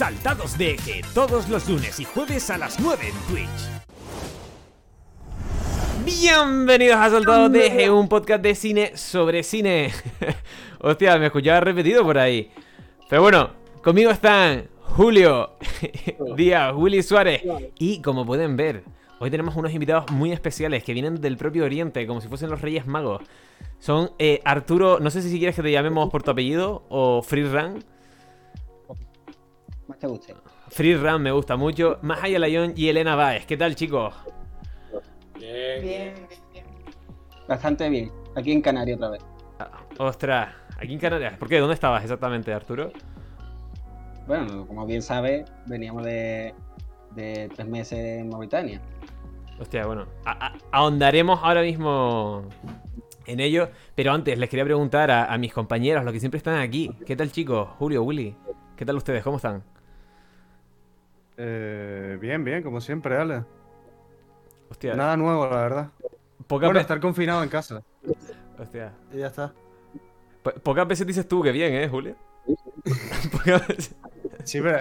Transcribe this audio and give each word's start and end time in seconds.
Saltados 0.00 0.56
de 0.56 0.70
Eje, 0.70 1.02
todos 1.12 1.50
los 1.50 1.68
lunes 1.68 2.00
y 2.00 2.06
jueves 2.06 2.48
a 2.48 2.56
las 2.56 2.80
9 2.80 3.04
en 3.06 3.34
Twitch. 3.34 3.50
Bienvenidos 6.06 6.96
a 6.96 7.10
Saltados 7.10 7.52
de 7.52 7.66
Eje, 7.66 7.90
un 7.90 8.08
podcast 8.08 8.42
de 8.42 8.54
cine 8.54 8.96
sobre 8.96 9.42
cine. 9.42 9.92
Hostia, 10.80 11.18
me 11.18 11.26
escuchaba 11.26 11.60
repetido 11.60 12.02
por 12.02 12.16
ahí. 12.16 12.50
Pero 13.10 13.20
bueno, 13.20 13.50
conmigo 13.82 14.10
están 14.10 14.68
Julio 14.84 15.58
Díaz, 16.34 16.72
Willy 16.74 17.02
Suárez 17.02 17.42
y 17.78 18.00
como 18.00 18.24
pueden 18.24 18.56
ver, 18.56 18.84
hoy 19.18 19.30
tenemos 19.30 19.54
unos 19.54 19.74
invitados 19.74 20.10
muy 20.10 20.32
especiales 20.32 20.82
que 20.82 20.94
vienen 20.94 21.20
del 21.20 21.36
propio 21.36 21.66
Oriente, 21.66 22.06
como 22.06 22.22
si 22.22 22.28
fuesen 22.28 22.48
los 22.48 22.62
Reyes 22.62 22.86
Magos. 22.86 23.20
Son 23.78 24.12
eh, 24.18 24.40
Arturo, 24.46 24.98
no 24.98 25.10
sé 25.10 25.20
si 25.20 25.36
quieres 25.36 25.56
que 25.56 25.62
te 25.62 25.70
llamemos 25.70 26.08
por 26.08 26.22
tu 26.22 26.30
apellido 26.30 26.86
o 26.88 27.20
Free 27.20 27.44
Run. 27.44 27.84
Te 30.00 30.06
guste. 30.06 30.34
Free 30.68 30.96
Run 30.96 31.22
me 31.22 31.30
gusta 31.30 31.56
mucho. 31.56 31.98
Mahaya 32.02 32.38
Layón 32.38 32.72
y 32.76 32.88
Elena 32.88 33.14
Baez. 33.16 33.44
¿Qué 33.46 33.56
tal, 33.56 33.74
chicos? 33.74 34.14
Bien. 35.38 35.82
Bien, 35.82 36.14
bien. 36.52 36.64
Bastante 37.46 37.88
bien. 37.88 38.10
Aquí 38.34 38.52
en 38.52 38.62
Canarias 38.62 38.96
otra 38.96 39.10
vez. 39.10 39.22
Ah, 39.58 39.70
ostras, 39.98 40.54
aquí 40.78 40.94
en 40.94 40.98
Canarias. 40.98 41.34
¿Por 41.36 41.48
qué? 41.48 41.58
¿Dónde 41.58 41.74
estabas 41.74 42.02
exactamente, 42.02 42.52
Arturo? 42.52 42.92
Bueno, 44.26 44.66
como 44.66 44.86
bien 44.86 45.02
sabes, 45.02 45.50
veníamos 45.66 46.04
de, 46.04 46.54
de 47.14 47.50
tres 47.54 47.66
meses 47.68 47.98
en 48.20 48.28
Mauritania. 48.30 48.80
Hostia, 49.58 49.84
bueno, 49.86 50.06
a- 50.24 50.46
a- 50.46 50.52
ahondaremos 50.70 51.40
ahora 51.42 51.62
mismo 51.62 52.44
en 53.26 53.40
ello, 53.40 53.68
pero 53.94 54.12
antes 54.12 54.38
les 54.38 54.48
quería 54.48 54.64
preguntar 54.64 55.10
a, 55.10 55.24
a 55.32 55.36
mis 55.36 55.52
compañeros, 55.52 56.04
los 56.04 56.12
que 56.14 56.20
siempre 56.20 56.38
están 56.38 56.58
aquí, 56.60 56.90
¿qué 57.04 57.16
tal 57.16 57.30
chicos? 57.32 57.68
Julio, 57.78 58.02
Willy, 58.04 58.34
¿qué 58.76 58.86
tal 58.86 58.96
ustedes? 58.96 59.22
¿Cómo 59.22 59.36
están? 59.36 59.62
Eh, 61.42 62.18
bien, 62.20 62.44
bien, 62.44 62.62
como 62.62 62.80
siempre, 62.82 63.16
Ale. 63.16 63.44
Hostia, 64.70 64.94
Nada 64.94 65.16
nuevo, 65.16 65.46
la 65.48 65.56
verdad. 65.62 65.90
poca 66.46 66.66
Bueno, 66.66 66.80
estar 66.80 67.00
confinado 67.00 67.42
en 67.42 67.48
casa. 67.48 67.82
hostia, 68.58 68.92
Y 69.12 69.18
ya 69.18 69.28
está. 69.28 69.52
po- 70.42 70.52
pocas 70.62 70.86
veces 70.86 71.06
dices 71.06 71.26
tú 71.26 71.42
que 71.42 71.50
bien, 71.52 71.72
¿eh, 71.74 71.88
Julio? 71.88 72.14
Pocas 73.32 73.66
veces. 73.68 73.96
Sí, 74.44 74.60
pero 74.60 74.80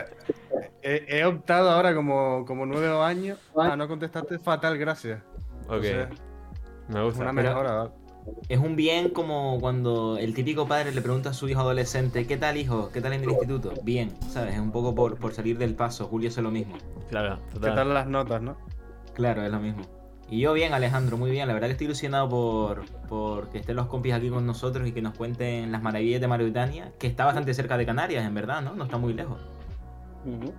he, 0.81 1.05
he 1.19 1.25
optado 1.25 1.69
ahora 1.71 1.95
como, 1.95 2.43
como 2.45 2.65
nueve 2.65 2.89
años 3.03 3.39
a 3.55 3.75
no 3.77 3.87
contestarte 3.87 4.37
fatal, 4.39 4.77
gracias. 4.77 5.21
Ok, 5.67 5.83
me 6.89 7.03
gusta. 7.03 7.21
una 7.21 7.33
mejora. 7.33 7.91
Es 8.47 8.59
un 8.59 8.75
bien 8.75 9.09
como 9.09 9.59
cuando 9.59 10.17
el 10.17 10.33
típico 10.33 10.67
padre 10.67 10.91
le 10.91 11.01
pregunta 11.01 11.29
a 11.29 11.33
su 11.33 11.47
hijo 11.49 11.61
adolescente, 11.61 12.25
¿qué 12.27 12.37
tal 12.37 12.57
hijo? 12.57 12.89
¿Qué 12.91 13.01
tal 13.01 13.13
en 13.13 13.23
el 13.23 13.29
instituto? 13.29 13.73
Bien, 13.83 14.13
¿sabes? 14.29 14.55
Es 14.55 14.59
un 14.59 14.71
poco 14.71 14.95
por, 14.95 15.17
por 15.17 15.33
salir 15.33 15.57
del 15.57 15.75
paso. 15.75 16.07
Julio 16.07 16.29
hace 16.29 16.41
lo 16.41 16.51
mismo. 16.51 16.75
Claro, 17.09 17.39
¿Qué 17.49 17.59
total. 17.59 17.75
tal 17.75 17.93
las 17.93 18.07
notas, 18.07 18.41
no? 18.41 18.57
Claro, 19.13 19.43
es 19.43 19.51
lo 19.51 19.59
mismo. 19.59 19.81
Y 20.31 20.41
yo 20.41 20.53
bien, 20.53 20.73
Alejandro, 20.73 21.17
muy 21.17 21.31
bien. 21.31 21.47
La 21.47 21.53
verdad 21.53 21.67
que 21.67 21.71
estoy 21.73 21.85
ilusionado 21.85 22.29
por, 22.29 22.85
por 23.07 23.49
que 23.49 23.59
estén 23.59 23.75
los 23.75 23.87
compis 23.87 24.13
aquí 24.13 24.29
con 24.29 24.45
nosotros 24.45 24.87
y 24.87 24.91
que 24.91 25.01
nos 25.01 25.15
cuenten 25.15 25.71
las 25.71 25.81
maravillas 25.81 26.21
de 26.21 26.27
Mauritania, 26.27 26.91
que 26.99 27.07
está 27.07 27.25
bastante 27.25 27.53
cerca 27.53 27.77
de 27.77 27.85
Canarias, 27.85 28.25
en 28.25 28.33
verdad, 28.35 28.61
¿no? 28.61 28.75
No 28.75 28.83
está 28.83 28.97
muy 28.97 29.13
lejos. 29.13 29.39
Ujú. 30.25 30.53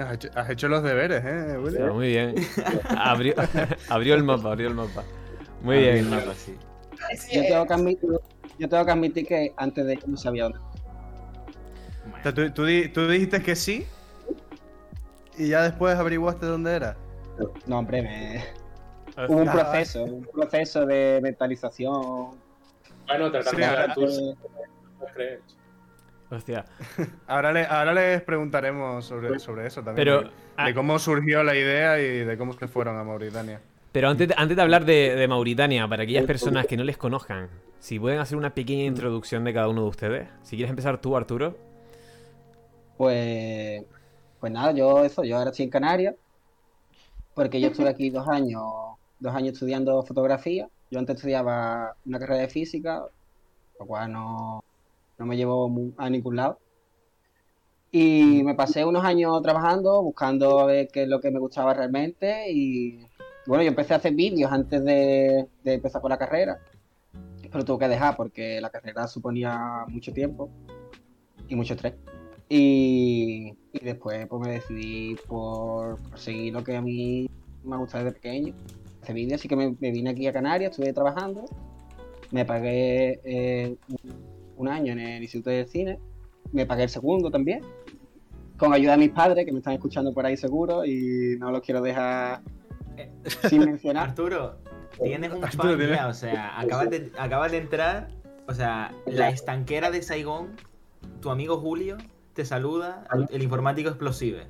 Has 0.00 0.14
hecho, 0.14 0.28
has 0.34 0.48
hecho 0.48 0.68
los 0.68 0.82
deberes, 0.82 1.22
¿eh, 1.24 1.58
Willy? 1.58 1.76
Hostia, 1.76 1.92
muy 1.92 2.08
bien. 2.08 2.34
Abrió, 2.96 3.34
abrió 3.90 4.14
el 4.14 4.22
mapa, 4.22 4.52
abrió 4.52 4.68
el 4.68 4.74
mapa. 4.74 5.02
Muy 5.62 5.78
bien. 5.78 6.08
mapa, 6.08 6.34
sí. 6.34 6.56
Yo 7.32 7.42
tengo, 7.42 7.66
que 7.66 7.74
admitir, 7.74 8.10
yo 8.58 8.68
tengo 8.68 8.84
que 8.84 8.90
admitir 8.90 9.26
que 9.26 9.52
antes 9.56 9.86
de 9.86 9.92
ir 9.94 10.08
no 10.08 10.16
sabía 10.16 10.44
dónde. 10.44 10.58
O 12.18 12.22
sea, 12.22 12.34
tú, 12.34 12.50
tú 12.52 12.64
di- 12.64 12.88
tú 12.88 13.08
dijiste 13.08 13.42
que 13.42 13.56
sí 13.56 13.86
y 15.36 15.48
ya 15.48 15.62
después 15.62 15.96
averiguaste 15.96 16.46
dónde 16.46 16.74
era. 16.74 16.96
No, 17.66 17.78
hombre, 17.78 18.02
me... 18.02 18.44
hubo 19.28 19.38
un 19.38 19.48
Ah, 19.48 19.52
proceso, 19.52 20.04
un 20.04 20.24
proceso 20.26 20.84
de 20.84 21.20
mentalización. 21.22 22.38
Bueno, 23.06 23.30
Sí, 23.42 23.56
de 23.56 23.64
ahora- 23.64 23.94
tus 23.94 24.18
Eh, 24.18 24.34
crees. 25.14 25.40
Hostia. 26.30 26.64
Ahora, 27.26 27.52
le- 27.52 27.66
ahora 27.66 27.92
les 27.92 28.22
preguntaremos 28.22 29.04
sobre, 29.04 29.40
sobre 29.40 29.66
eso 29.66 29.82
también. 29.82 29.96
Pero, 29.96 30.20
de, 30.22 30.30
ah, 30.56 30.66
de 30.66 30.74
cómo 30.74 30.96
surgió 31.00 31.42
la 31.42 31.56
idea 31.56 31.98
y 31.98 32.18
de 32.24 32.38
cómo 32.38 32.52
se 32.52 32.68
fueron 32.68 32.96
a 32.98 33.02
Mauritania. 33.02 33.60
Pero 33.92 34.08
antes, 34.08 34.28
de- 34.28 34.34
antes 34.36 34.56
de 34.56 34.62
hablar 34.62 34.84
de, 34.84 35.14
de 35.16 35.28
Mauritania, 35.28 35.88
para 35.88 36.04
aquellas 36.04 36.24
personas 36.24 36.66
que 36.66 36.76
no 36.76 36.84
les 36.84 36.96
conozcan, 36.96 37.48
si 37.78 37.98
pueden 37.98 38.18
hacer 38.20 38.36
una 38.36 38.54
pequeña 38.54 38.84
introducción 38.84 39.44
de 39.44 39.54
cada 39.54 39.68
uno 39.68 39.82
de 39.82 39.88
ustedes. 39.88 40.28
Si 40.42 40.56
quieres 40.56 40.70
empezar 40.70 41.00
tú, 41.00 41.16
Arturo. 41.16 41.56
Pues, 42.96 43.82
pues 44.38 44.52
nada, 44.52 44.72
yo 44.72 45.04
eso, 45.04 45.24
yo 45.24 45.38
ahora 45.38 45.50
estoy 45.50 45.64
en 45.64 45.70
Canarias, 45.70 46.14
porque 47.34 47.60
yo 47.60 47.68
estuve 47.68 47.88
aquí 47.88 48.10
dos 48.10 48.28
años, 48.28 48.62
dos 49.18 49.34
años 49.34 49.54
estudiando 49.54 50.02
fotografía. 50.02 50.68
Yo 50.90 50.98
antes 50.98 51.16
estudiaba 51.16 51.94
una 52.04 52.18
carrera 52.18 52.42
de 52.42 52.48
física, 52.48 53.02
lo 53.78 53.86
cual 53.86 54.12
no, 54.12 54.62
no 55.18 55.26
me 55.26 55.36
llevó 55.36 55.70
a 55.96 56.10
ningún 56.10 56.36
lado. 56.36 56.58
Y 57.92 58.42
me 58.44 58.54
pasé 58.54 58.84
unos 58.84 59.04
años 59.04 59.40
trabajando, 59.42 60.02
buscando 60.02 60.60
a 60.60 60.66
ver 60.66 60.88
qué 60.92 61.02
es 61.04 61.08
lo 61.08 61.20
que 61.20 61.30
me 61.30 61.40
gustaba 61.40 61.74
realmente. 61.74 62.50
Y 62.52 63.06
bueno, 63.46 63.62
yo 63.62 63.68
empecé 63.68 63.94
a 63.94 63.96
hacer 63.96 64.14
vídeos 64.14 64.50
antes 64.52 64.84
de, 64.84 65.48
empezar 65.64 66.00
con 66.00 66.10
la 66.10 66.18
carrera, 66.18 66.58
pero 67.50 67.64
tuve 67.64 67.80
que 67.80 67.88
dejar 67.88 68.16
porque 68.16 68.60
la 68.60 68.70
carrera 68.70 69.06
suponía 69.06 69.84
mucho 69.88 70.12
tiempo 70.12 70.50
y 71.48 71.56
mucho 71.56 71.74
estrés. 71.74 71.94
Y, 72.48 73.54
y 73.72 73.84
después 73.84 74.26
pues 74.26 74.46
me 74.46 74.54
decidí 74.54 75.16
por, 75.26 76.00
por 76.02 76.18
seguir 76.18 76.52
lo 76.52 76.64
que 76.64 76.76
a 76.76 76.82
mí 76.82 77.28
me 77.64 77.74
ha 77.74 77.78
gustado 77.78 78.04
desde 78.04 78.16
pequeño, 78.16 78.54
hacer 79.02 79.14
vídeos, 79.14 79.40
así 79.40 79.48
que 79.48 79.56
me, 79.56 79.68
vine 79.68 80.10
aquí 80.10 80.26
a 80.26 80.32
Canarias, 80.32 80.72
estuve 80.72 80.92
trabajando, 80.92 81.44
me 82.30 82.44
pagué 82.44 83.20
eh, 83.24 83.76
un 84.56 84.68
año 84.68 84.92
en 84.92 85.00
el 85.00 85.22
Instituto 85.22 85.50
de 85.50 85.66
Cine, 85.66 85.98
me 86.52 86.66
pagué 86.66 86.84
el 86.84 86.88
segundo 86.88 87.30
también, 87.30 87.62
con 88.56 88.72
ayuda 88.74 88.92
de 88.92 88.98
mis 88.98 89.10
padres 89.10 89.44
que 89.44 89.52
me 89.52 89.58
están 89.58 89.74
escuchando 89.74 90.12
por 90.12 90.26
ahí 90.26 90.36
seguro 90.36 90.84
y 90.84 91.36
no 91.38 91.50
los 91.50 91.62
quiero 91.62 91.80
dejar 91.80 92.42
sin 93.48 93.64
mencionar. 93.64 94.08
Arturo, 94.10 94.58
tienes 95.02 95.32
un 95.32 95.44
Arturo, 95.44 95.76
fan 95.78 95.88
ya, 95.88 96.08
o 96.08 96.14
sea, 96.14 96.58
acabas 96.60 96.90
de, 96.90 97.12
acabas 97.18 97.52
de 97.52 97.58
entrar, 97.58 98.08
o 98.48 98.54
sea, 98.54 98.92
la 99.06 99.28
estanquera 99.30 99.90
de 99.90 100.02
Saigón, 100.02 100.56
tu 101.20 101.30
amigo 101.30 101.58
Julio, 101.58 101.96
te 102.34 102.44
saluda, 102.44 103.04
el, 103.12 103.26
el 103.30 103.42
informático 103.42 103.88
explosive. 103.88 104.46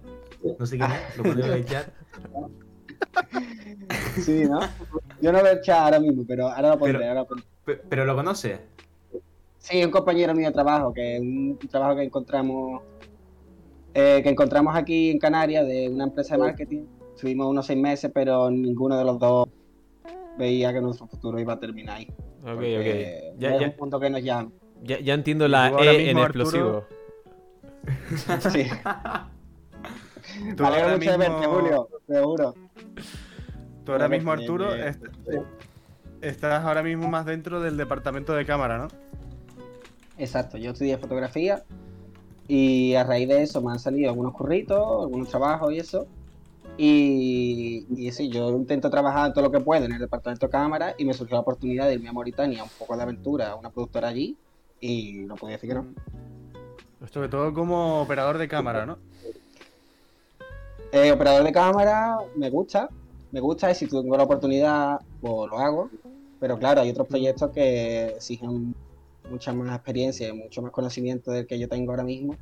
No 0.59 0.65
sé 0.67 0.79
quién 0.79 0.91
es, 0.91 1.17
lo 1.17 1.23
ponemos 1.25 1.47
en 1.47 1.53
el 1.53 1.65
chat. 1.65 1.89
Sí, 4.17 4.45
¿no? 4.45 4.61
Yo 5.21 5.33
no 5.33 5.43
veo 5.43 5.53
el 5.53 5.61
chat 5.63 5.79
ahora 5.79 6.01
mismo, 6.01 6.25
pero 6.27 6.49
ahora 6.49 6.71
lo 6.71 6.79
pondré, 6.79 6.99
Pero- 6.99 7.09
ahora 7.09 7.21
lo 7.21 7.27
pondré. 7.27 7.47
Pe- 7.65 7.81
Pero 7.89 8.05
lo 8.05 8.15
conoces. 8.17 8.61
Sí, 9.59 9.85
un 9.85 9.91
compañero 9.91 10.35
mío 10.35 10.47
de 10.49 10.53
trabajo, 10.53 10.93
que 10.93 11.17
es 11.17 11.21
un 11.21 11.59
trabajo 11.71 11.97
que 11.97 12.03
encontramos 12.05 12.83
eh, 13.95 14.21
que 14.23 14.29
encontramos 14.29 14.75
aquí 14.77 15.11
en 15.11 15.19
Canarias 15.19 15.67
de 15.67 15.89
una 15.89 16.05
empresa 16.05 16.37
de 16.37 16.43
marketing. 16.43 16.85
Estuvimos 17.21 17.49
unos 17.49 17.67
seis 17.67 17.79
meses, 17.79 18.11
pero 18.15 18.51
ninguno 18.51 18.97
de 18.97 19.05
los 19.05 19.19
dos 19.19 19.47
veía 20.39 20.73
que 20.73 20.81
nuestro 20.81 21.07
futuro 21.07 21.39
iba 21.39 21.53
a 21.53 21.61
terminar 21.61 21.99
ahí. 21.99 22.07
Ok, 22.41 22.49
ok. 22.55 23.37
Ya, 23.39 23.55
es 23.57 23.61
ya, 23.61 23.67
un 23.67 23.73
punto 23.77 24.01
que 24.01 24.09
nos 24.09 24.23
llama. 24.23 24.51
ya, 24.83 24.99
ya 25.01 25.13
entiendo 25.13 25.47
la 25.47 25.67
ahora 25.67 25.93
E 25.93 26.01
en 26.01 26.07
mismo, 26.17 26.23
explosivo. 26.23 26.85
Sí. 28.51 28.65
Tú 30.57 30.63
Me 30.63 30.69
ahora 30.69 30.87
alegro 30.87 30.97
mucho 30.97 31.11
de 31.11 31.17
verte, 31.19 31.37
mismo- 31.41 31.53
Julio, 31.55 31.89
seguro. 32.09 32.55
Tú 33.85 33.93
ahora 33.93 34.05
Ahora 34.05 34.09
mismo, 34.17 34.35
que- 34.35 34.41
Arturo, 34.41 34.71
que- 34.71 34.89
est- 34.89 35.05
estás 36.23 36.65
ahora 36.65 36.83
mismo 36.83 37.07
más 37.09 37.27
dentro 37.27 37.61
del 37.61 37.77
departamento 37.77 38.33
de 38.33 38.47
cámara, 38.47 38.79
¿no? 38.79 38.89
Exacto, 40.17 40.57
yo 40.57 40.71
estudié 40.71 40.97
fotografía 40.97 41.65
y 42.49 42.95
a 42.95 43.05
raíz 43.05 43.29
de 43.29 43.43
eso 43.43 43.61
me 43.61 43.73
han 43.73 43.79
salido 43.79 44.09
algunos 44.09 44.33
curritos, 44.33 44.79
algunos 45.03 45.29
trabajos 45.29 45.71
y 45.75 45.79
eso. 45.81 46.07
Y, 46.83 47.85
y 47.95 48.11
sí, 48.11 48.31
yo 48.31 48.49
intento 48.53 48.89
trabajar 48.89 49.35
todo 49.35 49.45
lo 49.45 49.51
que 49.51 49.61
puedo 49.61 49.85
en 49.85 49.93
el 49.93 49.99
departamento 49.99 50.47
de 50.47 50.51
cámara 50.51 50.95
y 50.97 51.05
me 51.05 51.13
surgió 51.13 51.35
la 51.35 51.43
oportunidad 51.43 51.87
de 51.87 51.97
irme 51.97 52.09
a 52.09 52.15
Mauritania, 52.15 52.65
un 52.65 52.71
poco 52.71 52.97
de 52.97 53.03
aventura, 53.03 53.51
a 53.51 53.55
una 53.55 53.69
productora 53.69 54.09
allí 54.09 54.35
y 54.81 55.13
no 55.27 55.35
podía 55.35 55.57
decir 55.57 55.69
que 55.69 55.75
no. 55.75 55.93
Sobre 57.13 57.29
todo 57.29 57.53
como 57.53 58.01
operador 58.01 58.39
de 58.39 58.49
cámara, 58.49 58.87
¿no? 58.87 58.97
Eh, 60.91 61.13
operador 61.13 61.45
de 61.45 61.53
cámara 61.53 62.17
me 62.35 62.49
gusta, 62.49 62.89
me 63.31 63.41
gusta 63.41 63.71
y 63.71 63.75
si 63.75 63.87
tengo 63.87 64.17
la 64.17 64.23
oportunidad 64.23 65.01
pues 65.21 65.51
lo 65.51 65.59
hago. 65.59 65.91
Pero 66.41 66.59
claro, 66.59 66.81
hay 66.81 66.89
otros 66.89 67.09
proyectos 67.09 67.51
que 67.51 68.07
exigen 68.07 68.75
mucha 69.31 69.53
más 69.53 69.75
experiencia 69.75 70.29
y 70.29 70.33
mucho 70.33 70.63
más 70.63 70.73
conocimiento 70.73 71.31
del 71.31 71.47
que 71.47 71.59
yo 71.59 71.69
tengo 71.69 71.93
ahora 71.93 72.05
mismo. 72.05 72.37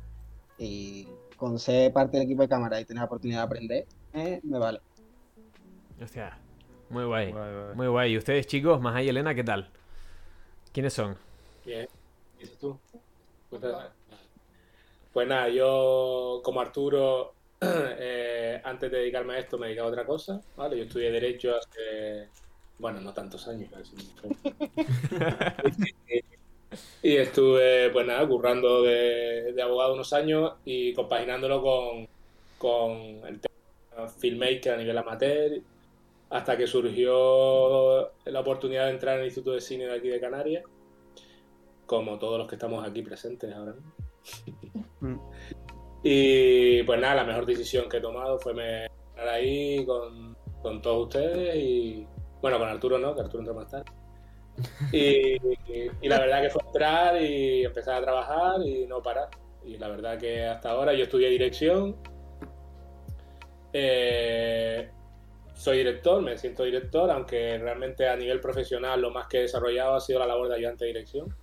Y 0.57 1.09
con 1.35 1.59
ser 1.59 1.91
parte 1.91 2.15
del 2.15 2.25
equipo 2.25 2.41
de 2.43 2.47
cámara 2.47 2.79
y 2.79 2.85
tener 2.85 3.01
la 3.01 3.07
oportunidad 3.07 3.39
de 3.39 3.43
aprender, 3.43 3.85
eh, 4.13 4.39
me 4.43 4.57
vale. 4.57 4.79
Hostia, 6.01 6.37
muy 6.89 7.05
guay. 7.05 7.31
Guay, 7.31 7.53
guay. 7.53 7.75
Muy 7.75 7.87
guay. 7.87 8.13
¿Y 8.13 8.17
ustedes, 8.17 8.47
chicos, 8.47 8.81
más 8.81 8.95
ahí, 8.95 9.09
Elena, 9.09 9.35
qué 9.35 9.43
tal? 9.43 9.69
¿Quiénes 10.71 10.93
son? 10.93 11.17
¿Qué 11.63 11.87
dices 12.39 12.57
tú? 12.57 12.79
Pues 15.11 15.27
nada, 15.27 15.49
yo 15.49 16.41
como 16.43 16.61
Arturo, 16.61 17.33
eh, 17.61 18.61
antes 18.63 18.91
de 18.91 18.99
dedicarme 18.99 19.33
a 19.33 19.39
esto 19.39 19.57
me 19.57 19.67
dedicaba 19.67 19.89
a 19.89 19.91
otra 19.91 20.05
cosa, 20.05 20.41
¿vale? 20.55 20.77
Yo 20.77 20.83
estudié 20.83 21.11
Derecho 21.11 21.55
hace, 21.55 22.29
bueno, 22.77 23.01
no 23.01 23.13
tantos 23.13 23.47
años, 23.47 23.69
casi. 23.71 23.95
y 27.01 27.17
estuve, 27.17 27.89
pues 27.89 28.05
nada, 28.05 28.27
currando 28.27 28.83
de, 28.83 29.51
de 29.53 29.61
abogado 29.61 29.95
unos 29.95 30.13
años 30.13 30.53
y 30.63 30.93
compaginándolo 30.93 31.61
con, 31.61 32.07
con 32.57 32.91
el 33.27 33.41
tema 33.41 33.48
filmmaker 34.07 34.73
a 34.73 34.77
nivel 34.77 34.97
amateur, 34.97 35.61
hasta 36.29 36.57
que 36.57 36.67
surgió 36.67 38.11
la 38.25 38.39
oportunidad 38.39 38.85
de 38.85 38.91
entrar 38.91 39.15
en 39.15 39.21
el 39.21 39.27
Instituto 39.27 39.53
de 39.53 39.61
Cine 39.61 39.85
de 39.85 39.93
aquí 39.93 40.09
de 40.09 40.19
Canarias, 40.19 40.63
como 41.85 42.19
todos 42.19 42.37
los 42.37 42.47
que 42.47 42.55
estamos 42.55 42.87
aquí 42.87 43.01
presentes 43.01 43.53
ahora 43.53 43.73
mismo. 43.73 43.93
Mm. 45.01 45.19
Y 46.03 46.83
pues 46.83 46.99
nada, 46.99 47.15
la 47.15 47.23
mejor 47.23 47.45
decisión 47.45 47.89
que 47.89 47.97
he 47.97 48.01
tomado 48.01 48.37
fue 48.39 48.53
me 48.53 48.85
estar 48.85 49.27
ahí 49.27 49.85
con, 49.85 50.35
con 50.61 50.81
todos 50.81 51.07
ustedes 51.07 51.55
y 51.55 52.07
bueno, 52.41 52.57
con 52.57 52.69
Arturo 52.69 52.97
no, 52.97 53.13
que 53.13 53.21
Arturo 53.21 53.39
entró 53.39 53.53
más 53.53 53.69
tarde. 53.69 53.91
Y, 54.91 55.37
y 56.01 56.09
la 56.09 56.19
verdad 56.19 56.41
que 56.41 56.49
fue 56.49 56.61
entrar 56.65 57.21
y 57.21 57.63
empezar 57.63 57.95
a 57.95 58.01
trabajar 58.01 58.61
y 58.65 58.85
no 58.87 59.01
parar. 59.01 59.29
Y 59.65 59.77
la 59.77 59.87
verdad 59.89 60.17
que 60.17 60.45
hasta 60.45 60.71
ahora 60.71 60.93
yo 60.93 61.03
estudié 61.03 61.29
dirección. 61.29 61.97
Eh, 63.73 64.89
soy 65.53 65.79
director, 65.79 66.21
me 66.21 66.37
siento 66.37 66.63
director, 66.63 67.11
aunque 67.11 67.57
realmente 67.57 68.07
a 68.07 68.15
nivel 68.15 68.39
profesional 68.39 69.01
lo 69.01 69.11
más 69.11 69.27
que 69.27 69.39
he 69.39 69.41
desarrollado 69.41 69.95
ha 69.95 69.99
sido 69.99 70.19
la 70.19 70.27
labor 70.27 70.47
de 70.47 70.55
ayudante 70.55 70.85
de 70.85 70.93
dirección. 70.93 71.35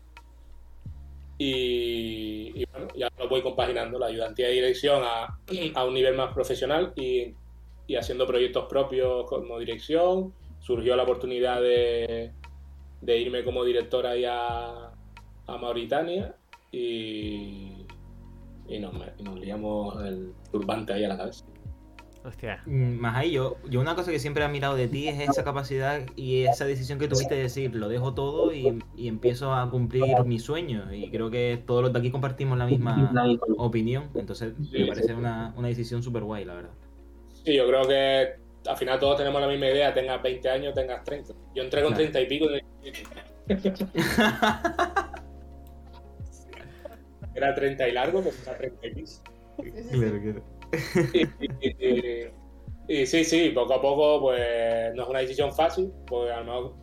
Y, 1.39 2.65
bueno, 2.73 2.89
ya 2.97 3.11
lo 3.19 3.29
voy 3.29 3.43
compaginando, 3.43 3.99
la 3.99 4.07
ayudantía 4.07 4.47
de 4.47 4.55
dirección 4.55 5.03
a, 5.05 5.39
un 5.85 5.95
nivel 5.95 6.15
más 6.15 6.33
profesional 6.33 6.95
y, 6.97 7.35
haciendo 7.95 8.27
proyectos 8.27 8.65
propios 8.69 9.29
como 9.29 9.59
dirección. 9.59 10.33
Surgió 10.61 10.97
la 10.97 11.03
oportunidad 11.03 11.61
de, 11.61 12.33
irme 13.07 13.45
como 13.45 13.65
director 13.65 14.07
ahí 14.07 14.25
a, 14.27 14.93
Mauritania 15.47 16.35
y, 16.73 17.87
nos, 18.81 18.95
nos 19.21 19.39
liamos 19.39 20.03
el 20.05 20.33
turbante 20.51 20.95
ahí 20.95 21.05
a 21.05 21.09
la 21.09 21.19
cabeza. 21.19 21.45
Hostia. 22.27 22.61
Mm, 22.67 22.99
Más 22.99 23.17
ahí, 23.17 23.31
yo, 23.33 23.57
yo 23.69 23.81
una 23.81 23.95
cosa 23.95 24.11
que 24.11 24.19
siempre 24.19 24.43
he 24.43 24.47
admirado 24.47 24.75
de 24.75 24.89
ti 24.89 25.07
es 25.07 25.21
esa 25.21 25.45
capacidad 25.45 26.01
y 26.17 26.43
esa 26.43 26.65
decisión 26.65 26.99
que 26.99 27.07
tuviste 27.07 27.37
de 27.37 27.43
decir, 27.43 27.75
lo 27.77 27.89
dejo 27.89 28.15
todo 28.15 28.53
y, 28.53 28.83
y 28.97 29.07
empiezo 29.07 29.55
a 29.55 29.71
cumplir 29.71 30.03
mis 30.25 30.43
sueños. 30.43 30.93
Y 30.93 31.09
creo 31.11 31.31
que 31.31 31.63
todos 31.65 31.83
los 31.85 31.93
de 31.93 32.01
aquí 32.01 32.11
compartimos 32.11 32.59
la 32.59 32.67
misma 32.67 33.13
opinión. 33.59 34.11
Entonces 34.17 34.55
Sí, 34.71 34.81
me 34.81 34.87
parece 34.87 35.07
sí. 35.09 35.13
una, 35.13 35.55
una 35.57 35.69
decisión 35.69 36.03
súper 36.03 36.25
guay, 36.25 36.45
la 36.45 36.55
verdad. 36.55 36.71
Sí, 37.45 37.55
yo 37.55 37.65
creo 37.69 37.87
que 37.87 38.35
al 38.69 38.77
final 38.77 38.99
todos 38.99 39.17
tenemos 39.19 39.41
la 39.41 39.47
misma 39.47 39.67
idea, 39.67 39.95
tengas 39.95 40.21
20 40.21 40.49
años, 40.51 40.75
tengas 40.75 41.05
30. 41.05 41.33
Yo 41.55 41.63
entré 41.63 41.83
con 41.85 41.95
Claro. 41.95 42.11
30 42.11 42.21
y 42.23 42.27
pico. 42.27 42.47
Era 47.35 47.55
30 47.55 47.89
y 47.89 47.93
largo, 47.93 48.23
pues 48.23 48.43
era 48.47 48.57
30 48.57 48.87
y 48.87 48.95
pico. 48.95 49.11
Y, 49.93 49.97
y- 51.13 51.87
y- 51.89 52.27
y 52.89 53.07
sí, 53.07 53.25
sí, 53.25 53.51
poco 53.51 53.75
a 53.75 53.81
poco, 53.83 54.21
pues 54.21 54.95
no 54.95 55.03
es 55.03 55.09
una 55.09 55.19
decisión 55.21 55.53
fácil, 55.53 55.93
pues 56.07 56.31
a 56.31 56.41
lo 56.41 56.45
mejor 56.45 56.75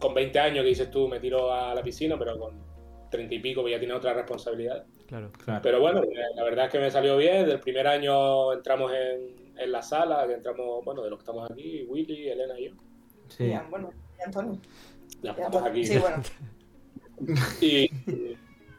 con 0.00 0.14
20 0.14 0.38
años 0.38 0.62
que 0.62 0.68
dices 0.70 0.90
tú 0.90 1.06
me 1.08 1.20
tiro 1.20 1.52
a 1.52 1.74
la 1.74 1.82
piscina, 1.82 2.18
pero 2.18 2.38
con 2.38 2.62
30 3.10 3.34
y 3.34 3.38
pico 3.40 3.60
pues 3.62 3.72
ya 3.72 3.78
tiene 3.78 3.94
otra 3.94 4.14
responsabilidad. 4.14 4.84
Claro. 5.06 5.30
Claro. 5.44 5.60
Pero 5.62 5.80
bueno, 5.80 6.02
eh, 6.02 6.08
la 6.34 6.42
verdad 6.44 6.66
es 6.66 6.72
que 6.72 6.78
me 6.78 6.90
salió 6.90 7.16
bien. 7.18 7.46
Del 7.46 7.60
primer 7.60 7.86
año 7.86 8.52
entramos 8.54 8.90
en, 8.92 9.52
en 9.58 9.70
la 9.72 9.82
sala, 9.82 10.26
que 10.26 10.32
entramos, 10.34 10.84
bueno, 10.84 11.02
de 11.02 11.10
los 11.10 11.18
que 11.18 11.22
estamos 11.22 11.50
aquí, 11.50 11.84
Willy, 11.86 12.28
Elena 12.30 12.58
y 12.58 12.68
yo. 12.70 12.74
Sí. 13.28 13.52
Bueno, 13.70 13.90
y 14.18 14.22
Antonio. 14.22 14.58
Ya, 15.22 15.32
bueno, 15.34 15.58
aquí. 15.66 15.84
Sí, 15.86 15.98
bueno. 15.98 16.22
Y, 17.60 17.88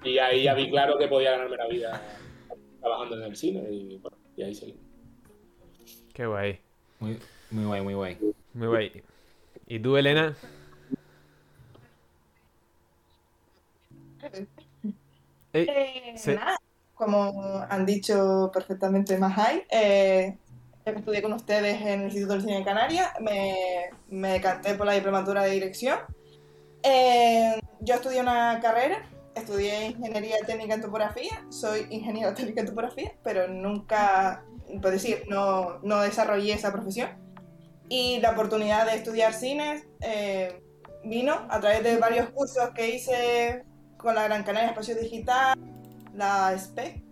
y 0.04 0.18
ahí 0.20 0.44
ya 0.44 0.54
vi 0.54 0.70
claro 0.70 0.98
que 0.98 1.08
podía 1.08 1.32
ganarme 1.32 1.56
la 1.56 1.68
vida 1.68 2.02
trabajando 2.82 3.16
en 3.18 3.24
el 3.24 3.36
cine 3.38 3.64
y, 3.72 3.98
bueno, 3.98 4.18
y 4.38 4.44
ahí 4.44 4.56
seguimos. 4.56 4.82
Qué 6.14 6.26
guay. 6.26 6.60
Muy, 7.00 7.20
muy 7.52 7.66
guay, 7.66 7.82
muy 7.82 7.94
guay. 7.94 8.18
Muy 8.54 8.68
guay. 8.68 9.04
¿Y 9.68 9.80
tú, 9.80 9.98
Elena? 9.98 10.36
Ey, 15.54 15.68
Eh, 15.70 16.14
Sí. 16.18 16.34
Nada, 16.34 16.58
como 16.96 17.64
han 17.70 17.86
dicho 17.86 18.50
perfectamente 18.54 19.18
Mahai, 19.18 19.66
eh, 19.70 20.38
estudié 20.86 21.22
con 21.22 21.34
ustedes 21.34 21.82
en 21.82 22.02
el 22.02 22.06
Instituto 22.06 22.34
del 22.34 22.42
Cine 22.42 22.58
de 22.60 22.64
Canarias, 22.64 23.10
me, 23.22 23.90
me 24.10 24.34
decanté 24.34 24.76
por 24.76 24.86
la 24.86 24.94
diplomatura 24.94 25.44
de 25.44 25.52
dirección. 25.52 26.00
Eh, 26.84 27.60
yo 27.82 27.96
estudié 27.96 28.22
una 28.22 28.60
carrera, 28.62 29.04
estudié 29.36 29.88
ingeniería 29.88 30.38
técnica 30.46 30.76
en 30.76 30.82
topografía, 30.82 31.46
soy 31.50 31.88
ingeniero 31.90 32.34
técnico 32.34 32.62
en 32.62 32.66
topografía, 32.68 33.12
pero 33.24 33.48
nunca, 33.48 34.44
puedo 34.82 34.92
decir, 34.92 35.24
no, 35.30 35.80
no 35.84 36.02
desarrollé 36.02 36.54
esa 36.54 36.72
profesión. 36.72 37.10
Y 37.90 38.20
la 38.20 38.32
oportunidad 38.32 38.86
de 38.86 38.96
estudiar 38.96 39.34
cine 39.34 39.84
eh, 40.02 40.62
vino 41.04 41.46
a 41.50 41.60
través 41.60 41.84
de 41.84 41.98
varios 41.98 42.30
cursos 42.30 42.72
que 42.72 42.96
hice 42.96 43.64
con 43.98 44.16
la 44.16 44.24
Gran 44.24 44.44
Canaria 44.44 44.70
Espacio 44.70 44.96
Digital, 44.96 45.56
la 46.14 46.58
SPEC. 46.58 47.04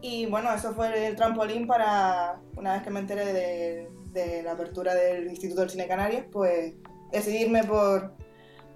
Y 0.00 0.26
bueno, 0.26 0.52
eso 0.52 0.74
fue 0.74 1.08
el 1.08 1.16
trampolín 1.16 1.66
para, 1.66 2.40
una 2.56 2.74
vez 2.74 2.82
que 2.82 2.90
me 2.90 3.00
enteré 3.00 3.32
de, 3.32 3.88
de 4.12 4.42
la 4.42 4.52
apertura 4.52 4.94
del 4.94 5.28
Instituto 5.28 5.60
del 5.60 5.70
Cine 5.70 5.86
Canarias, 5.86 6.24
pues 6.32 6.74
decidirme 7.12 7.64
por, 7.64 8.12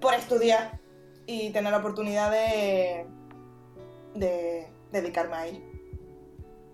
por 0.00 0.15
estudiar 0.15 0.79
y 1.28 1.50
tener 1.50 1.70
la 1.70 1.78
oportunidad 1.78 2.30
de, 2.30 3.06
de 4.14 4.66
dedicarme 4.90 5.36
a 5.36 5.46
ello. 5.46 5.60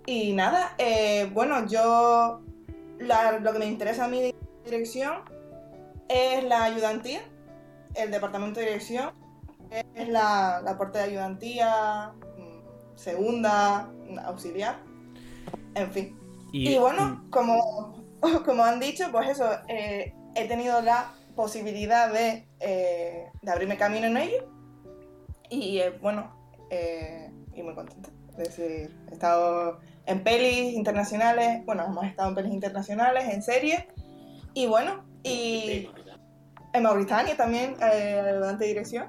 Y 0.07 0.33
nada, 0.33 0.75
eh, 0.79 1.29
bueno, 1.35 1.67
yo 1.67 2.41
la- 3.01 3.41
lo 3.41 3.53
que 3.53 3.59
me 3.59 3.67
interesa 3.67 4.05
a 4.05 4.09
mí 4.09 4.21
de 4.23 4.35
dirección 4.65 5.23
es 6.09 6.45
la 6.45 6.63
ayudantía, 6.65 7.21
el 7.97 8.13
departamento 8.13 8.61
de 8.61 8.67
dirección, 8.67 9.11
es 9.97 10.09
la, 10.09 10.61
la 10.65 10.79
parte 10.79 10.99
de 10.99 11.05
ayudantía, 11.05 12.13
mm, 12.39 12.97
segunda, 12.97 13.91
auxiliar, 14.25 14.77
en 15.75 15.91
fin. 15.91 16.17
Y, 16.53 16.79
bueno, 16.79 17.25
como, 17.31 18.05
como 18.47 18.63
han 18.63 18.79
dicho, 18.79 19.07
pues 19.11 19.31
eso, 19.31 19.51
eh, 19.67 20.15
he 20.37 20.47
tenido 20.47 20.81
la 20.81 21.13
posibilidad 21.35 22.13
de, 22.13 22.47
eh, 22.61 23.33
de 23.45 23.51
abrirme 23.53 23.77
camino 23.77 24.07
en 24.07 24.17
ello 24.17 24.49
y 25.51 25.79
eh, 25.79 25.91
bueno, 26.01 26.35
eh, 26.71 27.31
y 27.55 27.63
muy 27.63 27.75
contenta. 27.75 28.09
Es 28.33 28.49
decir, 28.57 28.91
he 29.11 29.13
estado 29.13 29.79
en 30.07 30.25
pelis 30.25 30.75
internacionales, 30.75 31.63
bueno, 31.65 31.85
hemos 31.87 32.05
estado 32.07 32.31
en 32.31 32.35
pelis 32.35 32.53
internacionales, 32.53 33.25
en 33.33 33.43
series, 33.43 33.85
y 34.55 34.67
bueno, 34.67 35.05
y 35.23 35.89
en 36.73 36.83
Mauritania 36.83 37.37
también, 37.37 37.77
eh, 37.81 38.21
ayudante 38.27 38.65
de 38.65 38.69
dirección. 38.69 39.07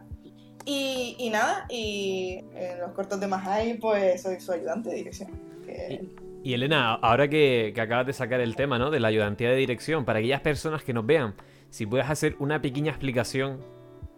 Y, 0.65 1.15
y 1.19 1.29
nada, 1.29 1.65
y 1.69 2.43
en 2.55 2.79
los 2.79 2.91
cortos 2.91 3.19
de 3.19 3.27
Mahai, 3.27 3.77
pues 3.79 4.21
soy 4.21 4.39
su 4.39 4.51
ayudante 4.51 4.89
de 4.89 4.95
dirección. 4.95 5.31
que- 5.65 6.07
Y 6.43 6.53
Elena, 6.53 6.93
ahora 6.95 7.27
que, 7.27 7.71
que 7.73 7.81
acabas 7.81 8.05
de 8.07 8.13
sacar 8.13 8.39
el 8.41 8.55
tema, 8.55 8.77
¿no? 8.79 8.91
De 8.91 8.99
la 8.99 9.07
ayudantía 9.07 9.49
de 9.49 9.55
dirección, 9.55 10.05
para 10.05 10.19
aquellas 10.19 10.41
personas 10.41 10.83
que 10.83 10.93
nos 10.93 11.05
vean, 11.05 11.35
si 11.69 11.85
puedes 11.87 12.07
hacer 12.09 12.35
una 12.39 12.61
pequeña 12.61 12.91
explicación 12.91 13.59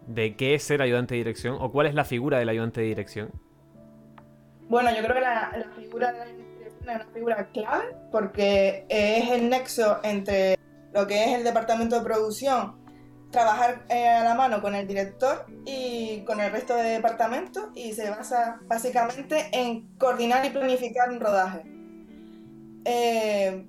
de 0.08 0.36
qué 0.36 0.54
es 0.54 0.62
ser 0.62 0.82
ayudante 0.82 1.14
de 1.14 1.18
dirección 1.18 1.56
o 1.60 1.70
cuál 1.70 1.86
es 1.86 1.94
la 1.94 2.04
figura 2.04 2.38
del 2.38 2.48
ayudante 2.48 2.80
de 2.80 2.86
dirección. 2.88 3.30
Bueno, 4.68 4.90
yo 4.90 5.02
creo 5.02 5.14
que 5.14 5.20
la, 5.20 5.52
figura 5.76 6.12
de 6.12 6.18
la 6.18 6.24
dirección 6.24 6.66
es 6.66 6.82
una 6.82 7.00
figura 7.12 7.46
clave 7.52 7.96
porque 8.10 8.84
es 8.88 9.30
el 9.30 9.48
nexo 9.48 10.00
entre 10.02 10.56
lo 10.92 11.06
que 11.06 11.24
es 11.24 11.38
el 11.38 11.44
departamento 11.44 11.96
de 11.96 12.02
producción, 12.02 12.76
trabajar 13.30 13.84
eh, 13.90 14.08
a 14.08 14.24
la 14.24 14.34
mano 14.34 14.62
con 14.62 14.74
el 14.74 14.86
director 14.86 15.46
y 15.66 16.22
con 16.26 16.40
el 16.40 16.50
resto 16.50 16.74
de 16.74 16.84
departamentos 16.84 17.66
y 17.74 17.92
se 17.92 18.08
basa 18.10 18.60
básicamente 18.62 19.48
en 19.52 19.86
coordinar 19.98 20.44
y 20.46 20.50
planificar 20.50 21.10
un 21.10 21.20
rodaje. 21.20 21.62
Eh, 22.86 23.66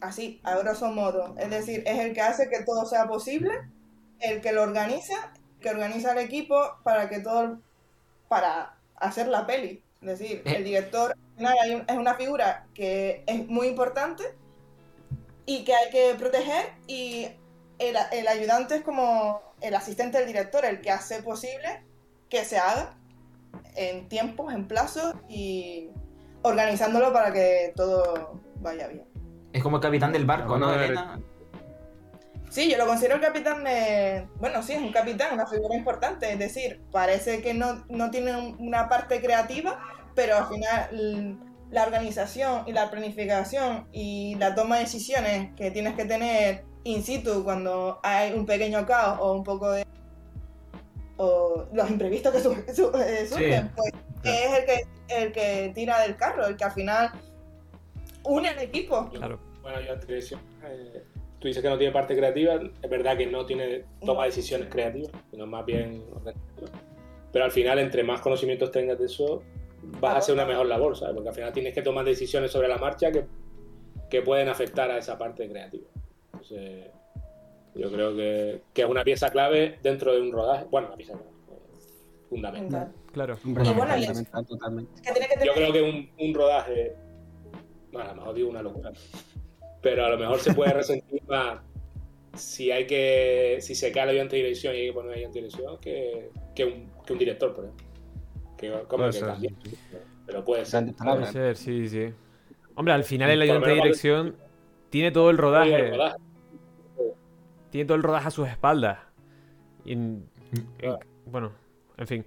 así, 0.00 0.40
a 0.44 0.56
grosso 0.58 0.92
modo. 0.92 1.34
Es 1.38 1.50
decir, 1.50 1.82
es 1.86 1.98
el 1.98 2.12
que 2.12 2.20
hace 2.20 2.48
que 2.48 2.62
todo 2.64 2.86
sea 2.86 3.08
posible, 3.08 3.50
el 4.22 4.40
que 4.40 4.52
lo 4.52 4.62
organiza, 4.62 5.32
que 5.60 5.70
organiza 5.70 6.12
el 6.12 6.18
equipo 6.18 6.56
para 6.82 7.08
que 7.08 7.20
todo, 7.20 7.58
para 8.28 8.76
hacer 8.96 9.28
la 9.28 9.46
peli. 9.46 9.82
Es 10.00 10.18
decir, 10.18 10.42
el 10.44 10.64
director 10.64 11.16
es 11.38 11.96
una 11.96 12.14
figura 12.14 12.66
que 12.74 13.22
es 13.26 13.46
muy 13.48 13.68
importante 13.68 14.24
y 15.46 15.64
que 15.64 15.74
hay 15.74 15.90
que 15.90 16.14
proteger 16.18 16.72
y 16.86 17.28
el, 17.78 17.96
el 18.12 18.28
ayudante 18.28 18.76
es 18.76 18.82
como 18.82 19.42
el 19.60 19.74
asistente 19.74 20.18
del 20.18 20.26
director, 20.26 20.64
el 20.64 20.80
que 20.80 20.90
hace 20.90 21.22
posible 21.22 21.84
que 22.28 22.44
se 22.44 22.58
haga 22.58 22.96
en 23.76 24.08
tiempos, 24.08 24.52
en 24.52 24.66
plazos 24.66 25.14
y, 25.28 25.90
organizándolo 26.42 27.12
para 27.12 27.32
que 27.32 27.72
todo 27.76 28.40
vaya 28.60 28.88
bien. 28.88 29.04
Es 29.52 29.62
como 29.62 29.76
el 29.76 29.82
capitán 29.82 30.12
del 30.12 30.24
barco, 30.24 30.58
¿no? 30.58 30.72
Sí, 32.52 32.70
yo 32.70 32.76
lo 32.76 32.86
considero 32.86 33.14
el 33.14 33.22
capitán 33.22 33.64
de... 33.64 34.28
Bueno, 34.38 34.62
sí, 34.62 34.74
es 34.74 34.78
un 34.78 34.92
capitán, 34.92 35.32
una 35.32 35.46
figura 35.46 35.74
importante. 35.74 36.30
Es 36.30 36.38
decir, 36.38 36.82
parece 36.92 37.40
que 37.40 37.54
no, 37.54 37.82
no 37.88 38.10
tiene 38.10 38.36
un- 38.36 38.56
una 38.60 38.90
parte 38.90 39.22
creativa, 39.22 39.80
pero 40.14 40.36
al 40.36 40.46
final 40.48 41.38
la 41.70 41.82
organización 41.84 42.64
y 42.68 42.72
la 42.74 42.90
planificación 42.90 43.88
y 43.90 44.34
la 44.34 44.54
toma 44.54 44.76
de 44.76 44.82
decisiones 44.82 45.54
que 45.56 45.70
tienes 45.70 45.94
que 45.94 46.04
tener 46.04 46.64
in 46.84 47.02
situ 47.02 47.42
cuando 47.42 48.00
hay 48.02 48.34
un 48.34 48.44
pequeño 48.44 48.84
caos 48.84 49.18
o 49.22 49.32
un 49.32 49.44
poco 49.44 49.70
de... 49.70 49.86
o 51.16 51.66
los 51.72 51.88
imprevistos 51.90 52.34
que 52.34 52.40
su- 52.40 52.54
su- 52.74 52.92
eh, 52.98 53.26
surgen, 53.26 53.70
pues 53.74 53.92
es 54.24 54.58
el 54.58 54.64
que, 54.66 54.86
el 55.08 55.32
que 55.32 55.72
tira 55.74 56.00
del 56.02 56.16
carro, 56.16 56.44
el 56.46 56.56
que 56.58 56.64
al 56.64 56.72
final 56.72 57.12
une 58.24 58.50
al 58.50 58.58
equipo. 58.58 59.08
Claro. 59.08 59.40
Bueno, 59.62 59.80
yo 59.80 59.98
te 59.98 60.12
decía, 60.12 60.38
eh, 60.66 61.02
tú 61.42 61.48
dices 61.48 61.62
que 61.62 61.68
no 61.68 61.76
tiene 61.76 61.92
parte 61.92 62.16
creativa, 62.16 62.54
es 62.80 62.88
verdad 62.88 63.16
que 63.18 63.26
no 63.26 63.44
tiene 63.44 63.84
toma 64.06 64.24
decisiones 64.26 64.68
creativas, 64.70 65.10
sino 65.30 65.44
más 65.46 65.66
bien. 65.66 66.02
Pero 67.32 67.44
al 67.44 67.50
final, 67.50 67.80
entre 67.80 68.04
más 68.04 68.20
conocimientos 68.20 68.70
tengas 68.70 68.98
de 68.98 69.06
eso, 69.06 69.42
vas 70.00 70.14
a 70.14 70.18
hacer 70.18 70.34
una 70.34 70.44
mejor 70.46 70.66
labor, 70.66 70.96
¿sabes? 70.96 71.14
Porque 71.14 71.30
al 71.30 71.34
final 71.34 71.52
tienes 71.52 71.74
que 71.74 71.82
tomar 71.82 72.04
decisiones 72.04 72.52
sobre 72.52 72.68
la 72.68 72.78
marcha 72.78 73.10
que, 73.10 73.24
que 74.08 74.22
pueden 74.22 74.48
afectar 74.48 74.88
a 74.90 74.98
esa 74.98 75.18
parte 75.18 75.48
creativa. 75.48 75.88
Entonces, 76.32 76.86
yo 77.74 77.90
creo 77.90 78.14
que, 78.14 78.62
que 78.72 78.82
es 78.82 78.88
una 78.88 79.02
pieza 79.02 79.30
clave 79.30 79.78
dentro 79.82 80.12
de 80.12 80.20
un 80.20 80.30
rodaje. 80.30 80.66
Bueno, 80.70 80.86
una 80.88 80.96
pieza 80.96 81.14
clave, 81.14 81.30
eh, 81.50 81.80
fundamental. 82.28 82.92
Claro. 83.12 83.36
Bueno, 83.42 83.72
y- 83.72 83.74
fundamental, 84.04 84.46
totalmente. 84.46 85.02
Que 85.02 85.10
tiene 85.12 85.26
que 85.28 85.34
tener 85.34 85.46
Yo 85.48 85.54
creo 85.54 85.72
que 85.72 85.82
un, 85.82 86.10
un 86.28 86.34
rodaje, 86.34 86.94
bueno, 87.90 88.08
a 88.10 88.12
lo 88.14 88.20
mejor 88.20 88.34
digo 88.36 88.50
una 88.50 88.62
locura, 88.62 88.92
pero 89.82 90.04
a 90.06 90.10
lo 90.10 90.16
mejor 90.18 90.38
se 90.40 90.54
puede 90.54 90.72
resentir 90.72 91.22
más 91.28 91.60
si 92.34 92.70
hay 92.70 92.86
que, 92.86 93.58
si 93.60 93.74
se 93.74 93.92
cae 93.92 94.04
el 94.04 94.08
ayudante 94.10 94.36
de 94.36 94.42
dirección 94.42 94.74
y 94.74 94.78
hay 94.78 94.86
que 94.86 94.92
poner 94.94 95.12
ayudante 95.12 95.38
de 95.40 95.44
dirección 95.46 95.78
que, 95.78 96.30
que, 96.54 96.64
un, 96.64 96.90
que 97.04 97.12
un 97.12 97.18
director, 97.18 97.54
por 97.54 97.64
ejemplo. 97.64 97.86
Que, 98.56 98.70
como 98.70 98.86
Puede 98.88 99.10
que 99.10 99.18
ser, 99.18 99.28
también, 99.28 99.56
sí. 99.64 99.76
pero 100.24 100.44
puede 100.44 100.64
ser. 100.64 100.94
Puede 100.94 101.26
ser, 101.26 101.56
sí, 101.56 101.88
sí. 101.88 102.14
Hombre, 102.74 102.94
al 102.94 103.04
final 103.04 103.28
el 103.30 103.42
ayudante 103.42 103.68
de 103.70 103.74
dirección 103.74 104.36
tiene 104.88 105.10
todo 105.10 105.28
el 105.30 105.36
El 105.36 105.38
rodaje. 105.42 105.92
Tiene 107.70 107.86
todo 107.86 107.96
el 107.96 108.02
rodaje 108.02 108.28
a 108.28 108.30
sus 108.30 108.48
espaldas. 108.48 108.98
Y 109.84 109.92
en- 109.92 110.30
Claro. 110.78 110.98
bueno, 111.26 111.52
en 111.96 112.06
fin. 112.06 112.26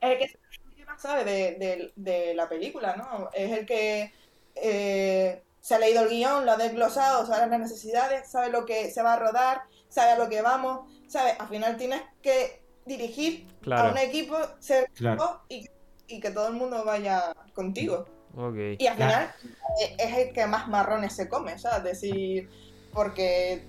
es 0.00 0.10
el 0.10 0.18
que, 0.18 0.24
el 0.24 0.74
que 0.76 0.84
más 0.84 1.00
sabe 1.00 1.24
de, 1.24 1.54
de- 1.54 1.92
de 1.94 2.34
la 2.34 2.48
película, 2.48 2.96
¿no? 2.96 3.30
Es 3.32 3.56
el 3.58 3.64
que 3.64 4.12
eh, 4.56 5.42
se 5.60 5.74
ha 5.74 5.78
leído 5.78 6.02
el 6.02 6.08
guion, 6.08 6.46
lo 6.46 6.52
ha 6.52 6.56
desglosado, 6.56 7.26
sabe 7.26 7.46
las 7.48 7.60
necesidades, 7.60 8.30
sabe 8.30 8.48
lo 8.50 8.64
que 8.66 8.90
se 8.90 9.02
va 9.02 9.14
a 9.14 9.18
rodar, 9.18 9.62
sabe 9.88 10.12
a 10.12 10.16
lo 10.18 10.28
que 10.28 10.42
vamos, 10.42 10.90
sabe, 11.08 11.32
al 11.38 11.48
final 11.48 11.76
tienes 11.76 12.02
que 12.22 12.62
dirigir 12.86 13.46
Claro. 13.60 13.88
a 13.88 13.92
un 13.92 13.98
equipo, 13.98 14.36
ser 14.58 14.90
Claro. 14.94 15.16
equipo 15.22 15.40
y, 15.48 15.68
y 16.16 16.20
que 16.20 16.30
todo 16.30 16.48
el 16.48 16.54
mundo 16.54 16.84
vaya 16.84 17.32
contigo. 17.54 18.06
Y 18.78 18.86
al 18.86 18.94
final 18.96 19.34
eh, 19.82 19.96
es 19.98 20.16
el 20.16 20.32
que 20.32 20.46
más 20.46 20.68
marrones 20.68 21.14
se 21.14 21.28
come, 21.28 21.58
¿sabes? 21.58 21.82
Decir, 21.82 22.48
porque 22.92 23.64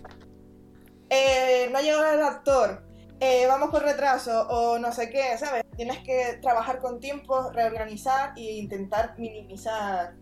eh, 1.09 1.67
no 1.71 1.77
ha 1.79 1.81
llegado 1.81 2.13
el 2.13 2.21
actor, 2.23 2.83
eh, 3.19 3.45
vamos 3.47 3.69
por 3.69 3.83
retraso 3.83 4.47
o 4.49 4.79
no 4.79 4.91
sé 4.93 5.09
qué, 5.09 5.37
¿sabes? 5.37 5.63
Tienes 5.75 5.99
que 5.99 6.39
trabajar 6.41 6.79
con 6.79 6.99
tiempo, 6.99 7.51
reorganizar 7.51 8.33
e 8.37 8.41
intentar 8.57 9.15
minimizar. 9.17 10.13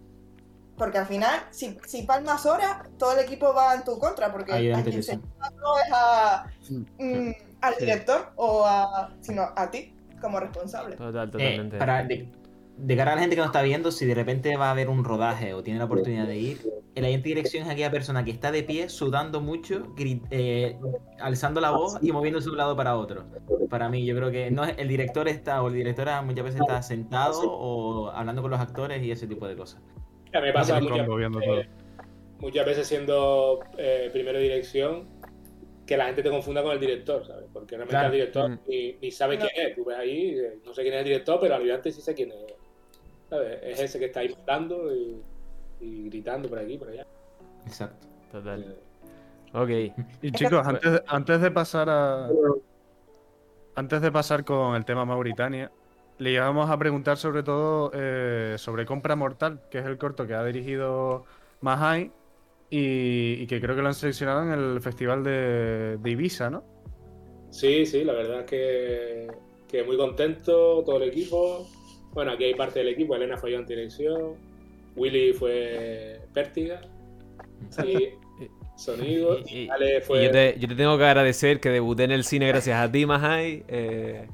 Porque 0.79 0.97
al 0.97 1.05
final, 1.05 1.41
si, 1.51 1.77
si 1.85 2.03
palmas 2.03 2.45
horas, 2.45 2.87
todo 2.97 3.11
el 3.11 3.19
equipo 3.19 3.53
va 3.53 3.75
en 3.75 3.83
tu 3.83 3.99
contra, 3.99 4.31
porque 4.31 4.53
Ahí 4.53 4.71
a 4.71 4.81
quien 4.81 5.03
se 5.03 5.11
es 5.13 5.19
a, 5.93 6.45
mm, 6.97 7.31
al 7.61 7.73
Sí. 7.75 7.79
director 7.85 8.31
o 8.37 8.65
a, 8.65 9.11
sino 9.19 9.43
a 9.55 9.69
ti 9.69 9.93
como 10.21 10.39
responsable. 10.39 10.95
Total, 10.95 11.27
Eh, 11.27 11.31
totalmente. 11.31 11.77
para, 11.77 12.03
de, 12.03 12.31
de 12.77 12.95
cara 12.97 13.11
a 13.11 13.15
la 13.15 13.21
gente 13.21 13.35
que 13.35 13.41
nos 13.41 13.49
está 13.49 13.61
viendo, 13.61 13.91
si 13.91 14.05
de 14.05 14.15
repente 14.15 14.55
va 14.55 14.69
a 14.69 14.71
haber 14.71 14.87
un 14.89 15.03
rodaje 15.03 15.53
o 15.53 15.61
tiene 15.61 15.79
la 15.79 15.85
oportunidad 15.85 16.25
de 16.25 16.37
ir, 16.37 16.61
el 16.95 17.03
agente 17.05 17.27
de 17.29 17.35
dirección 17.35 17.63
es 17.65 17.69
aquella 17.69 17.91
persona 17.91 18.23
que 18.23 18.31
está 18.31 18.51
de 18.51 18.63
pie, 18.63 18.87
sudando 18.87 19.41
mucho, 19.41 19.83
eh, 20.31 20.77
alzando 21.19 21.59
la 21.59 21.71
voz 21.71 21.97
y 22.01 22.13
moviéndose 22.13 22.45
de 22.45 22.51
un 22.51 22.57
lado 22.57 22.75
para 22.77 22.95
otro. 22.95 23.25
Para 23.69 23.89
mí, 23.89 24.05
yo 24.05 24.15
creo 24.15 24.31
que 24.31 24.49
no 24.49 24.63
es- 24.63 24.77
el 24.77 24.87
director 24.87 25.27
está, 25.27 25.61
o 25.61 25.67
el 25.67 25.73
directora 25.73 26.21
muchas 26.21 26.45
veces 26.45 26.61
está 26.61 26.81
sentado 26.81 27.41
o 27.51 28.09
hablando 28.11 28.41
con 28.41 28.51
los 28.51 28.59
actores 28.61 29.03
y 29.03 29.11
ese 29.11 29.27
tipo 29.27 29.45
de 29.45 29.57
cosas. 29.57 29.81
A 30.33 30.39
mí 30.39 30.47
me 30.47 30.53
pasa 30.53 30.79
muchas, 30.79 30.97
combo 30.99 31.15
viendo 31.15 31.39
todo. 31.41 31.59
eh, 31.61 31.69
muchas 32.39 32.65
veces 32.65 32.87
siendo 32.87 33.59
eh, 33.77 34.09
primero 34.11 34.37
de 34.37 34.43
dirección 34.43 35.07
que 35.85 35.97
la 35.97 36.05
gente 36.05 36.21
te 36.21 36.29
confunda 36.29 36.61
con 36.61 36.71
el 36.71 36.79
director, 36.79 37.25
¿sabes? 37.25 37.45
Porque 37.51 37.75
realmente 37.75 37.93
Claro. 37.93 38.07
el 38.07 38.11
director 38.13 38.49
Mm. 38.51 38.59
ni, 38.67 38.93
ni 39.01 39.11
sabe 39.11 39.37
No. 39.37 39.45
quién 39.47 39.67
es. 39.69 39.75
Tú 39.75 39.85
ves 39.85 39.97
ahí, 39.97 40.29
eh, 40.39 40.59
no 40.63 40.73
sé 40.73 40.81
quién 40.83 40.93
es 40.93 40.99
el 40.99 41.05
director, 41.05 41.39
pero 41.41 41.55
al 41.55 41.61
ayudante 41.63 41.91
sí 41.91 42.01
sé 42.01 42.13
quién 42.13 42.31
es. 42.31 42.37
¿Sabes? 43.29 43.59
Es 43.63 43.79
ese 43.79 43.97
que 43.99 44.05
está 44.05 44.19
ahí 44.19 44.29
mandando 44.29 44.95
y, 44.95 45.21
y 45.81 46.03
gritando 46.09 46.47
por 46.47 46.59
aquí, 46.59 46.77
por 46.77 46.89
allá. 46.89 47.05
Exacto. 47.65 48.07
Total. 48.31 48.61
Eh, 48.63 48.75
Ok. 49.51 49.69
Y 50.21 50.31
chicos, 50.31 50.61
antes, 50.67 51.01
antes 51.07 51.41
de 51.41 51.49
pasar 51.49 51.89
a. 51.89 52.29
Antes 53.75 54.01
de 54.01 54.11
pasar 54.11 54.43
con 54.45 54.75
el 54.75 54.85
tema 54.85 55.05
Mauritania, 55.05 55.71
le 56.19 56.31
íbamos 56.33 56.69
a 56.69 56.77
preguntar 56.77 57.17
sobre 57.17 57.43
todo 57.43 57.91
eh, 57.93 58.55
sobre 58.57 58.85
Compra 58.85 59.15
Mortal, 59.15 59.61
que 59.71 59.79
es 59.79 59.85
el 59.85 59.97
corto 59.97 60.27
que 60.27 60.33
ha 60.35 60.43
dirigido 60.45 61.25
Mahai 61.61 62.11
y, 62.69 63.33
y 63.41 63.47
que 63.47 63.59
creo 63.61 63.75
que 63.75 63.81
lo 63.81 63.87
han 63.87 63.93
seleccionado 63.95 64.43
en 64.43 64.51
el 64.51 64.81
festival 64.81 65.23
de, 65.23 65.97
de 65.97 66.09
Ibiza, 66.11 66.49
¿no? 66.49 66.63
Sí, 67.49 67.85
sí, 67.85 68.03
la 68.03 68.13
verdad 68.13 68.41
es 68.41 68.45
que, 68.45 69.27
que 69.67 69.83
muy 69.83 69.97
contento, 69.97 70.83
todo 70.85 70.97
el 70.97 71.09
equipo. 71.09 71.67
Bueno, 72.13 72.31
aquí 72.31 72.43
hay 72.45 72.53
parte 72.55 72.79
del 72.79 72.89
equipo, 72.89 73.15
Elena 73.15 73.37
fue 73.37 73.49
ayudante 73.49 73.73
de 73.73 73.81
dirección, 73.81 74.35
Willy 74.95 75.33
fue 75.33 76.21
pértiga, 76.33 76.81
y 77.85 78.09
sonido, 78.75 79.37
Y- 79.39 79.63
y- 79.65 79.69
Ale 79.69 79.97
Y 79.97 80.01
fue... 80.01 80.23
yo 80.25 80.31
te, 80.31 80.55
yo 80.59 80.67
te 80.67 80.75
tengo 80.75 80.97
que 80.97 81.03
agradecer 81.05 81.59
que 81.59 81.69
debuté 81.69 82.03
en 82.05 82.11
el 82.11 82.23
cine 82.23 82.47
gracias 82.47 82.79
a 82.79 82.91
ti, 82.91 83.05
Mahai. 83.05 83.63
Eh, 83.67 84.27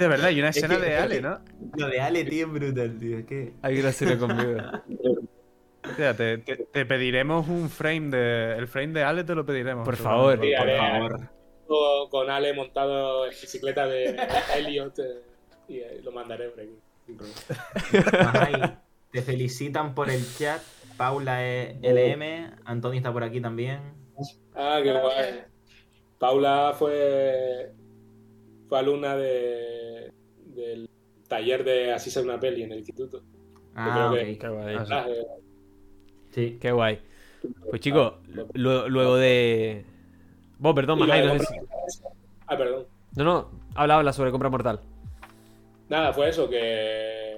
De 0.00 0.08
verdad, 0.08 0.26
hay 0.26 0.38
una 0.40 0.48
Es 0.48 0.56
escena 0.56 0.76
que- 0.78 0.82
de 0.86 0.96
Ale, 0.96 1.20
¿no? 1.20 1.38
Lo 1.76 1.88
de 1.88 2.00
Ale, 2.00 2.24
tío, 2.24 2.46
es 2.46 2.52
brutal, 2.52 2.98
tío. 2.98 3.18
Es 3.18 3.26
que... 3.26 3.52
hay 3.62 3.80
que 3.80 3.86
hacerlo 3.86 4.18
conmigo. 4.26 4.60
O 5.82 5.94
sea, 5.94 6.14
te, 6.16 6.38
te- 6.38 6.56
te 6.56 6.86
pediremos 6.86 7.48
un 7.48 7.68
frame 7.70 8.10
de. 8.10 8.56
El 8.58 8.66
frame 8.68 8.88
de 8.94 9.02
Ale 9.02 9.24
te 9.24 9.34
lo 9.34 9.44
pediremos. 9.46 9.84
Por 9.84 9.96
favor. 9.96 10.40
Sí, 10.40 10.50
Por 10.56 10.68
Ale, 10.70 10.76
favor. 10.78 11.30
con- 12.10 12.30
Ale 12.30 12.52
montado 12.54 13.24
en 13.26 13.30
bicicleta 13.30 13.86
de 13.86 14.16
Elliot 14.56 14.98
eh, 14.98 15.22
y 15.68 15.78
eh, 15.78 16.00
lo 16.02 16.12
mandaré 16.12 16.48
por 16.50 16.60
aquí. 16.60 16.76
te 19.12 19.22
felicitan 19.22 19.94
por 19.94 20.10
el 20.10 20.22
chat. 20.36 20.60
Paula 20.96 21.44
es 21.46 21.76
LM, 21.82 22.56
Antonio 22.64 22.98
está 22.98 23.12
por 23.12 23.24
aquí 23.24 23.40
también. 23.40 23.80
Ah, 24.54 24.80
qué 24.82 24.92
guay. 24.92 25.42
Paula 26.18 26.74
fue, 26.78 27.72
fue 28.70 28.78
alumna 28.78 29.16
de, 29.16 30.10
del 30.46 30.88
taller 31.28 31.64
de 31.64 31.92
Así 31.92 32.10
ser 32.10 32.24
una 32.24 32.40
peli 32.40 32.62
en 32.62 32.72
el 32.72 32.78
instituto. 32.78 33.20
Ah, 33.74 34.08
creo 34.10 34.24
que-. 34.24 34.38
Qué 34.38 34.48
guay. 34.48 34.76
Ah, 34.76 34.86
Ah, 34.90 35.06
eh, 35.08 35.26
Sí. 36.30 36.58
Qué 36.60 36.70
guay. 36.72 37.00
Pues 37.68 37.80
chicos, 37.80 38.14
lu- 38.54 38.88
luego 38.88 39.16
de... 39.16 39.84
Vos, 40.58 40.74
perdón, 40.74 41.00
de 41.00 41.06
no 41.06 41.38
sé 41.38 41.46
si- 41.46 41.54
Ah, 42.46 42.56
perdón. 42.56 42.86
No, 43.16 43.24
no, 43.24 43.50
habla, 43.74 43.96
habla 43.96 44.12
sobre 44.12 44.30
compra 44.30 44.48
mortal. 44.50 44.78
Nada, 45.88 46.12
fue 46.12 46.28
eso, 46.28 46.48
que 46.48 47.34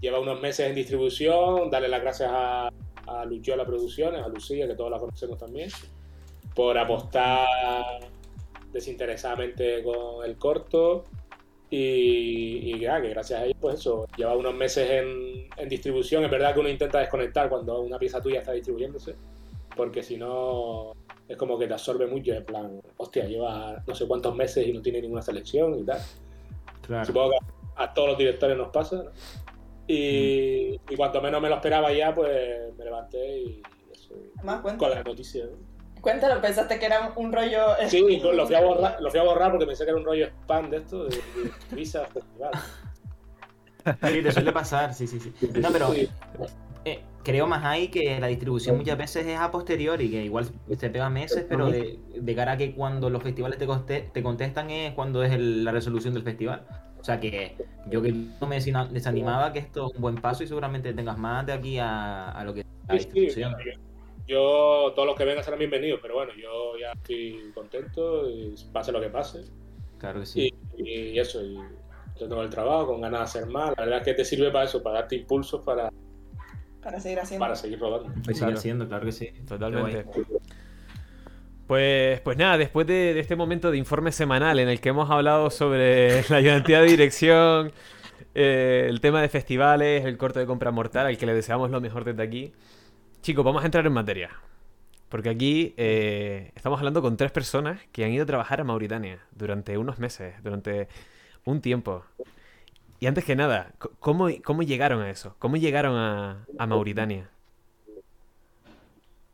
lleva 0.00 0.20
unos 0.20 0.40
meses 0.40 0.68
en 0.68 0.74
distribución, 0.76 1.70
darle 1.70 1.88
las 1.88 2.00
gracias 2.02 2.30
a, 2.32 2.68
a 3.06 3.24
Luchiola 3.24 3.64
Producciones, 3.66 4.22
a 4.22 4.28
Lucía, 4.28 4.68
que 4.68 4.74
todos 4.76 4.90
la 4.92 4.98
conocemos 5.00 5.38
también, 5.38 5.68
por 6.54 6.78
apostar 6.78 7.46
desinteresadamente 8.72 9.82
con 9.82 10.24
el 10.24 10.36
corto 10.36 11.04
y, 11.70 12.74
y 12.74 12.78
ya, 12.78 13.00
que 13.00 13.08
gracias 13.10 13.40
a 13.40 13.44
ellos, 13.44 13.58
pues 13.60 13.80
eso, 13.80 14.06
lleva 14.16 14.36
unos 14.36 14.54
meses 14.54 14.88
en, 14.88 15.48
en 15.56 15.68
distribución, 15.68 16.24
es 16.24 16.30
verdad 16.30 16.54
que 16.54 16.60
uno 16.60 16.68
intenta 16.68 17.00
desconectar 17.00 17.48
cuando 17.48 17.80
una 17.80 17.98
pieza 17.98 18.20
tuya 18.20 18.40
está 18.40 18.52
distribuyéndose, 18.52 19.16
porque 19.76 20.02
si 20.02 20.16
no 20.16 20.92
es 21.28 21.36
como 21.36 21.58
que 21.58 21.66
te 21.66 21.74
absorbe 21.74 22.06
mucho, 22.06 22.32
en 22.32 22.44
plan, 22.44 22.80
hostia, 22.96 23.24
lleva 23.24 23.82
no 23.86 23.94
sé 23.94 24.06
cuántos 24.06 24.34
meses 24.36 24.66
y 24.66 24.72
no 24.72 24.80
tiene 24.80 25.00
ninguna 25.00 25.22
selección 25.22 25.78
y 25.78 25.84
tal. 25.84 26.00
Claro. 26.82 27.04
Supongo 27.04 27.30
que 27.30 27.36
a 27.76 27.92
todos 27.92 28.10
los 28.10 28.18
directores 28.18 28.56
nos 28.56 28.68
pasa. 28.68 28.96
¿no? 28.96 29.10
Y, 29.88 30.80
y 30.88 30.96
cuanto 30.96 31.20
menos 31.20 31.42
me 31.42 31.48
lo 31.48 31.56
esperaba 31.56 31.92
ya, 31.92 32.14
pues 32.14 32.76
me 32.76 32.84
levanté 32.84 33.38
y 33.38 33.62
eso, 33.92 34.14
cuenta. 34.40 34.76
con 34.76 34.90
la 34.90 35.02
noticia. 35.02 35.46
¿no? 35.46 35.75
Cuéntalo, 36.00 36.40
pensaste 36.40 36.78
que 36.78 36.86
era 36.86 37.12
un 37.16 37.32
rollo. 37.32 37.62
Sí, 37.88 38.20
lo 38.20 38.46
fui, 38.46 38.54
a 38.54 38.60
borrar, 38.60 38.96
lo 39.00 39.10
fui 39.10 39.18
a 39.20 39.22
borrar 39.24 39.50
porque 39.50 39.66
pensé 39.66 39.84
que 39.84 39.90
era 39.90 39.98
un 39.98 40.04
rollo 40.04 40.26
spam 40.26 40.70
de 40.70 40.76
esto, 40.78 41.04
de, 41.04 41.16
de 41.16 41.74
Visa 41.76 42.04
Festival. 42.06 42.50
Sí, 44.12 44.22
te 44.22 44.32
suele 44.32 44.52
pasar, 44.52 44.94
sí, 44.94 45.06
sí, 45.06 45.20
sí. 45.20 45.32
No, 45.60 45.68
pero 45.72 45.92
eh, 46.84 47.00
creo 47.24 47.46
más 47.46 47.64
ahí 47.64 47.88
que 47.88 48.18
la 48.20 48.26
distribución 48.28 48.76
muchas 48.76 48.98
veces 48.98 49.26
es 49.26 49.38
a 49.38 49.50
posteriori, 49.50 50.10
que 50.10 50.22
igual 50.24 50.46
se 50.76 50.90
pega 50.90 51.08
meses, 51.08 51.44
pero 51.48 51.70
de, 51.70 51.98
de 52.14 52.34
cara 52.34 52.52
a 52.52 52.56
que 52.56 52.74
cuando 52.74 53.10
los 53.10 53.22
festivales 53.22 53.58
te, 53.58 53.66
conte- 53.66 54.10
te 54.12 54.22
contestan 54.22 54.70
es 54.70 54.92
cuando 54.94 55.22
es 55.22 55.32
el- 55.32 55.64
la 55.64 55.72
resolución 55.72 56.14
del 56.14 56.22
festival. 56.24 56.66
O 57.00 57.04
sea 57.04 57.20
que 57.20 57.56
yo 57.88 58.02
que 58.02 58.12
no 58.12 58.46
me 58.48 58.58
desanimaba 58.60 59.52
que 59.52 59.60
esto 59.60 59.86
es 59.88 59.94
un 59.96 60.02
buen 60.02 60.16
paso 60.16 60.42
y 60.42 60.48
seguramente 60.48 60.92
tengas 60.92 61.18
más 61.18 61.46
de 61.46 61.52
aquí 61.52 61.78
a, 61.78 62.30
a 62.30 62.44
lo 62.44 62.54
que 62.54 62.64
la 62.88 62.94
Sí, 62.98 63.00
sí, 63.12 63.20
distribución. 63.20 63.54
Yo, 64.26 64.92
todos 64.94 65.06
los 65.06 65.16
que 65.16 65.24
vengan 65.24 65.44
serán 65.44 65.58
bienvenidos, 65.58 66.00
pero 66.02 66.14
bueno, 66.14 66.32
yo 66.40 66.76
ya 66.78 66.92
estoy 66.92 67.50
contento 67.54 68.28
y 68.28 68.54
pase 68.72 68.92
lo 68.92 69.00
que 69.00 69.08
pase. 69.08 69.44
Claro 69.98 70.20
que 70.20 70.26
sí. 70.26 70.52
Y, 70.76 70.82
y 70.90 71.18
eso, 71.18 71.42
y 71.42 71.54
yo 71.54 72.28
tengo 72.28 72.42
el 72.42 72.50
trabajo 72.50 72.86
con 72.88 73.00
ganas 73.00 73.20
de 73.20 73.24
hacer 73.24 73.46
más. 73.50 73.72
La 73.76 73.84
verdad 73.84 73.98
es 74.00 74.04
que 74.04 74.14
te 74.14 74.24
sirve 74.24 74.50
para 74.50 74.64
eso, 74.64 74.82
para 74.82 75.00
darte 75.00 75.16
impulsos 75.16 75.62
para, 75.62 75.90
Para 76.82 77.00
seguir 77.00 77.20
haciendo. 77.20 77.44
para 77.44 77.56
seguir 77.56 77.78
rodando. 77.78 78.08
Voy 78.08 78.18
a 78.20 78.24
seguir 78.24 78.38
Claro. 78.38 78.56
haciendo, 78.58 78.88
claro 78.88 79.04
que 79.06 79.12
sí. 79.12 79.28
Totalmente. 79.48 80.04
Pues, 81.66 82.20
pues 82.20 82.36
nada, 82.36 82.58
después 82.58 82.86
de, 82.86 83.12
de 83.14 83.20
este 83.20 83.34
momento 83.34 83.70
de 83.72 83.76
informe 83.78 84.12
semanal 84.12 84.60
en 84.60 84.68
el 84.68 84.80
que 84.80 84.90
hemos 84.90 85.10
hablado 85.10 85.50
sobre 85.50 86.22
la 86.30 86.36
ayudantía 86.36 86.80
de 86.80 86.86
dirección, 86.86 87.72
eh, 88.34 88.86
el 88.88 89.00
tema 89.00 89.20
de 89.20 89.28
festivales, 89.28 90.04
el 90.04 90.16
corto 90.16 90.38
de 90.38 90.46
compra 90.46 90.70
mortal, 90.70 91.06
al 91.06 91.18
que 91.18 91.26
le 91.26 91.34
deseamos 91.34 91.70
lo 91.70 91.80
mejor 91.80 92.04
desde 92.04 92.22
aquí. 92.22 92.52
Chicos, 93.26 93.44
vamos 93.44 93.64
a 93.64 93.66
entrar 93.66 93.84
en 93.84 93.92
materia. 93.92 94.30
Porque 95.08 95.28
aquí 95.30 95.74
eh, 95.76 96.52
estamos 96.54 96.78
hablando 96.78 97.02
con 97.02 97.16
tres 97.16 97.32
personas 97.32 97.80
que 97.90 98.04
han 98.04 98.12
ido 98.12 98.22
a 98.22 98.26
trabajar 98.26 98.60
a 98.60 98.62
Mauritania 98.62 99.18
durante 99.32 99.76
unos 99.76 99.98
meses, 99.98 100.40
durante 100.44 100.86
un 101.44 101.60
tiempo. 101.60 102.04
Y 103.00 103.06
antes 103.06 103.24
que 103.24 103.34
nada, 103.34 103.72
¿cómo, 103.98 104.28
cómo 104.44 104.62
llegaron 104.62 105.00
a 105.02 105.10
eso? 105.10 105.34
¿Cómo 105.40 105.56
llegaron 105.56 105.96
a, 105.96 106.46
a 106.56 106.66
Mauritania? 106.68 107.28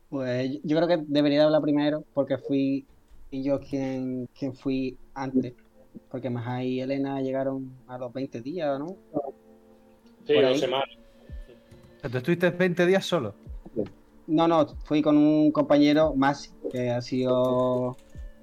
Pues 0.09 0.59
yo 0.63 0.75
creo 0.75 0.87
que 0.87 1.05
debería 1.05 1.43
hablar 1.43 1.61
primero 1.61 2.03
porque 2.15 2.39
fui 2.39 2.87
y 3.29 3.43
yo 3.43 3.59
quien, 3.59 4.27
quien 4.35 4.55
fui 4.55 4.97
antes. 5.13 5.53
Porque 6.09 6.31
Maja 6.31 6.63
y 6.63 6.81
Elena 6.81 7.21
llegaron 7.21 7.71
a 7.87 7.99
los 7.99 8.11
20 8.11 8.41
días, 8.41 8.79
¿no? 8.79 8.97
Sí, 10.25 10.33
dos 10.33 10.59
semanas. 10.59 10.89
Tú 12.01 12.17
estuviste 12.17 12.49
20 12.49 12.87
días 12.87 13.05
solo. 13.05 13.42
No, 14.27 14.47
no, 14.47 14.65
fui 14.85 15.01
con 15.01 15.17
un 15.17 15.51
compañero, 15.51 16.13
Masi, 16.15 16.51
que 16.71 16.89
ha 16.89 17.01
sido 17.01 17.97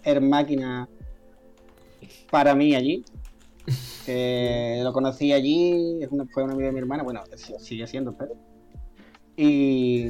el 0.04 0.20
máquina 0.20 0.88
para 2.30 2.54
mí 2.54 2.74
allí. 2.74 3.04
Que 4.06 4.80
lo 4.82 4.92
conocí 4.94 5.30
allí, 5.32 6.02
es 6.02 6.08
una- 6.10 6.26
fue 6.32 6.42
un 6.42 6.50
amigo 6.50 6.66
de 6.66 6.72
mi 6.72 6.78
hermana, 6.80 7.02
bueno, 7.02 7.22
sigue 7.58 7.86
siendo, 7.86 8.16
pero. 8.16 8.32
Y, 9.36 10.08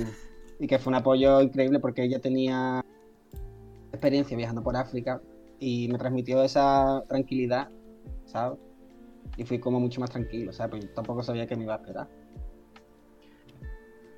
y 0.60 0.66
que 0.68 0.78
fue 0.78 0.90
un 0.92 0.94
apoyo 0.94 1.40
increíble 1.42 1.80
porque 1.80 2.04
ella 2.04 2.20
tenía 2.20 2.80
experiencia 3.92 4.36
viajando 4.36 4.62
por 4.62 4.76
África 4.76 5.20
y 5.58 5.88
me 5.88 5.98
transmitió 5.98 6.42
esa 6.42 7.02
tranquilidad, 7.08 7.68
¿sabes? 8.26 8.58
Y 9.36 9.44
fui 9.44 9.58
como 9.58 9.80
mucho 9.80 10.00
más 10.00 10.10
tranquilo, 10.10 10.52
¿sabes? 10.52 10.70
Pues 10.70 10.84
yo 10.84 10.90
tampoco 10.94 11.22
sabía 11.22 11.46
que 11.46 11.56
me 11.56 11.64
iba 11.64 11.74
a 11.74 11.78
esperar. 11.78 12.08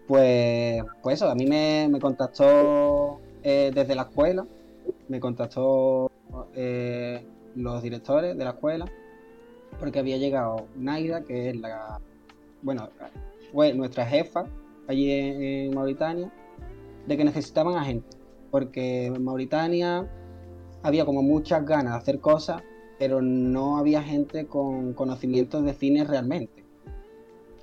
Pues, 0.06 0.82
pues 1.02 1.14
eso, 1.14 1.30
a 1.30 1.35
mí 1.35 1.47
me, 1.47 1.88
me 1.90 2.00
contactó 2.00 3.21
eh, 3.42 3.71
desde 3.75 3.94
la 3.94 4.02
escuela, 4.02 4.47
me 5.09 5.21
contactó 5.21 6.11
eh, 6.54 7.25
los 7.54 7.82
directores 7.82 8.37
de 8.37 8.44
la 8.44 8.50
escuela, 8.50 8.85
porque 9.78 9.99
había 9.99 10.16
llegado 10.16 10.66
Naida, 10.76 11.23
que 11.23 11.50
es 11.50 11.56
la, 11.56 12.00
bueno, 12.62 12.88
fue 13.52 13.75
nuestra 13.75 14.06
jefa 14.06 14.47
allí 14.87 15.11
en, 15.11 15.75
Mauritania, 15.75 16.32
de 17.06 17.16
que 17.16 17.25
necesitaban 17.25 17.76
a 17.76 17.85
gente, 17.85 18.16
porque 18.50 19.06
en 19.06 19.25
Mauritania 19.25 20.09
había 20.83 21.05
como 21.05 21.22
muchas 21.22 21.64
ganas 21.64 21.94
de 21.94 21.98
hacer 21.98 22.20
cosas, 22.20 22.62
pero 22.98 23.20
no 23.20 23.79
había 23.79 24.03
gente 24.03 24.46
con 24.46 24.94
conocimientos 24.94 25.64
de 25.64 25.74
cine 25.74 26.05
realmente. 26.05 26.64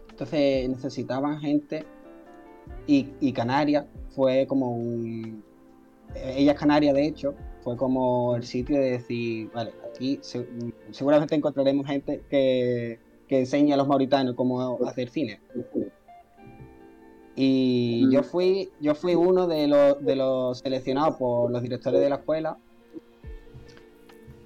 Entonces 0.10 0.70
necesitaban 0.70 1.40
gente 1.40 1.86
y, 2.90 3.14
y 3.20 3.34
Canarias 3.34 3.86
fue 4.16 4.46
como 4.48 4.72
un... 4.72 5.44
Ella 6.16 6.54
es 6.54 6.60
Canaria, 6.60 6.92
de 6.92 7.06
hecho, 7.06 7.36
fue 7.62 7.78
como 7.78 8.36
el 8.36 8.44
sitio 8.44 8.78
de 8.80 8.92
decir, 8.92 9.52
vale, 9.54 9.72
aquí 9.92 10.18
se- 10.22 10.48
seguramente 10.90 11.36
encontraremos 11.36 11.86
gente 11.86 12.24
que, 12.30 13.00
que 13.28 13.40
enseñe 13.40 13.74
a 13.74 13.78
los 13.78 13.88
mauritanos 13.88 14.34
cómo 14.34 14.80
hacer 14.88 15.10
cine. 15.10 15.40
Y 17.36 18.12
yo 18.12 18.24
fui, 18.24 18.70
yo 18.82 18.96
fui 18.96 19.14
uno 19.14 19.46
de 19.48 19.68
los, 19.68 20.04
de 20.04 20.16
los 20.16 20.60
seleccionados 20.60 21.16
por 21.18 21.52
los 21.52 21.62
directores 21.62 22.02
de 22.02 22.10
la 22.10 22.16
escuela, 22.16 22.58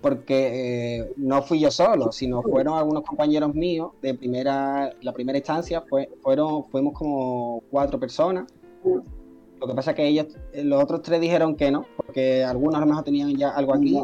porque 0.03 0.97
eh, 0.97 1.13
no 1.15 1.41
fui 1.43 1.61
yo 1.61 1.71
solo, 1.71 2.11
sino 2.11 2.41
fueron 2.41 2.77
algunos 2.77 3.03
compañeros 3.03 3.55
míos 3.55 3.93
de 4.01 4.13
primera, 4.13 4.93
la 5.01 5.13
primera 5.13 5.37
instancia, 5.37 5.81
fue, 5.89 6.09
fueron, 6.21 6.65
fuimos 6.65 6.93
como 6.93 7.63
cuatro 7.71 7.97
personas. 7.97 8.53
Lo 8.83 9.65
que 9.65 9.73
pasa 9.73 9.91
es 9.91 9.95
que 9.95 10.05
ellos, 10.05 10.27
eh, 10.51 10.65
los 10.65 10.83
otros 10.83 11.03
tres 11.03 11.21
dijeron 11.21 11.55
que 11.55 11.71
no, 11.71 11.85
porque 11.95 12.43
algunos 12.43 12.75
a 12.75 12.79
lo 12.81 12.87
mejor 12.87 13.05
tenían 13.05 13.33
ya 13.37 13.51
algo 13.51 13.73
aquí, 13.73 13.97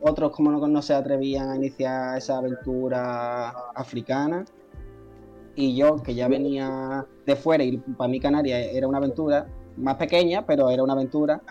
otros 0.00 0.30
como 0.30 0.52
no, 0.52 0.64
no 0.64 0.80
se 0.80 0.94
atrevían 0.94 1.50
a 1.50 1.56
iniciar 1.56 2.16
esa 2.16 2.38
aventura 2.38 3.48
africana. 3.74 4.44
Y 5.56 5.74
yo, 5.74 5.96
que 5.96 6.14
ya 6.14 6.28
venía 6.28 7.04
de 7.26 7.34
fuera, 7.34 7.64
y 7.64 7.78
para 7.78 8.08
mí 8.08 8.20
Canarias 8.20 8.68
era 8.72 8.86
una 8.86 8.98
aventura 8.98 9.48
más 9.76 9.96
pequeña, 9.96 10.46
pero 10.46 10.70
era 10.70 10.84
una 10.84 10.92
aventura, 10.92 11.42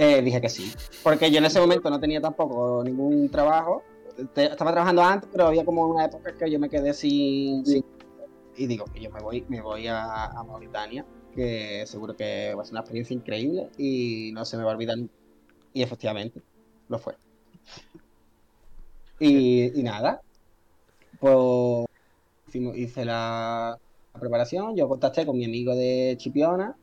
eh, 0.00 0.22
dije 0.22 0.40
que 0.40 0.48
sí. 0.48 0.72
Porque 1.02 1.30
yo 1.30 1.38
en 1.38 1.44
ese 1.44 1.60
momento 1.60 1.90
no 1.90 2.00
tenía 2.00 2.20
tampoco 2.20 2.82
ningún 2.82 3.28
trabajo. 3.28 3.82
Te- 4.34 4.46
estaba 4.46 4.72
trabajando 4.72 5.02
antes, 5.02 5.28
pero 5.30 5.46
había 5.46 5.64
como 5.64 5.86
una 5.86 6.06
época 6.06 6.32
que 6.36 6.50
yo 6.50 6.58
me 6.58 6.68
quedé 6.70 6.94
sin. 6.94 7.64
sin- 7.66 7.84
y 8.56 8.66
digo 8.66 8.84
que 8.86 9.00
yo 9.00 9.10
me 9.10 9.20
voy, 9.20 9.44
me 9.48 9.60
voy 9.60 9.86
a, 9.86 10.24
a 10.26 10.42
Mauritania, 10.44 11.04
que 11.34 11.84
seguro 11.86 12.16
que 12.16 12.54
va 12.54 12.62
a 12.62 12.64
ser 12.64 12.72
una 12.72 12.80
experiencia 12.80 13.14
increíble 13.14 13.68
y 13.78 14.30
no 14.32 14.44
se 14.44 14.56
me 14.56 14.64
va 14.64 14.70
a 14.72 14.74
olvidar. 14.74 14.96
Y 15.72 15.82
efectivamente, 15.82 16.42
lo 16.88 16.98
fue. 16.98 17.14
Y, 19.18 19.78
y 19.78 19.82
nada, 19.82 20.20
pues 21.20 21.86
hice 22.74 23.04
la, 23.04 23.78
la 24.14 24.20
preparación, 24.20 24.74
yo 24.76 24.88
contacté 24.88 25.26
con 25.26 25.36
mi 25.36 25.44
amigo 25.44 25.74
de 25.76 26.14
Chipiona, 26.18 26.76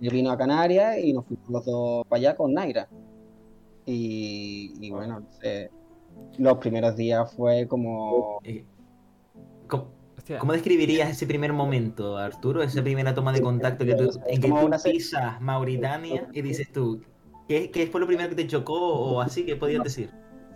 yo 0.00 0.10
vino 0.10 0.30
a 0.30 0.38
Canarias 0.38 0.98
y 0.98 1.12
nos 1.12 1.26
fuimos 1.26 1.48
los 1.48 1.64
dos 1.64 2.06
para 2.06 2.18
allá 2.18 2.36
con 2.36 2.52
Naira. 2.54 2.88
Y, 3.84 4.74
y 4.80 4.90
bueno, 4.90 5.20
no 5.20 5.26
sé, 5.40 5.70
los 6.38 6.58
primeros 6.58 6.96
días 6.96 7.32
fue 7.34 7.66
como... 7.66 8.40
Eh, 8.44 8.64
¿Cómo, 9.68 10.52
describirías 10.52 11.08
ese 11.08 11.26
primer 11.26 11.52
momento, 11.52 12.16
Arturo? 12.16 12.62
Esa 12.62 12.82
primera 12.82 13.14
toma 13.14 13.32
de 13.32 13.40
contacto 13.40 13.84
que 13.84 13.94
tú, 13.94 14.10
en 14.26 14.40
que 14.40 14.48
tú 14.48 14.70
pisas 14.82 15.40
Mauritania 15.40 16.28
y 16.32 16.42
dices 16.42 16.72
tú, 16.72 17.00
¿qué, 17.46 17.70
qué 17.70 17.86
fue 17.86 18.00
lo 18.00 18.08
primero 18.08 18.28
que 18.28 18.34
te 18.34 18.46
chocó 18.48 18.74
o 18.74 19.20
así 19.20 19.46
que 19.46 19.54
podías 19.54 19.84
decir? 19.84 20.10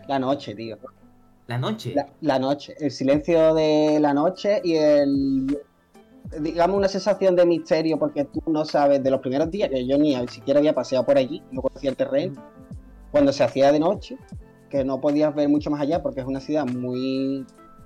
La 0.09 0.19
noche, 0.19 0.57
tío. 0.57 0.77
La 1.47 1.57
noche. 1.57 1.95
La, 1.95 2.09
la 2.21 2.39
noche, 2.41 2.75
el 2.81 2.91
silencio 2.91 3.55
de 3.55 3.99
la 4.01 4.13
noche 4.13 4.61
y 4.65 4.75
el... 4.75 5.59
Digamos 6.41 6.77
una 6.77 6.89
sensación 6.89 7.35
de 7.35 7.45
misterio 7.45 7.99
porque 7.99 8.25
tú 8.25 8.43
no 8.47 8.65
sabes 8.65 9.03
de 9.03 9.11
los 9.11 9.21
primeros 9.21 9.51
días 9.51 9.69
que 9.69 9.87
yo 9.87 9.99
ni 9.99 10.15
siquiera 10.29 10.61
había 10.61 10.75
paseado 10.75 11.05
por 11.05 11.19
allí, 11.19 11.43
no 11.51 11.63
conocía 11.63 11.91
el 11.91 11.97
terreno. 11.97 12.41
Cuando 13.11 13.33
se 13.33 13.43
hacía 13.43 13.73
de 13.73 13.81
noche, 13.81 14.17
que 14.69 14.85
no 14.85 15.01
podías 15.01 15.35
ver 15.35 15.49
mucho 15.49 15.71
más 15.71 15.81
allá 15.81 16.03
porque 16.03 16.21
es 16.21 16.27
una 16.27 16.41
ciudad 16.41 16.67
muy, 16.67 17.45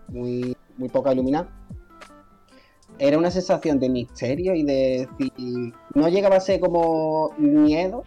muy, 0.09 0.57
muy 0.77 0.88
poca 0.88 1.12
iluminada. 1.12 1.49
Era 2.99 3.18
una 3.18 3.31
sensación 3.31 3.81
de 3.81 3.88
misterio 3.88 4.55
y 4.55 4.62
de 4.62 5.09
decir, 5.18 5.75
no 5.94 6.09
llegaba 6.09 6.37
a 6.37 6.40
ser 6.40 6.61
como 6.61 7.31
miedo, 7.38 8.05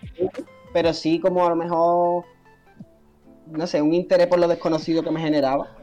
pero 0.72 0.94
sí 0.94 1.20
como 1.20 1.46
a 1.46 1.50
lo 1.50 1.56
mejor, 1.56 2.26
no 3.48 3.68
sé, 3.68 3.82
un 3.82 3.94
interés 3.94 4.28
por 4.28 4.40
lo 4.40 4.48
desconocido 4.48 5.04
que 5.04 5.12
me 5.12 5.20
generaba. 5.20 5.77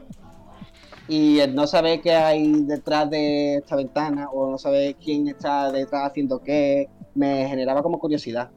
Y 1.07 1.39
el 1.39 1.53
no 1.53 1.67
saber 1.67 2.01
qué 2.01 2.13
hay 2.13 2.61
detrás 2.63 3.09
de 3.09 3.57
esta 3.57 3.75
ventana 3.75 4.27
o 4.31 4.49
no 4.51 4.57
saber 4.57 4.95
quién 4.95 5.27
está 5.27 5.71
detrás 5.71 6.09
haciendo 6.09 6.41
qué, 6.41 6.89
me 7.13 7.47
generaba 7.47 7.83
como 7.83 7.99
curiosidad. 7.99 8.49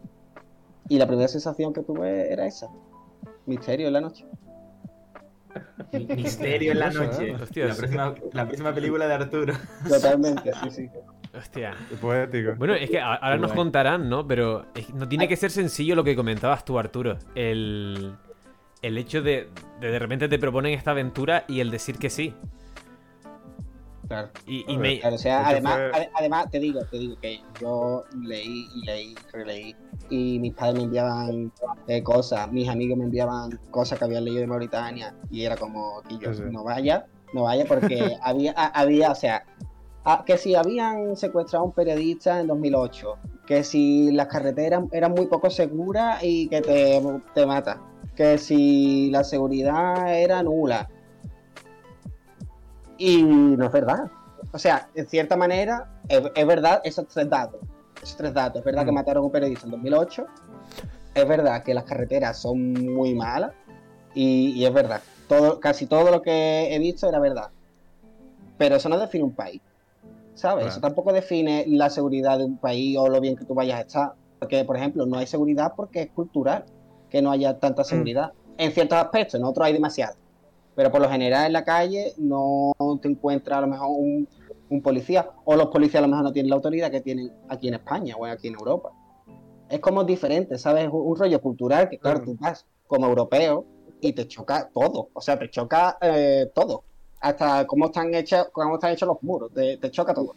Y 0.88 0.98
la 0.98 1.06
primera 1.06 1.28
sensación 1.28 1.72
que 1.74 1.82
tuve 1.82 2.32
era 2.32 2.46
esa, 2.46 2.68
misterio 3.44 3.88
en 3.88 3.92
la 3.92 4.00
noche. 4.00 4.24
Mi- 5.92 6.06
Misterio 6.16 6.72
en 6.72 6.78
la 6.78 6.90
noche. 6.90 7.30
¿eh? 7.30 7.34
Hostias. 7.34 7.68
La 7.68 7.74
próxima, 7.76 8.14
la 8.32 8.44
próxima 8.46 8.74
película 8.74 9.06
de 9.06 9.14
Arturo. 9.14 9.54
Totalmente, 9.87 10.50
sí, 10.62 10.70
sí. 10.70 10.88
Hostia. 11.37 11.74
Qué 11.90 11.96
poético. 11.96 12.52
Bueno, 12.56 12.74
es 12.74 12.88
que 12.88 12.98
ahora 12.98 13.37
nos 13.37 13.52
contarán, 13.52 14.08
¿no? 14.08 14.26
Pero 14.26 14.64
no 14.94 15.06
tiene 15.06 15.28
que 15.28 15.37
ser 15.37 15.50
sencillo 15.50 15.94
lo 15.94 16.02
que 16.04 16.16
comentabas 16.16 16.64
tú, 16.64 16.78
Arturo. 16.78 17.18
El, 17.34 18.14
el 18.82 18.98
hecho 18.98 19.22
de, 19.22 19.48
de 19.80 19.90
de 19.90 19.98
repente 19.98 20.28
te 20.28 20.38
proponen 20.38 20.72
esta 20.74 20.92
aventura 20.92 21.44
y 21.48 21.60
el 21.60 21.70
decir 21.70 21.98
que 21.98 22.10
sí. 22.10 22.34
Claro. 24.08 24.30
Y, 24.46 24.64
y 24.72 24.78
me... 24.78 25.00
Claro, 25.00 25.16
o 25.16 25.18
sea, 25.18 25.46
además, 25.46 25.78
fue- 25.92 26.10
además 26.14 26.50
te 26.50 26.58
digo, 26.58 26.80
te 26.90 26.96
digo 26.98 27.16
que 27.20 27.40
yo 27.60 28.04
leí 28.22 28.66
y 28.74 28.86
leí, 28.86 29.14
releí, 29.32 29.76
y 30.08 30.38
mis 30.38 30.54
padres 30.54 30.76
me 30.76 30.82
enviaban 30.84 31.52
eh, 31.88 32.02
cosas, 32.02 32.50
mis 32.50 32.68
amigos 32.70 32.96
me 32.96 33.04
enviaban 33.04 33.50
cosas 33.70 33.98
que 33.98 34.06
habían 34.06 34.24
leído 34.24 34.40
de 34.40 34.46
Mauritania, 34.46 35.14
y 35.30 35.44
era 35.44 35.56
como 35.56 36.00
que 36.08 36.16
yo 36.18 36.32
Sí, 36.32 36.42
no 36.50 36.64
vaya, 36.64 37.04
no 37.34 37.42
vaya, 37.42 37.66
porque 37.68 38.16
había, 38.22 38.52
había, 38.52 39.10
o 39.10 39.14
sea, 39.14 39.44
a- 40.04 40.24
que 40.24 40.38
si 40.38 40.54
habían 40.54 41.14
secuestrado 41.14 41.64
a 41.64 41.66
un 41.68 41.74
periodista 41.74 42.40
en 42.40 42.46
2008, 42.46 43.14
que 43.46 43.62
si 43.62 44.10
las 44.12 44.28
carreteras 44.28 44.84
eran 44.92 45.12
muy 45.12 45.26
poco 45.26 45.50
seguras 45.50 46.22
y 46.22 46.48
que 46.48 46.62
te, 46.62 47.02
te 47.34 47.44
mata, 47.44 47.78
que 48.18 48.37
si 48.37 49.11
la 49.12 49.22
seguridad 49.22 50.12
era 50.12 50.42
nula. 50.42 50.88
Y 52.98 53.22
no 53.22 53.64
es 53.64 53.70
verdad. 53.70 54.11
O 54.50 54.59
sea, 54.59 54.88
en 54.96 55.07
cierta 55.07 55.37
manera, 55.37 56.00
es, 56.09 56.20
es 56.35 56.46
verdad 56.46 56.81
esos 56.83 57.07
tres 57.07 57.31
datos. 57.31 57.61
Esos 58.02 58.16
tres 58.16 58.35
datos. 58.35 58.59
Es 58.59 58.64
verdad 58.64 58.85
que 58.85 58.90
Mm. 58.90 58.94
mataron 58.96 59.22
a 59.22 59.26
un 59.26 59.31
periodista 59.33 59.66
en 59.66 59.70
2008. 59.70 60.26
Es 61.14 61.28
verdad 61.28 61.62
que 61.62 61.74
las 61.74 61.85
carreteras 61.85 62.37
son 62.38 62.72
muy 62.72 63.14
malas. 63.14 63.52
Y, 64.14 64.50
y 64.50 64.66
es 64.66 64.72
verdad. 64.72 65.00
Todo, 65.28 65.61
casi 65.61 65.87
todo 65.87 66.11
lo 66.11 66.20
que 66.20 66.74
he 66.74 66.78
visto 66.81 67.09
era 67.09 67.20
verdad. 67.20 67.50
Pero 68.57 68.74
eso 68.76 68.88
no 68.88 68.98
define 68.98 69.22
un 69.22 69.33
país. 69.35 69.61
¿Sabes? 70.35 70.64
Claro. 70.64 70.68
Eso 70.70 70.81
tampoco 70.81 71.12
define 71.12 71.66
la 71.68 71.88
seguridad 71.88 72.38
de 72.38 72.46
un 72.46 72.57
país 72.59 72.96
o 72.98 73.09
lo 73.09 73.20
bien 73.20 73.37
que 73.37 73.44
tú 73.44 73.54
vayas 73.54 73.78
a 73.78 73.83
estar. 73.83 74.12
Porque, 74.40 74.64
por 74.64 74.76
ejemplo, 74.76 75.07
no 75.07 75.18
hay 75.18 75.26
seguridad 75.28 75.74
porque 75.76 76.02
es 76.02 76.11
cultural 76.11 76.64
que 77.10 77.22
no 77.22 77.30
haya 77.30 77.58
tanta 77.58 77.84
seguridad. 77.84 78.32
En 78.56 78.72
ciertos 78.72 78.98
aspectos, 78.98 79.34
en 79.34 79.44
otros 79.44 79.66
hay 79.66 79.72
demasiada. 79.72 80.14
Pero 80.74 80.90
por 80.90 81.00
lo 81.00 81.08
general 81.08 81.46
en 81.46 81.52
la 81.52 81.64
calle 81.64 82.12
no 82.18 82.72
te 83.02 83.08
encuentras 83.08 83.58
a 83.58 83.60
lo 83.62 83.66
mejor 83.66 83.88
un, 83.90 84.28
un 84.68 84.82
policía. 84.82 85.28
O 85.44 85.56
los 85.56 85.66
policías 85.68 85.98
a 86.02 86.06
lo 86.06 86.08
mejor 86.10 86.24
no 86.24 86.32
tienen 86.32 86.50
la 86.50 86.56
autoridad 86.56 86.90
que 86.90 87.00
tienen 87.00 87.32
aquí 87.48 87.68
en 87.68 87.74
España 87.74 88.14
o 88.16 88.24
aquí 88.26 88.48
en 88.48 88.54
Europa. 88.54 88.90
Es 89.68 89.80
como 89.80 90.04
diferente, 90.04 90.56
¿sabes? 90.58 90.86
Un, 90.88 91.00
un 91.10 91.16
rollo 91.16 91.40
cultural 91.40 91.88
que, 91.88 91.98
claro, 91.98 92.18
Claro. 92.20 92.32
tú 92.32 92.38
vas 92.40 92.66
como 92.86 93.06
europeo 93.06 93.64
y 94.00 94.12
te 94.12 94.26
choca 94.28 94.68
todo. 94.72 95.08
O 95.12 95.20
sea, 95.20 95.38
te 95.38 95.50
choca 95.50 95.98
eh, 96.00 96.50
todo. 96.54 96.84
Hasta 97.20 97.66
cómo 97.66 97.86
están 97.86 98.14
hechos, 98.14 98.48
cómo 98.52 98.74
están 98.74 98.92
hechos 98.92 99.08
los 99.08 99.22
muros. 99.22 99.52
Te, 99.52 99.76
te 99.78 99.90
choca 99.90 100.14
todo. 100.14 100.34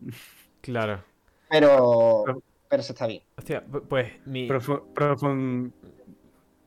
Claro. 0.60 1.02
Pero, 1.48 2.24
Pero- 2.26 2.82
eso 2.82 2.92
está 2.92 3.06
bien. 3.06 3.22
Hostia, 3.38 3.64
pu- 3.64 3.82
pues 3.88 4.08
mi... 4.26 4.48
Profu- 4.48 4.82
profun- 4.92 5.72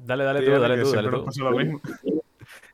Dale, 0.05 0.23
dale 0.23 0.41
tú, 0.41 0.51
dale, 0.51 0.81
tú, 0.81 0.91
dale 0.91 1.09
tú. 1.09 1.25
lo 1.43 1.51
mismo. 1.57 1.81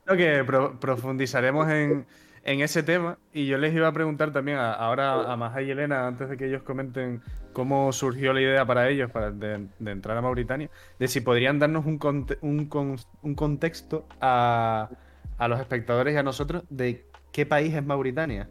No, 0.06 0.16
que 0.16 0.42
pro- 0.44 0.80
profundizaremos 0.80 1.68
en, 1.68 2.06
en 2.42 2.60
ese 2.62 2.82
tema 2.82 3.18
y 3.32 3.46
yo 3.46 3.58
les 3.58 3.74
iba 3.74 3.86
a 3.86 3.92
preguntar 3.92 4.32
también 4.32 4.56
a- 4.56 4.72
ahora 4.72 5.30
a 5.30 5.36
Maja 5.36 5.60
y 5.60 5.70
Elena, 5.70 6.06
antes 6.06 6.30
de 6.30 6.36
que 6.38 6.46
ellos 6.46 6.62
comenten 6.62 7.20
cómo 7.52 7.92
surgió 7.92 8.32
la 8.32 8.40
idea 8.40 8.64
para 8.64 8.88
ellos 8.88 9.10
para 9.10 9.30
de, 9.30 9.68
de 9.78 9.90
entrar 9.90 10.16
a 10.16 10.22
Mauritania, 10.22 10.70
de 10.98 11.08
si 11.08 11.20
podrían 11.20 11.58
darnos 11.58 11.84
un, 11.84 11.98
conte- 11.98 12.38
un, 12.40 12.66
con- 12.66 12.96
un 13.22 13.34
contexto 13.34 14.06
a, 14.20 14.88
a 15.36 15.48
los 15.48 15.60
espectadores 15.60 16.14
y 16.14 16.16
a 16.16 16.22
nosotros 16.22 16.64
de 16.70 17.04
qué 17.30 17.44
país 17.44 17.74
es 17.74 17.84
Mauritania. 17.84 18.48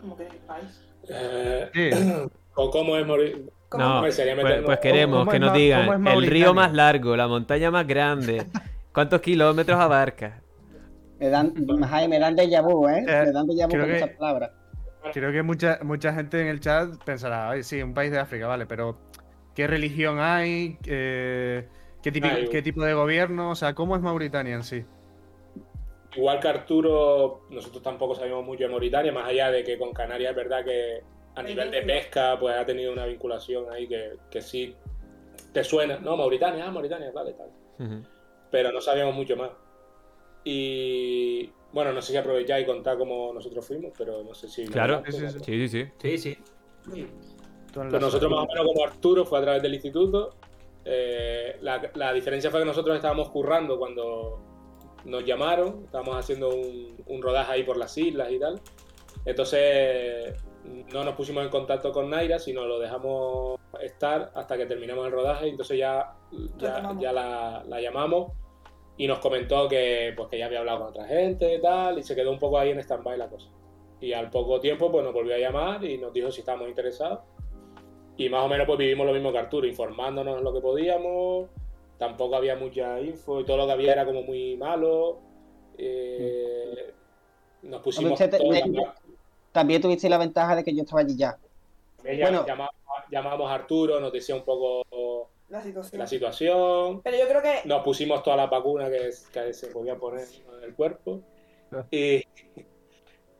Como 0.00 0.16
que 0.18 0.24
país. 0.46 0.84
Eh, 1.08 1.70
Sí. 1.74 1.90
o 2.54 2.70
cómo 2.70 2.96
es 2.98 3.06
morir. 3.06 3.50
¿Cómo? 3.70 3.84
No, 3.84 4.00
pues, 4.00 4.20
pues 4.64 4.78
queremos 4.80 5.20
¿Cómo 5.20 5.30
que 5.30 5.36
es 5.36 5.40
nos 5.40 5.54
digan 5.54 6.06
el 6.08 6.26
río 6.26 6.52
más 6.52 6.72
largo, 6.72 7.16
la 7.16 7.28
montaña 7.28 7.70
más 7.70 7.86
grande, 7.86 8.44
cuántos 8.92 9.20
kilómetros 9.20 9.78
abarca. 9.78 10.42
Me 11.20 11.28
dan, 11.28 11.54
Jaime, 11.88 12.08
me 12.16 12.18
dan 12.18 12.36
déjà 12.36 12.62
vu, 12.62 12.88
¿eh? 12.88 13.04
Eh, 13.06 13.22
me 13.26 13.32
dan 13.32 13.46
déjà 13.46 13.66
vu 13.68 13.70
con 13.78 13.84
que- 13.86 13.96
esas 13.96 14.10
palabras. 14.10 14.50
Creo 15.12 15.30
que 15.32 15.42
mucha, 15.42 15.78
mucha 15.82 16.12
gente 16.12 16.40
en 16.42 16.48
el 16.48 16.60
chat 16.60 16.90
pensará, 17.04 17.50
"Ay, 17.50 17.62
sí, 17.62 17.80
un 17.80 17.94
país 17.94 18.10
de 18.10 18.18
África, 18.18 18.46
vale, 18.48 18.66
pero 18.66 18.98
¿qué 19.54 19.66
religión 19.68 20.18
hay? 20.18 20.76
Eh, 20.86 21.68
¿qué, 22.02 22.10
típico- 22.10 22.50
¿Qué 22.50 22.62
tipo 22.62 22.82
de 22.82 22.92
gobierno? 22.94 23.50
O 23.50 23.54
sea, 23.54 23.74
¿cómo 23.74 23.94
es 23.94 24.02
Mauritania 24.02 24.54
en 24.56 24.64
sí? 24.64 24.84
Igual 26.16 26.40
que 26.40 26.48
Arturo, 26.48 27.42
nosotros 27.50 27.82
tampoco 27.84 28.16
sabemos 28.16 28.44
mucho 28.44 28.64
de 28.64 28.68
Mauritania, 28.70 29.12
más 29.12 29.28
allá 29.28 29.50
de 29.52 29.62
que 29.62 29.78
con 29.78 29.92
Canarias 29.92 30.30
es 30.32 30.36
verdad 30.36 30.64
que 30.64 31.02
a 31.34 31.42
nivel 31.42 31.70
de 31.70 31.82
pesca 31.82 32.36
pues 32.38 32.56
ha 32.56 32.66
tenido 32.66 32.92
una 32.92 33.06
vinculación 33.06 33.72
ahí 33.72 33.86
que, 33.86 34.16
que 34.30 34.42
sí 34.42 34.74
te 35.52 35.64
suena, 35.64 35.98
¿no? 35.98 36.16
Mauritania, 36.16 36.66
ah, 36.66 36.70
Mauritania, 36.70 37.10
vale, 37.12 37.32
tal. 37.34 37.48
Ujú. 37.78 38.02
Pero 38.50 38.72
no 38.72 38.80
sabíamos 38.80 39.14
mucho 39.14 39.36
más. 39.36 39.50
Y 40.44 41.50
bueno, 41.72 41.92
no 41.92 42.02
sé 42.02 42.12
si 42.12 42.18
aprovechar 42.18 42.60
y 42.60 42.66
contar 42.66 42.98
cómo 42.98 43.32
nosotros 43.32 43.66
fuimos, 43.66 43.92
pero 43.96 44.22
no 44.22 44.34
sé 44.34 44.48
si... 44.48 44.66
Claro, 44.66 45.02
Sí, 45.06 45.12
sí, 45.12 45.68
sí. 45.68 45.86
sí, 45.98 46.18
sí, 46.18 46.38
sí. 46.92 47.06
Pues 47.72 47.92
nosotros 47.92 48.30
más 48.30 48.40
o 48.40 48.46
menos 48.46 48.66
como 48.66 48.84
Arturo 48.84 49.24
fue 49.24 49.38
a 49.38 49.42
través 49.42 49.62
del 49.62 49.74
instituto. 49.74 50.34
Eh, 50.84 51.56
la, 51.60 51.90
la 51.94 52.12
diferencia 52.12 52.50
fue 52.50 52.60
que 52.60 52.66
nosotros 52.66 52.96
estábamos 52.96 53.30
currando 53.30 53.78
cuando 53.78 54.40
nos 55.04 55.24
llamaron, 55.24 55.84
estábamos 55.84 56.16
haciendo 56.16 56.48
un, 56.50 56.96
un 57.06 57.22
rodaje 57.22 57.52
ahí 57.52 57.62
por 57.62 57.76
las 57.76 57.96
islas 57.96 58.30
y 58.32 58.38
tal. 58.38 58.60
Entonces 59.24 60.34
no 60.92 61.04
nos 61.04 61.14
pusimos 61.14 61.44
en 61.44 61.50
contacto 61.50 61.92
con 61.92 62.10
Naira, 62.10 62.38
sino 62.38 62.64
lo 62.64 62.78
dejamos 62.78 63.58
estar 63.82 64.30
hasta 64.34 64.56
que 64.56 64.66
terminamos 64.66 65.06
el 65.06 65.12
rodaje. 65.12 65.48
Entonces 65.48 65.78
ya, 65.78 66.14
ya, 66.58 67.12
la, 67.12 67.64
la 67.66 67.80
llamamos 67.80 68.32
y 68.96 69.06
nos 69.06 69.18
comentó 69.18 69.68
que, 69.68 70.12
pues, 70.16 70.28
que 70.28 70.38
ya 70.38 70.46
había 70.46 70.60
hablado 70.60 70.80
con 70.80 70.88
otra 70.88 71.06
gente 71.06 71.54
y 71.54 71.60
tal, 71.60 71.98
y 71.98 72.02
se 72.02 72.14
quedó 72.14 72.30
un 72.30 72.38
poco 72.38 72.58
ahí 72.58 72.70
en 72.70 72.78
stand-by 72.80 73.16
la 73.16 73.28
cosa. 73.28 73.48
Y 74.00 74.12
al 74.12 74.30
poco 74.30 74.60
tiempo 74.60 74.90
pues 74.90 75.04
nos 75.04 75.12
volvió 75.12 75.34
a 75.34 75.38
llamar 75.38 75.84
y 75.84 75.98
nos 75.98 76.12
dijo 76.12 76.30
si 76.30 76.40
estábamos 76.40 76.68
interesados. 76.68 77.20
Y 78.16 78.28
más 78.28 78.44
o 78.44 78.48
menos 78.48 78.66
pues 78.66 78.78
vivimos 78.78 79.06
lo 79.06 79.12
mismo 79.12 79.32
que 79.32 79.38
Arturo, 79.38 79.66
informándonos 79.66 80.42
lo 80.42 80.52
que 80.52 80.60
podíamos. 80.60 81.48
Tampoco 81.98 82.36
había 82.36 82.56
mucha 82.56 83.00
info 83.00 83.40
y 83.40 83.44
todo 83.44 83.58
lo 83.58 83.66
que 83.66 83.72
había 83.72 83.92
era 83.92 84.06
como 84.06 84.22
muy 84.22 84.56
malo. 84.56 85.20
Eh, 85.76 86.92
nos 87.62 87.82
pusimos 87.82 88.12
usted 88.12 88.38
todos 88.38 88.56
También 89.52 89.82
tuviste 89.82 90.08
la 90.08 90.18
ventaja 90.18 90.54
de 90.56 90.64
que 90.64 90.74
yo 90.74 90.82
estaba 90.82 91.00
allí 91.00 91.16
ya. 91.16 91.36
Ella 92.04 92.26
Bueno. 92.26 92.46
llamaba- 92.46 92.70
llamamos 93.10 93.50
a 93.50 93.54
Arturo, 93.54 94.00
nos 94.00 94.12
decía 94.12 94.34
un 94.36 94.44
poco 94.44 95.30
La 95.48 95.62
situación. 95.62 95.98
la 95.98 96.06
situación. 96.06 97.02
Pero 97.02 97.16
yo 97.18 97.28
creo 97.28 97.42
que 97.42 97.60
Nos 97.64 97.82
pusimos 97.82 98.22
todas 98.22 98.36
las 98.38 98.48
vacunas 98.50 98.88
que, 98.90 99.10
que 99.32 99.52
se 99.52 99.66
podía 99.68 99.96
poner 99.96 100.26
en 100.58 100.64
el 100.64 100.74
cuerpo. 100.74 101.20
Ah. 101.72 101.84
Y, 101.90 102.24
y, 102.56 102.66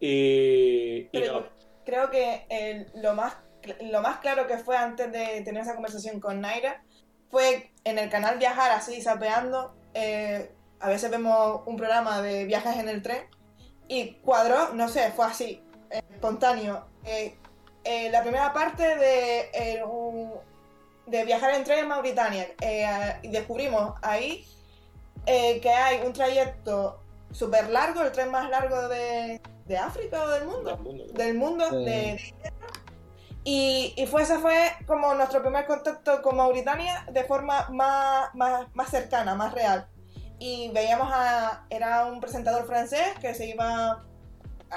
y 0.00 1.08
Pero 1.12 1.32
no- 1.32 1.40
yo 1.40 1.46
creo 1.84 2.10
que 2.10 2.46
el- 2.48 2.86
lo, 3.02 3.14
más, 3.14 3.36
lo 3.80 4.00
más 4.02 4.18
claro 4.18 4.46
que 4.46 4.58
fue 4.58 4.76
antes 4.76 5.10
de 5.12 5.42
tener 5.42 5.62
esa 5.62 5.74
conversación 5.74 6.20
con 6.20 6.40
Naira 6.40 6.82
fue 7.30 7.70
en 7.84 7.98
el 7.98 8.08
canal 8.10 8.38
Viajar 8.38 8.72
así, 8.72 9.00
sapeando. 9.00 9.74
eh, 9.94 10.52
a 10.82 10.88
veces 10.88 11.10
vemos 11.10 11.62
un 11.66 11.76
programa 11.76 12.22
de 12.22 12.44
viajes 12.46 12.76
en 12.78 12.88
el 12.88 13.02
tren 13.02 13.24
y 13.88 14.12
cuadró, 14.22 14.72
no 14.72 14.88
sé, 14.88 15.10
fue 15.10 15.26
así, 15.26 15.62
espontáneo. 16.20 16.84
Eh, 17.04 17.34
eh, 17.84 18.10
la 18.10 18.20
primera 18.22 18.52
parte 18.52 18.82
de, 18.96 19.50
eh, 19.54 19.82
de 21.06 21.24
viajar 21.24 21.54
en 21.54 21.64
tren 21.64 21.78
en 21.80 21.88
Mauritania 21.88 22.46
eh, 22.60 23.16
y 23.22 23.28
descubrimos 23.28 23.94
ahí 24.02 24.46
eh, 25.24 25.60
que 25.60 25.70
hay 25.70 26.06
un 26.06 26.12
trayecto 26.12 27.00
súper 27.30 27.70
largo, 27.70 28.02
el 28.02 28.12
tren 28.12 28.30
más 28.30 28.50
largo 28.50 28.88
de, 28.88 29.40
de 29.64 29.78
África 29.78 30.22
o 30.24 30.28
del 30.28 30.44
mundo 30.44 30.70
del 30.72 30.80
mundo. 30.82 31.04
del 31.14 31.34
mundo 31.34 31.64
Sí. 31.70 31.76
de, 31.76 31.90
de 31.90 32.22
Inglaterra. 32.28 32.66
y, 33.44 33.94
y 33.96 34.06
fue 34.06 34.22
ese 34.22 34.38
fue 34.38 34.72
como 34.86 35.14
nuestro 35.14 35.40
primer 35.40 35.64
contacto 35.66 36.20
con 36.20 36.36
Mauritania 36.36 37.06
de 37.10 37.24
forma 37.24 37.66
más, 37.70 38.34
más, 38.34 38.66
más 38.74 38.90
cercana, 38.90 39.34
más 39.34 39.54
real. 39.54 39.88
Y 40.42 40.70
veíamos 40.72 41.10
a. 41.12 41.66
Era 41.68 42.06
un 42.06 42.18
presentador 42.18 42.66
francés 42.66 43.06
que 43.20 43.34
se 43.34 43.46
iba 43.46 44.02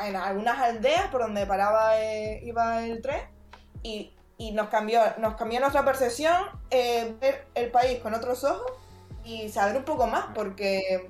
en 0.06 0.16
algunas 0.16 0.60
aldeas 0.60 1.08
por 1.08 1.22
donde 1.22 1.46
paraba 1.46 2.02
eh, 2.02 2.42
iba 2.44 2.86
el 2.86 3.02
tren 3.02 3.22
y, 3.84 4.14
y 4.38 4.52
nos 4.52 4.70
cambió 4.70 5.02
nos 5.18 5.36
cambió 5.36 5.60
nuestra 5.60 5.86
percepción 5.86 6.48
eh, 6.72 7.16
ver 7.20 7.46
el 7.54 7.70
país 7.72 8.00
con 8.00 8.14
otros 8.14 8.44
ojos 8.44 8.72
y 9.24 9.50
saber 9.50 9.78
un 9.78 9.84
poco 9.84 10.08
más 10.08 10.28
porque 10.34 11.08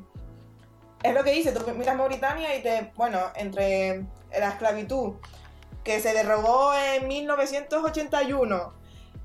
es 1.03 1.13
lo 1.13 1.23
que 1.23 1.31
dice, 1.31 1.51
tú 1.51 1.59
miras 1.75 1.97
Mauritania 1.97 2.55
y 2.55 2.63
te, 2.63 2.91
bueno, 2.95 3.19
entre 3.35 4.05
la 4.31 4.49
esclavitud 4.49 5.15
que 5.83 5.99
se 5.99 6.13
derogó 6.13 6.73
en 6.73 7.07
1981, 7.09 8.73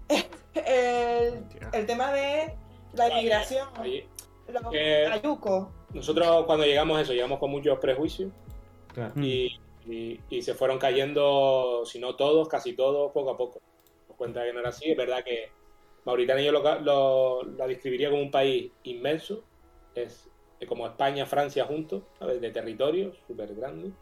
el, 0.55 1.45
el 1.73 1.87
tema 1.87 2.13
de 2.13 2.57
la 2.95 3.09
inmigración, 3.11 3.69
Eh, 4.73 5.07
ayucos, 5.13 5.69
Nosotros 5.93 6.47
cuando 6.47 6.65
llegamos 6.65 6.99
a 6.99 7.03
eso, 7.03 7.13
llegamos 7.13 7.39
con 7.39 7.51
muchos 7.51 7.79
prejuicios 7.79 8.33
Claro. 8.99 9.21
Y, 9.23 9.59
y- 9.87 10.21
y 10.29 10.43
se 10.43 10.55
fueron 10.55 10.79
cayendo, 10.79 11.83
si 11.85 11.99
no 12.01 12.17
todos, 12.17 12.49
casi 12.49 12.73
todos, 12.75 13.13
poco 13.13 13.31
a 13.31 13.37
poco. 13.37 13.61
Nos 14.09 14.17
cuenta 14.17 14.45
que 14.45 14.53
no 14.53 14.61
era 14.61 14.71
así. 14.71 14.91
Es 14.91 14.97
verdad 14.97 15.23
que 15.25 15.51
Mauritania 16.05 16.45
yo 16.45 16.53
lo, 16.53 16.63
ca- 16.63 16.81
lo- 16.81 17.43
la 17.45 17.67
describiría 17.67 18.11
como 18.11 18.23
un 18.23 18.31
país 18.31 18.71
inmenso. 18.85 19.45
Es 19.95 20.29
como 20.69 20.87
España, 20.87 21.25
Francia 21.27 21.65
juntos, 21.65 22.03
¿sabes? 22.19 22.41
De 22.41 22.51
territorio, 22.51 23.13
súper 23.27 23.55
grande. 23.55 23.93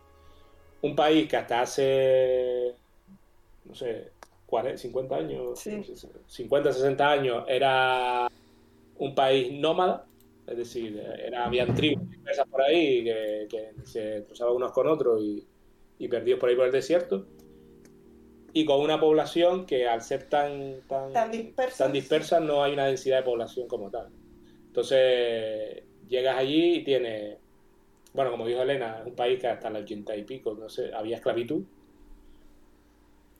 un 0.82 0.94
país 0.94 1.28
que 1.28 1.36
hasta 1.36 1.62
hace, 1.62 2.74
no 3.64 3.74
sé, 3.74 4.12
40, 4.46 4.78
50 4.78 5.16
años, 5.16 5.58
Sí. 5.58 5.82
50, 6.26 6.72
60 6.72 7.10
años, 7.10 7.44
era 7.48 8.28
un 8.98 9.14
país 9.14 9.52
nómada, 9.58 10.06
es 10.46 10.56
decir, 10.56 11.02
era, 11.18 11.44
habían 11.46 11.74
tribus 11.74 12.08
dispersas 12.08 12.46
por 12.48 12.62
ahí 12.62 13.04
que, 13.04 13.46
que 13.50 13.72
se 13.84 14.24
cruzaban 14.26 14.54
unos 14.54 14.72
con 14.72 14.86
otros 14.86 15.20
y, 15.22 15.46
y 15.98 16.08
perdidos 16.08 16.38
por 16.40 16.48
ahí 16.48 16.56
por 16.56 16.66
el 16.66 16.72
desierto, 16.72 17.26
y 18.52 18.64
con 18.64 18.80
una 18.80 18.98
población 18.98 19.66
que 19.66 19.86
al 19.86 20.00
ser 20.02 20.28
tan, 20.28 20.80
tan, 20.88 21.12
Tan 21.12 21.30
dispersa. 21.30 21.84
tan 21.84 21.92
dispersa 21.92 22.40
no 22.40 22.62
hay 22.62 22.72
una 22.72 22.86
densidad 22.86 23.18
de 23.18 23.22
población 23.24 23.68
como 23.68 23.90
tal. 23.90 24.08
Entonces, 24.68 25.82
llegas 26.08 26.38
allí 26.38 26.76
y 26.76 26.84
tienes, 26.84 27.36
bueno, 28.14 28.30
como 28.30 28.46
dijo 28.46 28.62
Elena, 28.62 28.98
es 29.00 29.06
un 29.06 29.14
país 29.14 29.40
que 29.40 29.48
hasta 29.48 29.68
el 29.68 29.76
ochenta 29.76 30.16
y 30.16 30.24
pico, 30.24 30.54
no 30.54 30.68
sé, 30.70 30.90
había 30.94 31.16
esclavitud. 31.16 31.64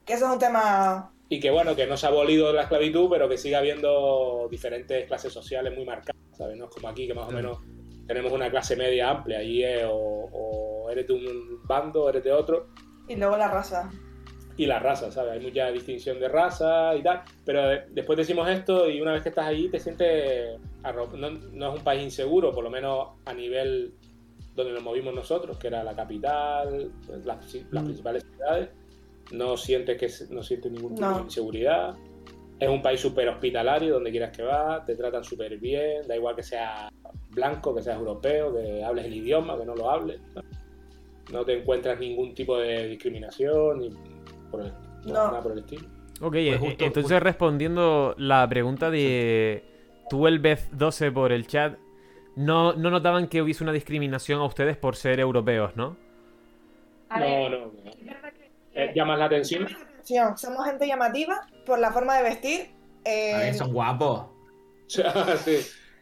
Que 0.05 0.13
eso 0.15 0.27
es 0.27 0.33
un 0.33 0.39
tema. 0.39 1.13
Y 1.29 1.41
que 1.41 1.51
bueno, 1.51 1.75
que 1.75 1.87
no 1.87 1.97
se 1.97 2.07
ha 2.07 2.11
abolido 2.11 2.53
la 2.53 2.63
esclavitud, 2.63 3.09
pero 3.11 3.29
que 3.29 3.39
sigue 3.39 3.57
habiendo 3.57 4.49
diferentes 4.51 5.07
clases 5.07 5.33
sociales 5.33 5.75
muy 5.75 5.85
marcadas, 5.85 6.16
¿sabes? 6.37 6.57
No 6.57 6.67
es 6.67 6.71
como 6.71 6.89
aquí, 6.89 7.07
que 7.07 7.15
más 7.15 7.29
o 7.29 7.33
menos 7.33 7.59
tenemos 8.07 8.33
una 8.33 8.51
clase 8.51 8.77
media 8.77 9.11
amplia. 9.11 9.39
Allí 9.39 9.63
es 9.65 9.85
o, 9.89 10.29
o 10.33 10.91
eres 10.91 11.07
de 11.07 11.13
un 11.15 11.61
bando, 11.65 12.09
eres 12.09 12.23
de 12.25 12.33
otro, 12.33 12.69
Y 13.09 13.17
luego 13.17 13.37
la 13.37 13.49
raza. 13.49 13.91
y 14.57 14.67
la 14.67 14.79
raza, 14.79 15.11
¿sabes? 15.11 15.33
Hay 15.33 15.41
mucha 15.41 15.71
distinción 15.71 16.19
de 16.21 16.29
raza 16.29 16.95
y 16.97 17.03
tal, 17.03 17.23
pero 17.45 17.67
de- 17.69 17.83
después 17.91 18.17
decimos 18.17 18.49
esto 18.49 18.89
y 18.89 19.01
una 19.01 19.13
vez 19.13 19.23
que 19.23 19.29
estás 19.31 19.47
allí 19.47 19.69
te 19.69 19.79
sientes... 19.81 20.59
No, 20.85 21.31
no 21.53 21.73
es 21.73 21.79
un 21.79 21.85
país 21.85 22.03
inseguro, 22.05 22.53
por 22.53 22.63
lo 22.63 22.71
menos 22.71 23.09
a 23.25 23.35
nivel 23.35 23.93
donde 24.55 24.73
nos 24.73 24.83
movimos 24.83 25.13
nosotros, 25.13 25.59
que 25.59 25.67
era 25.67 25.83
la 25.85 25.95
capital, 25.95 26.91
las, 27.09 27.27
las 27.27 27.83
Mm. 27.83 27.85
principales 27.85 28.23
ciudades. 28.25 28.69
No 29.33 29.57
sientes, 29.57 29.99
que, 29.99 30.09
no 30.33 30.43
sientes 30.45 30.71
ningún 30.71 30.95
tipo 30.95 31.07
No. 31.07 31.17
de 31.19 31.23
inseguridad. 31.25 31.95
Es 32.59 32.69
un 32.69 32.81
país 32.81 32.99
súper 33.01 33.29
hospitalario, 33.29 33.95
donde 33.95 34.11
quieras 34.11 34.35
que 34.35 34.43
vas, 34.43 34.85
te 34.87 34.97
tratan 34.97 35.23
súper 35.23 35.59
bien, 35.59 36.07
da 36.09 36.17
igual 36.17 36.35
que 36.35 36.43
seas 36.43 36.89
blanco, 37.31 37.75
que 37.75 37.83
seas 37.83 37.99
europeo, 37.99 38.55
que 38.57 38.83
hables 38.83 39.05
el 39.05 39.15
idioma, 39.15 39.59
que 39.59 39.67
no 39.67 39.75
lo 39.75 39.91
hables. 39.91 40.21
No 41.33 41.45
te 41.45 41.59
encuentras 41.61 41.99
ningún 41.99 42.35
tipo 42.35 42.57
de 42.59 42.89
discriminación 42.89 43.79
ni 43.81 43.91
por 44.51 44.63
el, 44.63 44.73
No. 45.05 45.13
nada 45.13 45.43
por 45.43 45.53
el 45.53 45.59
estilo. 45.59 45.87
Ok, 46.23 46.33
Pues 46.33 46.47
eh, 46.47 46.59
justo- 46.59 46.85
entonces 46.87 47.23
respondiendo 47.23 48.15
la 48.17 48.49
pregunta 48.49 48.91
de 48.91 49.63
tú 50.09 50.27
el 50.27 50.39
Beth 50.39 50.71
12 50.71 51.13
por 51.13 51.33
el 51.33 51.47
chat, 51.47 51.79
no, 52.37 52.73
no 52.73 52.91
notaban 52.91 53.29
que 53.29 53.43
hubiese 53.43 53.65
una 53.65 53.73
discriminación 53.73 54.41
a 54.41 54.45
ustedes 54.45 54.79
por 54.79 54.97
ser 54.97 55.21
europeos, 55.21 55.77
¿no? 55.77 55.97
A 57.11 57.19
No, 57.21 57.27
ver, 57.27 57.51
no, 57.51 57.59
no. 57.67 57.73
Eh, 58.75 58.93
¿Llamas 58.95 59.19
la 59.19 59.25
atención? 59.27 59.67
Atención, 60.07 60.39
Somos 60.39 60.65
gente 60.67 60.87
llamativa 60.87 61.45
por 61.65 61.81
la 61.81 61.91
forma 61.91 62.17
de 62.17 62.23
vestir. 62.23 62.71
eh, 63.05 63.35
A 63.35 63.39
ver, 63.39 63.55
son 63.55 63.73
guapos. 63.73 64.27
sí, 64.87 65.03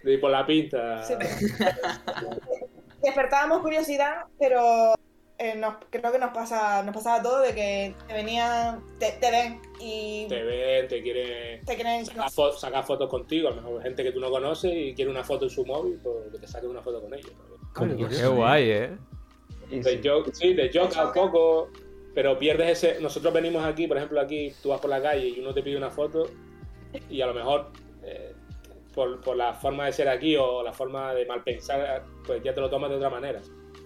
sí, 0.05 0.17
por 0.19 0.31
la 0.31 0.47
pinta. 0.47 1.03
Sí. 1.05 1.15
despertábamos 3.03 3.61
curiosidad, 3.63 4.25
pero 4.39 4.95
eh, 5.39 5.55
nos- 5.57 5.77
creo 5.91 6.13
que 6.13 6.19
nos 6.19 6.33
pasa 6.35 6.83
nos 6.83 6.95
pasaba 6.95 7.23
todo 7.23 7.41
de 7.41 7.55
que 7.55 7.95
te 8.07 8.13
venían, 8.15 8.83
te, 8.99 9.13
te 9.13 9.31
ven 9.31 9.61
y 9.81 10.27
Te 10.29 10.43
ven, 10.43 10.87
te 10.89 11.03
quieren 11.03 11.65
te 11.65 11.75
quieren 11.75 12.05
sacar, 12.05 12.29
fo- 12.31 12.53
sacar 12.57 12.85
fotos 12.85 13.09
contigo, 13.09 13.49
a 13.49 13.53
lo 13.53 13.63
mejor 13.63 13.83
gente 13.83 14.03
que 14.05 14.13
tú 14.13 14.21
no 14.21 14.31
conoces 14.31 14.71
y 14.75 14.95
quiere 14.95 15.11
una 15.11 15.25
foto 15.25 15.45
en 15.47 15.51
su 15.51 15.65
móvil, 15.65 15.99
pues 16.03 16.31
que 16.33 16.39
te 16.41 16.47
saques 16.47 16.69
una 16.69 16.83
foto 16.83 17.01
con 17.03 17.15
ellos. 17.15 17.33
Qué 18.11 18.27
guay, 18.27 18.71
¿eh? 18.71 18.97
Y 19.71 19.81
Te 19.81 20.03
sí. 20.03 20.09
jo- 20.09 20.25
sí, 20.33 20.55
te 20.55 20.71
choca 20.71 21.07
un 21.07 21.13
poco, 21.15 21.71
pero 22.15 22.39
pierdes 22.39 22.85
ese. 22.85 23.01
Nosotros 23.01 23.33
venimos 23.33 23.65
aquí, 23.65 23.87
por 23.87 23.97
ejemplo, 23.97 24.21
aquí 24.21 24.53
tú 24.63 24.71
vas 24.71 24.81
por 24.81 24.91
la 24.91 25.03
calle 25.03 25.29
y 25.29 25.41
uno 25.41 25.53
te 25.53 25.63
pide 25.63 25.77
una 25.77 25.91
foto 25.91 26.29
y 27.11 27.21
a 27.21 27.27
lo 27.27 27.35
mejor 27.35 27.71
eh, 28.03 28.33
por, 28.95 29.21
por 29.21 29.37
la 29.37 29.55
forma 29.55 29.87
de 29.87 29.93
ser 29.93 30.09
aquí 30.09 30.37
o 30.37 30.63
la 30.63 30.73
forma 30.73 31.13
de 31.15 31.27
mal 31.27 31.43
pensar, 31.43 32.05
pues 32.27 32.43
ya 32.43 32.55
te 32.55 32.61
lo 32.61 32.71
tomas 32.71 32.91
de 32.91 32.97
otra 32.97 33.11
manera. 33.11 33.41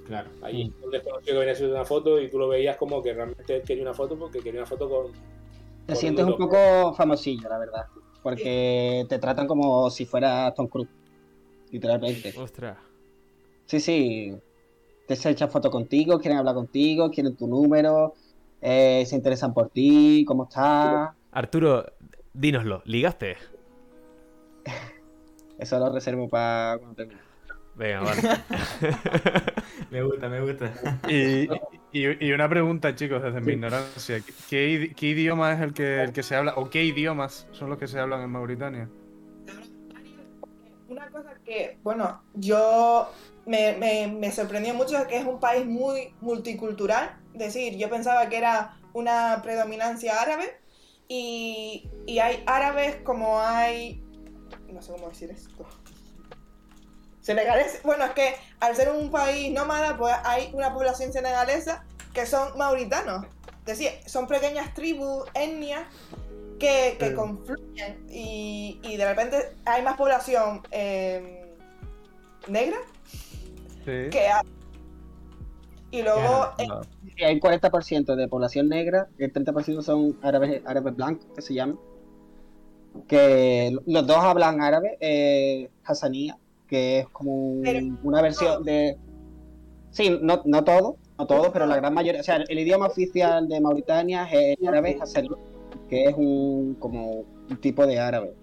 Claro. 0.07 0.31
Allí 0.43 0.73
un 0.83 0.91
desconocido 0.91 1.35
que 1.35 1.38
venía 1.38 1.53
a 1.53 1.55
hacer 1.55 1.71
una 1.71 1.85
foto 1.85 2.21
y 2.21 2.31
tú 2.31 2.38
lo 2.38 2.49
veías 2.49 2.77
como 2.77 3.03
que 3.03 3.12
realmente 3.12 3.57
él 3.57 3.62
quería 3.62 3.83
una 3.83 3.95
foto 3.95 4.19
porque 4.19 4.41
quería 4.41 4.61
una 4.61 4.67
foto 4.67 4.88
con. 4.88 5.12
Te 5.87 5.97
sientes 5.97 6.25
un 6.25 6.37
poco 6.37 6.95
famosillo, 6.95 7.49
la 7.49 7.59
verdad. 7.59 7.87
Porque 8.23 9.07
te 9.09 9.19
tratan 9.19 9.47
como 9.47 9.91
si 9.91 10.05
fueras 10.05 10.55
Tom 10.55 10.67
Cruise. 10.67 10.88
Literalmente. 11.71 12.33
Ostras. 12.38 12.79
Sí, 13.67 13.81
sí. 13.81 14.35
Te 15.09 15.16
se 15.16 15.31
echan 15.31 15.51
fotos 15.51 15.71
contigo, 15.73 16.18
quieren 16.21 16.38
hablar 16.38 16.55
contigo, 16.55 17.11
quieren 17.11 17.35
tu 17.35 17.47
número, 17.49 18.12
eh, 18.61 19.05
se 19.07 19.16
interesan 19.16 19.55
por 19.55 19.71
ti, 19.71 20.23
cómo 20.27 20.44
estás. 20.44 21.16
Arturo, 21.33 21.87
dínoslo, 22.35 22.83
¿ligaste? 22.85 23.38
Eso 25.59 25.79
lo 25.79 25.90
reservo 25.90 26.29
para 26.29 26.77
cuando 26.77 26.94
termine. 26.94 27.21
Venga, 27.75 28.01
vale. 28.03 28.23
Me 29.90 30.03
gusta, 30.03 30.29
me 30.29 30.40
gusta. 30.42 30.75
Y, 31.09 31.49
y- 31.92 32.27
y 32.27 32.33
una 32.33 32.47
pregunta, 32.49 32.94
chicos, 32.94 33.23
desde 33.23 33.40
mi 33.40 33.53
ignorancia. 33.53 34.21
¿Qué, 34.51 34.92
qué 34.94 35.07
idioma 35.07 35.53
es 35.55 35.61
el 35.61 35.73
que, 35.73 36.03
el 36.03 36.12
que 36.12 36.23
se 36.23 36.35
habla? 36.37 36.53
¿O 36.57 36.68
qué 36.68 36.85
idiomas 36.85 37.47
son 37.53 37.71
los 37.71 37.79
que 37.79 37.87
se 37.87 37.99
hablan 37.99 38.21
en 38.21 38.31
Mauritania? 38.31 38.90
Una 40.88 41.09
cosa 41.11 41.31
que, 41.44 41.79
bueno, 41.83 42.21
yo 42.35 43.09
me, 43.48 43.72
me, 43.72 44.06
me 44.06 44.30
sorprendió 44.30 44.74
mucho 44.74 45.06
que 45.08 45.16
es 45.16 45.24
un 45.26 45.40
país 45.40 45.64
muy 45.66 46.14
multicultural. 46.20 47.18
Es 47.32 47.38
decir, 47.40 47.76
yo 47.76 47.88
pensaba 47.90 48.28
que 48.28 48.37
era 48.37 48.76
una 48.92 49.40
predominancia 49.42 50.20
árabe 50.20 50.61
y, 51.08 51.88
y 52.06 52.18
hay 52.18 52.42
árabes 52.46 52.96
como 53.02 53.40
hay... 53.40 54.02
No 54.70 54.82
sé 54.82 54.92
cómo 54.92 55.08
decir 55.08 55.30
esto. 55.30 55.66
Senegaleses. 57.20 57.82
Bueno, 57.82 58.04
es 58.04 58.12
que 58.12 58.34
al 58.61 58.76
ser 58.76 58.90
un 58.90 59.11
país 59.11 59.52
nómada, 59.52 59.96
pues 59.96 60.14
hay 60.24 60.50
una 60.52 60.72
población 60.72 61.12
senegalesa 61.12 61.84
que 62.14 62.26
son 62.26 62.56
mauritanos. 62.56 63.26
Es 63.66 63.78
decir, 63.78 63.90
son 64.06 64.26
pequeñas 64.26 64.72
tribus, 64.74 65.24
etnias, 65.34 65.82
que, 66.58 66.96
que 66.98 67.08
Sí. 67.08 67.14
confluyen 67.14 68.04
y, 68.11 68.80
y 68.82 68.96
de 68.96 69.04
repente 69.06 69.56
hay 69.64 69.82
más 69.82 69.96
población 69.96 70.62
eh, 70.70 71.54
negra 72.48 72.76
Sí. 73.88 74.11
que. 74.11 74.20
Y 75.90 76.03
luego, 76.03 76.48
eh, 76.59 76.66
No. 76.68 76.83
Sí, 77.16 77.24
hay 77.24 77.35
un 77.35 77.40
40% 77.40 78.14
de 78.14 78.29
población 78.29 78.68
negra, 78.68 79.09
el 79.18 79.33
30% 79.33 79.81
son 79.83 80.18
árabes, 80.22 80.61
árabes 80.66 80.94
blancos, 80.94 81.27
que 81.35 81.40
se 81.42 81.55
llaman. 81.55 81.79
Que 83.07 83.74
los 83.87 84.07
dos 84.07 84.18
hablan 84.18 84.61
árabe, 84.61 84.98
eh, 85.01 85.70
Hassanía, 85.85 86.37
que 86.66 87.01
es 87.01 87.09
como 87.09 87.33
un- 87.53 87.62
Pero- 87.62 87.87
una 88.03 88.20
versión 88.22 88.62
de... 88.64 88.96
Sí, 89.90 90.18
no, 90.20 90.42
no 90.44 90.64
todo, 90.64 90.96
no 91.18 91.27
todo, 91.27 91.51
pero 91.53 91.64
la 91.66 91.77
gran 91.77 91.94
mayoría... 91.94 92.20
O 92.20 92.24
sea, 92.24 92.37
el 92.37 92.59
idioma 92.59 92.87
oficial 92.87 93.48
de 93.48 93.61
Mauritania 93.61 94.24
es 94.31 94.59
el 94.61 94.68
árabe 94.68 94.98
Hassaní, 95.01 95.31
que 95.88 96.05
es 96.05 96.14
un, 96.16 96.74
como 96.79 97.24
un 97.51 97.57
tipo 97.61 97.87
de 97.87 97.98
árabe. 97.98 98.35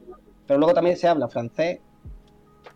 Pero 0.47 0.59
luego 0.59 0.73
también 0.73 0.97
se 0.97 1.07
habla 1.07 1.27
francés, 1.27 1.79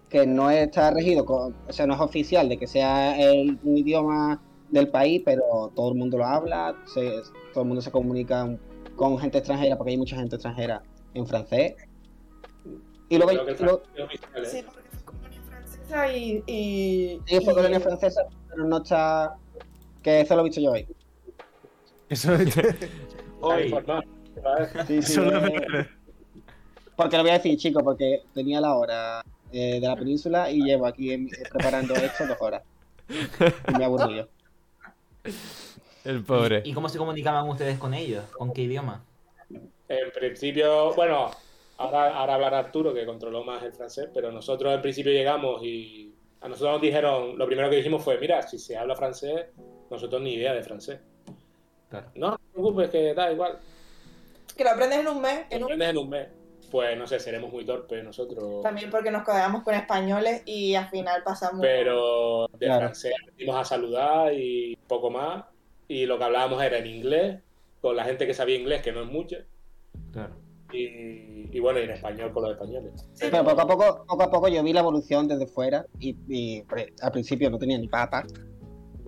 que 0.09 0.25
no 0.25 0.49
está 0.49 0.91
regido, 0.91 1.23
con- 1.25 1.55
o 1.67 1.71
sea, 1.73 1.85
no 1.85 1.93
es 1.93 1.99
oficial 2.01 2.49
de 2.49 2.57
que 2.57 2.67
sea 2.67 3.19
el, 3.19 3.59
un 3.63 3.77
idioma 3.77 4.41
del 4.69 4.87
país, 4.87 5.21
pero 5.23 5.71
todo 5.75 5.89
el 5.91 5.97
mundo 5.97 6.17
lo 6.17 6.25
habla, 6.25 6.75
se- 6.85 7.21
todo 7.53 7.61
el 7.63 7.67
mundo 7.67 7.81
se 7.81 7.91
comunica 7.91 8.57
con 8.95 9.17
gente 9.19 9.37
extranjera, 9.37 9.77
porque 9.77 9.91
hay 9.91 9.97
mucha 9.97 10.15
gente 10.15 10.35
extranjera 10.35 10.81
en 11.13 11.25
francés. 11.27 11.75
Y 13.09 13.17
luego, 13.17 13.31
Creo 13.31 13.45
que 13.45 13.51
el 13.51 13.57
luego- 13.63 13.81
francés 13.83 13.95
es 13.97 14.05
oficial, 14.05 14.43
¿eh? 14.43 14.45
sí, 14.45 14.63
porque 14.63 14.89
es 14.95 15.03
colonia 15.03 15.41
francesa 15.47 16.13
y... 16.17 16.43
y, 16.47 17.19
sí, 17.25 17.39
fue 17.43 17.53
y- 17.53 17.55
colonia 17.55 17.79
francesa, 17.79 18.21
pero 18.49 18.63
no 18.65 18.77
está... 18.77 19.35
Que 20.03 20.21
eso 20.21 20.35
lo 20.35 20.41
he 20.41 20.43
visto 20.45 20.61
yo 20.61 20.71
hoy. 20.71 20.87
Eso, 22.09 22.33
Está 22.33 22.61
Hoy. 23.41 23.73
Sí, 24.87 25.01
sí, 25.01 25.15
lo 25.19 25.45
eh, 25.45 25.87
porque 26.95 27.17
lo 27.17 27.23
voy 27.23 27.31
a 27.31 27.33
decir, 27.35 27.57
chicos, 27.57 27.83
porque 27.83 28.23
tenía 28.33 28.59
la 28.61 28.75
hora 28.75 29.21
eh, 29.51 29.79
de 29.79 29.87
la 29.87 29.95
península 29.95 30.49
y 30.51 30.61
llevo 30.63 30.85
aquí 30.85 31.11
en- 31.13 31.27
eh, 31.27 31.43
preparando 31.51 31.93
esto 31.95 32.25
dos 32.27 32.37
horas. 32.39 32.63
Y 33.09 33.73
me 33.73 33.81
he 33.81 33.85
aburrido. 33.85 34.27
El 36.05 36.23
pobre. 36.23 36.61
¿Y 36.65 36.73
cómo 36.73 36.89
se 36.89 36.97
comunicaban 36.97 37.47
ustedes 37.49 37.77
con 37.77 37.93
ellos? 37.93 38.23
¿Con 38.37 38.53
qué 38.53 38.61
idioma? 38.63 39.03
En 39.87 40.11
principio, 40.13 40.93
bueno, 40.95 41.31
ahora, 41.77 42.15
ahora 42.17 42.35
hablará 42.35 42.59
Arturo, 42.59 42.93
que 42.93 43.05
controló 43.05 43.43
más 43.43 43.63
el 43.63 43.73
francés, 43.73 44.07
pero 44.13 44.31
nosotros 44.31 44.73
en 44.73 44.81
principio 44.81 45.11
llegamos 45.11 45.61
y 45.63 46.13
a 46.41 46.47
nosotros 46.47 46.73
nos 46.73 46.81
dijeron, 46.81 47.37
lo 47.37 47.45
primero 47.47 47.69
que 47.69 47.75
dijimos 47.77 48.03
fue, 48.03 48.17
mira, 48.19 48.41
si 48.43 48.57
se 48.59 48.77
habla 48.77 48.95
francés, 48.95 49.47
nosotros 49.89 50.21
ni 50.21 50.35
idea 50.35 50.53
de 50.53 50.63
francés. 50.63 50.99
Claro. 51.89 52.07
No, 52.15 52.29
no 52.31 52.37
te 52.37 52.43
preocupes, 52.53 52.89
que 52.91 53.13
da 53.15 53.31
igual, 53.31 53.57
Que 54.55 54.63
lo 54.63 54.69
aprendes 54.71 54.99
en 54.99 55.07
un 55.07 55.21
mes, 55.21 55.45
lo 55.49 55.55
en 55.57 55.63
un- 55.63 55.63
aprendes 55.63 55.89
en 55.89 55.97
un 55.97 56.09
mes. 56.09 56.27
Pues 56.69 56.97
no 56.97 57.07
sé, 57.07 57.19
seremos 57.19 57.51
muy 57.51 57.65
torpes 57.65 58.03
nosotros. 58.03 58.61
también 58.61 58.89
porque 58.89 59.09
nos 59.11 59.23
codeamos 59.23 59.63
con 59.63 59.73
españoles 59.73 60.43
y 60.45 60.75
al 60.75 60.87
final 60.89 61.23
pasamos... 61.23 61.61
Pero 61.61 62.47
de 62.59 62.65
Claro. 62.67 62.81
francés 62.81 63.13
aprendimos 63.21 63.55
a 63.55 63.65
saludar 63.65 64.33
y 64.33 64.75
poco 64.87 65.09
más. 65.09 65.45
y 65.87 66.05
lo 66.05 66.17
que 66.19 66.23
hablábamos 66.25 66.61
era 66.61 66.77
en 66.77 66.85
inglés, 66.85 67.39
con 67.81 67.95
la 67.95 68.03
gente 68.03 68.27
que 68.27 68.33
sabía 68.35 68.57
inglés, 68.57 68.81
que 68.83 68.91
no 68.91 69.01
es 69.01 69.07
mucha, 69.07 69.37
Claro. 70.13 70.35
y, 70.71 71.49
y 71.51 71.59
bueno, 71.59 71.79
y 71.79 71.83
en 71.83 71.89
español 71.91 72.31
con 72.31 72.43
los 72.43 72.51
españoles. 72.51 72.93
Pero 73.19 73.43
poco 73.43 73.61
a 73.61 73.67
poco, 73.67 74.05
poco 74.07 74.23
a 74.23 74.29
poco 74.29 74.47
yo 74.49 74.61
vi 74.61 74.71
la 74.73 74.81
evolución 74.81 75.27
desde 75.27 75.47
fuera 75.47 75.85
y, 75.99 76.15
y, 76.27 76.61
pues, 76.63 76.87
al 77.01 77.11
principio 77.11 77.49
no 77.49 77.57
tenía 77.57 77.79
ni 77.79 77.87
papa, 77.87 78.23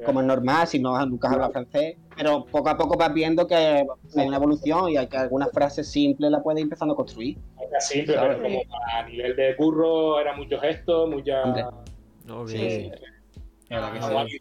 como 0.05 0.21
es 0.21 0.25
normal, 0.27 0.67
si 0.67 0.79
no 0.79 1.03
nunca 1.05 1.27
has 1.27 1.33
hablado 1.33 1.51
francés, 1.51 1.97
pero 2.17 2.45
poco 2.45 2.69
a 2.69 2.77
poco 2.77 2.97
vas 2.97 3.13
viendo 3.13 3.45
que 3.47 3.55
hay 3.55 3.85
una 4.15 4.37
evolución 4.37 4.89
y 4.89 4.97
hay 4.97 5.07
que 5.07 5.17
algunas 5.17 5.51
frases 5.51 5.87
simples 5.89 6.31
las 6.31 6.41
puedes 6.43 6.59
ir 6.59 6.63
empezando 6.63 6.93
a 6.93 6.97
construir. 6.97 7.37
Así, 7.77 8.03
pero 8.05 8.19
¿Sabes? 8.21 8.41
como 8.41 8.61
a 8.93 9.03
nivel 9.07 9.35
de 9.35 9.55
curro 9.55 10.19
era 10.19 10.35
mucho 10.35 10.59
gesto, 10.59 11.07
mucha... 11.07 11.43
Hombre. 11.43 11.63
Ok. 12.29 12.47
Sí. 12.49 12.91
La 13.69 13.93
y. 14.01 14.31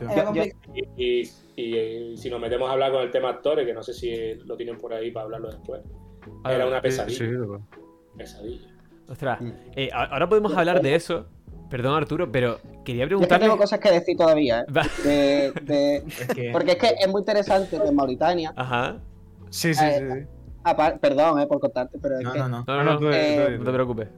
Era 0.00 1.22
eh, 1.56 2.14
si 2.16 2.30
nos 2.30 2.40
metemos 2.40 2.68
a 2.68 2.72
hablar 2.72 2.92
con 2.92 3.02
el 3.02 3.10
tema 3.10 3.30
actores, 3.30 3.66
que 3.66 3.72
no 3.72 3.82
sé 3.82 3.92
si 3.92 4.34
lo 4.46 4.56
tienen 4.56 4.78
por 4.78 4.92
ahí 4.92 5.10
para 5.10 5.24
hablarlo 5.24 5.50
después, 5.50 5.80
A 6.44 6.52
era 6.52 6.66
una 6.66 6.76
Sí, 6.78 6.82
pesadilla. 6.82 7.18
sí, 7.18 7.24
pesadilla. 8.16 8.68
Ostras, 9.08 9.40
Mm. 9.40 9.50
eh, 9.76 9.90
ahora 9.92 10.28
podemos 10.28 10.56
hablar 10.56 10.80
de 10.82 10.94
eso. 10.94 11.26
Perdón, 11.72 11.94
Arturo, 11.94 12.30
pero 12.30 12.58
quería 12.84 13.08
Yo 13.08 13.18
es 13.18 13.26
que 13.26 13.38
tengo 13.38 13.56
cosas 13.56 13.80
que 13.80 13.90
decir 13.90 14.14
todavía, 14.14 14.60
¿eh? 14.60 14.64
De- 15.02 15.52
de- 15.62 16.02
Es 16.20 16.28
que. 16.28 16.50
porque 16.52 16.72
es 16.72 16.76
que 16.76 16.88
es 17.00 17.08
muy 17.10 17.20
interesante 17.22 17.80
que 17.80 17.88
en 17.88 17.94
Mauritania, 17.94 18.52
Ajá. 18.54 18.98
sí, 19.48 19.72
sí, 19.72 19.82
Eh, 19.82 20.26
sí. 20.26 20.28
apar- 20.64 21.00
perdón 21.00 21.40
eh, 21.40 21.46
por 21.46 21.60
cortarte, 21.60 21.98
pero 21.98 22.18
es 22.18 22.24
No, 22.24 22.32
que 22.34 22.38
no, 22.40 22.48
no. 22.50 22.64
No, 22.66 22.84
no, 22.84 23.00
no, 23.00 23.10
eh, 23.14 23.56
no 23.58 23.64
te 23.64 23.72
preocupes. 23.72 24.08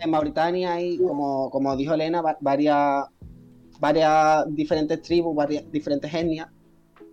en 0.00 0.10
Mauritania 0.10 0.72
hay, 0.72 0.96
como, 0.96 1.50
como 1.50 1.76
dijo 1.76 1.92
Elena, 1.92 2.22
va- 2.22 2.38
varias, 2.40 3.04
varias 3.78 4.46
diferentes 4.54 5.02
tribus, 5.02 5.36
varias 5.36 5.70
diferentes 5.70 6.12
etnias 6.14 6.48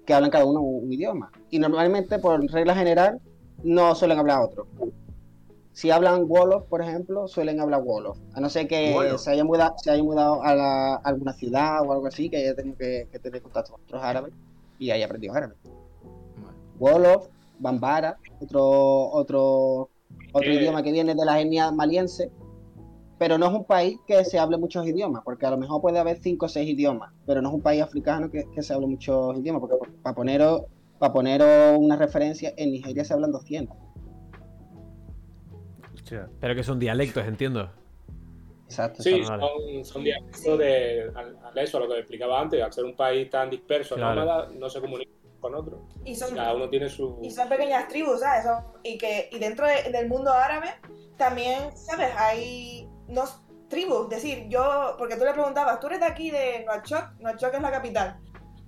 que 0.06 0.14
hablan 0.14 0.32
cada 0.32 0.46
uno 0.46 0.62
un, 0.62 0.86
un 0.86 0.94
idioma. 0.94 1.30
Y 1.50 1.60
normalmente, 1.60 2.20
por 2.20 2.42
regla 2.50 2.74
general, 2.74 3.20
no 3.66 3.94
suelen 3.96 4.18
hablar 4.18 4.44
otro. 4.44 4.66
Si 5.74 5.90
hablan 5.90 6.26
Wolof, 6.28 6.66
por 6.66 6.82
ejemplo, 6.82 7.28
suelen 7.28 7.60
hablar 7.60 7.82
Wolof. 7.84 8.18
A 8.36 8.40
no 8.40 8.50
ser 8.50 8.68
que 8.68 8.94
se 9.18 9.32
hayan 9.32 9.48
mudado, 9.48 9.74
se 9.78 9.90
hayan 9.92 10.06
mudado 10.06 10.44
a, 10.44 10.54
la- 10.56 10.94
a 10.96 11.02
alguna 11.04 11.34
ciudad 11.34 11.82
o 11.82 11.92
algo 11.92 12.08
así, 12.08 12.30
que 12.30 12.38
haya 12.38 12.56
tenido 12.56 12.78
que, 12.78 13.08
que 13.12 13.20
tener 13.20 13.42
contacto 13.42 13.74
con 13.74 13.82
otros 13.82 14.02
árabes 14.04 14.34
y 14.78 14.92
haya 14.92 15.06
aprendido 15.06 15.34
árabe. 15.34 15.56
Bueno. 16.38 16.58
Wolof, 16.80 17.28
Bambara, 17.60 18.18
otro, 18.40 18.62
otro, 19.10 19.90
otro 20.32 20.52
Eh. 20.52 20.56
idioma 20.56 20.84
que 20.84 20.92
viene 20.92 21.16
de 21.16 21.26
la 21.26 21.42
etnia 21.42 21.72
maliense, 21.72 22.30
pero 23.18 23.38
no 23.40 23.48
es 23.48 23.54
un 23.54 23.64
país 23.66 23.98
que 24.06 24.24
se 24.26 24.38
hable 24.38 24.58
muchos 24.58 24.86
idiomas, 24.86 25.24
porque 25.24 25.46
a 25.48 25.52
lo 25.52 25.58
mejor 25.58 25.82
puede 25.82 25.98
haber 25.98 26.20
cinco 26.22 26.46
o 26.46 26.50
seis 26.50 26.70
idiomas, 26.70 27.12
pero 27.26 27.42
no 27.42 27.50
es 27.50 27.56
un 27.56 27.62
país 27.62 27.82
africano 27.82 28.30
que, 28.30 28.44
que 28.54 28.62
se 28.62 28.74
hable 28.74 28.86
muchos 28.88 29.38
idiomas, 29.40 29.62
porque 29.62 29.76
para 30.04 30.16
poneros, 30.16 30.64
para 31.00 31.14
poneros 31.14 31.78
una 31.80 31.96
referencia, 31.96 32.54
en 32.58 32.72
Nigeria 32.72 33.04
se 33.06 33.14
hablan 33.14 33.32
200. 33.32 33.76
Hostia. 36.22 36.30
Pero 36.40 36.56
que 36.56 36.64
son 36.64 36.80
dialectos, 36.80 37.26
entiendo. 37.26 37.70
Exacto. 38.66 39.04
Sí, 39.04 39.24
son, 39.24 39.42
son 39.86 40.04
dialectos 40.04 40.58
de 40.58 41.12
al, 41.16 41.38
al 41.44 41.58
eso, 41.58 41.78
a 41.78 41.82
lo 41.82 41.88
que 41.90 42.00
explicaba 42.00 42.40
antes, 42.42 42.62
al 42.62 42.74
ser 42.74 42.86
un 42.86 42.96
país 42.96 43.30
tan 43.30 43.50
disperso, 43.50 43.96
Claro. 43.96 44.16
nómada, 44.22 44.50
no 44.54 44.70
se 44.70 44.80
comunica 44.82 45.12
con 45.40 45.54
otro. 45.56 45.86
Y 46.06 46.16
son, 46.16 46.34
Cada 46.34 46.56
uno 46.56 46.70
tiene 46.70 46.90
su... 46.90 47.20
y 47.22 47.30
son 47.30 47.50
pequeñas 47.50 47.88
tribus, 47.90 48.22
¿sabes? 48.22 48.46
Son- 48.46 48.64
y, 48.84 48.98
que, 48.98 49.30
y 49.32 49.40
dentro 49.40 49.68
de- 49.68 49.92
del 49.92 50.08
mundo 50.08 50.32
árabe 50.32 50.70
también, 51.18 51.76
¿sabes? 51.78 52.10
Hay 52.18 52.88
dos 53.08 53.42
tribus. 53.68 54.04
Es 54.06 54.22
decir, 54.24 54.48
yo, 54.48 54.96
porque 54.98 55.18
tú 55.18 55.26
le 55.26 55.34
preguntabas, 55.34 55.80
tú 55.80 55.88
eres 55.88 56.00
de 56.00 56.06
aquí 56.06 56.32
de 56.32 56.64
Nuachok, 56.66 57.20
Nuachok 57.20 57.54
es 57.56 57.62
la 57.62 57.72
capital. 57.72 58.18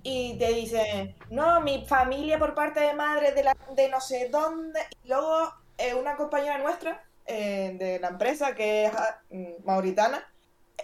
Y 0.02 0.38
te 0.38 0.52
dicen, 0.52 1.16
no, 1.30 1.60
mi 1.62 1.84
familia 1.86 2.38
por 2.38 2.54
parte 2.54 2.78
de 2.80 2.94
madre 2.94 3.32
de, 3.32 3.42
la, 3.42 3.56
de 3.74 3.88
no 3.88 4.00
sé 4.00 4.28
dónde. 4.30 4.78
Y 5.02 5.08
luego 5.08 5.50
eh, 5.78 5.94
una 5.94 6.14
compañera 6.16 6.58
nuestra 6.58 7.02
eh, 7.26 7.76
de 7.78 7.98
la 7.98 8.08
empresa, 8.08 8.54
que 8.54 8.86
es 8.86 8.92
ah, 8.94 9.20
mm, 9.30 9.64
mauritana, 9.64 10.24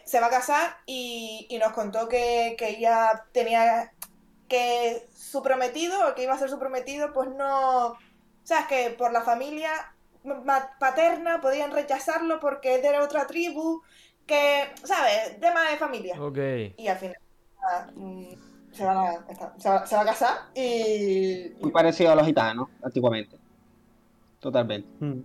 se 0.05 0.21
va 0.21 0.27
a 0.27 0.31
casar 0.31 0.77
y, 0.87 1.47
y 1.49 1.59
nos 1.59 1.73
contó 1.73 2.09
que, 2.09 2.55
que 2.59 2.71
ella 2.71 3.25
tenía 3.33 3.93
que 4.53 5.09
su 5.15 5.43
prometido, 5.43 6.09
o 6.09 6.15
que 6.15 6.25
iba 6.25 6.35
a 6.35 6.39
ser 6.39 6.51
su 6.51 6.59
prometido, 6.59 7.13
pues 7.15 7.31
no. 7.31 7.95
¿Sabes? 8.45 8.67
Que 8.67 8.91
por 8.91 9.11
la 9.11 9.23
familia 9.23 9.71
paterna 10.79 11.41
podían 11.41 11.73
rechazarlo 11.73 12.39
porque 12.39 12.77
es 12.77 12.83
de 12.83 12.99
otra 12.99 13.27
tribu, 13.27 13.83
que. 14.27 14.65
¿Sabes? 14.85 15.41
Tema 15.41 15.71
de 15.71 15.77
familia. 15.79 16.23
Ok. 16.23 16.39
Y 16.77 16.87
al 16.87 16.99
final. 16.99 17.17
ah, 17.63 17.87
mm, 17.95 18.29
se, 18.73 18.85
van 18.85 18.97
a, 18.99 19.27
se, 19.59 19.69
va, 19.71 19.87
se 19.87 19.97
va 19.97 20.03
a 20.03 20.05
casar 20.05 20.37
y. 20.55 21.53
Muy 21.61 21.71
parecido 21.71 22.13
a 22.13 22.17
los 22.17 22.27
gitanos, 22.27 22.69
antiguamente. 22.83 23.39
Totalmente. 24.39 24.89
Mm. 25.01 25.21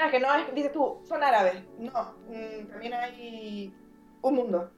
¿Sabes? 0.00 0.12
Que 0.14 0.20
no 0.20 0.34
es. 0.34 0.54
Dices 0.54 0.72
tú, 0.72 0.98
son 1.06 1.22
árabes. 1.22 1.62
No. 1.78 2.14
mm, 2.28 2.68
también 2.70 2.94
hay 2.94 3.70
un 4.22 4.34
mundo. 4.34 4.70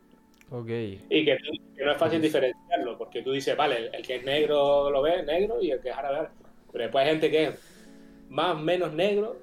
Ok. 0.50 0.68
Y 0.68 1.24
que, 1.24 1.38
que 1.76 1.84
no 1.84 1.92
es 1.92 1.96
fácil 1.98 2.20
diferenciarlo, 2.20 2.98
porque 2.98 3.22
tú 3.22 3.30
dices, 3.30 3.56
vale, 3.56 3.76
el, 3.76 3.94
el 3.94 4.02
que 4.02 4.16
es 4.16 4.24
negro 4.24 4.90
lo 4.90 5.00
ves 5.00 5.24
negro 5.24 5.62
y 5.62 5.70
el 5.70 5.80
que 5.80 5.90
es 5.90 5.96
árabe. 5.96 6.28
Pero 6.72 6.82
después 6.82 7.04
hay 7.04 7.10
gente 7.10 7.30
que 7.30 7.44
es 7.44 8.24
más 8.30 8.60
menos 8.60 8.92
negro 8.94 9.36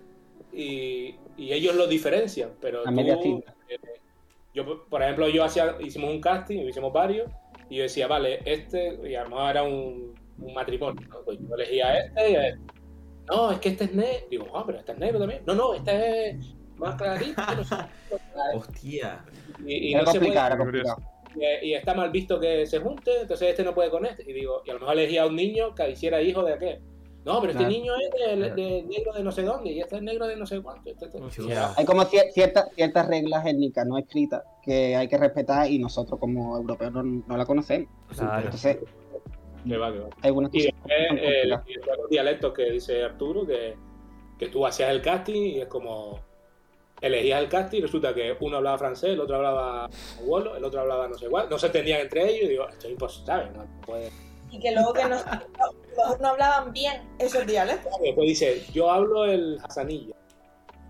y, 0.51 1.15
y 1.37 1.53
ellos 1.53 1.75
lo 1.75 1.87
diferencian. 1.87 2.49
Pero 2.59 2.85
A 2.85 2.91
media 2.91 3.17
tú, 3.17 3.41
eh, 3.69 3.77
yo, 4.53 4.85
por 4.89 5.01
ejemplo, 5.01 5.29
yo 5.29 5.45
hacía, 5.45 5.77
hicimos 5.79 6.11
un 6.11 6.19
casting, 6.19 6.67
hicimos 6.67 6.91
varios, 6.91 7.31
y 7.69 7.77
yo 7.77 7.83
decía, 7.83 8.07
vale, 8.07 8.41
este, 8.43 8.99
y 9.09 9.15
a 9.15 9.23
lo 9.23 9.29
mejor 9.29 9.51
era 9.51 9.63
un, 9.63 10.13
un 10.39 10.53
matrimonio, 10.53 11.07
¿no? 11.07 11.21
Pues 11.21 11.39
yo 11.39 11.55
elegía 11.55 11.87
a 11.87 11.99
este 11.99 12.31
y 12.31 12.35
a 12.35 12.47
este. 12.49 12.78
No, 13.29 13.51
es 13.51 13.59
que 13.59 13.69
este 13.69 13.83
es 13.85 13.93
negro. 13.93 14.25
Digo, 14.29 14.45
ah, 14.55 14.63
pero 14.65 14.79
este 14.79 14.91
es 14.93 14.97
negro 14.97 15.19
también. 15.19 15.41
No, 15.45 15.53
no, 15.55 15.73
este 15.73 16.29
es 16.31 16.55
más 16.77 16.95
clarito. 16.95 17.41
no 17.57 17.63
sé. 17.63 17.75
Hostia. 18.55 19.23
Y, 19.65 19.93
no 19.95 20.05
se 20.11 20.19
puede- 20.19 20.83
y, 21.61 21.67
y 21.69 21.73
está 21.75 21.93
mal 21.93 22.09
visto 22.11 22.39
que 22.39 22.65
se 22.65 22.79
junte, 22.79 23.21
entonces 23.21 23.49
este 23.49 23.63
no 23.63 23.73
puede 23.75 23.89
con 23.91 24.05
este. 24.05 24.23
Y 24.29 24.33
digo, 24.33 24.61
y 24.65 24.71
a 24.71 24.73
lo 24.73 24.79
mejor 24.79 24.97
elegía 24.97 25.23
a 25.23 25.27
un 25.27 25.35
niño 25.35 25.75
que 25.75 25.89
hiciera 25.89 26.21
hijo 26.21 26.43
de 26.43 26.53
aquel. 26.53 26.79
No, 27.25 27.39
pero 27.41 27.51
este 27.51 27.63
Claro. 27.65 27.69
niño 27.77 27.93
es 27.97 28.39
de, 28.39 28.51
de 28.51 28.83
negro 28.83 29.11
de 29.13 29.23
no 29.23 29.31
sé 29.31 29.43
dónde 29.43 29.71
y 29.71 29.81
este 29.81 29.97
es 29.97 30.01
negro 30.01 30.25
de 30.25 30.37
no 30.37 30.47
sé 30.47 30.61
cuánto. 30.61 30.89
Este- 30.89 31.05
este-. 31.05 31.55
Hay 31.77 31.85
como 31.85 32.01
cier- 32.03 32.31
ciertas, 32.31 32.69
ciertas 32.73 33.07
reglas 33.07 33.45
étnicas 33.45 33.85
no 33.85 33.97
escritas 33.97 34.41
que 34.63 34.95
hay 34.95 35.07
que 35.07 35.17
respetar 35.17 35.69
y 35.69 35.77
nosotros 35.79 36.17
como 36.19 36.57
europeos 36.57 36.93
no, 36.93 37.03
no 37.03 37.37
la 37.37 37.45
conocemos. 37.45 37.89
Claro. 38.17 38.45
Entonces, 38.45 38.77
Que 39.67 39.77
va, 39.77 39.91
que 39.91 39.99
va. 39.99 40.05
hay 40.21 40.27
algunas 40.27 40.53
Y 40.53 40.63
después, 40.63 40.93
el- 41.21 41.49
los 41.49 42.09
dialectos 42.09 42.53
que 42.53 42.71
dice 42.71 43.03
Arturo, 43.03 43.45
que, 43.45 43.75
que 44.37 44.47
tú 44.47 44.65
hacías 44.65 44.89
el 44.91 45.01
casting 45.01 45.41
y 45.41 45.61
es 45.61 45.67
como 45.67 46.19
elegías 47.01 47.41
el 47.41 47.49
casting 47.49 47.79
y 47.79 47.81
resulta 47.81 48.13
que 48.13 48.35
uno 48.41 48.57
hablaba 48.57 48.77
francés, 48.77 49.11
el 49.11 49.19
otro 49.21 49.37
hablaba 49.37 49.89
wolo, 50.25 50.55
el 50.57 50.63
otro 50.63 50.81
hablaba 50.81 51.07
no 51.07 51.13
sé 51.17 51.27
cuál, 51.29 51.49
no 51.49 51.57
se 51.57 51.67
entendían 51.67 52.01
entre 52.01 52.23
ellos 52.29 52.43
y 52.43 52.47
digo, 52.49 52.67
esto 52.67 52.87
es 52.87 52.91
imposible, 52.91 53.25
¿sabes? 53.25 53.51
No 53.55 53.65
puede- 53.85 54.09
Y 54.51 54.59
que 54.59 54.71
luego 54.71 54.91
que 54.93 55.03
no, 55.03 55.15
no, 55.17 56.17
no 56.19 56.27
hablaban 56.27 56.73
bien 56.73 57.01
esos 57.19 57.45
dialectos. 57.45 57.91
Y 58.01 58.07
después 58.07 58.27
dice, 58.27 58.63
yo 58.73 58.89
hablo 58.91 59.25
el 59.25 59.59
hasanilla. 59.63 60.15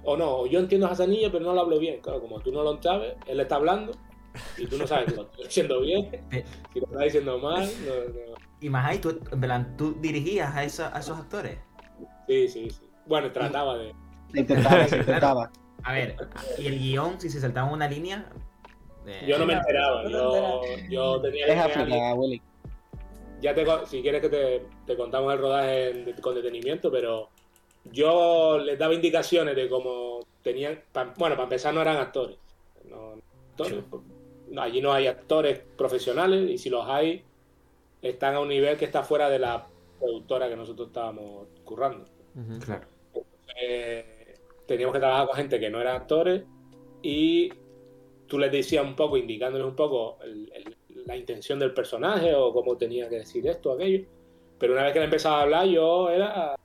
O 0.03 0.15
no, 0.15 0.37
o 0.37 0.47
yo 0.47 0.59
entiendo 0.59 0.87
hasanilla, 0.87 1.29
pero 1.31 1.43
no 1.43 1.53
lo 1.53 1.61
hablo 1.61 1.77
bien. 1.77 1.99
Claro, 2.01 2.21
como 2.21 2.39
tú 2.39 2.51
no 2.53 2.63
lo 2.63 2.81
sabes, 2.81 3.15
él 3.27 3.39
está 3.39 3.55
hablando 3.57 3.91
y 4.57 4.65
tú 4.65 4.77
no 4.77 4.87
sabes 4.87 5.09
si 5.09 5.15
lo 5.17 5.23
está 5.23 5.37
diciendo 5.43 5.81
bien, 5.81 6.25
Eh. 6.31 6.45
si 6.73 6.79
lo 6.79 6.85
está 6.87 7.03
diciendo 7.03 7.37
mal. 7.37 7.69
no- 7.85 8.13
no. 8.31 8.48
Y 8.61 8.69
más 8.69 8.85
ahí, 8.89 8.99
tú, 8.99 9.19
en 9.31 9.39
plan, 9.41 9.77
tú 9.77 9.93
dirigías 9.99 10.53
a, 10.55 10.63
esa- 10.63 10.95
a 10.95 10.99
esos 10.99 11.17
actores. 11.17 11.57
Sí, 12.27 12.47
sí, 12.47 12.69
sí. 12.69 12.81
Bueno, 13.05 13.31
trataba 13.31 13.77
de... 13.77 13.93
Se 14.33 14.39
intentaba, 14.41 14.87
se 14.87 14.97
intentaba. 14.99 15.51
A 15.83 15.93
ver, 15.93 16.15
y 16.57 16.67
el 16.67 16.77
guion, 16.77 17.19
si 17.21 17.29
se 17.29 17.39
saltaba 17.39 17.71
una 17.71 17.87
línea. 17.87 18.29
eh, 19.05 19.23
Yo 19.27 19.37
no 19.39 19.45
me 19.45 19.53
enteraba, 19.53 20.03
yo, 20.09 20.61
yo 20.89 21.21
tenía 21.21 21.45
Es 21.47 21.53
que... 21.53 21.59
África, 21.59 22.13
Willy. 22.15 22.41
Ya 23.41 23.55
te, 23.55 23.65
si 23.85 24.01
quieres 24.01 24.21
que 24.21 24.27
te, 24.29 24.65
te 24.85 24.97
contamos 24.97 25.31
el 25.33 25.39
rodaje 25.39 25.89
en- 25.91 26.13
con 26.21 26.35
detenimiento, 26.35 26.91
pero 26.91 27.29
yo 27.85 28.59
les 28.59 28.77
daba 28.77 28.93
indicaciones 28.93 29.55
de 29.55 29.69
cómo 29.69 30.19
tenían... 30.43 30.81
pa- 30.91 31.13
bueno, 31.17 31.35
para 31.35 31.43
empezar 31.43 31.73
no 31.73 31.81
eran 31.81 31.95
actores. 31.95 32.37
No, 32.89 33.13
actores, 33.51 33.83
no, 34.49 34.61
allí 34.61 34.81
no 34.81 34.91
hay 34.91 35.07
actores 35.07 35.59
profesionales 35.77 36.49
y 36.49 36.57
si 36.57 36.69
los 36.69 36.85
hay, 36.89 37.23
están 38.01 38.35
a 38.35 38.39
un 38.39 38.47
nivel 38.49 38.77
que 38.77 38.85
está 38.85 39.03
fuera 39.03 39.29
de 39.29 39.39
la 39.39 39.67
productora 39.99 40.47
que 40.49 40.55
nosotros 40.55 40.87
estábamos 40.87 41.47
currando. 41.63 42.05
Claro. 42.65 42.87
Eh, 43.61 44.35
teníamos 44.65 44.93
que 44.93 44.99
trabajar 44.99 45.27
con 45.27 45.35
gente 45.35 45.59
que 45.59 45.69
no 45.69 45.81
eran 45.81 45.95
actores 45.97 46.43
y 47.01 47.51
tú 48.27 48.37
les 48.39 48.51
decías 48.51 48.85
un 48.85 48.95
poco, 48.95 49.17
indicándoles 49.17 49.67
un 49.67 49.75
poco 49.75 50.19
el- 50.23 50.51
el- 50.53 50.77
la 51.05 51.15
intención 51.17 51.57
del 51.59 51.73
personaje 51.73 52.33
o 52.35 52.53
cómo 52.53 52.77
tenía 52.77 53.09
que 53.09 53.17
decir 53.17 53.45
esto 53.47 53.71
o 53.71 53.73
aquello. 53.73 54.05
Pero 54.59 54.73
una 54.73 54.83
vez 54.83 54.93
que 54.93 54.99
le 54.99 55.05
empezaba 55.05 55.39
a 55.39 55.41
hablar, 55.43 55.65
yo 55.67 56.09
era. 56.09 56.55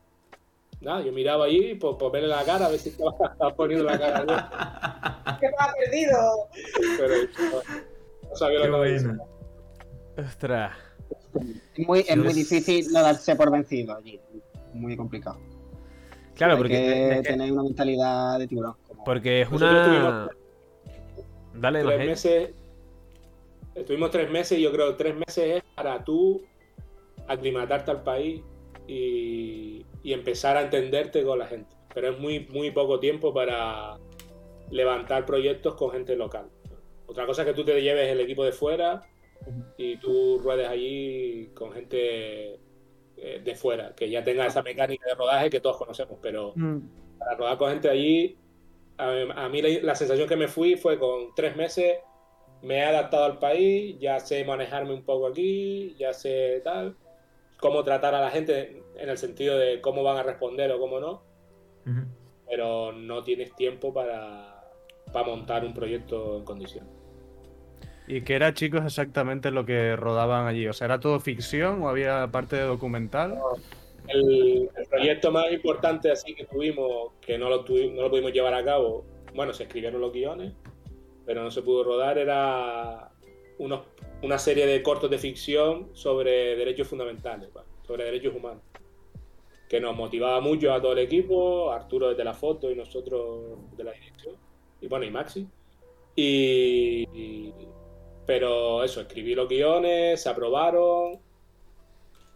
Nada, 0.80 1.00
yo 1.00 1.12
miraba 1.12 1.46
allí 1.46 1.74
por, 1.76 1.96
por 1.96 2.12
verle 2.12 2.28
la 2.28 2.44
cara, 2.44 2.66
a 2.66 2.68
ver 2.68 2.78
si 2.78 2.90
estaba, 2.90 3.12
estaba 3.12 3.54
poniendo 3.56 3.84
la 3.84 3.98
cara. 3.98 4.24
Que 5.40 5.46
me 5.48 5.54
ha 5.58 5.72
perdido. 5.72 6.18
Pero 6.98 7.14
no, 7.16 8.28
no 8.28 8.36
sabía 8.36 8.66
lo 8.66 8.82
que 8.82 8.94
estaba. 8.96 9.24
Ostras. 10.18 10.76
Es 11.76 11.86
muy, 11.86 12.00
es 12.08 12.16
muy 12.16 12.32
difícil 12.32 12.86
no 12.92 13.02
darse 13.02 13.34
por 13.36 13.50
vencido 13.50 13.96
allí. 13.96 14.20
Muy 14.72 14.96
complicado. 14.96 15.38
Claro, 16.34 16.54
Hay 16.54 16.58
porque, 16.58 16.74
que 16.74 17.08
es 17.10 17.16
que- 17.18 17.22
tener 17.32 17.52
una 17.52 17.62
mentalidad 17.62 18.38
de 18.38 18.46
tiburón. 18.46 18.74
como- 18.88 19.04
porque 19.04 19.42
es 19.42 19.48
una... 19.50 20.28
Dale, 21.54 21.84
tres 21.84 21.98
meses. 22.06 22.50
Estuvimos 23.74 24.10
tres 24.10 24.30
meses 24.30 24.58
y 24.58 24.62
yo 24.62 24.72
creo 24.72 24.88
que 24.96 25.02
tres 25.04 25.14
meses 25.16 25.56
es 25.56 25.62
para 25.74 26.02
tú 26.04 26.42
aclimatarte 27.26 27.90
al 27.90 28.02
país 28.02 28.40
y, 28.86 29.84
y 30.02 30.12
empezar 30.12 30.56
a 30.56 30.62
entenderte 30.62 31.22
con 31.24 31.38
la 31.38 31.46
gente. 31.46 31.74
Pero 31.94 32.10
es 32.10 32.18
muy, 32.18 32.40
muy 32.50 32.70
poco 32.72 32.98
tiempo 33.00 33.32
para 33.32 33.96
levantar 34.70 35.24
proyectos 35.26 35.74
con 35.74 35.90
gente 35.92 36.16
local. 36.16 36.46
Otra 37.06 37.26
cosa 37.26 37.42
es 37.42 37.48
que 37.48 37.54
tú 37.54 37.64
te 37.64 37.80
lleves 37.80 38.08
el 38.10 38.20
equipo 38.20 38.44
de 38.44 38.52
fuera 38.52 39.02
y 39.76 39.96
tú 39.98 40.38
ruedes 40.38 40.68
allí 40.68 41.48
con 41.54 41.72
gente 41.72 42.60
eh, 43.16 43.40
de 43.44 43.54
fuera, 43.54 43.94
que 43.94 44.10
ya 44.10 44.22
tenga 44.24 44.46
esa 44.46 44.62
mecánica 44.62 45.06
de 45.08 45.14
rodaje 45.14 45.50
que 45.50 45.60
todos 45.60 45.76
conocemos, 45.76 46.18
pero 46.20 46.52
Mm. 46.56 46.78
para 47.18 47.36
rodar 47.36 47.58
con 47.58 47.70
gente 47.70 47.88
allí, 47.88 48.36
a, 48.98 49.44
a 49.44 49.48
mí 49.48 49.62
la, 49.62 49.68
la 49.82 49.94
sensación 49.94 50.28
que 50.28 50.36
me 50.36 50.48
fui 50.48 50.76
fue 50.76 50.98
con 50.98 51.34
tres 51.34 51.56
meses, 51.56 51.98
me 52.62 52.76
he 52.78 52.82
adaptado 52.84 53.24
al 53.24 53.38
país, 53.38 53.96
ya 53.98 54.18
sé 54.20 54.44
manejarme 54.44 54.94
un 54.94 55.04
poco 55.04 55.26
aquí, 55.26 55.94
ya 55.98 56.12
sé 56.12 56.60
tal, 56.64 56.96
cómo 57.60 57.82
tratar 57.84 58.14
a 58.14 58.20
la 58.20 58.30
gente 58.30 58.82
en 58.96 59.08
el 59.08 59.18
sentido 59.18 59.58
de 59.58 59.80
cómo 59.80 60.02
van 60.02 60.16
a 60.18 60.22
responder 60.22 60.70
o 60.72 60.78
cómo 60.78 60.98
no, 61.00 61.22
Ujú. 61.86 62.06
pero 62.48 62.92
no 62.92 63.22
tienes 63.22 63.54
tiempo 63.54 63.92
para, 63.92 64.62
para 65.12 65.26
montar 65.26 65.64
un 65.64 65.74
proyecto 65.74 66.38
en 66.38 66.44
condiciones. 66.44 66.90
¿Y 68.06 68.20
qué 68.20 68.34
era, 68.34 68.52
chicos, 68.52 68.84
exactamente 68.84 69.50
lo 69.50 69.64
que 69.64 69.96
rodaban 69.96 70.46
allí? 70.46 70.66
O 70.66 70.72
sea, 70.72 70.86
¿era 70.86 71.00
todo 71.00 71.20
ficción 71.20 71.82
o 71.82 71.88
había 71.88 72.26
parte 72.30 72.56
de 72.56 72.62
documental? 72.62 73.38
El, 74.08 74.68
proyecto 74.90 75.32
más 75.32 75.50
importante 75.50 76.10
así 76.10 76.34
que 76.34 76.44
tuvimos, 76.44 77.12
que 77.22 77.38
no 77.38 77.48
lo, 77.48 77.64
tuvi- 77.64 77.90
no 77.92 78.02
lo 78.02 78.10
pudimos 78.10 78.32
llevar 78.32 78.52
a 78.52 78.62
cabo, 78.62 79.04
bueno, 79.34 79.54
se 79.54 79.62
escribieron 79.62 80.00
los 80.02 80.12
guiones, 80.12 80.52
pero 81.24 81.42
no 81.42 81.50
se 81.50 81.62
pudo 81.62 81.82
rodar, 81.84 82.18
era 82.18 83.10
unos- 83.58 83.86
una 84.22 84.38
serie 84.38 84.66
de 84.66 84.82
cortos 84.82 85.10
de 85.10 85.16
ficción 85.18 85.88
sobre 85.94 86.54
derechos 86.56 86.86
fundamentales, 86.88 87.48
sobre 87.86 88.04
derechos 88.04 88.34
humanos, 88.36 88.62
que 89.70 89.80
nos 89.80 89.96
motivaba 89.96 90.40
mucho 90.42 90.74
a 90.74 90.80
todo 90.82 90.92
el 90.92 90.98
equipo, 90.98 91.72
Arturo 91.72 92.10
desde 92.10 92.24
la 92.24 92.34
foto 92.34 92.70
y 92.70 92.76
nosotros 92.76 93.58
de 93.74 93.84
la 93.84 93.92
dirección, 93.92 94.36
y 94.82 94.86
bueno, 94.86 95.06
y 95.06 95.10
Maxi. 95.10 95.48
Y- 96.16 97.52
pero 98.26 98.82
eso, 98.84 99.00
escribí 99.00 99.34
los 99.34 99.48
guiones, 99.48 100.22
se 100.22 100.28
aprobaron, 100.28 101.20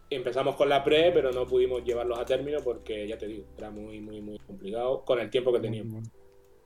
empezamos 0.09 0.55
con 0.55 0.69
la 0.69 0.83
pre, 0.83 1.11
pero 1.11 1.31
no 1.31 1.45
pudimos 1.45 1.83
llevarlos 1.83 2.19
a 2.19 2.25
término 2.25 2.59
porque, 2.63 3.07
ya 3.07 3.17
te 3.17 3.27
digo, 3.27 3.45
era 3.57 3.69
muy, 3.69 3.99
muy, 3.99 4.21
muy 4.21 4.39
complicado 4.39 5.03
con 5.05 5.19
el 5.19 5.29
tiempo 5.29 5.51
que 5.53 5.59
teníamos. 5.59 6.03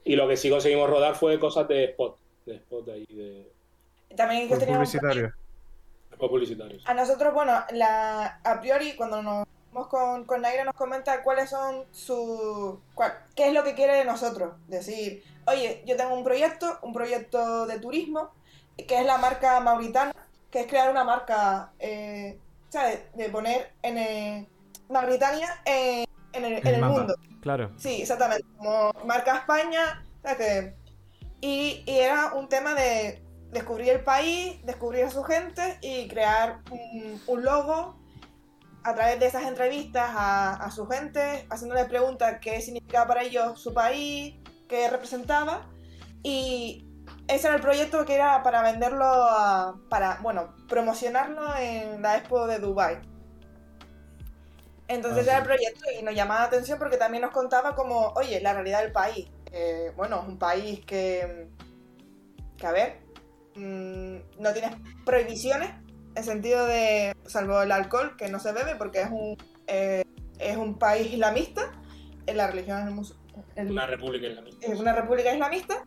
Y 0.05 0.15
lo 0.15 0.27
que 0.27 0.37
sí 0.37 0.49
conseguimos 0.49 0.89
rodar 0.89 1.15
fue 1.15 1.39
cosas 1.39 1.67
de 1.67 1.85
spot, 1.85 2.17
de 2.45 2.55
spot 2.55 2.89
ahí, 2.89 3.05
de, 3.09 3.51
También 4.15 4.43
que 4.43 4.49
Por 4.49 4.59
teníamos 4.59 4.89
publicitario. 4.89 5.23
de 5.23 6.13
spot 6.15 6.29
publicitarios. 6.29 6.83
A 6.85 6.93
nosotros, 6.93 7.33
bueno, 7.33 7.53
la, 7.71 8.39
a 8.43 8.61
priori, 8.61 8.95
cuando 8.95 9.21
nos 9.21 9.45
vamos 9.71 9.87
con, 9.87 10.25
con 10.25 10.41
Naira, 10.41 10.65
nos 10.65 10.75
comenta 10.75 11.23
cuáles 11.23 11.49
son 11.49 11.85
su. 11.91 12.79
cuál- 12.93 13.13
qué 13.35 13.47
es 13.47 13.53
lo 13.53 13.63
que 13.63 13.75
quiere 13.75 13.95
de 13.95 14.05
nosotros. 14.05 14.53
Decir, 14.67 15.23
oye, 15.47 15.81
yo 15.85 15.95
tengo 15.95 16.13
un 16.15 16.23
proyecto, 16.23 16.77
un 16.81 16.93
proyecto 16.93 17.65
de 17.65 17.79
turismo, 17.79 18.31
que 18.77 18.99
es 18.99 19.05
la 19.05 19.17
marca 19.17 19.59
Mauritana, 19.59 20.13
que 20.51 20.61
es 20.61 20.67
crear 20.67 20.89
una 20.91 21.03
marca, 21.03 21.71
eh, 21.79 22.39
¿sabes? 22.69 23.01
De 23.15 23.29
poner 23.29 23.73
en 23.81 23.97
el- 23.97 24.47
Mauritania 24.89 25.49
en, 25.65 26.05
en 26.33 26.45
el, 26.45 26.53
En 26.53 26.59
en 26.59 26.67
el 26.67 26.73
el 26.75 26.81
mapa. 26.81 26.93
mundo. 26.93 27.15
Claro. 27.41 27.71
Sí, 27.77 28.01
exactamente. 28.01 28.45
Como 28.57 28.91
marca 29.05 29.37
España. 29.37 30.03
¿sabes 30.21 30.37
qué? 30.37 30.75
Y, 31.41 31.83
y 31.85 31.99
era 31.99 32.33
un 32.33 32.47
tema 32.47 32.73
de 32.73 33.21
descubrir 33.51 33.89
el 33.89 34.03
país, 34.03 34.63
descubrir 34.65 35.03
a 35.05 35.09
su 35.09 35.23
gente 35.23 35.77
y 35.81 36.07
crear 36.07 36.61
un, 36.71 37.21
un 37.27 37.43
logo 37.43 37.99
a 38.83 38.93
través 38.95 39.19
de 39.19 39.27
esas 39.27 39.43
entrevistas 39.43 40.09
a, 40.15 40.53
a 40.55 40.71
su 40.71 40.87
gente, 40.87 41.45
haciéndoles 41.49 41.85
preguntas 41.85 42.37
qué 42.41 42.61
significaba 42.61 43.07
para 43.07 43.23
ellos 43.23 43.59
su 43.61 43.73
país, 43.73 44.35
qué 44.69 44.89
representaba. 44.89 45.67
Y 46.23 46.87
ese 47.27 47.47
era 47.47 47.55
el 47.55 47.61
proyecto 47.61 48.05
que 48.05 48.15
era 48.15 48.43
para 48.43 48.61
venderlo, 48.61 49.05
a- 49.05 49.75
para, 49.89 50.19
bueno, 50.21 50.55
promocionarlo 50.67 51.55
en 51.57 52.01
la 52.01 52.17
Expo 52.17 52.47
de 52.47 52.59
Dubai. 52.59 52.99
Entonces 54.87 55.27
Ah, 55.27 55.31
era 55.31 55.37
el 55.39 55.43
proyecto 55.45 55.85
y 55.99 56.03
nos 56.03 56.13
llamaba 56.13 56.41
la 56.41 56.47
atención 56.47 56.77
porque 56.77 56.97
también 56.97 57.21
nos 57.23 57.31
contaba 57.31 57.75
como, 57.75 58.07
oye, 58.15 58.41
la 58.41 58.53
realidad 58.53 58.81
del 58.81 58.91
país. 58.91 59.27
Eh, 59.51 59.91
bueno, 59.95 60.21
es 60.21 60.27
un 60.27 60.37
país 60.37 60.81
que, 60.85 61.47
que 62.57 62.67
a 62.67 62.71
ver, 62.71 62.99
mm, 63.55 64.41
no 64.41 64.51
tiene 64.53 64.75
prohibiciones 65.05 65.71
en 66.15 66.23
sentido 66.23 66.65
de, 66.65 67.15
salvo 67.25 67.61
el 67.61 67.71
alcohol, 67.71 68.15
que 68.17 68.27
no 68.29 68.39
se 68.39 68.51
bebe 68.51 68.75
porque 68.75 69.01
es 69.01 69.09
un, 69.09 69.37
eh, 69.67 70.03
es 70.37 70.57
un 70.57 70.77
país 70.77 71.11
islamista, 71.13 71.71
eh, 72.27 72.33
la 72.33 72.47
religión 72.47 72.99
es, 72.99 73.13
el- 73.55 73.71
Una 73.71 73.87
república 73.87 74.27
islamista. 74.27 74.67
es 74.67 74.79
una 74.79 74.93
república 74.93 75.33
islamista, 75.33 75.83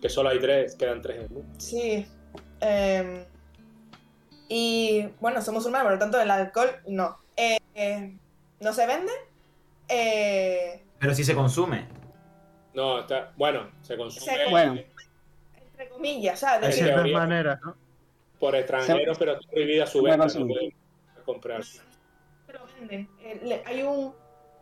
Que 0.00 0.08
solo 0.08 0.28
hay 0.28 0.38
tres, 0.40 0.74
quedan 0.76 1.00
tres 1.02 1.16
en 1.18 1.22
el 1.24 1.30
mundo. 1.30 1.54
sí. 1.58 2.06
eh, 2.60 3.26
y 4.48 5.08
bueno, 5.20 5.42
somos 5.42 5.60
musulmanes, 5.62 5.84
por 5.86 5.92
lo 5.94 5.98
tanto 5.98 6.20
el 6.20 6.30
alcohol 6.30 6.70
no. 6.86 7.18
Eh, 7.36 7.58
eh, 7.74 8.16
no 8.60 8.72
se 8.72 8.86
vende. 8.86 9.12
eh, 9.88 10.84
Pero 11.00 11.14
si 11.14 11.24
se 11.24 11.34
consume. 11.34 11.86
No, 12.74 13.00
está, 13.00 13.32
bueno, 13.36 13.70
se 13.82 13.96
consume 13.96 14.24
Se- 14.44 14.50
Bueno. 14.50 14.78
entre 15.70 15.88
comillas, 15.88 16.38
¿sabes? 16.38 16.68
De 16.68 16.72
ciertas 16.72 17.08
maneras, 17.10 17.58
¿no? 17.64 17.74
por 18.38 18.54
extranjeros, 18.54 19.16
pero 19.18 19.32
está 19.32 19.48
prohibida 19.50 19.86
su 19.86 19.98
Se 20.00 20.04
venta, 20.10 20.26
no 20.38 20.46
pueden 20.46 20.74
comprar. 21.24 21.62
pero 22.46 22.60
venden. 22.78 23.08
Eh, 23.22 23.40
le- 23.42 23.62
hay 23.66 23.82
un, 23.82 24.14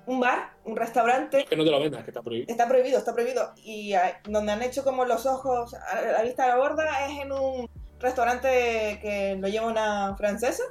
un 0.06 0.20
bar, 0.20 0.50
un 0.64 0.76
restaurante 0.76 1.44
Que 1.48 1.56
no 1.56 1.64
te 1.64 1.70
lo 1.70 1.80
vendas, 1.80 2.04
que 2.04 2.10
está 2.10 2.22
prohibido. 2.22 2.50
Está 2.50 2.68
prohibido, 2.68 2.98
está 2.98 3.12
prohibido. 3.14 3.52
Y 3.56 3.94
ah, 3.94 4.20
donde 4.28 4.52
han 4.52 4.62
hecho 4.62 4.84
como 4.84 5.04
los 5.04 5.26
ojos 5.26 5.74
a 5.74 6.00
la 6.00 6.22
vista 6.22 6.44
de 6.44 6.48
la 6.50 6.56
borda 6.56 7.06
es 7.06 7.20
en 7.20 7.32
un 7.32 7.68
restaurante 8.00 8.98
que 9.00 9.36
lo 9.40 9.48
lleva 9.48 9.66
una 9.66 10.14
francesa 10.16 10.62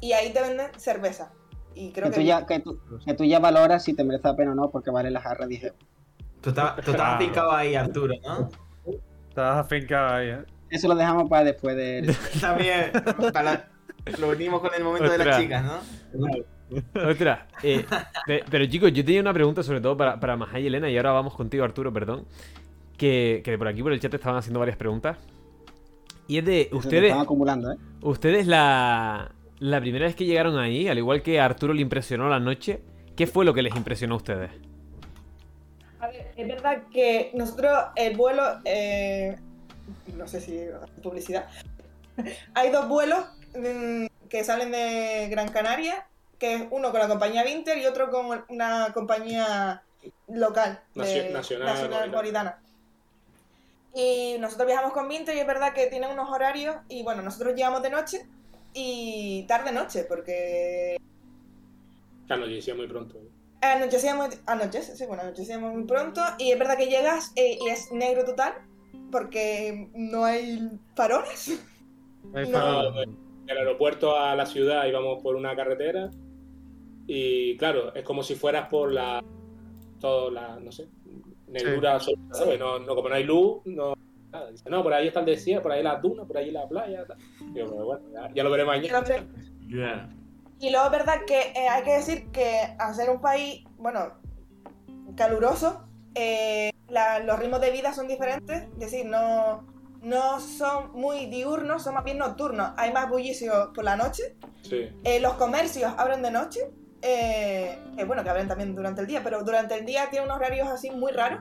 y 0.00 0.12
ahí 0.12 0.32
te 0.32 0.40
venden 0.40 0.66
cerveza. 0.78 1.32
Y 1.74 1.92
creo 1.92 2.06
Que 2.06 2.10
que, 2.12 2.20
tú, 2.20 2.26
ya, 2.26 2.46
que, 2.46 2.60
tú, 2.60 2.80
que 3.04 3.14
tú 3.14 3.24
ya 3.24 3.38
valoras 3.38 3.82
si 3.84 3.94
te 3.94 4.04
merece 4.04 4.28
la 4.28 4.36
pena 4.36 4.52
o 4.52 4.54
no, 4.54 4.70
porque 4.70 4.90
vale 4.90 5.10
la 5.10 5.20
jarra 5.20 5.46
10 5.46 5.64
euros. 5.64 5.78
Tú 6.40 6.50
estabas, 6.50 6.76
tú 6.84 6.90
estabas 6.92 7.14
Ah. 7.14 7.18
picado 7.18 7.52
ahí, 7.52 7.74
Arturo, 7.74 8.14
¿no? 8.22 8.48
Estabas 9.28 9.64
afincado 9.64 10.14
ahí, 10.14 10.28
¿eh? 10.28 10.44
Eso 10.70 10.88
lo 10.88 10.94
dejamos 10.94 11.28
para 11.28 11.44
después 11.44 11.74
de. 11.76 12.14
También. 12.40 12.92
para- 13.32 13.68
Lo 14.18 14.28
unimos 14.28 14.60
con 14.60 14.74
el 14.74 14.84
momento 14.84 15.10
de 15.10 15.18
las 15.24 15.38
chicas, 15.40 15.64
¿no? 15.64 15.80
Otra. 16.94 17.48
eh, 17.62 17.84
pe- 18.26 18.44
pero 18.50 18.66
chicos, 18.66 18.92
yo 18.92 19.04
tenía 19.04 19.20
una 19.20 19.32
pregunta 19.32 19.62
sobre 19.62 19.80
todo 19.80 19.96
para, 19.96 20.18
para 20.18 20.36
Maja 20.36 20.58
y 20.60 20.66
Elena, 20.66 20.90
y 20.90 20.96
ahora 20.96 21.12
vamos 21.12 21.34
contigo, 21.34 21.64
Arturo, 21.64 21.92
perdón. 21.92 22.24
Que, 22.96 23.42
que 23.44 23.58
por 23.58 23.66
aquí 23.68 23.82
por 23.82 23.92
el 23.92 24.00
chat 24.00 24.14
estaban 24.14 24.38
haciendo 24.38 24.60
varias 24.60 24.76
preguntas. 24.76 25.18
Y 26.28 26.38
es 26.38 26.44
de, 26.44 26.68
ustedes, 26.72 27.04
están 27.10 27.20
acumulando, 27.20 27.72
¿eh? 27.72 27.76
ustedes 28.02 28.46
la, 28.46 29.32
la 29.58 29.80
primera 29.80 30.06
vez 30.06 30.14
que 30.14 30.24
llegaron 30.24 30.58
ahí, 30.58 30.88
al 30.88 30.96
igual 30.98 31.22
que 31.22 31.38
a 31.40 31.44
Arturo 31.44 31.74
le 31.74 31.82
impresionó 31.82 32.28
la 32.28 32.40
noche, 32.40 32.80
¿qué 33.16 33.26
fue 33.26 33.44
lo 33.44 33.52
que 33.52 33.62
les 33.62 33.74
impresionó 33.76 34.14
a 34.14 34.16
ustedes? 34.18 34.50
A 36.00 36.06
ver, 36.08 36.32
es 36.36 36.48
verdad 36.48 36.84
que 36.92 37.30
nosotros 37.34 37.70
el 37.96 38.16
vuelo, 38.16 38.42
eh, 38.64 39.36
no 40.16 40.26
sé 40.26 40.40
si 40.40 40.60
publicidad, 41.02 41.46
hay 42.54 42.70
dos 42.70 42.88
vuelos 42.88 43.20
mm, 43.54 44.06
que 44.28 44.44
salen 44.44 44.70
de 44.70 45.28
Gran 45.30 45.48
Canaria, 45.48 46.06
que 46.38 46.54
es 46.54 46.62
uno 46.70 46.90
con 46.90 47.00
la 47.00 47.08
compañía 47.08 47.44
Vinter 47.44 47.78
y 47.78 47.86
otro 47.86 48.10
con 48.10 48.44
una 48.48 48.92
compañía 48.92 49.82
local, 50.28 50.80
de- 50.94 51.30
Nacio- 51.32 51.58
nacional 51.58 52.10
mauritana. 52.10 52.58
Y 53.94 54.36
nosotros 54.40 54.66
viajamos 54.66 54.92
con 54.92 55.08
Vinter 55.08 55.36
y 55.36 55.40
es 55.40 55.46
verdad 55.46 55.72
que 55.72 55.86
tienen 55.86 56.10
unos 56.10 56.28
horarios 56.30 56.76
y 56.88 57.02
bueno, 57.04 57.22
nosotros 57.22 57.54
llegamos 57.54 57.82
de 57.82 57.90
noche 57.90 58.26
y 58.72 59.44
tarde-noche 59.46 60.04
porque 60.04 60.96
Anochecía 62.28 62.74
muy 62.74 62.86
pronto. 62.88 63.18
Anochecía 63.60 64.14
muy, 64.14 64.28
anochece, 64.46 64.96
sí, 64.96 65.06
bueno, 65.06 65.22
anochecía 65.22 65.58
muy 65.58 65.84
pronto 65.84 66.20
y 66.38 66.50
es 66.52 66.58
verdad 66.58 66.76
que 66.76 66.86
llegas 66.86 67.32
eh, 67.36 67.56
y 67.60 67.68
es 67.68 67.92
negro 67.92 68.24
total 68.24 68.54
porque 69.12 69.88
no 69.94 70.24
hay 70.24 70.70
faroles. 70.96 71.60
No. 72.24 72.40
está. 72.40 72.82
Del 73.46 73.58
aeropuerto 73.58 74.18
a 74.18 74.34
la 74.34 74.46
ciudad 74.46 74.86
íbamos 74.86 75.22
por 75.22 75.36
una 75.36 75.54
carretera 75.54 76.10
y 77.06 77.56
claro, 77.58 77.94
es 77.94 78.02
como 78.04 78.22
si 78.22 78.34
fueras 78.34 78.68
por 78.68 78.92
la 78.92 79.22
todo 80.00 80.30
la, 80.30 80.58
no 80.60 80.70
sé, 80.72 80.88
negrura 81.48 81.94
absoluta, 81.94 82.34
¿sabes? 82.34 82.58
No, 82.58 82.78
no, 82.78 82.94
como 82.94 83.08
no 83.08 83.14
hay 83.14 83.24
luz, 83.24 83.62
no 83.64 83.94
nada. 84.30 84.50
Dice, 84.50 84.68
no, 84.68 84.82
por 84.82 84.92
ahí 84.92 85.06
está 85.08 85.20
el 85.20 85.26
desierto, 85.26 85.62
por 85.62 85.72
ahí 85.72 85.82
las 85.82 86.02
dunas, 86.02 86.26
por 86.26 86.36
ahí 86.36 86.50
la 86.50 86.68
playa. 86.68 87.04
tal. 87.06 87.16
Digo, 87.52 87.68
pero 87.70 87.84
bueno, 87.86 88.04
ya, 88.12 88.30
ya 88.34 88.42
lo 88.44 88.50
veré 88.50 88.64
mañana. 88.64 88.88
Y 90.60 90.70
luego 90.70 90.86
es 90.86 90.92
verdad 90.92 91.20
que 91.26 91.40
eh, 91.54 91.68
hay 91.68 91.82
que 91.84 91.92
decir 91.92 92.30
que 92.30 92.58
al 92.78 92.94
ser 92.94 93.10
un 93.10 93.20
país, 93.20 93.64
bueno, 93.78 94.14
caluroso, 95.16 95.84
eh, 96.14 96.70
la- 96.88 97.18
los 97.20 97.38
ritmos 97.38 97.60
de 97.60 97.70
vida 97.70 97.92
son 97.92 98.08
diferentes, 98.08 98.62
es 98.62 98.78
decir, 98.78 99.06
no, 99.06 99.66
no 100.02 100.40
son 100.40 100.92
muy 100.92 101.26
diurnos, 101.26 101.82
son 101.82 101.94
más 101.94 102.04
bien 102.04 102.18
nocturnos. 102.18 102.72
Hay 102.76 102.92
más 102.92 103.08
bullicio 103.08 103.72
por 103.74 103.84
la 103.84 103.96
noche. 103.96 104.36
Sí. 104.62 104.88
Eh, 105.04 105.20
los 105.20 105.34
comercios 105.34 105.92
abren 105.96 106.22
de 106.22 106.30
noche. 106.30 106.60
Eh, 107.04 107.78
eh, 107.98 108.04
bueno, 108.04 108.24
que 108.24 108.30
abren 108.30 108.48
también 108.48 108.74
durante 108.74 109.02
el 109.02 109.06
día, 109.06 109.20
pero 109.22 109.44
durante 109.44 109.76
el 109.78 109.84
día 109.86 110.08
tienen 110.10 110.28
unos 110.28 110.38
horarios 110.38 110.68
así 110.68 110.90
muy 110.90 111.12
raros. 111.12 111.40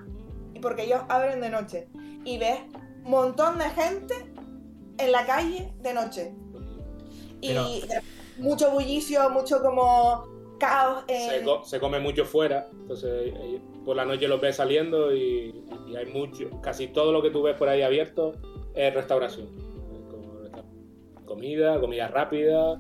Y 0.54 0.60
porque 0.60 0.84
ellos 0.84 1.02
abren 1.10 1.42
de 1.42 1.50
noche. 1.50 1.88
Y 2.26 2.38
ves 2.38 2.60
un 3.06 3.10
montón 3.12 3.58
de 3.58 3.66
gente 3.72 4.14
en 4.98 5.12
la 5.12 5.26
calle 5.26 5.74
de 5.82 5.94
noche. 5.94 6.34
Y 7.42 7.54
mucho 8.38 8.72
bullicio, 8.72 9.30
mucho 9.30 9.62
como 9.62 10.26
caos. 10.60 11.04
eh, 11.08 11.28
Se, 11.40 11.44
co- 11.44 11.64
se 11.66 11.80
come 11.80 12.00
mucho 12.00 12.24
fuera, 12.26 12.68
entonces 12.72 13.34
eh, 13.36 13.60
por 13.84 13.96
la 13.98 14.06
noche 14.06 14.28
los 14.28 14.40
ves 14.40 14.56
saliendo 14.56 15.14
y, 15.14 15.66
y 15.88 15.96
hay 15.98 16.06
mucho, 16.06 16.50
casi 16.62 16.88
todo 16.88 17.12
lo 17.12 17.22
que 17.22 17.32
tú 17.32 17.42
ves 17.42 17.58
por 17.58 17.68
ahí 17.68 17.82
abierto 17.82 18.34
es 18.74 18.94
restauración. 18.94 19.48
Es 19.94 20.10
como 20.10 20.40
resta- 20.40 20.64
Comida, 21.26 21.80
comida 21.82 22.08
rápida, 22.08 22.78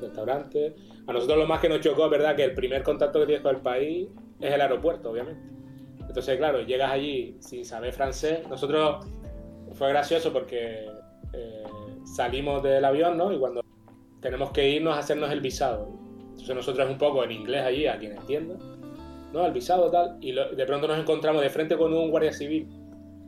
restaurantes. 0.00 0.72
A 1.06 1.12
nosotros 1.12 1.38
lo 1.38 1.46
más 1.46 1.60
que 1.60 1.68
nos 1.68 1.80
chocó 1.80 2.08
verdad 2.08 2.34
que 2.34 2.44
el 2.44 2.54
primer 2.54 2.82
contacto 2.82 3.20
que 3.20 3.26
tienes 3.26 3.42
con 3.42 3.56
el 3.56 3.60
país 3.62 4.08
es 4.40 4.52
el 4.52 4.60
aeropuerto, 4.60 5.10
obviamente. 5.10 5.40
Entonces, 6.00 6.36
claro, 6.38 6.60
llegas 6.62 6.90
allí 6.92 7.36
sin 7.40 7.64
saber 7.64 7.92
francés. 7.92 8.46
Nosotros 8.48 9.06
fue 9.72 9.88
gracioso 9.90 10.32
porque 10.32 10.86
eh, 11.32 11.64
salimos 12.04 12.62
del 12.62 12.84
avión, 12.84 13.18
¿no? 13.18 13.32
Y 13.32 13.38
cuando 13.38 13.62
tenemos 14.20 14.50
que 14.52 14.68
irnos 14.68 14.94
a 14.96 15.00
hacernos 15.00 15.30
el 15.30 15.40
visado. 15.40 15.88
Entonces 16.30 16.54
nosotros 16.54 16.88
un 16.88 16.98
poco 16.98 17.22
en 17.24 17.32
inglés 17.32 17.62
allí, 17.64 17.86
a 17.86 17.98
quien 17.98 18.12
entienda, 18.12 18.54
¿no? 19.32 19.44
El 19.44 19.52
visado 19.52 19.90
tal, 19.90 20.16
y 20.20 20.32
lo- 20.32 20.50
de 20.50 20.64
pronto 20.66 20.86
nos 20.88 20.98
encontramos 20.98 21.42
de 21.42 21.50
frente 21.50 21.76
con 21.76 21.92
un 21.92 22.10
guardia 22.10 22.32
civil. 22.32 22.68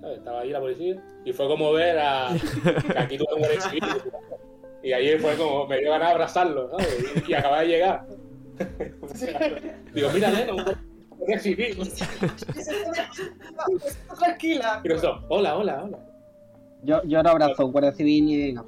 ¿sabes? 0.01 0.19
Estaba 0.19 0.41
ahí 0.41 0.51
la 0.51 0.61
policía, 0.61 1.03
y 1.25 1.33
fue 1.33 1.47
como 1.49 1.73
ver 1.73 1.99
a 1.99 2.29
que 2.93 2.99
aquí 2.99 3.19
tuve 3.19 3.35
un 3.35 3.39
guardia 3.41 3.61
civil. 3.61 3.83
Y 4.87 4.93
ahí 4.93 5.19
fue 5.19 5.35
como, 5.35 5.67
me 5.67 5.81
dio 5.81 5.91
ganas 5.91 6.07
de 6.07 6.13
abrazarlo, 6.13 6.69
¿no? 6.69 6.77
Y, 6.79 7.33
y 7.33 7.35
acaba 7.35 7.63
de 7.63 7.67
llegar. 7.67 8.07
Digo, 9.93 10.11
mira, 10.15 10.31
guardia 11.11 11.39
civil. 11.41 11.77
Tranquila. 14.17 14.81
Y 14.85 14.89
nosotros, 14.89 15.25
hola, 15.29 15.57
hola, 15.57 15.83
hola. 15.83 15.99
Yo, 16.85 17.03
yo 17.03 17.21
no 17.21 17.31
abrazo 17.31 17.63
a 17.63 17.65
un 17.65 17.73
guardia 17.73 17.91
civil 17.95 18.27
ni 18.27 18.43
en 18.43 18.61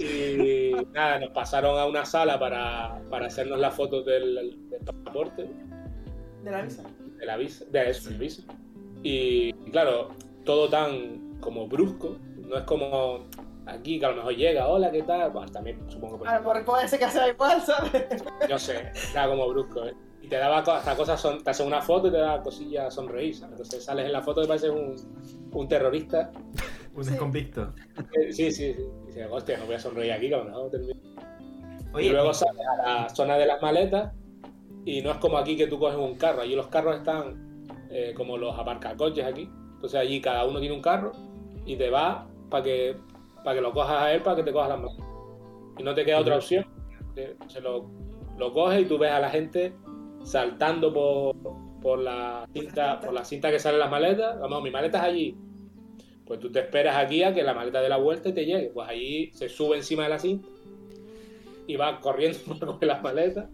Y 0.00 0.72
nada, 0.94 1.18
nos 1.18 1.32
pasaron 1.32 1.78
a 1.78 1.84
una 1.84 2.06
sala 2.06 2.38
para, 2.38 2.98
para 3.10 3.26
hacernos 3.26 3.58
las 3.58 3.74
fotos 3.74 4.06
del, 4.06 4.56
del 4.70 4.80
pasaporte. 4.80 5.50
De 6.42 6.50
la 6.50 6.62
visa. 6.62 6.82
de 7.18 7.26
la 7.26 7.36
visa, 7.36 7.66
de 7.70 7.90
eso, 7.90 8.08
la 8.08 8.16
visa. 8.16 8.42
Y, 9.02 9.50
y 9.66 9.70
claro, 9.70 10.08
todo 10.46 10.70
tan 10.70 11.38
como 11.40 11.66
brusco, 11.68 12.16
no 12.50 12.56
es 12.58 12.64
como 12.64 13.20
aquí 13.66 13.98
que 14.00 14.06
a 14.06 14.10
lo 14.10 14.16
mejor 14.16 14.34
llega, 14.34 14.66
hola, 14.68 14.90
¿qué 14.90 15.02
tal? 15.04 15.30
Bueno, 15.30 15.50
también 15.52 15.78
supongo 15.88 16.20
que 16.20 16.28
A 16.28 16.40
ver, 16.40 16.64
puede 16.64 16.88
ser 16.88 16.98
que 16.98 17.08
sea 17.08 17.28
igual, 17.28 17.60
¿sabes? 17.62 18.24
no 18.48 18.58
sé, 18.58 18.90
era 19.12 19.28
como 19.28 19.48
brusco. 19.48 19.86
¿eh? 19.86 19.94
Y 20.22 20.28
te 20.28 20.36
daba 20.36 20.58
hasta 20.58 20.96
cosas, 20.96 21.20
son, 21.20 21.42
te 21.42 21.50
hacen 21.50 21.66
una 21.66 21.80
foto 21.80 22.08
y 22.08 22.10
te 22.10 22.18
da 22.18 22.42
cosillas 22.42 22.92
sonreír. 22.92 23.34
¿sabes? 23.34 23.52
Entonces 23.52 23.84
sales 23.84 24.06
en 24.06 24.12
la 24.12 24.20
foto 24.22 24.42
y 24.42 24.46
pareces 24.46 24.70
un, 24.70 24.96
un 25.52 25.68
terrorista. 25.68 26.30
Un 26.94 27.04
Sí. 27.04 27.10
desconvicto. 27.10 27.72
Eh, 28.20 28.32
Sí, 28.32 28.50
sí, 28.50 28.74
sí. 28.74 28.80
Y 29.04 29.06
dices, 29.06 29.28
hostia, 29.30 29.56
no 29.58 29.66
voy 29.66 29.76
a 29.76 29.80
sonreír 29.80 30.12
aquí, 30.12 30.28
que 30.28 30.34
a 30.34 30.38
lo 30.38 30.44
mejor 30.44 30.70
termino. 30.70 31.00
Oye, 31.94 32.06
y 32.06 32.10
luego 32.10 32.34
sales 32.34 32.60
a 32.66 32.82
la 33.02 33.08
zona 33.08 33.36
de 33.38 33.46
las 33.46 33.62
maletas 33.62 34.12
y 34.84 35.00
no 35.02 35.12
es 35.12 35.16
como 35.18 35.38
aquí 35.38 35.56
que 35.56 35.66
tú 35.68 35.78
coges 35.78 35.96
un 35.96 36.16
carro. 36.16 36.42
Allí 36.42 36.54
los 36.56 36.66
carros 36.66 36.96
están 36.96 37.66
eh, 37.90 38.12
como 38.16 38.36
los 38.36 38.58
aparcacoches 38.58 39.24
aquí. 39.24 39.48
Entonces 39.74 39.98
allí 40.00 40.20
cada 40.20 40.44
uno 40.44 40.58
tiene 40.60 40.74
un 40.74 40.82
carro 40.82 41.12
y 41.64 41.76
te 41.76 41.88
va 41.90 42.26
para 42.50 42.64
que, 42.64 42.96
para 43.44 43.56
que 43.56 43.62
lo 43.62 43.72
cojas 43.72 44.02
a 44.02 44.12
él 44.12 44.22
para 44.22 44.36
que 44.36 44.42
te 44.42 44.52
cojas 44.52 44.68
las 44.70 44.80
maletas. 44.80 45.06
Y 45.78 45.82
no 45.82 45.94
te 45.94 46.04
queda 46.04 46.20
otra 46.20 46.36
opción. 46.36 46.66
Eh, 47.16 47.36
Se 47.48 47.60
lo, 47.60 47.86
lo 48.38 48.52
coges 48.52 48.82
y 48.82 48.84
tú 48.84 48.98
ves 48.98 49.10
a 49.10 49.20
la 49.20 49.30
gente 49.30 49.72
saltando 50.22 50.92
por, 50.92 51.34
por 51.80 51.98
la 51.98 52.46
cinta, 52.52 53.00
por 53.00 53.12
la 53.12 53.24
cinta 53.24 53.50
que 53.50 53.58
sale 53.58 53.76
en 53.76 53.80
las 53.80 53.90
maletas. 53.90 54.38
Vamos, 54.40 54.62
mi 54.62 54.70
maleta 54.70 54.98
es 54.98 55.04
allí. 55.04 55.36
Pues 56.26 56.38
tú 56.38 56.52
te 56.52 56.60
esperas 56.60 56.96
aquí 56.96 57.22
a 57.22 57.34
que 57.34 57.42
la 57.42 57.54
maleta 57.54 57.80
dé 57.80 57.88
la 57.88 57.96
vuelta 57.96 58.28
y 58.28 58.32
te 58.32 58.44
llegue. 58.44 58.70
Pues 58.72 58.88
allí 58.88 59.30
se 59.32 59.48
sube 59.48 59.76
encima 59.76 60.04
de 60.04 60.08
la 60.10 60.18
cinta 60.18 60.48
y 61.66 61.76
va 61.76 62.00
corriendo 62.00 62.38
coger 62.66 62.88
las 62.88 63.02
maletas. 63.02 63.48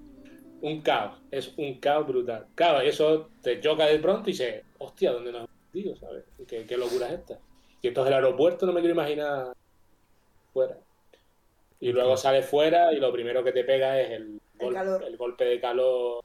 Un 0.63 0.81
caos, 0.81 1.19
es 1.31 1.53
un 1.59 1.75
caos 1.81 2.07
brutal. 2.07 2.47
Claro, 2.55 2.83
y 2.83 2.89
eso 2.89 3.29
te 3.43 3.61
choca 3.61 3.87
de 3.87 3.99
pronto 3.99 4.31
y 4.31 4.33
dices, 4.33 4.65
hostia, 4.79 5.13
¿dónde 5.13 5.31
nos 5.31 5.41
hemos 5.41 5.51
metido? 5.73 5.97
¿Sabes? 5.97 6.25
¿Qué, 6.49 6.65
qué 6.65 6.77
locura 6.79 7.09
es 7.09 7.21
esta? 7.21 7.39
Y 7.87 7.91
esto 7.91 8.01
es 8.03 8.09
el 8.09 8.14
aeropuerto, 8.14 8.66
no 8.66 8.72
me 8.72 8.80
quiero 8.80 8.95
imaginar 8.95 9.53
fuera. 10.53 10.76
Y 11.78 11.93
luego 11.93 12.16
sales 12.16 12.45
fuera 12.45 12.93
y 12.93 12.97
lo 12.99 13.12
primero 13.12 13.45
que 13.45 13.53
te 13.53 13.62
pega 13.62 14.01
es 14.01 14.11
el, 14.11 14.41
El 14.59 14.66
gol- 14.66 14.74
calor. 14.74 15.05
el 15.05 15.16
golpe 15.16 15.45
de 15.45 15.61
calor. 15.61 16.24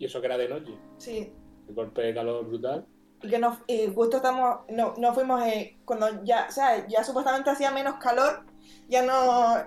Y 0.00 0.06
eso 0.06 0.20
que 0.20 0.26
era 0.26 0.36
de 0.36 0.48
noche. 0.48 0.72
Sí. 0.98 1.32
El 1.68 1.74
golpe 1.76 2.02
de 2.02 2.12
calor 2.12 2.44
brutal. 2.44 2.84
Y 3.22 3.28
que 3.30 3.38
nos, 3.38 3.58
y 3.68 3.86
justo 3.94 4.16
estamos, 4.16 4.60
no, 4.68 4.94
no 4.98 5.14
fuimos 5.14 5.40
eh, 5.46 5.76
cuando 5.84 6.24
ya, 6.24 6.46
o 6.48 6.52
sea, 6.52 6.84
ya 6.88 7.04
supuestamente 7.04 7.50
hacía 7.50 7.70
menos 7.70 7.94
calor, 8.00 8.40
ya 8.88 9.02
no, 9.04 9.58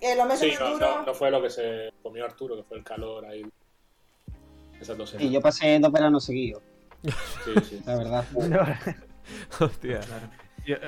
eh, 0.00 0.16
los 0.16 0.26
meses 0.26 0.50
Sí, 0.50 0.56
no, 0.58 0.70
duros, 0.70 0.80
no, 0.80 1.02
no 1.04 1.14
fue 1.14 1.30
lo 1.30 1.42
que 1.42 1.50
se 1.50 1.92
comió 2.02 2.24
Arturo, 2.24 2.56
que 2.56 2.62
fue 2.62 2.78
el 2.78 2.84
calor 2.84 3.26
ahí. 3.26 3.44
Esas 4.80 4.96
dos 4.96 5.10
Y 5.10 5.12
semanas. 5.12 5.32
yo 5.34 5.40
pasé 5.42 5.78
dos 5.78 5.92
veranos 5.92 6.24
seguidos, 6.24 6.62
Sí, 7.44 7.52
sí. 7.68 7.82
la 7.84 7.96
verdad. 7.98 8.24
Hostia. 9.60 10.00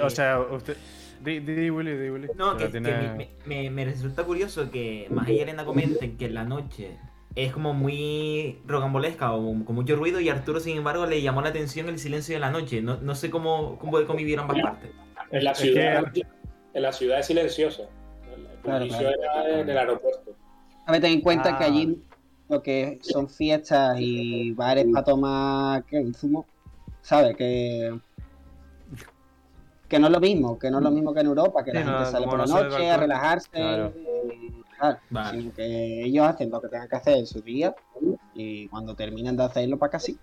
O 0.03 0.11
sea, 0.11 0.41
usted. 0.41 0.76
Di, 1.24 1.39
di 1.39 1.70
Willy, 1.70 1.97
di 1.97 2.11
Willy. 2.11 2.28
No, 2.37 2.57
Que 2.57 2.66
que, 2.66 2.72
que 2.72 2.80
me, 2.80 3.30
me- 3.47 3.70
me 3.70 3.85
resulta 3.85 4.24
curioso 4.24 4.70
que 4.72 5.07
más 5.11 5.28
y 5.28 5.39
Elena 5.39 5.64
comenten 5.64 6.16
que 6.16 6.26
en 6.26 6.35
la 6.35 6.45
noche 6.45 6.99
es 7.37 7.53
como 7.53 7.72
muy 7.74 8.59
rogambolesca 8.66 9.33
o 9.33 9.64
con 9.64 9.74
mucho 9.76 9.95
ruido 9.97 10.18
y 10.20 10.28
Arturo, 10.28 10.59
sin 10.59 10.76
embargo, 10.76 11.07
le 11.07 11.22
llamó 11.22 11.41
la 11.41 11.51
atención 11.51 11.89
el 11.89 11.99
silencio 12.01 12.35
de 12.35 12.41
la 12.41 12.51
noche. 12.51 12.83
No, 12.83 12.97
no 13.01 13.14
sé 13.14 13.30
cómo, 13.30 13.78
cómo 13.78 14.05
convivir 14.05 14.39
ambas 14.41 14.61
partes. 14.62 14.91
En 15.30 15.45
la 15.45 15.53
Es 15.53 15.59
ciudad, 15.59 16.05
en 16.74 16.83
la 16.83 16.93
ciudad 16.93 17.20
es 17.20 17.26
silenciosa. 17.26 17.83
El 18.35 18.47
Claro, 18.62 18.80
bullicio 18.85 18.99
claro. 19.01 19.47
era 19.47 19.61
en 19.61 19.70
el 19.70 19.78
aeropuerto. 19.78 20.37
A 20.87 20.93
ver, 20.93 21.01
ten 21.01 21.12
en 21.12 21.20
cuenta 21.20 21.55
Ah. 21.55 21.59
que 21.59 21.64
allí 21.64 22.03
lo 22.49 22.62
que 22.62 22.99
son 23.03 23.28
fiestas 23.28 23.97
y 24.01 24.51
bares 24.53 24.87
para 24.93 25.05
tomar 25.05 25.85
¿qué? 25.85 25.99
un 26.01 26.12
zumo, 26.14 26.47
¿sabes? 27.01 27.37
Que, 27.37 27.97
que 29.93 29.99
no 29.99 30.07
es 30.07 30.12
lo 30.12 30.20
mismo, 30.20 30.59
que 30.59 30.70
no 30.70 30.78
es 30.78 30.84
lo 30.84 30.90
mismo 30.90 31.12
que 31.12 31.20
en 31.20 31.26
Europa, 31.26 31.62
que 31.62 31.70
Sí, 31.70 31.76
la 31.76 31.84
no, 31.84 31.99
gente 31.99 32.11
sale 32.12 32.26
por 32.26 32.38
la 32.38 32.47
noche 32.47 32.90
a 32.90 32.97
relajarse, 32.97 33.51
Claro. 33.51 33.93
y 33.95 34.64
tal, 34.80 34.99
Vale. 35.11 35.38
sino 35.38 35.55
que 35.55 36.05
ellos 36.05 36.26
hacen 36.26 36.51
lo 36.51 36.61
que 36.62 36.68
tengan 36.68 36.88
que 36.88 36.97
hacer 36.97 37.18
en 37.18 37.26
su 37.26 37.43
día 37.43 37.74
y 38.34 38.68
cuando 38.68 38.97
terminan 38.97 39.36
de 39.36 39.45
hacerlo 39.45 39.78
para 39.78 39.90
casi. 39.93 40.18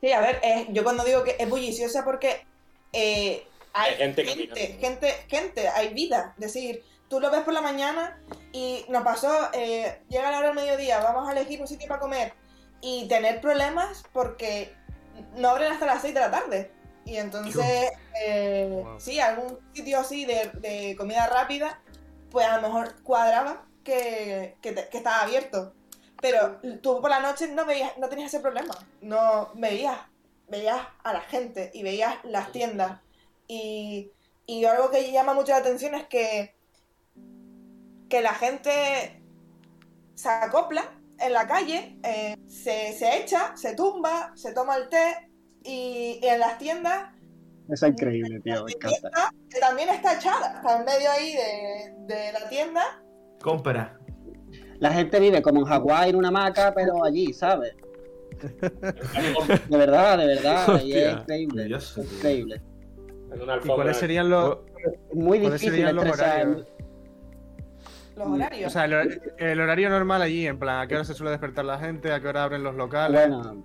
Sí, 0.00 0.12
a 0.12 0.20
ver, 0.22 0.40
eh, 0.42 0.66
yo 0.70 0.82
cuando 0.82 1.04
digo 1.04 1.22
que 1.22 1.36
es 1.38 1.48
bulliciosa 1.50 2.04
porque 2.06 2.46
eh, 2.94 3.46
hay 3.74 3.92
Hay 3.92 3.96
gente 3.98 4.24
gente, 4.24 4.48
que 4.54 4.66
gente, 4.80 5.08
gente, 5.28 5.68
hay 5.68 5.92
vida. 5.92 6.32
Es 6.38 6.54
decir, 6.54 6.82
tú 7.08 7.20
lo 7.20 7.30
ves 7.30 7.42
por 7.42 7.52
la 7.52 7.60
mañana 7.60 8.18
y 8.50 8.86
nos 8.88 9.02
pasó, 9.02 9.30
eh, 9.52 10.00
llega 10.08 10.30
la 10.30 10.38
hora 10.38 10.46
del 10.48 10.56
mediodía, 10.56 11.00
vamos 11.00 11.28
a 11.28 11.32
elegir 11.32 11.60
un 11.60 11.68
sitio 11.68 11.86
para 11.86 12.00
comer 12.00 12.32
y 12.80 13.06
tener 13.08 13.42
problemas 13.42 14.02
porque 14.14 14.72
no 15.36 15.50
abren 15.50 15.70
hasta 15.70 15.84
las 15.84 16.00
6 16.00 16.14
de 16.14 16.20
la 16.20 16.30
tarde. 16.30 16.70
Y 17.10 17.16
entonces, 17.16 17.90
eh, 18.24 18.82
Wow. 18.84 19.00
sí, 19.00 19.18
algún 19.18 19.58
sitio 19.74 19.98
así 19.98 20.24
de, 20.24 20.50
de 20.60 20.94
comida 20.96 21.26
rápida, 21.26 21.82
pues 22.30 22.46
a 22.46 22.56
lo 22.56 22.62
mejor 22.62 23.02
cuadraba 23.02 23.66
que, 23.82 24.56
que, 24.62 24.72
te- 24.72 24.88
que 24.88 24.98
estaba 24.98 25.22
abierto. 25.22 25.74
Pero 26.22 26.60
tú 26.82 27.00
por 27.00 27.10
la 27.10 27.18
noche 27.20 27.48
no 27.48 27.64
veías, 27.66 27.96
no 27.98 28.08
tenías 28.08 28.32
ese 28.32 28.40
problema. 28.40 28.76
No 29.00 29.50
veías, 29.54 29.98
veías 30.48 30.80
a 31.02 31.12
la 31.12 31.20
gente 31.22 31.70
y 31.74 31.82
veías 31.82 32.14
las 32.22 32.52
tiendas. 32.52 33.00
Y, 33.48 34.12
y 34.46 34.64
algo 34.66 34.90
que 34.90 35.10
llama 35.10 35.34
mucho 35.34 35.50
la 35.52 35.58
atención 35.58 35.94
es 35.96 36.06
que, 36.06 36.54
que 38.08 38.20
la 38.20 38.34
gente 38.34 39.20
se 40.14 40.28
acopla 40.28 40.84
en 41.18 41.32
la 41.32 41.46
calle, 41.48 41.98
eh, 42.04 42.36
se, 42.46 42.92
se 42.96 43.18
echa, 43.18 43.56
se 43.56 43.74
tumba, 43.74 44.32
se 44.36 44.52
toma 44.52 44.76
el 44.76 44.88
té 44.88 45.29
y, 45.64 46.20
en 46.22 46.40
las 46.40 46.58
tiendas 46.58 47.12
Eso 47.68 47.86
es 47.86 47.92
increíble, 47.92 48.40
tío, 48.40 48.64
me 48.64 48.72
encanta. 48.72 49.00
tienda, 49.00 49.34
que 49.50 49.60
también 49.60 49.88
está 49.90 50.14
echada, 50.16 50.54
está 50.56 50.78
en 50.78 50.84
medio 50.84 51.10
ahí 51.10 51.34
de, 51.34 52.14
de 52.14 52.32
la 52.32 52.48
tienda. 52.48 53.02
Compra. 53.42 53.98
La 54.78 54.92
gente 54.92 55.20
vive 55.20 55.42
como 55.42 55.60
en 55.60 55.66
Hawái 55.66 56.10
en 56.10 56.16
una 56.16 56.28
hamaca, 56.28 56.72
pero 56.74 57.04
allí, 57.04 57.32
¿sabes? 57.32 57.74
De 58.40 59.76
verdad, 59.76 60.18
de 60.18 60.26
verdad, 60.26 60.82
y 60.82 60.92
es 60.92 61.08
Hostia. 61.08 61.12
increíble, 61.12 61.78
increíble. 62.16 62.62
¿Y 63.64 63.68
cuáles 63.68 63.96
serían 63.98 64.30
los, 64.30 64.58
muy 65.12 65.38
¿Cuáles 65.38 65.60
difícil 65.60 65.70
serían 65.70 65.96
los 65.96 66.04
horarios? 66.06 66.66
Los 68.20 68.28
horarios. 68.28 68.66
O 68.68 68.70
sea, 68.70 68.84
el, 68.84 68.92
hor- 68.92 69.20
el 69.38 69.60
horario 69.60 69.88
normal 69.90 70.22
allí, 70.22 70.46
en 70.46 70.58
plan, 70.58 70.80
¿a 70.80 70.86
qué 70.86 70.94
hora 70.94 71.04
se 71.04 71.14
suele 71.14 71.30
despertar 71.32 71.64
la 71.64 71.78
gente? 71.78 72.12
¿A 72.12 72.20
qué 72.20 72.28
hora 72.28 72.44
abren 72.44 72.62
los 72.62 72.74
locales? 72.74 73.28
Bueno, 73.28 73.62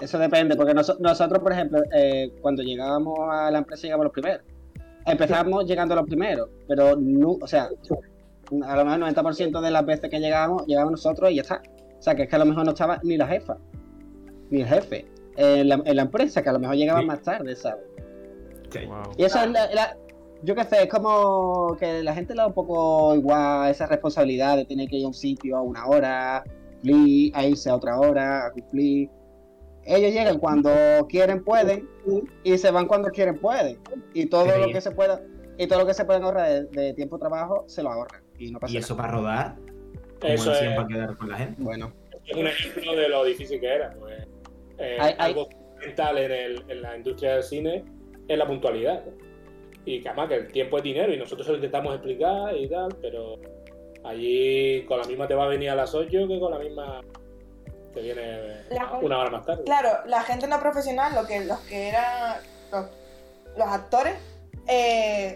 eso 0.00 0.18
depende, 0.18 0.56
porque 0.56 0.74
noso- 0.74 0.96
nosotros, 0.98 1.40
por 1.42 1.52
ejemplo, 1.52 1.80
eh, 1.94 2.32
cuando 2.40 2.62
llegábamos 2.62 3.18
a 3.30 3.50
la 3.50 3.58
empresa 3.58 3.82
llegamos 3.82 4.04
los 4.04 4.12
primeros. 4.12 4.42
Empezamos 5.06 5.64
llegando 5.66 5.94
los 5.94 6.06
primeros, 6.06 6.48
pero 6.68 6.94
no, 6.96 7.36
o 7.40 7.46
sea, 7.46 7.64
a 7.64 8.76
lo 8.76 8.84
mejor 8.84 9.08
el 9.08 9.14
90% 9.14 9.60
de 9.60 9.70
las 9.70 9.86
veces 9.86 10.10
que 10.10 10.20
llegábamos, 10.20 10.66
llegábamos 10.66 10.92
nosotros 10.92 11.30
y 11.30 11.36
ya 11.36 11.42
está. 11.42 11.62
O 11.98 12.02
sea, 12.02 12.14
que 12.14 12.22
es 12.24 12.28
que 12.28 12.36
a 12.36 12.38
lo 12.40 12.46
mejor 12.46 12.64
no 12.64 12.70
estaba 12.72 12.98
ni 13.02 13.16
la 13.16 13.26
jefa, 13.26 13.56
ni 14.50 14.60
el 14.62 14.66
jefe 14.68 15.06
en 15.36 15.68
la, 15.68 15.80
en 15.84 15.96
la 15.96 16.02
empresa, 16.02 16.42
que 16.42 16.48
a 16.48 16.52
lo 16.52 16.58
mejor 16.58 16.76
llegaban 16.76 17.02
Sí. 17.02 17.06
más 17.08 17.22
tarde, 17.22 17.54
¿sabes? 17.56 17.84
Wow. 18.86 19.12
Y 19.16 19.24
eso 19.24 19.40
es 19.42 19.50
la, 19.50 19.72
la- 19.74 19.96
yo 20.42 20.54
qué 20.54 20.64
sé, 20.64 20.82
es 20.84 20.88
como 20.88 21.76
que 21.78 22.02
la 22.02 22.14
gente 22.14 22.34
le 22.34 22.40
da 22.40 22.46
un 22.46 22.54
poco 22.54 23.14
igual 23.14 23.70
esa 23.70 23.86
responsabilidad 23.86 24.56
de 24.56 24.64
tener 24.64 24.88
que 24.88 24.96
ir 24.96 25.04
a 25.04 25.08
un 25.08 25.14
sitio 25.14 25.56
a 25.56 25.62
una 25.62 25.86
hora, 25.86 26.44
cumplir, 26.72 27.32
a 27.36 27.44
irse 27.46 27.68
a 27.70 27.74
otra 27.76 27.98
hora, 27.98 28.46
a 28.46 28.50
cumplir. 28.52 29.08
Ellos 29.84 30.12
llegan 30.12 30.38
cuando 30.38 30.70
quieren, 31.08 31.42
pueden, 31.42 31.88
y 32.44 32.56
se 32.58 32.70
van 32.70 32.86
cuando 32.86 33.10
quieren, 33.10 33.38
pueden. 33.38 33.78
Y 34.14 34.26
todo 34.26 34.46
lo 34.58 34.68
que 34.68 34.80
se 34.80 34.90
pueda, 34.90 35.20
y 35.58 35.66
todo 35.66 35.80
lo 35.80 35.86
que 35.86 35.94
se 35.94 36.04
pueden 36.04 36.22
ahorrar 36.22 36.48
de, 36.48 36.64
de 36.82 36.94
tiempo 36.94 37.16
de 37.16 37.20
trabajo, 37.20 37.64
se 37.66 37.82
lo 37.82 37.90
ahorran. 37.90 38.22
Y 38.38 38.50
no 38.50 38.58
pasa 38.60 38.72
¿Y 38.72 38.76
eso 38.78 38.94
nada. 38.94 39.06
para 39.08 39.18
rodar? 39.18 39.56
¿Cómo 40.20 40.32
Eso 40.34 40.52
es, 40.52 40.74
para 40.76 40.86
quedar 40.88 41.16
con 41.16 41.28
la 41.30 41.36
gente? 41.38 41.62
Bueno, 41.62 41.92
es 42.26 42.36
un 42.36 42.46
ejemplo 42.46 42.94
de 42.94 43.08
lo 43.08 43.24
difícil 43.24 43.58
que 43.60 43.66
era. 43.74 43.90
Pues, 43.98 44.26
eh, 44.78 44.96
Hay- 45.00 45.14
hay- 45.18 45.30
Algo 45.32 45.48
fundamental 45.50 46.18
en, 46.18 46.30
el- 46.32 46.64
en 46.68 46.82
la 46.82 46.96
industria 46.96 47.34
del 47.34 47.42
cine 47.42 47.84
es 48.28 48.38
la 48.38 48.46
puntualidad. 48.46 49.02
¿no? 49.06 49.29
Y 49.84 50.02
que 50.02 50.08
además 50.08 50.28
que 50.28 50.34
el 50.36 50.52
tiempo 50.52 50.76
es 50.78 50.82
dinero 50.84 51.12
y 51.12 51.16
nosotros 51.16 51.46
se 51.46 51.52
lo 51.52 51.56
intentamos 51.58 51.94
explicar 51.94 52.54
y 52.56 52.68
tal, 52.68 52.94
pero 53.00 53.36
allí 54.04 54.84
con 54.86 54.98
la 55.00 55.06
misma 55.06 55.26
te 55.26 55.34
va 55.34 55.44
a 55.44 55.48
venir 55.48 55.70
a 55.70 55.74
las 55.74 55.94
8 55.94 56.26
que 56.28 56.38
con 56.40 56.50
la 56.52 56.58
misma 56.58 57.00
te 57.94 58.00
viene 58.02 58.62
La- 58.70 58.92
una 59.00 59.18
hora 59.18 59.30
más 59.30 59.44
tarde. 59.46 59.64
Claro, 59.64 59.88
la 60.06 60.22
gente 60.22 60.46
no 60.46 60.60
profesional, 60.60 61.14
lo 61.14 61.26
que, 61.26 61.44
los 61.44 61.58
que 61.60 61.88
eran 61.88 62.36
los, 62.70 62.86
los 63.56 63.66
actores, 63.68 64.14
eh, 64.68 65.34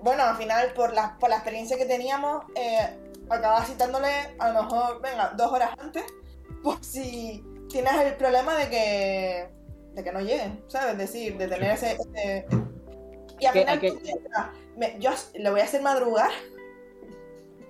bueno, 0.00 0.22
al 0.22 0.36
final 0.36 0.72
por 0.74 0.94
la, 0.94 1.16
por 1.20 1.28
la 1.28 1.36
experiencia 1.36 1.76
que 1.76 1.84
teníamos, 1.84 2.44
eh, 2.54 2.88
acababa 3.28 3.64
citándole 3.64 4.08
a 4.38 4.52
lo 4.52 4.62
mejor, 4.62 5.00
venga, 5.02 5.32
dos 5.36 5.52
horas 5.52 5.70
antes, 5.78 6.04
por 6.62 6.82
si 6.84 7.44
tienes 7.68 7.92
el 8.00 8.14
problema 8.14 8.56
de 8.56 8.68
que, 8.70 9.48
de 9.94 10.04
que 10.04 10.12
no 10.12 10.20
lleguen, 10.20 10.62
¿sabes? 10.68 10.92
Es 10.92 10.98
decir, 10.98 11.36
de 11.36 11.48
tener 11.48 11.72
ese... 11.72 11.92
ese- 11.92 12.46
y 13.42 13.46
al 13.46 13.52
Que- 13.52 13.60
final 13.60 13.80
que- 13.80 13.92
me- 14.76 14.96
yo 15.00 15.10
le 15.34 15.50
voy 15.50 15.60
a 15.60 15.64
hacer 15.64 15.82
madrugar 15.82 16.30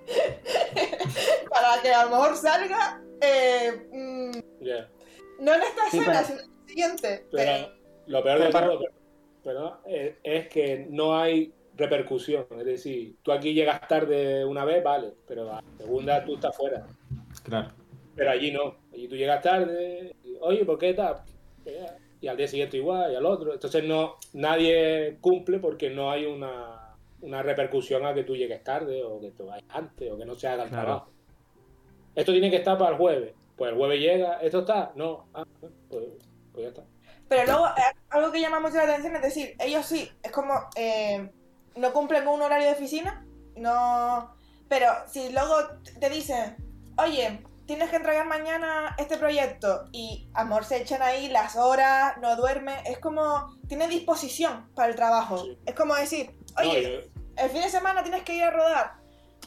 para 1.49 1.81
que 1.81 1.91
a 1.93 2.05
lo 2.05 2.11
mejor 2.11 2.35
salga... 2.35 3.01
eh, 3.21 3.87
mm, 3.91 4.31
no 5.43 5.53
en 5.53 5.61
esta 5.61 5.89
Sí, 5.89 5.97
escena, 5.99 6.23
pero- 6.23 6.25
sino 6.27 6.39
en 6.41 6.47
la 6.47 6.67
siguiente. 6.67 7.25
Pero 7.31 7.69
lo 8.07 8.23
peor 8.23 8.39
de 8.39 8.49
todo 8.49 8.79
pero, 9.43 9.81
es, 9.85 10.15
es 10.23 10.47
que 10.47 10.87
no 10.89 11.17
hay 11.19 11.53
repercusión. 11.75 12.45
Es 12.59 12.65
decir, 12.65 13.17
tú 13.23 13.31
aquí 13.33 13.53
llegas 13.53 13.85
tarde 13.87 14.45
una 14.45 14.63
vez, 14.63 14.81
vale, 14.83 15.13
pero 15.27 15.43
la 15.45 15.61
segunda 15.77 16.23
tú 16.23 16.35
estás 16.35 16.55
fuera. 16.55 16.85
Claro. 17.43 17.71
Pero 18.15 18.29
allí 18.31 18.51
no. 18.51 18.75
Allí 18.93 19.07
tú 19.09 19.15
llegas 19.17 19.41
tarde, 19.41 20.15
y, 20.23 20.37
oye, 20.39 20.63
¿por 20.63 20.77
qué 20.77 20.93
tal? 20.93 21.17
Y 22.23 22.29
al 22.29 22.37
día 22.37 22.47
siguiente 22.47 22.77
igual, 22.77 23.11
y 23.11 23.15
al 23.17 23.25
otro. 23.25 23.51
Entonces 23.53 23.83
no 23.83 24.15
nadie 24.31 25.17
cumple 25.19 25.59
porque 25.59 25.89
no 25.89 26.09
hay 26.09 26.25
una, 26.25 26.95
una 27.19 27.43
repercusión 27.43 28.05
a 28.05 28.13
que 28.13 28.23
tú 28.23 28.33
llegues 28.33 28.63
tarde 28.63 29.03
o 29.03 29.19
que 29.19 29.31
te 29.31 29.43
vayas 29.43 29.65
antes 29.67 30.09
o 30.09 30.17
que 30.17 30.23
no 30.23 30.33
se 30.33 30.47
haga 30.47 30.63
el 30.63 30.69
Claro. 30.69 30.85
trabajo. 30.85 31.11
Esto 32.15 32.31
tiene 32.31 32.49
que 32.49 32.55
estar 32.55 32.77
para 32.77 32.91
el 32.91 32.97
jueves. 32.97 33.33
Pues 33.57 33.71
el 33.73 33.77
jueves 33.77 33.99
llega, 33.99 34.37
¿esto 34.41 34.59
está? 34.59 34.93
No. 34.95 35.25
Ah, 35.33 35.43
pues, 35.59 36.05
pues 36.53 36.63
ya 36.63 36.67
está. 36.69 36.83
Pero 37.27 37.43
luego, 37.45 37.67
eh, 37.67 37.97
algo 38.09 38.31
que 38.31 38.39
llama 38.39 38.61
mucho 38.61 38.75
la 38.75 38.83
atención 38.83 39.15
es 39.17 39.21
decir, 39.21 39.55
ellos 39.59 39.85
sí, 39.85 40.09
es 40.23 40.31
como, 40.31 40.53
eh, 40.77 41.29
no 41.75 41.91
cumplen 41.91 42.23
con 42.23 42.35
un 42.35 42.41
horario 42.43 42.67
de 42.67 42.73
oficina, 42.73 43.25
no... 43.57 44.33
Pero 44.69 44.87
si 45.07 45.29
luego 45.33 45.55
te 45.99 46.09
dicen, 46.09 46.55
oye, 46.97 47.41
tienes 47.65 47.89
que 47.89 47.95
entregar 47.97 48.27
mañana 48.27 48.95
este 48.97 49.17
proyecto 49.17 49.85
y 49.91 50.27
amor 50.33 50.65
se 50.65 50.81
echan 50.81 51.01
ahí 51.01 51.29
las 51.29 51.55
horas, 51.55 52.15
no 52.21 52.35
duerme, 52.35 52.75
es 52.85 52.99
como, 52.99 53.55
tiene 53.67 53.87
disposición 53.87 54.69
para 54.75 54.89
el 54.89 54.95
trabajo. 54.95 55.37
Sí. 55.39 55.57
Es 55.65 55.75
como 55.75 55.95
decir, 55.95 56.35
No, 56.61 56.69
oye, 56.69 56.83
yo- 56.83 57.43
el 57.43 57.49
fin 57.49 57.61
de 57.61 57.69
semana 57.69 58.03
tienes 58.03 58.23
que 58.23 58.35
ir 58.35 58.43
a 58.43 58.51
rodar. 58.51 58.93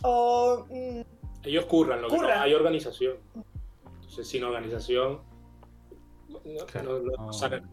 O 0.03 0.67
mm, 0.69 1.01
Ellos 1.45 1.64
curran, 1.67 2.03
lo 2.03 2.09
que 2.09 2.17
Curran. 2.17 2.39
no 2.39 2.45
hay 2.45 2.55
organización. 2.55 3.17
Entonces, 3.95 4.27
sin 4.29 4.43
organización, 4.45 5.21
no, 6.29 6.67
Claro. 6.67 6.99
no- 7.01 7.11
no 7.17 7.27
No. 7.27 7.33
sacan- 7.33 7.69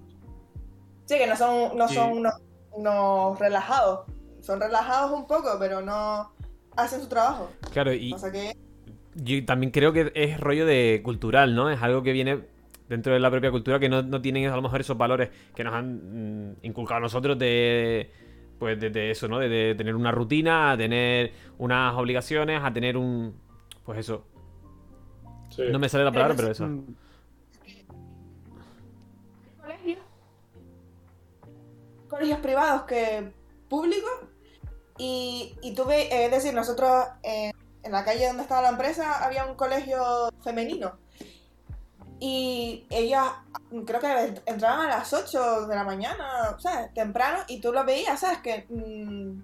Sí, 1.05 1.17
que 1.17 1.27
no 1.27 1.35
son, 1.35 1.75
no 1.77 1.87
Sí. 1.87 1.95
son 1.95 2.11
unos, 2.19 2.33
unos 2.71 3.39
relajados. 3.39 4.05
Son 4.41 4.59
relajados 4.59 5.11
un 5.11 5.25
poco, 5.25 5.55
pero 5.59 5.81
no 5.81 6.31
hacen 6.77 7.01
su 7.01 7.07
trabajo. 7.07 7.49
Claro, 7.71 7.91
y 7.93 8.13
que 8.31 8.55
yo 9.15 9.45
también 9.45 9.71
creo 9.71 9.93
que 9.93 10.11
es 10.15 10.39
rollo 10.39 10.65
de 10.65 11.01
cultural, 11.03 11.55
¿no? 11.55 11.69
Es 11.69 11.81
algo 11.81 12.03
que 12.03 12.11
viene 12.11 12.39
dentro 12.89 13.13
de 13.13 13.19
la 13.19 13.31
propia 13.31 13.51
cultura 13.51 13.79
que 13.79 13.89
no, 13.89 14.01
no 14.01 14.21
tienen 14.21 14.45
a 14.47 14.55
lo 14.55 14.61
mejor 14.61 14.81
esos 14.81 14.97
valores 14.97 15.29
que 15.55 15.63
nos 15.63 15.73
han 15.73 16.51
mm, 16.51 16.55
inculcado 16.63 16.97
a 16.97 17.01
nosotros 17.01 17.37
de 17.39 18.09
pues 18.59 18.79
de, 18.79 18.89
de 18.89 19.11
eso, 19.11 19.27
¿no? 19.27 19.39
De, 19.39 19.49
de 19.49 19.75
tener 19.75 19.95
una 19.95 20.11
rutina, 20.11 20.71
a 20.71 20.77
tener 20.77 21.31
unas 21.57 21.93
obligaciones, 21.95 22.61
a 22.63 22.71
tener 22.71 22.97
un 22.97 23.35
pues 23.85 23.99
eso. 23.99 24.25
sí. 25.49 25.63
No 25.71 25.79
me 25.79 25.89
sale 25.89 26.05
la 26.05 26.11
palabra, 26.11 26.35
Pero 26.35 26.51
eso. 26.51 26.69
Colegios, 29.61 29.99
colegios 32.07 32.39
privados 32.39 32.83
que 32.83 33.31
públicos. 33.69 34.11
Y, 34.97 35.55
y 35.63 35.73
tuve, 35.73 36.03
eh, 36.03 36.25
es 36.25 36.31
decir, 36.31 36.53
nosotros 36.53 36.91
eh, 37.23 37.51
en 37.83 37.91
la 37.91 38.03
calle 38.03 38.27
donde 38.27 38.43
estaba 38.43 38.61
la 38.61 38.69
empresa 38.69 39.23
había 39.23 39.45
un 39.45 39.55
colegio 39.55 40.31
femenino. 40.43 40.97
Y 42.19 42.87
ellas 42.89 43.31
creo 43.85 43.99
que 43.99 44.41
entraban 44.45 44.85
a 44.85 44.97
las 44.97 45.11
8 45.11 45.67
de 45.67 45.75
la 45.75 45.83
mañana, 45.83 46.55
¿sabes? 46.59 46.93
Temprano, 46.93 47.39
y 47.47 47.59
tú 47.59 47.73
lo 47.73 47.83
veías, 47.83 48.19
¿sabes? 48.19 48.39
Que 48.39 48.65
mm, 48.69 49.43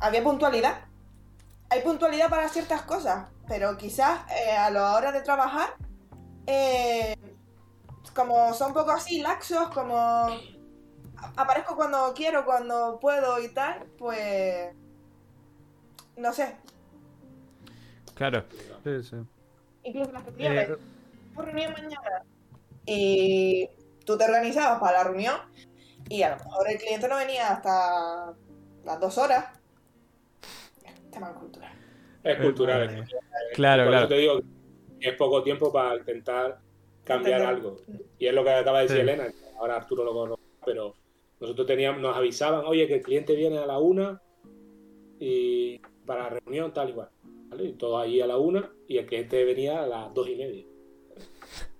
había 0.00 0.22
puntualidad. 0.22 0.84
Hay 1.70 1.80
puntualidad 1.80 2.28
para 2.28 2.48
ciertas 2.48 2.82
cosas, 2.82 3.26
pero 3.48 3.76
quizás 3.76 4.20
eh, 4.30 4.56
a 4.56 4.70
la 4.70 4.94
hora 4.94 5.10
de 5.10 5.22
trabajar, 5.22 5.74
eh, 6.46 7.16
como 8.14 8.52
son 8.54 8.68
un 8.68 8.74
poco 8.74 8.92
así, 8.92 9.20
laxos, 9.20 9.68
como 9.70 10.28
aparezco 11.36 11.76
cuando 11.76 12.12
quiero, 12.14 12.44
cuando 12.44 12.98
puedo 13.00 13.40
y 13.40 13.48
tal, 13.48 13.86
pues 13.98 14.74
no 16.16 16.32
sé. 16.32 16.56
Claro. 18.14 18.44
sí, 18.84 19.02
sí. 19.02 19.16
Incluso 19.84 20.12
las 20.12 20.22
que 20.22 20.30
Eh, 20.30 20.34
tienes 20.36 20.68
por 21.34 21.44
reunión 21.46 21.72
mañana 21.72 22.22
y 22.86 23.68
tú 24.04 24.16
te 24.18 24.24
organizabas 24.24 24.78
para 24.80 24.98
la 24.98 25.04
reunión 25.04 25.36
y 26.08 26.22
a 26.22 26.30
lo 26.36 26.44
mejor 26.44 26.70
el 26.70 26.78
cliente 26.78 27.08
no 27.08 27.16
venía 27.16 27.48
hasta 27.52 28.34
las 28.84 29.00
dos 29.00 29.18
horas. 29.18 29.46
Tema 31.10 31.32
cultural. 31.34 31.72
Es 32.24 32.36
cultural. 32.38 32.90
Eh, 32.90 33.00
es- 33.02 33.56
Claro, 33.56 33.82
por 33.84 33.90
claro. 33.92 34.06
eso 34.06 34.08
te 34.08 34.20
digo 34.20 34.40
que 35.00 35.08
es 35.08 35.16
poco 35.16 35.42
tiempo 35.42 35.72
para 35.72 35.96
intentar 35.96 36.58
cambiar 37.04 37.42
algo. 37.42 37.76
Y 38.18 38.26
es 38.26 38.34
lo 38.34 38.44
que 38.44 38.50
acaba 38.50 38.78
de 38.78 38.84
decir 38.84 38.96
Sí. 38.98 39.02
Elena. 39.02 39.26
Ahora 39.58 39.76
Arturo 39.76 40.04
lo 40.04 40.12
conoce, 40.12 40.42
pero 40.64 40.94
nosotros 41.40 41.66
teníamos, 41.66 42.00
nos 42.00 42.16
avisaban, 42.16 42.64
oye, 42.64 42.86
que 42.86 42.94
el 42.96 43.02
cliente 43.02 43.34
viene 43.34 43.58
a 43.58 43.66
la 43.66 43.78
una 43.78 44.20
y 45.18 45.78
para 46.06 46.24
la 46.24 46.28
reunión 46.30 46.72
tal 46.72 46.90
y 46.90 46.92
cual. 46.94 47.08
¿Vale? 47.52 47.68
Y 47.68 47.72
todo 47.74 47.98
ahí 47.98 48.20
a 48.20 48.26
la 48.26 48.36
una 48.38 48.70
y 48.88 48.98
el 48.98 49.06
cliente 49.06 49.44
venía 49.44 49.82
a 49.82 49.86
las 49.86 50.14
dos 50.14 50.28
y 50.28 50.36
media. 50.36 50.64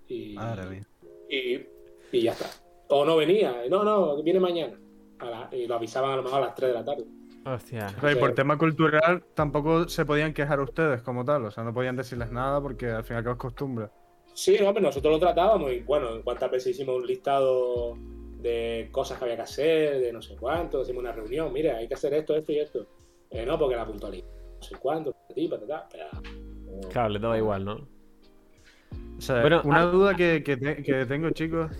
Y, 0.09 0.35
Madre 0.35 0.66
mía. 0.70 0.87
y, 1.31 2.16
y 2.16 2.23
ya 2.23 2.33
está. 2.33 2.47
O 2.89 3.05
no 3.05 3.16
venía, 3.16 3.62
no, 3.70 3.83
no, 3.85 4.23
viene 4.23 4.41
mañana. 4.41 4.79
A 5.18 5.25
la- 5.27 5.49
y 5.53 5.66
lo 5.66 5.77
avisaban 5.77 6.11
a 6.12 6.16
lo 6.16 6.23
mejor 6.23 6.43
a 6.43 6.47
las 6.47 6.55
3 6.55 6.68
de 6.68 6.75
la 6.75 6.85
tarde. 6.85 7.05
Hostia. 7.45 7.95
Pero 8.01 8.12
y 8.12 8.16
por 8.20 8.35
tema 8.35 8.57
cultural 8.59 9.25
tampoco 9.35 9.89
se 9.89 10.05
podían 10.05 10.33
quejar 10.35 10.61
ustedes 10.61 11.03
como 11.03 11.25
tal, 11.25 11.45
o 11.47 11.51
sea, 11.51 11.64
no 11.64 11.73
podían 11.75 11.97
decirles 11.97 12.31
nada 12.31 12.61
porque 12.61 12.87
al 12.91 13.03
final 13.05 13.25
que 13.25 13.31
es 13.31 13.37
costumbre. 13.37 13.87
Sí, 14.35 14.57
hombre, 14.62 14.83
nosotros 14.83 15.12
lo 15.14 15.18
tratábamos 15.18 15.73
y 15.73 15.81
bueno, 15.81 16.23
cuántas 16.23 16.51
veces 16.51 16.75
hicimos 16.75 16.97
un 16.97 17.07
listado 17.07 17.97
de 18.41 18.89
cosas 18.93 19.18
que 19.18 19.25
había 19.25 19.37
que 19.37 19.43
hacer, 19.43 20.01
de 20.01 20.12
no 20.12 20.20
sé 20.23 20.37
cuánto, 20.37 20.83
hicimos 20.83 21.01
una 21.01 21.12
reunión, 21.12 21.53
mire, 21.53 21.73
hay 21.73 21.89
que 21.89 21.95
hacer 21.95 22.14
esto, 22.14 22.35
esto 22.37 22.53
y 22.53 22.59
esto. 22.61 22.87
Eh, 23.31 23.45
no, 23.47 23.59
porque 23.59 23.77
la 23.77 23.87
puntualidad, 23.87 24.25
no 24.27 24.41
sé 24.63 24.77
cuánto, 24.77 25.15
eh, 25.35 25.49
Claro, 26.91 27.09
le 27.11 27.19
daba 27.19 27.37
igual, 27.39 27.65
¿no? 27.65 27.75
O 29.19 29.21
sea, 29.21 29.41
Bueno, 29.41 29.63
una 29.65 29.83
ah- 29.83 29.87
duda 29.87 30.15
que, 30.17 30.43
que 30.43 30.57
te- 30.57 30.83
que 30.83 31.07
tengo, 31.07 31.31
chicos, 31.31 31.71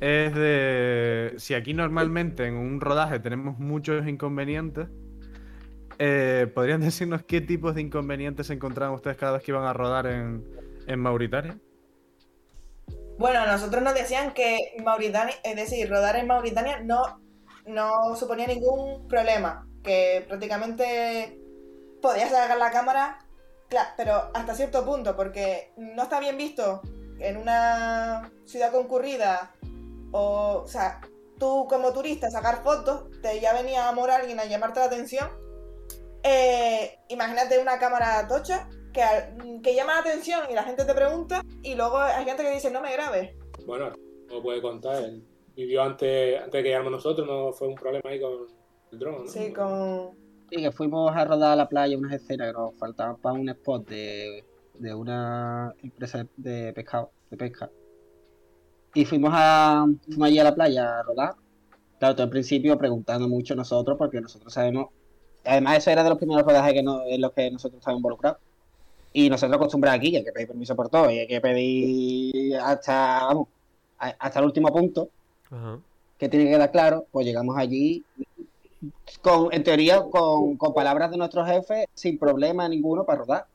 es 0.00 0.34
de 0.34 1.34
si 1.36 1.54
aquí 1.54 1.72
normalmente 1.72 2.46
en 2.46 2.54
un 2.54 2.80
rodaje 2.80 3.18
tenemos 3.20 3.58
muchos 3.58 4.06
inconvenientes, 4.06 4.88
eh, 5.98 6.50
¿podrían 6.54 6.80
decirnos 6.80 7.22
qué 7.22 7.40
tipos 7.40 7.74
de 7.74 7.82
inconvenientes 7.82 8.50
encontraban 8.50 8.94
ustedes 8.94 9.16
cada 9.16 9.32
vez 9.32 9.42
que 9.42 9.52
iban 9.52 9.64
a 9.64 9.72
rodar 9.72 10.06
en, 10.06 10.44
en 10.86 11.00
Mauritania? 11.00 11.56
Bueno, 13.16 13.40
a 13.40 13.46
nosotros 13.46 13.82
nos 13.82 13.94
decían 13.94 14.34
que 14.34 14.58
Mauritania, 14.84 15.34
es 15.44 15.54
decir, 15.56 15.88
rodar 15.88 16.16
en 16.16 16.26
Mauritania 16.26 16.80
no, 16.80 17.20
no 17.66 18.16
suponía 18.16 18.48
ningún 18.48 19.06
problema, 19.06 19.66
que 19.84 20.24
prácticamente 20.26 21.38
podías 22.04 22.30
sacar 22.30 22.58
la 22.58 22.70
cámara, 22.70 23.18
claro, 23.70 23.88
pero 23.96 24.12
hasta 24.34 24.54
cierto 24.54 24.84
punto, 24.84 25.16
porque 25.16 25.72
no 25.78 26.02
está 26.02 26.20
bien 26.20 26.36
visto 26.36 26.82
en 27.18 27.38
una 27.38 28.30
ciudad 28.44 28.70
concurrida 28.70 29.54
o, 30.12 30.60
o 30.64 30.68
sea, 30.68 31.00
tú 31.38 31.66
como 31.66 31.94
turista 31.94 32.30
sacar 32.30 32.62
fotos, 32.62 33.04
te 33.22 33.40
ya 33.40 33.54
venía 33.54 33.86
a 33.86 33.88
amor 33.88 34.10
alguien 34.10 34.38
a 34.38 34.44
llamarte 34.44 34.80
la 34.80 34.86
atención. 34.86 35.30
Eh, 36.22 36.98
imagínate 37.08 37.58
una 37.58 37.78
cámara 37.78 38.28
tocha 38.28 38.68
que, 38.92 39.02
que 39.62 39.74
llama 39.74 39.94
la 39.94 40.00
atención 40.00 40.42
y 40.50 40.54
la 40.54 40.64
gente 40.64 40.84
te 40.84 40.92
pregunta 40.92 41.40
y 41.62 41.74
luego 41.74 41.98
hay 41.98 42.26
gente 42.26 42.42
que 42.42 42.50
dice 42.50 42.70
no 42.70 42.82
me 42.82 42.92
grabes. 42.92 43.34
Bueno, 43.64 43.94
no 44.28 44.42
puede 44.42 44.60
contar. 44.60 45.02
Él 45.04 45.26
vivió 45.56 45.82
antes, 45.82 46.36
antes 46.36 46.52
de 46.52 46.58
que 46.58 46.68
llegáramos 46.68 46.92
nosotros, 46.92 47.26
no 47.26 47.50
fue 47.54 47.68
un 47.68 47.76
problema 47.76 48.10
ahí 48.10 48.20
con 48.20 48.46
el 48.92 48.98
dron, 48.98 49.24
¿no? 49.24 49.30
Sí, 49.30 49.54
con... 49.54 50.23
Sí, 50.50 50.56
que 50.56 50.70
fuimos 50.72 51.14
a 51.16 51.24
rodar 51.24 51.52
a 51.52 51.56
la 51.56 51.68
playa 51.68 51.96
unas 51.98 52.12
escenas 52.12 52.48
que 52.48 52.52
nos 52.52 52.74
faltaban 52.76 53.16
para 53.16 53.34
un 53.34 53.48
spot 53.48 53.88
de, 53.88 54.44
de 54.78 54.94
una 54.94 55.72
empresa 55.82 56.26
de 56.36 56.72
pescado, 56.72 57.10
de 57.30 57.36
pesca. 57.36 57.70
Y 58.94 59.04
fuimos 59.04 59.30
a 59.34 59.86
fuimos 60.04 60.26
allí 60.28 60.38
a 60.38 60.44
la 60.44 60.54
playa 60.54 61.00
a 61.00 61.02
rodar. 61.02 61.34
Claro, 61.98 62.14
todo 62.14 62.24
al 62.24 62.30
principio 62.30 62.78
preguntando 62.78 63.28
mucho 63.28 63.54
nosotros, 63.56 63.96
porque 63.98 64.20
nosotros 64.20 64.52
sabemos. 64.52 64.88
Además, 65.44 65.78
eso 65.78 65.90
era 65.90 66.02
de 66.04 66.10
los 66.10 66.18
primeros 66.18 66.44
rodajes 66.44 66.72
que 66.72 66.82
no- 66.82 67.02
en 67.06 67.20
los 67.20 67.32
que 67.32 67.50
nosotros 67.50 67.78
estábamos 67.80 68.00
involucrados. 68.00 68.38
Y 69.12 69.28
nosotros 69.30 69.56
acostumbrados 69.56 69.98
aquí, 69.98 70.10
que 70.10 70.18
hay 70.18 70.24
que 70.24 70.32
pedir 70.32 70.48
permiso 70.48 70.74
por 70.76 70.88
todo, 70.88 71.10
y 71.10 71.18
hay 71.20 71.26
que 71.26 71.40
pedir 71.40 72.56
hasta, 72.56 73.26
vamos, 73.26 73.48
hasta 73.98 74.38
el 74.40 74.44
último 74.46 74.72
punto 74.72 75.08
Ajá. 75.50 75.78
que 76.18 76.28
tiene 76.28 76.46
que 76.46 76.50
quedar 76.52 76.70
claro, 76.72 77.06
pues 77.12 77.24
llegamos 77.26 77.56
allí 77.56 78.04
con, 79.22 79.52
en 79.52 79.62
teoría, 79.64 80.02
con, 80.02 80.56
con 80.56 80.74
palabras 80.74 81.10
de 81.10 81.16
nuestro 81.16 81.44
jefe, 81.44 81.86
sin 81.94 82.18
problema 82.18 82.68
ninguno 82.68 83.04
para 83.04 83.18
rodar. 83.20 83.46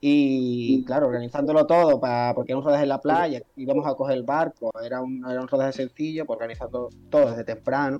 Y 0.00 0.84
claro, 0.84 1.06
organizándolo 1.08 1.66
todo, 1.66 1.98
para, 1.98 2.34
porque 2.34 2.52
era 2.52 2.58
un 2.58 2.64
rodaje 2.64 2.82
en 2.82 2.90
la 2.90 3.00
playa, 3.00 3.40
íbamos 3.56 3.86
a 3.86 3.94
coger 3.94 4.16
el 4.18 4.22
barco, 4.24 4.70
era 4.84 5.00
un, 5.00 5.24
era 5.28 5.40
un 5.40 5.48
rodaje 5.48 5.72
sencillo, 5.72 6.26
pues 6.26 6.36
organizando 6.36 6.90
todo 7.10 7.30
desde 7.30 7.44
temprano, 7.44 7.98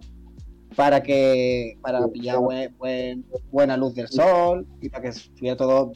para 0.76 1.03
que 1.03 1.78
para 1.80 2.07
pillar 2.09 2.37
buen- 2.39 2.76
buen- 2.76 3.24
buena 3.51 3.76
luz 3.76 3.95
del 3.95 4.09
sol 4.09 4.66
y 4.80 4.89
para 4.91 5.03
que 5.05 5.09
estuviera 5.09 5.57
todo 5.57 5.93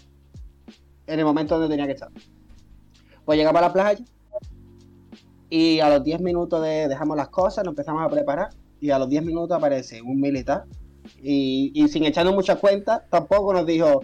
en 1.07 1.19
el 1.19 1.25
momento 1.25 1.59
donde 1.59 1.69
tenía 1.75 1.87
que 1.87 1.93
estar. 1.93 2.11
Pues 3.25 3.37
llegamos 3.39 3.61
a 3.61 3.67
la 3.67 3.73
playa 3.73 4.05
y 5.51 5.81
a 5.81 5.89
los 5.91 6.03
10 6.03 6.21
minutos 6.21 6.63
de 6.63 6.89
dejamos 6.89 7.17
las 7.17 7.29
cosas, 7.29 7.65
nos 7.65 7.73
empezamos 7.73 8.03
a 8.03 8.09
preparar 8.09 8.51
y 8.81 8.91
a 8.91 8.99
los 8.99 9.09
10 9.09 9.25
minutos 9.25 9.57
aparece 9.57 10.01
un 10.03 10.21
militar 10.21 10.65
y, 11.23 11.73
y 11.75 11.89
sin 11.89 12.05
echarnos 12.05 12.35
muchas 12.35 12.59
cuentas, 12.59 13.03
tampoco 13.11 13.53
nos 13.53 13.67
dijo, 13.67 14.03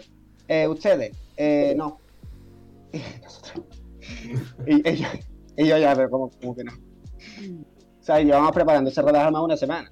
eh, 0.48 0.68
ustedes, 0.68 1.16
eh, 1.36 1.74
no. 1.76 1.98
Y 2.92 3.22
nosotros, 3.22 3.66
y 4.66 4.82
ellos, 5.56 5.80
ya, 5.80 5.94
pero 5.94 6.10
como, 6.10 6.30
como 6.30 6.54
que 6.54 6.64
no. 6.64 6.72
O 6.72 8.02
sea, 8.02 8.20
llevamos 8.20 8.52
preparando 8.52 8.88
ese 8.90 9.02
rodaje 9.02 9.30
más 9.30 9.42
una 9.42 9.56
semana. 9.56 9.90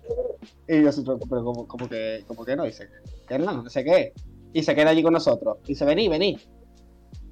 Y 0.68 0.78
nosotros, 0.78 1.20
pero 1.28 1.44
como, 1.44 1.66
como 1.66 1.88
que, 1.88 2.22
como 2.26 2.44
que 2.44 2.54
no, 2.54 2.64
dice, 2.64 2.88
que 3.26 3.38
no, 3.38 3.62
no 3.62 3.70
sé 3.70 3.82
qué. 3.84 4.12
Y 4.52 4.62
se 4.62 4.74
queda 4.74 4.90
allí 4.90 5.02
con 5.02 5.12
nosotros. 5.12 5.58
Dice, 5.66 5.84
vení, 5.84 6.08
vení. 6.08 6.38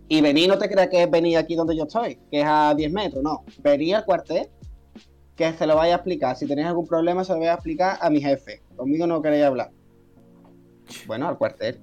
Y 0.09 0.21
venir 0.21 0.49
no 0.49 0.59
te 0.59 0.69
creas 0.69 0.89
que 0.89 1.05
es 1.05 1.11
venir 1.11 1.39
aquí 1.39 1.55
donde 1.55 1.77
yo 1.77 1.85
estoy, 1.85 2.19
que 2.31 2.41
es 2.41 2.47
a 2.47 2.75
10 2.75 2.93
metros, 2.93 3.23
no. 3.23 3.45
Venir 3.63 3.97
al 3.97 4.05
cuartel, 4.05 4.49
que 5.51 5.59
se 5.59 5.66
lo 5.66 5.76
vaya 5.76 5.95
a 5.95 5.97
explicar. 5.97 6.36
Si 6.36 6.47
tenéis 6.47 6.68
algún 6.68 6.86
problema, 6.86 7.24
se 7.24 7.32
lo 7.32 7.38
voy 7.38 7.49
a 7.49 7.55
explicar 7.55 7.99
a 8.01 8.11
mi 8.11 8.20
jefe. 8.20 8.62
Conmigo 8.76 9.07
no 9.07 9.20
queréis 9.20 9.45
hablar. 9.45 9.70
Bueno, 11.07 11.28
al 11.28 11.38
cuartel. 11.38 11.80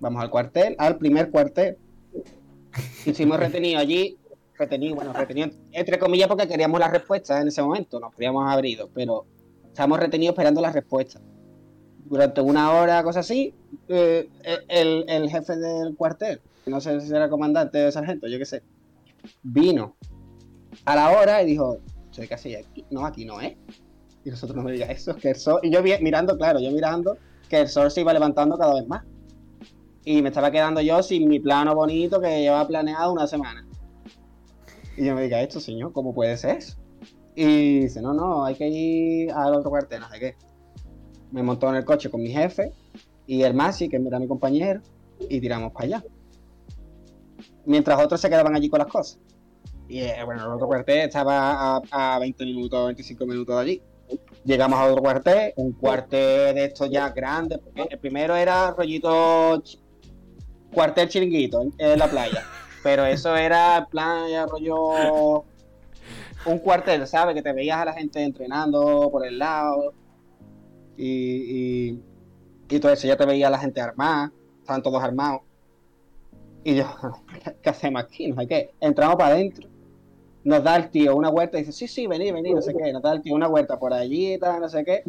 Vamos 0.00 0.22
al 0.22 0.30
cuartel, 0.30 0.74
al 0.78 0.96
primer 0.96 1.30
cuartel. 1.30 1.76
Hicimos 3.06 3.38
retenido 3.38 3.78
allí, 3.78 4.18
retenido, 4.58 4.96
bueno, 4.96 5.12
retenido 5.12 5.50
entre 5.72 5.98
comillas 5.98 6.28
porque 6.28 6.48
queríamos 6.48 6.80
las 6.80 6.90
respuestas 6.90 7.40
en 7.40 7.48
ese 7.48 7.62
momento, 7.62 8.00
nos 8.00 8.12
podíamos 8.12 8.50
haber 8.50 8.66
ido, 8.66 8.90
pero 8.92 9.26
estábamos 9.66 10.00
retenidos 10.00 10.32
esperando 10.32 10.60
las 10.60 10.74
respuestas. 10.74 11.22
Durante 12.06 12.40
una 12.40 12.72
hora, 12.72 13.02
cosas 13.02 13.26
así, 13.26 13.54
eh, 13.88 14.28
el, 14.68 15.04
el 15.08 15.30
jefe 15.30 15.56
del 15.56 15.96
cuartel, 15.96 16.40
no 16.66 16.80
sé 16.80 17.00
si 17.00 17.14
era 17.14 17.28
comandante 17.28 17.86
o 17.86 17.92
sargento, 17.92 18.26
yo 18.26 18.38
qué 18.38 18.44
sé, 18.44 18.62
vino 19.42 19.94
a 20.84 20.96
la 20.96 21.10
hora 21.12 21.42
y 21.42 21.46
dijo, 21.46 21.78
soy 22.14 22.28
casi 22.28 22.54
aquí, 22.54 22.84
no, 22.90 23.04
aquí 23.04 23.24
no 23.24 23.40
es. 23.40 23.56
Y 24.24 24.30
nosotros 24.30 24.56
no 24.56 24.62
me 24.62 24.72
digas 24.72 24.90
eso, 24.90 25.10
es 25.10 25.16
que 25.18 25.30
el 25.30 25.36
sol, 25.36 25.60
y 25.62 25.70
yo 25.70 25.82
mirando, 25.82 26.36
claro, 26.38 26.60
yo 26.60 26.70
mirando 26.70 27.18
que 27.48 27.60
el 27.60 27.68
sol 27.68 27.90
se 27.90 28.00
iba 28.00 28.12
levantando 28.12 28.56
cada 28.56 28.74
vez 28.74 28.86
más. 28.86 29.04
Y 30.04 30.22
me 30.22 30.28
estaba 30.28 30.50
quedando 30.50 30.80
yo 30.80 31.02
sin 31.02 31.28
mi 31.28 31.40
plano 31.40 31.74
bonito 31.74 32.20
que 32.20 32.40
llevaba 32.40 32.66
planeado 32.66 33.12
una 33.12 33.26
semana. 33.26 33.66
Y 34.96 35.04
yo 35.06 35.14
me 35.14 35.22
diga, 35.22 35.42
esto 35.42 35.60
señor, 35.60 35.92
¿cómo 35.92 36.14
puede 36.14 36.36
ser 36.36 36.58
eso? 36.58 36.76
Y 37.34 37.80
dice, 37.80 38.00
no, 38.00 38.14
no, 38.14 38.44
hay 38.44 38.54
que 38.54 38.68
ir 38.68 39.32
al 39.32 39.54
otro 39.54 39.70
cuartel, 39.70 40.00
no 40.00 40.08
sé 40.08 40.20
qué. 40.20 40.36
Me 41.32 41.42
montó 41.42 41.68
en 41.68 41.74
el 41.76 41.84
coche 41.84 42.10
con 42.10 42.22
mi 42.22 42.30
jefe 42.30 42.72
y 43.26 43.42
el 43.42 43.54
Masi, 43.54 43.88
que 43.88 43.96
era 43.96 44.18
mi 44.20 44.28
compañero, 44.28 44.80
y 45.28 45.40
tiramos 45.40 45.72
para 45.72 45.84
allá. 45.84 46.04
Mientras 47.66 48.00
otros 48.02 48.20
se 48.20 48.28
quedaban 48.28 48.54
allí 48.54 48.68
con 48.68 48.78
las 48.78 48.88
cosas. 48.88 49.18
Y 49.88 50.00
eh, 50.00 50.22
bueno, 50.24 50.44
el 50.46 50.52
otro 50.52 50.66
cuartel 50.66 50.98
estaba 51.00 51.76
a, 51.76 51.82
a 51.90 52.18
20 52.18 52.44
minutos, 52.44 52.86
25 52.86 53.26
minutos 53.26 53.56
de 53.56 53.62
allí. 53.62 53.82
Llegamos 54.44 54.78
a 54.78 54.86
otro 54.86 55.02
cuartel, 55.02 55.52
un 55.56 55.72
cuartel 55.72 56.54
de 56.54 56.64
estos 56.66 56.90
ya 56.90 57.08
grandes, 57.10 57.60
el 57.74 57.98
primero 57.98 58.36
era 58.36 58.70
rollito 58.72 59.62
cuartel 60.72 61.08
chiringuito 61.08 61.62
en, 61.78 61.98
la 61.98 62.06
playa. 62.08 62.44
Pero 62.82 63.06
eso 63.06 63.34
era 63.34 63.86
plan 63.90 64.28
ya 64.28 64.44
rollo 64.44 65.44
un 66.46 66.58
cuartel, 66.58 67.06
¿sabes? 67.06 67.34
Que 67.34 67.42
te 67.42 67.52
veías 67.52 67.78
a 67.78 67.86
la 67.86 67.92
gente 67.94 68.22
entrenando 68.22 69.08
por 69.10 69.26
el 69.26 69.38
lado. 69.38 69.94
Y, 70.96 71.06
y, 71.88 72.02
y 72.68 72.80
todo 72.80 72.92
eso, 72.92 73.06
ya 73.06 73.16
te 73.16 73.24
veía 73.24 73.48
a 73.48 73.50
la 73.50 73.58
gente 73.58 73.80
armada, 73.80 74.30
estaban 74.60 74.82
todos 74.82 75.02
armados. 75.02 75.40
Y 76.62 76.76
yo, 76.76 76.86
¿qué 77.62 77.70
hacemos 77.70 78.02
aquí? 78.02 78.28
No 78.28 78.40
sé 78.40 78.46
qué. 78.46 78.74
Entramos 78.80 79.16
para 79.16 79.34
adentro, 79.34 79.68
nos 80.44 80.62
da 80.62 80.76
el 80.76 80.90
tío 80.90 81.16
una 81.16 81.30
vuelta 81.30 81.56
y 81.58 81.62
dice, 81.62 81.72
sí, 81.72 81.88
sí, 81.88 82.06
vení, 82.06 82.30
vení, 82.30 82.52
no 82.52 82.60
sé 82.60 82.74
qué. 82.74 82.92
Nos 82.92 83.02
da 83.02 83.12
el 83.12 83.22
tío 83.22 83.34
una 83.34 83.48
vuelta 83.48 83.78
por 83.78 83.92
allí, 83.92 84.38
tal, 84.38 84.60
no 84.60 84.68
sé 84.68 84.84
qué. 84.84 85.02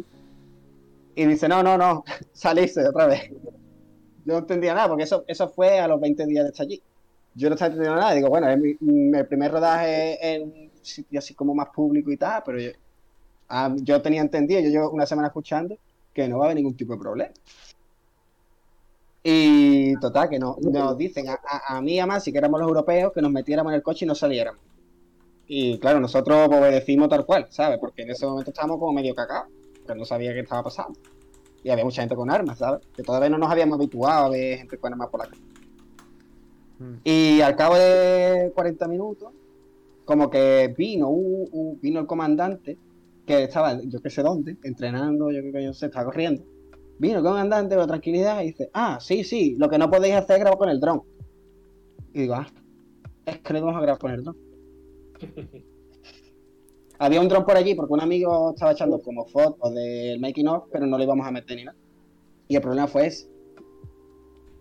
Y 1.14 1.26
dice, 1.26 1.48
no, 1.48 1.62
no, 1.62 1.76
no, 1.76 2.04
salirse 2.32 2.86
otra 2.88 3.06
vez. 3.06 3.30
Yo 4.24 4.32
no 4.32 4.38
entendía 4.38 4.74
nada, 4.74 4.88
porque 4.88 5.04
eso, 5.04 5.24
eso 5.26 5.48
fue 5.48 5.78
a 5.78 5.86
los 5.86 6.00
20 6.00 6.26
días 6.26 6.44
de 6.44 6.50
estar 6.50 6.64
allí. 6.64 6.82
Yo 7.34 7.48
no 7.48 7.54
estaba 7.54 7.68
entendiendo 7.68 8.00
nada. 8.00 8.14
Digo, 8.14 8.28
bueno, 8.28 8.48
es 8.48 8.58
mi, 8.58 9.22
primer 9.24 9.52
rodaje 9.52 10.34
en 10.34 10.42
un 10.42 10.70
sitio 10.80 11.18
así 11.18 11.34
como 11.34 11.54
más 11.54 11.68
público 11.68 12.10
y 12.10 12.16
tal, 12.16 12.42
pero 12.44 12.58
yo, 12.58 12.70
ah, 13.48 13.74
yo 13.76 14.00
tenía 14.00 14.22
entendido, 14.22 14.60
yo 14.60 14.70
llevo 14.70 14.90
una 14.90 15.06
semana 15.06 15.28
escuchando 15.28 15.76
que 16.14 16.28
no 16.28 16.38
va 16.38 16.44
a 16.44 16.46
haber 16.46 16.56
ningún 16.56 16.76
tipo 16.76 16.94
de 16.94 16.98
problema. 16.98 17.32
Y 19.22 19.96
total, 20.00 20.30
que 20.30 20.38
no, 20.38 20.56
nos 20.60 20.96
dicen 20.96 21.28
a, 21.28 21.38
a, 21.68 21.82
mí 21.82 21.94
y 21.94 21.98
a 21.98 22.06
Masi, 22.06 22.32
que 22.32 22.38
éramos 22.38 22.60
los 22.60 22.68
europeos, 22.68 23.12
que 23.12 23.20
nos 23.20 23.30
metiéramos 23.30 23.72
en 23.72 23.76
el 23.76 23.82
coche 23.82 24.04
y 24.04 24.08
no 24.08 24.14
saliéramos. 24.14 24.60
Y 25.48 25.78
claro, 25.78 26.00
nosotros 26.00 26.48
obedecimos 26.48 27.08
tal 27.08 27.24
cual, 27.24 27.46
¿sabes? 27.50 27.78
Porque 27.78 28.02
en 28.02 28.10
ese 28.10 28.26
momento 28.26 28.50
estábamos 28.50 28.78
como 28.78 28.92
medio 28.92 29.14
cacados, 29.14 29.48
que 29.86 29.94
no 29.94 30.04
sabía 30.04 30.32
qué 30.32 30.40
estaba 30.40 30.64
pasando. 30.64 30.98
Y 31.62 31.70
había 31.70 31.84
mucha 31.84 32.02
gente 32.02 32.16
con 32.16 32.30
armas, 32.30 32.58
¿sabes? 32.58 32.86
Que 32.94 33.02
todavía 33.02 33.28
no 33.30 33.38
nos 33.38 33.50
habíamos 33.50 33.78
habituado 33.78 34.26
a 34.26 34.28
ver 34.30 34.58
gente 34.58 34.78
con 34.78 34.92
armas 34.92 35.08
por 35.08 35.20
la 35.20 35.26
calle. 35.30 35.42
Mm. 36.78 36.94
Y 37.04 37.40
al 37.40 37.56
cabo 37.56 37.76
de 37.76 38.52
40 38.54 38.88
minutos, 38.88 39.32
como 40.04 40.30
que 40.30 40.72
vino, 40.76 41.08
un- 41.10 41.48
un- 41.52 41.80
vino 41.80 42.00
el 42.00 42.06
comandante, 42.06 42.78
que 43.26 43.44
estaba, 43.44 43.80
yo 43.82 44.00
qué 44.00 44.10
sé 44.10 44.22
dónde, 44.22 44.56
entrenando, 44.62 45.32
yo 45.32 45.42
qué 45.42 45.50
coño 45.52 45.72
sé, 45.72 45.86
estaba 45.86 46.04
corriendo. 46.06 46.44
Vino 46.98 47.18
el 47.18 47.24
comandante 47.24 47.74
con 47.76 47.86
tranquilidad 47.88 48.42
y 48.42 48.46
dice, 48.48 48.70
ah, 48.72 48.98
sí, 49.00 49.24
sí, 49.24 49.56
lo 49.58 49.68
que 49.68 49.78
no 49.78 49.90
podéis 49.90 50.14
hacer 50.14 50.36
es 50.36 50.40
grabar 50.40 50.58
con 50.58 50.68
el 50.68 50.78
dron. 50.80 51.02
Y 52.14 52.20
digo, 52.20 52.34
ah, 52.34 52.46
es 53.26 53.38
que 53.40 53.52
no 53.52 53.60
vamos 53.62 53.76
a 53.78 53.82
grabar 53.82 53.98
con 54.00 54.10
el 54.12 54.22
dron. 54.22 54.36
Había 56.98 57.20
un 57.20 57.28
dron 57.28 57.44
por 57.44 57.56
allí 57.56 57.74
porque 57.74 57.92
un 57.92 58.00
amigo 58.00 58.52
estaba 58.52 58.72
echando 58.72 59.00
como 59.02 59.26
fotos 59.26 59.74
del 59.74 60.18
making 60.18 60.48
of, 60.48 60.64
pero 60.72 60.86
no 60.86 60.96
lo 60.96 61.04
íbamos 61.04 61.26
a 61.26 61.30
meter 61.30 61.56
ni 61.56 61.64
nada. 61.64 61.76
Y 62.48 62.56
el 62.56 62.62
problema 62.62 62.86
fue 62.86 63.08
ese. 63.08 63.28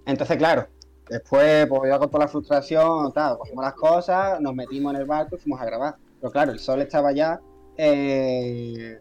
Entonces, 0.06 0.38
claro, 0.38 0.68
después, 1.10 1.66
pues 1.68 1.90
ya 1.90 1.98
con 1.98 2.10
toda 2.10 2.26
la 2.26 2.28
frustración, 2.28 3.14
tal, 3.14 3.38
cogimos 3.38 3.64
las 3.64 3.74
cosas, 3.74 4.42
nos 4.42 4.54
metimos 4.54 4.94
en 4.94 5.02
el 5.02 5.08
barco 5.08 5.36
y 5.36 5.40
fuimos 5.40 5.62
a 5.62 5.66
grabar. 5.66 5.96
Pero 6.20 6.32
claro, 6.32 6.52
el 6.52 6.60
sol 6.60 6.82
estaba 6.82 7.14
ya 7.14 7.40
eh, 7.78 9.00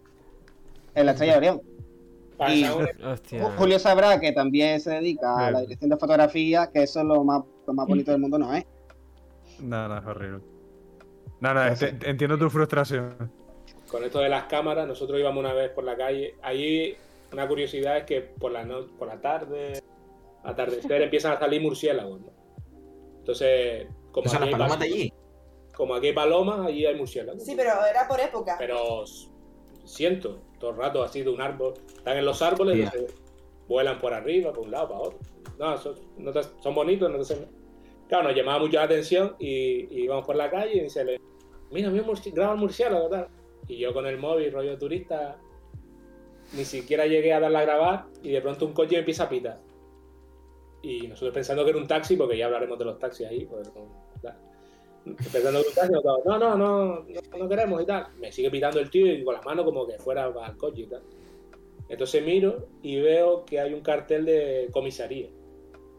en 0.94 1.06
la 1.06 1.12
estrella 1.12 1.32
de 1.32 1.38
Orión. 1.38 1.62
Y-. 2.48 3.38
Julio 3.56 3.78
sabrá 3.78 4.20
que 4.20 4.32
también 4.32 4.80
se 4.80 4.90
dedica 4.90 5.46
a 5.46 5.50
la 5.50 5.60
dirección 5.62 5.90
de 5.90 5.96
fotografía, 5.96 6.70
que 6.72 6.84
eso 6.84 7.00
es 7.00 7.06
lo 7.06 7.24
más, 7.24 7.42
lo 7.66 7.72
más 7.74 7.86
bonito 7.86 8.12
del 8.12 8.20
mundo, 8.20 8.38
¿no 8.38 8.54
es? 8.54 8.64
No, 9.60 9.88
no, 9.88 9.98
es 9.98 10.06
horrible. 10.06 10.53
No, 11.40 11.52
no, 11.54 11.60
ent- 11.60 12.06
entiendo 12.06 12.38
tu 12.38 12.48
frustración. 12.50 13.30
con 13.90 14.02
esto 14.04 14.18
de 14.20 14.28
las 14.28 14.44
cámaras, 14.44 14.88
nosotros 14.88 15.18
íbamos 15.20 15.40
una 15.40 15.52
vez 15.52 15.70
por 15.70 15.84
la 15.84 15.96
calle. 15.96 16.34
Allí, 16.42 16.96
una 17.32 17.46
curiosidad 17.46 17.98
es 17.98 18.04
que 18.04 18.20
por 18.22 18.50
la, 18.52 18.64
no- 18.64 18.86
por 18.98 19.06
la 19.08 19.20
tarde, 19.20 19.80
atardecer, 20.42 21.02
empiezan 21.02 21.32
a 21.32 21.38
salir 21.38 21.60
murciélagos, 21.60 22.20
¿no? 22.20 22.32
Entonces, 23.18 23.86
como 24.10 24.26
O 24.26 24.30
sea, 24.30 24.40
aquí, 24.40 24.50
las 24.50 24.54
hay 24.54 24.60
palomas 24.60 24.78
de 24.78 24.84
allí. 24.86 25.12
como 25.76 25.94
aquí 25.94 26.08
hay 26.08 26.12
palomas, 26.12 26.66
allí 26.66 26.86
hay 26.86 26.94
murciélagos. 26.96 27.44
Sí, 27.44 27.54
pero 27.56 27.70
era 27.86 28.06
por 28.08 28.20
época. 28.20 28.56
Pero 28.58 29.04
siento, 29.84 30.40
todo 30.58 30.70
el 30.70 30.76
rato 30.76 31.02
así 31.02 31.22
de 31.22 31.30
un 31.30 31.40
árbol. 31.40 31.74
Están 31.96 32.16
en 32.18 32.24
los 32.24 32.42
árboles, 32.42 32.78
entonces 32.80 33.14
vuelan 33.68 33.98
por 34.00 34.12
arriba, 34.12 34.52
por 34.52 34.64
un 34.64 34.70
lado, 34.72 34.88
para 34.88 35.00
otro. 35.00 35.18
No, 35.58 35.78
son, 35.78 35.94
no 36.18 36.32
te- 36.32 36.42
son 36.62 36.74
bonitos, 36.74 37.10
no 37.10 37.16
te 37.16 37.22
hacen- 37.22 37.48
Claro, 38.14 38.28
nos 38.28 38.36
llamaba 38.36 38.60
mucho 38.60 38.76
la 38.76 38.84
atención 38.84 39.34
y, 39.40 40.02
íbamos 40.04 40.24
por 40.24 40.36
la 40.36 40.48
calle 40.48 40.84
y 40.84 40.88
se 40.88 41.04
le. 41.04 41.20
Mira, 41.72 41.90
mira, 41.90 42.04
graba 42.32 42.52
el 42.52 42.60
murciélago, 42.60 43.08
tal. 43.08 43.26
Y 43.66 43.78
yo 43.78 43.92
con 43.92 44.06
el 44.06 44.18
móvil, 44.18 44.52
rollo 44.52 44.78
turista, 44.78 45.36
ni 46.52 46.64
siquiera 46.64 47.06
llegué 47.06 47.32
a 47.32 47.40
darle 47.40 47.58
a 47.58 47.62
grabar 47.62 48.06
y 48.22 48.30
de 48.30 48.40
pronto 48.40 48.66
un 48.66 48.72
coche 48.72 48.92
me 48.92 48.98
empieza 49.00 49.24
a 49.24 49.28
pitar. 49.28 49.60
Y 50.80 51.08
nosotros 51.08 51.34
pensando 51.34 51.64
que 51.64 51.70
era 51.70 51.78
un 51.80 51.88
taxi, 51.88 52.14
porque 52.14 52.38
ya 52.38 52.46
hablaremos 52.46 52.78
de 52.78 52.84
los 52.84 53.00
taxis 53.00 53.26
ahí, 53.26 53.46
pues, 53.46 53.68
pensando 55.32 55.64
que 55.64 55.70
era 55.70 55.70
un 55.70 55.74
taxi, 55.74 55.92
no, 56.24 56.38
no, 56.38 56.56
no, 56.56 57.04
no, 57.36 57.48
queremos 57.48 57.82
y 57.82 57.86
tal. 57.86 58.06
Me 58.20 58.30
sigue 58.30 58.48
pitando 58.48 58.78
el 58.78 58.90
tío 58.90 59.12
y 59.12 59.24
con 59.24 59.34
la 59.34 59.42
mano 59.42 59.64
como 59.64 59.88
que 59.88 59.98
fuera 59.98 60.26
al 60.26 60.56
coche 60.56 60.82
y 60.82 60.86
tal. 60.86 61.02
Entonces 61.88 62.24
miro 62.24 62.68
y 62.80 63.00
veo 63.00 63.44
que 63.44 63.58
hay 63.58 63.74
un 63.74 63.80
cartel 63.80 64.24
de 64.24 64.68
comisaría. 64.70 65.30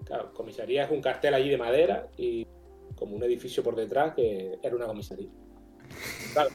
Claro, 0.06 0.32
comisaría 0.34 0.86
es 0.86 0.92
un 0.92 1.02
cartel 1.02 1.34
allí 1.34 1.50
de 1.50 1.58
madera 1.58 2.08
y 2.18 2.46
como 2.96 3.16
un 3.16 3.24
edificio 3.24 3.62
por 3.64 3.76
detrás 3.76 4.14
que 4.14 4.58
era 4.62 4.76
una 4.76 4.86
comisaría. 4.88 5.28
Claro, 6.34 6.50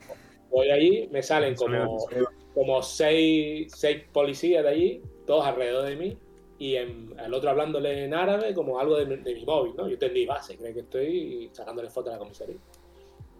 voy 0.50 0.70
allí, 0.70 1.08
me 1.10 1.22
salen 1.22 1.54
como, 1.54 2.06
como 2.54 2.82
seis, 2.82 3.72
seis 3.76 4.04
policías 4.12 4.62
de 4.62 4.68
allí, 4.70 5.02
todos 5.26 5.44
alrededor 5.46 5.86
de 5.86 5.96
mí, 5.96 6.16
y 6.58 6.76
en- 6.76 7.14
el 7.18 7.32
otro 7.34 7.50
hablándole 7.50 8.04
en 8.04 8.14
árabe 8.14 8.54
como 8.54 8.78
algo 8.78 8.96
de, 8.96 9.06
mi- 9.06 9.16
de 9.22 9.34
mi 9.34 9.44
móvil, 9.44 9.74
¿no? 9.76 9.86
Yo 9.88 9.94
entendí 9.94 10.26
base, 10.26 10.56
cree 10.56 10.72
que 10.74 10.80
estoy 10.80 11.50
sacándole 11.52 11.90
fotos 11.90 12.10
a 12.10 12.14
la 12.14 12.18
comisaría. 12.18 12.56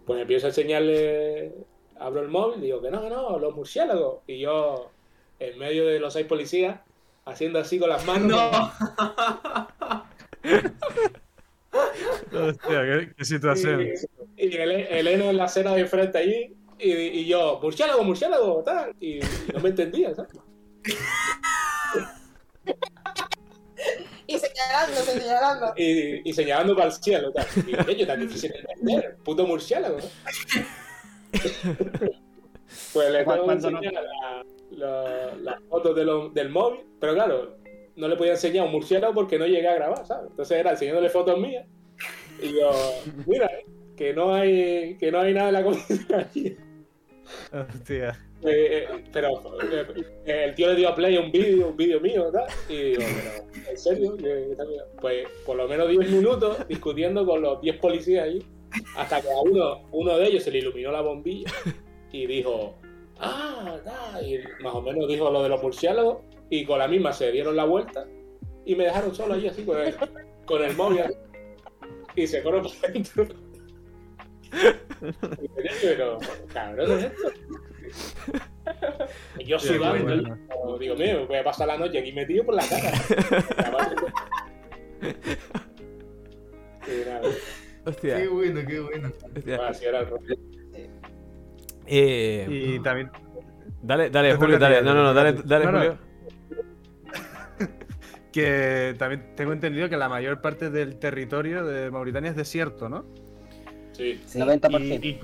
Pues 0.05 0.19
empiezo 0.21 0.47
a 0.47 0.49
enseñarle, 0.49 1.53
abro 1.99 2.21
el 2.21 2.27
móvil, 2.29 2.61
digo 2.61 2.81
que 2.81 2.89
no, 2.91 3.01
que 3.03 3.09
no, 3.09 3.37
los 3.39 3.55
murciélagos. 3.55 4.19
Y 4.27 4.39
yo, 4.39 4.89
en 5.39 5.57
medio 5.59 5.85
de 5.87 5.99
los 5.99 6.13
seis 6.13 6.25
policías, 6.25 6.79
haciendo 7.25 7.59
así 7.59 7.77
con 7.79 7.89
las 7.89 8.05
manos. 8.05 8.41
Hostia, 12.33 12.81
qué, 12.83 13.13
qué 13.17 13.25
situación. 13.25 13.81
Y, 14.37 14.45
y 14.47 14.55
el, 14.57 14.71
Elena 14.71 15.25
en 15.29 15.37
la 15.37 15.45
acera 15.45 15.73
de 15.73 15.85
frente 15.85 16.17
allí, 16.17 16.55
y, 16.79 16.91
y 16.91 17.25
yo, 17.27 17.59
murciélago, 17.61 18.03
murciélago, 18.03 18.63
tal. 18.63 18.93
Y, 18.99 19.17
y 19.17 19.21
no 19.53 19.59
me 19.59 19.69
entendía, 19.69 20.13
¿sabes? 20.15 20.31
Y 24.27 24.37
señalando, 24.39 24.95
señalando. 25.01 25.73
Y, 25.75 26.29
y 26.29 26.33
señalando 26.33 26.75
para 26.75 26.87
el 26.87 26.93
cielo, 26.93 27.31
tal. 27.33 27.45
Y 27.89 27.95
yo 27.95 28.07
tan 28.07 28.19
difícil 28.21 28.51
de 28.51 28.59
entender, 28.59 29.17
puto 29.23 29.45
murciélago, 29.45 29.97
¿no? 29.97 30.05
pues 32.93 33.09
le 33.11 33.19
tengo 33.19 33.33
que 33.33 33.41
Cuando 33.41 33.71
no- 33.71 33.77
enseñar 33.77 34.03
la- 34.03 34.43
la- 34.71 35.35
las 35.35 35.59
fotos 35.69 35.95
de 35.95 36.05
del 36.33 36.49
móvil, 36.49 36.81
pero 36.99 37.13
claro, 37.13 37.57
no 37.95 38.07
le 38.07 38.15
podía 38.15 38.33
enseñar 38.33 38.65
un 38.65 38.71
murciélago 38.71 39.13
porque 39.13 39.37
no 39.37 39.45
llegué 39.45 39.67
a 39.67 39.75
grabar, 39.75 40.05
¿sabes? 40.05 40.29
Entonces 40.31 40.57
era 40.57 40.71
enseñándole 40.71 41.09
fotos 41.09 41.39
mías. 41.39 41.65
Y 42.41 42.59
yo, 42.59 42.71
mira, 43.27 43.49
que 43.95 44.13
no 44.13 44.33
hay, 44.33 44.97
que 44.97 45.11
no 45.11 45.19
hay 45.19 45.33
nada 45.33 45.49
en 45.49 45.53
la 45.53 45.63
comisaría. 45.63 46.57
Hostia. 47.53 48.19
Eh, 48.43 48.87
eh, 48.89 49.03
pero 49.13 49.29
eh, 50.25 50.45
el 50.45 50.55
tío 50.55 50.67
le 50.69 50.75
dio 50.75 50.89
a 50.89 50.95
play 50.95 51.15
un 51.17 51.31
vídeo, 51.31 51.67
un 51.67 51.77
vídeo 51.77 51.99
mío, 51.99 52.31
¿tal? 52.31 52.47
Y 52.67 52.95
digo, 52.95 53.03
pero, 53.53 53.69
¿en 53.69 53.77
serio? 53.77 54.17
Pues 54.99 55.27
por 55.45 55.57
lo 55.57 55.67
menos 55.67 55.87
10 55.89 56.09
minutos 56.09 56.67
discutiendo 56.67 57.25
con 57.25 57.41
los 57.41 57.61
10 57.61 57.77
policías 57.77 58.25
allí, 58.25 58.43
hasta 58.97 59.21
que 59.21 59.31
a 59.31 59.41
uno, 59.41 59.87
uno 59.91 60.17
de 60.17 60.27
ellos 60.27 60.43
se 60.43 60.51
le 60.51 60.59
iluminó 60.59 60.91
la 60.91 61.01
bombilla 61.01 61.51
y 62.11 62.25
dijo, 62.25 62.79
ah, 63.19 63.77
da", 63.85 64.21
y 64.23 64.39
más 64.63 64.73
o 64.73 64.81
menos 64.81 65.07
dijo 65.07 65.29
lo 65.29 65.43
de 65.43 65.49
los 65.49 65.61
murciélagos, 65.61 66.23
y 66.51 66.65
con 66.65 66.77
la 66.77 66.87
misma 66.87 67.13
se 67.13 67.31
dieron 67.31 67.55
la 67.55 67.63
vuelta 67.63 68.05
y 68.65 68.75
me 68.75 68.83
dejaron 68.83 69.15
solo 69.15 69.33
allí 69.33 69.47
así 69.47 69.63
con 69.63 69.79
el, 69.79 69.95
con 70.45 70.63
el 70.63 70.75
móvil 70.75 70.99
así, 70.99 71.13
y 72.15 72.27
se 72.27 72.41
fueron 72.43 72.63
por 72.63 72.91
dentro. 72.91 73.25
Y 74.53 75.47
pero, 75.81 76.19
cabrón, 76.53 76.91
¿es 76.91 77.05
esto? 77.05 77.31
Y 79.39 79.45
yo 79.45 79.55
Hostia, 79.55 79.77
sudando, 79.77 79.97
qué 79.97 80.03
bueno. 80.03 80.37
yo 80.67 80.77
digo, 80.77 80.95
mío, 80.95 81.25
voy 81.25 81.37
a 81.37 81.43
pasar 81.43 81.67
la 81.67 81.77
noche 81.77 81.99
aquí 81.99 82.11
metido 82.11 82.45
por 82.45 82.55
la 82.55 82.67
cara. 82.67 82.91
Y 86.87 87.07
nada, 87.07 87.21
Hostia. 87.85 88.17
Qué 88.17 88.27
bueno, 88.27 88.61
qué 88.67 88.79
bueno. 88.79 89.11
hostia. 89.35 89.67
así 89.67 89.85
era 89.85 89.99
el 89.99 90.07
rollo. 90.07 90.35
Eh, 91.87 92.47
Y 92.49 92.79
también 92.79 93.09
Dale, 93.81 94.09
dale, 94.09 94.35
Julio, 94.35 94.59
dale. 94.59 94.81
No, 94.81 94.93
no, 94.93 95.03
no, 95.03 95.13
dale, 95.13 95.33
dale, 95.43 95.65
no, 95.65 95.71
no. 95.71 95.77
Julio. 95.79 96.10
Que 98.31 98.95
también 98.97 99.35
tengo 99.35 99.51
entendido 99.53 99.89
que 99.89 99.97
la 99.97 100.07
mayor 100.09 100.41
parte 100.41 100.69
del 100.69 100.97
territorio 100.97 101.65
de 101.65 101.91
Mauritania 101.91 102.29
es 102.31 102.35
desierto, 102.35 102.87
¿no? 102.89 103.05
Sí, 103.93 104.21
Sí. 104.25 104.39
90%. 104.39 105.03
Y, 105.03 105.07
y, 105.09 105.19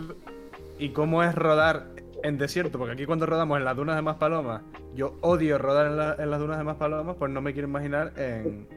y 0.85 0.89
cómo 0.89 1.23
es 1.23 1.33
rodar 1.33 1.85
en 2.23 2.37
desierto, 2.37 2.77
porque 2.77 2.93
aquí 2.93 3.05
cuando 3.05 3.25
rodamos 3.25 3.57
en 3.57 3.65
las 3.65 3.75
dunas 3.75 3.95
de 3.95 4.01
Maspalomas, 4.01 4.61
yo 4.95 5.15
odio 5.21 5.57
rodar 5.57 5.87
en, 5.87 5.97
la- 5.97 6.15
en 6.19 6.29
las 6.31 6.39
dunas 6.39 6.57
de 6.57 6.63
Maspalomas, 6.63 7.15
pues 7.17 7.31
no 7.31 7.41
me 7.41 7.53
quiero 7.53 7.67
imaginar 7.67 8.11
en, 8.17 8.67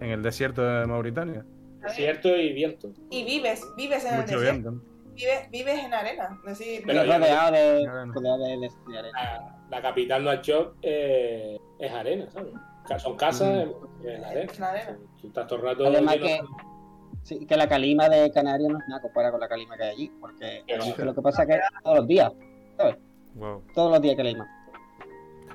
en 0.00 0.10
el 0.10 0.22
desierto 0.22 0.62
de 0.62 0.86
Mauritania. 0.86 1.44
desierto 1.82 2.34
y 2.36 2.52
viento. 2.52 2.90
Y 3.10 3.24
vives, 3.24 3.62
vives 3.76 4.04
en 4.04 4.14
el 4.14 4.20
Mucho 4.22 4.40
desierto. 4.40 4.70
viento. 4.72 4.86
Vives, 5.14 5.50
vives 5.50 5.84
en 5.84 5.94
arena. 5.94 6.38
Decir, 6.44 6.82
Pero 6.86 7.02
de, 7.02 7.06
de, 7.06 7.12
de- 7.14 7.20
de 7.20 7.32
arena. 8.98 9.12
La, 9.14 9.56
la 9.70 9.82
capital 9.82 10.24
Nuakchot 10.24 10.76
eh, 10.82 11.56
es 11.78 11.92
arena, 11.92 12.26
¿sabes? 12.30 12.52
Son 12.98 13.16
casas 13.16 13.48
en, 13.48 14.08
en 14.08 14.24
arena. 14.24 14.52
en 14.56 14.64
arena. 14.64 14.98
Tú 15.20 15.26
estás 15.28 15.46
todo 15.46 15.58
el 15.60 15.64
rato 15.64 15.86
Además 15.86 16.16
que, 16.16 16.40
sí, 17.22 17.46
que 17.46 17.56
la 17.56 17.68
calima 17.68 18.08
de 18.08 18.30
Canarias 18.30 18.70
no 18.70 18.78
es 18.78 18.84
nada 18.88 19.02
comparada 19.02 19.32
con 19.32 19.40
la 19.40 19.48
calima 19.48 19.76
que 19.76 19.82
hay 19.84 19.90
allí, 19.90 20.12
porque 20.20 20.64
lo 21.04 21.14
que 21.14 21.22
pasa 21.22 21.42
es 21.42 21.48
que 21.48 21.60
todos 21.82 21.98
los 21.98 22.06
días, 22.06 22.32
Wow. 23.34 23.62
todos 23.74 23.90
los 23.92 24.00
días 24.00 24.16
calima. 24.16 24.46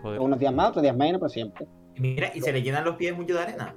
Joder. 0.02 0.20
Unos 0.20 0.40
días 0.40 0.54
más, 0.54 0.70
otros 0.70 0.84
días 0.84 0.96
menos, 0.96 1.20
pero 1.20 1.30
siempre. 1.30 1.68
Mira, 1.98 2.32
y 2.34 2.42
se 2.42 2.52
le 2.52 2.62
llenan 2.62 2.84
los 2.86 2.96
pies 2.96 3.16
mucho 3.16 3.34
de 3.36 3.42
arena. 3.42 3.76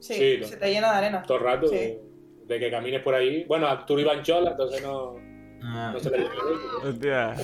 Sí, 0.00 0.14
Sí, 0.14 0.44
se 0.44 0.56
te 0.56 0.70
llena 0.70 0.92
de 0.92 0.96
arena. 0.98 1.22
todo 1.26 1.38
el 1.38 1.44
rato 1.44 1.68
Sí. 1.68 1.74
de, 1.76 2.02
de 2.46 2.58
que 2.58 2.70
camines 2.70 3.02
por 3.02 3.14
ahí. 3.14 3.44
Bueno, 3.44 3.66
tú 3.86 3.98
ibas 3.98 4.16
en 4.18 4.22
chola, 4.22 4.50
entonces 4.52 4.82
no, 4.82 5.16
Ah, 5.62 5.90
no 5.92 5.98
se 5.98 6.10
le 6.10 6.18
llena. 6.18 6.34
Hostia. 6.84 7.34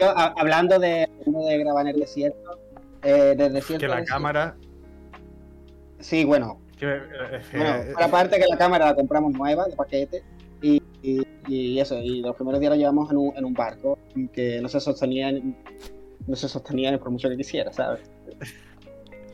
Yo, 0.00 0.08
a- 0.10 0.34
hablando, 0.36 0.78
de, 0.78 1.08
hablando 1.20 1.46
de 1.48 1.58
grabar 1.58 1.86
en 1.86 1.94
el 1.94 2.00
desierto, 2.00 2.58
eh, 3.04 3.34
del 3.36 3.52
desierto. 3.52 3.80
Que 3.84 3.88
la 3.88 4.04
cámara. 4.04 4.56
Sí, 6.00 6.24
bueno, 6.24 6.60
Que, 6.78 6.86
eh, 6.86 7.00
eh, 7.32 7.40
Bueno, 7.56 7.74
aparte 8.00 8.38
que 8.38 8.46
la 8.48 8.58
cámara 8.58 8.86
la 8.86 8.94
compramos 8.94 9.32
nueva 9.32 9.64
de 9.66 9.76
paquete 9.76 10.22
y, 10.60 10.82
y- 11.02 11.22
y 11.46 11.78
eso, 11.80 11.98
y 11.98 12.20
los 12.20 12.34
primeros 12.34 12.60
días 12.60 12.70
la 12.70 12.76
llevamos 12.76 13.10
en 13.10 13.16
un, 13.18 13.36
en 13.36 13.44
un 13.44 13.54
barco 13.54 13.98
que 14.32 14.60
no 14.60 14.68
se 14.68 14.80
sostenía 14.80 15.28
en- 15.30 15.56
no 16.26 16.34
se 16.36 16.48
sostenía 16.48 16.90
ni 16.90 16.96
por 16.98 17.10
mucho 17.10 17.28
que 17.28 17.36
quisiera, 17.36 17.72
¿sabes? 17.72 18.10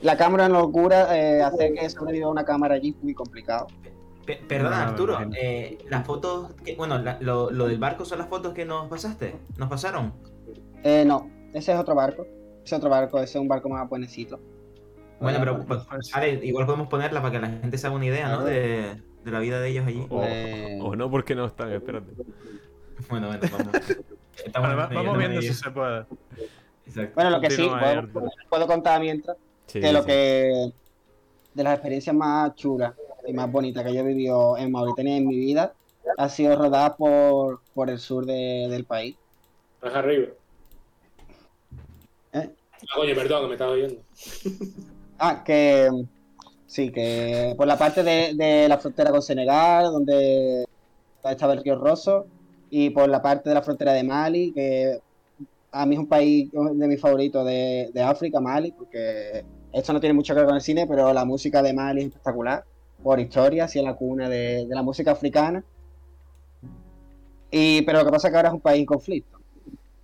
La 0.02 0.16
cámara 0.16 0.46
en 0.46 0.52
locura, 0.52 1.16
eh, 1.16 1.40
hacer 1.42 1.72
que 1.74 1.88
sobreviva 1.90 2.28
una 2.28 2.44
cámara 2.44 2.74
allí 2.74 2.90
es 2.96 3.02
muy 3.02 3.14
complicado. 3.14 3.66
pe- 4.26 4.40
perdona, 4.46 4.88
Arturo. 4.88 5.18
eh, 5.40 5.78
las 5.88 6.06
fotos. 6.06 6.52
Que, 6.64 6.76
bueno, 6.76 6.98
la- 6.98 7.18
lo, 7.20 7.50
lo 7.50 7.66
del 7.68 7.78
barco 7.78 8.04
son 8.04 8.18
las 8.18 8.28
fotos 8.28 8.52
que 8.54 8.64
nos 8.64 8.88
pasaste. 8.88 9.34
¿Nos 9.56 9.68
pasaron? 9.68 10.12
Eh, 10.84 11.04
no, 11.06 11.28
ese 11.52 11.72
es 11.72 11.78
otro 11.78 11.94
barco, 11.94 12.26
es 12.64 12.72
otro 12.72 12.88
barco, 12.90 13.18
ese 13.18 13.38
es 13.38 13.42
un 13.42 13.48
barco 13.48 13.68
más 13.68 13.88
buenecito. 13.88 14.38
Bueno, 15.20 15.38
pero 15.38 15.64
pues, 15.64 15.80
vale, 16.14 16.40
igual 16.44 16.64
podemos 16.66 16.88
ponerla 16.88 17.20
para 17.20 17.32
que 17.32 17.40
la 17.40 17.48
gente 17.48 17.76
se 17.76 17.86
haga 17.86 17.96
una 17.96 18.06
idea, 18.06 18.28
¿no? 18.30 18.44
De, 18.44 18.96
de 19.24 19.30
la 19.30 19.38
vida 19.40 19.60
de 19.60 19.68
ellos 19.68 19.86
allí. 19.86 20.06
O, 20.08 20.22
Eh, 20.24 20.78
o 20.80 20.96
no, 20.96 21.10
porque 21.10 21.34
no 21.34 21.44
están, 21.46 21.70
espérate. 21.72 22.12
Bueno, 23.08 23.26
bueno, 23.28 23.42
vamos. 23.52 23.68
Va- 24.56 24.86
vamos 24.86 25.12
en 25.14 25.18
viendo 25.18 25.42
si 25.42 25.52
se 25.52 25.70
puede. 25.70 26.06
Exacto. 26.86 27.12
Bueno, 27.14 27.30
lo 27.30 27.40
que 27.40 27.50
sí, 27.50 27.68
puedo, 27.68 28.30
puedo 28.48 28.66
contar 28.66 29.00
mientras 29.00 29.36
Sí, 29.66 29.80
que 29.80 29.92
lo 29.92 30.00
sí. 30.00 30.06
que 30.06 30.72
de 31.54 31.62
las 31.62 31.74
experiencias 31.74 32.16
más 32.16 32.54
chulas 32.54 32.94
y 33.26 33.32
más 33.34 33.50
bonitas 33.52 33.84
que 33.84 33.92
yo 33.92 34.00
he 34.00 34.04
vivido 34.04 34.56
en 34.56 34.72
Mauritania 34.72 35.16
en 35.16 35.26
mi 35.28 35.36
vida 35.38 35.74
ha 36.16 36.28
sido 36.28 36.56
rodar 36.56 36.96
por, 36.96 37.60
por 37.74 37.90
el 37.90 37.98
sur 37.98 38.24
de- 38.24 38.66
del 38.70 38.84
país. 38.86 39.16
Más 39.82 39.94
arriba. 39.94 40.28
¿Eh? 42.32 42.50
Ah, 42.72 42.86
coño, 42.94 43.14
perdón, 43.14 43.42
que 43.42 43.48
me 43.48 43.54
estaba 43.54 43.72
oyendo. 43.72 44.00
Ah, 45.22 45.44
que 45.44 45.90
sí, 46.66 46.90
que 46.90 47.52
por 47.54 47.66
la 47.66 47.76
parte 47.76 48.02
de, 48.02 48.32
de 48.34 48.66
la 48.70 48.78
frontera 48.78 49.10
con 49.10 49.20
Senegal, 49.20 49.92
donde 49.92 50.64
estaba 51.22 51.52
el 51.52 51.62
río 51.62 51.76
Rosso, 51.76 52.26
y 52.70 52.88
por 52.88 53.06
la 53.10 53.20
parte 53.20 53.50
de 53.50 53.54
la 53.54 53.60
frontera 53.60 53.92
de 53.92 54.02
Mali, 54.02 54.50
que 54.52 54.98
a 55.72 55.84
mí 55.84 55.94
es 55.94 55.98
un 55.98 56.06
país 56.06 56.50
de 56.50 56.88
mis 56.88 56.98
favoritos 56.98 57.44
de, 57.44 57.90
de 57.92 58.02
África, 58.02 58.40
Mali, 58.40 58.72
porque 58.72 59.44
esto 59.72 59.92
no 59.92 60.00
tiene 60.00 60.14
mucho 60.14 60.32
que 60.32 60.40
ver 60.40 60.46
con 60.46 60.56
el 60.56 60.62
cine, 60.62 60.86
pero 60.86 61.12
la 61.12 61.26
música 61.26 61.62
de 61.62 61.74
Mali 61.74 62.00
es 62.00 62.06
espectacular, 62.06 62.64
por 63.02 63.20
historia, 63.20 63.64
así 63.64 63.78
es 63.78 63.84
la 63.84 63.94
cuna 63.94 64.28
de, 64.28 64.66
de 64.66 64.74
la 64.74 64.82
música 64.82 65.12
africana. 65.12 65.62
Y, 67.50 67.82
pero 67.82 67.98
lo 67.98 68.04
que 68.04 68.10
pasa 68.12 68.28
es 68.28 68.32
que 68.32 68.36
ahora 68.36 68.48
es 68.48 68.54
un 68.54 68.60
país 68.60 68.80
en 68.80 68.86
conflicto. 68.86 69.39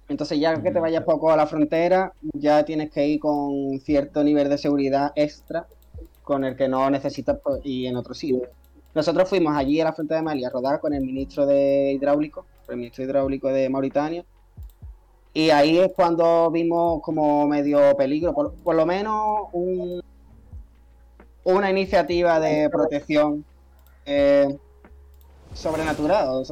Entonces 0.08 0.38
ya 0.38 0.62
que 0.62 0.70
te 0.70 0.78
vayas 0.78 1.04
poco 1.04 1.30
a 1.32 1.36
la 1.36 1.46
frontera, 1.46 2.12
ya 2.34 2.64
tienes 2.64 2.90
que 2.92 3.06
ir 3.06 3.20
con 3.20 3.78
cierto 3.80 4.22
nivel 4.22 4.48
de 4.48 4.56
seguridad 4.58 5.12
extra 5.16 5.66
con 6.22 6.44
el 6.44 6.56
que 6.56 6.68
no 6.68 6.88
necesitas 6.90 7.38
pues, 7.42 7.60
ir 7.64 7.88
en 7.88 7.96
otro 7.96 8.14
sitio. 8.14 8.48
Nosotros 8.94 9.28
fuimos 9.28 9.56
allí 9.56 9.80
a 9.80 9.84
la 9.84 9.92
frontera 9.92 10.20
de 10.20 10.24
Mali 10.24 10.44
a 10.44 10.50
rodar 10.50 10.80
con 10.80 10.94
el 10.94 11.02
ministro 11.02 11.44
de 11.44 11.92
hidráulico, 11.92 12.46
el 12.68 12.76
ministro 12.76 13.04
hidráulico 13.04 13.48
de 13.48 13.68
Mauritania, 13.68 14.24
y 15.34 15.50
ahí 15.50 15.78
es 15.78 15.90
cuando 15.94 16.50
vimos 16.50 17.02
como 17.02 17.46
medio 17.46 17.94
peligro, 17.96 18.32
por, 18.32 18.54
por 18.54 18.74
lo 18.74 18.86
menos 18.86 19.48
un- 19.52 20.00
una 21.44 21.70
iniciativa 21.70 22.40
de 22.40 22.70
protección 22.70 23.44
eh, 24.06 24.56
sobrenatural. 25.52 26.42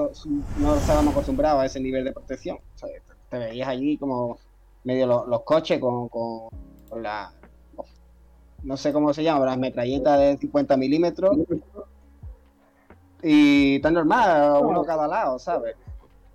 no 0.61 0.76
estábamos 0.76 1.12
acostumbrados 1.12 1.62
a 1.62 1.66
ese 1.66 1.80
nivel 1.80 2.05
de 2.05 2.12
protección. 2.12 2.59
O 2.59 2.78
sea, 2.78 2.88
te 3.30 3.38
veías 3.38 3.68
allí 3.68 3.96
como 3.98 4.38
medio 4.84 5.06
lo- 5.06 5.26
los, 5.26 5.42
coches 5.42 5.78
con, 5.80 6.08
con, 6.08 6.48
con 6.88 7.02
la. 7.02 7.32
No 8.62 8.76
sé 8.76 8.92
cómo 8.92 9.12
se 9.12 9.22
llama, 9.22 9.44
las 9.44 9.58
metralletas 9.58 10.18
de 10.18 10.38
50 10.38 10.76
milímetros. 10.76 11.36
Y 13.22 13.78
tan 13.80 13.94
normal, 13.94 14.62
uno 14.62 14.82
a 14.82 14.86
cada 14.86 15.06
lado, 15.08 15.38
¿sabes? 15.38 15.76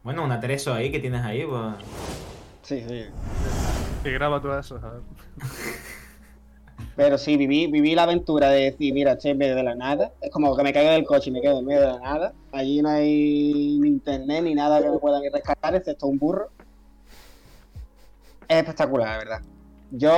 Bueno, 0.03 0.23
una 0.23 0.39
Tereso 0.39 0.73
ahí 0.73 0.91
que 0.91 0.99
tienes 0.99 1.23
ahí, 1.23 1.45
pues. 1.45 1.73
Sí, 2.63 2.83
sí. 2.87 3.05
Y 4.05 4.11
graba 4.11 4.41
todo 4.41 4.57
eso, 4.57 4.79
¿sabes? 4.79 5.01
Pero 6.95 7.17
sí, 7.17 7.37
viví, 7.37 7.67
viví 7.67 7.95
la 7.95 8.03
aventura 8.03 8.49
de 8.49 8.71
decir, 8.71 8.93
mira, 8.93 9.13
estoy 9.13 9.31
en 9.31 9.37
medio 9.37 9.55
de 9.55 9.63
la 9.63 9.75
nada. 9.75 10.11
Es 10.21 10.31
como 10.31 10.55
que 10.55 10.63
me 10.63 10.73
caigo 10.73 10.91
del 10.91 11.05
coche 11.05 11.29
y 11.29 11.33
me 11.33 11.41
quedo 11.41 11.59
en 11.59 11.65
medio 11.65 11.81
de 11.81 11.87
la 11.87 11.99
nada. 11.99 12.33
Allí 12.51 12.81
no 12.81 12.89
hay 12.89 13.77
ni 13.79 13.87
internet 13.87 14.43
ni 14.43 14.53
nada 14.55 14.81
que 14.81 14.89
me 14.89 14.97
puedan 14.99 15.21
rescatar, 15.31 15.75
excepto 15.75 16.07
un 16.07 16.17
burro. 16.19 16.49
Es 18.49 18.57
espectacular, 18.57 19.07
la 19.07 19.17
verdad. 19.17 19.41
Yo 19.91 20.11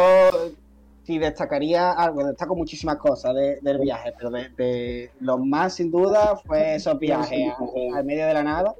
sí 1.03 1.19
destacaría 1.19 1.91
algo, 1.91 2.25
destaco 2.25 2.55
muchísimas 2.55 2.95
cosas 2.97 3.35
de- 3.35 3.59
del 3.61 3.77
viaje, 3.79 4.13
pero 4.17 4.29
de, 4.31 4.49
de 4.49 5.11
lo 5.19 5.37
más 5.37 5.75
sin 5.75 5.91
duda 5.91 6.35
fue 6.37 6.75
esos 6.75 6.97
viajes 6.97 7.53
al 7.93 8.03
medio 8.05 8.25
de 8.25 8.33
la 8.33 8.41
nada. 8.43 8.73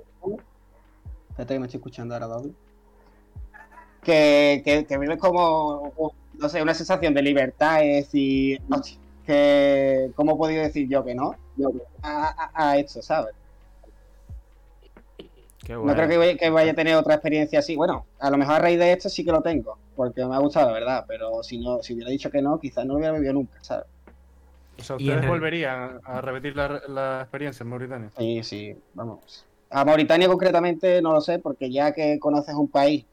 Espérate 1.30 1.54
que 1.54 1.60
me 1.60 1.66
estoy 1.68 1.78
escuchando 1.80 2.14
ahora 2.16 2.28
doble. 2.28 2.54
Que, 4.04 4.62
que, 4.66 4.86
que 4.86 4.98
vives 4.98 5.20
como, 5.20 5.94
no 6.34 6.50
sé, 6.50 6.62
una 6.62 6.74
sensación 6.74 7.14
de 7.14 7.22
libertad, 7.22 7.84
es 7.84 8.06
decir, 8.06 8.62
que, 9.26 10.12
¿cómo 10.16 10.34
he 10.34 10.38
podido 10.38 10.64
decir 10.64 10.88
yo 10.90 11.04
que 11.06 11.14
no? 11.14 11.36
A, 12.02 12.50
a- 12.54 12.70
a 12.72 12.78
esto, 12.78 13.02
¿sabes? 13.02 13.36
Qué 15.66 15.74
No 15.74 15.94
creo 15.96 16.08
que 16.08 16.18
vaya, 16.18 16.38
que 16.38 16.50
vaya 16.50 16.72
a 16.72 16.76
tener 16.76 16.96
otra 16.96 17.16
experiencia 17.16 17.60
así. 17.60 17.76
Bueno, 17.76 18.06
a 18.20 18.30
lo 18.30 18.38
mejor 18.38 18.56
a 18.56 18.60
raíz 18.60 18.80
de 18.80 18.92
esto 18.94 19.10
sí 19.10 19.24
que 19.26 19.32
lo 19.32 19.42
tengo, 19.42 19.78
porque 19.96 20.26
me 20.26 20.36
ha 20.36 20.40
gustado, 20.40 20.68
la 20.68 20.74
verdad, 20.74 21.06
pero 21.08 21.44
si 21.44 21.60
no, 21.60 21.82
si 21.82 21.94
hubiera 21.94 22.10
dicho 22.12 22.30
que 22.30 22.42
no, 22.42 22.60
quizás 22.60 22.86
no 22.86 22.94
lo 22.94 23.00
hubiera 23.00 23.14
vivido 23.14 23.34
nunca, 23.34 23.58
¿sabes? 23.62 23.86
O 24.78 24.84
sea, 24.84 24.96
¿ustedes 24.96 25.22
el- 25.22 25.28
volverían 25.28 26.00
a 26.04 26.22
repetir 26.22 26.56
la, 26.56 26.82
la 26.88 27.22
experiencia 27.22 27.64
en 27.64 27.70
Mauritania? 27.70 28.10
Sí, 28.18 28.44
sí, 28.44 28.76
vamos. 28.94 29.46
A 29.70 29.86
Mauritania 29.86 30.28
concretamente 30.28 31.02
no 31.02 31.14
lo 31.14 31.22
sé, 31.22 31.40
porque 31.40 31.72
ya 31.72 31.94
que 31.94 32.20
conoces 32.20 32.56
un 32.56 32.70
país, 32.70 33.06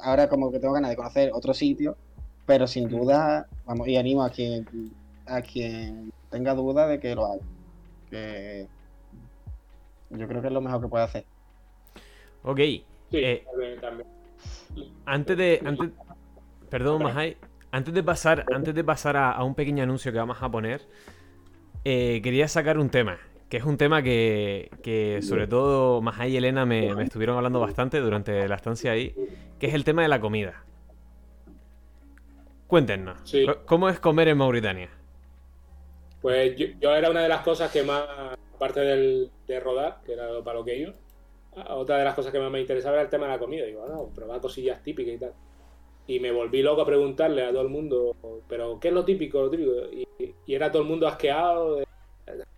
ahora 0.00 0.28
como 0.28 0.50
que 0.50 0.58
tengo 0.58 0.74
ganas 0.74 0.90
de 0.90 0.96
conocer 0.96 1.30
otro 1.32 1.54
sitio, 1.54 1.96
pero 2.44 2.66
sin 2.66 2.88
duda, 2.88 3.48
vamos, 3.64 3.88
y 3.88 3.96
animo 3.96 4.22
a 4.22 4.30
quien 4.30 4.66
a 5.26 5.40
quien 5.40 6.10
tenga 6.30 6.54
duda 6.54 6.86
de 6.86 6.98
que 7.00 7.14
lo 7.14 7.26
haga. 7.26 7.42
Que 8.10 8.68
yo 10.10 10.28
creo 10.28 10.40
que 10.42 10.48
es 10.48 10.52
lo 10.52 10.60
mejor 10.60 10.82
que 10.82 10.88
puede 10.88 11.04
hacer. 11.04 11.26
Ok, 12.42 12.58
Sí, 12.58 12.84
Eh, 13.12 13.44
también, 13.50 13.80
también. 13.80 14.08
antes 15.04 15.36
de. 15.36 15.60
Antes, 15.64 15.90
perdón, 16.70 17.02
Mahai. 17.02 17.36
Antes 17.70 17.94
de 17.94 18.02
pasar, 18.02 18.44
antes 18.52 18.74
de 18.74 18.84
pasar 18.84 19.16
a, 19.16 19.32
a 19.32 19.44
un 19.44 19.54
pequeño 19.54 19.82
anuncio 19.82 20.12
que 20.12 20.18
vamos 20.18 20.38
a 20.42 20.50
poner, 20.50 20.82
eh, 21.84 22.20
quería 22.22 22.48
sacar 22.48 22.78
un 22.78 22.90
tema. 22.90 23.18
Que 23.48 23.58
es 23.58 23.64
un 23.64 23.76
tema 23.76 24.02
que, 24.02 24.70
que 24.82 25.20
sobre 25.22 25.46
todo 25.46 26.00
Mahai 26.00 26.32
y 26.32 26.36
Elena 26.38 26.64
me, 26.64 26.94
me 26.94 27.02
estuvieron 27.04 27.36
hablando 27.36 27.60
bastante 27.60 28.00
durante 28.00 28.48
la 28.48 28.54
estancia 28.56 28.92
ahí. 28.92 29.14
Que 29.58 29.66
es 29.66 29.74
el 29.74 29.84
tema 29.84 30.02
de 30.02 30.08
la 30.08 30.20
comida. 30.20 30.64
Cuéntenos. 32.66 33.18
Sí. 33.24 33.44
¿Cómo 33.66 33.88
es 33.90 34.00
comer 34.00 34.28
en 34.28 34.38
Mauritania? 34.38 34.88
Pues 36.22 36.56
yo, 36.56 36.66
yo 36.80 36.94
era 36.94 37.10
una 37.10 37.22
de 37.22 37.28
las 37.28 37.42
cosas 37.42 37.70
que 37.70 37.82
más, 37.82 38.04
aparte 38.54 38.80
del, 38.80 39.30
de 39.46 39.60
rodar, 39.60 40.00
que 40.04 40.12
era 40.14 40.28
para 40.42 40.58
lo 40.58 40.64
que 40.64 40.78
otra 41.70 41.98
de 41.98 42.04
las 42.04 42.14
cosas 42.14 42.32
que 42.32 42.38
más 42.40 42.50
me 42.50 42.60
interesaba 42.60 42.94
era 42.96 43.02
el 43.04 43.10
tema 43.10 43.26
de 43.26 43.32
la 43.32 43.38
comida. 43.38 43.64
Digo, 43.66 43.86
no, 43.86 44.06
probar 44.14 44.40
cosillas 44.40 44.82
típicas 44.82 45.14
y 45.14 45.18
tal. 45.18 45.32
Y 46.06 46.18
me 46.20 46.32
volví 46.32 46.62
loco 46.62 46.82
a 46.82 46.86
preguntarle 46.86 47.44
a 47.44 47.50
todo 47.50 47.62
el 47.62 47.68
mundo, 47.68 48.16
pero 48.48 48.78
¿qué 48.80 48.88
es 48.88 48.94
lo 48.94 49.04
típico? 49.04 49.40
Lo 49.42 49.50
típico? 49.50 49.70
Y, 49.92 50.06
y 50.46 50.54
era 50.54 50.70
todo 50.72 50.82
el 50.82 50.88
mundo 50.88 51.06
asqueado, 51.06 51.76
de- 51.76 51.86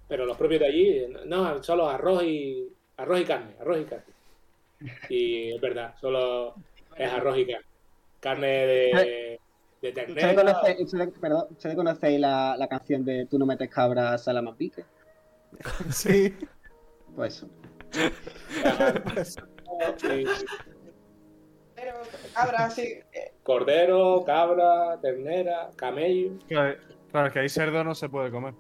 pero 0.09 0.25
los 0.27 0.37
propios 0.37 0.61
de 0.61 0.67
allí, 0.67 1.07
no, 1.27 1.63
solo 1.63 1.89
arroz 1.89 2.23
y 2.25 2.69
arroz 2.97 3.21
y 3.21 3.25
carne, 3.25 3.55
arroz 3.61 3.81
y 3.81 3.85
carne. 3.85 4.05
Y 5.09 5.53
es 5.55 5.61
verdad, 5.61 5.95
solo 6.01 6.55
es 6.97 7.11
arroz 7.11 7.39
y 7.39 7.47
carne. 7.47 7.67
Carne 8.21 8.47
de, 8.47 9.39
de 9.83 9.89
¿Ustedes 9.89 9.95
ternera. 9.95 10.61
ustedes- 10.79 11.19
perdón, 11.21 11.47
¿ustedes 11.51 11.77
conocéis 11.77 12.21
la, 12.21 12.57
la 12.59 12.69
canción 12.69 13.05
de 13.05 13.27
Tú 13.27 13.39
no 13.39 13.45
metes 13.47 13.69
cabra, 13.69 14.17
salama 14.19 14.57
pique? 14.57 14.85
Sí. 15.91 16.35
Pues 17.15 17.37
eso. 17.37 17.49
Sí. 19.97 20.25
Pero 21.75 21.93
cabra, 22.35 22.71
sí. 22.71 23.01
Cordero, 23.43 24.23
cabra, 24.25 24.99
ternera, 25.01 25.71
camello, 25.77 26.33
Claro, 26.49 26.79
claro, 27.11 27.33
que 27.33 27.41
ahí 27.41 27.49
cerdo 27.49 27.85
no 27.85 27.95
se 27.95 28.09
puede 28.09 28.31
comer. 28.31 28.55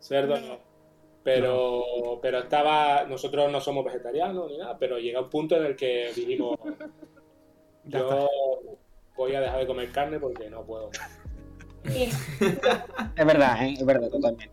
cerdo 0.00 0.38
no. 0.40 0.58
Pero, 1.22 2.20
pero 2.22 2.38
estaba, 2.38 3.04
nosotros 3.04 3.50
no 3.50 3.60
somos 3.60 3.84
vegetarianos 3.84 4.48
ni 4.50 4.58
nada, 4.58 4.78
pero 4.78 4.98
llega 4.98 5.20
un 5.20 5.28
punto 5.30 5.56
en 5.56 5.64
el 5.66 5.76
que 5.76 6.12
dijimos, 6.14 6.56
yo 7.84 8.28
voy 9.16 9.34
a 9.34 9.40
dejar 9.40 9.58
de 9.60 9.66
comer 9.66 9.90
carne 9.90 10.20
porque 10.20 10.48
no 10.48 10.64
puedo. 10.64 10.90
Y, 11.86 12.04
Es 12.04 13.26
verdad, 13.26 13.64
¿eh? 13.64 13.74
es 13.78 13.84
verdad, 13.84 14.08
totalmente. 14.08 14.50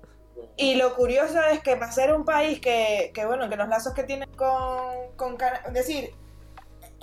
Y 0.57 0.75
lo 0.75 0.95
curioso 0.95 1.41
es 1.51 1.61
que 1.61 1.75
para 1.75 1.91
ser 1.91 2.13
un 2.13 2.25
país 2.25 2.59
que, 2.59 3.11
que, 3.13 3.25
bueno, 3.25 3.49
que 3.49 3.55
los 3.55 3.67
lazos 3.67 3.93
que 3.93 4.03
tiene 4.03 4.27
con, 4.27 5.11
con 5.15 5.35
Cana- 5.37 5.61
es 5.67 5.73
decir, 5.73 6.11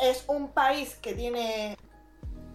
es 0.02 0.24
un 0.28 0.52
país 0.52 0.96
que 0.96 1.14
tiene 1.14 1.76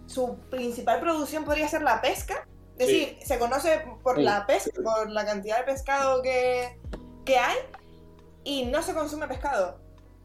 su 0.07 0.37
principal 0.49 0.99
producción 0.99 1.43
podría 1.45 1.67
ser 1.67 1.81
la 1.81 2.01
pesca. 2.01 2.47
Es 2.77 2.87
Sí. 2.87 2.99
decir, 2.99 3.17
se 3.25 3.39
conoce 3.39 3.81
por 4.03 4.17
Sí. 4.17 4.23
la 4.23 4.45
pesca, 4.45 4.71
por 4.83 5.09
la 5.09 5.25
cantidad 5.25 5.57
de 5.59 5.63
pescado 5.63 6.21
que, 6.21 6.77
que 7.25 7.37
hay 7.37 7.55
y 8.43 8.65
no 8.65 8.81
se 8.81 8.93
consume 8.93 9.27
pescado. 9.27 9.79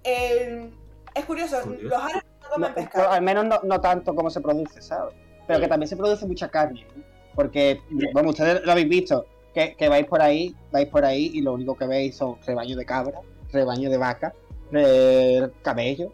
Eh, 0.05 0.71
es 1.15 1.25
curioso, 1.25 1.61
Curioso. 1.63 1.85
los 1.89 1.99
árabes 2.03 2.25
no 2.41 2.49
No, 2.49 2.55
comen 2.55 2.75
pescado. 2.75 3.11
al 3.11 3.23
menos 3.23 3.45
no, 3.45 3.61
no 3.63 3.81
tanto 3.81 4.15
como 4.15 4.31
se 4.31 4.41
produce, 4.41 4.83
¿sabes? 4.83 5.15
Pero 5.47 5.61
que 5.61 5.69
también 5.69 5.89
se 5.89 5.97
produce 5.97 6.27
mucha 6.27 6.49
carne. 6.49 6.81
¿eh? 6.83 7.03
Porque, 7.35 7.81
bueno, 8.13 8.31
ustedes 8.31 8.63
lo 8.65 8.73
habéis 8.73 8.89
visto, 8.89 9.25
que, 9.55 9.75
que 9.77 9.89
vais 9.89 10.07
por 10.07 10.21
ahí, 10.23 10.55
vais 10.73 10.89
por 10.89 11.05
ahí 11.05 11.31
y 11.35 11.41
lo 11.43 11.53
único 11.55 11.77
que 11.77 11.87
veis 11.87 12.17
son 12.17 12.37
rebaños 12.47 12.77
de 12.79 12.85
cabra, 12.85 13.21
rebaños 13.53 13.91
de 13.91 13.99
vaca, 13.99 14.33
eh, 14.73 15.49
cabello. 15.63 16.13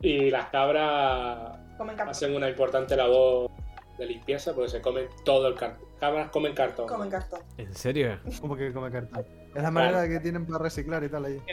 Y 0.00 0.30
las 0.30 0.46
cabras 0.46 1.58
Comen 1.78 1.96
cartón. 1.96 2.10
hacen 2.10 2.34
una 2.34 2.48
importante 2.48 2.96
labor 2.96 3.50
de 3.98 4.06
limpieza 4.06 4.54
porque 4.54 4.70
se 4.70 4.80
comen 4.80 5.06
todo 5.24 5.48
el 5.48 5.54
cartón. 5.54 5.86
Cabras 6.00 6.30
comen 6.30 6.54
cartón. 6.54 6.86
Comen 6.88 7.10
cartón. 7.10 7.40
¿En 7.58 7.74
serio? 7.74 8.18
Como 8.40 8.56
que 8.56 8.72
come 8.72 8.90
cartón. 8.90 9.26
Es 9.54 9.62
la 9.62 9.70
manera 9.70 10.08
que 10.08 10.20
tienen 10.20 10.46
para 10.46 10.58
reciclar 10.64 11.04
y 11.04 11.08
tal 11.08 11.24
ahí. 11.26 11.40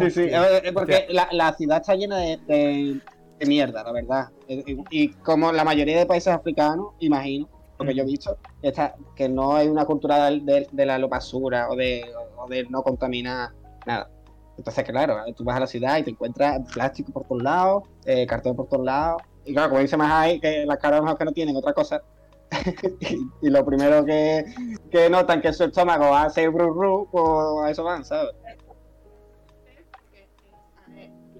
Sí, 0.00 0.10
sí, 0.10 0.30
porque 0.72 1.06
la, 1.10 1.28
la 1.32 1.52
ciudad 1.52 1.82
está 1.82 1.94
llena 1.94 2.16
de, 2.18 2.38
de- 2.46 3.00
de 3.38 3.46
mierda, 3.46 3.82
la 3.84 3.92
verdad. 3.92 4.28
Y 4.48 5.08
como 5.08 5.52
la 5.52 5.64
mayoría 5.64 5.98
de 5.98 6.06
países 6.06 6.32
africanos, 6.32 6.94
imagino, 7.00 7.46
lo 7.78 7.84
que 7.86 7.94
yo 7.94 8.02
he 8.02 8.06
visto, 8.06 8.38
está, 8.62 8.94
que 9.14 9.28
no 9.28 9.54
hay 9.54 9.68
una 9.68 9.84
cultura 9.84 10.30
de, 10.30 10.66
de 10.70 10.86
la 10.86 10.98
basura 11.06 11.68
o 11.70 11.76
de, 11.76 12.04
o 12.36 12.48
de 12.48 12.64
no 12.64 12.82
contaminar 12.82 13.50
nada. 13.86 14.10
Entonces, 14.56 14.84
claro, 14.84 15.16
tú 15.34 15.44
vas 15.44 15.56
a 15.56 15.60
la 15.60 15.66
ciudad 15.66 15.98
y 15.98 16.02
te 16.02 16.10
encuentras 16.10 16.60
plástico 16.72 17.12
por 17.12 17.24
todos 17.24 17.42
lados, 17.42 17.82
eh, 18.06 18.26
cartón 18.26 18.56
por 18.56 18.68
todos 18.68 18.84
lados, 18.84 19.22
y 19.44 19.52
claro, 19.52 19.68
como 19.68 19.80
dice 19.80 19.96
más 19.96 20.10
ahí, 20.12 20.40
que 20.40 20.64
las 20.64 20.82
mejor 20.82 21.18
que 21.18 21.24
no 21.24 21.32
tienen 21.32 21.56
otra 21.56 21.72
cosa. 21.72 22.02
y, 23.00 23.46
y 23.46 23.50
lo 23.50 23.64
primero 23.64 24.04
que, 24.04 24.44
que 24.90 25.10
notan 25.10 25.42
que 25.42 25.52
su 25.52 25.64
estómago 25.64 26.14
hace 26.14 26.48
bru 26.48 26.74
bru, 26.74 27.08
pues 27.10 27.64
a 27.64 27.70
eso 27.70 27.84
van, 27.84 28.04
¿sabes? 28.04 28.32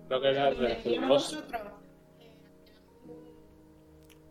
Que 0.09 0.28
era 0.30 0.53
Y 0.53 0.57
decíamos 0.61 1.32
nosotros, 1.32 1.75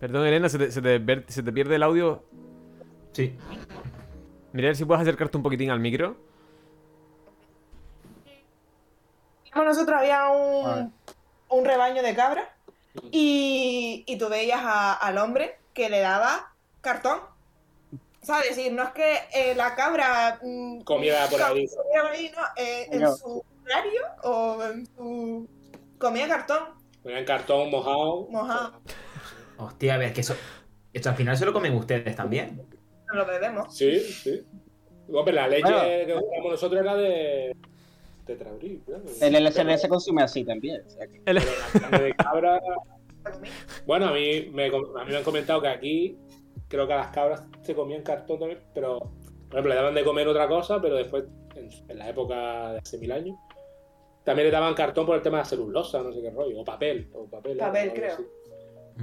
Perdón, 0.06 0.28
Elena, 0.28 0.50
se 0.50 0.60
te, 0.60 0.72
se 0.72 0.84
te 0.84 1.00
ver- 1.00 1.26
se 1.28 1.42
te 1.42 1.52
pierde 1.52 1.78
el 1.78 1.82
audio. 1.84 2.22
Sí. 3.12 3.36
Mira 4.54 4.68
a 4.68 4.70
ver 4.70 4.76
si 4.76 4.86
puedes 4.86 5.02
acercarte 5.02 5.36
un 5.36 5.42
poquitín 5.42 5.72
al 5.72 5.80
micro. 5.80 6.16
Nosotros 9.56 9.98
había 9.98 10.28
un, 10.30 11.66
rebaño 11.66 12.04
de 12.04 12.14
cabras 12.14 12.46
y, 13.10 14.04
y 14.06 14.18
tú 14.20 14.30
veías 14.30 14.62
a- 14.64 14.94
al 14.94 15.18
hombre 15.18 15.58
que 15.74 15.90
le 15.90 16.02
daba 16.02 16.54
cartón. 16.82 17.22
¿Sabes? 18.22 18.52
Es 18.52 18.58
decir, 18.58 18.74
no 18.74 18.84
es 18.84 18.90
que 18.92 19.18
eh, 19.34 19.56
la 19.56 19.74
cabra 19.74 20.38
mm, 20.44 20.82
Comía 20.82 21.26
por 21.32 21.42
ahí. 21.42 21.66
comía 21.68 22.02
por 22.04 22.12
ahí, 22.12 22.32
no, 22.36 22.44
eh, 22.58 22.88
en 22.92 23.16
su 23.18 23.44
horario 23.64 24.02
o 24.24 24.64
en 24.66 24.86
su... 24.86 25.50
comía 25.98 26.28
cartón 26.28 26.60
Ponían 27.02 27.26
cartón 27.26 27.72
mojado. 27.72 28.28
mojado. 28.30 28.82
Hostia, 29.58 29.96
a 29.96 29.98
ver, 29.98 30.14
que 30.14 30.22
eso. 30.22 30.36
Esto 30.94 31.10
al 31.10 31.16
final 31.16 31.36
se 31.38 31.46
lo 31.46 31.54
comen 31.54 31.74
ustedes 31.74 32.16
también. 32.16 32.62
No 33.08 33.14
lo 33.16 33.26
bebemos. 33.26 33.76
Sí, 33.76 34.00
sí. 34.00 34.42
Hombre, 35.12 35.34
la 35.34 35.48
leche 35.48 35.64
Bueno. 35.64 35.82
que 36.06 36.14
usamos 36.16 36.52
nosotros 36.52 36.82
era 36.82 36.96
de. 36.96 37.56
de 38.26 38.36
Traurí, 38.36 38.82
claro. 38.86 39.04
El 39.22 39.36
LSD 39.46 39.78
se 39.78 39.90
consume 39.90 40.24
así 40.24 40.44
también. 40.44 40.82
o 40.86 40.90
sea 40.90 41.06
que- 41.08 41.22
El- 41.26 41.38
Pero 41.40 41.52
la 41.74 41.80
carne 41.82 42.00
de 42.06 42.14
cabra. 42.16 42.60
Comí. 43.32 43.50
Bueno, 43.86 44.08
a 44.08 44.14
mí, 44.14 44.50
me, 44.54 44.66
a 44.68 44.70
mí 44.70 45.12
me 45.12 45.18
han 45.18 45.24
comentado 45.24 45.62
que 45.62 45.68
aquí 45.68 46.18
creo 46.68 46.88
que 46.88 46.94
a 46.94 46.98
las 46.98 47.08
cabras 47.12 47.44
se 47.62 47.76
comían 47.76 48.02
cartón 48.04 48.40
también, 48.40 48.60
pero 48.74 49.00
por 49.00 49.52
ejemplo 49.54 49.70
le 49.70 49.76
daban 49.76 49.96
de 49.96 50.04
comer 50.04 50.28
otra 50.28 50.48
cosa, 50.48 50.82
pero 50.82 50.96
después, 50.96 51.26
en, 51.56 51.70
en 51.90 51.98
la 52.00 52.10
época 52.10 52.74
de 52.74 52.78
hace 52.80 52.98
mil 52.98 53.12
años, 53.12 53.36
también 54.24 54.48
le 54.48 54.52
daban 54.52 54.74
cartón 54.74 55.06
por 55.06 55.16
el 55.16 55.22
tema 55.22 55.38
de 55.38 55.44
la 55.44 55.50
celulosa, 55.50 56.02
no 56.02 56.12
sé 56.12 56.22
qué 56.22 56.30
rollo, 56.32 56.62
o 56.62 56.64
papel, 56.66 57.10
o 57.14 57.26
papel. 57.26 57.58
Papel, 57.58 57.94
creo. 57.94 58.14
así. 58.14 58.24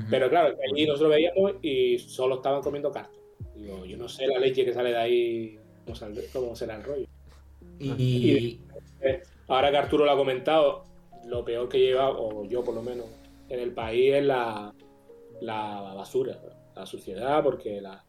Pero 0.08 0.30
claro, 0.30 0.56
allí 0.72 0.86
nosotros 0.86 1.10
veíamos 1.10 1.54
y 1.62 1.98
solo 1.98 2.36
estaban 2.36 2.62
comiendo 2.62 2.90
cartón. 2.90 3.20
Digo, 3.54 3.84
yo 3.84 3.96
no 3.96 4.08
sé 4.08 4.26
la 4.26 4.38
leche 4.38 4.64
que 4.64 4.72
sale 4.72 4.90
de 4.90 4.96
ahí, 4.96 5.58
cómo, 5.84 5.98
cómo 6.32 6.56
será 6.56 6.76
el 6.76 6.82
rollo. 6.84 7.06
Y. 7.78 8.60
Eh, 9.00 9.22
Ahora 9.48 9.70
que 9.70 9.76
Arturo 9.76 10.04
lo 10.06 10.12
ha 10.12 10.16
comentado, 10.16 10.84
lo 11.26 11.44
peor 11.44 11.68
que 11.68 11.78
lleva, 11.78 12.10
o 12.10 12.44
yo 12.44 12.64
por 12.64 12.74
lo 12.74 12.82
menos, 12.82 13.06
en 13.50 13.60
el 13.60 13.72
país 13.72 14.14
es 14.14 14.24
la, 14.24 14.72
la 15.42 15.92
basura, 15.94 16.40
la 16.74 16.86
suciedad, 16.86 17.42
porque 17.42 17.80
la, 17.82 18.02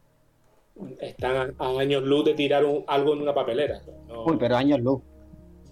están 1.00 1.54
a, 1.58 1.64
a 1.64 1.80
años 1.80 2.02
luz 2.04 2.24
de 2.24 2.34
tirar 2.34 2.64
un- 2.64 2.84
algo 2.86 3.12
en 3.12 3.20
una 3.20 3.34
papelera. 3.34 3.82
No, 4.08 4.24
Uy, 4.24 4.36
pero 4.38 4.56
años 4.56 4.80
luz. 4.80 5.02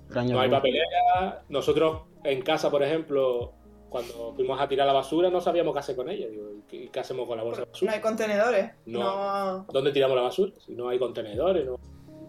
Pero 0.08 0.20
años 0.20 0.32
no 0.32 0.40
hay 0.40 0.48
luz. 0.48 0.58
papelera. 0.58 1.42
Nosotros 1.48 2.02
en 2.24 2.42
casa, 2.42 2.70
por 2.70 2.82
ejemplo, 2.82 3.52
cuando 3.93 4.32
fuimos 4.34 4.61
a 4.61 4.66
tirar 4.66 4.86
la 4.86 4.93
basura, 4.95 5.30
no 5.30 5.40
sabíamos 5.40 5.72
qué 5.74 5.78
hacer 5.80 5.95
con 5.95 6.09
ella. 6.09 6.26
Digo, 6.28 6.45
¿qué, 6.68 6.88
qué 6.90 7.01
hacemos 7.01 7.28
con 7.28 7.36
la 7.36 7.45
bolsa 7.45 7.61
de 7.61 7.66
No 7.66 7.72
basura? 7.72 7.93
hay 7.93 8.01
contenedores. 8.01 8.70
No. 8.86 9.01
No. 9.01 9.66
¿Dónde 9.72 9.93
tiramos 9.93 10.16
la 10.16 10.22
basura? 10.22 10.53
Si 10.64 10.72
no 10.74 10.88
hay 10.88 10.99
contenedores, 10.99 11.66
no. 11.66 11.78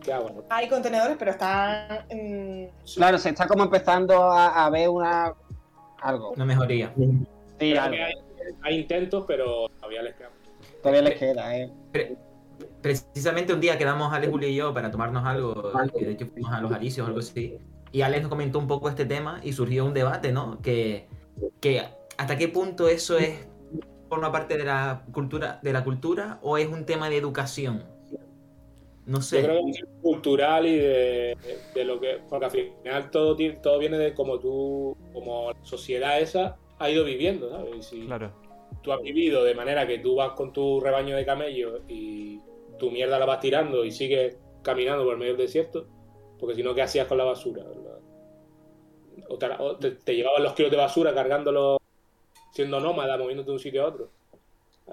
¿qué 0.03 0.11
hago? 0.13 0.29
No? 0.29 0.43
Hay 0.49 0.67
contenedores, 0.67 1.15
pero 1.17 1.31
están. 1.31 2.05
Claro, 2.95 3.17
se 3.17 3.29
está 3.29 3.47
como 3.47 3.63
empezando 3.63 4.21
a, 4.23 4.65
a 4.65 4.69
ver 4.69 4.89
una. 4.89 5.33
algo. 6.01 6.31
Una 6.31 6.45
mejoría. 6.45 6.93
Sí, 7.59 7.75
algo. 7.75 7.95
hay, 7.95 8.13
hay 8.61 8.79
intentos, 8.79 9.23
pero 9.25 9.69
todavía 9.79 10.01
les 10.03 10.15
queda. 10.15 10.29
Todavía 10.81 11.01
les 11.01 11.17
queda, 11.17 11.57
¿eh? 11.57 11.71
Precisamente 12.81 13.53
un 13.53 13.61
día 13.61 13.77
quedamos 13.77 14.11
Ale, 14.13 14.27
Julio 14.27 14.49
y 14.49 14.55
yo 14.55 14.73
para 14.73 14.91
tomarnos 14.91 15.25
algo, 15.25 15.71
que 15.97 16.05
de 16.05 16.11
hecho 16.11 16.27
fuimos 16.27 16.51
a 16.51 16.59
los 16.61 16.71
Alicios 16.71 17.05
o 17.05 17.07
algo 17.07 17.19
así, 17.19 17.57
y 17.93 18.01
Alex 18.01 18.23
nos 18.23 18.29
comentó 18.29 18.59
un 18.59 18.67
poco 18.67 18.89
este 18.89 19.05
tema 19.05 19.39
y 19.43 19.53
surgió 19.53 19.85
un 19.85 19.93
debate, 19.93 20.31
¿no? 20.33 20.59
Que, 20.61 21.07
que 21.59 21.81
hasta 22.17 22.37
qué 22.37 22.47
punto 22.47 22.87
eso 22.87 23.17
es 23.17 23.47
forma 24.09 24.31
parte 24.31 24.57
de 24.57 24.65
la 24.65 25.05
cultura 25.11 25.59
de 25.63 25.73
la 25.73 25.83
cultura 25.83 26.39
o 26.43 26.57
es 26.57 26.67
un 26.67 26.85
tema 26.85 27.09
de 27.09 27.17
educación. 27.17 27.83
No 29.05 29.17
Yo 29.17 29.21
sé. 29.21 29.43
creo 29.43 29.65
que 29.65 29.71
es 29.71 29.83
cultural 30.01 30.65
y 30.65 30.77
de, 30.77 31.37
de 31.75 31.83
lo 31.85 31.99
que. 31.99 32.19
Porque 32.29 32.45
al 32.45 32.51
final 32.51 33.11
todo, 33.11 33.35
todo 33.61 33.79
viene 33.79 33.97
de 33.97 34.13
cómo 34.13 34.39
tú, 34.39 34.95
como 35.13 35.51
la 35.51 35.65
sociedad 35.65 36.21
esa, 36.21 36.57
ha 36.79 36.89
ido 36.89 37.03
viviendo, 37.03 37.49
¿sabes? 37.49 37.75
Y 37.77 37.81
si 37.83 38.05
Claro. 38.05 38.31
tú 38.81 38.93
has 38.93 39.01
vivido 39.01 39.43
de 39.43 39.55
manera 39.55 39.85
que 39.87 39.99
tú 39.99 40.15
vas 40.15 40.31
con 40.33 40.53
tu 40.53 40.79
rebaño 40.79 41.15
de 41.17 41.25
camellos 41.25 41.81
y 41.89 42.39
tu 42.79 42.91
mierda 42.91 43.19
la 43.19 43.25
vas 43.25 43.41
tirando 43.41 43.83
y 43.83 43.91
sigues 43.91 44.37
caminando 44.61 45.03
por 45.03 45.13
el 45.13 45.19
medio 45.19 45.33
del 45.33 45.41
desierto, 45.47 45.87
porque 46.39 46.55
si 46.55 46.63
no, 46.63 46.73
¿qué 46.73 46.83
hacías 46.83 47.07
con 47.07 47.17
la 47.17 47.25
basura? 47.25 47.63
La- 47.63 47.92
O 49.29 49.37
te, 49.37 49.47
o 49.59 49.75
te- 49.77 49.91
te 49.91 50.15
llevaban 50.15 50.43
los 50.43 50.53
kilos 50.53 50.71
de 50.71 50.77
basura 50.77 51.13
cargándolos 51.13 51.77
siendo 52.51 52.79
nómada, 52.79 53.17
moviéndote 53.17 53.47
de 53.49 53.53
un 53.53 53.59
sitio 53.59 53.83
a 53.83 53.87
otro. 53.87 54.09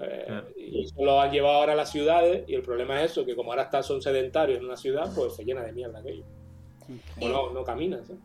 Eh, 0.01 0.23
Claro. 0.25 0.47
Y 0.57 0.85
eso 0.85 0.95
lo 1.03 1.19
han 1.19 1.31
llevado 1.31 1.55
ahora 1.57 1.73
a 1.73 1.75
las 1.75 1.91
ciudades 1.91 2.43
y 2.47 2.55
el 2.55 2.61
problema 2.61 3.01
es 3.03 3.11
eso, 3.11 3.25
que 3.25 3.35
como 3.35 3.51
ahora 3.51 3.63
están, 3.63 3.83
son 3.83 4.01
sedentarios 4.01 4.59
en 4.59 4.65
una 4.65 4.77
ciudad, 4.77 5.11
pues 5.15 5.35
se 5.35 5.43
llena 5.43 5.61
de 5.63 5.73
mierda 5.73 5.99
aquello. 5.99 6.23
Como 7.15 7.29
no, 7.29 7.49
no 7.51 7.63
caminas. 7.63 8.09
¿eh? 8.09 8.15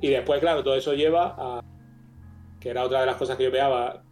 Y 0.00 0.08
después, 0.08 0.40
claro, 0.40 0.62
todo 0.62 0.74
eso 0.74 0.92
lleva 0.92 1.34
a... 1.38 1.62
Que 2.60 2.70
era 2.70 2.84
otra 2.84 3.00
de 3.00 3.06
las 3.06 3.16
cosas 3.16 3.36
que 3.36 3.44
yo 3.44 3.50
peaba, 3.50 4.02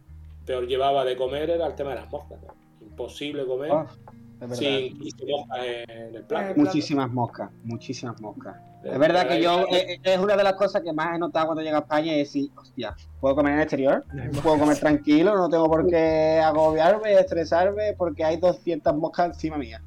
peor 0.45 0.65
llevaba 0.67 1.03
de 1.03 1.15
comer, 1.17 1.49
era 1.49 1.67
el 1.67 1.75
tema 1.75 1.91
de 1.91 1.97
las 1.97 2.09
moscas. 2.11 2.41
¿no? 2.41 2.53
Imposible 2.81 3.45
comer 3.45 3.71
Oh, 3.71 3.87
es 4.35 4.39
verdad. 4.39 4.55
sin 4.55 4.99
15 4.99 5.25
moscas 5.27 5.59
en 5.87 6.15
el 6.15 6.23
plato. 6.25 6.49
Eh, 6.51 6.53
Muchísimas 6.57 7.11
moscas, 7.11 7.49
muchísimas 7.63 8.19
moscas. 8.21 8.55
Eh, 8.83 8.89
Es 8.93 8.99
verdad 8.99 9.27
que 9.27 9.33
ahí- 9.33 9.41
yo, 9.43 9.65
eh, 9.71 9.99
es 10.03 10.19
una 10.19 10.35
de 10.37 10.43
las 10.43 10.53
cosas 10.53 10.81
que 10.83 10.93
más 10.93 11.15
he 11.15 11.19
notado 11.19 11.47
cuando 11.47 11.63
llego 11.63 11.77
a 11.77 11.79
España 11.79 12.11
es 12.13 12.17
decir, 12.27 12.51
hostia, 12.55 12.95
puedo 13.19 13.35
comer 13.35 13.53
en 13.53 13.59
el 13.59 13.63
exterior, 13.63 14.03
puedo 14.43 14.59
comer 14.59 14.77
tranquilo, 14.77 15.35
no 15.35 15.49
tengo 15.49 15.67
por 15.67 15.87
qué 15.87 16.39
agobiarme, 16.43 17.13
estresarme, 17.13 17.93
porque 17.97 18.23
hay 18.23 18.37
200 18.37 18.95
moscas 18.95 19.27
encima 19.27 19.57
mía. 19.57 19.81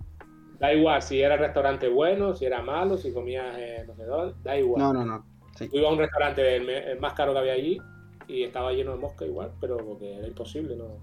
Da 0.59 0.73
igual 0.73 1.01
si 1.03 1.21
era 1.23 1.37
restaurante 1.37 1.89
bueno, 1.89 2.35
si 2.35 2.45
era 2.45 2.61
malo, 2.63 2.97
si 2.99 3.13
comías 3.13 3.57
en 3.57 3.87
no 3.87 3.95
sé 3.95 4.05
dónde, 4.05 4.35
da 4.43 4.57
igual. 4.59 4.83
No, 4.83 4.93
no, 4.93 5.05
no. 5.05 5.25
Sí. 5.57 5.69
A 5.85 5.89
un 5.91 5.99
restaurante 5.99 6.57
el 6.57 6.99
más 7.01 7.13
caro 7.15 7.33
que 7.33 7.39
había 7.39 7.53
allí 7.53 7.79
y 8.27 8.43
estaba 8.43 8.73
lleno 8.73 8.93
de 8.93 8.99
moscas 8.99 9.29
igual, 9.29 9.53
pero 9.61 9.77
porque 9.77 10.15
era 10.19 10.27
imposible, 10.27 10.75
¿no? 10.77 10.99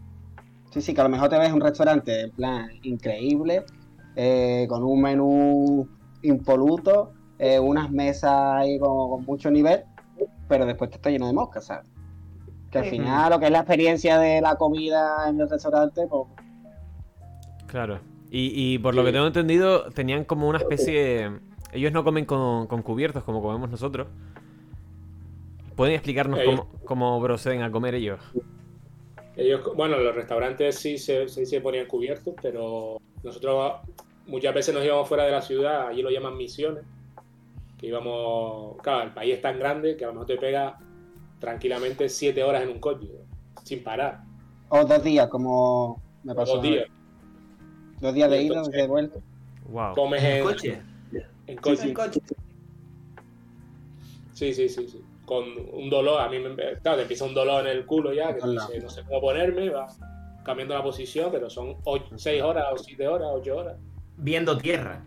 Sí, 0.76 0.82
sí, 0.82 0.94
que 0.94 1.00
a 1.00 1.06
lo 1.06 1.10
mejor 1.10 1.30
te 1.30 1.38
ves 1.38 1.54
un 1.54 1.62
restaurante 1.62 2.24
en 2.24 2.32
plan 2.32 2.70
increíble, 2.84 3.64
eh, 4.18 4.66
con 4.68 4.84
un 4.84 5.02
menú 5.02 5.88
impoluto, 6.22 7.14
eh, 7.40 7.58
unas 7.60 7.90
mesas 7.92 8.34
ahí 8.34 8.78
con, 8.78 9.10
con 9.10 9.26
mucho 9.26 9.50
nivel, 9.50 9.86
pero 10.50 10.66
después 10.66 10.90
te 10.90 10.98
está 10.98 11.10
lleno 11.10 11.28
de 11.28 11.34
moscas, 11.34 11.68
¿sabes? 11.68 11.88
Que 12.70 12.80
al 12.80 12.86
final 12.86 13.30
lo 13.30 13.40
que 13.40 13.46
es 13.46 13.52
la 13.52 13.60
experiencia 13.60 14.20
de 14.20 14.42
la 14.42 14.58
comida 14.58 15.30
en 15.30 15.40
el 15.40 15.50
restaurante, 15.50 16.08
pues 16.08 16.28
Claro. 17.68 18.00
Y, 18.30 18.52
y 18.54 18.78
por 18.80 18.96
lo 18.96 19.06
que 19.06 19.14
tengo 19.14 19.28
entendido, 19.28 19.90
tenían 19.92 20.26
como 20.26 20.50
una 20.50 20.58
especie. 20.58 21.32
Ellos 21.72 21.94
no 21.94 22.04
comen 22.04 22.26
con, 22.26 22.68
con 22.68 22.82
cubiertos 22.82 23.24
como 23.24 23.42
comemos 23.42 23.70
nosotros. 23.70 24.08
¿Pueden 25.78 25.96
explicarnos 25.96 26.42
cómo, 26.44 26.68
cómo 26.84 27.22
proceden 27.22 27.62
a 27.62 27.72
comer 27.72 27.96
ellos? 27.96 28.20
Ellos, 29.38 29.62
bueno, 29.76 29.98
los 29.98 30.16
restaurantes 30.16 30.76
sí 30.80 30.98
se, 30.98 31.28
sí 31.28 31.46
se 31.46 31.60
ponían 31.62 31.88
cubiertos, 31.88 32.34
pero 32.42 32.98
nosotros 33.24 33.74
muchas 34.28 34.54
veces 34.54 34.74
nos 34.74 34.84
íbamos 34.86 35.08
fuera 35.08 35.26
de 35.26 35.32
la 35.32 35.42
ciudad, 35.42 35.88
allí 35.88 36.02
lo 36.02 36.10
llaman 36.10 36.38
misiones, 36.38 36.84
que 37.78 37.88
íbamos, 37.88 38.78
claro, 38.82 39.04
el 39.04 39.14
país 39.14 39.36
es 39.36 39.42
tan 39.42 39.60
grande 39.60 39.98
que 39.98 40.06
a 40.06 40.08
lo 40.08 40.14
mejor 40.14 40.28
te 40.28 40.38
pega 40.38 40.78
tranquilamente 41.40 42.08
siete 42.08 42.44
horas 42.44 42.64
en 42.64 42.70
un 42.70 42.80
coche, 42.80 43.08
sin 43.64 43.84
parar, 43.84 44.22
o 44.70 44.84
dos 44.86 45.04
días, 45.04 45.28
como 45.28 46.02
me 46.24 46.34
pasó. 46.34 46.54
dos 46.56 46.64
días. 46.64 46.86
Dos 48.00 48.14
días 48.14 48.30
de 48.30 48.42
Y 48.42 48.46
ida, 48.46 48.56
dos 48.56 48.68
entonces- 48.68 48.74
días 48.74 48.84
de 48.88 48.92
vuelta. 48.92 49.20
Wow. 49.70 49.96
Comes 49.96 50.24
¿En 50.24 50.32
en, 50.38 50.44
coche? 50.44 50.82
en 51.48 51.58
coche. 51.94 52.22
Sí, 54.34 54.54
sí, 54.54 54.70
sí, 54.70 54.88
sí. 54.88 55.02
Con 55.26 55.44
un 55.74 55.90
dolor, 55.90 56.22
a 56.22 56.30
mí 56.30 56.38
me, 56.40 56.56
claro, 56.56 56.98
te 56.98 57.02
empieza 57.04 57.26
un 57.26 57.34
dolor 57.34 57.66
en 57.66 57.78
el 57.78 57.86
culo 57.86 58.14
ya, 58.14 58.36
que 58.36 58.48
dices, 58.48 58.84
no 58.84 58.90
sé 58.90 59.04
cómo 59.04 59.22
ponerme, 59.22 59.70
va 59.70 59.88
cambiando 60.44 60.76
la 60.76 60.84
posición, 60.84 61.30
pero 61.32 61.50
son 61.50 61.78
ocho, 61.86 62.06
seis 62.18 62.44
horas 62.44 62.66
o 62.72 62.78
siete 62.78 63.08
horas, 63.08 63.30
ocho 63.34 63.58
horas. 63.58 63.78
Viendo 64.18 64.56
tierra. 64.58 65.04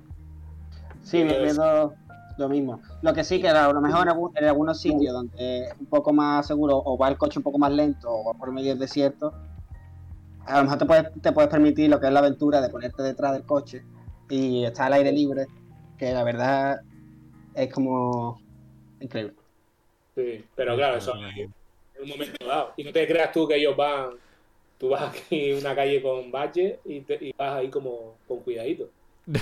Sí, 1.02 1.24
Pues- 1.24 1.42
viendo 1.42 1.94
lo 2.36 2.48
mismo. 2.48 2.80
Lo 3.02 3.12
que 3.14 3.22
sí 3.24 3.40
que 3.40 3.48
a 3.48 3.72
lo 3.72 3.80
mejor 3.80 4.02
en, 4.02 4.08
algún- 4.08 4.36
en 4.36 4.44
algunos 4.44 4.80
sitios 4.80 5.12
donde 5.12 5.64
es 5.64 5.74
un 5.78 5.86
poco 5.86 6.12
más 6.12 6.46
seguro 6.46 6.82
o 6.84 6.98
va 6.98 7.08
el 7.08 7.16
coche 7.16 7.38
un 7.38 7.42
poco 7.44 7.58
más 7.58 7.70
lento 7.72 8.08
o 8.10 8.24
va 8.24 8.34
por 8.38 8.50
medio 8.52 8.70
del 8.70 8.78
desierto, 8.80 9.32
a 10.46 10.56
lo 10.58 10.64
mejor 10.64 10.78
te 10.78 10.84
puedes, 10.86 11.12
te 11.22 11.32
puedes 11.32 11.50
permitir 11.50 11.88
lo 11.90 12.00
que 12.00 12.06
es 12.08 12.12
la 12.12 12.18
aventura 12.20 12.60
de 12.60 12.68
ponerte 12.70 13.02
detrás 13.02 13.32
del 13.32 13.44
coche 13.44 13.84
y 14.30 14.64
estar 14.64 14.86
al 14.86 14.94
aire 14.94 15.12
libre, 15.12 15.46
que 15.96 16.12
la 16.12 16.24
verdad 16.24 16.80
es 17.54 17.72
como 17.72 18.40
increíble. 19.00 19.34
Sí, 20.18 20.44
pero 20.56 20.74
claro, 20.74 20.96
eso 20.98 21.14
es 21.14 21.36
en 21.38 21.52
un 22.02 22.08
momento 22.08 22.44
dado. 22.44 22.72
Y 22.76 22.82
no 22.82 22.92
te 22.92 23.06
creas 23.06 23.30
tú 23.30 23.46
que 23.46 23.54
ellos 23.54 23.76
van 23.76 24.14
tú 24.78 24.88
vas 24.88 25.02
aquí 25.16 25.52
una 25.52 25.76
calle 25.76 26.02
con 26.02 26.32
baches 26.32 26.78
y, 26.84 27.00
te- 27.02 27.18
y 27.20 27.32
vas 27.36 27.54
ahí 27.56 27.68
como 27.68 28.16
con 28.26 28.40
cuidadito. 28.40 28.88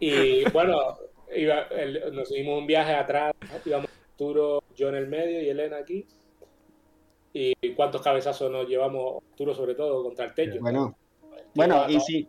y 0.00 0.44
bueno, 0.50 0.98
iba- 1.34 1.62
el- 1.70 2.14
nos 2.14 2.30
hicimos 2.30 2.58
un 2.58 2.66
viaje 2.66 2.92
atrás, 2.94 3.32
íbamos 3.64 3.88
Arturo, 4.12 4.62
yo 4.76 4.88
en 4.90 4.94
el 4.96 5.06
medio 5.08 5.42
y 5.42 5.48
Elena 5.48 5.78
aquí. 5.78 6.06
Y 7.32 7.54
cuántos 7.74 8.02
cabezazos 8.02 8.50
nos 8.52 8.68
llevamos, 8.68 9.22
Arturo 9.32 9.52
sobre 9.54 9.74
todo, 9.74 10.02
contra 10.04 10.26
el 10.26 10.34
techo. 10.34 10.60
Bueno, 10.60 10.96
bueno, 11.54 11.86
y 11.88 11.98
si, 12.00 12.28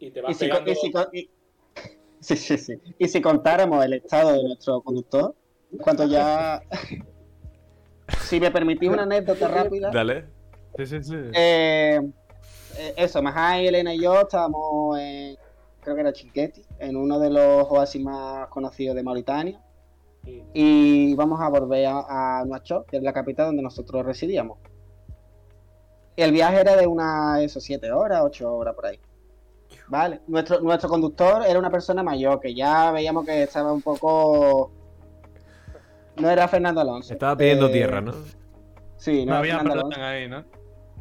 y 0.00 0.10
te 0.10 0.18
y 0.18 0.22
vas 0.22 0.36
si, 0.36 0.46
pegando. 0.48 0.72
y 0.72 0.74
si 0.74 0.90
con- 0.90 1.06
y- 1.12 1.28
sí, 2.24 2.36
sí, 2.36 2.58
sí. 2.58 2.74
Y 2.98 3.08
si 3.08 3.20
contáramos 3.20 3.84
el 3.84 3.94
estado 3.94 4.32
de 4.32 4.42
nuestro 4.42 4.80
conductor, 4.80 5.34
cuando 5.82 6.06
ya... 6.06 6.62
si 8.20 8.40
me 8.40 8.50
permitís 8.50 8.88
una 8.88 9.02
anécdota 9.02 9.48
rápida, 9.48 9.90
Dale. 9.90 10.24
Sí, 10.76 10.86
sí, 10.86 11.02
sí. 11.02 11.14
eh, 11.34 12.00
eh, 12.78 12.94
eso, 12.96 13.22
Majai, 13.22 13.66
Elena 13.66 13.94
y 13.94 14.02
yo 14.02 14.20
estábamos 14.20 14.98
en, 14.98 15.36
creo 15.80 15.94
que 15.94 16.00
era 16.00 16.12
Chiquetti, 16.12 16.64
en 16.78 16.96
uno 16.96 17.18
de 17.18 17.30
los 17.30 17.66
oasis 17.70 18.02
más 18.02 18.48
conocidos 18.48 18.96
de 18.96 19.02
Mauritania. 19.02 19.60
y 20.54 21.14
vamos 21.14 21.40
a 21.40 21.48
volver 21.48 21.86
a, 21.86 22.40
a 22.40 22.44
Nuakchot, 22.44 22.86
que 22.86 22.96
es 22.96 23.02
la 23.02 23.12
capital 23.12 23.46
donde 23.46 23.62
nosotros 23.62 24.04
residíamos. 24.04 24.58
Y 26.16 26.22
el 26.22 26.32
viaje 26.32 26.60
era 26.60 26.76
de 26.76 26.86
unas, 26.86 27.40
eso, 27.40 27.60
siete 27.60 27.92
horas, 27.92 28.22
ocho 28.24 28.54
horas 28.54 28.74
por 28.74 28.86
ahí. 28.86 29.00
Vale, 29.88 30.20
nuestro, 30.26 30.60
nuestro 30.60 30.88
conductor 30.88 31.44
era 31.46 31.58
una 31.58 31.70
persona 31.70 32.02
mayor, 32.02 32.40
que 32.40 32.54
ya 32.54 32.90
veíamos 32.90 33.24
que 33.26 33.42
estaba 33.42 33.72
un 33.72 33.82
poco... 33.82 34.70
No 36.16 36.30
era 36.30 36.48
Fernando 36.48 36.80
Alonso. 36.80 37.12
Estaba 37.12 37.36
pidiendo 37.36 37.66
Eh, 37.68 37.72
tierra, 37.72 38.00
¿no? 38.00 38.12
Sí, 38.96 39.26
no, 39.26 39.36
había 39.36 39.56
Fernando 39.58 39.80
Alonso. 39.82 40.00
ahí, 40.02 40.28
¿no? 40.28 40.44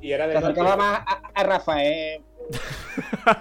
Y 0.02 0.12
era 0.12 0.28
de 0.28 0.34
Se 0.34 0.38
acercaba 0.40 0.76
más 0.76 1.00
a, 1.06 1.22
a 1.34 1.44
Rafael. 1.44 2.22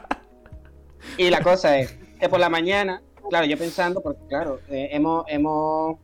y 1.17 1.31
la 1.31 1.41
cosa 1.43 1.79
es 1.79 1.99
que 2.21 2.29
por 2.29 2.39
la 2.41 2.49
mañana, 2.49 3.03
claro, 3.29 3.47
yo 3.47 3.59
pensando, 3.59 4.01
porque 4.01 4.21
claro, 4.29 4.61
eh, 4.69 4.89
hemos, 4.93 5.25
hemos. 5.29 5.97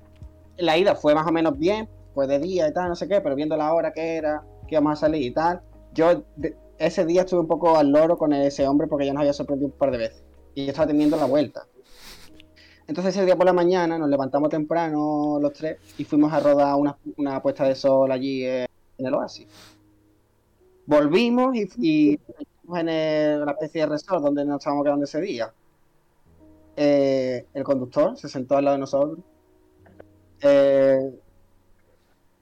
La 0.56 0.76
ida 0.76 0.96
fue 0.96 1.14
más 1.14 1.26
o 1.26 1.32
menos 1.32 1.56
bien, 1.56 1.88
fue 2.14 2.26
de 2.26 2.40
día 2.40 2.66
y 2.68 2.72
tal, 2.72 2.88
no 2.88 2.96
sé 2.96 3.06
qué, 3.06 3.20
pero 3.20 3.36
viendo 3.36 3.56
la 3.56 3.72
hora 3.72 3.92
que 3.92 4.16
era, 4.16 4.42
que 4.66 4.74
íbamos 4.74 4.94
a 4.94 4.96
salir 4.96 5.22
y 5.22 5.30
tal, 5.30 5.60
yo 5.92 6.24
de- 6.34 6.56
ese 6.78 7.04
día 7.04 7.22
estuve 7.22 7.40
un 7.40 7.48
poco 7.48 7.76
al 7.76 7.90
loro 7.90 8.16
con 8.16 8.32
ese 8.32 8.66
hombre 8.66 8.86
porque 8.86 9.06
ya 9.06 9.12
nos 9.12 9.20
había 9.20 9.32
sorprendido 9.32 9.70
un 9.72 9.78
par 9.78 9.90
de 9.90 9.98
veces. 9.98 10.22
Y 10.54 10.64
yo 10.64 10.70
estaba 10.70 10.86
teniendo 10.86 11.16
la 11.16 11.26
vuelta. 11.26 11.66
Entonces 12.86 13.14
ese 13.14 13.24
día 13.24 13.36
por 13.36 13.46
la 13.46 13.52
mañana 13.52 13.98
nos 13.98 14.08
levantamos 14.08 14.48
temprano 14.48 15.38
los 15.40 15.52
tres 15.52 15.78
y 15.98 16.04
fuimos 16.04 16.32
a 16.32 16.40
rodar 16.40 16.74
una, 16.76 16.96
una 17.16 17.42
puesta 17.42 17.64
de 17.64 17.74
sol 17.74 18.10
allí 18.10 18.44
en 18.44 18.66
el 18.96 19.14
oasis. 19.14 19.46
Volvimos 20.86 21.54
y, 21.54 21.68
y 21.78 22.20
en 22.76 23.42
una 23.42 23.52
especie 23.52 23.82
de 23.82 23.88
resort 23.88 24.22
donde 24.22 24.44
nos 24.44 24.58
estábamos 24.58 24.84
quedando 24.84 25.04
ese 25.04 25.20
día. 25.20 25.52
Eh, 26.76 27.46
el 27.52 27.64
conductor 27.64 28.16
se 28.16 28.28
sentó 28.28 28.56
al 28.56 28.64
lado 28.64 28.76
de 28.76 28.80
nosotros. 28.80 29.18
Eh, 30.40 31.10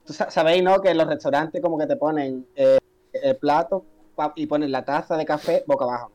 sabéis, 0.04 0.62
¿no? 0.62 0.80
Que 0.80 0.90
en 0.90 0.98
los 0.98 1.06
restaurantes 1.06 1.60
como 1.60 1.78
que 1.78 1.86
te 1.86 1.96
ponen 1.96 2.46
eh, 2.54 2.78
el 3.12 3.36
plato 3.36 3.84
y 4.36 4.46
ponen 4.46 4.72
la 4.72 4.84
taza 4.84 5.16
de 5.16 5.24
café 5.24 5.64
boca 5.66 5.84
abajo. 5.84 6.10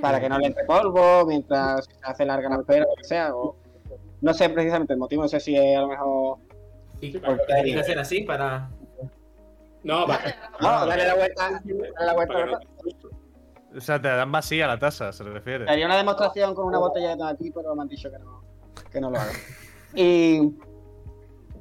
Para 0.00 0.20
que 0.20 0.28
no 0.28 0.38
le 0.38 0.46
entre 0.48 0.64
polvo 0.64 1.24
mientras 1.26 1.84
se 1.86 1.92
hace 2.02 2.24
larga 2.24 2.48
la 2.48 2.56
espera 2.56 2.84
o 2.84 2.90
lo 2.90 2.96
que 2.96 3.04
sea. 3.04 3.34
o- 3.34 3.56
no 4.20 4.32
sé 4.34 4.48
precisamente 4.48 4.92
el 4.94 4.98
motivo, 4.98 5.22
no 5.22 5.28
sé 5.28 5.38
si 5.40 5.54
es 5.56 5.76
a 5.76 5.80
lo 5.82 5.88
mejor... 5.88 6.38
Y 7.00 7.12
Sí, 7.12 7.18
para- 7.18 7.36
que 7.62 7.84
ser 7.84 7.98
así 7.98 8.22
para. 8.22 8.70
No, 9.82 10.06
va. 10.06 10.18
No, 10.60 10.86
dale 10.86 11.04
la 11.06 11.14
vuelta. 11.14 11.50
Dale 11.50 11.90
la 12.06 12.14
vuelta. 12.14 12.34
Para 12.34 12.46
no- 12.46 12.58
O 13.76 13.80
sea, 13.80 14.00
te 14.00 14.08
dan 14.08 14.32
vacía 14.32 14.66
la 14.66 14.78
taza, 14.78 15.12
se 15.12 15.24
refiere. 15.24 15.68
Haría 15.68 15.84
una 15.86 15.96
demostración 15.96 16.54
con 16.54 16.66
una 16.66 16.78
botella 16.78 17.16
de 17.16 17.28
aquí, 17.28 17.50
pero 17.50 17.74
me 17.74 17.82
han 17.82 17.88
dicho 17.88 18.10
que 18.10 18.18
no, 18.18 18.42
que 18.90 19.00
no 19.00 19.10
lo 19.10 19.18
haga. 19.18 19.32
Y, 19.96 20.52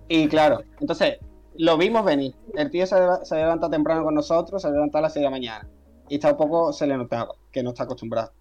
y 0.07 0.28
claro, 0.28 0.64
entonces 0.80 1.20
lo 1.57 1.77
vimos 1.77 2.03
venir. 2.03 2.35
El 2.55 2.69
tío 2.69 2.85
se, 2.85 2.95
se 3.23 3.35
levanta 3.35 3.69
temprano 3.69 4.03
con 4.03 4.15
nosotros, 4.15 4.61
se 4.61 4.71
levanta 4.71 4.99
a 4.99 5.01
las 5.01 5.13
6 5.13 5.21
de 5.21 5.25
la 5.25 5.31
mañana. 5.31 5.67
Y 6.09 6.15
está 6.15 6.31
un 6.31 6.38
poco, 6.38 6.73
se 6.73 6.88
le 6.88 6.97
notaba 6.97 7.34
que 7.51 7.63
no 7.63 7.69
está 7.69 7.84
acostumbrado. 7.84 8.31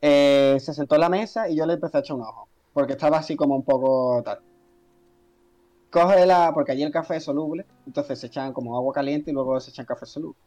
Eh, 0.00 0.58
se 0.60 0.74
sentó 0.74 0.96
en 0.96 1.00
la 1.00 1.08
mesa 1.08 1.48
y 1.48 1.56
yo 1.56 1.64
le 1.64 1.74
empecé 1.74 1.96
a 1.96 2.00
echar 2.00 2.16
un 2.16 2.22
ojo, 2.22 2.48
porque 2.72 2.94
estaba 2.94 3.18
así 3.18 3.36
como 3.36 3.54
un 3.54 3.62
poco 3.62 4.20
tal. 4.24 4.40
Coge 5.90 6.26
la, 6.26 6.50
porque 6.52 6.72
allí 6.72 6.82
el 6.82 6.90
café 6.90 7.16
es 7.16 7.24
soluble, 7.24 7.66
entonces 7.86 8.18
se 8.18 8.26
echan 8.26 8.52
como 8.52 8.76
agua 8.76 8.92
caliente 8.92 9.30
y 9.30 9.34
luego 9.34 9.60
se 9.60 9.70
echan 9.70 9.86
café 9.86 10.06
soluble. 10.06 10.38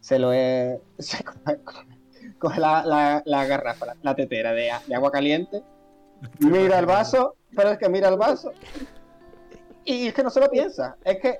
Se 0.00 0.18
lo 0.18 0.32
he, 0.32 0.80
se 0.98 1.24
coge, 1.24 2.60
la, 2.60 2.84
la, 2.84 3.22
la 3.24 3.46
garrafa, 3.46 3.86
la, 4.00 4.14
tetera 4.14 4.52
de, 4.52 4.70
de 4.86 4.94
agua 4.94 5.10
caliente, 5.10 5.62
mira 6.38 6.78
el 6.78 6.86
vaso, 6.86 7.34
pero 7.56 7.70
es 7.70 7.78
que 7.78 7.88
mira 7.88 8.08
el 8.08 8.16
vaso. 8.16 8.52
Y 9.84 10.08
es 10.08 10.14
que 10.14 10.22
no 10.22 10.30
se 10.30 10.40
lo 10.40 10.50
piensa, 10.50 10.96
es 11.04 11.20
que 11.20 11.38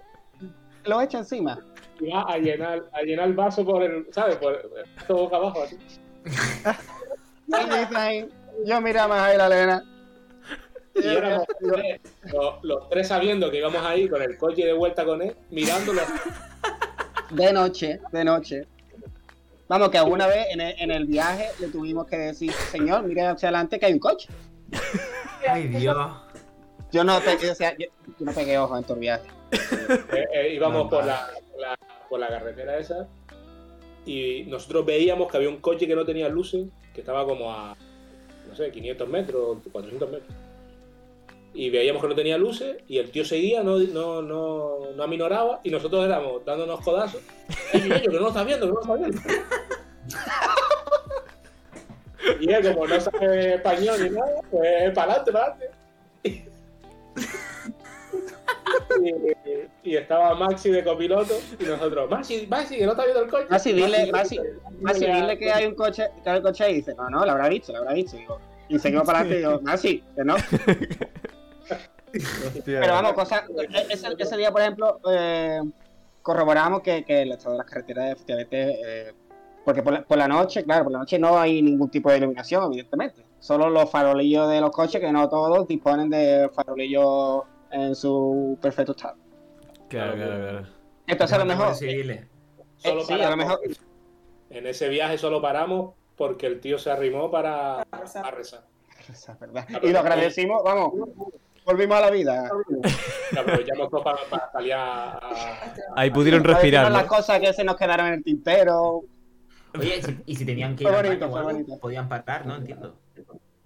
lo 0.84 1.00
echa 1.00 1.18
encima. 1.18 1.60
y 2.00 2.10
va 2.10 2.22
a 2.22 2.38
llenar, 2.38 2.84
a 2.92 3.02
llenar 3.02 3.28
el 3.28 3.34
vaso 3.34 3.64
por 3.64 3.82
el, 3.82 4.06
¿sabes? 4.10 4.36
Por 4.36 4.60
todo 5.06 5.18
boca 5.18 5.36
abajo 5.36 5.62
así. 5.62 5.78
Yo 8.66 8.80
mira 8.80 9.08
más 9.08 9.20
ahí 9.20 9.36
la 9.36 9.46
Elena. 9.46 9.84
Y 10.94 11.06
éramos 11.06 11.46
tres, 11.58 12.00
los, 12.32 12.62
los 12.62 12.88
tres 12.90 13.08
sabiendo 13.08 13.50
que 13.50 13.58
íbamos 13.58 13.82
ahí 13.84 14.08
con 14.08 14.20
el 14.20 14.36
coche 14.36 14.66
de 14.66 14.74
vuelta 14.74 15.04
con 15.04 15.22
él, 15.22 15.34
mirándolo. 15.50 16.02
De 17.30 17.52
noche, 17.52 18.00
de 18.12 18.24
noche. 18.24 18.66
Vamos, 19.68 19.88
que 19.88 19.96
alguna 19.96 20.26
vez 20.26 20.48
en 20.50 20.60
el, 20.60 20.74
en 20.78 20.90
el 20.90 21.06
viaje 21.06 21.46
le 21.60 21.68
tuvimos 21.68 22.06
que 22.06 22.18
decir, 22.18 22.52
señor, 22.52 23.04
mire 23.04 23.26
hacia 23.26 23.48
adelante 23.48 23.78
que 23.78 23.86
hay 23.86 23.94
un 23.94 24.00
coche. 24.00 24.28
Ay, 25.48 25.68
Dios. 25.68 25.96
Yo 26.92 27.04
no 27.04 27.18
pegué, 27.20 27.50
o 27.50 27.54
sea, 27.54 27.72
yo, 27.78 27.86
yo 28.18 28.26
no 28.26 28.32
pegué 28.32 28.58
ojo 28.58 28.76
en 28.76 28.84
el 28.88 28.98
viaje. 28.98 29.28
Eh, 29.52 30.26
eh, 30.34 30.54
íbamos 30.54 30.88
por 30.90 31.04
la, 31.04 31.28
por 31.50 31.60
la- 31.60 31.78
por 32.08 32.20
la 32.20 32.28
carretera 32.28 32.78
esa 32.78 33.08
y 34.04 34.42
nosotros 34.48 34.84
veíamos 34.84 35.30
que 35.30 35.36
había 35.38 35.48
un 35.48 35.60
coche 35.60 35.86
que 35.86 35.94
no 35.94 36.04
tenía 36.04 36.28
luces, 36.28 36.66
que 36.94 37.00
estaba 37.00 37.24
como 37.24 37.50
a, 37.52 37.74
no 38.48 38.54
sé, 38.54 38.70
500 38.70 39.08
metros, 39.08 39.58
400 39.72 40.10
metros. 40.10 40.34
Y 41.54 41.70
veíamos 41.70 42.02
que 42.02 42.08
no 42.08 42.14
tenía 42.14 42.36
luces 42.38 42.76
y 42.88 42.98
el 42.98 43.10
tío 43.10 43.24
seguía, 43.24 43.62
no, 43.62 43.78
no, 43.78 44.20
no, 44.22 44.78
no 44.94 45.02
aminoraba 45.02 45.60
y 45.62 45.70
nosotros 45.70 46.04
éramos 46.04 46.44
dándonos 46.44 46.80
codazos. 46.80 47.22
¡Ey, 47.72 47.82
Miguelillo, 47.82 48.10
que 48.10 48.16
no 48.16 48.22
lo 48.22 48.28
estás 48.28 48.46
viendo, 48.46 48.66
que 48.66 48.72
no 48.72 48.78
lo 48.78 48.82
estás 48.82 48.98
viendo! 48.98 49.20
Y 52.40 52.52
él, 52.52 52.72
como 52.74 52.86
no 52.86 53.00
sabe 53.00 53.54
español 53.54 53.96
ni 54.02 54.10
nada, 54.10 54.40
pues 54.50 54.92
para 54.94 55.12
adelante, 55.12 55.32
para 55.32 55.44
adelante. 55.46 56.50
Y, 59.84 59.90
y 59.90 59.96
estaba 59.96 60.34
Maxi 60.34 60.70
de 60.70 60.84
copiloto 60.84 61.34
y 61.58 61.64
nosotros, 61.64 62.10
Maxi, 62.10 62.46
Maxi, 62.46 62.76
que 62.76 62.84
no 62.86 62.92
está 62.92 63.04
viendo 63.04 63.22
el 63.24 63.30
coche. 63.30 63.46
Maxi, 63.50 63.72
dile, 63.72 64.10
Maxi, 64.12 64.38
Maxi, 64.38 64.46
Maxi, 64.80 65.06
dile 65.06 65.38
que 65.38 65.52
hay 65.52 65.66
un 65.66 65.74
coche, 65.74 66.08
que 66.22 66.30
hay 66.30 66.38
un 66.38 66.42
coche 66.42 66.64
ahí. 66.64 66.72
Y 66.72 66.76
dice, 66.76 66.94
no, 66.94 67.08
no, 67.10 67.24
lo 67.24 67.32
habrá 67.32 67.48
visto, 67.48 67.72
lo 67.72 67.78
habrá 67.78 67.94
visto. 67.94 68.16
Digo, 68.16 68.38
y 68.68 68.78
seguimos 68.78 69.04
para 69.04 69.20
adelante 69.20 69.40
y 69.40 69.46
digo, 69.46 69.60
Maxi, 69.62 70.04
que 70.14 70.24
no. 70.24 70.34
Hostia. 72.46 72.80
Pero 72.80 72.92
vamos, 72.92 73.12
cosa, 73.14 73.44
ese, 73.88 74.08
ese 74.18 74.36
día, 74.36 74.52
por 74.52 74.60
ejemplo, 74.60 75.00
eh, 75.10 75.60
corroboramos 76.22 76.82
que, 76.82 77.04
que 77.04 77.22
el 77.22 77.32
estado 77.32 77.52
de 77.52 77.58
las 77.58 77.66
carreteras 77.66 78.12
efectivamente, 78.12 78.80
eh, 78.84 79.12
porque 79.64 79.82
por 79.82 79.92
la, 79.92 80.02
por 80.02 80.18
la 80.18 80.28
noche, 80.28 80.64
claro, 80.64 80.84
por 80.84 80.92
la 80.92 80.98
noche 80.98 81.18
no 81.18 81.38
hay 81.38 81.62
ningún 81.62 81.88
tipo 81.88 82.10
de 82.10 82.18
iluminación, 82.18 82.64
evidentemente. 82.64 83.22
Solo 83.42 83.68
los 83.70 83.90
farolillos 83.90 84.48
de 84.48 84.60
los 84.60 84.70
coches, 84.70 85.00
que 85.00 85.10
no 85.10 85.28
todos 85.28 85.66
disponen 85.66 86.08
de 86.08 86.48
farolillos 86.54 87.42
en 87.72 87.94
su 87.96 88.56
perfecto 88.62 88.92
estado. 88.92 89.16
Claro, 89.88 90.14
claro, 90.14 90.38
claro. 90.38 90.66
Entonces 91.08 91.34
a 91.36 91.38
lo 91.40 91.44
mejor... 91.46 91.74
Civiles. 91.74 92.24
Solo 92.76 93.00
eh, 93.00 93.04
sí, 93.04 93.12
a 93.14 93.30
lo 93.30 93.36
mejor... 93.36 93.58
En 94.50 94.66
ese 94.68 94.88
viaje 94.88 95.18
solo 95.18 95.42
paramos 95.42 95.94
porque 96.16 96.46
el 96.46 96.60
tío 96.60 96.78
se 96.78 96.90
arrimó 96.92 97.30
para 97.32 97.82
A 97.82 97.98
rezar. 97.98 98.24
a 98.26 98.30
rezar. 98.30 98.62
Esa 99.10 99.32
es 99.32 99.40
verdad. 99.40 99.66
Y 99.82 99.90
lo 99.90 99.98
agradecimos, 99.98 100.62
vamos, 100.62 100.92
volvimos 101.64 101.96
a 101.96 102.00
la 102.02 102.10
vida. 102.10 102.48
Aprovechamos 103.36 103.90
todo 103.90 104.04
para, 104.04 104.18
para 104.30 104.52
salir 104.52 104.74
a, 104.74 105.14
a- 105.14 105.74
Ahí 105.96 106.10
pudieron 106.10 106.42
Para 106.42 106.54
respirar, 106.54 106.84
¿no? 106.84 106.90
las 106.96 107.06
cosas 107.06 107.40
que 107.40 107.52
se 107.52 107.64
nos 107.64 107.74
quedaron 107.76 108.06
en 108.06 108.14
el 108.14 108.22
tintero. 108.22 109.02
Oye, 109.76 110.00
si- 110.00 110.22
y 110.26 110.36
si 110.36 110.44
tenían 110.46 110.76
que 110.76 110.84
ir 110.84 110.90
Fue 110.90 110.96
bonito, 111.02 111.24
baño 111.24 111.26
o 111.26 111.42
fue 111.42 111.52
bonito. 111.52 111.78
podían 111.80 112.08
parar, 112.08 112.46
¿no? 112.46 112.54
Entiendo. 112.56 112.94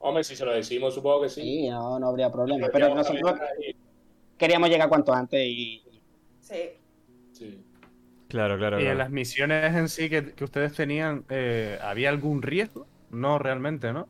Hombre, 0.06 0.22
si 0.22 0.36
se 0.36 0.44
lo 0.44 0.52
decimos, 0.52 0.94
supongo 0.94 1.22
que 1.22 1.28
sí. 1.28 1.40
Sí, 1.42 1.68
no, 1.68 1.98
no 1.98 2.06
habría 2.06 2.30
problema. 2.30 2.68
Pero 2.72 2.94
nosotros 2.94 3.34
queríamos 4.38 4.70
llegar 4.70 4.88
cuanto 4.88 5.12
antes 5.12 5.44
y... 5.44 5.82
Sí. 6.40 6.70
sí. 7.32 7.64
Claro, 8.28 8.56
claro, 8.56 8.80
Y 8.80 8.86
en 8.86 8.98
las 8.98 9.10
misiones 9.10 9.74
en 9.74 9.88
sí 9.88 10.08
que, 10.08 10.32
que 10.32 10.44
ustedes 10.44 10.74
tenían, 10.74 11.24
eh, 11.28 11.76
¿había 11.82 12.08
algún 12.10 12.40
riesgo? 12.42 12.86
No, 13.10 13.40
realmente, 13.40 13.92
¿no? 13.92 14.06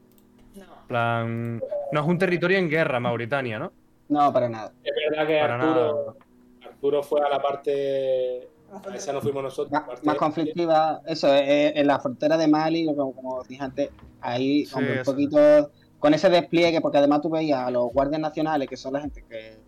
No. 0.54 0.64
En 0.64 0.86
plan, 0.86 1.62
no 1.92 2.00
es 2.00 2.06
un 2.06 2.18
territorio 2.18 2.58
en 2.58 2.68
guerra, 2.68 3.00
Mauritania, 3.00 3.58
¿no? 3.58 3.72
No, 4.10 4.30
para 4.34 4.50
nada. 4.50 4.72
Es 4.84 4.92
verdad 5.10 5.26
que 5.26 5.38
Para 5.40 5.54
Arturo, 5.54 6.16
Arturo 6.62 7.02
fue 7.02 7.22
a 7.22 7.30
la 7.30 7.40
parte. 7.40 8.48
A 8.70 8.94
esa 8.94 9.14
no 9.14 9.22
fuimos 9.22 9.44
nosotros. 9.44 9.72
Más, 9.72 9.84
parte 9.84 10.04
más 10.04 10.14
de- 10.14 10.18
conflictiva, 10.18 11.00
eso, 11.06 11.34
eh, 11.34 11.72
en 11.74 11.86
la 11.86 11.98
frontera 12.00 12.36
de 12.36 12.48
Mali, 12.48 12.84
como, 12.84 13.14
como 13.14 13.42
dije 13.44 13.62
antes, 13.62 13.90
ahí 14.20 14.66
Sí, 14.66 14.74
hombre, 14.74 14.98
un 14.98 15.04
poquito 15.04 15.70
con 15.98 16.14
ese 16.14 16.28
despliegue, 16.30 16.80
porque 16.80 16.98
además 16.98 17.20
tú 17.22 17.30
veías 17.30 17.60
a 17.66 17.70
los 17.70 17.92
guardias 17.92 18.20
nacionales, 18.20 18.68
que 18.68 18.76
son 18.76 18.92
la 18.92 19.00
gente 19.00 19.24
que, 19.28 19.58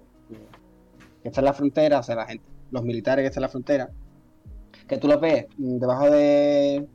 que 1.23 1.29
está 1.29 1.41
en 1.41 1.45
la 1.47 1.53
frontera, 1.53 1.99
o 2.01 2.03
sea, 2.03 2.17
la 2.17 2.27
gente, 2.27 2.45
los 2.71 2.83
militares 2.83 3.23
que 3.23 3.27
están 3.29 3.41
en 3.41 3.47
la 3.47 3.49
frontera, 3.49 3.91
que 4.87 4.99
tú 4.99 5.09
los 5.09 5.21
ves 5.21 5.47
mm, 5.57 5.79
debajo 5.79 6.11
de, 6.11 6.87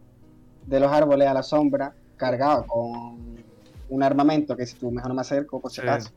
de 0.67 0.79
los 0.79 0.91
árboles 0.91 1.27
a 1.27 1.33
la 1.33 1.43
sombra, 1.43 1.93
cargados 2.17 2.65
con 2.67 3.43
un 3.89 4.03
armamento 4.03 4.55
que 4.55 4.65
si 4.65 4.75
tú 4.75 4.91
mejor 4.91 5.09
no 5.09 5.15
me 5.15 5.21
acerco, 5.21 5.59
por 5.59 5.71
si 5.71 5.81
Sí. 5.81 5.87
acaso. 5.87 6.09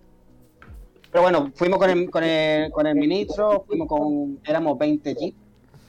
Pero 1.10 1.22
bueno, 1.22 1.50
fuimos 1.54 1.78
con 1.78 1.90
el, 1.90 2.10
con 2.10 2.22
el, 2.24 2.70
con 2.70 2.86
el 2.86 2.94
ministro, 2.96 3.64
fuimos 3.66 3.88
con, 3.88 4.38
éramos 4.46 4.76
20 4.78 5.14
Jeep, 5.14 5.34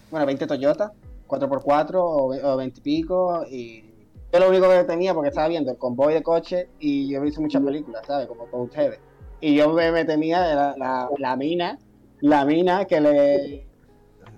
bueno, 0.10 0.26
20 0.26 0.48
Toyota, 0.48 0.91
4x4 1.28 1.91
o, 1.95 2.30
ve- 2.30 2.44
o 2.44 2.56
20 2.56 2.80
y 2.80 2.84
pico, 2.84 3.45
y 3.49 3.86
yo 4.32 4.40
lo 4.40 4.49
único 4.49 4.70
que 4.70 4.84
tenía, 4.84 5.14
porque 5.14 5.30
estaba 5.30 5.48
viendo 5.48 5.72
el 5.72 5.78
convoy 5.78 6.14
de 6.14 6.24
coches, 6.24 6.68
y 6.80 7.10
yo 7.10 7.20
he 7.20 7.22
visto 7.22 7.41
muchas 7.41 7.64
películas, 7.64 8.06
¿sabes? 8.06 8.28
Como 8.28 8.45
todos 8.45 8.66
ustedes. 8.68 8.99
Y 9.40 9.56
yo 9.56 9.72
me, 9.74 9.91
me 9.91 10.06
temía 10.06 10.40
la, 10.40 10.76
la, 10.78 11.10
la 11.18 11.36
mina, 11.36 11.78
la 12.20 12.45
mina 12.45 12.86
que 12.86 13.02
le... 13.02 13.68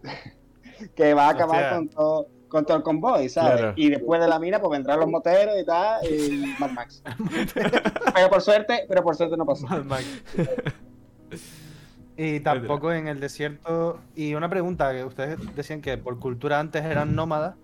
que 0.95 1.13
va 1.13 1.27
a 1.27 1.29
acabar 1.31 1.63
Hostia. 1.63 1.75
con 1.77 1.87
todo, 1.89 2.27
con 2.47 2.65
todo 2.65 2.77
el 2.77 2.83
convoy, 2.83 3.29
¿sabes? 3.29 3.59
Claro. 3.59 3.73
Y 3.75 3.89
después 3.89 4.21
de 4.21 4.27
la 4.27 4.39
mina, 4.39 4.59
pues 4.59 4.71
vendrán 4.71 4.99
los 4.99 5.09
moteros 5.09 5.55
y 5.59 5.65
tal, 5.65 6.05
y 6.05 6.55
Mad 6.59 6.71
Max. 6.71 7.03
pero 8.13 8.29
por 8.29 8.41
suerte, 8.41 8.85
pero 8.87 9.03
por 9.03 9.15
suerte 9.15 9.37
no 9.37 9.45
pasó. 9.45 9.67
Mad 9.67 9.83
Max. 9.83 10.05
Y 12.17 12.41
tampoco 12.41 12.91
en 12.91 13.07
el 13.07 13.19
desierto. 13.21 14.01
Y 14.13 14.33
una 14.35 14.49
pregunta, 14.49 14.91
que 14.93 15.05
ustedes 15.05 15.37
decían 15.55 15.81
que 15.81 15.97
por 15.97 16.19
cultura 16.19 16.59
antes 16.59 16.83
eran 16.83 17.15
nómadas. 17.15 17.55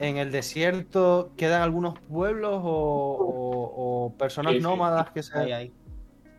¿En 0.00 0.16
el 0.16 0.32
desierto 0.32 1.32
quedan 1.36 1.60
algunos 1.62 1.98
pueblos 2.00 2.60
o, 2.64 3.16
o- 3.20 4.06
o 4.06 4.16
personas 4.16 4.54
Sí, 4.54 4.58
sí. 4.60 4.62
nómadas 4.62 5.10
que 5.10 5.22
se... 5.22 5.38
Ahí, 5.38 5.52
ahí. 5.52 5.72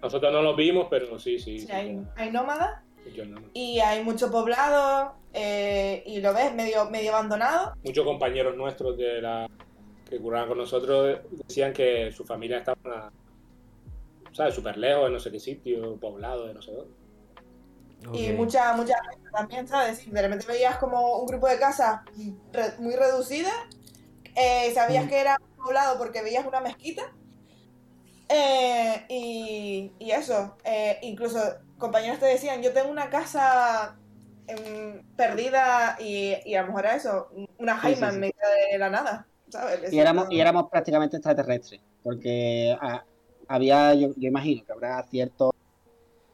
Nosotros 0.02 0.34
no 0.34 0.42
los 0.42 0.56
vimos, 0.56 0.88
pero 0.90 1.20
sí, 1.20 1.38
sí. 1.38 1.60
Sí, 1.60 1.68
sí, 1.68 1.72
hay, 1.72 2.02
hay 2.16 2.32
nómadas 2.32 2.82
y 3.54 3.80
hay 3.80 4.04
mucho 4.04 4.32
poblado 4.32 5.14
eh, 5.34 6.02
y 6.08 6.22
lo 6.22 6.34
ves 6.34 6.54
medio, 6.56 6.90
medio 6.90 7.12
abandonado. 7.16 7.74
Muchos 7.84 8.04
compañeros 8.04 8.56
nuestros 8.58 8.98
de 8.98 9.22
la 9.22 9.48
que 10.10 10.20
curaban 10.20 10.48
con 10.50 10.58
nosotros 10.58 11.20
decían 11.48 11.72
que 11.72 12.12
su 12.12 12.26
familia 12.26 12.58
estaba, 12.58 13.12
¿sabes? 14.34 14.56
Súper 14.56 14.78
lejos, 14.78 15.06
en 15.08 15.14
no 15.14 15.20
sé 15.20 15.32
qué 15.32 15.40
sitio, 15.40 15.98
poblado, 15.98 16.48
de 16.48 16.54
no 16.56 16.62
sé 16.64 16.72
dónde. 16.72 16.94
Y 18.12 18.32
mucha, 18.34 18.74
mucha 18.76 18.96
gente 19.10 19.30
también, 19.32 19.68
¿sabes? 19.68 20.06
Y 20.08 20.12
de 20.12 20.22
repente 20.22 20.46
veías 20.48 20.78
como 20.78 21.18
un 21.20 21.28
grupo 21.28 21.48
de 21.48 21.60
casas 21.60 22.02
re- 22.52 22.78
muy 22.80 22.96
reducidas. 22.96 23.54
eh, 24.36 24.72
sabías 24.76 25.08
que 25.08 25.20
era 25.22 25.38
un 25.42 25.66
poblado 25.66 25.98
porque 26.00 26.22
veías 26.24 26.46
una 26.46 26.62
mezquita. 26.62 27.04
eh, 28.30 29.06
y, 29.10 29.96
y 30.00 30.12
eso, 30.12 30.58
eh, 30.64 31.00
incluso 31.02 31.40
compañeros 31.78 32.20
te 32.20 32.26
decían, 32.28 32.62
yo 32.62 32.74
tengo 32.74 32.90
una 32.92 33.10
casa 33.10 34.00
em, 34.48 35.04
perdida 35.16 35.98
y, 36.00 36.36
y 36.46 36.56
a 36.56 36.62
lo 36.62 36.68
mejor 36.68 36.86
era 36.86 36.96
eso, 36.96 37.30
una 37.58 37.78
jaima 37.78 38.10
sí, 38.10 38.12
sí. 38.12 38.16
en 38.16 38.20
medio 38.20 38.34
de 38.72 38.78
la 38.78 38.90
nada. 38.90 39.28
¿sabes? 39.50 39.82
Y 39.90 40.00
éramos, 40.00 40.28
y 40.30 40.40
éramos 40.40 40.70
prácticamente 40.70 41.18
extraterrestres, 41.18 41.82
porque 42.04 42.76
ah, 42.82 43.06
había, 43.48 43.94
yo, 43.96 44.10
yo 44.16 44.28
imagino 44.30 44.64
que 44.66 44.72
habrá 44.74 45.04
ciertos 45.04 45.51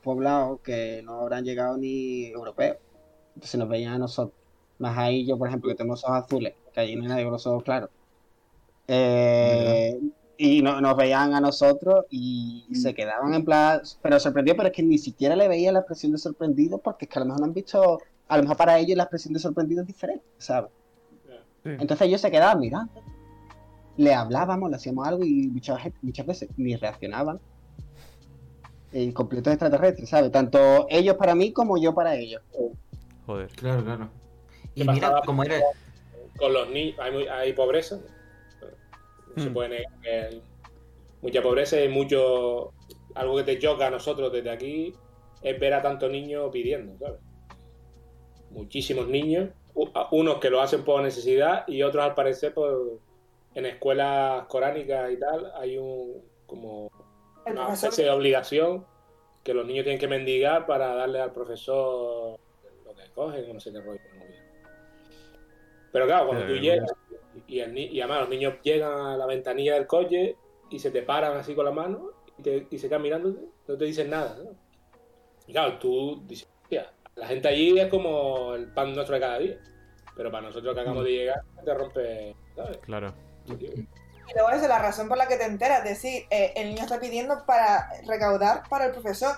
poblados 0.08 0.60
que 0.62 1.02
no 1.04 1.20
habrán 1.22 1.44
llegado 1.44 1.78
ni 1.78 2.26
europeos, 2.28 2.78
entonces 3.36 3.60
nos 3.60 3.70
veían 3.70 3.94
a 3.94 3.98
nosotros. 4.00 4.34
Más 4.80 4.98
ahí 4.98 5.26
yo, 5.26 5.38
por 5.38 5.48
ejemplo, 5.48 5.70
que 5.70 5.76
tengo 5.76 5.92
los 5.92 6.04
ojos 6.04 6.24
azules, 6.24 6.54
que 6.74 6.80
allí 6.80 6.96
no 6.96 7.04
hay 7.04 7.10
nadie 7.10 7.24
con 7.24 7.34
los 7.34 7.46
ojos 7.46 7.64
claros. 7.64 7.90
Eh, 8.88 10.00
y 10.38 10.62
no- 10.62 10.80
nos 10.82 10.96
veían 10.96 11.34
a 11.34 11.42
nosotros 11.42 12.06
y 12.10 12.66
se 12.74 12.94
quedaban 12.94 13.34
en 13.34 13.44
plan, 13.44 13.82
pero 14.02 14.20
sorprendido, 14.20 14.56
pero 14.56 14.70
es 14.70 14.76
que 14.76 14.84
ni 14.84 14.98
siquiera 14.98 15.36
le 15.36 15.48
veía 15.48 15.72
la 15.72 15.80
expresión 15.80 16.12
de 16.12 16.20
sorprendido, 16.20 16.78
porque 16.78 17.06
es 17.06 17.10
que 17.12 17.20
a 17.20 17.22
lo 17.22 17.26
mejor 17.26 17.42
no 17.42 17.46
han 17.48 17.54
visto, 17.54 18.00
a 18.28 18.38
lo 18.38 18.44
mejor 18.44 18.58
para 18.58 18.78
ellos 18.80 18.96
la 18.98 19.04
expresión 19.04 19.34
de 19.34 19.40
sorprendido 19.40 19.82
es 19.82 19.88
diferente, 19.88 20.24
¿sabes? 20.38 20.72
Sí. 21.64 21.70
Entonces 21.80 22.08
ellos 22.08 22.22
se 22.22 22.32
quedaban 22.32 22.60
mirando. 22.60 23.02
Le 23.98 24.14
hablábamos, 24.14 24.70
le 24.70 24.76
hacíamos 24.76 25.08
algo 25.08 25.24
y 25.24 25.48
muchas, 25.48 25.80
muchas 26.04 26.26
veces 26.26 26.50
ni 26.56 26.76
reaccionaban. 26.76 27.40
En 28.94 29.12
completos 29.12 29.52
extraterrestres, 29.54 30.10
¿sabes? 30.10 30.32
Tanto 30.32 30.88
ellos 30.90 31.16
para 31.18 31.36
mí 31.36 31.52
como 31.52 31.78
yo 31.78 31.94
para 31.94 32.16
ellos. 32.16 32.42
Joder. 33.26 33.48
Claro, 33.50 33.84
claro. 33.84 34.10
¿Qué 34.76 34.84
Y 34.84 34.88
mira 34.88 35.22
cómo 35.26 35.44
era. 35.44 35.60
Con 36.38 36.54
los 36.54 36.70
niños, 36.70 36.98
hay, 37.00 37.12
muy- 37.12 37.28
hay 37.28 37.54
pobreza. 37.54 38.00
No 39.36 39.44
se 39.44 39.50
Hmm. 39.50 39.54
puede 39.54 39.70
negar 39.70 39.94
que 40.02 40.10
hay 40.10 40.42
mucha 41.22 41.42
pobreza 41.42 41.82
y 41.82 41.90
mucho. 41.90 42.72
Algo 43.16 43.36
que 43.38 43.44
te 43.44 43.60
choca 43.60 43.88
a 43.88 43.90
nosotros 43.90 44.32
desde 44.32 44.50
aquí 44.52 44.94
es 45.42 45.60
ver 45.60 45.74
a 45.74 45.82
tantos 45.82 46.12
niños 46.12 46.50
pidiendo, 46.54 46.98
¿sabes? 47.00 47.20
Muchísimos 48.52 49.08
niños, 49.08 49.50
unos 50.12 50.38
que 50.40 50.50
lo 50.50 50.62
hacen 50.62 50.84
por 50.84 51.02
necesidad 51.02 51.68
y 51.68 51.82
otros 51.84 52.04
al 52.04 52.16
parecer 52.16 52.54
por 52.54 53.00
en 53.56 53.66
escuelas 53.66 54.46
coránicas 54.48 55.12
y 55.12 55.18
tal 55.20 55.52
hay 55.56 55.78
un 55.78 56.22
como 56.46 56.90
El 57.48 57.54
una 57.54 57.66
profesor- 57.68 57.90
especie 57.90 58.06
de 58.06 58.12
obligación 58.12 58.86
que 59.44 59.54
los 59.54 59.66
niños 59.66 59.84
tienen 59.84 60.00
que 60.00 60.08
mendigar 60.08 60.66
para 60.66 60.94
darle 60.96 61.20
al 61.22 61.32
profesor 61.32 62.38
lo 62.86 62.94
que 62.96 63.10
cogen, 63.16 63.54
no 63.54 63.60
sé 63.60 63.72
qué 63.72 63.82
rollo. 63.82 64.00
Pero 65.92 66.06
claro, 66.06 66.28
cuando 66.28 66.46
Eh, 66.46 66.48
tú 66.48 66.54
llegas 66.56 66.92
y, 67.48 67.60
el 67.60 67.78
y 67.78 68.02
además 68.02 68.22
los 68.22 68.30
niños 68.30 68.56
llegan 68.62 68.92
a 69.00 69.18
la 69.18 69.26
ventanilla 69.26 69.76
del 69.76 69.88
coche 69.88 70.36
y 70.70 70.80
se 70.80 70.92
te 70.92 71.02
paran 71.02 71.38
así 71.38 71.56
con 71.56 71.66
la 71.66 71.72
mano 71.72 72.12
y, 72.38 72.42
te- 72.42 72.68
y 72.70 72.78
se 72.78 72.88
quedan 72.90 73.02
mirándote, 73.04 73.42
no 73.68 73.78
te 73.78 73.86
dicen 73.86 74.10
nada. 74.10 74.38
¿no? 74.44 74.52
Y 75.48 75.54
claro, 75.54 75.78
tú 75.80 76.22
dices, 76.28 76.48
"Hostia, 76.64 76.92
la 77.16 77.28
gente 77.28 77.48
allí 77.48 77.80
es 77.80 77.88
como 77.88 78.54
el 78.54 78.72
pan 78.74 78.94
nuestro 78.94 79.16
de 79.16 79.22
cada 79.22 79.40
día. 79.40 79.58
Pero 80.16 80.32
para 80.32 80.48
nosotros 80.48 80.74
que 80.74 80.80
acabamos 80.82 81.04
de 81.06 81.12
llegar, 81.12 81.42
te 81.64 81.74
rompe, 81.74 82.36
¿sabes? 82.56 82.78
Claro. 82.80 83.14
Y 84.30 84.34
luego 84.34 84.50
esa 84.50 84.64
es 84.64 84.70
la 84.70 84.80
razón 84.80 85.08
por 85.08 85.18
la 85.18 85.28
que 85.28 85.38
te 85.38 85.46
enteras, 85.46 85.80
es 85.80 85.90
decir, 86.02 86.26
eh, 86.30 86.54
el 86.56 86.70
niño 86.70 86.84
está 86.84 87.00
pidiendo 87.00 87.46
para 87.46 87.90
recaudar 88.06 88.64
para 88.70 88.86
el 88.86 88.92
profesor, 88.92 89.36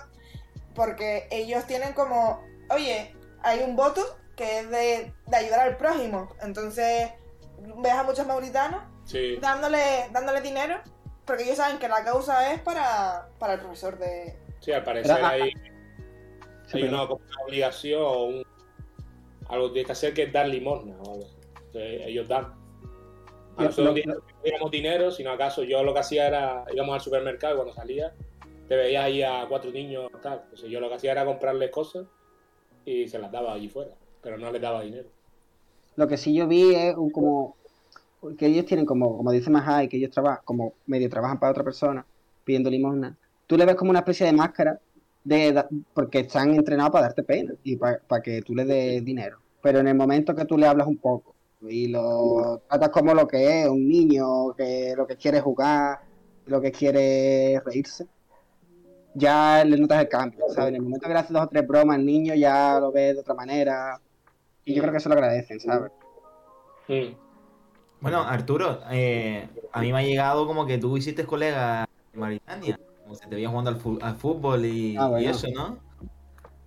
porque 0.74 1.28
ellos 1.30 1.66
tienen 1.66 1.92
como, 1.92 2.42
oye, 2.70 3.14
hay 3.42 3.60
un 3.60 3.76
voto 3.76 4.02
que 4.36 4.60
es 4.60 4.70
de, 4.70 5.12
de 5.26 5.36
ayudar 5.36 5.60
al 5.60 5.76
prójimo, 5.76 6.34
entonces 6.42 7.10
ves 7.76 7.92
a 7.92 8.02
muchos 8.02 8.26
mauritanos 8.26 8.82
Sí, 9.10 9.38
dándole, 9.40 10.08
dándole 10.12 10.40
dinero, 10.40 10.80
porque 11.24 11.42
ellos 11.42 11.56
saben 11.56 11.78
que 11.78 11.88
la 11.88 12.04
causa 12.04 12.52
es 12.52 12.60
para, 12.60 13.28
para 13.40 13.54
el 13.54 13.60
profesor 13.60 13.98
de... 13.98 14.38
sí, 14.60 14.70
al 14.70 14.84
parecer 14.84 15.16
Pero, 15.16 15.26
ah, 15.26 15.30
hay, 15.30 15.52
Sí, 16.68 16.76
hay 16.76 16.84
una, 16.84 17.02
obligación 17.02 18.02
o 18.02 18.22
un, 18.26 18.46
algo 19.48 19.66
que 19.66 19.72
tienes 19.72 19.86
que 19.86 19.92
hacer 19.92 20.14
que 20.14 20.22
es 20.24 20.32
dar 20.32 20.46
limosna 20.46 20.94
o 20.98 21.14
algo. 21.14 21.26
Entonces, 21.56 22.02
ellos 22.06 22.28
dan. 22.28 22.54
Nosotros 23.60 24.00
no 24.06 24.14
teníamos 24.42 24.70
dinero, 24.70 25.10
sino 25.10 25.30
acaso 25.30 25.62
yo 25.64 25.82
lo 25.82 25.92
que 25.92 26.00
hacía 26.00 26.26
era, 26.26 26.64
íbamos 26.72 26.94
al 26.94 27.00
supermercado 27.00 27.54
y 27.54 27.56
cuando 27.56 27.74
salía, 27.74 28.12
te 28.68 28.76
veías 28.76 29.04
ahí 29.04 29.22
a 29.22 29.46
cuatro 29.48 29.70
niños 29.70 30.10
tal. 30.22 30.40
Entonces 30.44 30.70
yo 30.70 30.80
lo 30.80 30.88
que 30.88 30.94
hacía 30.94 31.12
era 31.12 31.24
comprarles 31.24 31.70
cosas 31.70 32.06
y 32.84 33.08
se 33.08 33.18
las 33.18 33.30
daba 33.30 33.52
allí 33.52 33.68
fuera, 33.68 33.92
pero 34.22 34.38
no 34.38 34.50
les 34.50 34.62
daba 34.62 34.82
dinero. 34.82 35.08
Lo 35.96 36.06
que 36.08 36.16
sí 36.16 36.34
yo 36.34 36.46
vi 36.46 36.74
es 36.74 36.94
un 36.96 37.10
como 37.10 37.56
que 38.38 38.46
ellos 38.46 38.66
tienen 38.66 38.86
como, 38.86 39.16
como 39.16 39.30
dice 39.32 39.50
Mahai, 39.50 39.88
que 39.88 39.96
ellos 39.96 40.10
trabajan, 40.10 40.40
como 40.44 40.74
medio 40.86 41.08
trabajan 41.08 41.40
para 41.40 41.52
otra 41.52 41.64
persona, 41.64 42.04
pidiendo 42.44 42.70
limosna. 42.70 43.16
Tú 43.46 43.56
le 43.56 43.64
ves 43.64 43.76
como 43.76 43.90
una 43.90 44.00
especie 44.00 44.26
de 44.26 44.32
máscara 44.32 44.78
de 45.24 45.64
porque 45.92 46.20
están 46.20 46.54
entrenados 46.54 46.92
para 46.92 47.06
darte 47.06 47.22
pena 47.22 47.52
y 47.64 47.76
para 47.76 48.22
que 48.22 48.42
tú 48.42 48.54
le 48.54 48.64
des 48.64 49.04
dinero. 49.04 49.38
Pero 49.62 49.80
en 49.80 49.88
el 49.88 49.94
momento 49.94 50.34
que 50.34 50.44
tú 50.44 50.56
le 50.56 50.66
hablas 50.66 50.86
un 50.86 50.96
poco 50.96 51.34
y 51.62 51.88
lo 51.88 52.62
tratas 52.68 52.88
como 52.90 53.14
lo 53.14 53.26
que 53.26 53.62
es, 53.62 53.68
un 53.68 53.86
niño 53.88 54.52
que 54.54 54.94
lo 54.96 55.06
que 55.06 55.16
quiere 55.16 55.40
jugar, 55.40 56.00
lo 56.46 56.60
que 56.60 56.72
quiere 56.72 57.60
reírse, 57.64 58.06
ya 59.14 59.64
le 59.64 59.76
notas 59.76 60.00
el 60.02 60.08
cambio, 60.08 60.44
¿sabes? 60.50 60.70
En 60.70 60.76
el 60.76 60.82
momento 60.82 61.06
que 61.06 61.12
le 61.12 61.18
haces 61.20 61.32
dos 61.32 61.42
o 61.44 61.48
tres 61.48 61.66
bromas 61.66 61.96
al 61.96 62.06
niño 62.06 62.34
ya 62.34 62.78
lo 62.80 62.92
ves 62.92 63.14
de 63.14 63.20
otra 63.20 63.34
manera 63.34 64.00
y 64.64 64.74
yo 64.74 64.80
creo 64.82 64.92
que 64.92 64.98
eso 64.98 65.08
lo 65.08 65.14
agradecen, 65.16 65.60
¿sabes? 65.60 65.90
Mm. 66.88 67.14
Bueno, 68.00 68.22
Arturo, 68.22 68.80
eh, 68.90 69.48
a 69.72 69.80
mí 69.80 69.92
me 69.92 69.98
ha 69.98 70.02
llegado 70.02 70.46
como 70.46 70.64
que 70.66 70.78
tú 70.78 70.96
hiciste 70.96 71.26
colega 71.26 71.86
en 72.14 72.20
Mauritania. 72.20 72.78
Como 73.02 73.14
se 73.14 73.26
te 73.26 73.34
veía 73.34 73.48
jugando 73.48 73.70
al, 73.70 73.98
al 74.02 74.16
fútbol 74.16 74.64
y, 74.64 74.96
Ah, 74.96 75.08
bueno. 75.08 75.24
y 75.26 75.28
eso, 75.28 75.48
¿no? 75.54 75.78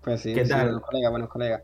Pues 0.02 0.22
sí, 0.22 0.34
¿Qué 0.34 0.44
sí, 0.45 0.52
tal? 0.52 0.65
buenos 0.65 0.82
colegas, 0.84 1.11
buenos 1.11 1.30
colegas. 1.30 1.64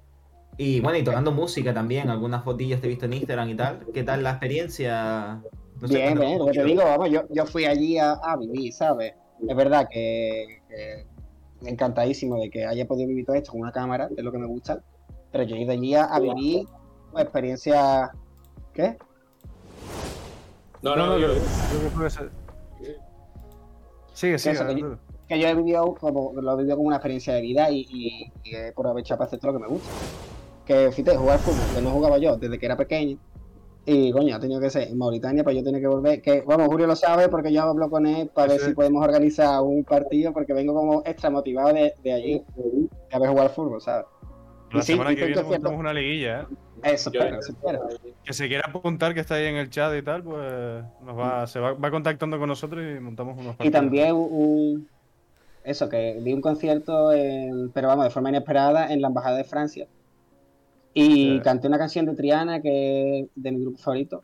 Y 0.62 0.82
bueno, 0.82 0.98
y 0.98 1.04
tocando 1.06 1.32
música 1.32 1.74
también, 1.74 2.10
algunas 2.10 2.44
fotillas 2.44 2.82
te 2.82 2.88
he 2.88 2.90
visto 2.90 3.06
en 3.06 3.14
Instagram 3.14 3.50
y 3.50 3.56
tal. 3.56 3.80
¿Qué 3.94 4.04
tal 4.04 4.24
la 4.24 4.32
experiencia? 4.32 5.42
No 5.80 5.88
sé, 5.88 5.94
bien, 5.96 6.20
bien, 6.20 6.38
lo 6.38 6.46
que 6.48 6.52
te 6.52 6.64
digo, 6.66 6.84
vamos, 6.84 7.10
yo, 7.10 7.22
yo 7.30 7.46
fui 7.46 7.64
allí 7.64 7.98
a, 7.98 8.12
a 8.12 8.36
vivir, 8.36 8.74
¿sabes? 8.74 9.14
Es 9.48 9.56
verdad 9.56 9.88
que, 9.90 10.62
que 10.68 11.06
encantadísimo 11.66 12.36
de 12.42 12.50
que 12.50 12.66
haya 12.66 12.86
podido 12.86 13.08
vivir 13.08 13.26
todo 13.26 13.38
esto 13.38 13.54
con 13.54 13.62
una 13.62 13.72
cámara, 13.72 14.10
que 14.10 14.16
es 14.18 14.24
lo 14.24 14.34
que 14.34 14.38
me 14.38 14.48
gusta. 14.48 14.84
Pero 15.32 15.46
yo 15.46 15.56
he 15.56 15.62
ido 15.62 15.72
allí 15.72 15.96
a, 15.96 16.04
a 16.04 16.20
vivir 16.20 16.68
experiencias. 17.18 18.10
¿Qué? 18.74 18.98
No, 20.82 20.98
No, 20.98 21.08
no, 21.08 21.20
yo- 21.20 21.30
Sigue, 24.14 24.38
sigue. 24.38 24.56
Eso, 24.56 24.68
que 24.68 24.82
yo- 24.82 24.98
que 25.30 25.40
yo 25.40 25.48
he 25.48 25.56
vivido 25.56 25.94
como, 25.96 26.34
lo 26.34 26.54
he 26.54 26.58
vivido 26.58 26.76
como 26.76 26.88
una 26.88 26.98
experiencia 26.98 27.34
de 27.36 27.42
vida 27.42 27.70
y, 27.70 27.86
y, 27.90 28.32
y 28.44 28.56
he 28.56 28.70
aprovechado 28.70 29.20
para 29.20 29.28
hacer 29.28 29.40
todo 29.40 29.54
lo 29.54 29.60
que 29.60 29.64
me 29.66 29.70
gusta. 29.72 29.90
Que 30.70 30.92
fíjate, 30.92 31.18
jugar 31.18 31.40
fútbol, 31.40 31.66
que 31.76 31.82
no 31.82 31.90
jugaba 31.90 32.20
yo 32.20 32.38
desde 32.38 32.60
que 32.60 32.66
era 32.68 32.78
pequeño. 32.78 33.18
Y 33.88 34.12
coño, 34.12 34.36
ha 34.36 34.40
tenido 34.40 34.62
que 34.62 34.70
ser 34.70 34.88
en 34.90 35.00
Mauritania, 35.00 35.44
pues 35.44 35.56
yo 35.56 35.64
tenía 35.64 35.80
que 35.80 35.88
volver. 35.88 36.22
Que 36.22 36.42
vamos, 36.42 36.68
Julio 36.68 36.86
lo 36.86 36.96
sabe 36.96 37.28
porque 37.28 37.52
yo 37.52 37.64
hablo 37.64 37.90
con 37.90 38.06
él 38.06 38.30
para 38.32 38.50
ver 38.54 38.62
si 38.62 38.74
podemos 38.76 39.04
organizar 39.04 39.64
un 39.64 39.84
partido, 39.84 40.32
porque 40.32 40.54
vengo 40.54 40.76
como 40.76 41.02
extra 41.06 41.32
motivado 41.32 41.74
de, 41.74 41.96
de 42.04 42.14
allí, 42.14 42.44
de 42.56 43.16
haber 43.16 43.30
jugado 43.30 43.48
al 43.50 43.56
fútbol, 43.56 43.82
¿sabes? 43.82 44.06
La 44.72 44.80
Y 44.80 44.82
sí, 44.84 44.92
semana 44.92 45.16
que 45.16 45.26
viene 45.26 45.42
montamos 45.42 45.80
una 45.80 45.92
liguilla, 45.92 46.42
¿eh? 46.42 46.46
Eso 46.94 47.12
yo- 47.12 47.20
espero, 47.20 47.40
eso 47.40 47.52
espero. 47.52 47.88
Que 48.24 48.34
se 48.34 48.48
quiera 48.48 48.66
apuntar, 48.68 49.16
que 49.16 49.22
está 49.22 49.34
ahí 49.36 49.48
en 49.48 49.56
el 49.56 49.72
chat 49.72 49.92
y 49.98 50.04
tal, 50.04 50.22
pues 50.22 50.84
nos 51.04 51.18
va, 51.18 51.48
se 51.48 51.60
va, 51.60 51.74
va 51.74 51.90
contactando 51.90 52.38
con 52.38 52.48
nosotros 52.48 52.84
y 52.86 53.00
montamos 53.00 53.34
unos 53.40 53.56
Y 53.56 53.58
partidos. 53.58 53.74
también 53.74 54.14
un. 54.14 54.88
Eso, 55.64 55.90
que 55.90 56.20
di 56.22 56.32
un 56.32 56.42
concierto, 56.42 57.12
en- 57.12 57.72
pero 57.72 57.88
vamos, 57.88 58.06
de 58.06 58.12
forma 58.12 58.30
inesperada, 58.30 58.94
en 58.94 59.02
la 59.02 59.08
Embajada 59.08 59.38
de 59.38 59.44
Francia. 59.46 59.88
Y 60.94 61.38
Sí. 61.38 61.42
canté 61.44 61.68
una 61.68 61.78
canción 61.78 62.06
de 62.06 62.16
Triana, 62.16 62.62
que 62.62 63.22
es 63.22 63.28
de 63.36 63.52
mi 63.52 63.62
grupo 63.62 63.78
favorito, 63.78 64.24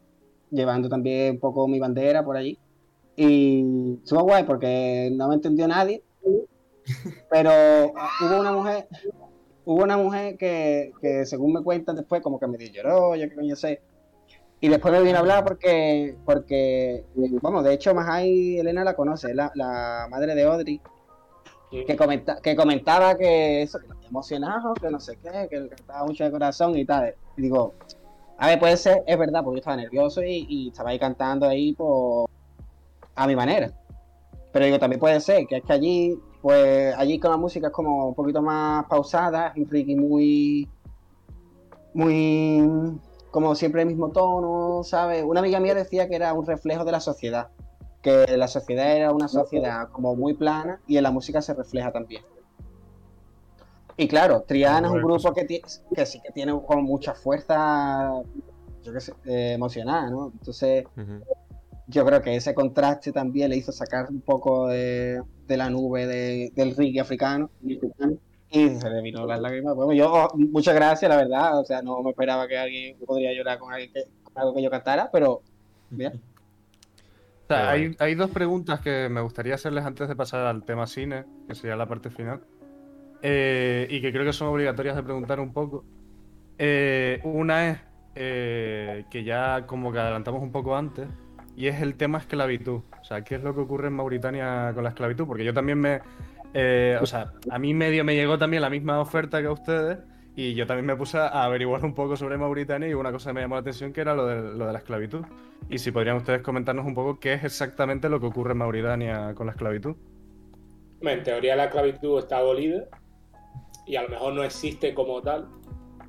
llevando 0.51 0.89
también 0.89 1.35
un 1.35 1.39
poco 1.39 1.67
mi 1.67 1.79
bandera 1.79 2.23
por 2.23 2.37
allí. 2.37 2.57
Y 3.15 3.97
estuvo 4.03 4.23
guay 4.23 4.43
porque 4.43 5.09
no 5.13 5.27
me 5.29 5.35
entendió 5.35 5.67
nadie, 5.67 6.03
pero 7.29 7.51
hubo 8.21 8.39
una 8.39 8.51
mujer, 8.51 8.87
hubo 9.63 9.83
una 9.83 9.97
mujer 9.97 10.37
que, 10.37 10.91
que 11.01 11.25
según 11.25 11.53
me 11.53 11.63
cuentan 11.63 11.95
después, 11.95 12.21
como 12.21 12.39
que 12.39 12.47
me 12.47 12.57
dio 12.57 12.69
lloró, 12.71 13.15
yo 13.15 13.29
qué 13.29 13.35
coño 13.35 13.55
sé. 13.55 13.81
Y 14.61 14.69
después 14.69 14.93
me 14.93 15.01
vino 15.03 15.17
a 15.17 15.19
hablar 15.19 15.43
porque, 15.45 16.15
porque 16.25 17.03
vamos, 17.41 17.63
de 17.63 17.73
hecho, 17.73 17.93
Mahai 17.93 18.57
Elena 18.57 18.83
la 18.83 18.95
conoce, 18.95 19.33
la, 19.33 19.51
la 19.53 20.07
madre 20.09 20.33
de 20.33 20.43
Audrey, 20.43 20.81
que, 21.71 21.95
comenta, 21.95 22.39
que 22.41 22.55
comentaba 22.55 23.17
que 23.17 23.63
eso, 23.63 23.79
que 23.79 24.07
emocionado, 24.07 24.73
que 24.75 24.89
no 24.89 24.99
sé 24.99 25.17
qué, 25.17 25.47
que 25.49 25.59
le 25.59 25.69
cantaba 25.69 26.05
mucho 26.05 26.23
de 26.23 26.31
corazón 26.31 26.77
y 26.77 26.85
tal. 26.85 27.15
Digo, 27.35 27.73
a 28.37 28.47
ver, 28.47 28.59
puede 28.59 28.77
ser, 28.77 29.03
es 29.07 29.17
verdad, 29.17 29.43
porque 29.43 29.57
yo 29.57 29.59
estaba 29.59 29.77
nervioso 29.77 30.21
y, 30.23 30.69
estaba 30.69 30.89
ahí 30.91 30.99
cantando 30.99 31.47
ahí 31.47 31.73
por, 31.73 32.29
a 33.15 33.27
mi 33.27 33.35
manera. 33.35 33.71
Pero 34.51 34.65
digo, 34.65 34.79
también 34.79 34.99
puede 34.99 35.19
ser 35.19 35.47
que 35.47 35.57
es 35.57 35.63
que 35.63 35.73
allí, 35.73 36.19
pues 36.41 36.95
allí 36.95 37.19
con 37.19 37.31
la 37.31 37.37
música 37.37 37.67
es 37.67 37.73
como 37.73 38.09
un 38.09 38.15
poquito 38.15 38.41
más 38.41 38.85
pausada, 38.85 39.53
es 39.55 39.97
muy, 39.97 40.69
muy, 41.93 42.99
como 43.31 43.55
siempre 43.55 43.81
el 43.81 43.87
mismo 43.87 44.11
tono, 44.11 44.83
¿sabes? 44.83 45.23
Una 45.23 45.41
amiga 45.41 45.59
mía 45.59 45.73
decía 45.73 46.07
que 46.07 46.15
era 46.15 46.33
un 46.33 46.45
reflejo 46.45 46.85
de 46.85 46.91
la 46.91 46.99
sociedad, 46.99 47.49
que 48.05 48.37
la 48.37 48.47
sociedad 48.47 48.95
era 48.95 49.11
una 49.11 49.27
sociedad 49.27 49.89
como 49.91 50.15
muy 50.15 50.35
plana 50.35 50.79
y 50.85 50.97
en 50.97 51.03
la 51.03 51.09
música 51.11 51.41
se 51.41 51.55
refleja 51.55 51.91
también. 51.91 52.23
Y 53.97 54.07
claro, 54.07 54.43
Triana 54.47 54.87
es 54.87 54.93
un 54.93 55.01
grupo 55.01 55.33
que, 55.33 55.61
que 55.95 56.05
sí 56.05 56.19
que 56.21 56.31
tiene 56.31 56.51
como 56.51 56.81
mucha 56.83 57.15
fuerza, 57.15 58.11
yo 58.83 58.93
qué 58.93 58.99
sé, 58.99 59.13
eh, 59.25 59.53
emocional, 59.53 60.11
¿no? 60.11 60.31
Entonces, 60.33 60.83
yo 61.87 62.05
creo 62.05 62.21
que 62.21 62.35
ese 62.35 62.53
contraste 62.53 63.11
también 63.11 63.49
le 63.49 63.57
hizo 63.57 63.71
sacar 63.71 64.07
un 64.09 64.21
poco 64.21 64.67
de, 64.67 65.21
de 65.47 65.57
la 65.57 65.69
nube 65.71 66.05
de- 66.05 66.51
del 66.55 66.75
reggae 66.75 66.99
africano 66.99 67.49
y 68.51 68.69
se 68.77 68.89
le 68.89 69.01
vino 69.01 69.25
las 69.25 69.39
lágrimas. 69.41 69.75
Bueno, 69.75 69.93
yo, 69.93 70.27
muchas 70.35 70.75
gracias, 70.75 71.09
la 71.09 71.17
verdad. 71.17 71.59
O 71.59 71.65
sea, 71.65 71.81
no 71.81 72.01
me 72.03 72.11
esperaba 72.11 72.47
que 72.47 72.57
alguien 72.57 72.97
podría 73.05 73.33
llorar 73.33 73.57
con, 73.57 73.73
alguien 73.73 73.91
que- 73.93 74.05
con 74.23 74.33
algo 74.41 74.53
que 74.53 74.61
yo 74.61 74.69
cantara, 74.69 75.09
pero 75.11 75.41
mira, 75.89 76.13
O 77.45 77.47
sea, 77.47 77.69
hay, 77.69 77.95
hay 77.99 78.15
dos 78.15 78.31
preguntas 78.31 78.79
que 78.79 79.07
me 79.07 79.21
gustaría 79.21 79.53
hacerles 79.53 79.85
antes 79.85 80.07
de 80.07 80.15
pasar 80.15 80.47
al 80.47 80.63
tema 80.65 80.87
cine, 80.87 81.25
que 81.47 81.53
sería 81.53 81.75
la 81.75 81.85
parte 81.85 82.09
final, 82.09 82.41
eh, 83.21 83.87
y 83.89 84.01
que 84.01 84.11
creo 84.11 84.25
que 84.25 84.33
son 84.33 84.47
obligatorias 84.47 84.95
de 84.95 85.03
preguntar 85.03 85.39
un 85.39 85.53
poco. 85.53 85.85
Eh, 86.57 87.19
una 87.23 87.69
es 87.69 87.79
eh, 88.15 89.05
que 89.11 89.23
ya 89.23 89.67
como 89.67 89.91
que 89.91 89.99
adelantamos 89.99 90.41
un 90.41 90.51
poco 90.51 90.75
antes, 90.75 91.07
y 91.55 91.67
es 91.67 91.81
el 91.81 91.95
tema 91.95 92.17
esclavitud. 92.17 92.81
O 92.99 93.03
sea, 93.03 93.21
¿qué 93.21 93.35
es 93.35 93.43
lo 93.43 93.53
que 93.53 93.61
ocurre 93.61 93.89
en 93.89 93.93
Mauritania 93.93 94.71
con 94.73 94.83
la 94.83 94.89
esclavitud? 94.89 95.27
Porque 95.27 95.45
yo 95.45 95.53
también 95.53 95.79
me... 95.79 96.01
eh, 96.53 96.97
o 96.99 97.05
sea, 97.05 97.31
a 97.51 97.59
mí 97.59 97.75
medio 97.75 98.03
me 98.03 98.15
llegó 98.15 98.39
también 98.39 98.63
la 98.63 98.71
misma 98.71 98.99
oferta 98.99 99.39
que 99.39 99.47
a 99.47 99.51
ustedes, 99.51 99.99
y 100.35 100.53
yo 100.53 100.67
también 100.67 100.85
me 100.85 100.95
puse 100.95 101.17
a 101.17 101.45
averiguar 101.45 101.85
un 101.85 101.93
poco 101.93 102.17
sobre 102.17 102.37
Mauritania 102.37 102.89
y 102.89 102.93
una 102.93 103.11
cosa 103.11 103.29
que 103.29 103.35
me 103.35 103.41
llamó 103.41 103.55
la 103.55 103.61
atención 103.61 103.93
que 103.93 104.01
era 104.01 104.13
lo 104.13 104.25
de, 104.25 104.41
lo 104.57 104.67
de 104.67 104.73
la 104.73 104.79
esclavitud. 104.79 105.23
Y 105.69 105.77
si 105.77 105.91
podrían 105.91 106.17
ustedes 106.17 106.41
comentarnos 106.41 106.85
un 106.85 106.93
poco 106.93 107.19
qué 107.19 107.33
es 107.33 107.43
exactamente 107.45 108.09
lo 108.09 108.19
que 108.19 108.25
ocurre 108.25 108.51
en 108.51 108.57
Mauritania 108.57 109.33
con 109.33 109.47
la 109.47 109.53
esclavitud. 109.53 109.95
En 111.01 111.23
teoría 111.23 111.55
la 111.55 111.65
esclavitud 111.65 112.19
está 112.19 112.39
abolida 112.39 112.85
y 113.87 113.95
a 113.95 114.03
lo 114.03 114.09
mejor 114.09 114.33
no 114.33 114.43
existe 114.43 114.93
como 114.93 115.21
tal, 115.21 115.47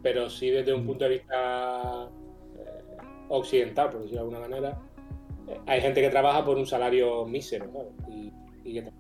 pero 0.03 0.29
sí 0.29 0.51
desde 0.51 0.75
un 0.75 0.85
punto 0.85 1.05
de 1.05 1.11
vista 1.11 2.09
eh, 2.57 2.97
occidental, 3.29 3.91
por 3.91 4.01
decirlo 4.01 4.27
de 4.27 4.35
alguna 4.35 4.41
manera, 4.41 4.81
eh, 5.47 5.61
hay 5.67 5.81
gente 5.81 6.01
que 6.01 6.11
trabaja 6.11 6.45
por 6.45 6.57
un 6.57 6.67
salario 6.67 7.27
mísero, 7.27 7.71
¿sabes? 7.73 7.93
Y, 8.09 8.33
y 8.65 8.75
que 8.75 8.91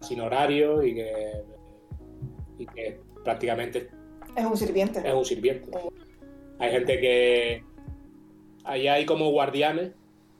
sin 0.00 0.20
horario 0.20 0.82
y 0.82 0.94
que, 0.94 1.44
y 2.58 2.66
que 2.66 3.00
prácticamente 3.22 3.90
Es 4.36 4.44
un 4.44 4.56
sirviente. 4.56 5.00
es 5.06 5.14
un 5.14 5.24
sirviente. 5.24 5.70
Hay 6.58 6.70
gente 6.70 7.00
que. 7.00 7.64
Ahí 8.64 8.86
hay 8.86 9.04
como 9.04 9.30
guardianes, 9.30 9.92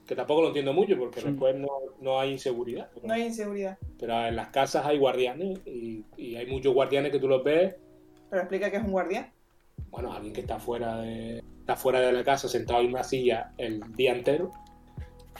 que 0.07 0.15
tampoco 0.15 0.43
lo 0.43 0.49
entiendo 0.49 0.73
mucho 0.73 0.97
porque 0.97 1.21
después 1.21 1.57
no, 1.57 1.69
no 2.01 2.21
hay 2.21 2.33
inseguridad. 2.33 2.89
Pero, 2.95 3.07
No 3.09 3.15
hay 3.15 3.23
inseguridad. 3.23 3.79
pero 3.99 4.27
en 4.27 4.37
las 4.37 4.49
casas 4.49 4.87
hay 4.87 4.99
guardianes 4.99 5.59
y, 5.67 6.05
y 6.17 6.37
hay 6.37 6.47
muchos 6.47 6.73
guardianes 6.73 7.11
que 7.13 7.19
tú 7.19 7.27
los 7.29 7.43
ves. 7.43 7.75
Pero 8.31 8.43
explica 8.43 8.71
que 8.71 8.77
es 8.77 8.85
un 8.85 8.93
guardián. 8.93 9.31
Bueno, 9.91 10.13
alguien 10.13 10.33
que 10.33 10.41
está 10.43 10.59
fuera 10.59 10.99
de, 11.03 11.43
está 11.61 11.77
fuera 11.77 12.01
de 12.01 12.13
la 12.13 12.23
casa 12.25 12.49
sentado 12.49 12.81
en 12.81 12.89
una 12.91 13.03
silla 13.03 13.53
el 13.59 13.81
día 13.95 14.13
entero 14.13 14.51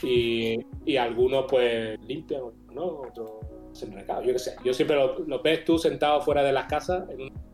y, 0.03 0.59
y 0.85 0.97
algunos 0.97 1.47
pues 1.49 1.99
limpian, 2.01 2.43
otros 2.43 2.75
no, 2.75 2.85
otros 2.87 3.31
hacen 3.71 3.93
recado, 3.93 4.23
yo 4.23 4.33
qué 4.33 4.39
sé. 4.39 4.57
Yo 4.65 4.75
siempre 4.75 4.97
lo, 4.97 5.21
lo 5.21 5.41
ves 5.41 5.65
tú 5.65 5.79
sentado 5.79 6.21
fuera 6.21 6.43
de 6.43 6.53
las 6.53 6.67
casas 6.67 7.09
en 7.11 7.21
un- 7.23 7.52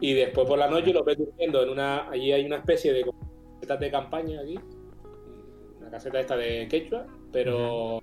y 0.00 0.14
después 0.14 0.46
por 0.46 0.58
la 0.58 0.68
noche 0.68 0.92
los 0.92 1.04
ves 1.04 1.18
durmiendo 1.18 1.62
en 1.62 1.70
una, 1.70 2.08
allí 2.10 2.32
hay 2.32 2.44
una 2.44 2.56
especie 2.56 2.92
de 2.92 3.04
casetas 3.54 3.80
de 3.80 3.90
campaña 3.90 4.40
aquí, 4.40 4.58
una 5.80 5.90
caseta 5.90 6.20
esta 6.20 6.36
de 6.36 6.68
quechua, 6.68 7.06
pero 7.32 8.00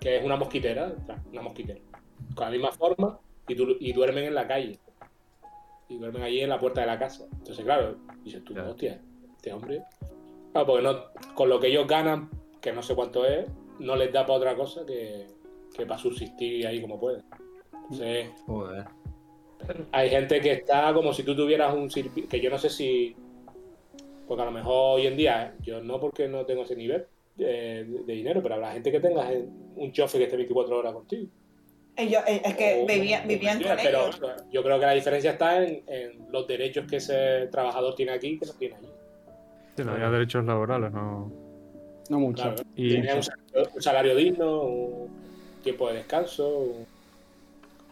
que 0.00 0.16
es 0.16 0.24
una 0.24 0.36
mosquitera, 0.36 0.94
una 1.32 1.42
mosquitera, 1.42 1.80
con 2.34 2.44
la 2.46 2.50
misma 2.50 2.72
forma 2.72 3.18
y, 3.48 3.54
du- 3.54 3.76
y 3.80 3.92
duermen 3.92 4.24
en 4.24 4.34
la 4.34 4.46
calle 4.46 4.78
y 5.88 5.98
duermen 5.98 6.22
allí 6.22 6.40
en 6.40 6.48
la 6.48 6.58
puerta 6.60 6.80
de 6.82 6.86
la 6.86 6.98
casa. 6.98 7.26
Entonces, 7.32 7.64
claro, 7.64 7.96
dices 8.22 8.42
tú, 8.44 8.54
Claro. 8.54 8.70
hostia, 8.70 9.00
este 9.36 9.52
hombre. 9.52 9.82
Claro, 10.52 10.66
porque 10.66 10.82
no, 10.82 11.34
con 11.34 11.48
lo 11.48 11.58
que 11.60 11.66
ellos 11.66 11.86
ganan, 11.86 12.30
que 12.60 12.72
no 12.72 12.82
sé 12.82 12.94
cuánto 12.94 13.26
es, 13.26 13.46
no 13.80 13.96
les 13.96 14.12
da 14.12 14.24
para 14.24 14.38
otra 14.38 14.56
cosa 14.56 14.86
que, 14.86 15.26
que 15.74 15.86
para 15.86 15.98
subsistir 16.00 16.66
ahí 16.66 16.80
como 16.80 16.98
pueden. 17.00 17.24
Entonces, 17.74 18.30
Joder. 18.46 18.84
Hay 19.92 20.10
gente 20.10 20.40
que 20.40 20.52
está 20.52 20.92
como 20.94 21.12
si 21.12 21.22
tú 21.22 21.34
tuvieras 21.36 21.74
un 21.74 21.88
sirvi- 21.90 22.28
que 22.28 22.40
yo 22.40 22.50
no 22.50 22.58
sé 22.58 22.68
si. 22.70 23.14
Porque 24.26 24.42
a 24.42 24.46
lo 24.46 24.52
mejor 24.52 24.96
hoy 24.98 25.06
en 25.06 25.16
día, 25.16 25.54
yo 25.62 25.82
no 25.82 25.98
porque 25.98 26.28
no 26.28 26.46
tengo 26.46 26.62
ese 26.62 26.76
nivel 26.76 27.06
eh, 27.38 27.84
de, 27.88 28.04
de 28.04 28.12
dinero, 28.12 28.42
pero 28.42 28.54
habrá 28.56 28.72
gente 28.72 28.92
que 28.92 29.00
tenga 29.00 29.28
un 29.76 29.92
chofe 29.92 30.18
que 30.18 30.24
esté 30.24 30.36
24 30.36 30.78
horas 30.78 30.92
contigo. 30.92 31.28
Ellos, 31.96 32.22
eh, 32.28 32.40
es 32.44 32.56
que 32.56 32.80
O- 32.82 32.86
vivían, 32.86 33.26
con 33.62 33.76
pero 33.82 34.04
ellos. 34.04 34.16
claro, 34.18 34.42
yo 34.52 34.62
creo 34.62 34.78
que 34.78 34.86
la 34.86 34.92
diferencia 34.92 35.32
está 35.32 35.64
en, 35.64 35.82
en 35.88 36.30
los 36.30 36.46
derechos 36.46 36.86
que 36.88 36.96
ese 36.96 37.48
trabajador 37.50 37.94
tiene 37.96 38.12
aquí 38.12 38.38
que 38.38 38.46
no 38.46 38.52
tiene 38.54 38.76
allí. 38.76 38.88
Sí, 39.76 39.84
no 39.84 39.92
había 39.92 40.10
derechos 40.10 40.44
laborales, 40.44 40.92
¿no? 40.92 41.32
no 42.08 42.18
mucho. 42.20 42.42
Claro, 42.42 42.62
Y 42.76 42.88
tiene 42.90 43.14
un 43.14 43.22
salario, 43.22 43.70
un 43.74 43.82
salario 43.82 44.16
digno, 44.16 44.62
un 44.62 45.60
tiempo 45.62 45.88
de 45.88 45.94
descanso. 45.94 46.48
un- 46.58 46.99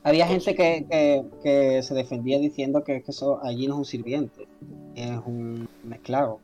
Había 0.03 0.27
gente 0.27 0.55
que, 0.55 0.87
que, 0.91 1.25
que 1.43 1.83
se 1.83 1.95
defendía 1.95 2.39
diciendo 2.39 2.85
que, 2.85 3.03
que 3.03 3.11
eso 3.11 3.41
allí 3.43 3.67
no 3.67 3.75
es 3.75 3.79
un 3.79 3.85
sirviente, 3.85 4.47
es 4.95 5.11
un, 5.27 5.69
un 5.85 5.93
esclavo. 5.93 6.41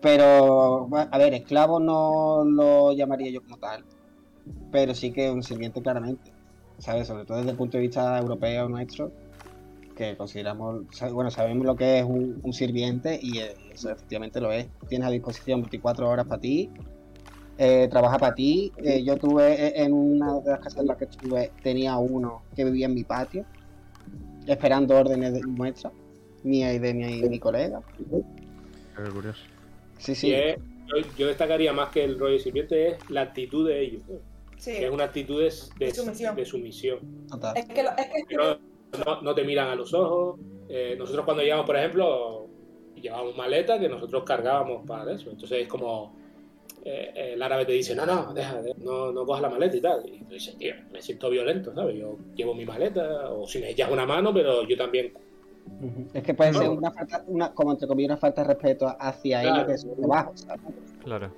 Pero, 0.00 0.88
a 0.94 1.18
ver, 1.18 1.34
esclavo 1.34 1.80
no 1.80 2.44
lo 2.44 2.92
llamaría 2.92 3.30
yo 3.30 3.42
como 3.42 3.56
tal, 3.56 3.84
pero 4.70 4.94
sí 4.94 5.10
que 5.10 5.30
un 5.30 5.42
sirviente 5.42 5.80
claramente, 5.82 6.32
¿sabes? 6.78 7.08
Sobre 7.08 7.24
todo 7.24 7.38
desde 7.38 7.50
el 7.50 7.56
punto 7.56 7.78
de 7.78 7.82
vista 7.82 8.18
europeo 8.18 8.68
nuestro, 8.68 9.10
que 9.96 10.16
consideramos, 10.16 10.84
bueno, 11.12 11.30
sabemos 11.30 11.66
lo 11.66 11.74
que 11.74 11.98
es 11.98 12.04
un, 12.04 12.40
un 12.42 12.52
sirviente 12.52 13.18
y 13.20 13.38
eh, 13.38 13.56
eso 13.72 13.90
efectivamente 13.90 14.40
lo 14.40 14.52
es. 14.52 14.68
Tienes 14.88 15.08
a 15.08 15.10
disposición 15.10 15.62
24 15.62 16.08
horas 16.08 16.26
para 16.26 16.40
ti, 16.40 16.70
eh, 17.58 17.88
trabaja 17.90 18.18
para 18.18 18.34
ti. 18.34 18.72
Eh, 18.76 19.02
yo 19.04 19.16
tuve 19.16 19.52
eh, 19.54 19.72
en 19.82 19.92
una 19.92 20.40
de 20.40 20.50
las 20.50 20.60
casas 20.60 20.80
en 20.80 20.86
las 20.88 20.96
que 20.96 21.04
estuve, 21.04 21.52
tenía 21.62 21.96
uno 21.98 22.42
que 22.54 22.64
vivía 22.64 22.86
en 22.86 22.94
mi 22.94 23.04
patio 23.04 23.44
esperando 24.46 24.96
órdenes 24.96 25.32
de 25.34 25.40
nuestras, 25.40 25.92
mía 26.44 26.72
y 26.72 26.78
de 26.78 26.94
mi, 26.94 27.22
mi 27.28 27.38
colega. 27.38 27.80
Qué 28.96 29.10
curioso. 29.10 29.40
Sí, 29.98 30.14
sí. 30.14 30.32
es- 30.32 30.58
yo, 30.86 30.96
yo 31.18 31.26
destacaría 31.26 31.72
más 31.72 31.90
que 31.90 32.04
el 32.04 32.16
rollo 32.16 32.34
de 32.34 32.38
sirviente 32.38 32.88
es 32.90 33.10
la 33.10 33.22
actitud 33.22 33.66
de 33.66 33.80
ellos. 33.82 34.02
¿no? 34.08 34.14
Sí. 34.56 34.70
Que 34.72 34.84
es 34.86 34.90
una 34.92 35.04
actitud 35.04 35.40
de, 35.40 35.52
de, 35.78 35.86
De 35.86 35.94
sumisión. 35.94 36.36
de 36.36 36.44
sumisión. 36.44 36.98
Total. 37.28 37.56
Es 37.56 37.64
que, 37.66 37.82
lo- 37.82 37.90
es 37.90 38.06
que 38.06 38.22
Que 38.28 38.36
no, 38.36 38.56
no- 39.04 39.22
no 39.22 39.34
te 39.34 39.42
miran 39.42 39.68
a 39.68 39.74
los 39.74 39.92
ojos. 39.92 40.38
Eh, 40.68 40.94
nosotros 40.96 41.24
cuando 41.24 41.42
llegamos, 41.42 41.66
por 41.66 41.76
ejemplo, 41.76 42.46
llevábamos 42.94 43.36
maleta 43.36 43.80
que 43.80 43.88
nosotros 43.88 44.22
cargábamos 44.24 44.86
para 44.86 45.12
eso. 45.12 45.28
Entonces 45.30 45.62
es 45.62 45.68
como 45.68 46.14
eh, 46.88 47.32
el 47.34 47.42
árabe 47.42 47.64
te 47.66 47.72
dice, 47.72 47.94
no, 47.96 48.06
no, 48.06 48.32
deja, 48.32 48.62
de- 48.62 48.74
no, 48.78 49.10
no 49.12 49.26
cojas 49.26 49.42
la 49.42 49.50
maleta 49.50 49.76
y 49.76 49.80
tal. 49.80 50.02
Y 50.08 50.18
tú 50.24 50.34
dices, 50.34 50.56
tío, 50.56 50.74
me 50.92 51.02
siento 51.02 51.28
violento, 51.28 51.74
¿sabes? 51.74 51.96
Yo 51.98 52.16
llevo 52.36 52.54
mi 52.54 52.64
maleta, 52.64 53.30
o 53.32 53.46
si 53.46 53.58
me 53.58 53.70
echas 53.70 53.90
una 53.90 54.06
mano, 54.06 54.32
pero 54.32 54.62
yo 54.66 54.76
también. 54.76 55.12
Es 56.14 56.22
que 56.22 56.32
puede 56.34 56.52
No. 56.52 56.58
ser 56.60 56.68
una 56.70 56.92
falta, 56.92 57.24
una, 57.26 57.52
como 57.52 57.72
entre 57.72 57.88
comillas, 57.88 58.10
una 58.10 58.16
falta 58.18 58.42
de 58.42 58.48
respeto 58.48 58.86
hacia 59.00 59.42
Claro. 59.42 59.68
ellos 59.72 59.84
que 59.84 60.00
trabajo, 60.00 60.32
¿sabes? 60.36 60.60
Claro. 61.02 61.32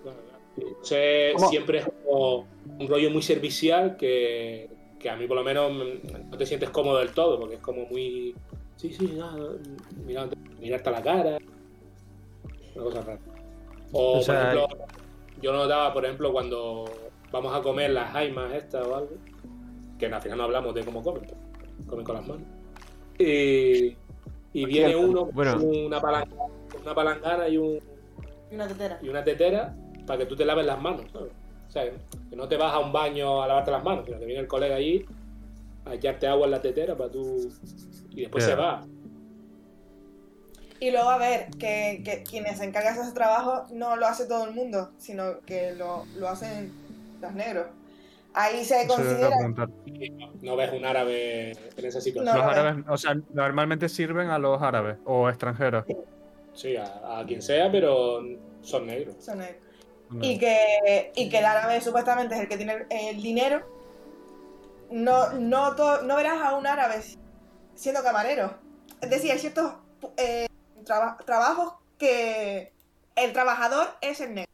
Entonces 0.56 1.32
¿Cómo? 1.34 1.48
siempre 1.48 1.78
es 1.78 1.86
como 2.04 2.46
un 2.78 2.88
rollo 2.88 3.10
muy 3.10 3.22
servicial 3.22 3.96
que, 3.96 4.68
que 4.98 5.08
a 5.08 5.16
mí 5.16 5.26
por 5.26 5.36
lo 5.38 5.44
menos 5.44 5.72
no 6.30 6.36
te 6.36 6.44
sientes 6.44 6.68
cómodo 6.70 6.98
del 6.98 7.12
todo, 7.12 7.38
porque 7.40 7.54
es 7.54 7.60
como 7.62 7.86
muy... 7.86 8.34
Sí, 8.76 8.92
sí, 8.92 9.14
nada, 9.16 9.54
mirándote- 10.06 10.38
mirarte 10.60 10.88
a 10.88 10.92
la 10.92 11.02
cara. 11.02 11.38
Una 12.74 12.84
cosa 12.84 13.00
rara. 13.02 13.20
O, 13.92 14.18
O 14.18 14.22
sea, 14.22 14.50
por 14.50 14.58
ejemplo, 14.58 14.86
yo 15.40 15.52
notaba, 15.52 15.92
por 15.92 16.04
ejemplo, 16.04 16.32
cuando 16.32 16.84
vamos 17.30 17.54
a 17.54 17.62
comer 17.62 17.90
las 17.90 18.10
jaimas 18.12 18.52
estas 18.54 18.86
o 18.86 18.96
algo, 18.96 19.10
que 19.98 20.06
al 20.06 20.22
final 20.22 20.38
no 20.38 20.44
hablamos 20.44 20.74
de 20.74 20.84
cómo 20.84 21.02
comen, 21.02 21.22
comen 21.86 22.04
con 22.04 22.14
las 22.16 22.26
manos. 22.26 22.46
Y, 23.18 23.96
y 24.52 24.64
viene 24.66 24.94
uno 24.96 25.26
Bueno. 25.26 25.56
con 25.58 25.66
una, 25.86 26.00
palan- 26.00 26.28
con 26.70 26.82
una 26.82 26.94
palangana 26.94 27.48
y 27.48 27.56
un, 27.58 27.78
y 28.50 28.54
una 28.54 28.68
tetera. 28.68 28.98
y 29.02 29.08
una 29.08 29.24
tetera 29.24 29.74
para 30.06 30.18
que 30.20 30.26
tú 30.26 30.36
te 30.36 30.44
laves 30.44 30.64
las 30.66 30.80
manos, 30.80 31.02
¿sabes? 31.12 31.32
O 31.68 31.70
sea, 31.70 31.84
que 32.30 32.36
no 32.36 32.48
te 32.48 32.56
vas 32.56 32.72
a 32.72 32.78
un 32.78 32.92
baño 32.92 33.42
a 33.42 33.46
lavarte 33.48 33.70
las 33.70 33.84
manos, 33.84 34.06
sino 34.06 34.18
que 34.18 34.24
viene 34.24 34.40
el 34.40 34.48
colega 34.48 34.76
allí 34.76 35.04
a 35.84 35.94
echarte 35.94 36.26
agua 36.26 36.46
en 36.46 36.52
la 36.52 36.62
tetera 36.62 36.96
para 36.96 37.10
tú... 37.10 37.50
Y 38.10 38.22
después 38.22 38.44
se 38.44 38.54
va. 38.54 38.84
Y 40.80 40.90
luego, 40.92 41.08
a 41.10 41.18
ver, 41.18 41.48
que, 41.58 42.02
que 42.04 42.22
quienes 42.22 42.58
se 42.58 42.64
encargan 42.64 42.94
de 42.96 43.02
ese 43.02 43.12
trabajo 43.12 43.64
no 43.70 43.96
lo 43.96 44.06
hace 44.06 44.26
todo 44.26 44.44
el 44.44 44.54
mundo, 44.54 44.90
sino 44.98 45.40
que 45.40 45.72
lo, 45.72 46.04
lo 46.16 46.28
hacen 46.28 46.72
los 47.20 47.32
negros. 47.32 47.66
Ahí 48.34 48.64
se 48.64 48.86
considera. 48.86 49.30
No 50.42 50.54
ves 50.54 50.72
un 50.72 50.84
árabe 50.84 51.50
en 51.76 51.84
esa 51.84 52.00
situación. 52.00 52.36
No, 52.36 52.42
Los 52.44 52.56
árabes, 52.56 52.84
o 52.88 52.96
sea, 52.96 53.16
normalmente 53.32 53.88
sirven 53.88 54.30
a 54.30 54.38
los 54.38 54.62
árabes 54.62 54.98
o 55.04 55.28
extranjeros. 55.28 55.84
Sí, 56.54 56.76
a, 56.76 57.18
a 57.20 57.26
quien 57.26 57.42
sea, 57.42 57.72
pero 57.72 58.20
son 58.62 58.86
negros. 58.86 59.16
son 59.18 59.38
negros. 59.38 59.62
Y 60.22 60.38
que, 60.38 61.12
y 61.16 61.28
que 61.28 61.38
el 61.38 61.44
árabe 61.44 61.80
supuestamente 61.80 62.34
es 62.36 62.40
el 62.42 62.48
que 62.48 62.56
tiene 62.56 62.74
el, 62.74 62.86
el 62.90 63.22
dinero. 63.22 63.62
No, 64.90 65.32
no, 65.32 65.74
to- 65.74 66.02
no 66.02 66.16
verás 66.16 66.40
a 66.40 66.56
un 66.56 66.66
árabe 66.66 67.02
siendo 67.74 68.02
camarero. 68.02 68.54
Es 69.00 69.10
decir, 69.10 69.32
hay 69.32 69.38
ciertos 69.38 69.72
eh, 70.16 70.46
traba- 70.88 71.16
trabajos 71.24 71.74
que 71.98 72.72
el 73.16 73.32
trabajador 73.32 73.86
es 74.00 74.20
el 74.20 74.34
negro. 74.34 74.52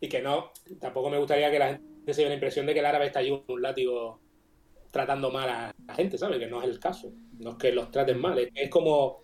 Y 0.00 0.08
que 0.08 0.20
no, 0.20 0.50
tampoco 0.80 1.10
me 1.10 1.18
gustaría 1.18 1.50
que 1.50 1.58
la 1.58 1.68
gente 1.68 2.12
se 2.14 2.20
lleve 2.20 2.30
la 2.30 2.34
impresión 2.34 2.66
de 2.66 2.74
que 2.74 2.80
el 2.80 2.86
árabe 2.86 3.06
está 3.06 3.20
allí 3.20 3.30
con 3.30 3.56
un 3.56 3.62
látigo 3.62 4.20
tratando 4.90 5.30
mal 5.30 5.48
a 5.48 5.74
la 5.86 5.94
gente, 5.94 6.18
¿sabes? 6.18 6.38
Que 6.38 6.48
no 6.48 6.60
es 6.62 6.68
el 6.68 6.78
caso. 6.78 7.12
No 7.38 7.50
es 7.52 7.56
que 7.56 7.72
los 7.72 7.90
traten 7.90 8.20
mal, 8.20 8.38
es, 8.38 8.50
es 8.54 8.68
como, 8.68 9.22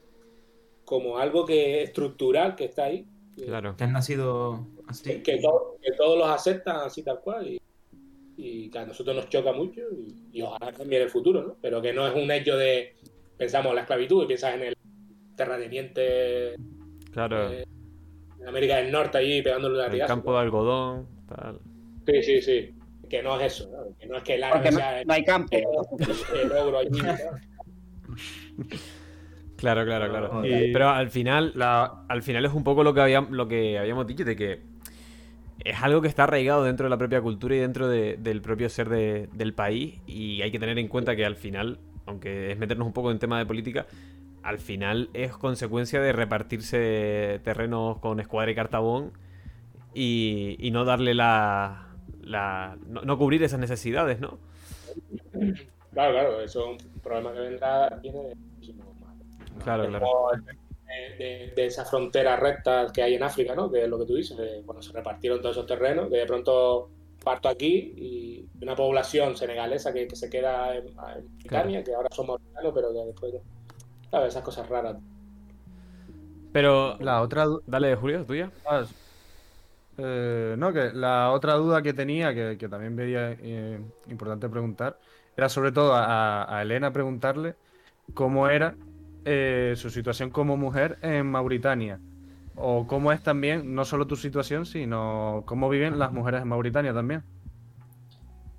como 0.84 1.18
algo 1.18 1.44
que 1.44 1.82
estructural 1.82 2.54
que 2.56 2.64
está 2.66 2.84
ahí. 2.84 3.06
Claro. 3.44 3.76
Que 3.76 3.84
has 3.84 3.90
nacido 3.90 4.66
así. 4.88 5.20
que, 5.22 5.38
to- 5.40 5.76
que 5.82 5.92
todos 5.92 6.16
los 6.18 6.28
aceptan 6.28 6.76
así 6.76 7.02
tal 7.02 7.20
cual 7.20 7.46
y, 7.48 7.60
y 8.36 8.70
que 8.70 8.78
a 8.78 8.86
nosotros 8.86 9.14
nos 9.14 9.28
choca 9.28 9.52
mucho 9.52 9.80
y, 9.92 10.38
y 10.38 10.42
ojalá 10.42 10.72
cambie 10.72 10.98
en 10.98 11.04
el 11.04 11.10
futuro, 11.10 11.42
¿no? 11.42 11.56
Pero 11.60 11.82
que 11.82 11.92
no 11.92 12.06
es 12.06 12.14
un 12.14 12.30
hecho 12.30 12.56
de, 12.56 12.94
pensamos 13.36 13.70
en 13.70 13.74
la 13.76 13.80
esclavitud 13.82 14.22
y 14.24 14.26
piensas 14.26 14.54
en 14.54 14.62
el 14.62 14.76
terrateniente 15.38 16.54
Claro. 17.12 17.50
eh, 17.50 17.64
en 18.40 18.48
América 18.48 18.76
del 18.76 18.92
Norte 18.92 19.16
allí 19.18 19.40
pegándole 19.40 19.78
la 19.78 19.86
El 19.86 20.06
campo 20.06 20.34
de 20.34 20.40
algodón, 20.40 21.06
tal. 21.26 21.60
Sí, 22.06 22.22
sí, 22.22 22.42
sí. 22.42 22.74
Que 23.08 23.22
no 23.22 23.40
es 23.40 23.54
eso, 23.54 23.70
¿no? 23.70 23.96
que 23.98 24.06
no 24.06 24.18
es 24.18 24.22
que 24.22 24.34
el 24.34 24.44
árabe 24.44 24.70
no, 24.70 24.76
sea 24.76 25.00
el, 25.00 25.06
no 25.06 25.14
hay 25.14 25.24
campo. 25.24 25.56
el 25.56 26.52
ogro 26.52 26.78
allí. 26.78 26.90
Claro, 29.56 29.84
claro, 29.84 30.08
claro. 30.08 30.44
Y- 30.46 30.72
Pero 30.72 30.88
al 30.90 31.10
final, 31.10 31.52
La, 31.56 32.04
al 32.08 32.22
final 32.22 32.44
es 32.44 32.52
un 32.52 32.62
poco 32.64 32.84
lo 32.84 32.94
que, 32.94 33.00
habíamos, 33.00 33.30
lo 33.30 33.48
que 33.48 33.78
habíamos 33.78 34.06
dicho, 34.06 34.24
de 34.24 34.36
que 34.36 34.60
es 35.64 35.82
algo 35.82 36.00
que 36.00 36.08
está 36.08 36.24
arraigado 36.24 36.62
dentro 36.64 36.84
de 36.84 36.90
la 36.90 36.98
propia 36.98 37.20
cultura 37.20 37.56
y 37.56 37.58
dentro 37.58 37.88
de- 37.88 38.16
del 38.18 38.40
propio 38.40 38.68
ser 38.68 38.88
de- 38.88 39.28
del 39.32 39.54
país 39.54 40.00
y 40.06 40.40
hay 40.42 40.50
que 40.52 40.58
tener 40.60 40.78
en 40.78 40.86
cuenta 40.88 41.16
que 41.16 41.24
al 41.24 41.34
final, 41.34 41.78
aunque 42.06 42.52
es 42.52 42.58
meternos 42.58 42.86
un 42.86 42.92
poco 42.92 43.10
en 43.10 43.18
tema 43.18 43.38
de 43.38 43.46
política, 43.46 43.86
al 44.42 44.58
final 44.58 45.10
es 45.14 45.36
consecuencia 45.36 46.00
de 46.00 46.12
repartirse 46.12 47.40
terrenos 47.44 47.98
con 47.98 48.20
escuadra 48.20 48.50
y 48.50 48.54
cartabón 48.54 49.12
y, 49.94 50.56
y 50.58 50.70
no 50.70 50.84
darle 50.84 51.14
la... 51.14 51.88
la 52.22 52.76
no, 52.86 53.02
no 53.02 53.18
cubrir 53.18 53.42
esas 53.42 53.60
necesidades, 53.60 54.20
¿no? 54.20 54.38
Claro, 55.92 56.12
claro, 56.12 56.40
eso 56.40 56.74
es 56.74 56.82
un 56.82 57.00
problema 57.00 57.32
que 57.32 57.40
vendrá, 57.40 57.88
viene 58.02 58.22
de 58.22 58.34
muchísimo 58.34 58.94
más. 59.00 59.14
Claro, 59.64 59.88
claro. 59.88 60.06
De, 60.86 61.24
de, 61.24 61.52
de 61.54 61.66
esa 61.66 61.84
frontera 61.84 62.36
recta 62.36 62.86
que 62.92 63.02
hay 63.02 63.14
en 63.14 63.22
África, 63.22 63.54
¿no? 63.54 63.70
Que 63.70 63.82
es 63.82 63.88
lo 63.88 63.98
que 63.98 64.06
tú 64.06 64.14
dices, 64.14 64.36
de, 64.36 64.62
bueno, 64.62 64.80
se 64.80 64.92
repartieron 64.92 65.40
todos 65.40 65.56
esos 65.56 65.66
terrenos, 65.66 66.08
que 66.08 66.16
de 66.16 66.26
pronto 66.26 66.90
parto 67.22 67.48
aquí 67.48 67.92
y 67.96 68.46
una 68.62 68.74
población 68.74 69.36
senegalesa 69.36 69.92
que, 69.92 70.06
que 70.06 70.16
se 70.16 70.30
queda 70.30 70.76
en, 70.76 70.86
en 70.86 71.84
que 71.84 71.94
ahora 71.94 72.08
son 72.10 72.28
mauritanos, 72.28 72.72
pero 72.74 72.92
que 72.92 73.04
después, 73.06 73.34
¿sabes? 74.10 74.28
Esas 74.30 74.42
cosas 74.44 74.68
raras. 74.68 74.98
Pero... 76.52 76.96
la 77.00 77.22
otra 77.22 77.46
Dale, 77.66 77.94
Julio, 77.96 78.24
tuya. 78.26 78.52
ah, 78.64 78.84
eh, 79.96 80.54
no, 80.58 80.72
que 80.72 80.92
la 80.92 81.32
otra 81.32 81.54
duda 81.54 81.82
que 81.82 81.92
tenía, 81.94 82.34
que, 82.34 82.56
que 82.58 82.68
también 82.68 82.94
veía 82.96 83.32
eh, 83.32 83.80
importante 84.06 84.48
preguntar, 84.48 84.98
era 85.36 85.48
sobre 85.48 85.72
todo 85.72 85.94
a, 85.94 86.56
a 86.58 86.62
Elena 86.62 86.92
preguntarle 86.92 87.56
cómo 88.14 88.48
era 88.48 88.78
eh, 89.24 89.74
su 89.76 89.90
situación 89.90 90.30
como 90.30 90.56
mujer 90.56 90.98
en 91.02 91.26
Mauritania. 91.30 92.02
O 92.54 92.86
cómo 92.88 93.12
es 93.12 93.22
también, 93.22 93.74
no 93.74 93.84
solo 93.84 94.06
tu 94.06 94.16
situación, 94.16 94.66
sino 94.66 95.44
cómo 95.46 95.68
viven 95.70 95.98
las 95.98 96.12
mujeres 96.12 96.42
en 96.42 96.48
Mauritania 96.48 96.94
también. 96.94 97.24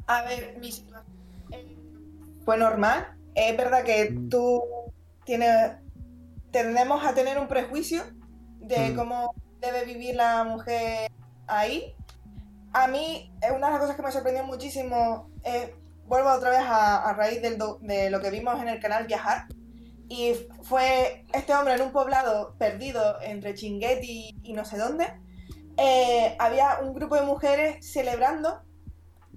A 0.08 0.24
ver, 0.24 0.58
mi 0.60 0.72
situación 0.74 1.06
fue 2.44 2.58
normal. 2.58 3.08
Es 3.36 3.56
verdad 3.58 3.84
que 3.86 4.10
Mm. 4.10 4.30
tú 4.30 4.62
tienes. 5.30 5.78
Tendemos 6.52 7.06
a 7.06 7.14
tener 7.14 7.38
un 7.38 7.48
prejuicio 7.48 8.02
de 8.62 8.90
Mm. 8.90 8.96
cómo 8.96 9.34
debe 9.62 9.86
vivir 9.86 10.16
la 10.16 10.44
mujer 10.44 11.12
ahí. 11.46 11.94
A 12.74 12.88
mí, 12.88 13.32
eh, 13.42 13.52
una 13.52 13.68
de 13.68 13.74
las 13.74 13.82
cosas 13.82 13.96
que 13.96 14.02
me 14.02 14.12
sorprendió 14.12 14.44
muchísimo 14.44 15.30
es. 15.44 15.70
Vuelvo 16.08 16.32
otra 16.32 16.50
vez 16.50 16.62
a, 16.62 17.08
a 17.08 17.14
raíz 17.14 17.40
del 17.44 17.60
do- 17.60 17.78
de 17.84 18.10
lo 18.10 18.20
que 18.20 18.32
vimos 18.32 18.60
en 18.60 18.68
el 18.68 18.80
canal 18.80 19.06
Viajar. 19.06 19.46
Y 20.08 20.34
fue 20.64 21.24
este 21.34 21.54
hombre 21.54 21.76
en 21.76 21.82
un 21.84 21.92
poblado 21.92 22.56
perdido 22.58 23.22
entre 23.22 23.54
Chinguetti 23.54 24.40
y 24.42 24.54
no 24.54 24.66
sé 24.66 24.78
dónde. 24.78 25.06
eh, 25.82 26.36
había 26.40 26.80
un 26.82 26.94
grupo 26.94 27.16
de 27.16 27.22
mujeres 27.22 27.90
celebrando 27.94 28.64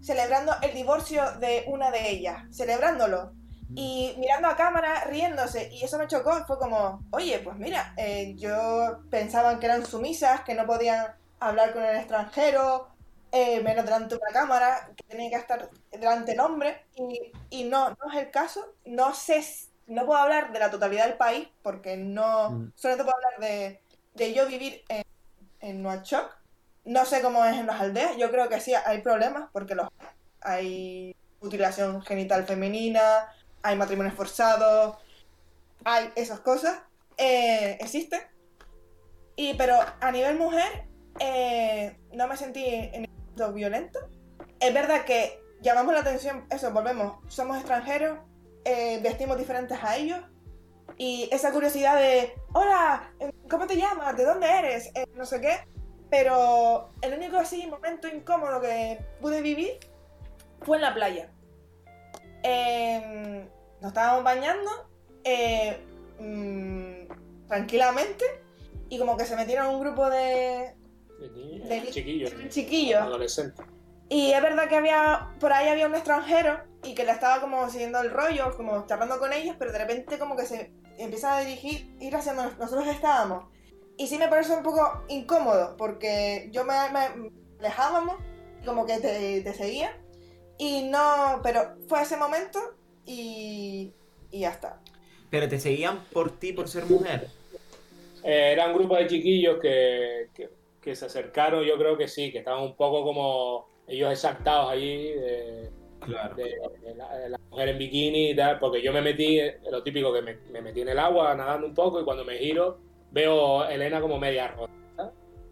celebrando 0.00 0.52
el 0.62 0.72
divorcio 0.74 1.22
de 1.38 1.64
una 1.68 1.90
de 1.92 2.10
ellas, 2.10 2.36
celebrándolo. 2.50 3.32
Y 3.74 4.14
mirando 4.18 4.48
a 4.48 4.56
cámara, 4.56 5.04
riéndose. 5.04 5.68
Y 5.72 5.84
eso 5.84 5.98
me 5.98 6.06
chocó. 6.08 6.44
Fue 6.46 6.58
como, 6.58 7.00
oye, 7.10 7.38
pues 7.40 7.56
mira, 7.56 7.94
eh, 7.96 8.34
yo 8.36 9.00
pensaban 9.10 9.58
que 9.60 9.66
eran 9.66 9.86
sumisas, 9.86 10.42
que 10.42 10.54
no 10.54 10.66
podían 10.66 11.06
hablar 11.40 11.72
con 11.72 11.82
el 11.82 11.96
extranjero, 11.96 12.88
eh, 13.32 13.60
menos 13.62 13.84
delante 13.84 14.14
de 14.14 14.20
una 14.22 14.32
cámara, 14.32 14.90
que 14.96 15.04
tenían 15.04 15.30
que 15.30 15.36
estar 15.36 15.70
delante 15.90 16.32
del 16.32 16.40
hombre. 16.40 16.84
Y, 16.94 17.32
y 17.50 17.64
no, 17.64 17.90
no 17.90 18.12
es 18.12 18.18
el 18.18 18.30
caso. 18.30 18.74
No 18.84 19.14
sé, 19.14 19.44
no 19.86 20.04
puedo 20.06 20.18
hablar 20.20 20.52
de 20.52 20.58
la 20.58 20.70
totalidad 20.70 21.06
del 21.06 21.16
país, 21.16 21.48
porque 21.62 21.96
no, 21.96 22.50
Mm. 22.50 22.72
solamente 22.76 23.04
puedo 23.04 23.16
hablar 23.16 23.40
de, 23.40 23.80
de 24.14 24.34
yo 24.34 24.46
vivir 24.46 24.82
en, 24.88 25.02
en 25.60 25.82
Nuachok. 25.82 26.30
No 26.84 27.04
sé 27.04 27.22
cómo 27.22 27.44
es 27.44 27.56
en 27.56 27.66
las 27.66 27.80
aldeas, 27.80 28.16
yo 28.16 28.30
creo 28.30 28.48
que 28.48 28.60
sí 28.60 28.74
hay 28.74 29.02
problemas 29.02 29.48
porque 29.52 29.74
los 29.76 29.88
hay 30.40 31.14
mutilación 31.40 32.02
genital 32.02 32.44
femenina, 32.44 33.32
hay 33.62 33.76
matrimonios 33.76 34.14
forzados, 34.14 34.96
hay 35.84 36.10
esas 36.16 36.40
cosas, 36.40 36.80
eh, 37.16 37.78
existen. 37.80 38.20
Y 39.36 39.54
pero 39.54 39.78
a 40.00 40.10
nivel 40.10 40.38
mujer 40.38 40.86
eh, 41.18 41.98
no 42.12 42.26
me 42.28 42.36
sentí 42.36 42.64
en 42.66 43.02
ningún 43.02 43.54
violento. 43.54 43.98
Es 44.60 44.72
verdad 44.72 45.04
que 45.04 45.40
llamamos 45.62 45.94
la 45.94 46.00
atención, 46.00 46.44
eso, 46.50 46.70
volvemos, 46.72 47.16
somos 47.28 47.56
extranjeros, 47.56 48.18
eh, 48.64 49.00
vestimos 49.02 49.38
diferentes 49.38 49.78
a 49.82 49.96
ellos. 49.96 50.20
Y 50.98 51.28
esa 51.32 51.52
curiosidad 51.52 51.96
de, 51.96 52.34
hola, 52.52 53.12
eh, 53.20 53.32
¿cómo 53.48 53.66
te 53.66 53.76
llamas? 53.76 54.16
¿De 54.16 54.24
dónde 54.24 54.46
eres? 54.46 54.90
Eh, 54.94 55.06
no 55.14 55.24
sé 55.24 55.40
qué. 55.40 55.60
Pero 56.10 56.90
el 57.00 57.14
único 57.14 57.38
así 57.38 57.66
momento 57.66 58.06
incómodo 58.06 58.60
que 58.60 59.02
pude 59.20 59.40
vivir 59.40 59.78
fue 60.60 60.76
en 60.76 60.82
la 60.82 60.92
playa. 60.92 61.32
Eh, 62.42 63.48
nos 63.80 63.88
estábamos 63.90 64.24
bañando 64.24 64.70
eh, 65.24 65.78
mm, 66.18 67.46
tranquilamente 67.48 68.24
y 68.88 68.98
como 68.98 69.16
que 69.16 69.24
se 69.24 69.36
metieron 69.36 69.68
un 69.74 69.80
grupo 69.80 70.08
de, 70.10 70.74
De 71.20 71.30
niños, 71.30 71.68
de 71.68 71.80
ni- 71.80 71.90
chiquillos, 71.90 72.32
chiquillos. 72.48 73.00
adolescentes. 73.00 73.64
Y 74.08 74.32
es 74.32 74.42
verdad 74.42 74.68
que 74.68 74.76
había, 74.76 75.30
por 75.40 75.52
ahí 75.52 75.68
había 75.68 75.86
un 75.86 75.94
extranjero 75.94 76.60
y 76.84 76.94
que 76.94 77.04
le 77.04 77.12
estaba 77.12 77.40
como 77.40 77.68
siguiendo 77.70 78.00
el 78.00 78.10
rollo, 78.10 78.54
como 78.56 78.84
charlando 78.86 79.18
con 79.18 79.32
ellos, 79.32 79.56
pero 79.58 79.72
de 79.72 79.78
repente 79.78 80.18
como 80.18 80.36
que 80.36 80.44
se 80.44 80.72
empieza 80.98 81.36
a 81.36 81.40
dirigir, 81.40 81.96
ir 82.00 82.14
hacia 82.14 82.34
donde 82.34 82.54
nosotros 82.58 82.86
estábamos. 82.88 83.44
Y 83.96 84.08
sí 84.08 84.18
me 84.18 84.28
parece 84.28 84.52
un 84.54 84.62
poco 84.62 85.02
incómodo, 85.08 85.76
porque 85.78 86.48
yo 86.52 86.64
me, 86.64 86.74
me 86.92 87.30
alejábamos, 87.60 88.16
y 88.60 88.66
como 88.66 88.84
que 88.84 88.98
te, 88.98 89.40
te 89.42 89.54
seguía, 89.54 89.96
y 90.62 90.82
no, 90.88 91.40
pero 91.42 91.74
fue 91.88 92.02
ese 92.02 92.16
momento 92.16 92.58
y, 93.04 93.92
y 94.30 94.40
ya 94.40 94.50
está. 94.50 94.80
Pero 95.30 95.48
te 95.48 95.58
seguían 95.58 96.04
por 96.12 96.38
ti, 96.38 96.52
por 96.52 96.68
ser 96.68 96.84
mujer. 96.86 97.28
Eh, 98.22 98.50
era 98.52 98.66
un 98.68 98.74
grupo 98.74 98.96
de 98.96 99.06
chiquillos 99.08 99.58
que, 99.60 100.28
que, 100.34 100.50
que 100.80 100.94
se 100.94 101.06
acercaron, 101.06 101.64
yo 101.64 101.76
creo 101.78 101.96
que 101.98 102.06
sí, 102.06 102.30
que 102.30 102.38
estaban 102.38 102.62
un 102.62 102.76
poco 102.76 103.02
como 103.02 103.66
ellos 103.88 104.12
exaltados 104.12 104.70
allí, 104.70 105.08
de, 105.14 105.70
Claro. 106.00 106.34
de- 106.34 106.60
de 106.84 106.94
la, 106.96 107.16
de 107.16 107.28
la 107.30 107.38
mujer 107.50 107.68
en 107.70 107.78
bikini 107.78 108.30
y 108.30 108.36
tal, 108.36 108.58
porque 108.58 108.82
yo 108.82 108.92
me 108.92 109.00
metí, 109.00 109.38
eh, 109.38 109.58
lo 109.70 109.82
típico 109.84 110.12
que 110.12 110.20
me, 110.22 110.34
me 110.50 110.60
metí 110.60 110.80
en 110.82 110.88
el 110.88 110.98
agua 110.98 111.32
nadando 111.34 111.66
un 111.66 111.74
poco 111.74 112.00
y 112.00 112.04
cuando 112.04 112.24
me 112.24 112.38
giro 112.38 112.78
veo 113.12 113.60
a 113.62 113.72
Elena 113.72 114.00
como 114.00 114.18
media 114.18 114.48
rota, 114.48 114.72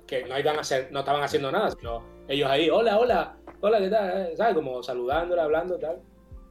que 0.08 0.24
no, 0.24 0.36
iban 0.38 0.56
a 0.56 0.60
hacer, 0.60 0.88
no 0.90 1.00
estaban 1.00 1.22
haciendo 1.22 1.52
nada, 1.52 1.70
sino 1.70 2.02
ellos 2.26 2.50
ahí, 2.50 2.68
hola, 2.68 2.98
hola, 2.98 3.36
hola, 3.60 3.78
¿qué 3.80 3.88
tal? 3.88 4.26
eh? 4.32 4.36
¿Sabes? 4.36 4.54
Como 4.54 4.82
saludándola, 4.82 5.44
hablando 5.44 5.78
tal. 5.78 6.00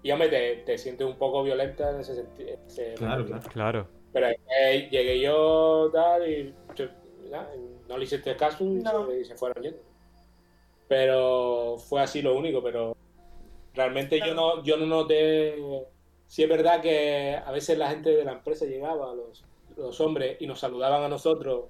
Y 0.01 0.11
hombre, 0.11 0.29
te, 0.29 0.55
te 0.65 0.77
sientes 0.77 1.05
un 1.05 1.17
poco 1.17 1.43
violenta 1.43 1.89
en 1.91 1.99
ese 1.99 2.15
sentido. 2.15 2.57
Claro, 2.97 3.25
claro. 3.25 3.43
Claro. 3.51 3.87
Pero 4.13 4.27
eh, 4.27 4.87
llegué 4.89 5.19
yo 5.19 5.89
tal 5.93 6.27
y 6.27 6.53
yo, 6.75 6.85
no 7.87 7.97
le 7.97 8.03
hiciste 8.05 8.35
caso 8.35 8.63
y, 8.63 8.67
No. 8.69 9.07
se, 9.07 9.19
y 9.19 9.25
se 9.25 9.35
fueron 9.35 9.61
yendo. 9.63 9.79
Pero 10.87 11.77
fue 11.77 12.01
así 12.01 12.21
lo 12.21 12.35
único, 12.35 12.63
pero 12.63 12.95
realmente 13.73 14.19
yo 14.19 14.33
no, 14.33 14.63
yo 14.63 14.77
no 14.77 14.85
noté. 14.85 15.55
Sí 16.27 16.43
es 16.43 16.49
verdad 16.49 16.81
que 16.81 17.35
a 17.43 17.51
veces 17.51 17.77
la 17.77 17.89
gente 17.89 18.15
de 18.15 18.23
la 18.23 18.33
empresa 18.33 18.65
llegaba, 18.65 19.13
los, 19.13 19.43
los 19.77 19.99
hombres, 20.01 20.37
y 20.39 20.47
nos 20.47 20.59
saludaban 20.59 21.03
a 21.03 21.07
nosotros, 21.09 21.65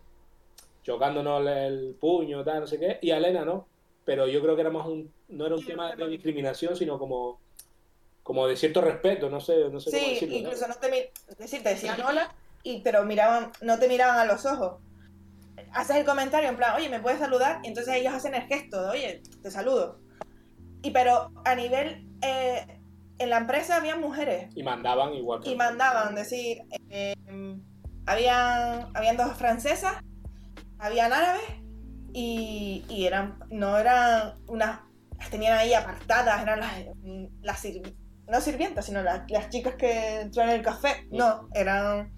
chocándonos 0.83 1.45
el 1.47 1.95
puño, 1.99 2.43
tal, 2.43 2.61
no 2.61 2.67
sé 2.67 2.79
qué, 2.79 2.99
y 3.01 3.11
a 3.11 3.17
Elena 3.17 3.43
no. 3.43 3.67
Pero 4.05 4.27
yo 4.27 4.41
creo 4.41 4.55
que 4.55 4.61
era 4.61 4.69
más 4.69 4.87
un, 4.87 5.11
no 5.29 5.45
era 5.45 5.55
un 5.55 5.65
tema 5.65 5.95
de 5.95 6.07
discriminación, 6.07 6.75
sino 6.75 6.97
como, 6.99 7.39
como 8.23 8.47
de 8.47 8.55
cierto 8.55 8.81
respeto, 8.81 9.29
no 9.29 9.39
sé, 9.39 9.69
no 9.69 9.79
sé 9.79 9.91
cómo 9.91 10.03
Sí, 10.03 10.09
decirlo. 10.13 10.33
¿no? 10.35 10.39
incluso 10.41 10.67
no 10.67 10.75
te 10.75 11.11
es 11.27 11.37
decir, 11.37 11.63
te 11.63 11.69
decían 11.69 12.01
hola, 12.01 12.33
y, 12.63 12.81
pero 12.81 13.05
miraban, 13.05 13.51
no 13.61 13.79
te 13.79 13.87
miraban 13.87 14.17
a 14.17 14.25
los 14.25 14.45
ojos. 14.45 14.81
Haces 15.73 15.97
el 15.97 16.05
comentario 16.05 16.49
en 16.49 16.57
plan, 16.57 16.75
oye, 16.75 16.89
¿me 16.89 16.99
puedes 16.99 17.19
saludar? 17.19 17.59
Y 17.63 17.67
entonces 17.67 17.95
ellos 17.95 18.13
hacen 18.13 18.33
el 18.33 18.43
gesto 18.43 18.81
de, 18.83 18.89
oye, 18.89 19.21
te 19.41 19.51
saludo. 19.51 19.99
Y 20.81 20.91
pero 20.91 21.31
a 21.45 21.55
nivel, 21.55 22.07
eh, 22.21 22.65
en 23.19 23.29
la 23.29 23.37
empresa 23.37 23.75
había 23.75 23.97
mujeres 23.97 24.49
Y 24.55 24.63
mandaban 24.63 25.13
igual 25.13 25.41
que 25.41 25.51
y 25.51 25.55
mandaban, 25.55 26.15
decir, 26.15 26.63
eh, 26.89 27.13
habían, 28.05 28.89
habían 28.95 29.17
dos 29.17 29.33
francesas, 29.37 29.93
habían 30.79 31.11
árabes 31.13 31.43
y, 32.13 32.83
y 32.89 33.05
eran, 33.05 33.37
no 33.49 33.77
eran 33.77 34.35
unas, 34.47 34.79
las 35.19 35.29
tenían 35.29 35.57
ahí 35.57 35.73
apartadas, 35.73 36.41
eran 36.41 36.59
las, 36.59 36.71
las 37.41 37.65
no 38.27 38.41
sirvientas, 38.41 38.85
sino 38.85 39.01
las, 39.01 39.29
las 39.29 39.49
chicas 39.49 39.75
que 39.75 40.21
entraron 40.21 40.51
en 40.51 40.59
el 40.59 40.65
café, 40.65 41.07
no, 41.11 41.47
eran, 41.53 42.11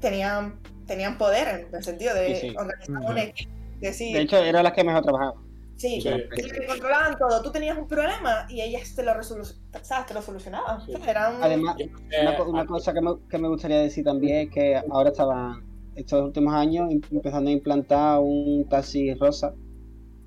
tenían, 0.00 0.60
tenían 0.86 1.18
poder 1.18 1.66
en 1.68 1.74
el 1.74 1.82
sentido 1.82 2.14
de 2.14 2.34
Sí, 2.36 2.48
sí. 2.50 2.56
organizar 2.56 3.10
un 3.10 3.18
equipo, 3.18 3.50
decir, 3.80 4.16
De 4.16 4.22
hecho, 4.22 4.38
eran 4.38 4.62
las 4.64 4.72
que 4.72 4.84
mejor 4.84 5.02
trabajaban. 5.02 5.34
sí, 5.76 6.00
Sí. 6.00 6.08
que 6.34 6.66
controlaban 6.66 7.18
todo, 7.18 7.42
tú 7.42 7.50
tenías 7.52 7.76
un 7.76 7.88
problema 7.88 8.46
y 8.48 8.60
ellas 8.60 8.94
te 8.94 9.02
lo, 9.02 9.12
resolu- 9.12 9.54
¿sabes? 9.82 10.06
Te 10.06 10.14
lo 10.14 10.22
solucionaban. 10.22 10.80
Eran, 11.06 11.42
Además, 11.42 11.76
una, 12.22 12.36
co- 12.36 12.48
una 12.48 12.64
cosa 12.66 12.94
que 12.94 13.00
me, 13.00 13.10
que 13.28 13.36
me 13.38 13.48
gustaría 13.48 13.80
decir 13.80 14.04
también 14.04 14.48
es 14.48 14.54
que 14.54 14.80
ahora 14.90 15.10
estaban, 15.10 15.66
estos 15.96 16.22
últimos 16.22 16.54
años, 16.54 16.88
im- 16.90 17.04
empezando 17.10 17.50
a 17.50 17.52
implantar 17.52 18.20
un 18.20 18.66
taxi 18.68 19.12
rosa 19.14 19.52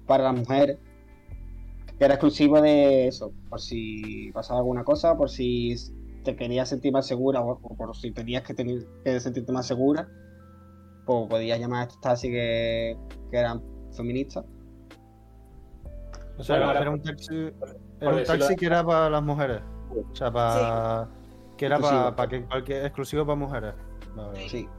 para 0.06 0.26
las 0.26 0.36
mujeres, 0.36 0.78
que 2.00 2.06
era 2.06 2.14
exclusivo 2.14 2.62
de 2.62 3.08
eso, 3.08 3.34
por 3.50 3.60
si 3.60 4.32
pasaba 4.32 4.60
alguna 4.60 4.86
cosa, 4.86 5.18
por 5.18 5.30
si 5.30 5.76
te 6.24 6.36
querías 6.38 6.70
sentir 6.70 6.94
más 6.94 7.06
segura 7.06 7.42
o, 7.42 7.60
o 7.62 7.76
por 7.76 7.94
si 7.96 8.12
tenías 8.12 8.44
que, 8.44 8.54
tener, 8.54 8.86
que 9.04 9.20
sentirte 9.20 9.52
más 9.52 9.68
segura, 9.68 10.08
pues 11.06 11.28
podías 11.30 11.60
llamar 11.60 11.82
a 11.82 11.84
estos 11.84 12.00
taxis 12.00 12.32
que, 12.32 12.98
que 13.30 13.38
eran 13.38 13.62
feministas. 13.92 14.46
O 16.38 16.44
sea, 16.44 16.58
Bueno, 16.58 16.80
era, 16.80 16.90
un 16.90 17.02
taxi, 17.02 17.52
era 18.00 18.16
un 18.16 18.24
taxi 18.24 18.56
que 18.56 18.66
era 18.66 18.82
para 18.82 19.10
las 19.10 19.22
mujeres. 19.22 19.62
O 19.92 20.16
sea, 20.16 20.32
para. 20.32 21.10
Que 21.58 21.66
era 21.66 21.76
Exclusivo. 21.76 22.16
para, 22.16 22.30
que 22.30 22.46
cualquier 22.46 22.86
exclusivo 22.86 23.26
para 23.26 23.36
mujeres. 23.36 23.74
Sí. 24.48 24.70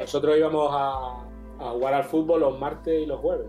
nosotros 0.00 0.38
íbamos 0.38 0.68
a, 0.72 1.26
a 1.60 1.70
jugar 1.72 1.92
al 1.92 2.04
fútbol 2.04 2.40
los 2.40 2.58
martes 2.58 3.02
y 3.02 3.04
los 3.04 3.20
jueves. 3.20 3.48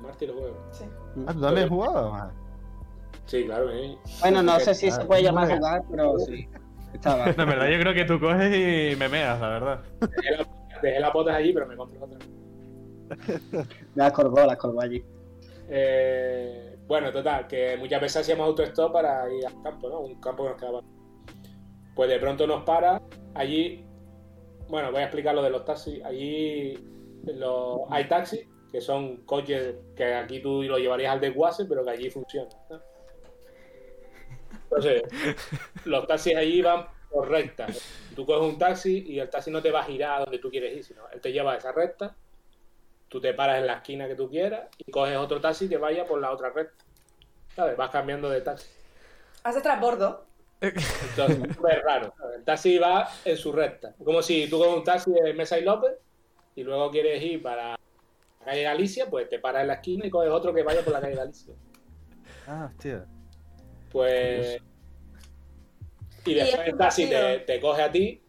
Martes 0.00 0.28
los 0.28 0.38
jueves. 0.38 0.56
Sí. 0.72 0.84
Ah, 1.26 1.32
¿tú 1.32 1.40
también 1.40 1.64
has 1.64 1.70
jugado? 1.70 2.14
Ah, 2.14 2.32
Sí, 3.26 3.44
claro. 3.44 3.70
¿eh? 3.70 3.96
Bueno, 4.20 4.42
no 4.42 4.58
sé 4.58 4.74
si 4.74 4.88
Ah, 4.88 4.92
se 4.92 5.04
puede 5.04 5.22
llamar 5.22 5.56
jugar, 5.56 5.82
pero 5.90 6.18
sí. 6.18 6.48
Estaba. 6.92 7.24
De 7.32 7.44
verdad, 7.44 7.68
yo 7.68 7.78
creo 7.80 7.94
que 7.94 8.04
tú 8.04 8.18
coges 8.18 8.56
y 8.94 8.96
me 8.96 9.08
meas, 9.08 9.40
la 9.40 9.48
verdad. 9.48 9.80
Dejé, 10.00 10.36
la- 10.36 10.80
dejé 10.82 11.00
las 11.00 11.12
botas 11.12 11.36
allí, 11.36 11.52
pero 11.52 11.66
me 11.66 11.76
compré 11.76 12.00
otra. 12.00 12.18
Las 13.94 14.12
colgó, 14.12 14.44
las 14.46 14.56
colgó 14.56 14.80
allí. 14.80 15.04
Eh, 15.68 16.76
bueno, 16.86 17.12
total, 17.12 17.46
que 17.46 17.76
muchas 17.76 18.00
veces 18.00 18.22
hacíamos 18.22 18.46
autostop 18.46 18.92
para 18.92 19.32
ir 19.32 19.46
al 19.46 19.62
campo, 19.62 19.88
¿no? 19.88 20.00
Un 20.00 20.20
campo 20.20 20.44
que 20.44 20.48
nos 20.50 20.58
quedaba. 20.58 20.80
Pues 21.94 22.08
de 22.08 22.18
pronto 22.18 22.46
nos 22.46 22.64
para, 22.64 23.00
allí, 23.34 23.84
bueno, 24.68 24.90
voy 24.90 25.00
a 25.00 25.04
explicar 25.04 25.34
lo 25.34 25.42
de 25.42 25.50
los 25.50 25.64
taxis. 25.64 26.02
Allí 26.04 26.74
los, 27.24 27.80
hay 27.90 28.08
taxis, 28.08 28.48
que 28.70 28.80
son 28.80 29.18
coches 29.18 29.74
que 29.96 30.14
aquí 30.14 30.40
tú 30.40 30.62
lo 30.62 30.78
llevarías 30.78 31.12
al 31.12 31.20
desguace, 31.20 31.64
pero 31.64 31.84
que 31.84 31.90
allí 31.90 32.10
funcionan. 32.10 32.52
¿no? 32.68 32.80
Entonces, 34.64 35.02
los 35.84 36.06
taxis 36.06 36.36
allí 36.36 36.62
van 36.62 36.86
por 37.10 37.28
recta. 37.28 37.66
Tú 38.14 38.24
coges 38.24 38.52
un 38.52 38.58
taxi 38.58 39.04
y 39.08 39.18
el 39.18 39.28
taxi 39.28 39.50
no 39.50 39.60
te 39.60 39.70
va 39.70 39.80
a 39.80 39.84
girar 39.84 40.16
a 40.16 40.24
donde 40.24 40.38
tú 40.38 40.50
quieres 40.50 40.76
ir, 40.76 40.84
sino 40.84 41.08
él 41.12 41.20
te 41.20 41.32
lleva 41.32 41.52
a 41.52 41.56
esa 41.56 41.72
recta 41.72 42.16
tú 43.10 43.20
te 43.20 43.34
paras 43.34 43.58
en 43.58 43.66
la 43.66 43.74
esquina 43.74 44.08
que 44.08 44.14
tú 44.14 44.30
quieras 44.30 44.68
y 44.78 44.90
coges 44.90 45.18
otro 45.18 45.40
taxi 45.40 45.68
que 45.68 45.76
vaya 45.76 46.06
por 46.06 46.20
la 46.20 46.30
otra 46.30 46.50
recta. 46.50 46.84
¿Sabes? 47.54 47.76
Vas 47.76 47.90
cambiando 47.90 48.30
de 48.30 48.40
taxi. 48.40 48.68
Haces 49.42 49.62
transbordo. 49.62 50.24
Entonces, 50.60 51.40
es 51.48 51.56
súper 51.56 51.82
raro. 51.82 52.14
¿sabes? 52.16 52.38
El 52.38 52.44
taxi 52.44 52.78
va 52.78 53.08
en 53.24 53.36
su 53.36 53.52
recta. 53.52 53.94
Como 54.02 54.22
si 54.22 54.48
tú 54.48 54.58
coges 54.58 54.76
un 54.76 54.84
taxi 54.84 55.10
de 55.10 55.34
Mesa 55.34 55.58
y 55.58 55.64
López 55.64 55.92
y 56.54 56.62
luego 56.62 56.90
quieres 56.90 57.20
ir 57.22 57.42
para 57.42 57.76
la 58.40 58.46
calle 58.46 58.62
Galicia, 58.62 59.08
pues 59.08 59.28
te 59.28 59.38
paras 59.38 59.62
en 59.62 59.68
la 59.68 59.74
esquina 59.74 60.06
y 60.06 60.10
coges 60.10 60.30
otro 60.30 60.52
que 60.52 60.62
vaya 60.62 60.82
por 60.82 60.92
la 60.92 61.00
calle 61.00 61.16
Galicia. 61.16 61.54
Ah, 62.46 62.70
hostia. 62.70 63.06
Pues. 63.92 64.58
Y 66.24 66.34
después 66.34 66.60
es 66.60 66.72
el 66.72 66.78
taxi 66.78 67.06
te, 67.46 67.60
coge 67.60 67.82
a 67.82 67.90
ti 67.90 68.22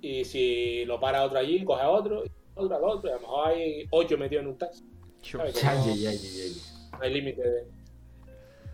y 0.00 0.24
si 0.24 0.84
lo 0.84 1.00
para 1.00 1.24
otro 1.24 1.38
allí, 1.38 1.64
coge 1.64 1.82
a 1.82 1.90
otro, 1.90 2.24
y 2.24 2.30
otro 2.54 2.76
al 2.76 2.84
otro. 2.84 3.10
Y 3.10 3.12
a 3.12 3.16
lo 3.16 3.20
mejor 3.20 3.48
hay 3.48 3.86
ocho 3.90 4.18
metidos 4.18 4.42
en 4.42 4.48
un 4.48 4.58
taxi. 4.58 4.84
¿sabes? 5.22 5.58
Que 5.58 5.64
no- 5.64 5.70
ay, 5.70 6.06
ay. 6.06 6.56
no 6.92 6.98
hay 7.00 7.14
límite 7.14 7.42
de... 7.42 7.66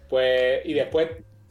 Pues, 0.09 0.67
y 0.67 0.73
después 0.75 1.09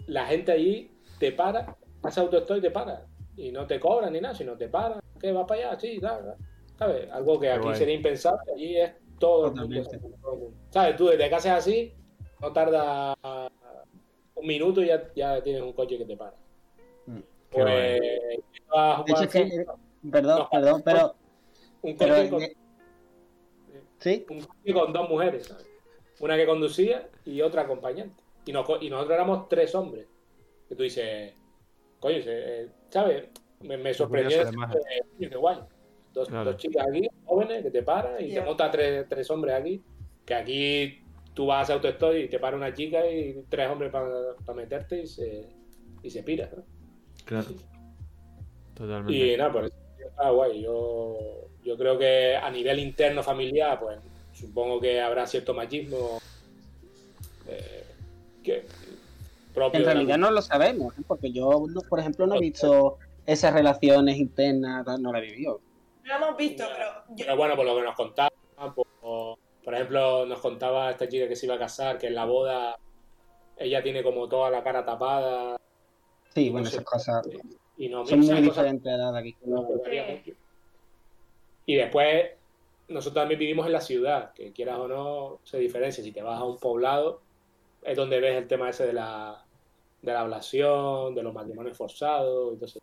la 0.08 0.26
gente 0.26 0.52
allí 0.52 0.92
te 1.18 1.32
para, 1.32 1.78
hace 2.04 2.20
autostop 2.20 2.58
y 2.58 2.62
te 2.62 2.72
para. 2.72 3.06
Y 3.38 3.52
no 3.52 3.66
te 3.66 3.80
cobran 3.80 4.12
ni 4.12 4.20
nada, 4.20 4.36
sino 4.36 4.58
te 4.58 4.68
para. 4.68 5.00
¿Qué? 5.20 5.32
¿Vas 5.32 5.48
para 5.48 5.70
allá? 5.70 5.80
Sí, 5.80 5.98
tal. 6.02 6.36
¿Sabes? 6.78 7.10
Algo 7.12 7.40
que 7.40 7.48
Qué 7.48 7.54
aquí 7.54 7.64
guay. 7.64 7.78
sería 7.78 7.96
impensable, 7.96 8.52
allí 8.54 8.78
es 8.78 8.92
todo 9.20 9.48
el 9.48 9.52
mundo. 9.56 9.84
Totalmente. 9.84 9.98
todo 10.22 10.34
el 10.34 10.40
mundo. 10.40 10.58
¿Sabes? 10.70 10.96
Tú 10.96 11.08
desde 11.08 11.30
que 11.30 11.36
haces 11.36 11.52
así, 11.52 11.94
no 12.42 12.52
tarda 12.54 13.16
un 14.36 14.48
minuto 14.48 14.82
y 14.82 14.88
ya, 14.88 15.12
ya 15.16 15.44
tienes 15.44 15.62
un 15.62 15.74
coche 15.74 15.98
que 15.98 16.06
te 16.06 16.16
para. 16.18 16.36
Mm. 17.06 17.20
Pues, 17.52 18.02
a 18.74 18.98
jugar 19.06 19.24
es 19.24 19.30
que, 19.32 19.44
fútbol, 19.50 19.76
perdón, 20.12 20.40
No, 20.40 20.50
perdón, 20.50 20.82
pero, 20.86 21.16
un 21.82 21.98
pero 21.98 22.16
coche 22.16 22.30
con, 22.30 22.42
¿sí? 24.00 24.26
un 24.30 24.40
coche 24.42 24.74
con 24.74 24.94
dos 24.94 25.10
mujeres, 25.10 25.48
¿sabes? 25.48 25.68
Una 26.20 26.36
que 26.38 26.46
conducía 26.46 27.10
y 27.26 27.42
otra 27.42 27.64
acompañante. 27.64 28.22
Y, 28.46 28.52
nos- 28.52 28.68
y 28.82 28.90
nosotros 28.90 29.16
éramos 29.16 29.48
tres 29.50 29.74
hombres. 29.76 30.08
Que 30.68 30.76
tú 30.76 30.84
dices, 30.84 31.34
coño, 32.00 32.18
eh, 32.26 32.70
¿sabes? 32.90 33.30
Me, 33.62 33.78
me 33.78 33.94
sorprendió. 33.94 34.38
curioso, 34.38 34.50
además. 34.62 34.76
eh, 35.20 35.30
qué 35.30 35.36
guay. 35.36 35.58
Dos, 36.20 36.28
Claro. 36.28 36.52
dos 36.52 36.58
chicas 36.58 36.86
aquí, 36.86 37.08
jóvenes, 37.24 37.64
que 37.64 37.72
te 37.72 37.82
paran 37.82 38.22
y 38.22 38.28
Ya. 38.28 38.42
te 38.42 38.46
montan 38.46 38.72
tres, 38.72 39.06
tres 39.08 39.30
hombres 39.32 39.56
aquí. 39.56 39.82
Que 40.26 40.34
aquí 40.34 41.02
tú 41.34 41.46
vas 41.46 41.70
a 41.70 41.74
autostop 41.74 42.14
y 42.14 42.28
te 42.28 42.40
para 42.40 42.58
una 42.58 42.74
chica 42.74 43.10
y 43.10 43.42
tres 43.48 43.70
hombres 43.70 43.90
para 43.90 44.54
meterte 44.54 45.04
y 45.04 45.08
se, 45.08 45.48
y 46.04 46.10
se 46.10 46.22
pira, 46.24 46.50
¿no? 46.56 46.64
Claro. 47.24 47.48
Totalmente. 48.76 49.14
Y 49.14 49.38
nada, 49.38 49.52
por 49.52 49.66
eso 49.66 49.76
está 49.98 50.30
guay. 50.30 50.62
Yo, 50.62 51.48
yo 51.64 51.78
creo 51.78 51.98
que 51.98 52.36
a 52.36 52.50
nivel 52.52 52.80
interno 52.80 53.24
familiar, 53.24 53.80
pues 53.80 53.98
supongo 54.34 54.82
que 54.82 55.00
habrá 55.00 55.26
cierto 55.26 55.54
machismo 55.54 56.20
eh, 57.48 57.84
que 58.44 58.66
propio 59.54 59.80
En 59.80 59.86
realidad 59.86 60.18
no 60.18 60.32
lo 60.32 60.42
sabemos, 60.42 60.98
¿eh? 60.98 61.02
porque 61.08 61.32
yo, 61.32 61.66
por 61.88 62.00
ejemplo, 62.00 62.28
no 62.28 62.36
he 62.36 62.40
visto 62.40 62.98
esas 63.26 63.54
relaciones 63.54 64.18
internas, 64.18 64.86
no 65.00 65.14
la 65.14 65.20
he 65.20 65.22
vivido. 65.22 65.62
Lo 66.04 66.16
hemos 66.16 66.38
visto, 66.38 66.64
pero 66.76 66.86
yo- 67.10 67.16
Pero 67.26 67.38
bueno, 67.38 67.56
por 67.56 67.66
lo 67.66 67.76
que 67.76 67.82
nos 67.84 67.96
contaban, 67.96 68.32
por, 68.76 68.88
por 69.64 69.74
ejemplo, 69.76 70.26
nos 70.26 70.40
contaba 70.40 70.92
esta 70.92 71.08
chica 71.08 71.28
que 71.28 71.36
se 71.36 71.46
iba 71.46 71.56
a 71.56 71.60
casar, 71.60 71.98
que 71.98 72.08
en 72.08 72.16
la 72.16 72.26
boda 72.26 72.78
ella 73.58 73.84
tiene 73.84 74.02
como 74.04 74.28
toda 74.30 74.50
la 74.50 74.64
cara 74.64 74.86
tapada 74.86 75.58
Sí, 76.34 76.50
bueno, 76.50 76.66
No 76.66 76.70
sé. 76.70 76.78
esas 76.78 76.86
cosas 76.86 77.28
y 77.78 77.90
no 77.90 78.06
son 78.06 78.20
muy 78.20 78.28
cosas 78.28 78.44
diferentes 78.44 78.98
de 78.98 79.18
aquí. 79.18 80.34
Y 81.66 81.76
después, 81.76 82.32
nosotros 82.88 83.22
también 83.22 83.40
vivimos 83.40 83.66
en 83.68 83.74
la 83.74 83.82
ciudad, 83.82 84.34
que 84.34 84.52
quieras 84.54 84.80
o 84.80 84.88
no, 84.88 85.40
se 85.44 85.58
diferencia. 85.60 86.04
Si 86.04 86.12
te 86.12 86.22
vas 86.22 86.40
a 86.40 86.44
un 86.44 86.58
poblado, 86.58 87.22
es 87.84 87.96
donde 87.96 88.20
ves 88.20 88.36
el 88.36 88.48
tema 88.48 88.70
ese 88.70 88.88
de 88.88 88.94
la, 88.94 89.46
de 90.02 90.14
la 90.14 90.22
ablación, 90.22 91.14
de 91.16 91.24
los 91.24 91.34
matrimonios 91.34 91.78
forzados, 91.78 92.54
entonces 92.54 92.82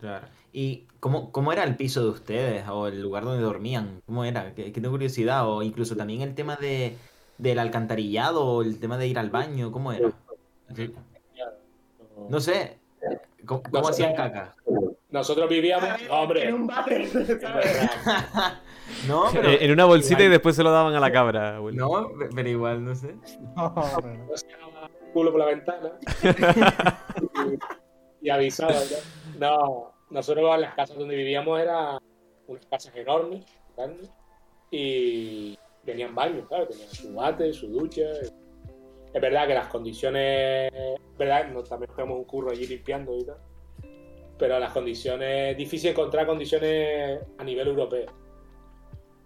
Claro. 0.00 0.26
¿Y 0.52 0.86
cómo, 1.00 1.32
cómo 1.32 1.52
era 1.52 1.64
el 1.64 1.76
piso 1.76 2.02
de 2.04 2.10
ustedes 2.10 2.68
o 2.68 2.86
el 2.86 3.00
lugar 3.02 3.24
donde 3.24 3.42
dormían? 3.42 4.00
¿Cómo 4.06 4.24
era? 4.24 4.54
Que, 4.54 4.72
que 4.72 4.80
tengo 4.80 4.90
curiosidad. 4.92 5.48
O 5.48 5.62
incluso 5.62 5.96
también 5.96 6.20
el 6.22 6.34
tema 6.34 6.56
de, 6.56 6.96
del 7.38 7.58
alcantarillado 7.58 8.44
o 8.44 8.62
el 8.62 8.78
tema 8.78 8.98
de 8.98 9.06
ir 9.08 9.18
al 9.18 9.30
baño. 9.30 9.72
¿Cómo 9.72 9.92
era? 9.92 10.08
no- 10.68 10.92
No 12.30 12.40
sé. 12.40 12.78
¿Cómo, 13.44 13.88
hacían 13.88 14.14
caca? 14.14 14.54
nosotros 15.10 15.48
vivíamos, 15.48 15.88
hombre, 16.10 16.44
en 16.48 16.54
un 16.54 16.66
váter, 16.66 17.06
no, 19.06 19.24
pero... 19.32 19.48
En 19.50 19.70
una 19.70 19.84
bolsita 19.84 20.14
igual- 20.14 20.26
y 20.26 20.30
después 20.30 20.56
se 20.56 20.62
lo 20.62 20.70
daban 20.72 20.94
a 20.94 21.00
la 21.00 21.12
cabra. 21.12 21.56
abuelo. 21.56 21.86
No, 21.86 22.08
pero 22.34 22.48
igual, 22.48 22.84
no 22.84 22.94
sé. 22.94 23.14
no 23.56 23.74
se 24.34 24.46
daba 24.48 24.90
culo 25.12 25.30
por 25.30 25.40
la 25.40 25.46
ventana 25.46 25.92
y, 28.24 28.30
avisaba. 28.30 28.72
¿no? 29.38 29.38
No, 29.38 29.92
nosotros 30.10 30.58
las 30.58 30.74
casas 30.74 30.96
donde 30.96 31.14
vivíamos 31.14 31.60
eran 31.60 31.98
unas 32.46 32.66
casas 32.66 32.96
enormes, 32.96 33.44
grandes, 33.76 34.10
y 34.70 35.58
tenían 35.84 36.14
baños, 36.14 36.48
claro, 36.48 36.66
tenían 36.66 36.88
su 36.88 37.14
bate, 37.14 37.52
su 37.52 37.68
ducha. 37.68 38.02
Es 39.12 39.20
verdad 39.20 39.46
que 39.46 39.54
las 39.54 39.68
condiciones, 39.68 40.72
es 40.72 41.18
verdad, 41.18 41.48
nos, 41.52 41.68
también 41.68 41.90
pegamos 41.94 42.18
un 42.18 42.24
curro 42.24 42.50
allí 42.50 42.66
limpiando 42.66 43.16
y 43.16 43.24
tal, 43.24 43.36
pero 44.38 44.58
las 44.58 44.72
condiciones, 44.72 45.56
difícil 45.56 45.90
encontrar 45.90 46.26
condiciones 46.26 47.20
a 47.38 47.44
nivel 47.44 47.68
europeo. 47.68 48.06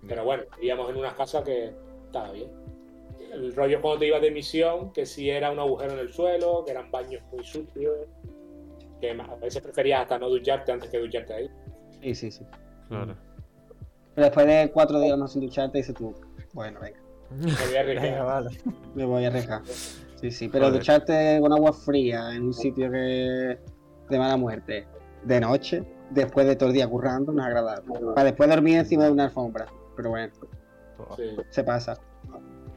Pero 0.06 0.24
bueno, 0.24 0.44
vivíamos 0.56 0.90
en 0.90 0.96
unas 0.96 1.14
casas 1.14 1.44
que 1.44 1.72
estaba 2.04 2.32
bien. 2.32 2.50
El 3.32 3.54
rollo 3.54 3.80
cuando 3.80 4.00
te 4.00 4.06
ibas 4.06 4.22
de 4.22 4.30
misión, 4.30 4.92
que 4.92 5.06
si 5.06 5.30
era 5.30 5.50
un 5.50 5.58
agujero 5.58 5.92
en 5.92 5.98
el 6.00 6.12
suelo, 6.12 6.64
que 6.64 6.72
eran 6.72 6.90
baños 6.90 7.22
muy 7.30 7.44
sucios, 7.44 7.94
que 9.00 9.10
a 9.10 9.34
veces 9.36 9.62
preferías 9.62 10.02
hasta 10.02 10.18
no 10.18 10.28
ducharte 10.28 10.72
antes 10.72 10.90
que 10.90 10.98
ducharte 10.98 11.32
ahí. 11.34 11.50
Sí, 12.02 12.14
sí, 12.14 12.30
sí. 12.30 12.46
Claro. 12.88 13.16
Pero 14.14 14.24
después 14.26 14.46
de 14.46 14.70
cuatro 14.72 15.00
días 15.00 15.16
no 15.18 15.28
sin 15.28 15.42
ducharte, 15.42 15.78
dices 15.78 15.94
tú, 15.94 16.14
bueno, 16.52 16.80
venga, 16.80 16.98
Me 17.30 17.66
voy 17.66 17.76
a 17.76 17.80
arriesgar. 17.80 18.24
Vale. 18.24 18.50
me 18.94 19.04
voy 19.04 19.24
a 19.24 19.28
arriesgar. 19.28 19.62
Sí, 20.16 20.30
sí, 20.30 20.48
pero 20.48 20.70
ducharte 20.70 21.38
con 21.40 21.52
agua 21.52 21.72
fría 21.72 22.32
en 22.34 22.46
un 22.46 22.54
sitio 22.54 22.90
que 22.90 23.58
de 24.08 24.18
mala 24.18 24.36
muerte, 24.36 24.86
de 25.24 25.40
noche, 25.40 25.84
después 26.10 26.46
de 26.46 26.56
todo 26.56 26.70
el 26.70 26.74
día 26.74 26.88
currando, 26.88 27.32
no 27.32 27.40
es 27.42 27.46
agradable. 27.46 27.84
Para 28.14 28.24
después 28.24 28.48
dormir 28.50 28.78
encima 28.78 29.04
de 29.04 29.10
una 29.12 29.24
alfombra. 29.24 29.66
Pero 29.96 30.10
bueno, 30.10 30.32
Sí. 31.16 31.36
se 31.50 31.62
pasa. 31.62 31.96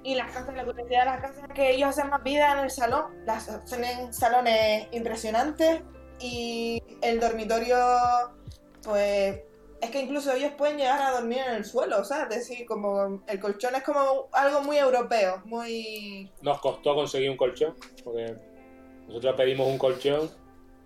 Y 0.03 0.15
las 0.15 0.31
casas, 0.31 0.55
la 0.55 0.65
curiosidad 0.65 0.99
de 0.99 1.05
las 1.05 1.21
casas 1.21 1.43
es 1.47 1.53
que 1.53 1.71
ellos 1.71 1.89
hacen 1.89 2.09
más 2.09 2.23
vida 2.23 2.51
en 2.53 2.59
el 2.59 2.69
salón. 2.71 3.05
Las, 3.25 3.65
tienen 3.65 4.13
salones 4.13 4.87
impresionantes 4.91 5.81
y 6.21 6.83
el 7.01 7.19
dormitorio, 7.19 7.77
pues, 8.83 9.41
es 9.81 9.89
que 9.89 10.01
incluso 10.01 10.31
ellos 10.33 10.51
pueden 10.57 10.77
llegar 10.77 11.01
a 11.01 11.11
dormir 11.11 11.39
en 11.47 11.55
el 11.55 11.65
suelo, 11.65 12.03
¿sabes? 12.03 12.37
Es 12.37 12.47
decir, 12.47 12.65
como 12.65 13.23
el 13.27 13.39
colchón 13.39 13.75
es 13.75 13.83
como 13.83 14.29
algo 14.31 14.61
muy 14.61 14.77
europeo, 14.77 15.41
muy... 15.45 16.31
Nos 16.41 16.59
costó 16.59 16.93
conseguir 16.93 17.29
un 17.29 17.37
colchón, 17.37 17.75
porque 18.03 18.35
nosotros 19.07 19.35
pedimos 19.35 19.67
un 19.67 19.77
colchón 19.77 20.29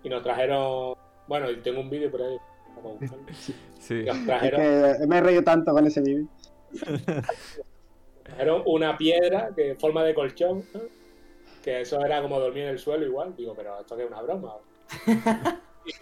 y 0.02 0.08
nos 0.08 0.22
trajeron. 0.22 0.94
Bueno, 1.28 1.50
y 1.50 1.60
tengo 1.60 1.80
un 1.80 1.90
vídeo 1.90 2.10
por 2.10 2.22
ahí. 2.22 2.36
Sí. 3.78 4.04
Es 4.06 4.26
trajeron, 4.26 4.60
que 4.60 5.06
me 5.06 5.18
he 5.18 5.20
reído 5.20 5.42
tanto 5.42 5.72
con 5.72 5.86
ese 5.86 6.00
vídeo. 6.00 6.26
trajeron 8.22 8.62
una 8.66 8.96
piedra 8.96 9.50
que 9.54 9.70
en 9.70 9.78
forma 9.78 10.02
de 10.02 10.14
colchón, 10.14 10.64
¿no? 10.74 10.80
que 11.62 11.80
eso 11.80 12.04
era 12.04 12.22
como 12.22 12.40
dormir 12.40 12.64
en 12.64 12.68
el 12.70 12.78
suelo 12.78 13.04
igual. 13.04 13.34
Digo, 13.36 13.54
pero 13.56 13.80
esto 13.80 13.96
que 13.96 14.04
es 14.04 14.08
una 14.08 14.22
broma. 14.22 14.54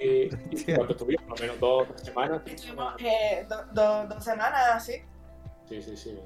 y, 0.00 0.04
y 0.06 0.74
cuando 0.74 0.92
estuvimos, 0.92 1.24
por 1.24 1.38
lo 1.40 1.42
menos 1.46 1.60
dos 1.60 1.88
tres 1.88 2.02
semanas. 2.02 2.42
Estuvimos, 2.46 2.94
eh, 3.00 3.46
do- 3.48 3.64
do- 3.72 4.06
dos 4.08 4.24
semanas 4.24 4.60
así. 4.74 4.94
Sí, 5.68 5.82
sí, 5.82 5.96
sí. 5.96 6.18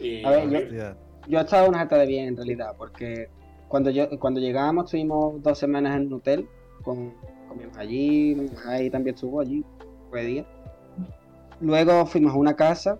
Y 0.00 0.24
A 0.24 0.30
ver, 0.30 0.48
yo-. 0.70 0.94
Yo 1.26 1.38
he 1.38 1.42
estado 1.42 1.68
una 1.70 1.80
harta 1.80 1.96
de 1.96 2.06
bien 2.06 2.28
en 2.28 2.36
realidad, 2.36 2.74
porque 2.76 3.30
cuando 3.68 3.90
yo 3.90 4.08
cuando 4.18 4.40
llegábamos 4.40 4.84
estuvimos 4.86 5.42
dos 5.42 5.58
semanas 5.58 5.96
en 5.96 6.08
un 6.08 6.12
hotel, 6.14 6.46
con, 6.82 7.14
comimos 7.48 7.76
allí, 7.78 8.34
mi 8.34 8.48
mamá 8.50 8.72
ahí 8.72 8.90
también 8.90 9.14
estuvo 9.14 9.40
allí, 9.40 9.64
fue 10.10 10.22
día. 10.24 10.44
Luego 11.60 12.04
fuimos 12.04 12.34
a 12.34 12.36
una 12.36 12.54
casa, 12.56 12.98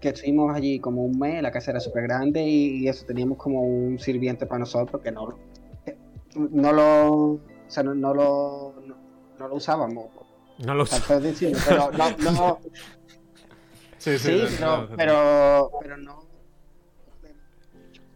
que 0.00 0.10
estuvimos 0.10 0.54
allí 0.54 0.78
como 0.78 1.02
un 1.04 1.18
mes, 1.18 1.42
la 1.42 1.50
casa 1.50 1.72
era 1.72 1.80
súper 1.80 2.04
grande 2.04 2.44
y, 2.46 2.84
y 2.84 2.88
eso, 2.88 3.04
teníamos 3.06 3.38
como 3.38 3.62
un 3.62 3.98
sirviente 3.98 4.46
para 4.46 4.60
nosotros 4.60 5.02
que 5.02 5.10
no, 5.10 5.36
no 6.36 6.72
lo, 6.72 7.40
sea, 7.74 7.82
no, 7.82 7.94
no 7.94 8.14
lo, 8.14 8.74
no, 8.86 8.96
no 9.38 9.48
lo 9.48 9.54
usábamos, 9.56 10.10
No 10.58 10.74
lo 10.74 10.84
decirlo, 10.84 11.58
pero 11.66 11.90
no, 11.92 12.16
no, 12.18 12.60
Sí, 13.98 14.18
Sí, 14.18 14.44
no, 14.60 14.60
pero, 14.60 14.60
no, 14.60 14.88
no. 14.88 14.96
pero, 14.96 15.70
pero 15.80 15.96
no. 15.96 16.24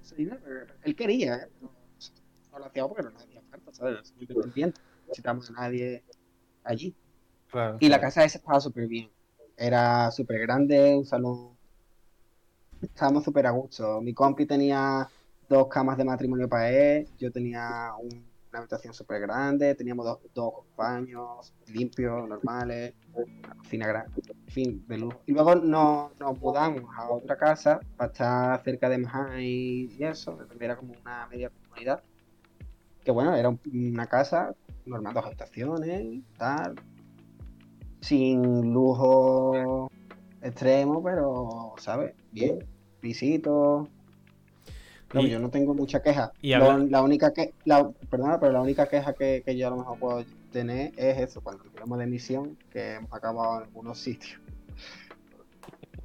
Sí, 0.03 0.29
Él 0.85 0.97
quería, 0.97 1.37
¿eh? 1.37 1.49
no, 1.61 1.71
no 2.53 2.59
lo 2.59 2.65
hacía 2.67 2.87
porque 2.87 3.03
no 3.05 3.11
hacía 3.17 3.41
falta, 3.51 3.73
¿sabes? 3.73 4.15
Muy 4.17 4.27
dependiente. 4.27 4.81
No 4.81 5.03
necesitamos 5.09 5.49
a 5.51 5.53
nadie 5.55 6.05
allí. 6.65 6.95
Claro. 7.51 7.79
Y 7.81 7.89
la 7.89 8.01
casa 8.01 8.25
esa 8.25 8.39
estaba 8.39 8.61
súper 8.61 8.87
bien. 8.87 9.11
Era 9.57 10.11
súper 10.11 10.41
grande, 10.41 10.95
un 10.97 11.07
salón. 11.07 11.57
Estábamos 12.83 13.25
súper 13.25 13.47
a 13.47 13.51
gusto. 13.51 14.01
Mi 14.03 14.13
compi 14.13 14.45
tenía 14.47 15.09
dos 15.49 15.69
camas 15.69 15.97
de 15.97 16.05
matrimonio 16.05 16.49
para 16.49 16.71
él, 16.71 17.09
yo 17.19 17.33
tenía 17.33 17.93
un- 17.99 18.29
habitación 18.59 18.93
súper 18.95 19.21
grande, 19.21 19.75
teníamos 19.75 20.07
dos, 20.07 20.19
dos 20.35 20.53
baños 20.77 21.53
limpios, 21.67 22.29
normales, 22.29 22.95
una 23.15 23.55
cocina 23.55 23.87
grande, 23.87 24.23
fin, 24.49 24.85
de 24.87 24.99
lujo. 24.99 25.21
Y 25.27 25.33
luego 25.33 25.55
no- 25.57 26.13
nos 26.19 26.39
mudamos 26.41 26.85
a 26.97 27.11
otra 27.11 27.37
casa 27.37 27.81
para 27.97 28.13
estar 28.13 28.63
cerca 28.65 28.89
de 28.89 28.99
Mahai 28.99 29.47
y 29.99 30.05
eso, 30.05 30.39
era 30.61 30.77
como 30.77 30.95
una 31.01 31.27
media 31.27 31.51
comunidad. 31.51 32.03
Que 33.05 33.11
bueno, 33.11 33.35
era 33.35 33.49
un- 33.49 33.61
una 33.73 34.07
casa 34.07 34.55
normal, 34.87 35.15
dos 35.15 35.27
habitaciones, 35.27 36.23
tal, 36.37 36.75
sin 38.01 38.73
lujo 38.73 39.89
extremo, 40.43 41.03
pero, 41.03 41.75
¿sabes? 41.79 42.15
Bien, 42.33 42.65
visito. 43.03 43.89
No, 45.15 45.23
Y- 45.23 45.31
yo 45.31 45.39
no 45.39 45.51
tengo 45.51 45.75
mucha 45.75 46.03
queja. 46.03 46.33
y 46.43 46.55
Lo- 46.55 46.71
habla- 46.71 46.87
la 46.91 47.03
única 47.03 47.33
que, 47.33 47.55
la, 47.65 47.89
perdona, 48.11 48.39
pero 48.39 48.53
la 48.53 48.61
única 48.61 48.87
queja 48.89 49.15
que, 49.15 49.43
que 49.45 49.57
yo 49.57 49.67
a 49.69 49.71
lo 49.71 49.77
mejor 49.79 49.99
puedo 49.99 50.25
tener 50.53 50.93
es 50.97 51.19
eso, 51.19 51.41
cuando 51.41 51.65
hablamos 51.71 51.99
de 51.99 52.07
misión, 52.07 52.59
que 52.71 52.95
hemos 52.95 53.13
acabado 53.13 53.59
en 53.59 53.63
algunos 53.65 53.99
sitios. 53.99 54.41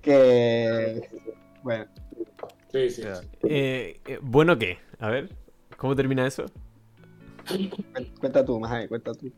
Que, 0.01 1.09
bueno, 1.63 1.85
Sí, 2.71 2.89
sí. 2.89 3.03
Eh, 3.43 3.99
eh, 4.07 4.19
¿Bueno 4.21 4.57
qué? 4.57 4.79
A 4.99 5.09
ver, 5.09 5.29
¿cómo 5.77 5.95
termina 5.95 6.25
eso? 6.25 6.45
cuen- 7.45 8.19
cuenta 8.19 8.43
tú, 8.43 8.59
Majai, 8.59 8.87
cuenta 8.87 9.13
tú. 9.13 9.31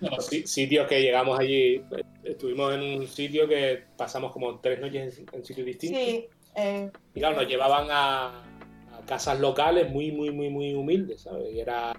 Los 0.00 0.26
si- 0.26 0.46
sitios 0.46 0.86
que 0.86 1.00
llegamos 1.02 1.38
allí, 1.38 1.82
estuvimos 2.22 2.74
en 2.74 3.00
un 3.00 3.06
sitio 3.08 3.48
que 3.48 3.84
pasamos 3.96 4.32
como 4.32 4.60
tres 4.60 4.80
noches 4.80 5.18
en, 5.18 5.26
en 5.32 5.44
sitios 5.44 5.66
distintos. 5.66 6.00
Sí, 6.00 6.28
eh, 6.56 6.90
Y 7.14 7.20
claro, 7.20 7.36
nos 7.36 7.46
llevaban 7.48 7.86
a, 7.90 8.42
a 8.42 9.00
casas 9.06 9.40
locales 9.40 9.90
muy, 9.90 10.12
muy, 10.12 10.30
muy, 10.30 10.48
muy 10.50 10.74
humildes, 10.74 11.22
¿sabes? 11.22 11.52
Y 11.52 11.60
era, 11.60 11.92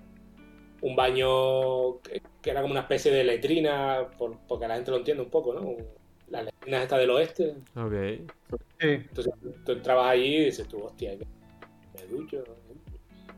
un 0.81 0.95
baño 0.97 1.99
que, 2.01 2.21
que 2.41 2.49
era 2.51 2.61
como 2.61 2.73
una 2.73 2.81
especie 2.81 3.09
de 3.11 3.23
letrina, 3.23 4.07
por- 4.17 4.37
porque 4.47 4.67
la 4.67 4.75
gente 4.75 4.91
lo 4.91 4.97
entiende 4.97 5.23
un 5.23 5.29
poco, 5.29 5.53
¿no? 5.53 5.75
Las 6.29 6.45
letrinas 6.45 6.83
estas 6.83 6.99
del 6.99 7.09
oeste. 7.11 7.55
Ok. 7.75 7.93
Entonces 8.79 9.33
tú 9.65 9.71
entrabas 9.71 10.07
allí 10.11 10.35
y 10.35 10.45
dices 10.45 10.67
tú, 10.67 10.83
hostia, 10.83 11.17
que 11.17 11.25
me 11.95 12.05
ducho, 12.07 12.43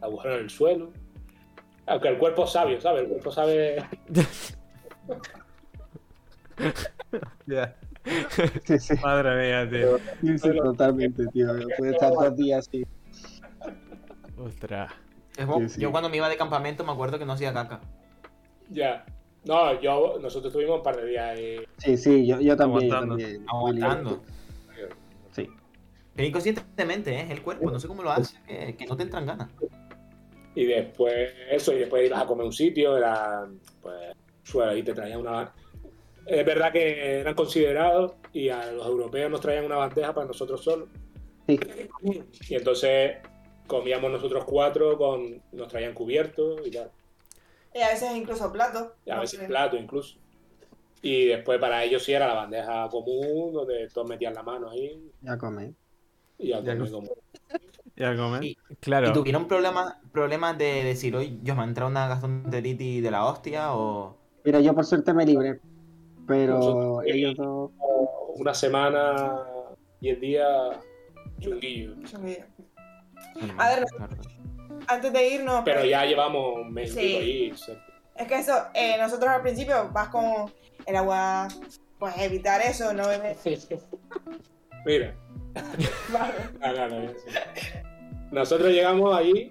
agujero 0.02 0.36
en 0.36 0.42
el 0.42 0.50
suelo. 0.50 0.92
Aunque 1.86 2.08
el 2.08 2.18
cuerpo 2.18 2.46
es 2.46 2.52
sabio, 2.52 2.82
¿sabes? 2.82 3.04
El 3.04 3.10
cuerpo 3.10 3.32
sabe. 3.32 3.78
Ya. 7.46 7.76
Sí, 8.66 8.80
sí, 8.80 8.94
Madre 9.04 9.36
mía, 9.36 9.70
tío. 9.70 9.98
sí, 10.22 10.38
sí, 10.38 10.50
totalmente, 10.58 11.26
tío. 11.28 11.48
Puede 11.78 11.92
estar 11.92 12.14
dos 12.14 12.36
días 12.36 12.68
así. 12.68 12.86
Ostras. 14.38 14.92
Yo 15.78 15.92
cuando 15.92 16.10
me 16.10 16.18
iba 16.18 16.30
de 16.30 16.38
campamento 16.38 16.84
me 16.84 16.92
acuerdo 16.92 17.20
que 17.20 17.26
no 17.26 17.34
hacía 17.34 17.54
caca. 17.54 17.82
Ya. 18.70 19.06
No, 19.44 19.80
yo, 19.80 20.18
nosotros 20.22 20.52
tuvimos 20.52 20.78
un 20.78 20.84
par 20.84 20.98
de 20.98 21.06
días 21.06 21.26
ahí. 21.26 21.60
Sí, 21.78 21.98
sí, 21.98 22.26
yo, 22.26 22.40
yo 22.40 22.56
también. 22.56 22.90
yo 22.90 22.96
Aguantando. 22.96 23.18
también. 23.18 23.46
Aguantando. 23.48 24.24
Sí. 25.32 25.50
Pero 26.16 26.28
inconscientemente, 26.28 27.14
¿eh? 27.14 27.28
El 27.30 27.42
cuerpo, 27.42 27.70
no 27.70 27.80
sé 27.80 27.88
cómo 27.88 28.02
lo 28.02 28.12
hace, 28.12 28.38
que, 28.48 28.76
que 28.76 28.86
no 28.86 28.96
te 28.98 29.04
entran 29.04 29.26
ganas. 29.26 29.50
Y 30.56 30.66
después, 30.66 31.32
eso, 31.52 31.74
y 31.74 31.80
después 31.80 32.08
ibas 32.08 32.22
a 32.24 32.26
comer 32.26 32.46
un 32.46 32.54
sitio, 32.54 32.98
era, 32.98 33.46
pues, 33.82 34.14
suelo, 34.44 34.72
ahí 34.72 34.82
te 34.84 34.94
traían 34.94 35.20
una... 35.20 35.52
Es 36.26 36.46
verdad 36.46 36.72
que 36.72 37.20
eran 37.20 37.36
considerados 37.36 38.14
y 38.34 38.50
a 38.50 38.72
los 38.72 38.86
europeos 38.88 39.30
nos 39.30 39.42
traían 39.42 39.66
una 39.66 39.76
bandeja 39.78 40.14
para 40.14 40.28
nosotros 40.28 40.64
solos. 40.64 40.90
Sí. 41.48 41.60
Y 42.50 42.56
entonces 42.56 43.18
comíamos 43.68 44.12
nosotros 44.12 44.44
cuatro, 44.46 44.98
con 44.98 45.42
nos 45.52 45.68
traían 45.68 45.94
cubiertos 45.94 46.62
y 46.66 46.72
tal. 46.72 46.90
Y 47.74 47.80
a 47.82 47.90
veces 47.90 48.16
incluso 48.16 48.52
platos. 48.52 48.90
Y 49.06 49.12
a 49.12 49.16
no 49.16 49.22
veces 49.22 49.40
sé. 49.40 49.46
plato 49.48 49.76
incluso. 49.78 50.18
Y 51.02 51.26
después 51.26 51.60
para 51.60 51.84
ellos 51.84 52.04
sí 52.04 52.14
era 52.14 52.28
la 52.28 52.34
bandeja 52.34 52.88
común, 52.90 53.54
donde 53.54 53.88
todos 53.94 54.10
metían 54.10 54.34
la 54.34 54.42
mano 54.42 54.72
ahí 54.72 55.12
Ya 55.22 55.38
comé. 55.38 55.74
y 56.40 56.48
ya 56.50 56.62
no- 56.62 56.90
como... 56.90 57.10
Ya 57.98 58.14
comer. 58.18 58.44
Y- 58.44 58.58
Claro. 58.82 59.10
¿Y 59.10 59.14
tuvieron 59.14 59.48
problemas, 59.48 59.96
problemas 60.12 60.58
de 60.58 60.84
decir, 60.84 61.16
oye, 61.16 61.38
yo 61.44 61.56
me 61.56 61.62
ha 61.62 61.66
entrado 61.66 61.90
una 61.90 62.08
gastroenteritis 62.10 63.02
de 63.02 63.10
la 63.12 63.26
hostia 63.26 63.74
o...? 63.74 64.18
Mira, 64.44 64.60
yo 64.60 64.74
por 64.76 64.84
suerte 64.86 65.14
me 65.14 65.26
libré. 65.26 65.60
Pero 66.28 66.54
Nosotros- 66.56 67.04
ellos 67.08 67.36
dos. 67.36 67.72
Una 68.38 68.54
semana, 68.54 69.44
10 70.02 70.20
días, 70.20 70.50
chunguillo. 71.40 71.94
A 73.58 73.70
ver. 73.70 73.86
Antes 74.88 75.14
de 75.14 75.28
irnos, 75.30 75.62
Pero 75.64 75.86
ya 75.86 76.06
llevamos 76.06 76.56
un 76.58 76.74
mes 76.74 76.92
y 76.92 76.94
Sí. 76.94 77.00
ahí. 77.16 77.54
es 78.18 78.28
que 78.28 78.36
eso, 78.36 78.54
eh, 78.74 78.98
nosotros 79.00 79.30
al 79.30 79.42
principio 79.42 79.90
vas 79.94 80.10
con 80.10 80.52
el 80.86 80.96
agua, 80.96 81.48
pues 81.98 82.18
evitar 82.18 82.62
eso, 82.62 82.94
no. 82.94 83.04
Mira, 84.86 85.16
Vale. 86.12 86.34
no, 86.60 86.88
no, 86.90 87.02
no, 87.02 87.12
nosotros 88.32 88.70
llegamos 88.70 89.16
allí 89.18 89.50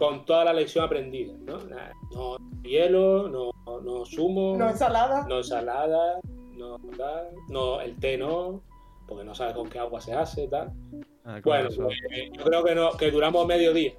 con 0.00 0.24
toda 0.24 0.46
la 0.46 0.52
lección 0.52 0.84
aprendida, 0.84 1.32
¿no? 1.42 1.58
No 2.12 2.36
hielo, 2.64 3.28
no, 3.28 3.52
no 3.82 4.04
zumo, 4.06 4.56
No 4.56 4.68
ensalada. 4.70 5.26
no 5.28 5.36
ensalada, 5.36 6.18
no 6.56 6.78
tal, 6.96 7.28
no 7.48 7.80
el 7.80 7.94
té 8.00 8.16
no, 8.18 8.62
porque 9.06 9.24
no 9.24 9.34
sabes 9.34 9.54
con 9.54 9.68
qué 9.68 9.78
agua 9.78 10.00
se 10.00 10.12
hace, 10.14 10.48
tal. 10.48 10.72
Ah, 11.24 11.38
Bueno, 11.44 11.68
pues, 11.76 11.96
yo 12.36 12.44
creo 12.44 12.64
que, 12.64 12.74
no, 12.74 12.90
que 12.96 13.10
duramos 13.10 13.46
medio 13.46 13.72
día. 13.74 13.92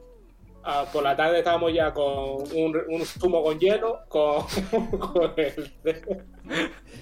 Ah, 0.64 0.86
por 0.94 1.02
la 1.04 1.16
tarde 1.16 1.40
estábamos 1.40 1.74
ya 1.74 1.92
con 1.94 2.44
un, 2.56 2.78
un 2.90 3.02
zumo 3.06 3.42
con 3.44 3.58
hielo, 3.60 4.00
con, 4.10 4.44
con 5.00 5.34
el 5.38 5.72
té, 5.84 6.02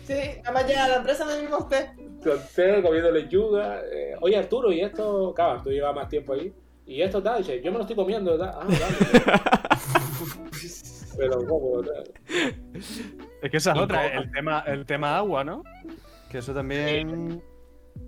Sí, 0.06 0.14
nada 0.44 0.52
más 0.54 0.68
llega 0.68 0.86
a 0.86 0.90
la 0.90 0.96
empresa 0.98 1.26
me 1.26 1.36
dimos 1.42 1.68
té. 1.68 1.92
con 2.24 2.40
té, 2.56 2.82
comiendo 2.82 3.12
lechuga. 3.12 3.82
Eh, 3.92 4.16
Oye, 4.22 4.38
Arturo, 4.38 4.72
¿y 4.72 4.82
esto? 4.82 5.34
Claro, 5.34 5.62
tú 5.64 5.72
llevas 5.72 5.94
más 5.96 6.08
tiempo 6.08 6.34
ahí. 6.34 6.54
¿Y 6.90 7.04
esto 7.04 7.22
tal? 7.22 7.38
Dice, 7.38 7.62
yo 7.62 7.72
me 7.72 7.78
lo 7.78 7.84
estoy 7.84 7.96
comiendo, 7.96 8.36
tal. 8.36 8.50
Ah, 8.50 8.66
vale. 8.66 8.80
Pero, 11.18 11.46
¿cómo? 11.46 11.84
tal? 11.84 12.12
Es 13.44 13.52
que 13.52 13.58
esa 13.58 13.74
es 13.74 13.80
otra, 13.80 14.08
el 14.08 14.32
tema, 14.32 14.64
el 14.66 14.86
tema 14.88 15.16
agua, 15.18 15.44
¿no? 15.44 15.64
Que 16.32 16.40
eso 16.40 16.52
también. 16.52 17.44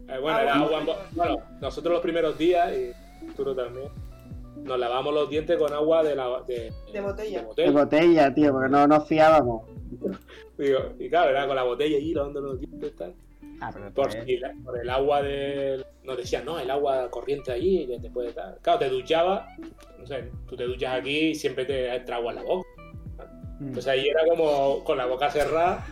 Eh, 0.08 0.18
bueno, 0.20 0.40
era 0.40 0.56
agua 0.56 0.80
en 0.80 0.88
Bueno, 1.12 1.38
nosotros 1.62 1.94
los 1.94 2.02
primeros 2.02 2.36
días, 2.40 2.76
y 2.76 2.91
Arturo 3.28 3.56
también, 3.56 3.90
nos 4.64 4.80
lavamos 4.80 5.14
los 5.14 5.30
dientes 5.30 5.60
con 5.60 5.72
agua 5.72 6.03
de, 6.03 6.16
la, 6.16 6.41
de, 6.48 6.74
De 6.88 6.91
de 6.91 7.02
botella. 7.02 7.41
De 7.41 7.45
botella. 7.45 7.72
botella, 7.72 8.34
tío, 8.34 8.52
porque 8.52 8.70
no 8.70 8.88
nos 8.88 9.08
fiábamos. 9.08 9.70
Digo, 10.58 10.80
y 10.98 11.08
claro, 11.08 11.30
era 11.30 11.45
con 11.45 11.56
la 11.56 11.64
botella 11.64 11.98
allí 11.98 12.16
lavando 12.16 12.41
los 12.41 12.60
dientes 12.60 12.94
y 12.94 12.98
tal. 12.98 13.14
Ah, 13.62 13.70
pero 13.72 13.94
Por, 13.94 14.08
después- 14.08 14.28
y 14.28 14.38
la- 14.38 14.54
por 14.66 14.80
el 14.80 14.90
agua 14.90 15.22
del. 15.22 15.86
Nos 16.04 16.18
decían, 16.18 16.44
no, 16.46 16.60
el 16.60 16.70
agua 16.72 17.10
corriente 17.12 17.52
allí, 17.52 17.86
que 17.88 18.00
te 18.00 18.10
puede 18.10 18.34
dar. 18.34 18.58
Claro, 18.62 18.80
te 18.80 18.90
duchabas, 18.90 19.48
no 20.00 20.06
sé, 20.08 20.32
tú 20.48 20.56
te 20.58 20.64
duchas 20.66 21.00
aquí 21.00 21.30
y 21.30 21.36
siempre 21.36 21.64
te 21.66 21.94
entra 21.96 22.16
agua 22.16 22.32
en 22.32 22.36
la 22.38 22.44
boca. 22.44 22.68
Mm. 23.60 23.68
Entonces 23.68 23.88
ahí 23.88 24.08
era 24.10 24.22
como 24.28 24.84
con 24.84 24.98
la 24.98 25.06
boca 25.06 25.30
cerrada, 25.30 25.86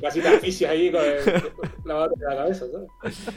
casi 0.00 0.22
te 0.22 0.28
asfixias 0.28 0.70
ahí 0.70 0.90
con 0.90 1.02
el, 1.04 1.18
lavándote 1.84 2.24
la 2.24 2.36
cabeza, 2.36 2.64
¿sabes? 2.72 3.28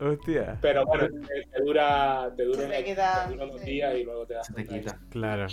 Hostia. 0.00 0.58
Pero 0.60 0.84
bueno, 0.84 1.06
te, 1.28 1.46
te 1.46 1.62
dura, 1.62 2.32
te 2.36 2.44
dura, 2.44 2.68
te 2.68 2.84
queda- 2.84 3.26
te 3.28 3.32
dura 3.34 3.44
unos 3.44 3.60
sí. 3.60 3.70
días 3.70 3.94
y 3.94 4.02
luego 4.02 4.26
te 4.26 4.34
das 4.34 4.46
Se 4.48 4.52
te 4.54 4.66
quita. 4.66 4.98
Claro. 5.10 5.46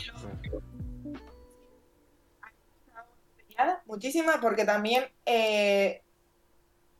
Nada, 3.58 3.82
Muchísimas, 3.86 4.38
porque 4.38 4.66
también 4.66 5.06
eh, 5.26 6.02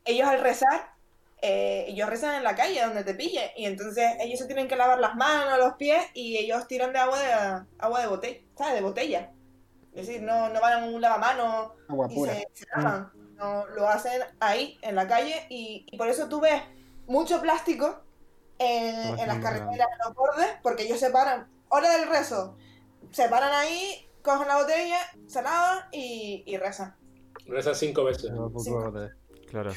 ellos 0.08 0.28
al 0.28 0.40
rezar, 0.40 0.92
eh, 1.40 1.84
ellos 1.88 2.08
rezan 2.08 2.34
en 2.36 2.44
la 2.44 2.56
calle 2.56 2.82
donde 2.82 3.04
te 3.04 3.14
pille, 3.14 3.52
y 3.56 3.66
entonces 3.66 4.04
ellos 4.20 4.38
se 4.38 4.46
tienen 4.46 4.68
que 4.68 4.76
lavar 4.76 4.98
las 4.98 5.14
manos, 5.14 5.58
los 5.58 5.74
pies, 5.74 6.04
y 6.14 6.36
ellos 6.36 6.66
tiran 6.66 6.92
de 6.92 6.98
agua 6.98 7.18
de 7.18 7.64
agua 7.78 8.00
de 8.00 8.06
botella, 8.06 8.40
¿sabes? 8.56 8.74
De 8.74 8.80
botella. 8.80 9.32
Es 9.94 10.06
decir, 10.06 10.22
no, 10.22 10.48
no 10.48 10.60
van 10.60 10.84
a 10.84 10.86
un 10.86 11.00
lavamanos 11.00 11.72
Agua 11.88 12.08
y 12.10 12.14
pura. 12.14 12.34
se, 12.34 12.48
se 12.54 12.66
lavan. 12.76 13.12
No, 13.36 13.66
lo 13.68 13.88
hacen 13.88 14.20
ahí, 14.40 14.78
en 14.82 14.96
la 14.96 15.06
calle, 15.06 15.46
y, 15.48 15.86
y 15.90 15.96
por 15.96 16.08
eso 16.08 16.28
tú 16.28 16.40
ves 16.40 16.60
mucho 17.06 17.40
plástico 17.40 18.02
en, 18.58 19.16
las 19.26 19.38
carreteras, 19.38 19.88
en 19.92 19.98
los 20.04 20.14
bordes, 20.14 20.48
porque 20.62 20.84
ellos 20.84 20.98
se 20.98 21.10
paran, 21.10 21.48
hora 21.68 21.90
del 21.96 22.08
rezo, 22.08 22.56
se 23.12 23.28
paran 23.28 23.52
ahí, 23.52 24.08
cogen 24.22 24.48
la 24.48 24.56
botella, 24.56 24.98
se 25.26 25.42
lavan 25.42 25.84
y, 25.92 26.42
y 26.46 26.56
rezan. 26.56 26.96
Rezas 27.46 27.78
cinco 27.78 28.04
veces. 28.04 28.30
Poco 28.30 28.58
Cinco. 28.58 28.92
Claro. 29.50 29.70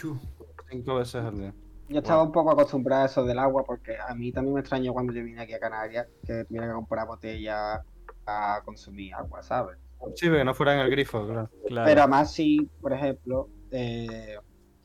Cinco 0.70 0.96
veces 0.96 1.16
al 1.24 1.38
día. 1.38 1.54
Yo 1.90 2.00
estaba 2.00 2.24
un 2.24 2.32
poco 2.32 2.52
acostumbrado 2.52 3.04
a 3.04 3.06
eso 3.08 3.26
del 3.26 3.38
agua 3.40 3.64
porque 3.66 3.98
a 3.98 4.14
mí 4.16 4.32
también 4.32 4.54
me 4.54 4.62
extrañó 4.62 4.94
cuando 4.94 5.12
yo 5.14 5.24
vine 5.24 5.42
aquí 5.42 5.54
a 5.54 5.60
Canarias 5.60 6.08
que 6.26 6.46
tuviera 6.46 6.68
que 6.68 6.74
comprar 6.74 7.06
botella 7.08 7.84
a 8.26 8.62
consumir 8.64 9.14
agua, 9.14 9.44
¿sabes? 9.44 9.78
Sí, 10.16 10.30
que 10.30 10.44
no 10.46 10.54
fuera 10.54 10.74
en 10.74 10.80
el 10.80 10.90
grifo, 10.90 11.26
claro. 11.28 11.50
Claro. 11.68 11.86
Pero 11.88 12.02
además 12.02 12.32
sí, 12.32 12.70
por 12.80 12.94
ejemplo, 12.94 13.50
eh, 13.72 14.38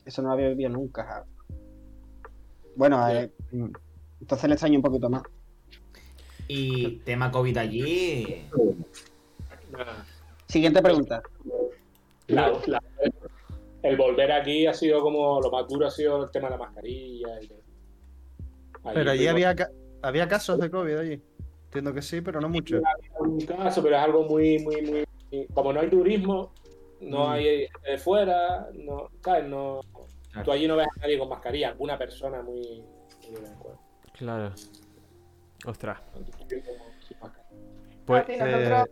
eso 0.05 0.21
no 0.21 0.27
lo 0.29 0.33
había 0.33 0.49
vivido 0.49 0.69
nunca. 0.69 1.05
¿sabes? 1.07 1.29
Bueno, 2.75 3.07
eh, 3.09 3.31
entonces 4.19 4.47
le 4.49 4.53
extraño 4.55 4.77
un 4.77 4.83
poquito 4.83 5.09
más. 5.09 5.23
Y 6.49 6.97
tema 6.99 7.31
COVID 7.31 7.57
allí... 7.57 8.47
Siguiente 10.47 10.81
pregunta. 10.81 11.21
La- 12.27 12.51
la- 12.67 12.83
el 13.83 13.95
volver 13.97 14.31
aquí 14.31 14.65
ha 14.67 14.73
sido 14.73 15.01
como 15.01 15.39
lo 15.41 15.51
más 15.51 15.67
duro 15.67 15.87
ha 15.87 15.91
sido 15.91 16.23
el 16.23 16.31
tema 16.31 16.47
de 16.49 16.57
la 16.57 16.65
mascarilla 16.65 17.41
y 17.41 17.51
Pero 18.93 19.11
allí 19.11 19.27
había, 19.27 19.55
ca- 19.55 19.69
había 20.01 20.27
casos 20.27 20.59
de 20.59 20.69
COVID 20.69 20.95
allí. 20.97 21.21
Entiendo 21.65 21.93
que 21.93 22.01
sí, 22.01 22.21
pero 22.21 22.39
no 22.39 22.49
mucho. 22.49 22.79
un 23.19 23.39
caso, 23.41 23.83
pero 23.83 23.95
es 23.97 24.01
algo 24.01 24.23
muy, 24.23 24.59
muy, 24.59 24.81
muy. 24.81 25.47
Como 25.53 25.73
no 25.73 25.81
hay 25.81 25.89
turismo, 25.89 26.53
no 27.01 27.27
Mm. 27.27 27.31
hay 27.31 27.43
gente 27.67 27.91
de 27.91 27.97
fuera, 27.97 28.69
no, 28.73 29.09
¿sabes? 29.23 29.45
No, 29.45 29.81
Claro. 30.31 30.45
tú 30.45 30.51
allí 30.51 30.67
no 30.67 30.75
ves 30.77 30.87
a 30.95 30.99
nadie 31.01 31.19
con 31.19 31.27
mascarilla, 31.29 31.69
alguna 31.69 31.97
persona 31.97 32.41
muy. 32.41 32.61
muy. 33.29 33.41
Claro. 34.13 34.53
Ostras. 35.65 35.99
Pues, 38.05 38.25
Sí, 38.25 38.33
eh, 38.33 38.37
nosotros- 38.39 38.89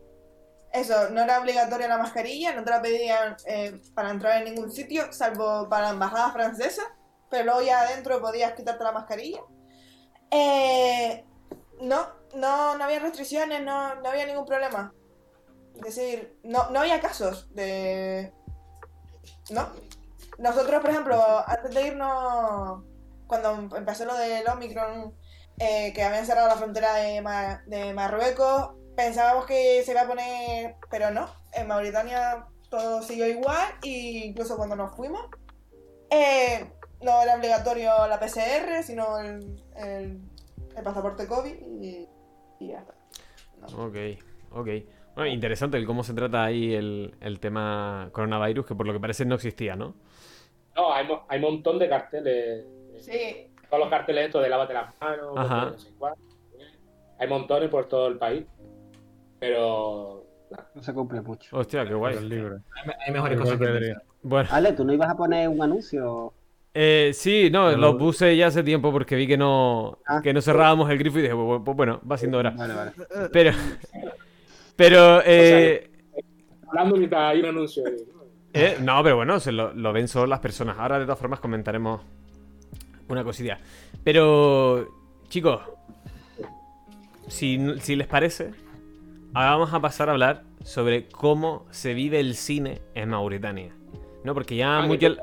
Eso, 0.76 1.10
no 1.10 1.22
era 1.22 1.39
obligatoria 1.39 1.88
la 1.88 1.97
mascarilla, 1.97 2.53
no 2.53 2.64
te 2.64 2.69
la 2.69 2.81
pedían 2.81 3.38
eh, 3.47 3.80
para 3.93 4.10
entrar 4.11 4.38
en 4.41 4.53
ningún 4.53 4.72
sitio, 4.72 5.11
salvo 5.14 5.69
para 5.69 5.85
la 5.85 5.91
embajada 5.91 6.34
francesa, 6.34 6.84
pero 7.30 7.45
luego 7.45 7.61
ya 7.61 7.81
adentro 7.81 8.22
podías 8.22 8.53
quitarte 8.53 8.84
la 8.84 8.91
mascarilla. 8.91 9.39
Eh, 10.31 11.23
no, 11.80 12.07
no, 12.35 12.77
no 12.77 12.84
había 12.84 12.99
restricciones, 12.99 13.61
no, 13.64 13.95
no 13.95 14.10
había 14.10 14.26
ningún 14.26 14.45
problema. 14.45 14.93
Es 15.76 15.95
decir, 15.95 16.38
no, 16.43 16.69
no 16.72 16.80
había 16.81 16.99
casos 16.99 17.53
de... 17.53 18.34
No. 19.52 19.69
Nosotros, 20.38 20.81
por 20.81 20.89
ejemplo, 20.89 21.43
antes 21.47 21.73
de 21.73 21.88
irnos, 21.88 22.84
cuando 23.27 23.77
empezó 23.77 24.03
lo 24.06 24.15
del 24.15 24.47
Omicron, 24.47 25.15
eh, 25.57 25.93
que 25.93 26.03
habían 26.03 26.26
cerrado 26.26 26.49
la 26.49 26.56
frontera 26.56 26.95
de, 26.95 27.23
de 27.68 27.93
Marruecos, 27.93 28.76
pensábamos 28.95 29.45
que 29.45 29.81
se 29.84 29.91
iba 29.91 30.01
a 30.01 30.07
poner, 30.07 30.76
pero 30.89 31.11
no, 31.11 31.27
en 31.53 31.67
Mauritania 31.67 32.45
todo 32.69 33.01
siguió 33.01 33.27
igual, 33.27 33.67
e 33.84 34.26
incluso 34.27 34.57
cuando 34.57 34.76
nos 34.76 34.95
fuimos, 34.95 35.27
eh, 36.09 36.65
no 37.01 37.22
era 37.22 37.35
obligatorio 37.35 38.07
la 38.07 38.19
PCR, 38.19 38.84
sino 38.84 39.19
el, 39.19 39.63
el- 39.77 40.19
el 40.76 40.84
pasaporte 40.84 41.26
COVID 41.27 41.55
y, 41.81 42.07
y 42.59 42.67
ya 42.67 42.80
está. 42.80 42.93
No. 43.61 43.85
Ok, 43.85 43.95
ok. 44.51 44.67
Bueno, 45.15 45.31
interesante 45.31 45.77
el 45.77 45.85
cómo 45.85 46.03
se 46.03 46.13
trata 46.13 46.43
ahí 46.43 46.73
el, 46.73 47.15
el 47.22 47.39
tema 47.39 48.09
coronavirus, 48.11 48.65
que 48.65 48.76
por 48.76 48.85
lo 48.85 48.91
que 48.91 48.99
parece 48.99 49.23
no 49.26 49.35
existía, 49.35 49.76
¿no? 49.77 49.95
No, 50.76 50.93
hay, 50.93 51.07
mo- 51.07 51.23
hay 51.30 51.38
un 51.38 51.45
montón 51.53 51.80
de 51.80 51.88
carteles. 51.88 52.65
Sí, 52.99 53.47
Todos 53.69 53.80
los 53.80 53.89
carteles 53.89 54.26
estos 54.26 54.43
de 54.43 54.49
lávate 54.49 54.73
las 54.73 54.93
manos, 54.99 55.34
Ajá. 55.38 55.65
no 55.72 55.80
sé 55.80 55.89
cuál. 55.97 56.15
Hay 57.17 57.30
montones 57.30 57.69
por 57.69 57.88
todo 57.88 58.07
el 58.07 58.17
país. 58.17 58.45
Pero 59.40 60.26
No 60.76 60.82
se 60.84 60.94
cumple 60.94 61.22
mucho. 61.22 61.56
Hostia, 61.57 61.84
qué 61.84 61.90
El 61.91 61.98
guay. 61.98 62.20
libro. 62.28 62.60
Hay, 62.76 62.91
hay 63.07 63.14
mejores 63.14 63.40
cosas 63.40 63.57
que 63.57 63.66
Pedri. 63.66 63.94
Bueno, 64.22 64.49
Ale, 64.52 64.74
¿tú 64.74 64.84
no 64.86 64.94
ibas 64.94 65.10
a 65.10 65.16
poner 65.18 65.48
un 65.49 65.62
anuncio? 65.62 66.34
eh, 66.78 67.12
sí, 67.14 67.49
no, 67.52 67.68
Pero- 67.68 67.78
lo 67.78 67.98
puse 67.98 68.36
ya 68.36 68.48
hace 68.48 68.62
tiempo 68.64 68.91
porque 68.91 69.16
vi 69.16 69.28
que 69.28 69.38
no, 69.38 69.99
Ah. 70.06 70.22
que 70.22 70.34
no 70.34 70.41
cerrábamos 70.41 70.90
el 70.90 70.98
grifo 70.98 71.20
y 71.20 71.22
dije, 71.24 71.34
pues, 71.36 71.76
bueno, 71.78 72.02
va 72.10 72.18
siendo 72.18 72.38
hora. 72.40 72.52
Vale, 72.52 72.74
vale. 72.74 72.91
Pero, 73.32 73.52
pero, 74.76 75.22
eh, 75.26 75.90
hablando 76.68 76.98
mientras 76.98 77.32
hay 77.32 77.40
un 77.40 77.45
anuncio. 77.45 77.84
ahí, 77.88 77.95
¿no? 78.14 78.24
eh, 78.53 78.78
no, 78.82 79.02
pero 79.03 79.16
bueno, 79.16 79.40
se 79.40 79.52
lo, 79.53 79.74
lo 79.74 79.94
ven 79.94 80.07
solo 80.10 80.28
las 80.28 80.40
personas. 80.40 80.78
Ahora 80.78 80.99
de 80.99 81.06
todas 81.06 81.20
formas 81.20 81.40
comentaremos 81.40 82.02
una 83.07 83.24
cosilla. 83.24 83.57
Pero, 84.03 84.86
chicos, 85.30 85.62
si, 87.28 87.60
si 87.80 87.95
les 87.95 88.07
parece, 88.07 88.52
ahora 89.36 89.52
vamos 89.52 89.74
a 89.74 89.80
pasar 89.80 90.10
a 90.10 90.14
hablar 90.14 90.44
sobre 90.64 91.06
cómo 91.07 91.66
se 91.72 91.94
vive 91.94 92.20
el 92.20 92.36
cine 92.36 92.82
en 92.95 93.10
Mauritania. 93.10 93.72
No, 94.24 94.34
porque 94.34 94.56
ya 94.56 94.80
Ah, 94.80 94.82
mucho... 94.88 95.16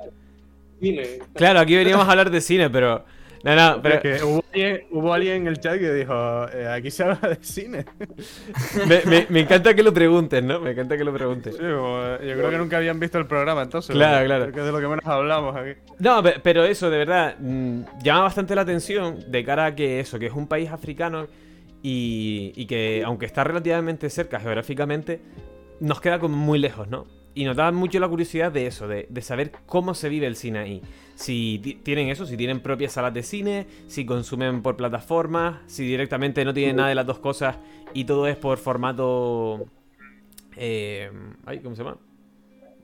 Cine. 0.81 1.03
Claro, 1.35 1.61
aquí 1.61 1.75
veníamos 1.77 2.07
a 2.07 2.11
hablar 2.11 2.31
de 2.31 2.41
cine, 2.41 2.71
pero... 2.71 3.05
No, 3.45 3.57
no, 3.57 3.83
pero 3.83 4.01
Que 4.01 4.23
hubo, 4.23 4.45
alguien, 4.53 4.83
hubo 4.93 5.13
alguien 5.13 5.35
en 5.39 5.47
el 5.49 5.59
chat 5.59 5.77
que 5.77 5.93
dijo, 5.93 6.15
eh, 6.55 6.69
aquí 6.69 6.93
se 6.93 7.03
habla 7.03 7.29
de 7.29 7.39
cine. 7.43 7.85
me, 8.87 9.03
me- 9.05 9.27
me 9.29 9.41
encanta 9.41 9.75
que 9.75 9.83
lo 9.83 9.93
preguntes, 9.93 10.41
¿no? 10.45 10.61
Me 10.61 10.71
encanta 10.71 10.97
que 10.97 11.03
lo 11.03 11.13
preguntes. 11.13 11.55
Sí, 11.57 11.61
como, 11.61 12.01
eh, 12.05 12.19
yo 12.29 12.37
creo 12.37 12.51
que 12.51 12.59
nunca 12.59 12.77
habían 12.77 13.01
visto 13.01 13.19
el 13.19 13.27
programa 13.27 13.63
entonces. 13.63 13.97
Claro, 13.97 14.13
porque 14.19 14.27
claro. 14.27 14.43
creo 14.45 14.55
que 14.55 14.61
es 14.61 14.67
de 14.67 14.73
lo 14.73 14.79
que 14.81 14.87
menos 14.87 15.05
hablamos 15.07 15.57
aquí. 15.57 15.71
No, 15.99 16.23
pe- 16.23 16.37
pero 16.41 16.65
eso, 16.65 16.89
de 16.89 16.99
verdad, 16.99 17.35
mm, 17.41 17.81
llama 18.05 18.23
bastante 18.23 18.55
la 18.55 18.61
atención 18.63 19.25
de 19.29 19.45
cara 19.45 19.67
a 19.67 19.75
que 19.75 19.99
eso, 19.99 20.21
que 20.21 20.27
es 20.27 20.33
un 20.33 20.47
país 20.47 20.71
africano 20.71 21.27
y, 21.83 22.53
y 22.55 22.67
que, 22.67 23.03
aunque 23.05 23.27
está 23.27 23.45
relativamente 23.45 24.09
cerca 24.11 24.41
geográficamente, 24.41 25.21
nos 25.81 26.01
queda 26.01 26.19
como 26.19 26.37
muy 26.37 26.59
lejos, 26.59 26.89
¿no? 26.89 27.07
Y 27.35 27.45
nos 27.45 27.57
da 27.57 27.73
mucho 27.73 27.99
la 27.99 28.09
curiosidad 28.09 28.53
de 28.53 28.67
eso, 28.67 28.87
de, 28.87 29.07
de 29.09 29.23
saber 29.23 29.53
cómo 29.67 29.95
se 29.95 30.09
vive 30.11 30.27
el 30.27 30.37
cine 30.37 30.59
ahí. 30.59 30.83
Si 31.15 31.59
ti- 31.63 31.75
tienen 31.83 32.09
eso, 32.09 32.27
si 32.27 32.37
tienen 32.37 32.61
propias 32.61 32.93
salas 32.93 33.15
de 33.15 33.23
cine, 33.23 33.67
si 33.87 34.05
consumen 34.05 34.63
por 34.63 34.77
plataformas, 34.77 35.59
si 35.67 35.87
directamente 35.87 36.45
no 36.45 36.53
tienen 36.53 36.77
nada 36.77 36.91
de 36.91 36.95
las 36.95 37.07
dos 37.07 37.19
cosas 37.21 37.57
y 37.95 38.05
todo 38.05 38.27
es 38.29 38.37
por 38.37 38.59
formato... 38.59 39.67
eh, 40.57 41.11
ay, 41.47 41.61
¿Cómo 41.61 41.75
se 41.75 41.83
llama? 41.83 41.97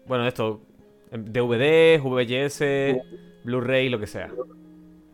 Bueno, 0.07 0.27
esto, 0.27 0.63
em, 1.11 1.25
DVD, 1.27 2.01
VHS, 2.03 3.03
Blu-ray, 3.45 3.91
lo 3.91 3.99
que 4.01 4.07
sea. 4.07 4.33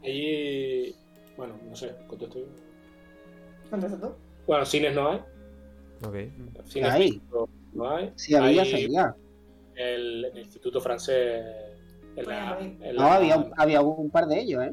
Allí. 0.05 0.95
Bueno, 1.37 1.55
no 1.69 1.75
sé, 1.75 1.91
contesto 2.07 2.39
yo. 2.39 2.47
Bueno, 4.47 4.65
cines 4.67 4.95
no 4.95 5.09
hay. 5.11 5.19
Ok. 6.07 6.15
Cines 6.67 6.91
Hay. 6.91 7.23
no 7.73 7.91
hay. 7.91 8.13
Sí, 8.17 8.35
había, 8.35 8.63
Hay 8.63 8.71
seguía. 8.71 9.15
el, 9.77 10.25
el 10.27 10.39
Instituto 10.39 10.81
Francés. 10.81 11.43
En 12.17 12.27
la, 12.29 12.55
Bueno, 12.55 12.77
en 12.85 12.97
No, 12.97 13.03
la- 13.03 13.15
había, 13.17 13.37
un- 13.39 13.53
había 13.57 13.81
un 13.83 14.11
par 14.11 14.27
de 14.27 14.41
ellos, 14.41 14.63
¿eh? 14.65 14.73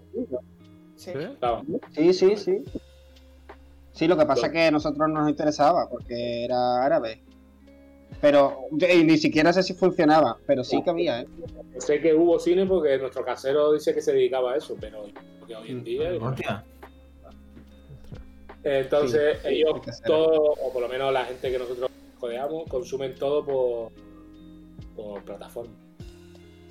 Sí. 0.95 1.11
¿Sí? 1.13 1.19
Claro. 1.39 1.63
Sí, 1.91 2.13
sí, 2.13 2.35
sí. 2.37 2.63
Sí, 3.93 4.07
lo 4.07 4.15
que 4.17 4.25
pasa 4.25 4.47
es 4.47 4.51
que 4.53 4.61
a 4.65 4.71
nosotros 4.71 5.09
nos 5.09 5.27
interesaba 5.29 5.89
porque 5.89 6.45
era 6.45 6.83
árabe. 6.85 7.21
Pero 8.19 8.59
y 8.71 9.03
ni 9.03 9.17
siquiera 9.17 9.51
sé 9.51 9.63
si 9.63 9.73
funcionaba, 9.73 10.37
pero 10.45 10.63
sí 10.63 10.81
que 10.83 10.89
había, 10.91 11.21
¿eh? 11.21 11.27
Sé 11.79 11.99
que 12.01 12.13
hubo 12.13 12.37
cine 12.39 12.65
porque 12.67 12.97
nuestro 12.99 13.25
casero 13.25 13.73
dice 13.73 13.93
que 13.95 14.01
se 14.01 14.13
dedicaba 14.13 14.53
a 14.53 14.57
eso, 14.57 14.75
pero 14.79 15.05
porque 15.39 15.55
hoy 15.55 15.71
en 15.71 15.83
día. 15.83 16.11
Hostia. 16.21 16.63
Entonces, 18.63 19.37
Sí, 19.41 19.47
sí, 19.49 19.53
ellos 19.55 20.01
todo, 20.05 20.53
o 20.53 20.71
por 20.73 20.81
lo 20.81 20.87
menos 20.87 21.11
la 21.11 21.25
gente 21.25 21.51
que 21.51 21.57
nosotros 21.57 21.89
codeamos, 22.19 22.69
consumen 22.69 23.15
todo 23.15 23.43
por, 23.45 23.91
por 24.95 25.23
plataforma. 25.23 25.73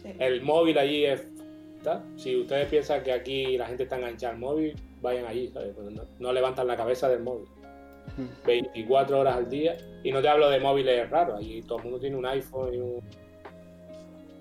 Sí. 0.03 0.11
El 0.19 0.43
móvil 0.43 0.79
allí 0.79 1.05
es. 1.05 1.27
¿está? 1.79 2.03
Si 2.17 2.37
ustedes 2.37 2.69
piensan 2.69 3.03
que 3.03 3.13
aquí 3.13 3.57
la 3.57 3.67
gente 3.67 3.83
está 3.85 3.97
enganchada 3.97 4.35
al 4.35 4.39
móvil, 4.39 4.77
vayan 5.03 5.27
allí, 5.27 5.49
¿sabes? 5.49 5.73
Pues 5.75 5.91
no, 5.91 6.03
no 6.19 6.33
levantan 6.33 6.67
la 6.67 6.77
cabeza 6.77 7.09
del 7.09 7.21
móvil. 7.21 7.47
Mm. 8.17 8.47
24 8.47 9.19
horas 9.21 9.37
al 9.37 9.49
día. 9.51 9.77
Y 10.05 10.13
no 10.13 10.23
te 10.23 10.29
hablo 10.29 10.49
de 10.49 10.61
móviles 10.61 11.09
raros, 11.11 11.39
allí 11.39 11.61
todo 11.63 11.79
el 11.79 11.85
mundo 11.85 12.01
tiene 12.01 12.17
un 12.17 12.27
iPhone 12.27 12.75
y 12.75 12.79
un. 12.79 13.01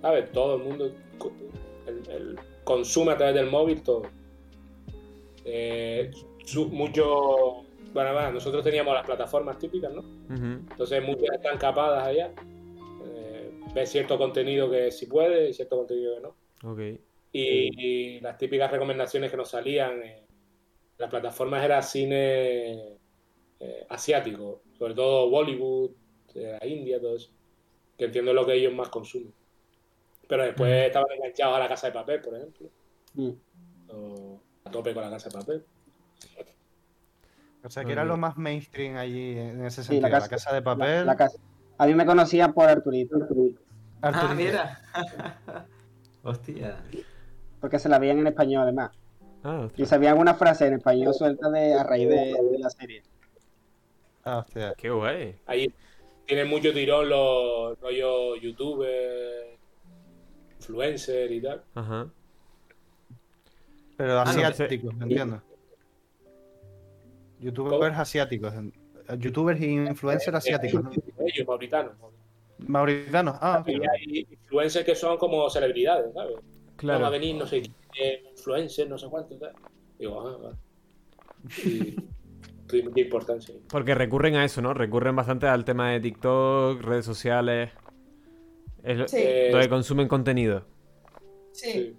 ¿Sabes? 0.01 0.31
Todo 0.31 0.55
el 0.55 0.63
mundo 0.63 0.91
co- 1.17 1.31
el- 1.87 2.09
el- 2.09 2.39
consume 2.63 3.13
a 3.13 3.17
través 3.17 3.35
del 3.35 3.47
móvil 3.47 3.81
todo. 3.81 4.03
Eh, 5.45 6.11
mucho. 6.55 7.63
Bueno, 7.93 8.13
bueno, 8.13 8.31
nosotros 8.33 8.63
teníamos 8.63 8.93
las 8.93 9.05
plataformas 9.05 9.57
típicas, 9.57 9.91
¿no? 9.93 10.03
Entonces 10.29 11.03
muchas 11.03 11.35
están 11.35 11.57
capadas 11.57 12.05
allá. 12.05 12.31
Eh, 13.05 13.51
ves 13.73 13.89
cierto 13.89 14.17
contenido 14.17 14.69
que 14.69 14.91
sí 14.91 15.07
puede 15.07 15.49
y 15.49 15.53
cierto 15.53 15.77
contenido 15.77 16.15
que 16.15 16.21
no. 16.21 16.71
Ok. 16.71 16.79
Y, 17.31 18.17
y 18.17 18.19
las 18.21 18.37
típicas 18.37 18.71
recomendaciones 18.71 19.31
que 19.31 19.37
nos 19.37 19.49
salían 19.49 20.01
en 20.03 20.29
las 20.97 21.09
plataformas 21.09 21.63
era 21.63 21.81
cine 21.81 22.97
eh, 23.59 23.85
asiático, 23.89 24.61
sobre 24.77 24.93
todo 24.93 25.29
Bollywood, 25.29 25.91
la 26.35 26.65
India, 26.65 26.99
todo 26.99 27.15
eso. 27.15 27.31
Que 27.97 28.05
entiendo 28.05 28.33
lo 28.33 28.45
que 28.45 28.53
ellos 28.53 28.73
más 28.73 28.89
consumen. 28.89 29.33
Pero 30.27 30.43
después 30.43 30.85
estaban 30.85 31.11
enganchados 31.11 31.55
a 31.55 31.59
la 31.59 31.67
casa 31.67 31.87
de 31.87 31.93
papel, 31.93 32.21
por 32.21 32.35
ejemplo. 32.35 32.69
Mm. 33.15 33.31
O 33.89 34.41
a 34.63 34.71
tope 34.71 34.93
con 34.93 35.03
la 35.03 35.09
casa 35.09 35.29
de 35.29 35.33
papel. 35.33 35.65
O 37.63 37.69
sea, 37.69 37.83
que 37.83 37.91
era 37.91 38.05
lo 38.05 38.15
más 38.17 38.37
mainstream 38.37 38.95
allí 38.97 39.37
en 39.37 39.65
ese 39.65 39.83
sentido. 39.83 40.03
la 40.03 40.09
la, 40.09 40.15
casa- 40.19 40.29
casa, 40.29 40.53
de 40.55 40.61
papel. 40.61 41.05
la 41.05 41.15
casa. 41.15 41.37
A 41.77 41.85
mí 41.87 41.93
me 41.93 42.05
conocían 42.05 42.53
por 42.53 42.69
Arturito, 42.69 43.17
Ah, 44.01 44.07
Arturito. 44.09 44.35
mira. 44.35 44.79
Hostia. 46.23 46.77
porque 47.61 47.79
se 47.79 47.89
la 47.89 47.99
veían 47.99 48.19
en 48.19 48.27
español 48.27 48.63
además. 48.63 48.91
Ah, 49.43 49.67
Y 49.75 49.85
sabían 49.85 50.17
una 50.17 50.33
frase 50.35 50.67
en 50.67 50.73
español 50.75 51.13
suelta 51.13 51.49
de, 51.49 51.73
a 51.73 51.83
raíz 51.83 52.07
de, 52.09 52.15
de 52.51 52.59
la 52.59 52.69
serie. 52.69 53.03
Ah, 54.23 54.37
hostia. 54.39 54.73
Qué 54.77 54.89
guay. 54.89 55.39
Ahí 55.45 55.73
tienen 56.25 56.47
mucho 56.49 56.73
tirón 56.73 57.09
los 57.09 57.79
rollos 57.79 58.39
youtubers, 58.41 59.57
influencers 60.59 61.31
y 61.31 61.41
tal. 61.41 61.63
Ajá. 61.75 62.07
Pero 63.97 64.13
no, 64.15 64.21
asiáticos, 64.21 64.93
entiendo. 65.01 65.41
Youtubers 67.39 67.97
asiáticos. 67.97 68.53
Youtubers 69.17 69.59
y 69.61 69.65
influencers 69.73 70.35
asiáticos. 70.37 70.83
¿no? 70.83 70.91
Ellos, 71.25 71.47
mauritanos. 71.47 71.93
Mauritanos. 72.59 73.35
Ah, 73.41 73.63
Y 73.65 73.73
hay 73.73 74.27
influencers 74.29 74.85
que 74.85 74.95
son 74.95 75.17
como 75.17 75.49
celebridades, 75.49 76.13
¿sabes? 76.13 76.35
Van 76.35 76.43
a 76.73 76.77
Claro. 76.77 77.09
venir, 77.11 77.35
no 77.35 77.45
sé 77.47 77.63
influencers, 78.31 78.89
no 78.89 78.97
sé 78.97 79.07
cuánto 79.07 79.33
y 79.33 79.37
tal. 79.39 79.53
Digo, 79.97 80.21
ah, 80.27 80.37
vale. 80.41 80.55
Y, 81.65 81.95
importancia. 83.01 83.55
Porque 83.69 83.95
recurren 83.95 84.35
a 84.35 84.45
eso, 84.45 84.61
¿no? 84.61 84.73
Recurren 84.73 85.15
bastante 85.15 85.47
al 85.47 85.65
tema 85.65 85.91
de 85.91 85.99
TikTok, 86.01 86.81
redes 86.81 87.05
sociales. 87.05 87.71
Es 88.83 88.97
lo, 88.97 89.07
Sí. 89.07 89.17
Eh, 89.19 89.49
donde 89.51 89.69
consumen 89.69 90.07
contenido. 90.07 90.65
Sí. 91.51 91.71
sí. 91.71 91.97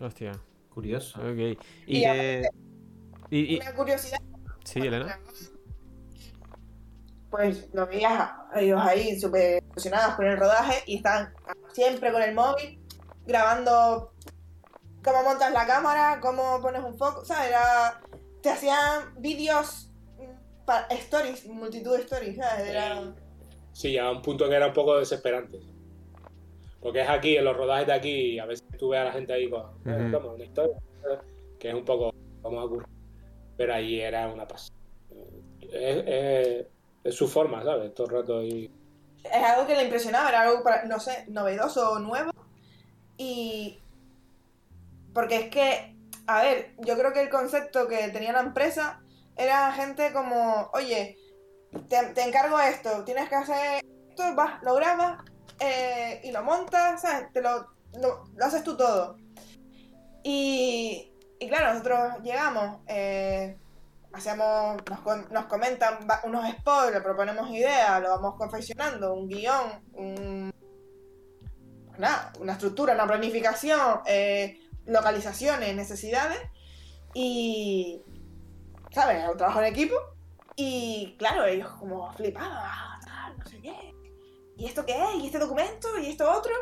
Hostia. 0.00 0.32
Curioso. 0.70 1.20
Ok. 1.20 1.38
Y, 1.86 1.98
Y 1.98 2.04
Eh, 2.04 2.42
y- 3.30 3.54
y- 3.54 3.60
Una 3.60 3.74
curiosidad. 3.74 4.18
Sí, 4.64 4.80
Elena. 4.80 5.18
Pues 7.30 7.68
lo 7.74 7.86
veías 7.86 8.12
a 8.12 8.48
ellos 8.56 8.80
ahí 8.80 9.18
súper 9.18 9.62
emocionados 9.70 10.14
con 10.14 10.26
el 10.26 10.36
rodaje 10.36 10.82
y 10.86 10.96
están 10.96 11.34
siempre 11.72 12.12
con 12.12 12.22
el 12.22 12.34
móvil 12.34 12.80
grabando 13.26 14.12
cómo 15.02 15.22
montas 15.24 15.52
la 15.52 15.66
cámara, 15.66 16.20
cómo 16.20 16.60
pones 16.62 16.82
un 16.84 16.96
foco, 16.96 17.24
¿sabes? 17.24 17.48
Era- 17.50 18.00
te 18.40 18.50
hacían 18.50 19.14
vídeos 19.18 19.90
mm, 20.18 20.64
para 20.64 20.86
stories, 20.88 21.46
multitud 21.46 21.96
de 21.96 22.02
stories, 22.02 22.36
¿sabes? 22.36 22.68
Era- 22.68 23.14
Sí, 23.72 23.98
a 23.98 24.10
un 24.12 24.22
punto 24.22 24.48
que 24.48 24.54
era 24.54 24.68
un 24.68 24.72
poco 24.72 24.96
desesperante. 24.98 25.58
Porque 26.80 27.00
es 27.00 27.08
aquí, 27.08 27.36
en 27.36 27.44
los 27.44 27.56
rodajes 27.56 27.86
de 27.88 27.92
aquí, 27.92 28.38
a 28.38 28.46
veces 28.46 28.64
tú 28.78 28.90
ves 28.90 29.00
a 29.00 29.04
la 29.04 29.12
gente 29.12 29.32
ahí 29.32 29.50
con 29.50 29.64
toma, 30.12 30.34
una 30.34 30.44
historia, 30.44 30.76
que 31.58 31.70
es 31.70 31.74
un 31.74 31.84
poco, 31.84 32.12
vamos 32.42 32.60
a 32.60 32.64
ocurrir. 32.66 32.93
Pero 33.56 33.74
ahí 33.74 34.00
era 34.00 34.28
una 34.28 34.46
pasada. 34.46 34.76
Es, 35.60 36.04
es- 36.06 36.66
es 37.04 37.14
su 37.14 37.28
forma, 37.28 37.62
¿sabes? 37.62 37.94
Todo 37.94 38.06
el 38.06 38.12
rato 38.12 38.42
y... 38.42 38.70
Es 39.22 39.42
algo 39.42 39.66
que 39.66 39.76
le 39.76 39.84
impresionaba, 39.84 40.28
era 40.30 40.42
algo, 40.42 40.62
para, 40.62 40.84
no 40.84 40.98
sé, 40.98 41.24
novedoso 41.28 41.92
o 41.92 41.98
nuevo. 41.98 42.30
Y. 43.16 43.78
Porque 45.12 45.36
es 45.36 45.50
que, 45.50 45.96
a 46.26 46.42
ver, 46.42 46.74
yo 46.78 46.96
creo 46.96 47.12
que 47.12 47.22
el 47.22 47.30
concepto 47.30 47.86
que 47.88 48.08
tenía 48.08 48.32
la 48.32 48.40
empresa 48.40 49.00
era 49.36 49.72
gente 49.72 50.12
como, 50.12 50.70
oye, 50.74 51.16
te, 51.88 52.22
encargo 52.22 52.58
esto, 52.60 53.04
tienes 53.04 53.28
que 53.28 53.34
hacer 53.36 53.82
esto, 54.10 54.34
vas, 54.34 54.62
lo 54.62 54.74
grabas 54.74 55.18
eh, 55.60 56.20
y 56.24 56.32
lo 56.32 56.42
montas, 56.42 57.00
¿sabes? 57.02 57.32
Te 57.32 57.40
lo, 57.40 57.68
lo 58.00 58.44
haces 58.44 58.62
tú 58.64 58.76
todo. 58.76 59.16
Y, 60.22 61.13
y 61.44 61.48
claro, 61.48 61.72
nosotros 61.72 62.22
llegamos, 62.22 62.80
eh, 62.86 63.58
hacemos, 64.14 64.78
nos, 64.88 65.30
nos 65.30 65.44
comentan 65.44 65.98
unos 66.24 66.50
spoilers, 66.52 67.04
proponemos 67.04 67.50
ideas, 67.50 68.00
lo 68.00 68.08
vamos 68.08 68.34
confeccionando, 68.36 69.12
un 69.12 69.28
guion, 69.28 69.84
un, 69.92 70.50
una 72.40 72.52
estructura, 72.52 72.94
una 72.94 73.06
planificación, 73.06 74.00
eh, 74.06 74.58
localizaciones, 74.86 75.76
necesidades 75.76 76.40
y, 77.12 78.02
¿sabes? 78.90 79.28
Un 79.28 79.36
trabajo 79.36 79.60
en 79.60 79.66
equipo 79.66 79.96
y 80.56 81.14
claro, 81.18 81.44
ellos 81.44 81.68
como 81.78 82.10
flipaban, 82.14 82.52
"Ah, 82.52 82.98
tal, 83.04 83.38
no 83.38 83.46
sé 83.46 83.60
qué, 83.60 83.94
¿y 84.56 84.66
esto 84.66 84.86
qué 84.86 84.92
es? 84.94 85.22
¿Y 85.22 85.26
este 85.26 85.38
documento? 85.38 85.98
¿Y 85.98 86.06
esto 86.10 86.30
otro? 86.30 86.52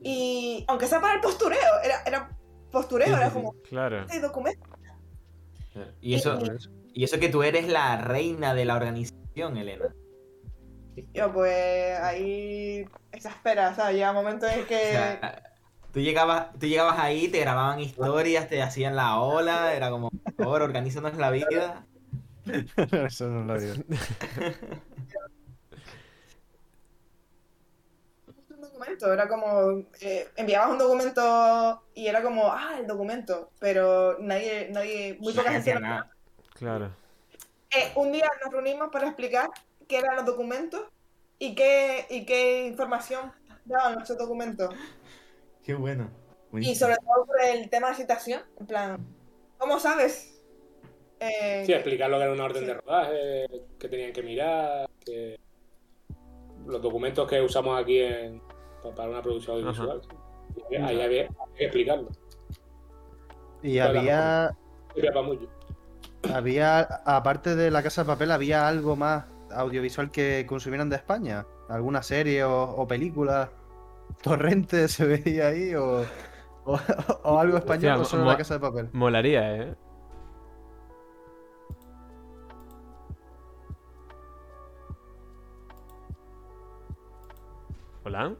Y 0.00 0.64
aunque 0.68 0.86
sea 0.86 1.02
para 1.02 1.14
el 1.14 1.20
postureo, 1.20 1.80
era 2.06 2.30
postureo, 2.70 3.16
era 3.16 3.30
como, 3.30 3.54
Claro. 3.68 4.00
este 4.00 4.20
documento. 4.20 4.68
Y 6.00 6.14
eso, 6.14 6.38
y 6.94 7.04
eso 7.04 7.18
que 7.18 7.28
tú 7.28 7.42
eres 7.42 7.68
la 7.68 7.98
reina 7.98 8.54
de 8.54 8.64
la 8.64 8.76
organización, 8.76 9.56
Elena. 9.56 9.94
Yo 11.12 11.30
pues 11.32 11.98
ahí 12.00 12.86
exaspera, 13.12 13.74
¿sabes? 13.74 13.96
Llega 13.96 14.10
un 14.10 14.16
momento 14.16 14.46
en 14.46 14.62
O 14.62 14.66
que... 14.66 14.78
sea, 14.92 15.42
tú 15.92 16.00
llegabas, 16.00 16.52
tú 16.58 16.66
llegabas 16.66 16.98
ahí, 16.98 17.28
te 17.28 17.40
grababan 17.40 17.80
historias, 17.80 18.48
te 18.48 18.62
hacían 18.62 18.96
la 18.96 19.20
ola, 19.20 19.74
era 19.74 19.90
como, 19.90 20.08
por 20.10 20.34
favor, 20.34 20.62
organízanos 20.62 21.16
la 21.18 21.30
vida. 21.30 21.86
Eso 23.06 23.28
no 23.28 23.44
lo 23.44 23.60
digo. 23.60 23.74
documento, 28.76 29.12
era 29.12 29.28
como... 29.28 29.84
eh, 30.00 30.28
enviabas 30.36 30.70
un 30.70 30.78
documento 30.78 31.82
y 31.94 32.06
era 32.06 32.22
como, 32.22 32.50
ah, 32.52 32.76
el 32.78 32.86
documento, 32.86 33.50
pero 33.58 34.18
nadie, 34.18 34.68
nadie, 34.70 35.16
muy 35.20 35.32
poca 35.32 35.52
gente... 35.52 35.80
nada. 35.80 36.10
Claro. 36.54 36.90
Eh, 37.70 37.92
un 37.96 38.12
día 38.12 38.30
nos 38.42 38.52
reunimos 38.52 38.88
para 38.90 39.06
explicar 39.08 39.48
qué 39.88 39.98
eran 39.98 40.16
los 40.16 40.24
documentos 40.24 40.82
y 41.38 41.54
qué, 41.54 42.06
y 42.10 42.24
qué 42.24 42.66
información 42.66 43.32
daban 43.64 44.00
esos 44.00 44.16
documentos. 44.16 44.74
Qué 45.62 45.74
bueno. 45.74 46.10
Y 46.52 46.74
sobre 46.74 46.96
todo 46.96 47.26
por 47.26 47.40
el 47.42 47.68
tema 47.68 47.88
de 47.88 47.96
citación, 47.96 48.42
en 48.60 48.66
plan, 48.66 49.06
¿cómo 49.58 49.78
sabes? 49.78 50.40
Eh, 51.20 51.64
Sí, 51.66 51.72
explicar 51.72 52.08
lo 52.08 52.18
que 52.18 52.24
era 52.24 52.32
una 52.32 52.44
orden 52.44 52.62
Sí. 52.62 52.66
de 52.66 52.74
rodaje, 52.74 53.46
que 53.78 53.88
tenían 53.88 54.12
que 54.12 54.22
mirar, 54.22 54.88
que 55.04 55.38
los 56.66 56.80
documentos 56.80 57.28
que 57.28 57.40
usamos 57.42 57.80
aquí 57.80 58.00
en, 58.00 58.40
para 58.94 59.10
una 59.10 59.22
producción 59.22 59.56
audiovisual. 59.56 60.00
Y 60.70 60.74
Ahí 60.76 61.00
había, 61.00 61.04
había 61.04 61.28
que 61.56 61.64
explicarlo. 61.64 62.08
Y 63.62 63.78
había, 63.78 64.56
para 64.94 65.22
mucho. 65.22 65.48
había, 66.32 66.80
aparte 67.04 67.56
de 67.56 67.70
la 67.70 67.82
Casa 67.82 68.02
de 68.02 68.06
Papel, 68.06 68.30
había 68.30 68.68
algo 68.68 68.96
más 68.96 69.24
audiovisual 69.50 70.10
que 70.10 70.44
consumieran 70.48 70.88
de 70.88 70.96
España. 70.96 71.46
¿Alguna 71.68 72.02
serie 72.02 72.44
o, 72.44 72.62
o 72.62 72.86
película? 72.86 73.50
¿Torrente 74.22 74.86
se 74.88 75.04
veía 75.04 75.48
ahí? 75.48 75.74
¿O, 75.74 76.02
o, 76.64 76.78
o 77.24 77.38
algo 77.38 77.56
español 77.58 78.00
o 78.00 78.04
solo 78.04 78.24
mo- 78.24 78.30
la 78.30 78.36
Casa 78.36 78.54
de 78.54 78.60
Papel? 78.60 78.88
Molaría, 78.92 79.56
¿eh? 79.56 79.74
¿Hola? 88.04 88.34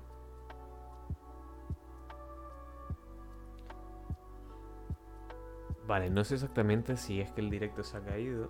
Vale, 5.87 6.11
no 6.11 6.25
sé 6.25 6.35
exactamente 6.35 6.97
si 6.97 7.21
es 7.21 7.31
que 7.31 7.41
el 7.41 7.49
directo 7.49 7.85
se 7.85 7.97
ha 7.97 8.01
caído. 8.01 8.49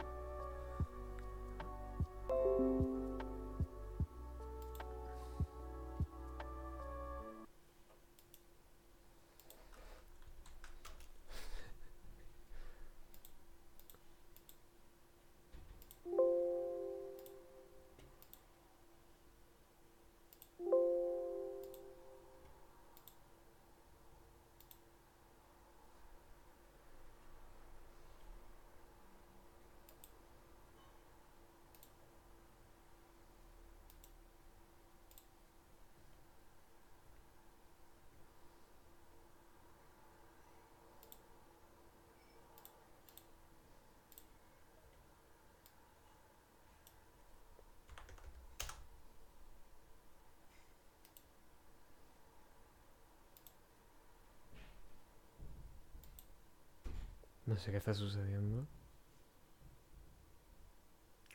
No 57.56 57.60
sé 57.62 57.70
qué 57.70 57.78
está 57.78 57.94
sucediendo. 57.94 58.66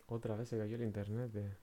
Otra 0.06 0.36
vez 0.36 0.50
se 0.50 0.58
cayó 0.60 0.76
el 0.76 0.84
internet. 0.84 1.32
eh. 1.36 1.58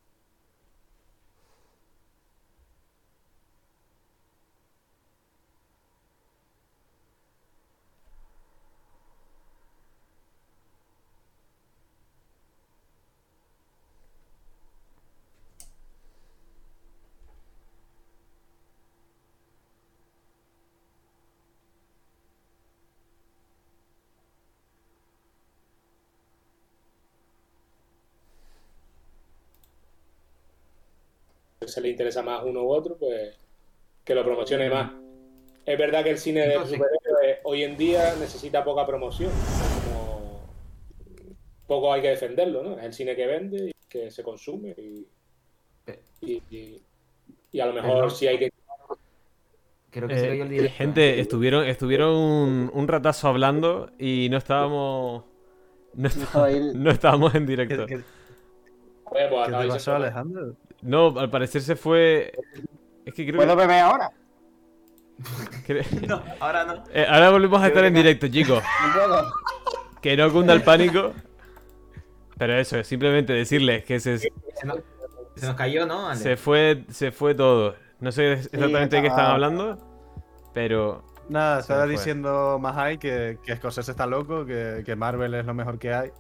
Se 31.69 31.81
le 31.81 31.89
interesa 31.91 32.23
más 32.23 32.43
uno 32.45 32.63
u 32.65 32.71
otro, 32.73 32.97
pues 32.97 33.37
que 34.05 34.15
lo 34.15 34.25
promocione 34.25 34.69
más. 34.71 34.93
Es 35.67 35.79
verdad 35.79 36.03
que 36.03 36.11
el 36.11 36.19
cine 36.19 36.47
de 36.49 36.55
superhéroes 36.55 37.39
hoy 37.45 37.63
en 37.65 37.77
día 37.77 38.15
necesita 38.19 38.65
poca 38.65 38.87
promoción. 38.87 39.31
Como 39.85 40.41
poco 41.67 41.93
hay 41.93 42.01
que 42.03 42.09
defenderlo, 42.09 42.63
¿no? 42.63 42.79
Es 42.79 42.85
el 42.87 42.93
cine 42.95 43.15
que 43.15 43.27
vende 43.27 43.67
y 43.69 43.73
que 43.89 44.11
se 44.11 44.23
consume 44.23 44.75
y, 44.79 45.07
y, 46.23 46.43
y- 46.51 46.83
y 47.53 47.61
a 47.61 47.67
lo 47.67 47.73
mejor 47.75 48.11
sí 48.11 48.27
hay 48.27 48.39
que... 48.39 48.51
Creo 49.91 50.07
que 50.09 50.19
se 50.19 50.29
Eh, 50.33 50.43
el 50.43 50.49
directo. 50.51 50.77
gente, 50.77 51.21
estuvieron, 51.21 51.65
estuvieron 51.67 52.15
un, 52.15 52.71
un 52.73 52.89
ratazo 52.89 53.29
hablando 53.29 53.91
y 53.99 54.29
no 54.31 54.37
estábamos. 54.37 55.25
No, 55.95 56.09
está- 56.09 56.51
estábamos 56.91 57.35
en 57.35 57.45
¿Qué, 57.45 57.51
directo. 57.51 57.87
qué- 57.87 57.95
Oye, 59.11 59.29
pues 59.31 59.49
qué 59.49 59.57
te 59.57 59.69
pasó, 59.69 59.95
Alejandro? 59.97 60.57
No, 60.83 61.19
al 61.19 61.31
parecer 61.31 61.63
se 61.63 61.77
fue. 61.77 62.33
Es 63.05 63.15
que 63.15 63.25
creo 63.27 63.37
¿Puedo 63.37 63.57
beber 63.57 63.81
ahora? 63.81 64.11
que. 65.67 65.85
No, 66.09 66.23
ahora 66.41 66.65
no. 66.65 66.85
Eh, 66.93 67.07
ahora 67.09 67.31
volvemos 67.31 67.59
a 67.59 67.63
Creo 67.63 67.69
estar 67.71 67.85
en 67.87 67.95
directo, 67.95 68.29
chicos. 68.29 68.63
No 68.87 68.93
puedo. 68.93 69.33
Que 70.01 70.17
no 70.17 70.33
cunda 70.33 70.53
el 70.55 70.63
pánico. 70.63 71.13
Pero 72.37 72.55
eso, 72.55 72.83
simplemente 72.85 73.33
decirles 73.33 73.85
que 73.85 73.99
se, 73.99 74.19
Se 74.19 74.31
nos, 74.65 74.79
se 75.35 75.47
nos 75.47 75.57
cayó, 75.57 75.87
¿no? 75.87 76.09
Ale? 76.09 76.21
se 76.21 76.37
fue 76.37 76.85
se 76.89 77.11
fue 77.11 77.35
todo. 77.35 77.75
No 77.99 78.13
sé 78.13 78.35
exactamente 78.35 78.95
de 78.97 79.03
qué 79.03 79.09
están 79.09 79.21
estaba- 79.25 79.35
hablando, 79.35 79.79
pero 80.55 81.05
Nada, 81.29 81.59
estaba 81.61 81.85
diciendo 81.87 82.59
Mahai 82.61 82.99
que, 82.99 83.39
que 83.45 83.57
Scorsese 83.57 83.91
está 83.91 84.07
loco, 84.07 84.47
que, 84.47 84.83
que 84.87 84.95
Marvel 84.95 85.35
es 85.35 85.45
lo 85.45 85.53
mejor 85.53 85.79
que 85.81 85.93
hay. 85.93 86.11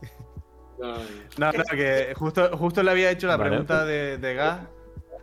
No, 1.38 1.50
que 1.52 2.12
justo, 2.16 2.56
justo 2.56 2.82
le 2.82 2.90
había 2.90 3.10
hecho 3.10 3.26
la 3.26 3.36
Vale. 3.36 3.50
pregunta 3.50 3.84
de, 3.84 4.18
de 4.18 4.34
Gas 4.34 4.60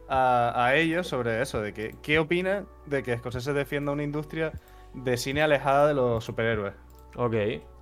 a, 0.10 0.54
a 0.66 0.76
ellos 0.76 1.08
sobre 1.08 1.42
eso, 1.42 1.62
de 1.62 1.74
que 1.74 1.96
qué 2.02 2.20
opinan 2.20 2.68
de 2.86 3.04
que 3.04 3.18
Scorsese 3.18 3.54
defienda 3.54 3.92
una 3.92 4.04
industria 4.04 4.52
de 4.94 5.18
cine 5.18 5.42
alejada 5.42 5.88
de 5.88 5.94
los 5.94 6.24
superhéroes. 6.24 6.74
Ok, 7.16 7.36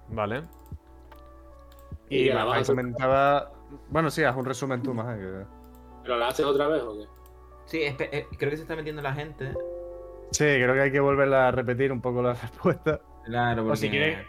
vale. 0.10 0.44
Y, 2.10 2.30
Y 2.30 2.64
comentaba. 2.66 3.52
Bueno, 3.90 4.12
sí, 4.12 4.24
haz 4.24 4.36
un 4.36 4.46
resumen 4.46 4.82
tú, 4.84 4.94
más. 4.94 5.18
¿Pero 6.04 6.18
la 6.18 6.28
haces 6.28 6.46
otra 6.46 6.68
vez 6.68 6.82
o 6.84 6.98
qué? 6.98 7.08
Sí, 7.66 7.80
eh, 7.82 8.28
creo 8.38 8.50
que 8.52 8.58
se 8.58 8.64
está 8.64 8.76
metiendo 8.76 9.02
la 9.02 9.14
gente. 9.14 9.52
Sí, 10.32 10.44
creo 10.46 10.74
que 10.74 10.82
hay 10.82 10.92
que 10.92 11.00
volverla 11.00 11.48
a 11.48 11.52
repetir 11.52 11.92
un 11.92 12.02
poco 12.02 12.22
la 12.22 12.34
respuesta. 12.42 13.00
Claro, 13.26 13.64
porque... 13.64 13.74
O 13.74 13.76
si 13.76 13.90
quiere, 13.90 14.26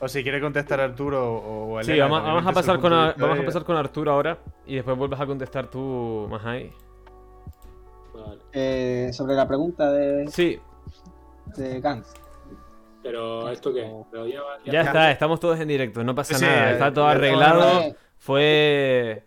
o 0.00 0.08
si 0.08 0.22
quiere 0.22 0.40
contestar 0.40 0.80
Arturo 0.80 1.34
o, 1.34 1.74
o 1.78 1.82
Sí, 1.82 1.92
Elena, 1.92 2.04
vamos, 2.06 2.18
también 2.18 2.34
vamos 2.44 2.50
a 2.50 2.54
pasar 2.54 2.80
con 2.80 2.92
a- 2.92 3.14
vamos 3.16 3.38
a 3.38 3.44
pasar 3.44 3.64
con 3.64 3.76
Arturo 3.76 4.12
ahora 4.12 4.38
y 4.66 4.76
después 4.76 4.96
vuelves 4.96 5.20
a 5.20 5.26
contestar 5.26 5.66
tú, 5.68 6.26
Mahai. 6.30 6.72
Vale. 8.14 8.38
Eh, 8.52 9.10
sobre 9.12 9.34
la 9.34 9.46
pregunta 9.46 9.90
de, 9.92 10.28
Sí, 10.28 10.58
de 11.56 11.80
Gantz. 11.80 12.12
Pero 13.02 13.48
esto 13.48 13.72
qué? 13.72 13.90
Pero 14.10 14.26
ya, 14.26 14.40
ya- 14.64 14.72
ya 14.72 14.80
está, 14.82 15.10
estamos 15.10 15.40
todos 15.40 15.58
en 15.60 15.68
directo, 15.68 16.02
no 16.04 16.14
pasa 16.14 16.34
Sí, 16.34 16.40
sí, 16.40 16.46
nada, 16.46 16.70
eh, 16.70 16.72
está 16.74 16.92
todo 16.92 17.04
ya 17.06 17.10
arreglado. 17.12 17.80
Eh, 17.80 17.94
Fue 18.18 19.24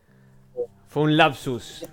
fue 0.88 1.04
un 1.04 1.16
lapsus. 1.18 1.86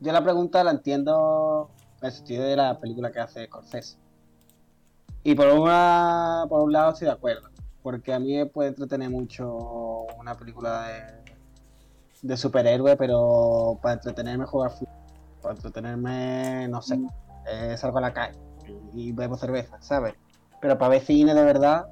Yo 0.00 0.12
la 0.12 0.22
pregunta 0.22 0.62
la 0.64 0.72
entiendo 0.72 1.70
en 2.00 2.06
el 2.06 2.12
sentido 2.12 2.44
de 2.44 2.56
la 2.56 2.78
película 2.80 3.12
que 3.12 3.20
hace 3.20 3.46
Scorsese. 3.46 3.96
Y 5.22 5.34
por 5.36 5.46
una 5.48 6.44
por 6.48 6.60
un 6.62 6.72
lado 6.72 6.92
estoy 6.92 7.06
de 7.06 7.12
acuerdo, 7.12 7.48
porque 7.84 8.14
a 8.14 8.18
mí 8.18 8.34
me 8.34 8.46
puede 8.46 8.70
entretener 8.70 9.10
mucho 9.10 10.06
una 10.18 10.34
película 10.34 10.86
de, 10.88 11.34
de 12.22 12.36
superhéroe, 12.38 12.96
pero 12.96 13.78
para 13.82 13.96
entretenerme 13.96 14.46
jugar 14.46 14.70
fútbol, 14.70 14.94
para 15.42 15.54
entretenerme, 15.54 16.66
no 16.68 16.80
sé, 16.80 16.98
eh, 17.46 17.76
salgo 17.76 17.98
a 17.98 18.00
la 18.00 18.14
calle 18.14 18.38
y 18.94 19.12
bebo 19.12 19.36
cerveza, 19.36 19.76
¿sabes? 19.82 20.14
Pero 20.62 20.78
para 20.78 20.92
ver 20.92 21.02
cine 21.02 21.34
de 21.34 21.44
verdad, 21.44 21.84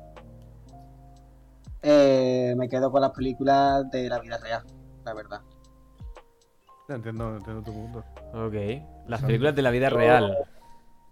eh, 1.82 2.54
me 2.56 2.70
quedo 2.70 2.90
con 2.90 3.02
las 3.02 3.10
películas 3.10 3.90
de 3.90 4.08
la 4.08 4.18
vida 4.18 4.38
real, 4.38 4.62
la 5.04 5.12
verdad. 5.12 5.42
Entiendo, 6.88 7.36
entiendo 7.36 7.62
tu 7.62 7.72
punto. 7.74 7.98
Ok, 8.32 8.54
las 9.08 9.20
películas 9.20 9.54
de 9.54 9.60
la 9.60 9.70
vida 9.70 9.90
real. 9.90 10.38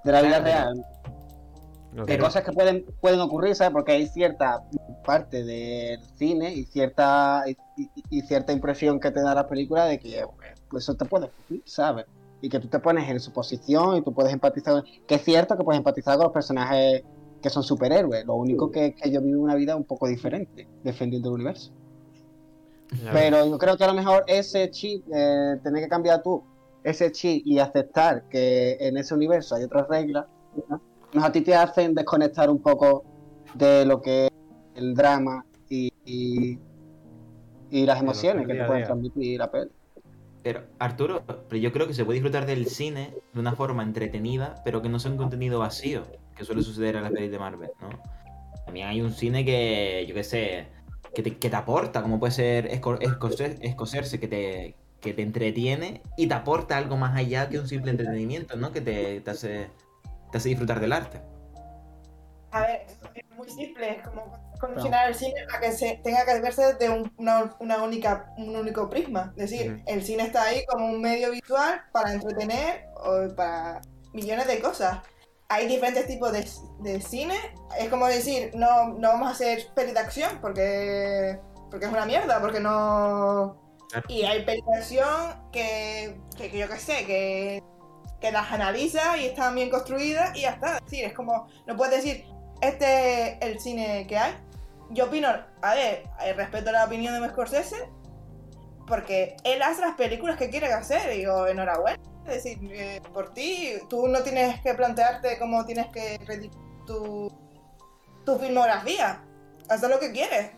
De 0.05 0.13
la 0.13 0.23
vida 0.23 0.41
real, 0.41 0.87
Ok. 1.99 2.07
de 2.07 2.19
cosas 2.19 2.45
que 2.45 2.53
pueden, 2.53 2.85
pueden 3.01 3.21
ocurrir, 3.21 3.55
¿sabes? 3.55 3.73
Porque 3.73 3.93
hay 3.93 4.07
cierta 4.07 4.63
parte 5.05 5.45
del 5.45 6.01
cine 6.17 6.55
y 6.55 6.65
cierta 6.65 7.45
y, 7.77 8.23
cierta 8.23 8.53
impresión 8.53 9.01
que 9.01 9.11
te 9.11 9.21
da 9.21 9.35
la 9.35 9.49
película 9.49 9.87
de 9.87 9.99
que 9.99 10.25
pues, 10.69 10.85
eso 10.85 10.95
te 10.95 11.05
puede 11.05 11.27
ocurrir, 11.27 11.63
¿sabes? 11.65 12.07
Y 12.43 12.49
que 12.49 12.61
tú 12.61 12.69
te 12.69 12.79
pones 12.79 13.09
en 13.09 13.19
su 13.19 13.33
posición 13.33 13.97
y 13.97 14.03
tú 14.03 14.15
puedes 14.15 14.33
empatizar. 14.33 14.85
Que 15.07 15.17
es 15.17 15.23
cierto 15.23 15.57
que 15.57 15.65
puedes 15.65 15.79
empatizar 15.79 16.17
con 16.17 16.25
los 16.25 16.33
personajes 16.33 17.03
que 17.43 17.51
son 17.51 17.63
superhéroes. 17.63 18.25
Lo 18.25 18.35
único 18.35 18.71
que 18.71 18.95
que 18.95 19.09
ellos 19.09 19.23
viven 19.23 19.41
una 19.41 19.57
vida 19.57 19.75
un 19.75 19.85
poco 19.85 20.07
diferente, 20.07 20.69
defendiendo 20.85 21.31
el 21.31 21.35
universo. 21.35 21.73
Pero 23.13 23.47
yo 23.47 23.59
creo 23.59 23.77
que 23.77 23.85
a 23.85 23.87
lo 23.87 23.95
mejor 23.95 24.25
ese 24.27 24.71
chip, 24.71 25.05
eh, 25.13 25.59
tener 25.63 25.83
que 25.83 25.89
cambiar 25.89 26.23
tú 26.23 26.43
ese 26.83 27.13
chip 27.13 27.47
y 27.47 27.59
aceptar 27.59 28.29
que 28.29 28.77
en 28.81 28.97
ese 28.97 29.15
universo 29.15 29.55
hay 29.55 29.65
otras 29.65 29.87
reglas, 29.89 30.27
¿no? 30.69 30.81
Nos 31.13 31.25
a 31.25 31.33
ti 31.33 31.41
te 31.41 31.55
hacen 31.55 31.95
desconectar 31.95 32.51
un 32.51 32.61
poco 32.61 33.05
de 33.55 33.85
lo 33.85 34.01
que 34.01 34.27
es 34.27 34.31
el 34.75 34.95
drama 34.95 35.45
y, 35.69 35.91
y, 36.05 36.59
y 37.71 37.87
las 37.87 38.01
emociones 38.01 38.47
que 38.47 38.55
te 38.55 38.65
pueden 38.65 38.79
día. 38.83 38.87
transmitir 38.87 39.39
la 39.39 39.51
peli. 39.51 39.71
Pero, 40.43 40.63
Arturo, 40.79 41.23
pero 41.27 41.57
yo 41.61 41.71
creo 41.71 41.87
que 41.87 41.93
se 41.95 42.05
puede 42.05 42.17
disfrutar 42.19 42.47
del 42.47 42.67
cine 42.67 43.15
de 43.35 43.41
una 43.41 43.53
forma 43.53 43.83
entretenida, 43.83 44.55
pero 44.65 44.81
que 44.81 44.89
no 44.89 44.99
sea 44.99 45.11
un 45.11 45.19
contenido 45.19 45.59
vacío, 45.59 46.05
que 46.35 46.45
suele 46.45 46.63
suceder 46.63 46.97
en 46.97 47.03
las 47.03 47.13
pelis 47.13 47.31
de 47.31 47.39
Marvel, 47.39 47.71
¿no? 47.81 47.91
También 48.65 48.87
hay 48.89 49.03
un 49.03 49.13
cine 49.13 49.45
que, 49.45 50.07
yo 50.09 50.15
qué 50.15 50.25
sé, 50.25 50.69
que 51.15 51.23
te, 51.23 51.37
que 51.37 51.51
te 51.51 51.57
aporta, 51.57 52.01
como 52.03 52.19
puede 52.19 52.33
ser 52.33 52.69
Esco- 52.71 52.99
Escoce- 53.01 53.59
Escocerse, 53.61 54.19
que 54.19 54.29
te, 54.29 54.77
que 55.01 55.13
te 55.13 55.21
entretiene 55.23 56.03
y 56.17 56.27
te 56.27 56.35
aporta 56.35 56.79
algo 56.79 56.97
más 56.97 57.17
allá 57.17 57.49
que 57.51 57.59
un 57.59 57.69
simple 57.69 57.91
entretenimiento, 57.91 58.57
¿no? 58.57 58.73
Que 58.73 58.81
te, 58.81 59.21
te 59.21 59.31
hace, 59.31 59.69
te 60.31 60.39
hace 60.39 60.49
disfrutar 60.51 60.81
del 60.81 60.93
arte. 60.93 61.21
A 62.53 62.63
ver, 62.63 62.87
es 63.15 63.37
muy 63.37 63.49
simple, 63.49 63.99
es 63.99 64.09
como 64.09 64.33
condicionar 64.61 65.09
el 65.09 65.15
cine 65.15 65.47
a 65.55 65.61
que 65.61 65.73
se 65.73 66.01
tenga 66.03 66.25
que 66.25 66.41
verse 66.41 66.75
de 66.75 66.91
un, 66.91 67.13
una, 67.17 67.55
una 67.61 67.83
única, 67.83 68.33
un 68.37 68.55
único 68.57 68.91
prisma. 68.91 69.33
Es 69.37 69.51
decir, 69.51 69.83
el 69.87 70.03
cine 70.03 70.25
está 70.25 70.45
ahí 70.45 70.65
como 70.67 70.87
un 70.87 71.01
medio 71.01 71.31
visual 71.31 71.81
para 71.93 72.13
entretener 72.13 72.87
o 72.97 73.35
para 73.35 73.81
millones 74.13 74.47
de 74.47 74.61
cosas. 74.61 74.99
Hay 75.49 75.67
diferentes 75.67 76.07
tipos 76.07 76.33
de, 76.33 76.47
de 76.81 77.01
cine. 77.01 77.37
Es 77.79 77.89
como 77.89 78.07
decir, 78.07 78.53
no, 78.55 78.89
no 78.95 79.09
vamos 79.09 79.29
a 79.29 79.33
hacer 79.33 79.67
peli 79.75 79.93
de 79.93 80.01
acción 80.01 80.39
porque, 80.41 81.41
porque 81.71 81.87
es 81.87 81.93
una 81.93 82.07
mierda, 82.07 82.41
porque 82.41 82.61
no... 82.61 83.59
Claro. 83.91 84.07
Y 84.09 84.23
hay 84.23 84.45
peli 84.45 84.63
de 84.65 84.79
acción 84.79 85.51
que, 85.51 86.21
que, 86.37 86.51
que 86.51 86.59
yo 86.59 86.69
qué 86.69 86.77
sé, 86.77 87.07
que, 87.07 87.63
que 88.21 88.31
las 88.31 88.51
analiza 88.53 89.17
y 89.17 89.27
están 89.27 89.55
bien 89.55 89.71
construidas 89.71 90.37
y 90.37 90.43
ya 90.43 90.51
está. 90.51 90.77
Es 90.79 90.85
decir, 90.85 91.05
es 91.05 91.15
como, 91.15 91.49
no 91.67 91.77
puedes 91.77 92.03
decir, 92.03 92.25
este 92.61 93.33
es 93.33 93.39
el 93.41 93.61
cine 93.61 94.07
que 94.07 94.19
hay. 94.19 94.35
Yo 94.91 95.07
opino, 95.07 95.29
a 95.29 95.75
ver, 95.75 96.05
eh, 96.23 96.33
respeto 96.35 96.73
la 96.73 96.85
opinión 96.85 97.21
de 97.21 97.29
Scorsese, 97.29 97.89
porque 98.87 99.37
él 99.45 99.63
hace 99.63 99.81
las 99.81 99.95
películas 99.95 100.37
que 100.37 100.51
quiere 100.51 100.73
hacer, 100.73 101.15
y 101.15 101.19
digo, 101.19 101.47
enhorabuena. 101.47 101.99
Es 102.27 102.45
decir, 102.45 102.59
eh, 102.73 103.01
por 103.15 103.33
ti, 103.33 103.75
tú 103.89 104.09
no 104.09 104.23
tienes 104.23 104.61
que 104.61 104.75
plantearte 104.75 105.39
cómo 105.39 105.65
tienes 105.65 105.87
que 105.89 106.19
redir 106.27 106.51
tu, 106.87 107.33
tu 108.25 108.39
filmografía. 108.39 109.25
Haz 109.69 109.83
lo 109.89 110.01
que 110.01 110.11
quieres. 110.11 110.51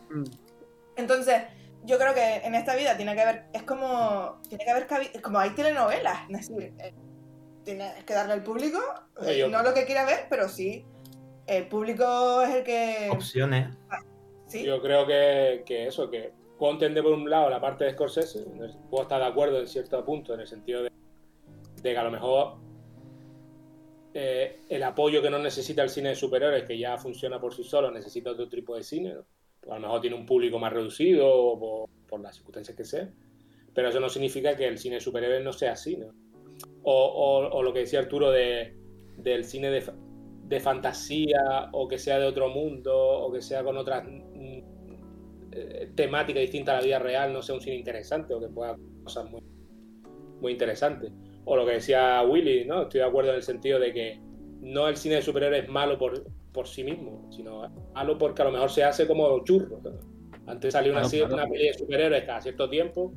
Entonces, 0.97 1.43
yo 1.84 1.98
creo 1.98 2.14
que 2.14 2.36
en 2.36 2.55
esta 2.55 2.74
vida 2.74 2.97
tiene 2.97 3.14
que 3.14 3.20
haber, 3.20 3.47
es 3.52 3.62
como, 3.64 4.40
tiene 4.48 4.64
que 4.64 4.70
haber, 4.70 4.86
como 5.20 5.39
hay 5.39 5.51
telenovelas, 5.51 6.20
es 6.30 6.48
decir, 6.48 6.74
eh, 6.78 6.94
tienes 7.64 8.05
que 8.05 8.14
darle 8.14 8.34
al 8.34 8.43
público, 8.43 8.78
eh, 9.26 9.47
no 9.51 9.62
lo 9.62 9.74
que 9.74 9.84
quiera 9.86 10.05
ver, 10.05 10.26
pero 10.28 10.48
sí, 10.48 10.84
el 11.47 11.68
público 11.68 12.43
es 12.43 12.55
el 12.56 12.64
que, 12.64 13.09
Opciones. 13.10 13.76
sí, 14.47 14.64
Yo 14.64 14.80
creo 14.80 15.06
que, 15.06 15.62
que 15.66 15.86
eso, 15.86 16.10
que 16.10 16.32
puedo 16.59 16.72
entender 16.72 17.02
por 17.02 17.12
un 17.12 17.28
lado 17.28 17.51
la 17.51 17.60
parte 17.60 17.84
de 17.84 17.93
Scorsese, 17.93 18.44
puedo 18.90 19.02
estar 19.02 19.20
de 19.20 19.26
acuerdo 19.26 19.59
en 19.59 19.66
cierto 19.66 20.05
punto, 20.05 20.34
en 20.34 20.40
el 20.40 20.47
sentido 20.47 20.82
de, 20.82 20.90
de 21.82 21.90
que 21.93 21.98
a 21.98 22.05
lo 22.05 22.10
mejor 22.10 22.56
eh, 24.14 24.60
el 24.68 24.82
apoyo 24.82 25.22
que 25.22 25.30
no 25.30 25.39
necesita 25.39 25.82
el 25.82 25.89
cine 25.89 26.10
de 26.10 26.14
superhéroes, 26.14 26.64
que 26.64 26.78
ya 26.78 26.98
funciona 26.98 27.40
por 27.40 27.55
sí 27.55 27.64
solo, 27.64 27.90
necesita 27.90 28.30
otro 28.30 28.48
tipo 28.48 28.76
de 28.76 28.82
cine, 28.82 29.14
¿no? 29.14 29.24
Pues 29.60 29.72
a 29.72 29.76
lo 29.76 29.80
mejor 29.82 30.01
tiene 30.01 30.16
un 30.16 30.26
público 30.26 30.59
más 30.59 30.72
reducido 30.72 31.28
o 31.28 31.59
por, 31.59 31.90
por 32.09 32.20
las 32.20 32.34
circunstancias 32.34 32.76
que 32.76 32.84
sea, 32.84 33.09
pero 33.74 33.89
eso 33.89 34.01
no 34.01 34.09
significa 34.09 34.56
que 34.56 34.66
el 34.66 34.78
cine 34.78 34.97
de 34.97 35.01
superhéroes 35.01 35.43
no 35.43 35.52
sea 35.52 35.72
así, 35.72 35.97
¿no? 35.97 36.12
O, 36.82 36.93
o- 36.93 37.48
o 37.59 37.62
lo 37.62 37.72
que 37.72 37.80
decía 37.80 38.01
Arturo 38.01 38.30
de, 38.30 38.76
del 39.18 39.44
cine 39.44 39.70
de, 39.70 39.84
de 40.48 40.60
fantasía 40.60 41.68
o 41.72 41.86
que 41.89 41.98
sea 41.98 42.18
de 42.18 42.26
otro 42.26 42.48
mundo 42.48 42.97
o 42.97 43.32
que 43.32 43.40
sea 43.43 43.62
con 43.62 43.76
otras 43.76 44.05
mm, 44.05 44.59
eh, 45.52 45.90
temáticas 45.94 46.40
distintas 46.40 46.74
a 46.74 46.78
la 46.78 46.84
vida 46.84 46.98
real, 46.98 47.32
no 47.32 47.43
sea 47.43 47.55
un 47.55 47.60
cine 47.60 47.76
interesante 47.76 48.34
o 48.34 48.40
que 48.40 48.48
pueda 48.48 48.76
cosas 49.05 49.30
muy, 49.30 49.43
muy 50.40 50.52
interesantes. 50.52 51.12
O 51.44 51.56
lo 51.56 51.66
que 51.66 51.72
decía 51.72 52.22
Willy, 52.22 52.64
¿no? 52.64 52.82
Estoy 52.82 53.01
de 53.01 53.06
acuerdo 53.06 53.30
en 53.30 53.36
el 53.36 53.43
sentido 53.43 53.78
de 53.78 53.93
que 53.93 54.20
no 54.60 54.89
el 54.89 54.97
cine 54.97 55.16
de 55.16 55.22
superhéroes 55.22 55.64
es 55.64 55.68
malo 55.68 55.98
por, 55.98 56.24
por 56.52 56.66
sí 56.68 56.84
mismo, 56.84 57.28
sino 57.32 57.68
malo 57.94 58.16
porque 58.16 58.43
a 58.43 58.44
lo 58.47 58.52
mejor 58.52 58.70
se 58.70 58.84
hace 58.84 59.06
como 59.06 59.43
churro. 59.44 59.80
Antes 60.47 60.72
salía 60.72 60.93
una, 60.93 61.02
claro. 61.02 61.34
una 61.34 61.47
peli 61.48 61.66
de 61.66 61.74
superhéroes 61.74 62.24
cada 62.24 62.40
cierto 62.40 62.68
tiempo 62.70 63.12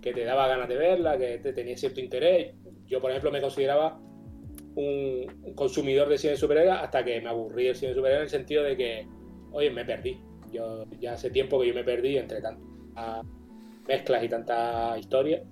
que 0.00 0.12
te 0.12 0.24
daba 0.24 0.46
ganas 0.48 0.68
de 0.68 0.76
verla, 0.76 1.18
que 1.18 1.38
te 1.38 1.52
tenía 1.52 1.76
cierto 1.76 2.00
interés. 2.00 2.54
Yo, 2.90 3.00
por 3.00 3.10
ejemplo, 3.10 3.30
me 3.30 3.40
consideraba 3.40 3.98
un, 4.74 5.54
consumidor 5.54 6.08
de 6.08 6.18
cine 6.18 6.32
de 6.32 6.36
superhéroes 6.36 6.78
hasta 6.82 7.04
que 7.04 7.20
me 7.20 7.28
aburrí 7.28 7.66
del 7.66 7.76
cine 7.76 7.90
de 7.90 7.94
superhéroes 7.94 8.20
en 8.20 8.24
el 8.24 8.40
sentido 8.40 8.62
de 8.64 8.76
que, 8.76 9.06
oye, 9.52 9.70
me 9.70 9.84
perdí. 9.84 10.20
Yo 10.52 10.84
ya 10.98 11.12
hace 11.12 11.30
tiempo 11.30 11.60
que 11.60 11.68
yo 11.68 11.74
me 11.74 11.84
perdí 11.84 12.18
entre 12.18 12.40
tantas 12.40 13.24
mezclas 13.86 14.24
y 14.24 14.28
tantas 14.28 14.98
historias 14.98 15.42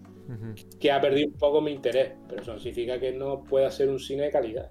que 0.78 0.92
ha 0.92 1.00
perdido 1.00 1.28
un 1.28 1.38
poco 1.38 1.60
mi 1.60 1.72
interés, 1.72 2.12
pero 2.28 2.42
eso 2.42 2.52
no 2.52 2.58
significa 2.58 3.00
que 3.00 3.12
no 3.12 3.44
pueda 3.44 3.70
ser 3.70 3.88
un 3.88 3.98
cine 3.98 4.24
de 4.24 4.30
calidad. 4.30 4.68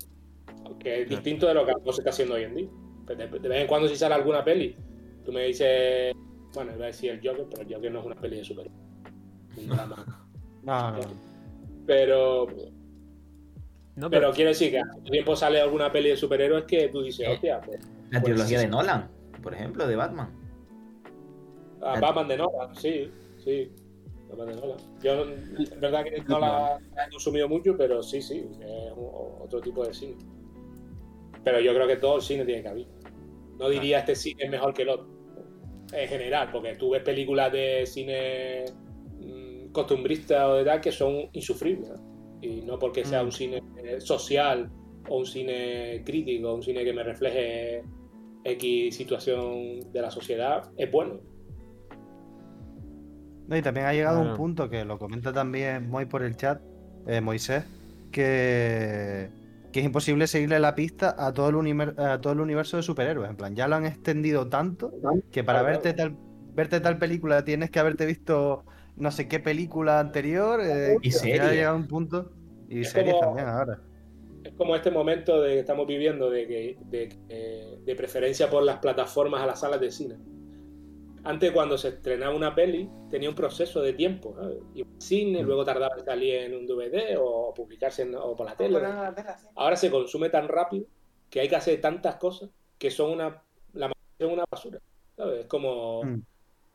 Aunque 0.65 1.01
es 1.01 1.09
distinto 1.09 1.47
de 1.47 1.53
lo 1.53 1.65
que 1.65 1.73
se 1.91 2.01
está 2.01 2.09
haciendo 2.09 2.35
hoy 2.35 2.43
en 2.43 2.55
día. 2.55 2.69
Pero 3.07 3.39
De, 3.39 3.49
vez 3.49 3.61
en 3.61 3.67
cuando 3.67 3.87
si 3.87 3.95
sale 3.95 4.15
alguna 4.15 4.43
peli, 4.43 4.75
tú 5.25 5.31
me 5.31 5.45
dices, 5.45 6.13
bueno, 6.53 6.73
iba 6.75 6.83
a 6.83 6.87
decir 6.87 7.11
el 7.11 7.27
Joker, 7.27 7.45
pero 7.49 7.61
el 7.63 7.73
Joker 7.73 7.91
no 7.91 7.99
es 7.99 8.05
una 8.05 8.15
peli 8.15 8.37
de 8.37 8.43
superhéroes. 8.43 8.83
Un 9.57 9.67
drama. 9.69 10.27
No, 10.63 10.91
no. 10.91 11.36
Pero, 11.87 12.45
No, 13.95 14.09
pero 14.11 14.31
quiero 14.31 14.49
decir 14.49 14.69
que 14.69 14.79
hace 14.79 15.01
tiempo 15.09 15.35
sale 15.35 15.59
alguna 15.59 15.91
peli 15.91 16.09
de 16.09 16.17
superhéroes 16.17 16.65
que 16.65 16.89
tú 16.89 17.01
dices, 17.01 17.27
Eh. 17.27 17.31
hostia, 17.33 17.59
pues, 17.61 17.79
La 18.11 18.21
Pues 18.21 18.33
trilogía 18.35 18.59
sí. 18.59 18.65
de 18.65 18.69
Nolan, 18.71 19.09
por 19.41 19.53
ejemplo, 19.53 19.87
de 19.87 19.95
Batman. 19.95 20.29
A 21.81 21.99
Batman 21.99 22.27
de 22.27 22.37
Nolan, 22.37 22.75
sí, 22.75 23.09
sí. 23.43 23.71
Batman 24.29 24.47
de 24.47 24.55
Nolan. 24.55 24.77
Yo, 25.01 25.23
es 25.59 25.79
verdad 25.79 26.03
que 26.03 26.21
no 26.27 26.39
la 26.39 26.77
he 27.07 27.09
consumido 27.11 27.47
mucho, 27.49 27.75
pero 27.77 28.03
sí, 28.03 28.21
sí, 28.21 28.47
es 28.61 28.91
un- 28.95 29.41
otro 29.41 29.59
tipo 29.61 29.85
de 29.85 29.93
cine. 29.93 30.15
Pero 31.43 31.59
yo 31.59 31.73
creo 31.73 31.87
que 31.87 31.95
todo 31.97 32.17
el 32.17 32.21
cine 32.21 32.45
tiene 32.45 32.61
que 32.61 32.67
haber. 32.67 32.85
No 33.57 33.69
diría 33.69 33.99
este 33.99 34.15
cine 34.15 34.43
es 34.45 34.49
mejor 34.51 34.73
que 34.73 34.83
el 34.83 34.89
otro. 34.89 35.07
En 35.93 36.07
general, 36.09 36.49
porque 36.51 36.75
tú 36.75 36.89
ves 36.91 37.01
películas 37.01 37.51
de 37.51 37.85
cine 37.85 38.65
mm, 39.77 39.81
costumbrista 39.81 40.49
o 40.49 40.55
de 40.55 40.65
tal 40.65 40.81
que 40.81 40.91
son 40.91 41.29
insufribles. 41.33 41.89
¿no? 41.89 42.39
Y 42.41 42.61
no 42.61 42.77
porque 42.77 43.03
sea 43.05 43.23
Mm. 43.23 43.25
un 43.25 43.31
cine 43.31 43.63
eh, 43.83 43.99
social 43.99 44.69
o 45.09 45.17
un 45.19 45.25
cine 45.25 46.03
crítico, 46.05 46.53
un 46.53 46.61
cine 46.63 46.83
que 46.83 46.93
me 46.93 47.03
refleje 47.03 47.83
X 48.43 48.95
situación 48.95 49.79
de 49.91 50.01
la 50.01 50.11
sociedad, 50.11 50.69
es 50.77 50.91
bueno. 50.91 51.19
No, 53.47 53.55
y 53.57 53.61
también 53.61 53.85
ha 53.87 53.93
llegado 53.93 54.17
Claro. 54.19 54.31
un 54.31 54.37
punto 54.37 54.69
que 54.69 54.83
lo 54.85 54.99
comenta 54.99 55.31
también 55.31 55.89
Moy 55.89 56.05
por 56.05 56.21
el 56.21 56.35
chat, 56.35 56.61
eh, 57.07 57.21
Moisés, 57.21 57.63
que, 58.11 59.29
que 59.71 59.79
es 59.79 59.85
imposible 59.85 60.27
seguirle 60.27 60.59
la 60.59 60.75
pista 60.75 61.15
a 61.17 61.33
todo, 61.33 61.49
el 61.49 61.55
univer- 61.55 61.97
a 61.97 62.19
todo 62.19 62.33
el 62.33 62.41
universo 62.41 62.75
de 62.77 62.83
superhéroes. 62.83 63.29
En 63.29 63.37
plan, 63.37 63.55
ya 63.55 63.67
lo 63.69 63.75
han 63.77 63.85
extendido 63.85 64.47
tanto 64.49 64.91
que 65.31 65.43
para 65.45 65.61
verte 65.61 65.93
tal, 65.93 66.17
verte 66.53 66.81
tal 66.81 66.97
película 66.99 67.43
tienes 67.45 67.71
que 67.71 67.79
haberte 67.79 68.05
visto 68.05 68.65
no 68.97 69.11
sé 69.11 69.27
qué 69.27 69.39
película 69.39 69.99
anterior. 69.99 70.59
eh, 70.63 70.95
Y 71.01 71.11
final 71.11 71.15
ha 71.15 71.19
series. 71.19 71.51
llegado 71.51 71.75
un 71.77 71.87
punto. 71.87 72.31
Y 72.69 72.81
Es 72.81 72.89
series 72.91 73.13
como- 73.15 73.25
también 73.27 73.47
ahora. 73.47 73.81
Es 74.43 74.53
como 74.53 74.75
este 74.75 74.91
momento 74.91 75.41
de 75.41 75.53
que 75.55 75.59
estamos 75.59 75.85
viviendo 75.87 76.29
de, 76.29 76.47
que, 76.47 76.77
de, 76.85 77.09
que- 77.09 77.77
de 77.83 77.95
preferencia 77.95 78.49
por 78.49 78.63
las 78.63 78.79
plataformas 78.79 79.41
a 79.41 79.45
las 79.45 79.59
salas 79.59 79.79
de 79.79 79.91
cine. 79.91 80.15
Antes, 81.23 81.51
cuando 81.51 81.77
se 81.77 81.89
estrenaba 81.89 82.33
una 82.33 82.55
peli, 82.55 82.89
tenía 83.09 83.27
un 83.27 83.35
proceso 83.35 83.81
de 83.81 83.91
tiempo. 83.93 84.33
¿no? 84.39 84.49
Iba 84.75 84.87
al 84.87 85.01
cine, 85.01 85.43
luego 85.43 85.65
tardaba 85.65 85.95
en 85.97 86.05
salir 86.05 86.35
en 86.35 86.55
un 86.55 86.65
DVD 86.65 87.17
o 87.19 87.53
publicarse 87.53 88.03
en- 88.03 88.15
o 88.15 88.35
por 88.35 88.45
la 88.45 88.55
tele. 88.55 88.79
Ahora 89.55 89.75
se 89.75 89.91
consume 89.91 90.29
tan 90.29 90.47
rápido 90.47 90.85
que 91.29 91.41
hay 91.41 91.49
que 91.49 91.55
hacer 91.57 91.81
tantas 91.81 92.15
cosas 92.15 92.49
que 92.77 92.89
son 92.91 93.11
una, 93.11 93.43
la 93.73 93.87
mayoría 93.89 94.17
son 94.19 94.31
una 94.31 94.45
basura. 94.49 94.79
¿sabes? 95.17 95.39
Es 95.41 95.45
como 95.47 96.03
Mm. 96.03 96.21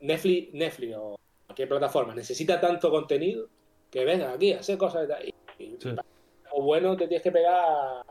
Netflix, 0.00 0.52
Netflix 0.52 0.96
o 0.98 1.16
cualquier 1.52 1.68
plataforma 1.68 2.14
necesita 2.14 2.58
tanto 2.60 2.90
contenido 2.90 3.46
que 3.90 4.04
venga 4.06 4.32
aquí 4.32 4.54
a 4.54 4.60
hacer 4.60 4.78
cosas 4.78 5.02
de 5.02 5.08
tal. 5.08 5.24
Y, 5.28 5.34
y- 5.64 5.76
Sí. 5.80 5.88
algo 5.90 6.62
bueno 6.64 6.96
te 6.96 7.06
tienes 7.06 7.22
que 7.22 7.30
pegar 7.32 8.04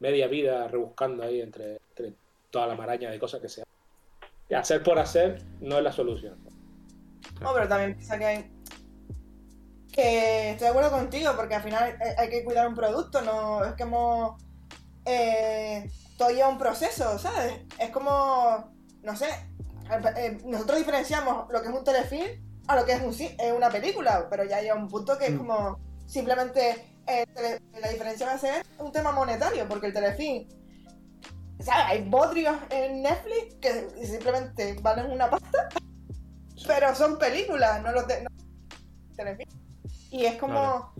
media 0.00 0.26
vida 0.28 0.68
rebuscando 0.68 1.22
ahí 1.22 1.40
entre, 1.40 1.76
entre 1.88 2.12
toda 2.50 2.66
la 2.66 2.74
maraña 2.74 3.10
de 3.10 3.18
cosas 3.18 3.40
que 3.40 3.48
se 3.48 3.62
hacen. 3.62 3.72
Y 4.50 4.54
hacer 4.54 4.82
por 4.82 4.98
hacer 4.98 5.42
no 5.60 5.78
es 5.78 5.82
la 5.82 5.90
solución. 5.92 6.38
No, 7.40 7.52
pero 7.54 7.66
también 7.66 7.94
piensa 7.94 8.18
que 8.18 8.24
hay. 8.26 8.50
Que 9.92 10.50
estoy 10.50 10.66
de 10.66 10.68
acuerdo 10.68 10.90
contigo, 10.90 11.32
porque 11.34 11.54
al 11.54 11.62
final 11.62 11.96
hay- 12.18 12.28
que 12.28 12.44
cuidar 12.44 12.68
un 12.68 12.74
producto, 12.74 13.22
no 13.22 13.64
es 13.64 13.72
como. 13.72 14.36
Eh, 15.06 15.88
todo 16.18 16.28
lleva 16.30 16.48
un 16.48 16.58
proceso, 16.58 17.18
¿sabes? 17.18 17.60
Es 17.78 17.90
como. 17.90 18.72
No 19.02 19.16
sé. 19.16 19.28
eh, 20.16 20.38
Nosotros 20.44 20.78
diferenciamos 20.78 21.50
lo 21.50 21.62
que 21.62 21.68
es 21.68 21.74
un 21.74 21.84
telefilm 21.84 22.45
a 22.68 22.76
lo 22.76 22.84
que 22.84 22.92
es 22.92 23.02
un, 23.02 23.14
eh, 23.20 23.52
una 23.52 23.70
película, 23.70 24.26
pero 24.30 24.44
ya 24.44 24.60
llega 24.60 24.74
un 24.74 24.88
punto 24.88 25.16
que 25.18 25.26
es 25.26 25.32
Mm. 25.34 25.38
como. 25.38 25.78
Simplemente 26.06 26.84
eh, 27.08 27.24
la 27.80 27.88
diferencia 27.88 28.26
va 28.26 28.32
a 28.34 28.38
ser 28.38 28.64
un 28.78 28.92
tema 28.92 29.12
monetario, 29.12 29.66
porque 29.68 29.88
el 29.88 29.92
telefilm. 29.92 30.46
¿Sabes? 31.58 31.84
Hay 31.86 32.02
bodrios 32.08 32.56
en 32.70 33.02
Netflix 33.02 33.54
que 33.60 34.06
simplemente 34.06 34.76
valen 34.82 35.10
una 35.10 35.30
pasta, 35.30 35.68
pero 36.66 36.94
son 36.94 37.18
películas, 37.18 37.82
no 37.82 37.92
los 37.92 38.06
de. 38.06 38.22
no- 38.22 38.30
telefilm. 39.16 39.50
Y 40.10 40.24
es 40.26 40.36
como. 40.36 40.92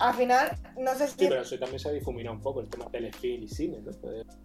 Al 0.00 0.14
final, 0.14 0.56
no 0.78 0.94
sé 0.94 1.08
si. 1.08 1.14
Sí, 1.18 1.26
pero 1.28 1.40
eso 1.42 1.58
también 1.58 1.80
se 1.80 1.88
ha 1.88 1.92
difuminado 1.92 2.36
un 2.36 2.40
poco 2.40 2.60
el 2.60 2.68
tema 2.68 2.88
telefilm 2.88 3.42
y 3.42 3.48
cine, 3.48 3.78
¿no? 3.80 3.90
Es 3.90 3.96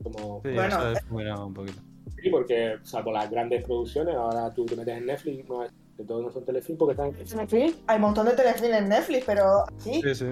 como... 0.02 0.42
Sí, 0.44 0.50
Bueno, 0.52 0.78
eso 0.80 0.90
eh. 0.90 0.94
es 0.98 1.12
muy 1.12 1.24
grave 1.26 1.44
un 1.46 1.54
poquito. 1.54 1.80
Sí, 2.20 2.30
porque 2.32 2.78
salvo 2.82 3.12
las 3.12 3.30
grandes 3.30 3.64
producciones, 3.64 4.16
ahora 4.16 4.52
tú 4.52 4.66
te 4.66 4.76
metes 4.76 4.98
en 4.98 5.06
Netflix, 5.06 5.48
no 5.48 5.64
es, 5.64 5.72
que 5.98 6.04
todos 6.04 6.24
no 6.24 6.32
son 6.32 6.46
telefilm 6.46 6.78
porque 6.78 6.92
están 6.94 7.08
en 7.08 7.26
Telefilm, 7.48 7.76
Hay 7.88 7.96
un 7.98 8.02
montón 8.02 8.26
de 8.26 8.32
telefilm 8.34 8.74
en 8.74 8.90
Netflix, 8.90 9.24
pero 9.26 9.64
sí, 9.78 10.02
Sí, 10.04 10.16
sí. 10.16 10.26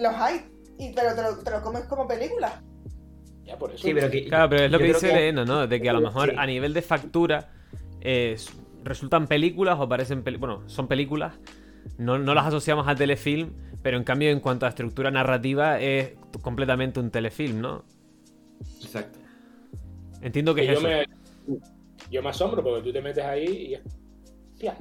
los 0.00 0.14
hay. 0.14 0.46
Y, 0.78 0.92
pero 0.94 1.14
te 1.14 1.22
lo, 1.22 1.36
te 1.38 1.50
lo 1.50 1.62
comes 1.62 1.84
como 1.84 2.08
película. 2.08 2.62
ya 3.44 3.58
por 3.58 3.70
eso. 3.72 3.82
Sí, 3.86 3.92
pero 3.94 4.10
que. 4.10 4.24
Claro, 4.26 4.48
pero 4.50 4.64
es 4.64 4.70
lo 4.70 4.78
que 4.78 4.84
dice 4.84 5.10
Elena, 5.10 5.44
¿no? 5.44 5.66
De 5.66 5.80
que 5.80 5.90
a 5.90 5.92
lo 5.92 6.00
mejor 6.00 6.30
Sí. 6.30 6.36
a 6.38 6.46
nivel 6.46 6.72
de 6.72 6.82
factura 6.82 7.50
eh, 8.00 8.36
resultan 8.82 9.26
películas 9.26 9.78
o 9.78 9.88
parecen 9.88 10.24
bueno, 10.38 10.62
son 10.68 10.88
películas. 10.88 11.34
No, 11.98 12.18
no 12.18 12.32
las 12.34 12.46
asociamos 12.46 12.88
a 12.88 12.94
telefilm, 12.94 13.50
pero 13.82 13.96
en 13.96 14.04
cambio 14.04 14.30
en 14.30 14.40
cuanto 14.40 14.66
a 14.66 14.70
estructura 14.70 15.10
narrativa 15.10 15.78
es 15.80 16.12
completamente 16.40 16.98
un 17.00 17.10
telefilm, 17.10 17.60
¿no? 17.60 17.84
Exacto. 18.80 19.18
Entiendo 20.22 20.54
que 20.54 20.62
es 20.62 20.68
yo, 20.68 20.74
eso. 20.74 20.82
me, 20.82 21.06
yo 22.10 22.22
me 22.22 22.28
asombro 22.30 22.62
porque 22.62 22.82
tú 22.82 22.92
te 22.92 23.02
metes 23.02 23.24
ahí 23.24 23.44
y 23.44 23.74
hostia, 24.62 24.76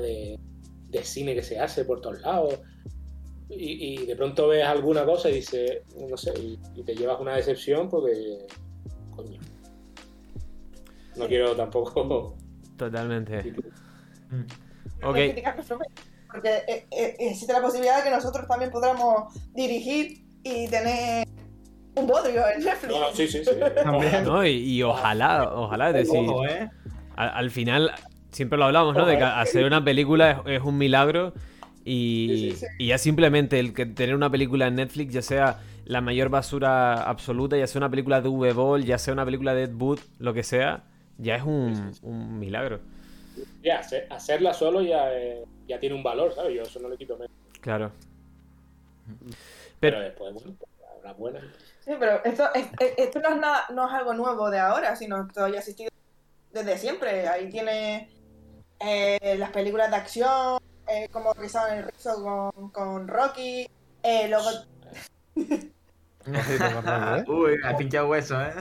de, 0.00 0.38
de 0.88 1.04
cine 1.04 1.34
que 1.34 1.42
se 1.42 1.58
hace 1.58 1.84
por 1.84 2.00
todos 2.00 2.20
lados. 2.22 2.60
Y, 3.48 4.00
y 4.00 4.06
de 4.06 4.16
pronto 4.16 4.48
ves 4.48 4.64
alguna 4.64 5.04
cosa 5.04 5.28
y 5.28 5.34
dices, 5.34 5.82
no 6.08 6.16
sé, 6.16 6.32
y, 6.38 6.58
y 6.74 6.82
te 6.82 6.94
llevas 6.94 7.20
una 7.20 7.36
decepción 7.36 7.88
porque. 7.88 8.46
Coño. 9.14 9.38
No 11.16 11.26
quiero 11.26 11.54
tampoco. 11.54 12.36
Totalmente. 12.78 13.52
Mm. 14.30 15.04
Ok. 15.04 15.16
Porque 16.30 16.62
eh, 16.66 16.86
eh, 16.90 17.16
existe 17.18 17.52
la 17.52 17.60
posibilidad 17.60 17.98
de 17.98 18.04
que 18.04 18.10
nosotros 18.10 18.46
también 18.48 18.70
podamos 18.70 19.34
dirigir 19.52 20.24
y 20.42 20.66
tener 20.68 21.28
un 21.94 22.06
bodrio 22.06 22.48
en 22.56 22.64
Netflix. 22.64 22.90
No, 22.94 23.00
no, 23.00 23.12
sí, 23.14 23.28
sí, 23.28 23.44
sí. 23.44 23.50
También. 23.84 24.24
¿no? 24.24 24.46
Y, 24.46 24.52
y 24.52 24.82
ojalá, 24.82 25.52
ojalá, 25.52 25.90
es 25.90 25.94
decir, 25.96 26.20
Ojo, 26.26 26.46
¿eh? 26.46 26.70
al, 27.16 27.28
al 27.28 27.50
final, 27.50 27.92
siempre 28.32 28.58
lo 28.58 28.64
hablamos, 28.64 28.94
¿no? 28.96 29.06
De 29.06 29.16
que 29.16 29.24
hacer 29.24 29.64
una 29.64 29.84
película 29.84 30.30
es, 30.46 30.56
es 30.58 30.62
un 30.62 30.76
milagro 30.78 31.32
y, 31.84 32.28
Sí, 32.28 32.50
sí, 32.52 32.56
sí. 32.56 32.66
y 32.78 32.86
ya 32.88 32.98
simplemente 32.98 33.58
el 33.60 33.72
que 33.74 33.86
tener 33.86 34.14
una 34.14 34.30
película 34.30 34.66
en 34.66 34.76
Netflix, 34.76 35.12
ya 35.12 35.22
sea 35.22 35.60
la 35.84 36.00
mayor 36.00 36.28
basura 36.28 37.02
absoluta, 37.02 37.56
ya 37.56 37.66
sea 37.66 37.78
una 37.80 37.90
película 37.90 38.20
de 38.20 38.28
V-Ball, 38.28 38.84
ya 38.84 38.98
sea 38.98 39.12
una 39.14 39.24
película 39.24 39.54
de 39.54 39.64
Ed 39.64 39.74
Wood, 39.74 39.98
lo 40.18 40.32
que 40.32 40.42
sea, 40.42 40.84
ya 41.18 41.36
es 41.36 41.42
un, 41.42 41.92
un 42.02 42.38
milagro. 42.38 42.80
Ya, 43.62 43.78
hacer- 43.80 44.06
hacerla 44.10 44.54
solo 44.54 44.82
ya, 44.82 45.12
eh, 45.12 45.44
ya 45.66 45.78
tiene 45.80 45.94
un 45.96 46.02
valor, 46.02 46.32
¿sabes? 46.34 46.54
Yo 46.54 46.62
eso 46.62 46.78
no 46.80 46.88
le 46.88 46.96
quito 46.96 47.14
menos. 47.16 47.32
Claro. 47.60 47.90
Pero 49.18 49.36
Pero, 49.80 50.00
después, 50.00 50.32
bueno, 50.34 50.56
habrá 50.96 51.12
buenas. 51.14 51.42
Sí, 51.84 51.92
pero 51.98 52.24
esto, 52.24 52.44
es- 52.54 52.68
es- 52.78 52.94
esto 52.98 53.20
no, 53.20 53.30
es 53.30 53.40
nada, 53.40 53.64
no 53.74 53.88
es 53.88 53.92
algo 53.94 54.14
nuevo 54.14 54.50
de 54.50 54.58
ahora, 54.60 54.94
sino 54.94 55.22
esto 55.26 55.48
ya 55.48 55.56
ha 55.56 55.58
existido 55.58 55.90
desde 56.52 56.78
siempre. 56.78 57.26
Ahí 57.26 57.48
tiene 57.50 58.08
eh, 58.84 59.36
las 59.38 59.50
películas 59.50 59.90
de 59.90 59.96
acción, 59.96 60.58
eh, 60.88 61.08
como 61.10 61.32
Rizado 61.34 61.68
en 61.72 61.78
el 61.78 61.84
Rizo 61.84 62.22
con, 62.22 62.70
con 62.70 63.08
Rocky. 63.08 63.66
eh, 64.02 64.28
luego, 64.28 64.48
Uy, 67.28 67.56
ha 67.64 67.76
pinchado 67.76 68.08
hueso, 68.08 68.40
¿eh? 68.40 68.52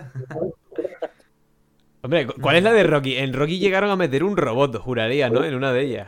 hombre, 2.02 2.26
¿cu- 2.28 2.42
¿cuál 2.42 2.56
es 2.56 2.64
la 2.64 2.72
de 2.74 2.84
Rocky? 2.84 3.18
En 3.18 3.34
Rocky 3.34 3.60
llegaron 3.60 3.90
a 3.92 3.96
meter 3.96 4.24
un 4.24 4.36
robot, 4.38 4.78
juraría, 4.78 5.30
¿no? 5.30 5.44
En 5.44 5.56
una 5.56 5.72
de 5.72 5.82
ellas. 5.82 6.08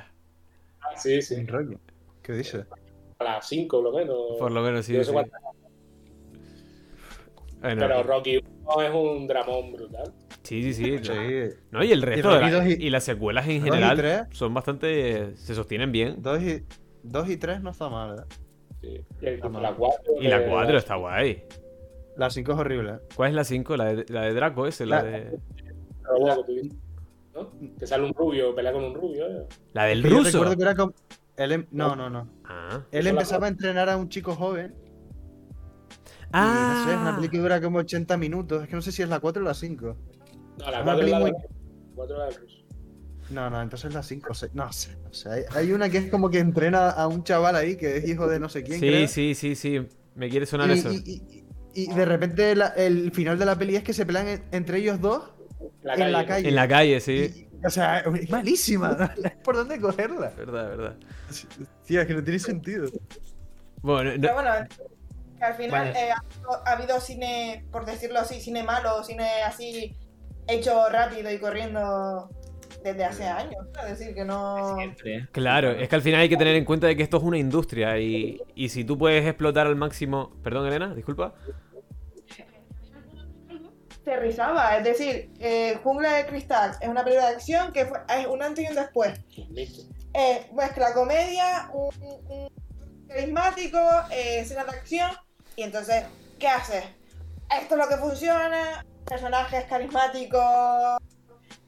Ah, 0.82 0.98
sí, 0.98 1.22
sí. 1.22 1.46
Rollo. 1.46 1.80
¿Qué 2.24 2.34
dices? 2.34 2.66
A 3.20 3.24
las 3.24 3.48
5 3.48 3.82
por 3.82 3.92
lo 3.92 3.98
menos. 3.98 4.18
Por 4.40 4.52
lo 4.52 4.62
menos, 4.62 4.86
sí. 4.86 4.94
Yo 4.94 5.00
no 5.00 5.04
sé 5.04 5.10
sí. 5.10 5.14
cuántas, 5.14 5.42
Bueno, 7.62 7.82
Pero 7.88 8.04
Rocky 8.04 8.38
1 8.66 8.82
es 8.82 8.94
un 8.94 9.28
dramón 9.28 9.74
brutal. 9.74 10.14
Sí, 10.44 10.74
sí, 10.74 10.74
sí. 10.74 11.00
Sí. 11.04 11.56
No, 11.72 11.84
y 11.84 11.92
el 11.92 12.02
resto, 12.02 12.30
Rocky 12.40 12.52
de 12.52 12.58
la- 12.58 12.70
y, 12.70 12.74
y- 12.74 12.90
las 12.90 13.04
secuelas 13.04 13.46
en 13.48 13.52
y 13.54 13.62
general 13.62 13.98
tres. 13.98 14.22
son 14.32 14.54
bastante. 14.54 15.36
se 15.36 15.56
sostienen 15.56 15.92
bien. 15.92 16.22
Dos 16.22 16.42
y, 16.42 16.64
dos 17.04 17.30
y 17.30 17.38
tres 17.38 17.62
no 17.62 17.72
está 17.72 17.90
mal, 17.90 18.20
¿eh? 18.20 18.24
Sí. 18.82 19.06
Y 19.22 19.26
el- 19.28 19.40
Ah, 19.42 19.46
la 19.46 19.50
mal. 19.50 19.76
4. 19.78 20.14
Y 20.20 20.28
la 20.28 20.46
4 20.46 20.78
está 20.78 20.96
guay. 20.96 21.44
La 22.18 22.30
5 22.30 22.52
es 22.52 22.58
horrible. 22.60 23.00
¿Cuál 23.16 23.30
es 23.30 23.36
la 23.36 23.44
5? 23.44 23.76
La 23.78 23.86
de, 23.86 24.06
la 24.10 24.22
de 24.24 24.34
Draco, 24.34 24.68
ese, 24.68 24.86
la 24.86 24.98
La- 24.98 25.04
de. 25.04 25.40
¿no? 27.34 27.52
Que 27.80 27.88
sale 27.88 28.04
un 28.06 28.14
rubio, 28.14 28.54
pelea 28.54 28.72
con 28.74 28.84
un 28.84 28.94
rubio. 28.94 29.26
¿eh? 29.28 29.48
La 29.74 29.86
del 29.86 30.04
yo 30.04 30.10
ruso. 30.10 30.26
recuerdo 30.32 30.56
que 30.58 30.62
era 30.64 30.76
como... 30.76 30.94
Él 31.38 31.52
em- 31.54 31.66
No, 31.72 31.96
no, 31.96 32.10
no. 32.10 32.30
Ah. 32.46 32.82
Él 32.92 33.06
la- 33.06 33.10
empezaba 33.12 33.48
a 33.48 33.50
entrenar 33.50 33.90
a 33.90 33.98
un 33.98 34.10
chico 34.10 34.36
joven. 34.36 34.76
Ah. 36.32 36.76
Y 36.76 36.78
no 36.80 36.86
sé, 36.86 36.92
es 36.94 36.98
una 37.02 37.16
película 37.16 37.32
que 37.32 37.42
dura 37.42 37.62
como 37.62 37.78
80 37.80 38.18
minutos. 38.18 38.64
Es 38.64 38.70
que 38.70 38.76
no 38.76 38.82
sé 38.82 38.92
si 38.92 39.02
es 39.02 39.10
la 39.10 39.20
4 39.20 39.42
o 39.42 39.46
la 39.46 39.54
5. 39.54 39.96
No, 40.60 40.72
la 40.72 40.82
Una 40.82 40.84
4 40.84 40.84
es 40.84 40.86
la 40.86 40.96
peli 40.96 41.12
de 41.12 41.20
muy- 41.20 41.32
la 41.32 41.48
4 41.96 42.16
es 42.16 42.20
la 42.20 42.26
del 42.26 42.36
ruso. 42.36 42.58
No, 43.30 43.50
no, 43.50 43.62
entonces 43.62 43.88
es 43.90 43.94
la 43.96 44.04
5 44.04 44.28
o 44.32 44.34
6. 44.34 44.52
No 44.54 44.72
sé, 44.74 44.96
no 45.04 45.14
sé. 45.14 45.30
Hay, 45.30 45.44
hay 45.56 45.72
una 45.72 45.90
que 45.90 45.98
es 45.98 46.12
como 46.12 46.30
que 46.30 46.40
entrena 46.40 46.90
a 46.90 47.08
un 47.08 47.24
chaval 47.24 47.56
ahí 47.56 47.76
que 47.78 47.98
es 47.98 48.08
hijo 48.08 48.28
de 48.28 48.40
no 48.40 48.50
sé 48.50 48.64
quién. 48.64 48.80
Sí, 48.80 48.88
creo. 48.88 49.08
sí, 49.08 49.34
sí, 49.36 49.56
sí. 49.56 49.88
Me 50.16 50.30
quiere 50.30 50.46
sonar 50.46 50.70
y, 50.70 50.74
eso. 50.74 50.92
y- 50.92 50.98
y- 51.06 51.44
y 51.84 51.88
de 51.94 52.06
repente 52.06 52.56
la- 52.56 52.68
el 52.68 53.12
final 53.12 53.40
de 53.40 53.46
la 53.46 53.56
peli 53.58 53.76
es 53.76 53.84
que 53.84 53.94
se 53.94 54.06
pelean 54.06 54.28
en- 54.28 54.44
entre 54.52 54.78
ellos 54.78 55.00
dos 55.02 55.24
La 55.82 55.96
en 55.96 56.12
la 56.12 56.26
calle. 56.26 56.50
En 56.50 56.56
la 56.56 56.68
calle, 56.68 57.00
sí. 57.00 57.48
Y, 57.50 57.66
O 57.66 57.70
sea, 57.70 58.00
es 58.00 58.30
malísima. 58.30 58.90
No 58.90 59.10
hay 59.24 59.32
por 59.42 59.56
dónde 59.56 59.80
cogerla. 59.80 60.34
Verdad, 60.38 60.68
verdad. 60.70 60.96
Tía, 61.88 62.02
es 62.02 62.08
que 62.08 62.14
no 62.14 62.22
tiene 62.24 62.38
sentido. 62.40 62.88
Bueno, 63.82 64.12
no- 64.16 64.22
Pero 64.22 64.34
bueno, 64.34 64.50
que 65.38 65.44
al 65.46 65.54
final 65.56 65.72
Vale. 65.88 65.92
eh, 65.92 66.12
ha, 66.12 66.18
habido, 66.20 66.68
ha 66.68 66.72
habido 66.74 67.00
cine, 67.02 67.66
por 67.72 67.86
decirlo 67.86 68.20
así, 68.20 68.42
cine 68.42 68.64
malo, 68.64 69.02
cine 69.06 69.44
así 69.46 69.96
hecho 70.48 70.90
rápido 70.90 71.32
y 71.32 71.40
corriendo 71.40 72.30
desde 72.84 73.06
hace 73.06 73.26
años. 73.26 73.66
¿no? 73.74 73.82
Es 73.84 73.98
decir, 73.98 74.14
que 74.14 74.26
no. 74.26 74.76
Siempre. 74.78 75.28
claro, 75.32 75.72
es 75.72 75.88
que 75.88 75.96
al 75.96 76.02
final 76.02 76.22
hay 76.22 76.30
que 76.30 76.38
tener 76.38 76.56
en 76.56 76.66
cuenta 76.66 76.88
de 76.88 76.96
que 76.96 77.04
esto 77.04 77.18
es 77.18 77.24
una 77.24 77.38
industria 77.38 77.98
y, 78.00 78.42
y 78.56 78.70
si 78.70 78.84
tú 78.84 78.98
puedes 78.98 79.26
explotar 79.26 79.68
al 79.68 79.76
máximo... 79.76 80.32
Perdón, 80.44 80.68
Elena, 80.68 80.94
disculpa. 80.94 81.34
Se 84.04 84.18
rizaba, 84.18 84.76
es 84.78 84.84
decir, 84.84 85.32
eh, 85.40 85.80
Jungla 85.82 86.16
de 86.16 86.26
Cristal 86.26 86.76
es 86.82 86.90
una 86.90 87.06
película 87.06 87.30
de 87.30 87.36
acción 87.36 87.72
que 87.72 87.86
fue, 87.86 88.00
es 88.20 88.28
un 88.28 88.44
antes 88.44 88.66
y 88.66 88.68
un 88.68 88.76
después. 88.76 89.14
Eh, 90.14 90.46
mezcla 90.54 90.94
comedia, 90.94 91.70
un, 91.72 91.90
un 92.28 92.50
carismático, 93.08 93.80
eh, 94.12 94.40
escena 94.42 94.66
de 94.66 94.72
acción, 94.72 95.10
y 95.56 95.64
entonces, 95.64 96.04
¿qué 96.38 96.50
haces? 96.50 96.84
Esto 97.62 97.76
es 97.76 97.82
lo 97.82 97.88
que 97.88 97.96
funciona, 97.96 98.86
personajes 99.04 99.66
carismáticos 99.66 100.98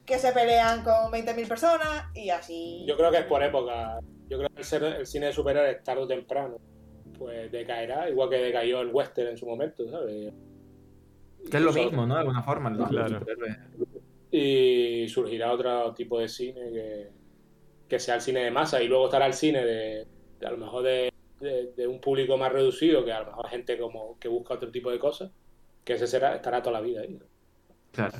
que 0.04 0.18
se 0.18 0.32
pelean 0.32 0.82
con 0.84 1.10
20.000 1.12 1.48
personas, 1.48 2.04
y 2.14 2.30
así. 2.30 2.84
Yo 2.86 2.96
creo 2.96 3.10
que 3.10 3.18
es 3.18 3.24
por 3.24 3.42
época. 3.42 3.98
Yo 4.28 4.38
creo 4.38 4.48
que 4.50 4.58
el, 4.58 4.64
ser- 4.64 4.82
el 4.84 5.06
cine 5.06 5.26
de 5.26 5.32
superhéroes 5.32 5.82
tarde 5.82 6.02
o 6.02 6.06
temprano 6.06 6.58
pues 7.18 7.50
decaerá, 7.50 8.10
igual 8.10 8.28
que 8.28 8.36
decayó 8.36 8.80
el 8.82 8.90
western 8.92 9.28
en 9.28 9.36
su 9.38 9.46
momento, 9.46 9.88
¿sabes? 9.90 10.32
Que 11.50 11.56
es 11.56 11.62
lo 11.62 11.72
mismo, 11.72 12.06
¿no? 12.06 12.14
De 12.14 12.20
alguna 12.20 12.42
forma. 12.42 12.70
Claro. 12.88 13.20
superhéroes. 13.20 13.56
Y 14.30 15.08
surgirá 15.08 15.52
otro 15.52 15.94
tipo 15.94 16.18
de 16.20 16.28
cine 16.28 16.60
que, 16.72 17.08
que 17.88 17.98
sea 17.98 18.16
el 18.16 18.20
cine 18.20 18.40
de 18.40 18.50
masa 18.50 18.82
y 18.82 18.88
luego 18.88 19.06
estará 19.06 19.26
el 19.26 19.32
cine 19.32 19.64
de, 19.64 20.06
de 20.40 20.46
a 20.46 20.50
lo 20.50 20.58
mejor 20.58 20.82
de, 20.82 21.10
de- 21.40 21.72
de 21.72 21.86
un 21.86 22.00
público 22.00 22.36
más 22.36 22.52
reducido, 22.52 23.04
que 23.04 23.12
a 23.12 23.20
lo 23.20 23.26
mejor 23.26 23.48
gente 23.48 23.78
como 23.78 24.18
que 24.18 24.28
busca 24.28 24.54
otro 24.54 24.70
tipo 24.70 24.90
de 24.90 24.98
cosas, 24.98 25.30
que 25.86 25.94
ese 25.94 26.06
será, 26.06 26.34
estará 26.34 26.60
toda 26.62 26.80
la 26.80 26.80
vida 26.80 27.00
ahí. 27.00 27.18
Claro. 27.92 28.18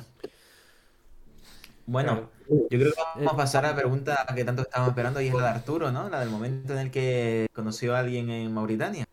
Bueno, 1.85 2.29
yo 2.49 2.67
creo 2.69 2.91
que 2.91 2.99
vamos 3.15 3.33
a 3.33 3.37
pasar 3.37 3.65
a 3.65 3.69
la 3.69 3.75
pregunta 3.75 4.25
que 4.35 4.43
tanto 4.43 4.61
estábamos 4.63 4.91
esperando 4.91 5.21
y 5.21 5.27
es 5.27 5.33
la 5.33 5.43
de 5.43 5.49
Arturo, 5.49 5.91
¿no? 5.91 6.09
La 6.09 6.19
del 6.21 6.29
momento 6.29 6.73
en 6.73 6.79
el 6.79 6.91
que 6.91 7.47
conoció 7.53 7.95
a 7.95 7.99
alguien 7.99 8.29
en 8.29 8.53
Mauritania. 8.53 9.05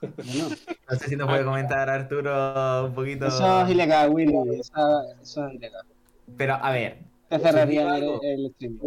Bueno, 0.00 0.48
No 0.90 0.96
sé 0.98 1.08
si 1.08 1.16
nos 1.16 1.28
puede 1.28 1.44
comentar 1.44 1.88
Arturo 1.88 2.86
un 2.86 2.94
poquito. 2.94 3.26
eso 3.26 3.62
es 3.62 3.70
ilegal, 3.70 4.10
Willy. 4.10 4.60
Eso, 4.60 5.02
eso 5.22 5.46
es 5.48 5.54
ilegal. 5.54 5.86
Pero 6.36 6.54
a 6.54 6.70
ver, 6.72 6.98
Te 7.28 7.38
cerraría 7.38 7.96
el, 7.96 8.18
el 8.22 8.46
streaming. 8.46 8.78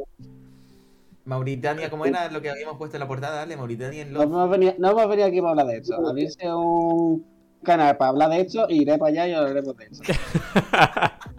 Mauritania, 1.26 1.90
¿cómo 1.90 2.06
era 2.06 2.30
lo 2.32 2.42
que 2.42 2.50
habíamos 2.50 2.78
puesto 2.78 2.98
en 2.98 3.02
la 3.02 3.08
portada? 3.08 3.36
Dale, 3.38 3.56
Mauritania 3.56 4.02
en 4.04 4.12
No 4.14 4.20
Love. 4.20 4.28
hemos, 4.30 4.50
venido, 4.50 4.74
no 4.80 4.90
hemos 4.92 5.08
venido 5.10 5.28
aquí 5.28 5.40
para 5.40 5.52
hablar 5.52 5.68
de 5.68 5.78
esto. 5.78 5.96
Abrirse 6.08 6.54
un 6.54 7.26
canal 7.64 7.98
para 7.98 8.10
hablar 8.10 8.30
de 8.30 8.42
esto 8.42 8.66
y 8.70 8.82
iré 8.82 8.98
para 8.98 9.12
allá 9.12 9.28
y 9.28 9.34
hablaremos 9.34 9.76
de 9.78 9.86
esto. 9.86 10.04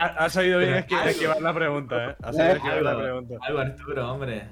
Ha, 0.00 0.06
ha 0.26 0.30
sabido 0.30 0.60
bien 0.60 0.74
esquivar 1.06 1.42
la 1.42 1.52
pregunta, 1.52 2.10
¿eh? 2.10 2.16
Ha 2.22 2.32
sabido 2.32 2.54
esquivar 2.54 2.82
la 2.82 2.96
pregunta. 2.98 3.34
algo, 3.40 3.58
Arturo, 3.58 4.12
hombre. 4.12 4.48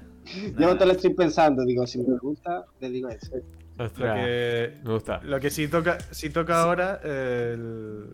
Yo 0.59 0.75
todo 0.75 0.87
lo 0.87 0.91
estoy 0.91 1.13
pensando, 1.13 1.63
digo, 1.63 1.87
si 1.87 1.99
me 1.99 2.17
gusta, 2.17 2.65
le 2.81 2.89
digo 2.89 3.07
eso. 3.07 3.37
Lo 3.77 3.85
Ostras, 3.85 4.15
que, 4.19 4.73
me 4.83 4.91
gusta. 4.91 5.21
lo 5.23 5.39
que 5.39 5.49
sí 5.49 5.69
toca, 5.69 5.99
sí 6.11 6.29
toca 6.31 6.61
ahora, 6.61 6.99
el, 7.01 8.09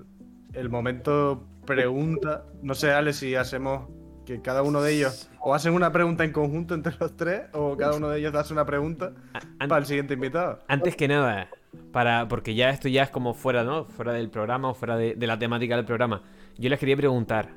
el 0.54 0.70
momento 0.70 1.44
pregunta. 1.66 2.46
No 2.62 2.76
sé, 2.76 2.92
Ale, 2.92 3.14
si 3.14 3.34
hacemos 3.34 3.90
que 4.28 4.40
cada 4.44 4.62
uno 4.62 4.84
de 4.84 4.94
ellos 4.94 5.32
o 5.46 5.54
hacen 5.54 5.74
una 5.74 5.92
pregunta 5.92 6.24
en 6.24 6.32
conjunto 6.32 6.74
entre 6.74 6.94
los 7.00 7.16
tres 7.18 7.42
o 7.52 7.76
cada 7.76 7.96
uno 7.98 8.08
de 8.10 8.20
ellos 8.20 8.34
hace 8.34 8.54
una 8.54 8.66
pregunta 8.66 9.12
An- 9.60 9.68
para 9.68 9.80
el 9.80 9.86
siguiente 9.86 10.14
invitado. 10.14 10.60
Antes 10.70 10.96
que 10.96 11.08
nada, 11.08 11.50
para, 11.92 12.28
porque 12.30 12.56
ya 12.56 12.70
esto 12.70 12.88
ya 12.88 13.04
es 13.04 13.10
como 13.10 13.34
fuera, 13.34 13.64
¿no? 13.64 13.86
Fuera 13.86 14.14
del 14.14 14.30
programa 14.30 14.70
o 14.70 14.74
fuera 14.74 14.96
de, 14.96 15.16
de 15.16 15.28
la 15.28 15.38
temática 15.38 15.76
del 15.76 15.86
programa. 15.86 16.22
Yo 16.58 16.70
les 16.70 16.80
quería 16.80 16.96
preguntar, 16.96 17.50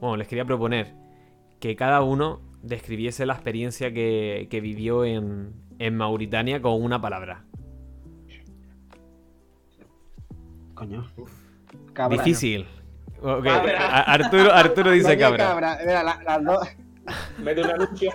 bueno, 0.00 0.16
les 0.16 0.28
quería 0.28 0.44
proponer 0.44 0.94
que 1.58 1.74
cada 1.74 2.02
uno 2.02 2.40
describiese 2.62 3.26
la 3.26 3.32
experiencia 3.34 3.92
que, 3.92 4.46
que 4.50 4.60
vivió 4.60 5.04
en, 5.04 5.52
en 5.80 5.96
Mauritania 5.96 6.62
con 6.62 6.80
una 6.80 7.00
palabra. 7.00 7.44
Coño. 10.74 11.06
Cabra. 11.92 12.16
Difícil. 12.18 12.66
Ok, 13.20 13.44
Cabra. 13.44 13.86
a- 13.86 14.12
Arturo, 14.12 14.52
Arturo 14.52 14.90
dice 14.92 15.16
cabra. 15.18 15.78
Mira, 15.84 16.02
la-. 16.02 16.58
Mete 17.38 17.62
un 17.62 17.70
anuncio, 17.70 18.10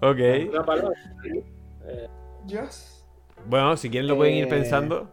Ok. 0.00 0.18
una 0.50 0.64
palabra. 0.64 0.94
Eh. 1.86 2.08
Bueno, 3.46 3.76
si 3.76 3.90
quieren 3.90 4.08
lo 4.08 4.16
pueden 4.16 4.34
ir 4.34 4.44
Eh. 4.44 4.48
pensando. 4.48 5.10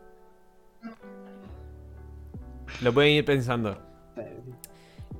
Lo 2.81 2.94
pueden 2.94 3.11
ir 3.14 3.26
pensando. 3.26 3.77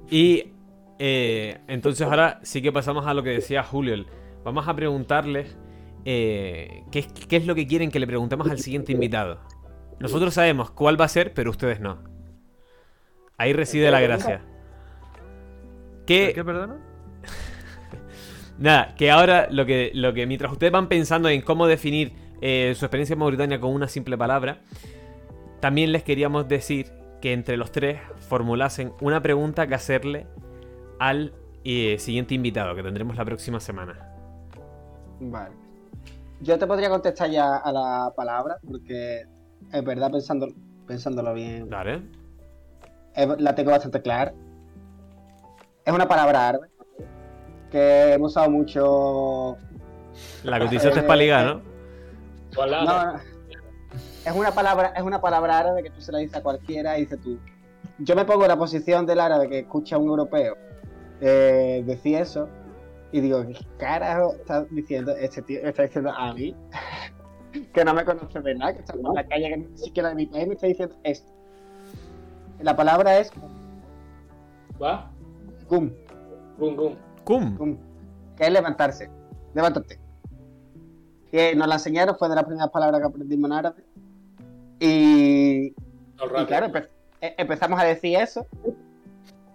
Y 0.10 0.53
eh, 0.99 1.60
entonces 1.68 2.06
ahora 2.07 2.40
sí 2.44 2.61
que 2.61 2.72
pasamos 2.72 3.06
a 3.06 3.14
lo 3.14 3.24
que 3.24 3.32
decía 3.32 3.64
Julio. 3.64 4.06
Vamos 4.44 4.68
a 4.68 4.76
preguntarles 4.76 5.57
eh, 6.06 6.84
¿qué, 6.91 6.99
es- 6.99 7.07
qué 7.11 7.36
es 7.38 7.45
lo 7.45 7.53
que 7.56 7.68
quieren 7.68 7.91
que 7.91 7.99
le 7.99 8.07
preguntemos 8.07 8.49
al 8.49 8.60
siguiente 8.60 8.94
invitado. 8.94 9.41
Nosotros 9.99 10.34
sabemos 10.34 10.72
cuál 10.72 10.99
va 10.99 11.06
a 11.06 11.10
ser, 11.10 11.34
pero 11.34 11.49
ustedes 11.49 11.80
no. 11.82 11.98
Ahí 13.38 13.54
reside 13.54 13.92
la 13.92 14.02
gracia. 14.02 14.42
¿Qué, 16.08 16.32
¿Qué, 16.34 16.44
perdona? 16.44 16.78
Nada, 18.58 18.96
que 18.96 19.12
ahora 19.12 19.48
lo 19.52 19.66
que, 19.66 19.92
lo 19.94 20.14
que 20.14 20.26
mientras 20.26 20.52
ustedes 20.52 20.72
van 20.72 20.88
pensando 20.88 21.30
en 21.30 21.42
cómo 21.42 21.68
definir 21.68 22.14
eh, 22.42 22.74
su 22.76 22.86
experiencia 22.86 23.14
en 23.14 23.20
Mauritania 23.20 23.60
con 23.60 23.74
una 23.74 23.88
simple 23.88 24.18
palabra, 24.18 24.62
también 25.60 25.92
les 25.92 26.04
queríamos 26.04 26.48
decir 26.48 26.92
que 27.22 27.34
entre 27.34 27.58
los 27.58 27.72
tres 27.72 28.00
formulasen 28.28 28.94
una 29.02 29.22
pregunta 29.22 29.68
que 29.68 29.76
hacerle 29.76 30.28
al 31.00 31.34
eh, 31.64 31.98
siguiente 32.00 32.34
invitado 32.34 32.76
que 32.76 32.82
tendremos 32.82 33.16
la 33.18 33.26
próxima 33.26 33.60
semana. 33.60 34.14
Vale. 35.20 35.56
Yo 36.42 36.58
te 36.58 36.66
podría 36.66 36.90
contestar 36.90 37.30
ya 37.30 37.58
a 37.58 37.72
la 37.72 38.14
palabra, 38.16 38.58
porque 38.66 39.24
es 39.72 39.84
verdad, 39.84 40.12
pensando, 40.12 40.48
pensándolo 40.88 41.34
bien, 41.34 41.70
Vale. 41.70 42.02
Es- 43.18 43.41
la 43.41 43.53
tengo 43.56 43.72
bastante 43.72 44.02
clara. 44.02 44.34
Es 45.85 45.94
una 45.94 46.07
palabra 46.07 46.49
árabe 46.49 46.68
que 47.72 48.14
hemos 48.14 48.31
usado 48.31 48.49
mucho. 48.49 49.57
La 50.44 50.57
que 50.60 50.65
utilizaste 50.65 50.99
es 50.99 51.06
para 51.06 51.18
ligar, 51.18 51.45
¿no? 51.45 51.61
¿cuál 52.56 52.72
la- 52.72 52.84
No, 52.84 53.14
no. 53.14 53.19
es 54.26 54.34
una 54.34 54.52
palabra, 54.52 54.94
es 54.95 55.03
una 55.03 55.19
palabra 55.22 55.60
árabe 55.60 55.84
que 55.84 55.89
tú 55.89 56.02
se 56.02 56.11
la 56.11 56.19
dices 56.19 56.38
a 56.38 56.44
cualquiera 56.44 56.98
y 56.98 57.02
dices 57.02 57.19
tú. 57.22 57.38
Yo 57.99 58.15
me 58.15 58.26
pongo 58.26 58.44
en 58.44 58.49
la 58.49 58.57
posición 58.57 59.06
del 59.06 59.19
árabe 59.19 59.49
que 59.49 59.60
escucha 59.60 59.95
a 59.95 59.99
un 59.99 60.07
europeo 60.07 60.56
eh, 61.19 61.84
decir 61.85 62.18
eso 62.18 62.48
y 63.11 63.22
digo, 63.22 63.45
¿qué 63.48 63.57
carajo 63.80 64.34
está 64.35 64.65
diciendo 64.69 65.14
este 65.14 65.41
tío? 65.41 65.61
Me 65.64 65.69
está 65.69 65.84
diciendo 65.84 66.11
a 66.11 66.34
mí 66.34 66.56
que 67.73 67.84
no 67.85 67.94
me 67.94 68.06
conoce 68.06 68.39
de 68.41 68.56
nada, 68.56 68.73
que 68.73 68.80
está 68.81 68.94
en 68.94 69.03
la 69.14 69.27
calle 69.27 69.49
que 69.49 69.57
ni 69.57 69.77
siquiera 69.77 70.10
de 70.10 70.15
mi 70.15 70.26
país 70.27 70.48
me 70.48 70.53
está 70.53 70.68
diciendo 70.68 70.95
esto. 71.03 71.31
La 72.60 72.76
palabra 72.76 73.20
es 73.20 73.32
¿Va? 74.82 75.12
gum, 75.70 75.92
Gum, 76.58 76.76
gum. 76.76 76.96
Cum. 77.24 77.58
gum, 77.58 77.78
que 78.36 78.46
es 78.46 78.52
levantarse, 78.52 79.10
levántate. 79.54 80.00
Que 81.32 81.56
nos 81.56 81.68
la 81.68 81.76
enseñaron, 81.76 82.16
fue 82.18 82.30
de 82.30 82.36
las 82.36 82.46
primeras 82.46 82.70
palabras 82.70 83.02
que 83.02 83.08
aprendimos 83.08 83.50
en 83.50 83.54
árabe. 83.58 83.84
Y 84.80 84.88
Y 85.68 85.76
rato. 86.18 86.48
claro, 86.48 86.68
empe- 86.68 86.88
e- 87.22 87.36
empezamos 87.38 87.80
a 87.80 87.84
decir 87.84 88.18
eso 88.18 88.48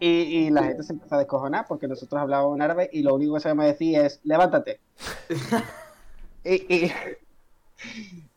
y, 0.01 0.09
y 0.09 0.51
la 0.51 0.65
gente 0.65 0.83
se 0.83 0.93
empezó 0.93 1.15
a 1.15 1.19
descojonar 1.19 1.65
porque 1.69 1.89
nosotros 1.89 2.21
hablábamos 2.21 2.57
en 2.57 2.63
árabe 2.63 2.91
y 2.93 3.03
lo 3.03 3.15
único 3.15 3.35
que 3.35 3.41
sabemos 3.41 3.67
decir 3.67 3.97
es 3.99 4.21
levántate. 4.25 4.81
y, 6.45 6.55
y, 6.87 6.93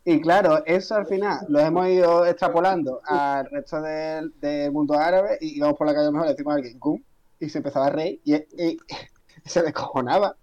y 0.06 0.22
claro, 0.22 0.64
eso 0.66 0.96
al 0.96 1.08
final 1.08 1.40
lo 1.50 1.60
hemos 1.60 1.88
ido 1.88 2.26
extrapolando 2.26 3.02
al 3.06 3.50
resto 3.50 3.82
del, 3.82 4.40
del 4.40 4.72
mundo 4.72 4.94
árabe 4.94 5.38
y 5.42 5.58
íbamos 5.58 5.78
por 5.78 5.88
la 5.88 5.94
calle 5.94 6.04
a 6.04 6.08
lo 6.08 6.12
mejor 6.14 6.28
le 6.28 6.34
decimos 6.34 6.52
a 6.54 6.56
alguien 6.58 6.80
"Gum", 6.80 7.02
y 7.40 7.50
se 7.50 7.58
empezaba 7.58 7.88
a 7.88 7.90
reír 7.90 8.22
y, 8.24 8.36
y 8.36 8.78
se 9.46 9.62
descojonaba. 9.64 10.36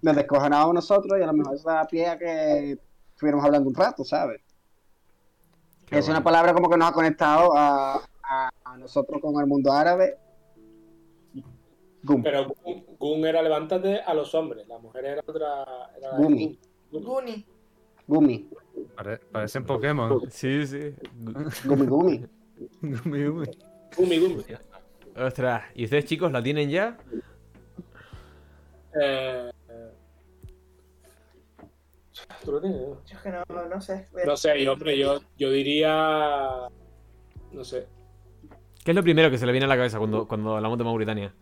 Nos 0.00 0.16
descojonábamos 0.16 0.74
nosotros 0.74 1.18
y 1.18 1.22
a 1.22 1.26
lo 1.26 1.32
mejor 1.34 1.54
eso 1.54 1.68
daba 1.68 1.84
pie 1.86 2.06
a 2.08 2.18
que 2.18 2.78
estuviéramos 3.14 3.44
hablando 3.44 3.68
un 3.68 3.74
rato, 3.74 4.02
¿sabes? 4.04 4.40
Qué 5.86 5.98
es 5.98 6.08
una 6.08 6.24
palabra 6.24 6.54
como 6.54 6.70
que 6.70 6.76
nos 6.78 6.88
ha 6.88 6.92
conectado 6.92 7.54
a, 7.54 7.96
a- 8.22 8.50
a 8.64 8.76
nosotros 8.78 9.20
con 9.20 9.38
el 9.40 9.46
mundo 9.46 9.70
árabe. 9.72 10.16
Gum. 12.02 12.22
Pero 12.22 12.48
gum, 12.64 12.82
gum 12.98 13.24
era 13.26 13.42
levántate 13.42 14.00
a 14.00 14.12
los 14.14 14.34
hombres, 14.34 14.66
las 14.66 14.80
mujeres 14.82 15.12
era 15.12 15.22
otra. 15.26 15.64
Era 15.96 16.16
Gumi. 16.16 16.58
gum. 16.90 17.02
Guni. 17.04 17.46
Gumi. 18.08 18.48
Pare- 18.96 19.18
parecen 19.30 19.64
Pokémon. 19.64 20.20
Sí, 20.30 20.66
sí. 20.66 20.94
Gumi, 21.64 21.86
gumi. 21.86 22.26
Gumi, 22.80 23.24
gumi. 23.26 23.46
Gumi, 23.96 24.18
gumi. 24.18 24.44
Ostras, 25.16 25.64
¿y 25.74 25.84
ustedes 25.84 26.04
chicos 26.06 26.32
la 26.32 26.42
tienen 26.42 26.70
ya? 26.70 26.96
Eh, 29.00 29.50
¿Tú 32.44 32.52
lo 32.52 32.60
tienes? 32.60 32.80
no? 32.80 32.86
Yo 33.04 33.16
es 33.16 33.18
que 33.22 33.30
no, 33.30 33.42
no 33.68 33.80
sé. 33.80 34.08
No 34.26 34.36
sé, 34.36 34.62
yo, 34.64 34.72
hombre, 34.72 34.98
yo, 34.98 35.20
yo 35.38 35.50
diría. 35.50 36.68
No 37.52 37.64
sé. 37.64 37.86
¿Qué 38.84 38.90
es 38.90 38.94
lo 38.96 39.02
primero 39.02 39.30
que 39.30 39.38
se 39.38 39.46
le 39.46 39.52
viene 39.52 39.64
a 39.66 39.68
la 39.68 39.76
cabeza 39.76 39.98
cuando, 39.98 40.26
cuando 40.26 40.56
hablamos 40.56 40.76
de 40.78 40.84
Mauritania? 40.84 41.34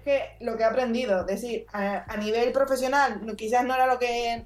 Es 0.00 0.04
que 0.38 0.44
lo 0.44 0.56
que 0.56 0.62
he 0.62 0.66
aprendido, 0.66 1.20
es 1.20 1.26
decir, 1.26 1.66
a, 1.72 2.04
a 2.12 2.16
nivel 2.16 2.52
profesional, 2.52 3.24
no- 3.24 3.36
quizás 3.36 3.64
no 3.64 3.74
era 3.74 3.86
lo 3.86 3.98
que 3.98 4.44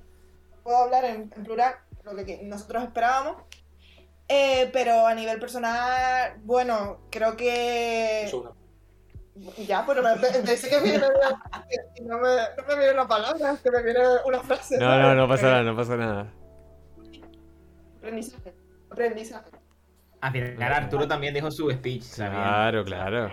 puedo 0.63 0.77
hablar 0.79 1.05
en, 1.05 1.33
en 1.37 1.45
plural, 1.45 1.75
lo 2.03 2.15
que, 2.17 2.25
que 2.25 2.43
nosotros 2.43 2.83
esperábamos, 2.85 3.43
eh, 4.29 4.71
pero 4.73 5.07
a 5.07 5.15
nivel 5.15 5.39
personal, 5.39 6.35
bueno, 6.43 7.01
creo 7.11 7.37
que... 7.37 8.29
Ya, 9.67 9.85
pero 9.85 10.01
me, 10.03 10.15
me- 10.15 10.29
pensé 10.29 10.69
que 10.71 10.81
viene 10.81 10.99
no 12.03 12.19
me, 12.19 12.29
no 12.57 12.67
me 12.69 12.77
viene 12.77 12.93
una 12.93 13.09
palabra, 13.09 13.57
que 13.63 13.71
me 13.71 13.83
viene 13.83 14.01
una 14.25 14.41
frase. 14.41 14.79
No, 14.79 14.97
no, 14.99 15.15
no 15.15 15.29
pasa 15.29 15.47
nada, 15.49 15.63
no 15.65 15.77
pasa 15.77 15.97
nada. 15.97 16.33
Aprendizaje, 17.99 18.55
aprendizaje. 18.91 19.51
Al 20.21 20.33
final 20.33 20.73
Arturo 20.73 21.09
también 21.09 21.35
dejó 21.35 21.51
su 21.51 21.69
speech, 21.71 22.03
¿sabes? 22.03 22.31
Claro, 22.39 22.85
claro. 22.85 23.31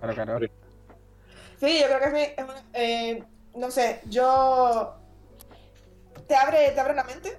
Claro, 0.00 0.14
claro. 0.14 0.38
Sí, 1.60 1.80
yo 1.80 1.86
creo 1.98 2.12
que 2.12 2.34
es 2.36 2.44
una- 2.44 2.64
eh, 2.72 3.22
no 3.54 3.70
sé, 3.70 4.00
yo. 4.06 4.94
Te 6.26 6.36
abre, 6.36 6.70
te 6.72 6.80
abre 6.80 6.94
la 6.94 7.04
mente 7.04 7.36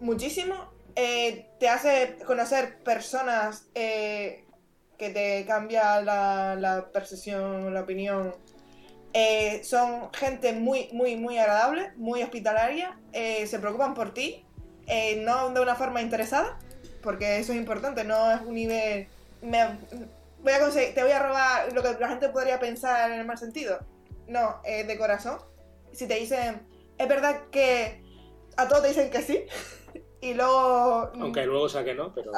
muchísimo. 0.00 0.72
eh, 0.96 1.48
te 1.58 1.68
hace 1.68 2.18
conocer 2.24 2.78
personas 2.84 3.66
eh, 3.74 4.44
que 4.96 5.10
te 5.10 5.44
cambia 5.44 6.00
la, 6.00 6.54
la 6.54 6.88
percepción, 6.92 7.74
la 7.74 7.80
opinión. 7.80 8.32
Eh, 9.12 9.62
son 9.64 10.12
gente 10.12 10.52
muy, 10.52 10.88
muy, 10.92 11.16
muy 11.16 11.36
agradable, 11.38 11.90
muy 11.96 12.22
hospitalaria. 12.22 12.96
eh, 13.12 13.44
se 13.48 13.58
preocupan 13.58 13.94
por 13.94 14.14
ti, 14.14 14.44
eh, 14.86 15.16
no 15.24 15.50
de 15.50 15.60
una 15.60 15.74
forma 15.74 16.00
interesada, 16.00 16.60
porque 17.02 17.38
eso 17.38 17.52
es 17.52 17.58
importante, 17.58 18.04
no 18.04 18.30
es 18.30 18.40
un 18.42 18.54
nivel. 18.54 19.08
me- 19.42 19.76
voy 20.44 20.52
a 20.52 20.60
conseguir, 20.60 20.94
te 20.94 21.02
voy 21.02 21.12
a 21.12 21.22
robar 21.22 21.72
lo 21.72 21.82
que 21.82 21.96
la 21.98 22.08
gente 22.08 22.28
podría 22.28 22.60
pensar 22.60 23.10
en 23.10 23.20
el 23.20 23.26
mal 23.26 23.38
sentido. 23.38 23.80
No, 24.28 24.60
eh, 24.64 24.84
de 24.84 24.96
corazón. 24.96 25.38
Si 25.92 26.06
te 26.06 26.14
dicen, 26.14 26.66
es 26.98 27.08
verdad 27.08 27.48
que 27.50 28.04
a 28.56 28.68
todos 28.68 28.82
te 28.82 28.88
dicen 28.88 29.10
que 29.10 29.22
sí, 29.22 29.44
y 30.20 30.34
luego. 30.34 31.10
Aunque 31.20 31.46
luego 31.46 31.68
saque 31.68 31.94
no, 31.94 32.14
pero. 32.14 32.30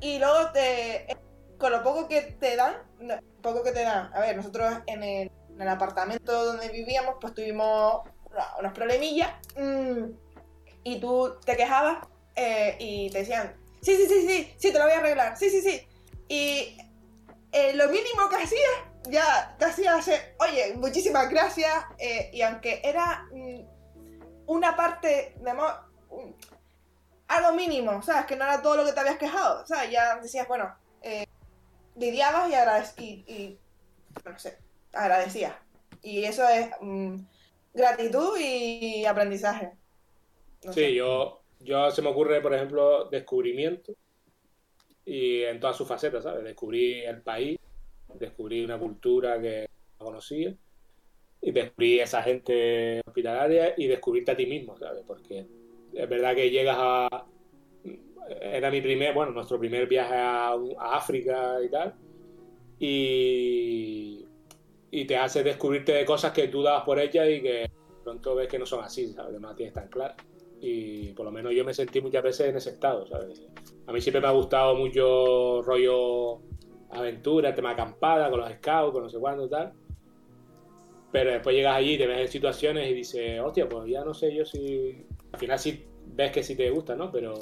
Y 0.00 0.18
luego 0.18 0.52
te. 0.52 1.06
Con 1.58 1.72
lo 1.72 1.82
poco 1.82 2.06
que 2.06 2.22
te 2.22 2.54
dan, 2.54 2.76
no, 3.00 3.14
poco 3.42 3.64
que 3.64 3.72
te 3.72 3.82
dan. 3.82 4.14
A 4.14 4.20
ver, 4.20 4.36
nosotros 4.36 4.72
en 4.86 5.02
el, 5.02 5.32
en 5.50 5.60
el 5.60 5.68
apartamento 5.68 6.44
donde 6.44 6.68
vivíamos, 6.68 7.16
pues 7.20 7.34
tuvimos 7.34 8.02
unos 8.60 8.72
problemillas. 8.72 9.32
mm, 9.56 10.04
y 10.84 11.00
tú 11.00 11.36
te 11.44 11.56
quejabas 11.56 12.06
eh, 12.36 12.76
y 12.78 13.10
te 13.10 13.18
decían, 13.18 13.56
sí, 13.82 13.96
sí, 13.96 14.06
sí, 14.06 14.26
sí, 14.28 14.54
sí, 14.56 14.72
te 14.72 14.78
lo 14.78 14.84
voy 14.84 14.92
a 14.92 14.98
arreglar, 14.98 15.36
sí, 15.36 15.50
sí, 15.50 15.60
sí. 15.60 15.86
Y 16.28 16.78
eh, 17.52 17.72
lo 17.74 17.86
mínimo 17.88 18.28
que 18.28 18.36
hacías, 18.36 18.70
ya 19.08 19.56
te 19.58 19.64
hacías, 19.64 20.06
eh, 20.08 20.34
oye, 20.40 20.74
muchísimas 20.76 21.28
gracias. 21.30 21.72
eh, 21.98 22.30
y 22.32 22.42
aunque 22.42 22.80
era 22.84 23.26
mm, 23.32 23.60
una 24.46 24.76
parte 24.76 25.34
de 25.38 25.52
mm, 25.54 26.32
algo 27.28 27.52
mínimo, 27.52 28.02
¿sabes? 28.02 28.26
Que 28.26 28.36
no 28.36 28.44
era 28.44 28.62
todo 28.62 28.76
lo 28.76 28.84
que 28.84 28.92
te 28.92 29.00
habías 29.00 29.18
quejado, 29.18 29.66
¿sabes? 29.66 29.90
Ya 29.90 30.16
decías, 30.16 30.46
bueno, 30.48 30.74
eh, 31.02 31.26
lidiabas 31.96 32.48
y, 32.50 32.52
agradec- 32.54 32.94
y, 32.98 33.24
y, 33.32 33.58
no 34.24 34.38
sé, 34.38 34.58
agradecías. 34.92 35.54
Y 36.02 36.24
eso 36.24 36.48
es 36.48 36.70
mm, 36.80 37.16
gratitud 37.74 38.38
y 38.38 39.04
aprendizaje. 39.04 39.72
No 40.64 40.72
sé. 40.72 40.86
Sí, 40.88 40.94
yo, 40.94 41.42
yo 41.60 41.90
se 41.90 42.02
me 42.02 42.08
ocurre, 42.08 42.40
por 42.40 42.54
ejemplo, 42.54 43.08
descubrimiento 43.10 43.92
y 45.08 45.42
en 45.44 45.58
todas 45.58 45.74
sus 45.74 45.88
facetas, 45.88 46.22
¿sabes? 46.22 46.44
Descubrí 46.44 47.00
el 47.00 47.22
país, 47.22 47.58
descubrí 48.18 48.62
una 48.62 48.78
cultura 48.78 49.40
que 49.40 49.66
no 49.98 50.06
conocía 50.06 50.54
y 51.40 51.50
descubrí 51.50 51.98
esa 51.98 52.22
gente 52.22 53.00
hospitalaria 53.06 53.72
y 53.78 53.86
descubrirte 53.86 54.32
a 54.32 54.36
ti 54.36 54.44
mismo, 54.44 54.76
¿sabes? 54.76 55.02
Porque 55.06 55.46
es 55.94 56.08
verdad 56.08 56.34
que 56.34 56.50
llegas 56.50 56.76
a... 56.78 57.26
Era 58.42 58.70
mi 58.70 58.82
primer, 58.82 59.14
bueno, 59.14 59.32
nuestro 59.32 59.58
primer 59.58 59.86
viaje 59.86 60.14
a, 60.14 60.50
a 60.50 60.96
África 60.96 61.56
y 61.64 61.70
tal. 61.70 61.94
Y, 62.78 64.26
y 64.90 65.04
te 65.06 65.16
hace 65.16 65.42
descubrirte 65.42 65.92
de 65.92 66.04
cosas 66.04 66.32
que 66.32 66.48
tú 66.48 66.62
dabas 66.62 66.84
por 66.84 66.98
ellas 66.98 67.26
y 67.30 67.40
que 67.40 67.70
pronto 68.04 68.34
ves 68.34 68.48
que 68.48 68.58
no 68.58 68.66
son 68.66 68.84
así, 68.84 69.06
¿sabes? 69.14 69.32
Que 69.32 69.40
no 69.40 69.48
las 69.48 69.56
tienes 69.56 69.72
tan 69.72 69.88
claras 69.88 70.16
y 70.60 71.12
por 71.12 71.24
lo 71.24 71.30
menos 71.30 71.54
yo 71.54 71.64
me 71.64 71.72
sentí 71.72 72.00
muchas 72.00 72.22
veces 72.22 72.48
en 72.48 72.56
ese 72.56 72.70
estado, 72.70 73.06
¿sabes? 73.06 73.40
A 73.88 73.92
mí 73.92 74.02
siempre 74.02 74.20
me 74.20 74.28
ha 74.28 74.32
gustado 74.32 74.74
mucho 74.74 75.62
rollo 75.62 76.42
aventura, 76.90 77.54
tema 77.54 77.70
acampada, 77.70 78.28
con 78.28 78.40
los 78.40 78.52
scouts, 78.52 78.92
con 78.92 79.02
no 79.02 79.08
sé 79.08 79.18
cuándo 79.18 79.48
tal. 79.48 79.72
Pero 81.10 81.30
después 81.30 81.56
llegas 81.56 81.76
allí, 81.76 81.96
te 81.96 82.06
ves 82.06 82.20
en 82.20 82.28
situaciones 82.28 82.90
y 82.90 82.92
dices, 82.92 83.40
hostia, 83.40 83.66
pues 83.66 83.88
ya 83.88 84.04
no 84.04 84.12
sé 84.12 84.34
yo 84.34 84.44
si... 84.44 85.06
Al 85.32 85.40
final 85.40 85.58
sí 85.58 85.86
ves 86.14 86.30
que 86.32 86.42
sí 86.42 86.54
te 86.54 86.68
gusta, 86.68 86.94
¿no? 86.94 87.10
Pero, 87.10 87.32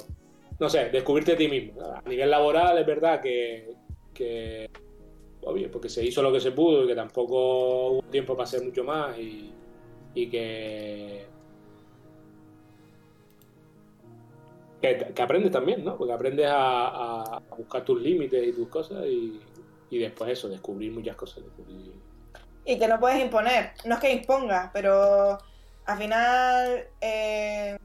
no 0.57 0.69
sé, 0.69 0.89
descubrirte 0.89 1.33
a 1.33 1.37
ti 1.37 1.49
mismo. 1.49 1.81
A 1.81 2.07
nivel 2.07 2.31
laboral 2.31 2.77
es 2.77 2.85
verdad 2.85 3.21
que... 3.21 3.73
que 4.13 4.69
obvio, 5.41 5.69
porque 5.69 5.89
se 5.89 6.05
hizo 6.05 6.21
lo 6.21 6.31
que 6.31 6.39
se 6.39 6.51
pudo 6.51 6.85
y 6.85 6.87
que 6.87 6.95
tampoco 6.95 7.89
hubo 7.89 8.03
tiempo 8.03 8.35
para 8.35 8.45
hacer 8.45 8.63
mucho 8.63 8.85
más 8.85 9.19
y, 9.19 9.51
y 10.13 10.29
que 10.29 11.25
que, 14.81 15.11
que 15.13 15.21
aprendes 15.21 15.51
también, 15.51 15.83
¿no? 15.83 15.97
Porque 15.97 16.13
aprendes 16.13 16.47
a, 16.49 16.87
a 17.37 17.39
buscar 17.57 17.83
tus 17.83 18.01
límites 18.01 18.47
y 18.47 18.53
tus 18.53 18.67
cosas 18.69 19.05
y, 19.05 19.41
y 19.89 19.99
después 19.99 20.31
eso, 20.31 20.49
descubrir 20.49 20.91
muchas 20.91 21.15
cosas. 21.15 21.43
descubrir- 21.43 21.93
Y 22.65 22.77
que 22.77 22.87
no 22.87 22.99
puedes 22.99 23.19
imponer. 23.21 23.71
No 23.85 23.95
es 23.95 24.01
que 24.01 24.11
impongas, 24.11 24.69
pero 24.73 25.37
al 25.85 25.97
final 25.97 26.87
eh, 27.01 27.77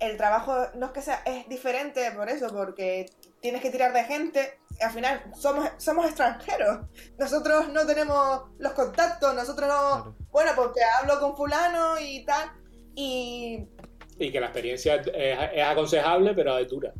el 0.00 0.16
trabajo 0.16 0.54
no 0.74 0.86
es 0.86 0.92
que 0.92 1.02
sea, 1.02 1.22
es 1.24 1.48
diferente 1.48 2.10
por 2.12 2.28
eso, 2.28 2.48
porque 2.52 3.06
tienes 3.40 3.62
que 3.62 3.70
tirar 3.70 3.92
de 3.92 4.04
gente. 4.04 4.58
Al 4.82 4.90
final 4.90 5.22
somos, 5.34 5.70
somos 5.78 6.04
extranjeros. 6.06 6.80
Nosotros 7.18 7.70
no 7.72 7.86
tenemos 7.86 8.42
los 8.58 8.72
contactos, 8.72 9.34
nosotros 9.34 9.68
no... 9.68 10.02
Claro. 10.02 10.14
Bueno, 10.30 10.50
porque 10.54 10.80
hablo 11.00 11.18
con 11.20 11.34
fulano 11.36 11.98
y 11.98 12.24
tal. 12.26 12.50
Y 12.94 13.66
Y 14.18 14.30
que 14.30 14.40
la 14.40 14.46
experiencia 14.46 14.96
es, 14.96 15.62
aconsejable, 15.62 16.34
pero 16.34 16.58
es 16.58 16.68
dura. 16.68 16.92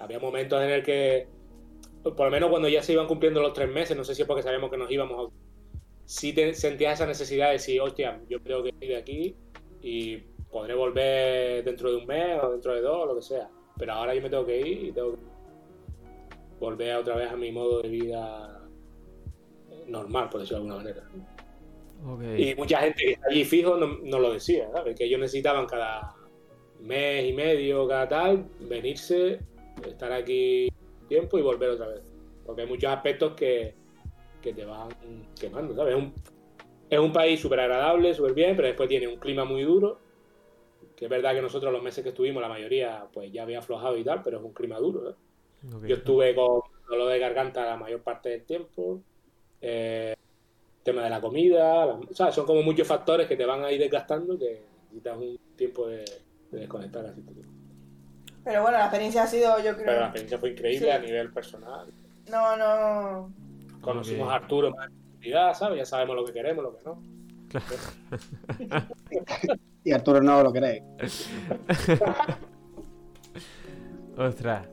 Había 0.00 0.18
momentos 0.18 0.62
en 0.62 0.70
el 0.70 0.82
que, 0.82 1.28
por 2.02 2.26
lo 2.26 2.30
menos 2.30 2.50
cuando 2.50 2.68
ya 2.68 2.82
se 2.82 2.92
iban 2.92 3.06
cumpliendo 3.06 3.40
los 3.40 3.52
tres 3.52 3.68
meses, 3.68 3.96
no 3.96 4.04
sé 4.04 4.14
si 4.14 4.22
es 4.22 4.28
porque 4.28 4.42
sabíamos 4.42 4.70
que 4.70 4.78
nos 4.78 4.90
íbamos. 4.90 5.32
Sí 6.04 6.32
te 6.32 6.54
sentías 6.54 6.94
esa 6.94 7.06
necesidad 7.06 7.48
de 7.48 7.52
decir, 7.52 7.80
hostia, 7.80 8.20
yo 8.28 8.40
tengo 8.40 8.62
que 8.62 8.70
ir 8.80 8.88
de 8.88 8.96
aquí 8.96 9.36
y 9.82 10.16
podré 10.50 10.74
volver 10.74 11.62
dentro 11.64 11.90
de 11.90 11.98
un 11.98 12.06
mes 12.06 12.42
o 12.42 12.50
dentro 12.50 12.74
de 12.74 12.80
dos 12.80 12.96
o 12.96 13.06
lo 13.06 13.16
que 13.16 13.22
sea. 13.22 13.48
Pero 13.76 13.92
ahora 13.92 14.14
yo 14.14 14.22
me 14.22 14.30
tengo 14.30 14.46
que 14.46 14.58
ir 14.60 14.84
y 14.84 14.92
tengo 14.92 15.12
que 15.12 15.18
volver 16.58 16.96
otra 16.96 17.16
vez 17.16 17.30
a 17.30 17.36
mi 17.36 17.52
modo 17.52 17.82
de 17.82 17.88
vida 17.88 18.58
normal, 19.86 20.28
por 20.30 20.40
decirlo 20.40 20.64
de 20.64 20.70
alguna 20.70 20.84
manera. 20.84 21.08
Y 22.36 22.54
mucha 22.54 22.80
gente 22.80 23.02
que 23.04 23.12
está 23.12 23.28
allí 23.28 23.44
fijo 23.44 23.76
no, 23.76 23.98
no 24.02 24.18
lo 24.18 24.32
decía, 24.32 24.68
¿sabes? 24.72 24.96
Que 24.96 25.04
ellos 25.04 25.20
necesitaban 25.20 25.66
cada 25.66 26.14
mes 26.80 27.24
y 27.28 27.32
medio, 27.32 27.88
cada 27.88 28.08
tal, 28.08 28.46
venirse, 28.60 29.40
estar 29.86 30.12
aquí 30.12 30.68
tiempo 31.08 31.38
y 31.38 31.42
volver 31.42 31.70
otra 31.70 31.88
vez. 31.88 32.02
Porque 32.46 32.62
hay 32.62 32.68
muchos 32.68 32.90
aspectos 32.90 33.34
que, 33.34 33.74
que 34.40 34.52
te 34.52 34.64
van 34.64 34.88
quemando, 35.38 35.74
¿sabes? 35.74 35.96
Es 35.96 36.02
un, 36.02 36.14
es 36.88 36.98
un 36.98 37.12
país 37.12 37.40
súper 37.40 37.60
agradable, 37.60 38.14
súper 38.14 38.32
bien, 38.32 38.56
pero 38.56 38.68
después 38.68 38.88
tiene 38.88 39.08
un 39.08 39.16
clima 39.16 39.44
muy 39.44 39.62
duro. 39.62 39.98
Que 40.96 41.04
es 41.04 41.10
verdad 41.10 41.34
que 41.34 41.42
nosotros 41.42 41.72
los 41.72 41.82
meses 41.82 42.02
que 42.02 42.10
estuvimos, 42.10 42.42
la 42.42 42.48
mayoría, 42.48 43.06
pues 43.12 43.30
ya 43.32 43.42
había 43.42 43.60
aflojado 43.60 43.96
y 43.96 44.04
tal, 44.04 44.22
pero 44.22 44.38
es 44.38 44.44
un 44.44 44.52
clima 44.52 44.78
duro, 44.78 45.10
¿eh? 45.10 45.14
Yo 45.86 45.96
estuve 45.96 46.34
con 46.34 46.62
dolor 46.88 47.08
de 47.08 47.18
garganta 47.18 47.64
la 47.64 47.76
mayor 47.76 48.00
parte 48.02 48.28
del 48.28 48.44
tiempo. 48.44 49.00
Eh, 49.60 50.14
tema 50.90 51.02
de 51.04 51.10
la 51.10 51.20
comida. 51.20 51.86
la- 51.86 51.94
o 51.94 52.14
sea, 52.14 52.30
son 52.32 52.46
como 52.46 52.62
muchos 52.62 52.86
factores 52.86 53.26
que 53.28 53.36
te 53.36 53.44
van 53.46 53.64
a 53.64 53.70
ir 53.72 53.80
desgastando 53.80 54.38
que 54.38 54.62
necesitas 54.84 55.16
un 55.18 55.38
tiempo 55.56 55.86
de, 55.88 56.04
de 56.50 56.60
desconectar. 56.60 57.04
Así. 57.06 57.22
Pero 58.44 58.62
bueno, 58.62 58.78
la 58.78 58.84
experiencia 58.84 59.24
ha 59.24 59.26
sido, 59.26 59.56
yo 59.58 59.74
Pero 59.76 59.76
la 59.76 59.82
creo. 59.84 60.00
experiencia 60.04 60.38
fue 60.38 60.50
increíble 60.50 60.86
Sí. 60.86 60.90
a 60.92 60.98
nivel 60.98 61.32
personal. 61.32 61.86
No, 62.30 62.56
no. 62.56 63.32
Conocimos 63.80 64.30
a 64.30 64.34
Arturo 64.36 64.70
más 64.70 64.88
profundidad, 64.90 65.54
¿sabes? 65.54 65.78
Ya 65.78 65.84
sabemos 65.86 66.16
lo 66.16 66.24
que 66.24 66.32
queremos, 66.32 66.64
lo 66.64 66.76
que 66.76 66.84
no. 66.84 67.00
Y 69.84 69.92
Arturo 69.92 70.20
no 70.20 70.42
lo 70.42 70.52
cree. 70.52 70.82
Ostras. 74.16 74.66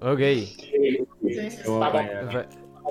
Ok. 0.00 0.20
Sí, 0.20 1.06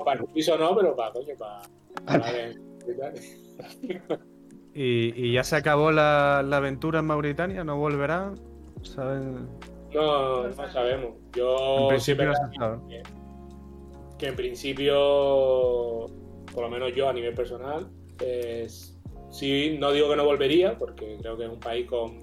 para 0.04 0.20
el 0.20 0.26
piso 0.32 0.56
no, 0.56 0.76
pero 0.76 0.94
para, 0.94 1.12
coño, 1.12 1.34
para. 1.36 1.62
¿Y, 4.74 5.28
y 5.28 5.32
ya 5.32 5.42
se 5.44 5.56
acabó 5.56 5.90
la, 5.90 6.42
la 6.46 6.58
aventura 6.58 7.00
en 7.00 7.06
Mauritania? 7.06 7.64
¿No 7.64 7.78
volverán? 7.78 8.34
¿Saben? 8.82 9.48
No, 9.92 10.46
no 10.48 10.72
sabemos. 10.72 11.14
Yo 11.34 11.78
En 11.82 11.88
principio 11.88 12.26
no 12.26 12.32
sabe. 12.58 13.02
que 14.18 14.26
en 14.26 14.36
principio, 14.36 16.06
por 16.52 16.62
lo 16.62 16.70
menos 16.70 16.94
yo 16.94 17.08
a 17.08 17.12
nivel 17.12 17.34
personal, 17.34 17.88
es- 18.24 18.96
sí, 19.30 19.76
no 19.80 19.90
digo 19.92 20.08
que 20.10 20.16
no 20.16 20.24
volvería, 20.24 20.76
porque 20.78 21.16
creo 21.20 21.36
que 21.36 21.44
es 21.44 21.50
un 21.50 21.60
país 21.60 21.86
con, 21.86 22.18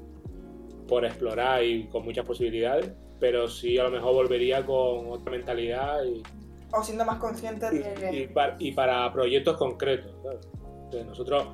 por 0.88 1.04
explorar 1.06 1.64
y 1.64 1.88
con 1.88 2.06
muchas 2.06 2.26
posibilidades, 2.26 2.92
pero 3.20 3.48
sí 3.50 3.78
a 3.78 3.84
lo 3.84 3.92
mejor 3.92 4.14
volvería 4.14 4.66
con 4.66 5.08
otra 5.12 5.32
mentalidad 5.32 6.04
y, 6.06 6.22
O 6.78 6.84
siendo 6.84 7.06
más 7.06 7.18
conscientes 7.20 7.72
y, 7.74 7.78
de. 7.80 8.16
y 8.16 8.28
par- 8.28 8.56
y 8.60 8.72
para 8.74 9.12
proyectos 9.14 9.58
concretos. 9.58 10.12
¿sabes? 10.24 11.06
Nosotros, 11.06 11.48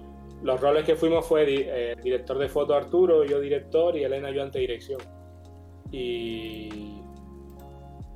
los 0.44 0.60
roles 0.60 0.84
que 0.86 0.96
fuimos 0.96 1.26
fue 1.26 1.46
di- 1.46 1.64
eh, 1.66 1.96
director 2.04 2.38
de 2.38 2.50
foto 2.50 2.74
Arturo, 2.76 3.24
yo 3.24 3.40
director 3.40 3.96
y 3.96 4.04
Elena 4.04 4.30
ayudante 4.30 4.60
de 4.60 4.62
dirección. 4.68 5.00
Y, 5.92 7.02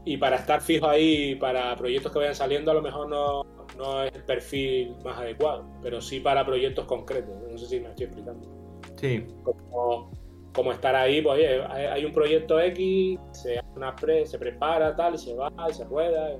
y 0.05 0.17
para 0.17 0.37
estar 0.37 0.61
fijo 0.61 0.87
ahí, 0.87 1.35
para 1.35 1.75
proyectos 1.75 2.11
que 2.11 2.19
vayan 2.19 2.35
saliendo, 2.35 2.71
a 2.71 2.73
lo 2.73 2.81
mejor 2.81 3.09
no, 3.09 3.43
no 3.77 4.03
es 4.03 4.13
el 4.15 4.23
perfil 4.23 4.95
más 5.03 5.17
adecuado, 5.19 5.65
pero 5.81 6.01
sí 6.01 6.19
para 6.19 6.45
proyectos 6.45 6.85
concretos. 6.85 7.35
No 7.51 7.57
sé 7.57 7.65
si 7.65 7.79
me 7.79 7.89
estoy 7.89 8.05
explicando. 8.05 8.47
Sí. 8.95 9.25
Como, 9.43 10.11
como 10.53 10.71
estar 10.71 10.95
ahí, 10.95 11.21
pues 11.21 11.35
oye, 11.35 11.61
hay, 11.69 11.85
hay 11.85 12.05
un 12.05 12.13
proyecto 12.13 12.59
X, 12.59 13.19
se, 13.33 13.59
hace 13.59 13.67
una 13.75 13.95
pre- 13.95 14.25
se 14.25 14.39
prepara, 14.39 14.95
tal, 14.95 15.15
y 15.15 15.17
se 15.17 15.33
va, 15.35 15.51
y 15.69 15.73
se 15.73 15.83
rueda. 15.83 16.37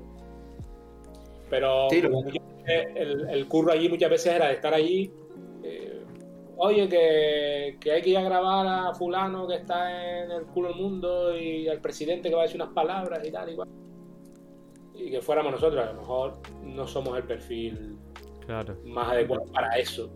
Pero 1.50 1.88
Sí, 1.90 2.00
lo- 2.02 2.10
como 2.10 2.22
muchas 2.22 2.42
veces 2.64 2.86
el, 2.96 3.28
el 3.30 3.48
curro 3.48 3.72
allí 3.72 3.88
muchas 3.88 4.10
veces 4.10 4.34
era 4.34 4.48
de 4.48 4.54
estar 4.54 4.74
allí. 4.74 5.12
eh, 5.62 6.02
oye, 6.56 6.88
que, 6.88 7.76
que 7.80 7.92
hay 7.92 8.02
que 8.02 8.10
ir 8.10 8.18
a 8.18 8.22
grabar 8.22 8.66
a 8.66 8.94
fulano 8.94 9.46
que 9.46 9.56
está 9.56 10.22
en 10.24 10.30
el 10.30 10.46
culo 10.46 10.68
del 10.68 10.76
mundo 10.78 11.36
y 11.36 11.68
al 11.68 11.80
presidente 11.80 12.28
que 12.28 12.34
va 12.34 12.42
a 12.42 12.44
decir 12.44 12.60
unas 12.60 12.72
palabras 12.74 13.26
y 13.26 13.30
tal, 13.30 13.50
igual. 13.50 13.68
Y 14.94 15.10
que 15.10 15.20
fuéramos 15.20 15.52
nosotros, 15.52 15.84
a 15.86 15.92
lo 15.92 16.00
mejor 16.00 16.38
no 16.62 16.86
somos 16.86 17.16
el 17.18 17.24
perfil 17.24 17.98
Claro. 18.46 18.76
más 18.84 19.12
adecuado 19.12 19.44
para 19.52 19.76
eso. 19.78 20.10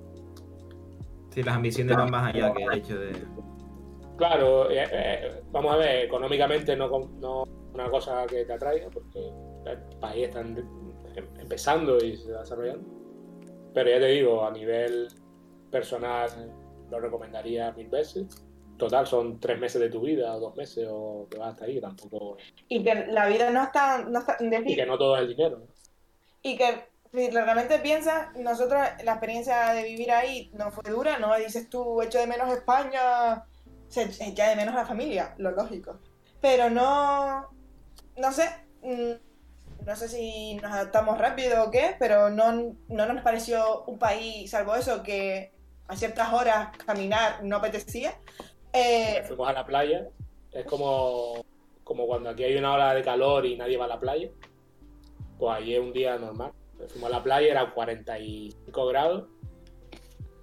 Sí, 1.31 1.43
las 1.43 1.57
ambiciones 1.57 1.97
van 1.97 2.11
más 2.11 2.35
allá 2.35 2.53
que 2.55 2.63
el 2.65 2.73
hecho 2.75 2.99
de. 2.99 3.13
Claro, 4.17 4.71
eh, 4.71 4.85
eh, 4.93 5.43
vamos 5.53 5.75
a 5.75 5.77
ver, 5.77 6.05
económicamente 6.07 6.75
no, 6.77 6.89
no 7.21 7.45
una 7.75 7.89
cosa 7.91 8.27
que 8.27 8.45
te 8.45 8.53
atraiga, 8.53 8.89
porque 8.91 9.19
el 9.67 9.79
país 10.01 10.25
está 10.29 10.41
en- 10.41 10.90
empezando 11.17 11.99
y 11.99 12.17
se 12.17 12.25
está 12.25 12.41
desarrollando. 12.41 12.89
Pero 13.75 13.91
ya 13.91 14.01
te 14.01 14.07
digo, 14.07 14.45
a 14.45 14.51
nivel 14.51 15.09
personal 15.71 16.31
lo 16.91 17.01
recomendaría 17.01 17.73
mil 17.73 17.89
veces. 17.89 18.27
Total, 18.77 19.07
son 19.07 19.39
tres 19.39 19.61
meses 19.61 19.81
de 19.81 19.91
tu 19.91 20.01
vida, 20.01 20.35
o 20.35 20.41
dos 20.41 20.57
meses, 20.57 20.89
o 20.91 21.27
que 21.31 21.39
vas 21.39 21.53
hasta 21.53 21.67
ahí, 21.67 21.81
tampoco. 21.81 22.39
Y 22.69 22.83
que 22.83 23.07
la 23.07 23.27
vida 23.29 23.51
no 23.51 23.63
está. 23.63 24.03
No 24.05 24.21
está 24.21 24.39
Y 24.41 24.75
que 24.75 24.87
no 24.87 24.97
todo 24.97 25.17
es 25.17 25.23
el 25.23 25.29
dinero. 25.29 25.59
¿no? 25.59 25.67
Y 26.43 26.57
que 26.57 26.89
si 27.13 27.31
realmente 27.31 27.79
piensas, 27.81 28.35
nosotros 28.37 28.81
la 29.05 29.13
experiencia 29.13 29.73
de 29.73 29.85
vivir 29.85 30.11
ahí 30.13 30.51
no 30.55 30.71
fue 30.71 30.91
dura, 30.91 31.19
¿no? 31.19 31.37
Dices 31.37 31.69
tú, 31.69 32.01
echo 32.01 32.19
de 32.19 32.27
menos 32.27 32.53
España, 32.53 33.45
se 33.89 34.05
echa 34.05 34.49
de 34.49 34.57
menos 34.57 34.75
la 34.75 34.87
familia, 34.87 35.35
lo 35.39 35.51
lógico. 35.51 35.99
Pero 36.41 36.71
no, 36.71 37.51
no 38.17 38.33
sé, 38.33 38.49
mm, 38.83 39.30
no 39.87 39.97
sé 39.97 40.09
si 40.09 40.55
nos 40.55 40.73
adaptamos 40.73 41.19
rápido 41.19 41.65
o 41.65 41.71
qué, 41.71 41.97
pero 41.99 42.31
no, 42.31 42.77
no 42.89 43.07
nos 43.07 43.23
pareció 43.23 43.85
un 43.85 43.99
país, 43.99 44.51
salvo 44.51 44.75
eso, 44.75 45.03
que 45.03 45.53
a 45.89 45.97
ciertas 45.97 46.33
horas 46.33 46.77
caminar 46.87 47.43
no 47.45 47.57
apetecía. 47.57 48.15
Eh, 48.73 49.23
Fuimos 49.27 49.49
a 49.49 49.53
la 49.53 49.67
playa, 49.67 50.07
es 50.53 50.65
como, 50.67 51.45
como 51.85 52.07
cuando 52.07 52.31
aquí 52.31 52.45
hay 52.45 52.57
una 52.57 52.75
ola 52.75 52.95
de 52.95 53.03
calor 53.03 53.45
y 53.47 53.57
nadie 53.57 53.77
va 53.77 53.87
a 53.87 53.89
la 53.89 54.01
playa. 54.01 54.29
Pues 55.39 55.57
allí 55.57 55.75
es 55.75 55.81
un 55.81 55.93
día 55.93 56.17
normal. 56.19 56.53
Fuimos 56.89 57.11
a 57.11 57.17
la 57.17 57.23
playa, 57.23 57.51
eran 57.51 57.73
45 57.73 58.87
grados. 58.87 59.25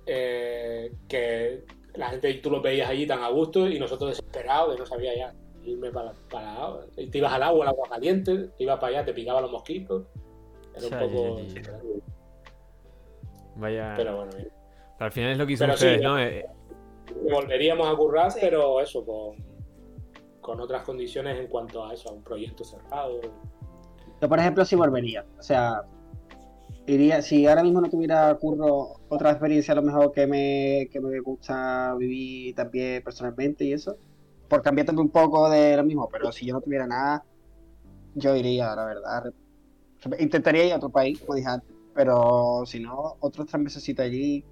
eh, 0.05 0.91
que 1.07 1.63
la 1.95 2.09
gente 2.09 2.33
tú 2.35 2.49
los 2.51 2.61
veías 2.61 2.89
allí 2.89 3.05
tan 3.07 3.23
a 3.23 3.29
gusto 3.29 3.67
y 3.67 3.79
nosotros 3.79 4.11
desesperados 4.11 4.73
de 4.73 4.79
no 4.79 4.85
sabía 4.85 5.15
ya 5.15 5.33
irme 5.71 5.91
para, 5.91 6.13
para 6.29 6.77
y 6.97 7.07
te 7.09 7.17
ibas 7.19 7.33
al 7.33 7.43
agua, 7.43 7.65
el 7.65 7.69
agua 7.69 7.87
caliente, 7.89 8.49
te 8.57 8.63
ibas 8.63 8.79
para 8.79 8.97
allá, 8.97 9.05
te 9.05 9.13
picaban 9.13 9.43
los 9.43 9.51
mosquitos. 9.51 10.05
Era 10.75 10.87
un 10.87 11.09
poco. 11.09 11.39
ya, 11.39 11.61
ya. 11.61 11.79
Vaya. 13.55 13.93
Pero 13.97 14.17
bueno, 14.17 14.31
bien. 14.35 14.49
al 14.99 15.11
final 15.11 15.31
es 15.31 15.37
lo 15.37 15.47
que 15.47 15.57
sí, 15.57 15.63
ustedes, 15.63 16.01
ya. 16.01 16.07
¿no? 16.07 16.19
Eh, 16.19 16.45
volveríamos 17.31 17.87
a 17.87 17.95
currar, 17.95 18.31
Sí. 18.31 18.39
pero 18.41 18.79
eso, 18.81 19.05
con, 19.05 19.35
con 20.41 20.59
otras 20.61 20.83
condiciones 20.83 21.39
en 21.39 21.47
cuanto 21.47 21.85
a 21.85 21.93
eso, 21.93 22.09
a 22.09 22.13
un 22.13 22.23
proyecto 22.23 22.63
cerrado. 22.63 23.19
Yo, 24.21 24.29
por 24.29 24.39
ejemplo, 24.39 24.65
sí 24.65 24.75
volvería. 24.75 25.25
O 25.39 25.41
sea, 25.41 25.83
iría, 26.85 27.21
si 27.21 27.47
ahora 27.47 27.63
mismo 27.63 27.81
no 27.81 27.89
tuviera 27.89 28.33
curro, 28.35 28.93
otra 29.09 29.31
experiencia 29.31 29.71
a 29.73 29.75
lo 29.75 29.81
mejor 29.83 30.11
que 30.11 30.27
me, 30.27 30.87
que 30.91 30.99
me 30.99 31.19
gusta 31.19 31.95
vivir 31.97 32.55
también 32.55 33.03
personalmente 33.03 33.65
y 33.65 33.73
eso, 33.73 33.97
por 34.47 34.61
cambiar 34.61 34.85
también 34.85 35.07
un 35.07 35.11
poco 35.11 35.49
de 35.49 35.77
lo 35.77 35.83
mismo, 35.83 36.09
pero 36.11 36.31
si 36.31 36.45
yo 36.45 36.53
no 36.53 36.61
tuviera 36.61 36.87
nada, 36.87 37.23
yo 38.15 38.35
iría, 38.35 38.75
la 38.75 38.85
verdad. 38.85 39.33
Intentaría 40.19 40.65
ir 40.65 40.73
a 40.73 40.77
otro 40.77 40.89
país, 40.89 41.19
como 41.19 41.35
dije 41.35 41.47
antes, 41.47 41.69
pero 41.93 42.63
si 42.65 42.79
no, 42.79 43.17
otros 43.19 43.47
tres 43.47 43.61
meses 43.61 43.99
allí. 43.99 44.45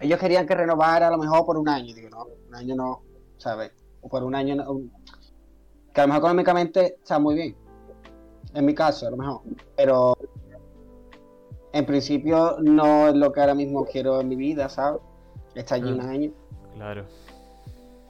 Ellos 0.00 0.18
querían 0.18 0.46
que 0.46 0.54
renovara 0.54 1.08
a 1.08 1.10
lo 1.10 1.18
mejor 1.18 1.46
por 1.46 1.56
un 1.56 1.68
año, 1.68 1.94
digo, 1.94 2.10
no, 2.10 2.26
un 2.48 2.54
año 2.54 2.74
no, 2.74 3.02
¿sabes? 3.38 3.72
O 4.00 4.08
por 4.08 4.24
un 4.24 4.34
año, 4.34 4.56
no, 4.56 4.80
que 5.94 6.00
a 6.00 6.04
lo 6.04 6.08
mejor 6.08 6.20
económicamente 6.20 6.96
está 7.00 7.18
muy 7.18 7.34
bien 7.36 7.62
en 8.54 8.64
mi 8.64 8.74
caso, 8.74 9.06
a 9.06 9.10
lo 9.10 9.16
mejor. 9.16 9.40
Pero 9.76 10.16
en 11.72 11.86
principio 11.86 12.56
no 12.60 13.08
es 13.08 13.14
lo 13.14 13.32
que 13.32 13.40
ahora 13.40 13.54
mismo 13.54 13.84
quiero 13.84 14.20
en 14.20 14.28
mi 14.28 14.36
vida, 14.36 14.68
¿sabes? 14.68 15.00
Estar 15.54 15.80
allí 15.80 15.92
un 15.92 16.00
año. 16.00 16.32
claro. 16.74 17.06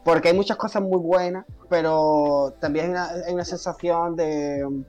Porque 0.05 0.28
hay 0.28 0.34
muchas 0.34 0.56
cosas 0.56 0.82
muy 0.82 0.98
buenas, 0.98 1.44
pero 1.68 2.55
también 2.60 2.86
hay 2.86 2.90
una, 2.92 3.10
hay 3.26 3.34
una 3.34 3.44
sensación 3.44 4.16
de... 4.16 4.64
um, 4.64 4.84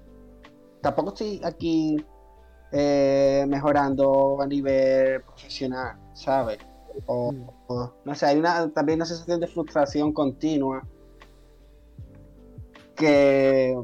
Tampoco 0.82 1.10
estoy 1.10 1.40
aquí 1.46 1.96
eh, 2.72 3.46
mejorando 3.48 4.42
a 4.42 4.48
nivel 4.48 5.22
profesional, 5.22 5.98
¿sabes? 6.14 6.58
O, 7.06 7.32
o- 7.68 7.94
no 8.04 8.16
sé, 8.16 8.26
hay 8.26 8.38
una, 8.38 8.70
también 8.72 8.98
una 8.98 9.06
sensación 9.06 9.40
de 9.40 9.48
frustración 9.48 10.12
continua 10.12 10.86
que, 12.96 13.82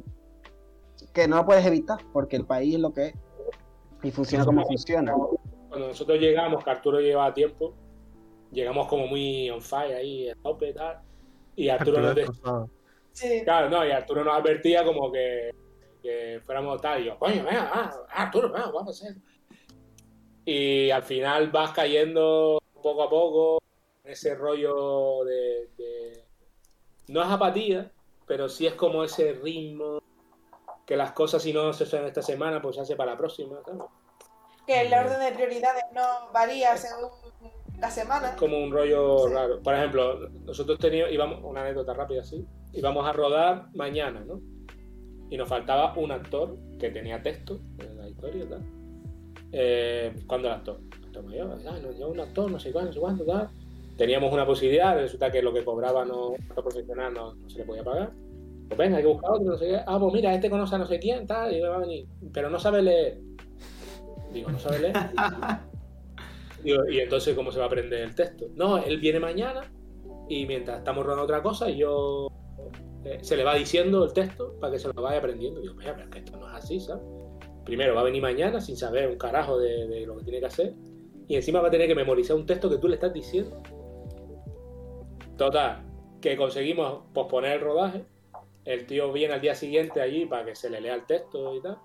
que 1.13 1.27
no 1.27 1.37
lo 1.37 1.45
puedes 1.45 1.65
evitar, 1.65 1.99
porque 2.11 2.35
el 2.35 2.45
país 2.45 2.75
es 2.75 2.81
lo 2.81 2.93
que 2.93 3.07
es 3.07 3.13
y 4.03 4.11
funciona 4.11 4.45
como 4.45 4.65
funciona. 4.65 5.13
Cuando 5.69 5.87
nosotros 5.87 6.19
llegamos, 6.19 6.63
que 6.63 6.69
Arturo 6.69 6.99
llevaba 6.99 7.33
tiempo, 7.33 7.73
llegamos 8.51 8.87
como 8.87 9.07
muy 9.07 9.49
on 9.49 9.61
fire 9.61 9.95
ahí, 9.95 10.29
a 10.29 10.35
tope 10.43 10.69
y 10.69 10.73
tal. 10.73 11.01
Y 11.59 11.69
Arturo, 11.69 11.97
Arturo 11.97 12.07
nos 12.07 12.15
de- 12.15 12.21
destrozado. 12.21 12.69
sí. 13.11 13.41
claro, 13.43 13.69
no, 13.69 13.85
y 13.85 13.91
Arturo 13.91 14.23
nos 14.23 14.35
advertía 14.37 14.83
como 14.85 15.11
que, 15.11 15.51
que 16.01 16.41
fuéramos 16.45 16.81
tal. 16.81 17.01
Y 17.01 17.05
yo, 17.05 17.17
coño, 17.19 17.43
venga, 17.43 17.69
ah, 17.73 17.91
Arturo, 18.11 18.49
venga, 18.51 18.67
vamos 18.71 19.01
a 19.01 19.07
hacer. 19.07 19.17
Y 20.45 20.89
al 20.89 21.03
final 21.03 21.51
vas 21.51 21.71
cayendo 21.71 22.59
poco 22.81 23.03
a 23.03 23.09
poco 23.09 23.59
en 24.03 24.11
ese 24.11 24.35
rollo 24.35 25.23
de, 25.25 25.69
de- 25.77 26.23
No 27.09 27.21
es 27.21 27.27
apatía, 27.29 27.91
pero 28.25 28.47
sí 28.49 28.65
es 28.65 28.73
como 28.73 29.03
ese 29.03 29.33
ritmo 29.33 29.99
que 30.85 30.95
las 30.97 31.11
cosas 31.11 31.43
si 31.43 31.53
no 31.53 31.71
se 31.73 31.83
hacen 31.83 32.05
esta 32.05 32.21
semana, 32.21 32.61
pues 32.61 32.75
se 32.77 32.81
hace 32.81 32.95
para 32.95 33.11
la 33.11 33.17
próxima, 33.17 33.59
¿sabes? 33.65 33.81
Que 34.65 34.81
el 34.81 34.93
orden 34.93 35.19
de 35.19 35.31
prioridades 35.33 35.83
no 35.93 36.31
varía 36.31 36.75
según 36.77 37.09
la 37.79 37.89
semana. 37.91 38.29
Es 38.29 38.35
como 38.35 38.57
un 38.57 38.71
rollo 38.71 39.27
Sí. 39.27 39.33
raro. 39.33 39.61
Por 39.61 39.73
ejemplo, 39.73 40.29
nosotros 40.45 40.77
teníamos, 40.79 41.11
íbamos, 41.13 41.43
una 41.43 41.61
anécdota 41.61 41.93
rápida 41.93 42.21
así, 42.21 42.45
íbamos 42.73 43.07
a 43.07 43.13
rodar 43.13 43.67
mañana, 43.73 44.23
¿no? 44.25 44.41
Y 45.29 45.37
nos 45.37 45.47
faltaba 45.47 45.93
un 45.95 46.11
actor 46.11 46.57
que 46.79 46.89
tenía 46.89 47.21
texto 47.21 47.59
en 47.79 47.97
la 47.97 48.09
historia, 48.09 48.47
tal. 48.49 48.61
Eh, 49.51 50.13
¿Cuándo 50.27 50.47
el 50.47 50.53
actor? 50.55 50.79
Actor 51.05 51.23
mayor, 51.23 51.57
ah, 51.67 51.77
nos 51.81 51.95
lleva 51.97 52.09
un 52.09 52.19
actor, 52.19 52.51
no 52.51 52.59
sé 52.59 52.71
cuándo, 52.71 52.89
no 52.89 52.93
sé 52.93 52.99
cuándo, 52.99 53.25
tal. 53.25 53.49
Teníamos 53.97 54.31
una 54.31 54.45
posibilidad, 54.45 54.95
resulta 54.95 55.29
que 55.31 55.41
lo 55.41 55.53
que 55.53 55.63
cobraba 55.63 56.05
no, 56.05 56.31
no 56.55 56.63
profesional 56.63 57.13
no, 57.13 57.35
no 57.35 57.49
se 57.49 57.59
le 57.59 57.65
podía 57.65 57.83
pagar. 57.83 58.11
Pues 58.67 58.77
venga, 58.77 58.97
hay 58.97 59.03
que 59.03 59.09
buscar 59.09 59.31
otro, 59.31 59.51
no 59.51 59.57
sé 59.57 59.67
qué. 59.67 59.79
Ah, 59.85 59.97
pues 59.99 60.13
mira, 60.13 60.33
este 60.33 60.49
conoce 60.49 60.75
a 60.75 60.77
no 60.77 60.85
sé 60.85 60.99
quién, 60.99 61.25
tal, 61.27 61.53
y 61.53 61.59
va 61.59 61.75
a 61.75 61.79
venir. 61.79 62.07
Pero 62.31 62.49
no 62.49 62.59
sabe 62.59 62.81
leer. 62.81 63.19
Digo, 64.31 64.51
no 64.51 64.59
sabe 64.59 64.79
leer. 64.79 64.93
Digo, 66.63 66.87
y 66.89 66.99
entonces, 66.99 67.35
¿cómo 67.35 67.51
se 67.51 67.59
va 67.59 67.65
a 67.65 67.67
aprender 67.67 68.01
el 68.01 68.15
texto? 68.15 68.45
No, 68.55 68.77
él 68.77 68.99
viene 68.99 69.19
mañana 69.19 69.61
y 70.27 70.45
mientras 70.45 70.79
estamos 70.79 71.05
rodando 71.05 71.23
otra 71.23 71.41
cosa, 71.41 71.69
yo 71.69 72.27
eh, 73.05 73.19
se 73.21 73.37
le 73.37 73.43
va 73.43 73.55
diciendo 73.55 74.03
el 74.03 74.13
texto 74.13 74.55
para 74.59 74.73
que 74.73 74.79
se 74.79 74.87
lo 74.93 75.01
vaya 75.01 75.19
aprendiendo. 75.19 75.59
Y 75.59 75.63
digo, 75.63 75.75
mira, 75.75 75.93
pero 75.95 76.05
es 76.05 76.11
que 76.11 76.19
esto 76.19 76.37
no 76.37 76.47
es 76.49 76.55
así, 76.55 76.79
¿sabes? 76.79 77.03
Primero 77.65 77.95
va 77.95 78.01
a 78.01 78.03
venir 78.05 78.21
mañana 78.21 78.59
sin 78.61 78.75
saber 78.75 79.09
un 79.09 79.17
carajo 79.17 79.57
de, 79.59 79.87
de 79.87 80.05
lo 80.05 80.17
que 80.17 80.23
tiene 80.23 80.39
que 80.39 80.45
hacer. 80.47 80.73
Y 81.27 81.35
encima 81.35 81.61
va 81.61 81.67
a 81.67 81.71
tener 81.71 81.87
que 81.87 81.95
memorizar 81.95 82.35
un 82.35 82.45
texto 82.45 82.69
que 82.69 82.77
tú 82.77 82.87
le 82.87 82.95
estás 82.95 83.13
diciendo. 83.13 83.61
Total, 85.37 85.83
que 86.21 86.35
conseguimos 86.35 87.03
posponer 87.13 87.53
el 87.53 87.61
rodaje. 87.61 88.03
El 88.65 88.85
tío 88.85 89.11
viene 89.11 89.35
al 89.35 89.41
día 89.41 89.55
siguiente 89.55 90.01
allí 90.01 90.25
para 90.25 90.45
que 90.45 90.55
se 90.55 90.69
le 90.69 90.81
lea 90.81 90.95
el 90.95 91.05
texto 91.05 91.55
y 91.55 91.61
tal. 91.61 91.77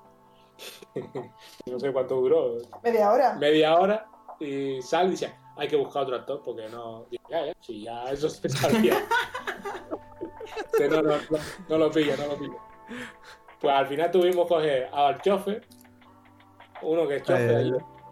no 1.66 1.78
sé 1.78 1.92
cuánto 1.92 2.16
duró, 2.16 2.56
Media 2.82 3.10
hora. 3.12 3.34
media 3.34 3.76
hora. 3.78 4.06
Y 4.44 4.82
sale 4.82 5.08
y 5.08 5.10
dice, 5.12 5.34
hay 5.56 5.68
que 5.68 5.76
buscar 5.76 6.02
otro 6.02 6.16
actor 6.16 6.42
porque 6.44 6.68
no. 6.68 7.06
Ya, 7.30 7.46
ya, 7.46 7.52
si 7.60 7.82
ya 7.82 8.04
eso 8.04 8.28
se 8.28 8.48
sabía. 8.48 8.96
Que 10.76 10.88
no, 10.88 11.02
no, 11.02 11.12
no, 11.16 11.38
no 11.68 11.78
lo 11.78 11.90
pillo, 11.90 12.16
no 12.18 12.26
lo 12.28 12.38
pillo. 12.38 12.56
Pues 13.60 13.74
al 13.74 13.86
final 13.86 14.10
tuvimos 14.10 14.46
que 14.46 14.54
coger 14.54 14.88
al 14.92 15.20
chofer, 15.22 15.66
uno 16.82 17.08
que 17.08 17.16
es 17.16 17.22
chofer 17.22 17.66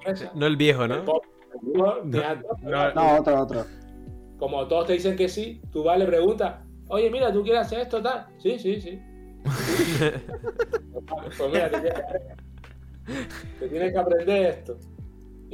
Eh, 0.06 0.30
No 0.34 0.46
el 0.46 0.56
viejo, 0.56 0.84
el 0.84 0.88
¿no? 0.90 1.04
pobre, 1.04 1.28
no, 1.62 2.02
No, 2.94 3.18
otro, 3.18 3.42
otro. 3.42 3.66
como 4.38 4.66
todos 4.66 4.86
te 4.86 4.94
dicen 4.94 5.14
que 5.16 5.28
sí, 5.28 5.60
tú 5.70 5.84
vas, 5.84 5.98
le 5.98 6.06
preguntas, 6.06 6.64
oye, 6.88 7.10
mira, 7.10 7.30
¿tú 7.32 7.42
quieres 7.42 7.62
hacer 7.66 7.80
esto, 7.80 8.02
tal? 8.02 8.26
Sí, 8.38 8.58
sí, 8.58 8.80
sí. 8.80 8.98
pues 11.36 11.50
mira, 11.52 11.70
te 11.70 11.80
tienes, 11.80 12.00
que, 12.00 13.58
te 13.60 13.68
tienes 13.68 13.92
que 13.92 13.98
aprender 13.98 14.46
esto. 14.46 14.78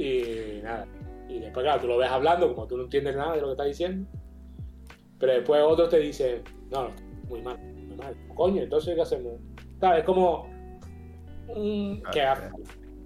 Y 0.03 0.61
nada. 0.63 0.87
Y 1.27 1.39
después, 1.39 1.63
claro, 1.63 1.81
tú 1.81 1.87
lo 1.87 1.97
ves 1.97 2.09
hablando, 2.09 2.53
como 2.55 2.65
tú 2.67 2.77
no 2.77 2.83
entiendes 2.83 3.15
nada 3.15 3.35
de 3.35 3.41
lo 3.41 3.47
que 3.47 3.51
está 3.51 3.65
diciendo. 3.65 4.09
Pero 5.19 5.33
después 5.33 5.61
otros 5.63 5.89
te 5.89 5.99
dicen, 5.99 6.41
no, 6.71 6.85
no, 6.85 6.95
muy 7.27 7.41
mal, 7.41 7.59
muy 7.59 7.95
mal. 7.97 8.15
Coño, 8.33 8.63
entonces, 8.63 8.95
¿qué 8.95 9.01
hacemos? 9.01 9.33
¿Sabes? 9.79 9.99
Es 9.99 10.05
como 10.05 10.47
un- 11.49 12.01
que, 12.11 12.21
a- 12.21 12.49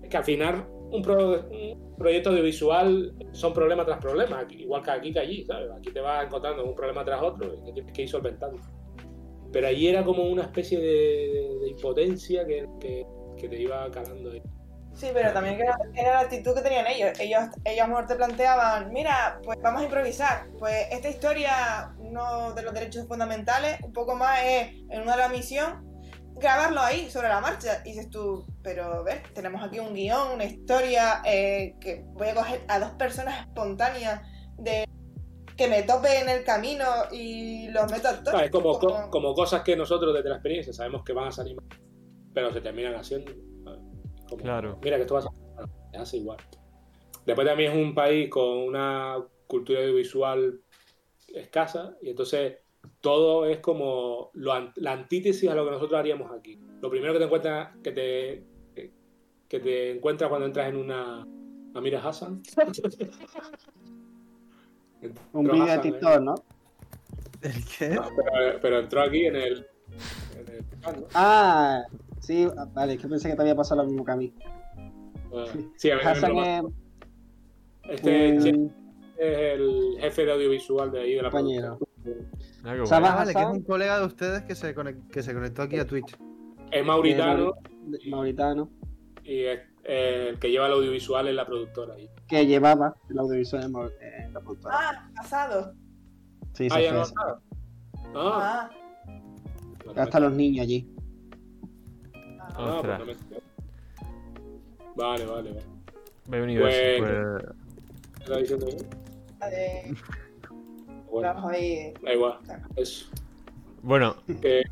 que 0.09 0.17
al 0.17 0.23
final 0.23 0.65
un, 0.91 1.01
pro- 1.01 1.41
un 1.49 1.95
proyecto 1.97 2.29
audiovisual 2.29 3.13
son 3.31 3.53
problema 3.53 3.83
tras 3.85 3.97
problema, 3.99 4.45
igual 4.49 4.83
que 4.83 4.91
aquí 4.91 5.11
que 5.11 5.19
allí, 5.19 5.43
¿sabes? 5.45 5.71
Aquí 5.71 5.91
te 5.91 5.99
vas 5.99 6.25
encontrando 6.25 6.63
un 6.63 6.75
problema 6.75 7.03
tras 7.03 7.21
otro 7.21 7.53
y 7.55 7.65
que 7.65 7.73
tienes 7.73 7.91
que 7.93 8.01
ir 8.03 8.09
solventando. 8.09 8.59
Pero 9.51 9.67
allí 9.67 9.87
era 9.87 10.03
como 10.03 10.23
una 10.23 10.43
especie 10.43 10.79
de, 10.79 10.85
de- 10.87 11.59
de 11.61 11.69
impotencia 11.69 12.45
que, 12.45 12.67
que- 12.79 13.05
que 13.37 13.49
te 13.49 13.61
iba 13.61 13.89
calando 13.91 14.31
ahí. 14.31 14.41
Sí, 14.95 15.09
pero 15.13 15.33
también 15.33 15.55
era, 15.59 15.75
era 15.95 16.13
la 16.13 16.19
actitud 16.21 16.53
que 16.53 16.61
tenían 16.61 16.85
ellos. 16.87 17.19
Ellos, 17.19 17.43
ellos 17.65 17.81
a 17.81 17.87
lo 17.87 17.87
mejor 17.89 18.07
te 18.07 18.15
planteaban, 18.15 18.91
mira, 18.93 19.39
pues 19.43 19.59
vamos 19.61 19.81
a 19.81 19.85
improvisar. 19.85 20.47
Pues 20.59 20.87
esta 20.91 21.09
historia, 21.09 21.93
uno 21.97 22.53
de 22.53 22.61
los 22.61 22.73
derechos 22.73 23.07
fundamentales, 23.07 23.77
un 23.83 23.91
poco 23.91 24.15
más 24.15 24.39
es 24.43 24.67
en 24.89 25.01
una 25.01 25.13
de 25.15 25.17
la 25.23 25.29
misión, 25.29 25.83
grabarlo 26.35 26.79
ahí, 26.81 27.09
sobre 27.09 27.27
la 27.29 27.41
marcha. 27.41 27.81
Y 27.85 27.89
dices 27.89 28.09
tú, 28.09 28.45
pero 28.61 29.03
ves, 29.03 29.21
tenemos 29.33 29.63
aquí 29.63 29.79
un 29.79 29.93
guion, 29.93 30.31
una 30.33 30.45
historia, 30.45 31.21
eh, 31.25 31.75
que 31.81 32.03
voy 32.13 32.27
a 32.29 32.35
coger 32.35 32.61
a 32.67 32.79
dos 32.79 32.91
personas 32.91 33.47
espontáneas 33.47 34.21
de 34.57 34.87
que 35.57 35.67
me 35.67 35.83
tope 35.83 36.19
en 36.19 36.29
el 36.29 36.43
camino 36.43 36.85
y 37.11 37.67
los 37.69 37.91
meto 37.91 38.09
al. 38.09 38.23
Como, 38.51 38.79
co- 38.79 38.87
como- 38.87 39.09
como 39.09 39.33
cosas 39.33 39.61
que 39.63 39.75
nosotros 39.75 40.13
desde 40.13 40.29
la 40.29 40.35
experiencia 40.35 40.71
sabemos 40.73 41.03
que 41.03 41.13
van 41.13 41.27
a 41.27 41.31
salir 41.31 41.55
pero 42.33 42.51
se 42.51 42.61
terminan 42.61 42.95
haciendo. 42.95 43.31
Claro. 44.37 44.79
Mira 44.83 44.97
que 44.97 45.03
esto 45.03 45.15
va 45.15 45.19
a 45.21 45.23
salir 45.23 45.41
mal, 45.55 45.69
se 45.91 45.97
hace 45.97 46.17
igual. 46.17 46.37
Después 47.25 47.47
también 47.47 47.71
es 47.71 47.77
un 47.77 47.95
país 47.95 48.29
con 48.29 48.57
una 48.57 49.17
cultura 49.47 49.79
audiovisual 49.79 50.59
escasa 51.33 51.95
y 52.01 52.09
entonces 52.09 52.57
todo 53.01 53.45
es 53.45 53.59
como 53.59 54.29
lo 54.33 54.53
la 54.75 54.91
antítesis 54.91 55.49
a 55.49 55.55
lo 55.55 55.65
que 55.65 55.71
nosotros 55.71 55.99
haríamos 55.99 56.31
aquí. 56.31 56.59
Lo 56.81 56.89
primero 56.89 57.13
que 57.13 57.19
te 57.19 57.25
encuentras 57.25 57.77
que 57.81 57.91
te 57.91 58.53
que 59.53 59.59
te 59.59 59.91
encuentras 59.91 60.29
cuando 60.29 60.47
entras 60.47 60.67
en 60.67 60.77
una 60.77 61.27
Amira 61.75 61.99
Hassan. 62.03 62.41
Un 65.33 65.43
vídeo 65.43 65.65
de 65.65 65.73
¿eh? 65.73 65.79
TikTok, 65.79 66.21
¿no? 66.21 66.35
¿El 67.43 67.65
qué? 67.65 67.89
No, 67.89 68.09
pero, 68.15 68.59
pero 68.59 68.79
entró 68.79 69.01
aquí 69.01 69.27
en 69.27 69.35
el. 69.35 69.67
En 70.39 70.55
el 70.55 71.01
¿no? 71.01 71.07
Ah, 71.13 71.83
sí, 72.23 72.47
vale, 72.73 72.93
es 72.93 73.01
que 73.01 73.07
pensé 73.07 73.29
que 73.29 73.35
te 73.35 73.41
había 73.41 73.55
pasado 73.55 73.83
lo 73.83 73.87
mismo 73.89 74.03
que 74.05 74.11
a 74.11 74.15
mí. 74.15 74.33
Ah, 75.35 75.45
Sí, 75.77 75.89
a 75.91 75.95
ver, 75.97 76.07
Hassan 76.07 76.33
lo- 76.33 76.43
es 76.43 76.63
este 77.89 78.39
che- 78.39 78.53
un 78.53 78.73
es 79.17 79.37
el 79.59 79.95
jefe 79.99 80.25
de 80.25 80.31
audiovisual 80.33 80.91
de 80.91 81.01
ahí 81.01 81.13
de 81.15 81.21
la 81.21 81.29
compañero. 81.31 81.79
Ah. 82.65 82.73
Ah, 82.91 82.99
vale, 83.15 83.33
que 83.33 83.39
es 83.41 83.45
un 83.47 83.63
colega 83.63 83.99
de 83.99 84.05
ustedes 84.05 84.41
que 84.43 84.55
se, 84.55 84.73
que 85.11 85.23
se 85.23 85.33
conectó 85.33 85.61
aquí 85.63 85.77
a 85.79 85.85
Twitch. 85.87 86.15
Es 86.71 86.85
mauritano 86.85 87.53
de- 87.85 87.99
Mauritano, 88.09 88.69
y 89.23 89.41
es 89.43 89.59
eh, 89.83 90.27
el 90.29 90.39
que 90.39 90.49
lleva 90.49 90.67
el 90.67 90.73
audiovisual 90.73 91.27
es 91.27 91.35
la 91.35 91.45
productora 91.45 91.95
ahí. 91.95 92.09
que 92.27 92.45
llevaba 92.47 92.95
el 93.09 93.19
audiovisual 93.19 93.63
en 93.63 93.75
eh, 94.01 94.29
la 94.33 94.39
productora. 94.39 94.75
Ah, 94.79 95.09
pasado. 95.15 95.73
Sí, 96.53 96.67
Ah, 96.71 96.75
se 96.75 96.83
ya 96.83 96.93
no. 96.93 97.03
Ah, 98.15 98.69
Ah, 99.85 99.93
Hasta 99.97 100.19
los 100.21 100.33
niños 100.33 100.63
allí. 100.63 100.89
Ah, 102.49 102.53
pues 102.55 102.69
Ostras. 102.69 102.99
no 102.99 103.05
me- 103.05 103.15
Vale, 104.95 105.25
vale, 105.25 105.49
vale. 105.51 105.63
Bienvenido. 106.27 106.61
Pues- 106.63 107.01
Pues... 107.01 107.11
Eh, 109.51 109.93
Bueno, 111.11 111.33
vamos 111.35 111.51
ahí. 111.51 111.93
da 112.01 112.13
igual. 112.13 112.39
Eso. 112.75 113.05
Bueno, 113.83 114.15
Que, 114.41 114.63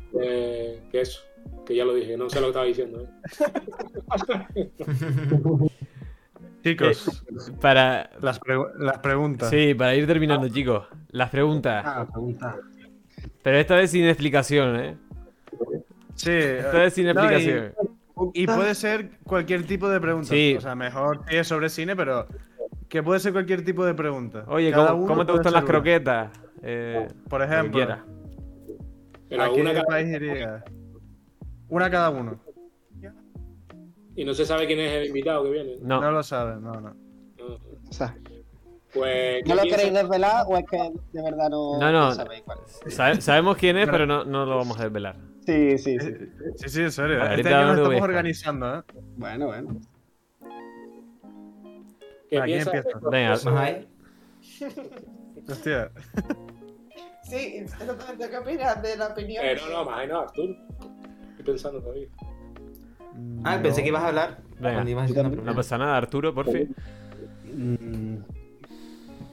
eso. 0.92 1.20
Que 1.66 1.76
ya 1.76 1.84
lo 1.84 1.94
dije, 1.94 2.16
no 2.16 2.28
sé 2.28 2.40
lo 2.40 2.46
que 2.46 2.50
estaba 2.50 2.64
diciendo. 2.66 3.02
¿eh? 4.56 4.70
Chicos, 6.64 7.24
para... 7.60 8.10
las, 8.20 8.40
las 8.78 8.98
preguntas. 8.98 9.50
Sí, 9.50 9.74
para 9.74 9.94
ir 9.94 10.06
terminando, 10.06 10.48
chicos. 10.48 10.86
Las 11.10 11.30
preguntas. 11.30 11.84
Ah, 11.86 12.06
pregunta. 12.10 12.56
Pero 13.42 13.56
esta 13.58 13.76
vez 13.76 13.90
sin 13.90 14.04
explicación, 14.06 14.76
¿eh? 14.80 14.96
Sí, 16.24 16.30
Esta 16.30 16.78
vez 16.78 16.94
sin 16.94 17.04
no, 17.06 17.10
y- 17.10 17.12
explicación. 17.12 17.74
Y 18.34 18.46
puede 18.46 18.74
ser 18.74 19.18
cualquier 19.24 19.64
tipo 19.66 19.88
de 19.88 20.00
pregunta. 20.00 20.28
Sí. 20.28 20.54
O 20.56 20.60
sea, 20.60 20.74
mejor 20.74 21.22
si 21.28 21.36
es 21.36 21.46
sobre 21.48 21.68
cine, 21.68 21.96
pero 21.96 22.26
que 22.88 23.02
puede 23.02 23.18
ser 23.20 23.32
cualquier 23.32 23.64
tipo 23.64 23.84
de 23.84 23.94
pregunta. 23.94 24.44
Oye, 24.48 24.70
Cada 24.70 24.88
¿cómo, 24.90 24.98
uno 25.04 25.08
cómo 25.08 25.26
te 25.26 25.32
gustan 25.32 25.52
las 25.54 25.62
una. 25.62 25.70
croquetas? 25.72 26.30
Eh, 26.62 27.08
Por 27.28 27.40
lo 27.40 27.46
que 27.48 27.52
ejemplo. 27.52 27.86
Pero 29.28 29.42
¿a 29.42 29.52
qué 29.52 29.60
una 29.62 29.72
cada- 29.72 29.84
país 29.86 30.08
iría? 30.14 30.64
Una 31.68 31.90
cada 31.90 32.10
uno. 32.10 32.38
Y 34.14 34.24
no 34.26 34.34
se 34.34 34.44
sabe 34.44 34.66
quién 34.66 34.78
es 34.78 34.92
el 34.92 35.06
invitado 35.06 35.42
que 35.44 35.50
viene. 35.50 35.76
No, 35.80 36.00
No 36.02 36.10
lo 36.12 36.22
saben, 36.22 36.62
no, 36.62 36.72
no. 36.74 36.90
No. 37.38 37.54
O 37.88 37.92
sea, 37.92 38.14
Pues, 38.92 39.42
¿qué 39.42 39.48
¿no 39.48 39.54
lo 39.54 39.62
queréis 39.62 39.94
desvelar 39.94 40.44
o 40.48 40.56
es 40.58 40.64
que 40.70 40.76
de 41.12 41.22
verdad 41.22 41.48
no, 41.48 41.78
No, 41.78 41.90
no. 41.92 42.12
sabéis 42.12 42.42
cuál? 42.42 42.58
sabe- 42.88 43.20
sabemos 43.22 43.56
quién 43.56 43.76
es, 43.78 43.88
pero 43.88 44.04
no, 44.06 44.24
no 44.24 44.44
lo 44.44 44.56
vamos 44.56 44.78
a 44.78 44.84
desvelar. 44.84 45.16
Sí, 45.46 45.78
sí, 45.78 45.98
sí. 45.98 46.14
Sí, 46.56 46.68
sí, 46.68 46.82
en 46.82 46.92
serio. 46.92 47.18
Vale, 47.18 47.34
este 47.36 47.48
ahorita 47.48 47.58
año 47.58 47.66
lo 47.68 47.72
nos 47.74 47.82
estamos 47.86 48.02
organizando, 48.02 48.78
¿eh? 48.78 48.82
Bueno, 49.16 49.46
bueno. 49.46 49.80
¿Qué 52.28 52.38
¿A 52.38 52.44
quién 52.44 52.64
piensas? 52.64 52.74
empieza? 52.74 52.98
Venga, 53.10 53.30
¿Más 53.30 53.46
ahí? 53.46 53.88
Hostia. 55.48 55.90
Sí, 57.24 57.36
exactamente. 57.56 58.30
¿Qué 58.30 58.36
opinas 58.38 58.82
de 58.82 58.96
la 58.96 59.06
opinión? 59.08 59.44
Eh, 59.44 59.56
no, 59.56 59.70
no, 59.78 59.84
más 59.90 59.98
ahí 60.00 60.08
no, 60.08 60.20
Arturo. 60.20 60.54
Estoy 61.30 61.44
pensando 61.44 61.80
todavía. 61.80 62.08
Ah, 63.44 63.56
No. 63.56 63.62
pensé 63.62 63.82
que 63.82 63.88
ibas 63.88 64.02
a 64.02 64.08
hablar. 64.08 64.38
Venga. 64.60 64.84
no 64.84 65.54
pasa 65.54 65.78
nada, 65.78 65.96
Arturo, 65.96 66.34
por 66.34 66.50
fin. 66.50 66.74
Mm, 67.52 68.16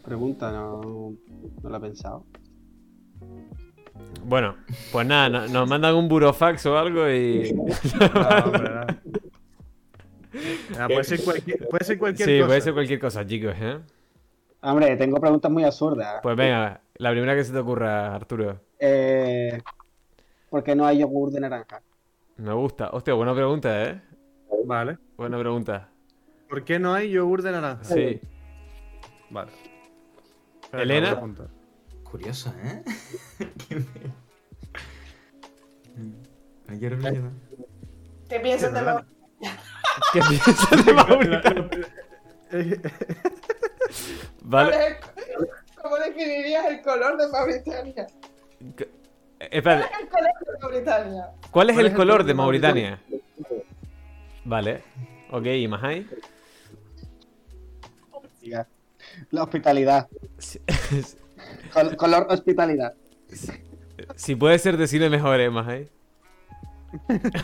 pregunta, 0.09 0.51
no, 0.51 1.13
no 1.63 1.69
la 1.69 1.77
he 1.77 1.81
pensado. 1.81 2.25
Bueno, 4.25 4.55
pues 4.91 5.07
nada, 5.07 5.29
no- 5.29 5.47
nos 5.47 5.69
mandan 5.69 5.95
un 5.95 6.07
burofax 6.09 6.65
o 6.65 6.77
algo 6.77 7.09
y. 7.09 7.53
No, 8.13 8.45
hombre, 8.45 8.69
no. 8.69 8.85
Ah, 10.79 10.85
puede, 10.87 11.03
ser 11.03 11.23
cualquier, 11.23 11.67
puede 11.67 11.83
ser 11.83 11.97
cualquier 11.97 12.29
Sí, 12.29 12.35
cosa. 12.37 12.47
puede 12.47 12.61
ser 12.61 12.73
cualquier 12.73 12.99
cosa, 12.99 13.25
chicos, 13.25 13.55
¿eh? 13.59 13.79
Hombre, 14.61 14.95
tengo 14.95 15.19
preguntas 15.19 15.51
muy 15.51 15.63
absurdas. 15.63 16.19
Pues 16.21 16.35
venga, 16.37 16.81
la 16.97 17.11
primera 17.11 17.35
que 17.35 17.43
se 17.43 17.51
te 17.51 17.57
ocurra, 17.57 18.13
Arturo. 18.15 18.59
Eh, 18.77 19.59
¿Por 20.49 20.63
qué 20.63 20.75
no 20.75 20.85
hay 20.85 20.99
yogur 20.99 21.31
de 21.31 21.39
naranja? 21.39 21.81
Me 22.37 22.53
gusta. 22.53 22.89
Hostia, 22.91 23.15
buena 23.15 23.33
pregunta, 23.33 23.83
¿eh? 23.85 24.01
Vale. 24.65 24.97
Buena 25.17 25.39
pregunta. 25.39 25.89
¿Por 26.47 26.63
qué 26.63 26.77
no 26.79 26.93
hay 26.93 27.09
yogur 27.09 27.41
de 27.41 27.51
naranja? 27.51 27.83
Sí. 27.83 28.21
Vale. 29.31 29.51
Espera, 30.69 30.83
Elena. 30.83 31.19
Curioso, 32.03 32.53
¿eh? 32.63 32.83
Hay 36.67 36.79
que 36.79 36.89
reflexionar. 36.89 37.31
¿Qué 38.29 38.39
piensas 38.39 38.71
de 38.71 38.81
los 38.83 39.01
¿Qué 40.13 40.21
piensas 40.29 40.85
de 40.85 40.93
Mauritania? 40.93 41.69
Vale. 44.43 44.97
¿Cómo 45.81 45.95
definirías 45.97 46.65
el 46.67 46.81
color 46.83 47.17
de 47.17 47.27
Mauritania? 47.29 48.07
Eh, 49.39 49.49
espérate, 49.51 49.89
el 50.01 50.07
color 50.09 50.31
de 50.39 50.59
Mauritania. 50.61 51.31
¿cuál 51.49 51.69
es 51.71 51.75
¿Cuál 51.75 51.85
el 51.85 51.91
es 51.91 51.97
color 51.97 52.23
de 52.23 52.27
de 52.27 52.33
Mauritania? 52.35 53.01
Vale. 54.45 54.83
Ok, 55.31 55.45
¿y 55.47 55.67
más 55.67 55.83
ahí? 55.83 56.07
La 59.31 59.43
hospitalidad. 59.43 60.07
Col- 61.73 61.95
color 61.95 62.27
hospitalidad. 62.29 62.93
si 64.15 64.35
puede 64.35 64.59
ser 64.59 64.77
de 64.77 64.87
cine 64.87 65.09
mejor, 65.09 65.39
¿eh? 65.39 65.49
Más 65.49 65.67
ahí. 65.71 65.89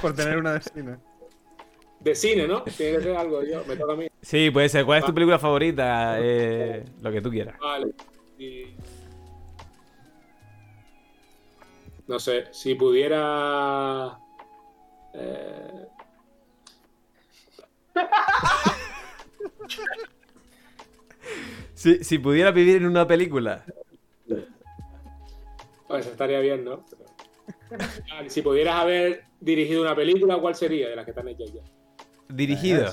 Por 0.02 0.16
tener 0.16 0.38
una 0.38 0.54
de 0.54 0.62
cine. 0.62 0.98
De 2.00 2.16
cine, 2.16 2.48
¿no? 2.48 2.64
Tiene 2.64 2.98
que 2.98 3.04
ser 3.04 3.16
algo, 3.18 3.44
yo, 3.44 3.64
me 3.66 3.76
toca 3.76 3.94
a 3.94 3.96
mí. 3.96 4.08
Sí, 4.22 4.52
puede 4.52 4.70
ser. 4.70 4.86
¿Cuál 4.86 5.00
es 5.00 5.06
tu 5.06 5.14
película 5.14 5.40
favorita? 5.40 6.18
Eh, 6.20 6.84
lo 7.02 7.12
que 7.12 7.22
tú 7.22 7.30
quieras. 7.32 7.58
Vale. 7.60 7.94
Y- 8.38 8.76
No 12.08 12.20
sé, 12.20 12.46
si 12.52 12.76
pudiera. 12.76 14.20
eh, 15.14 15.88
Si, 21.86 22.04
si 22.04 22.18
pudiera 22.18 22.50
vivir 22.50 22.78
en 22.78 22.88
una 22.88 23.06
película. 23.06 23.64
Pues 25.88 26.08
estaría 26.08 26.40
bien, 26.40 26.66
¿no? 26.66 26.84
Si 28.28 28.42
pudieras 28.42 28.78
haber 28.78 29.26
dirigido 29.40 29.84
una 29.84 29.96
película, 29.96 30.40
¿cuál 30.40 30.56
sería 30.56 30.90
de 30.90 30.96
las 30.96 31.06
que 31.06 31.12
están 31.12 31.28
hechas 31.28 31.54
ya? 31.54 31.62
Dirigido. 32.28 32.88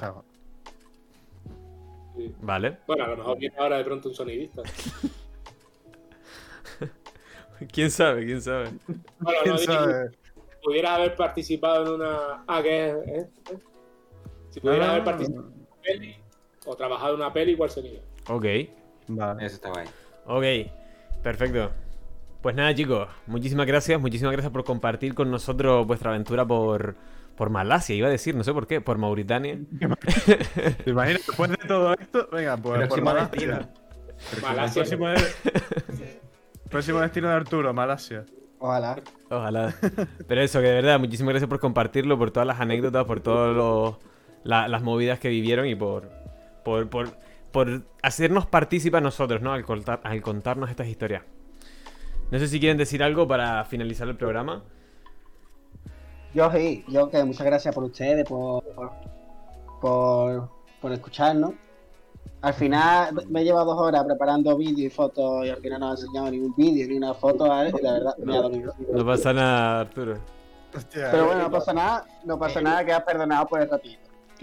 Sí. 2.15 2.35
Vale. 2.43 2.77
Bueno, 2.87 3.05
a 3.05 3.09
lo 3.09 3.17
mejor 3.17 3.39
viene 3.39 3.55
ahora 3.57 3.79
de 3.79 3.85
pronto 3.85 4.11
un 4.11 4.15
sonidista. 4.15 4.61
¿Quién 7.73 7.91
sabe? 7.91 8.27
¿Quién 8.27 8.43
sabe? 8.43 8.73
Bueno, 9.21 9.39
¿Quién 9.43 9.55
no, 9.55 9.59
sabe? 9.59 10.11
si 10.11 10.17
pudieras 10.63 10.99
haber 10.99 11.17
participado 11.17 11.87
en 11.87 11.93
una. 11.95 12.45
Ah, 12.47 12.61
¿qué 12.63 12.91
es? 12.91 12.95
¿Eh? 13.07 13.27
¿Eh? 13.53 13.59
Si 14.51 14.61
pudieras 14.61 14.87
Ah. 14.87 14.91
haber 14.93 15.05
participado 15.05 15.47
en 15.49 15.55
una 15.55 15.65
peli 15.83 16.15
o 16.67 16.77
trabajado 16.77 17.15
en 17.15 17.21
una 17.23 17.33
peli, 17.33 17.57
¿cuál 17.57 17.71
sería? 17.71 18.01
Ok. 18.29 18.45
Vale. 19.09 19.47
Eso 19.47 19.57
está 19.57 19.71
guay. 19.71 19.87
Ok. 20.27 20.73
Perfecto. 21.23 21.71
Pues 22.41 22.57
nada, 22.57 22.75
chicos. 22.75 23.09
Muchísimas 23.27 23.67
gracias. 23.67 24.01
Muchísimas 24.01 24.33
gracias 24.33 24.53
por 24.53 24.65
compartir 24.65 25.15
con 25.15 25.31
nosotros 25.31 25.87
vuestra 25.87 26.11
aventura 26.11 26.45
por, 26.45 26.97
por 27.37 27.51
Malasia. 27.51 27.95
Iba 27.95 28.09
a 28.09 28.11
decir, 28.11 28.35
no 28.35 28.43
sé 28.45 28.53
por 28.53 28.67
qué. 28.67 28.81
Por 28.81 28.99
Mauritania. 28.99 29.59
¿Te 30.85 30.91
imaginas? 30.91 31.27
Después 31.27 31.51
de 31.51 31.57
todo 31.59 31.95
esto, 31.95 32.29
venga, 32.33 32.57
pues 32.57 32.89
por 32.89 33.01
Próximo 33.03 33.05
Malasia. 34.43 34.83
Próximo, 34.83 35.09
de- 35.09 36.21
próximo 36.69 37.01
destino 37.01 37.29
de 37.29 37.35
Arturo, 37.35 37.73
Malasia. 37.73 38.25
Ojalá. 38.59 38.97
Ojalá. 39.31 39.75
Pero 40.29 40.41
eso, 40.41 40.61
que 40.61 40.67
de 40.67 40.75
verdad, 40.75 40.99
muchísimas 40.99 41.33
gracias 41.33 41.49
por 41.49 41.59
compartirlo, 41.61 42.17
por 42.19 42.31
todas 42.31 42.47
las 42.47 42.61
anécdotas, 42.61 43.05
por 43.05 43.21
todas 43.21 43.97
las 44.45 44.83
movidas 44.83 45.19
que 45.19 45.29
vivieron 45.29 45.67
y 45.67 45.75
por, 45.75 46.09
por, 46.65 46.89
por, 46.89 47.09
por 47.53 47.83
hacernos 48.03 48.47
partícipas 48.47 49.03
nosotros, 49.03 49.41
¿no? 49.43 49.53
Al, 49.53 49.65
contar- 49.65 50.01
al 50.05 50.21
contarnos 50.23 50.71
estas 50.71 50.89
historias. 50.89 51.23
No 52.31 52.39
sé 52.39 52.49
si 52.49 52.59
quieren 52.59 52.79
decir 52.79 53.03
algo 53.03 53.29
para 53.29 53.65
finalizar 53.65 54.09
el 54.09 54.17
programa. 54.17 54.63
Yo 56.35 56.51
sí, 56.51 56.85
yo 56.89 57.11
que 57.11 57.23
muchas 57.25 57.45
gracias 57.47 57.75
por 57.75 57.85
ustedes, 57.85 58.27
por, 58.27 58.65
por, 59.81 60.49
por 60.81 60.93
escucharnos. 60.93 61.53
Al 62.41 62.55
final 62.55 63.27
me 63.29 63.43
he 63.43 63.45
llevado 63.45 63.67
dos 63.67 63.79
horas 63.81 64.05
preparando 64.05 64.57
vídeos 64.57 64.81
y 64.81 64.91
fotos 64.91 65.45
y 65.47 65.51
al 65.51 65.59
final 65.59 65.79
no 65.81 65.89
he 65.89 65.91
enseñado 65.93 66.31
ningún 66.31 66.55
vídeo 66.57 66.89
ni 66.89 66.97
una 66.97 67.15
foto, 67.15 67.49
¿vale? 67.49 67.73
y 67.79 67.83
la 67.83 67.93
verdad 67.93 68.17
me 68.19 68.37
ha 68.37 68.41
dolido. 68.41 68.75
No 68.93 69.05
pasa 69.07 69.33
nada, 69.33 69.81
Arturo. 69.81 70.17
Hostia, 70.75 71.09
Pero 71.13 71.27
bueno, 71.27 71.43
no 71.43 71.51
pasa 71.51 71.73
nada, 71.75 72.07
no 72.25 72.39
pasa 72.39 72.61
nada, 72.63 72.85
quedas 72.85 73.03
perdonado 73.05 73.47
por 73.47 73.61
el 73.61 73.69
ratito. 73.69 74.01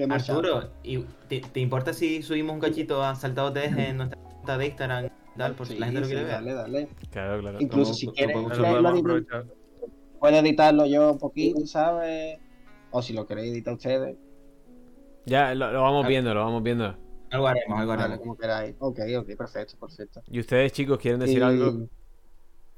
Arturo, 0.10 0.70
¿y 0.84 1.00
te, 1.28 1.42
te 1.42 1.60
importa 1.60 1.94
si 1.94 2.22
subimos 2.22 2.54
un 2.54 2.60
cachito 2.60 3.04
a 3.04 3.16
Saltado 3.16 3.52
TG 3.54 3.78
en 3.80 3.98
nuestra 3.98 4.20
cuenta 4.22 4.58
de 4.58 4.66
Instagram 4.68 5.10
tal, 5.38 5.56
por 5.56 5.68
si 5.68 5.78
la 5.78 5.88
Sí, 5.88 5.94
gente 5.94 6.00
lo 6.02 6.06
sí, 6.08 6.12
quiere 6.14 6.26
ver? 6.26 6.34
Dale, 6.34 6.54
dale. 6.54 6.88
Claro, 7.12 7.42
claro. 7.42 7.62
Incluso 7.62 7.94
si 7.94 8.06
lo 8.06 8.14
quieres, 8.14 8.36
puedo 10.20 10.36
editarlo 10.36 10.86
yo 10.86 11.12
un 11.14 11.18
poquito, 11.20 11.66
¿sabes? 11.66 12.40
O 12.92 13.02
si 13.02 13.14
lo 13.14 13.26
queréis 13.26 13.54
editar 13.54 13.74
ustedes, 13.74 14.18
Ya, 15.26 15.54
lo, 15.54 15.72
lo 15.72 15.82
vamos 15.82 16.08
viendo, 16.08 16.34
lo 16.34 16.44
vamos 16.44 16.64
viendo. 16.64 16.96
Algo 17.32 17.48
haremos, 17.48 17.80
algo 17.80 17.92
vale, 17.92 18.04
haremos. 18.04 18.20
como 18.20 18.36
queráis. 18.36 18.76
Ok, 18.80 19.00
ok, 19.20 19.38
perfecto, 19.38 19.78
perfecto. 19.80 20.22
¿Y 20.28 20.40
ustedes, 20.40 20.74
chicos, 20.74 20.98
quieren 20.98 21.20
decir 21.20 21.38
Y- 21.40 21.42
algo? 21.44 21.88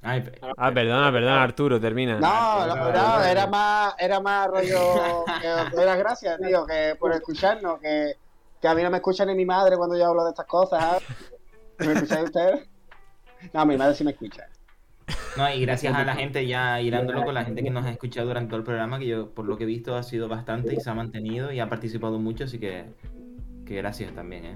Ay, 0.04 0.22
pe- 0.22 0.40
Ah, 0.58 0.72
perdona, 0.74 1.12
perdona, 1.12 1.44
Arturo, 1.44 1.80
termina. 1.80 2.20
No, 2.20 2.66
no, 2.68 2.76
no, 2.92 3.24
era 3.24 3.46
más, 3.48 3.94
era 4.00 4.20
más 4.20 4.48
rollo 4.48 5.26
que 5.40 5.48
os 5.48 5.72
doy 5.72 5.86
las 5.86 5.98
gracias, 6.00 6.40
tío, 6.40 6.66
que 6.66 6.96
por 7.00 7.14
escucharnos, 7.14 7.80
que, 7.80 8.16
que 8.60 8.68
a 8.68 8.74
mí 8.74 8.82
no 8.82 8.90
me 8.90 8.98
escucha 8.98 9.26
ni 9.26 9.36
mi 9.36 9.46
madre 9.46 9.78
cuando 9.78 9.96
yo 9.98 10.08
hablo 10.08 10.24
de 10.24 10.32
estas 10.32 10.48
cosas, 10.48 10.80
¿sabes? 10.82 11.04
¿Me 11.78 11.94
escucháis 11.94 12.24
ustedes? 12.26 12.68
No, 13.54 13.66
mi 13.66 13.78
madre 13.78 13.94
sí 13.96 14.04
me 14.04 14.12
escucha. 14.12 14.48
No, 15.38 15.50
y 15.54 15.62
gracias 15.62 15.94
a 15.96 16.04
la 16.04 16.16
gente 16.16 16.46
ya 16.48 16.82
hilándolo 16.82 17.24
con 17.24 17.34
la 17.34 17.44
gente 17.46 17.64
que 17.64 17.70
nos 17.70 17.86
ha 17.86 17.92
escuchado 17.92 18.28
durante 18.28 18.50
todo 18.50 18.58
el 18.60 18.66
programa, 18.66 18.98
que 19.00 19.08
yo 19.08 19.30
por 19.30 19.46
lo 19.46 19.56
que 19.58 19.64
he 19.64 19.68
visto 19.68 19.96
ha 19.96 20.04
sido 20.04 20.28
bastante 20.28 20.74
y 20.74 20.80
se 20.80 20.90
ha 20.90 20.94
mantenido 20.96 21.52
y 21.52 21.60
ha 21.60 21.70
participado 21.70 22.18
mucho, 22.20 22.46
así 22.46 22.60
que, 22.60 22.86
que 23.66 23.76
gracias 23.76 24.14
también, 24.14 24.46
¿eh? 24.46 24.56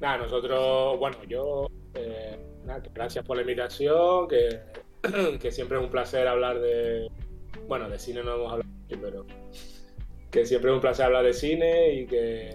Nada, 0.00 0.18
nosotros, 0.18 0.98
bueno, 0.98 1.16
yo, 1.24 1.66
eh, 1.94 2.38
nada, 2.64 2.82
que 2.82 2.90
gracias 2.92 3.24
por 3.24 3.36
la 3.36 3.42
invitación, 3.42 4.28
que, 4.28 4.60
que 5.40 5.50
siempre 5.50 5.78
es 5.78 5.84
un 5.84 5.90
placer 5.90 6.26
hablar 6.26 6.60
de, 6.60 7.10
bueno, 7.68 7.88
de 7.88 7.98
cine 7.98 8.22
no 8.22 8.34
hemos 8.34 8.52
hablado, 8.52 8.70
pero 8.88 9.26
que 10.30 10.46
siempre 10.46 10.70
es 10.70 10.74
un 10.74 10.80
placer 10.80 11.06
hablar 11.06 11.24
de 11.24 11.32
cine 11.32 11.94
y 11.94 12.06
que, 12.06 12.50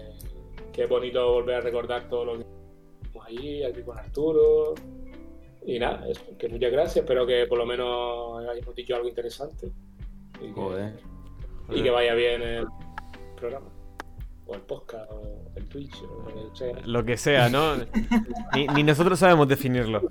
que 0.72 0.84
es 0.84 0.88
bonito 0.88 1.32
volver 1.32 1.56
a 1.56 1.60
recordar 1.60 2.08
todo 2.08 2.24
lo 2.24 2.32
que 2.38 2.46
hicimos 3.02 3.26
allí, 3.26 3.64
aquí 3.64 3.82
con 3.82 3.98
Arturo. 3.98 4.74
Y 5.64 5.78
nada, 5.78 6.08
eso, 6.08 6.22
que 6.38 6.48
muchas 6.48 6.70
gracias, 6.70 6.96
espero 6.98 7.26
que 7.26 7.46
por 7.46 7.58
lo 7.58 7.66
menos 7.66 8.46
hayamos 8.48 8.74
dicho 8.74 8.94
algo 8.94 9.08
interesante. 9.08 9.72
Y 10.40 10.46
que, 10.46 10.52
Joder. 10.52 10.92
y 11.70 11.82
que 11.82 11.90
vaya 11.90 12.14
bien 12.14 12.42
el 12.42 12.66
programa. 13.36 13.75
O 14.46 14.54
el 14.54 14.60
podcast, 14.60 15.10
o 15.10 15.50
el 15.56 15.68
Twitch, 15.68 16.02
o 16.02 16.30
lo 16.30 16.50
que 16.50 16.56
sea. 16.56 16.74
Lo 16.84 17.04
que 17.04 17.16
sea, 17.16 17.48
¿no? 17.48 17.76
Ni, 18.54 18.68
ni 18.68 18.82
nosotros 18.84 19.18
sabemos 19.18 19.48
definirlo. 19.48 20.02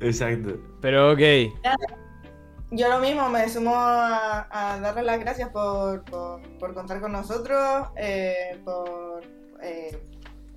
Exacto. 0.00 0.58
Pero 0.80 1.12
ok. 1.12 1.20
Yo 2.70 2.88
lo 2.88 2.98
mismo, 3.00 3.28
me 3.28 3.48
sumo 3.48 3.74
a, 3.76 4.48
a 4.50 4.80
darles 4.80 5.04
las 5.04 5.20
gracias 5.20 5.50
por, 5.50 6.04
por, 6.04 6.40
por 6.58 6.74
contar 6.74 7.00
con 7.00 7.12
nosotros, 7.12 7.88
eh, 7.96 8.58
por 8.64 9.22
eh, 9.62 9.96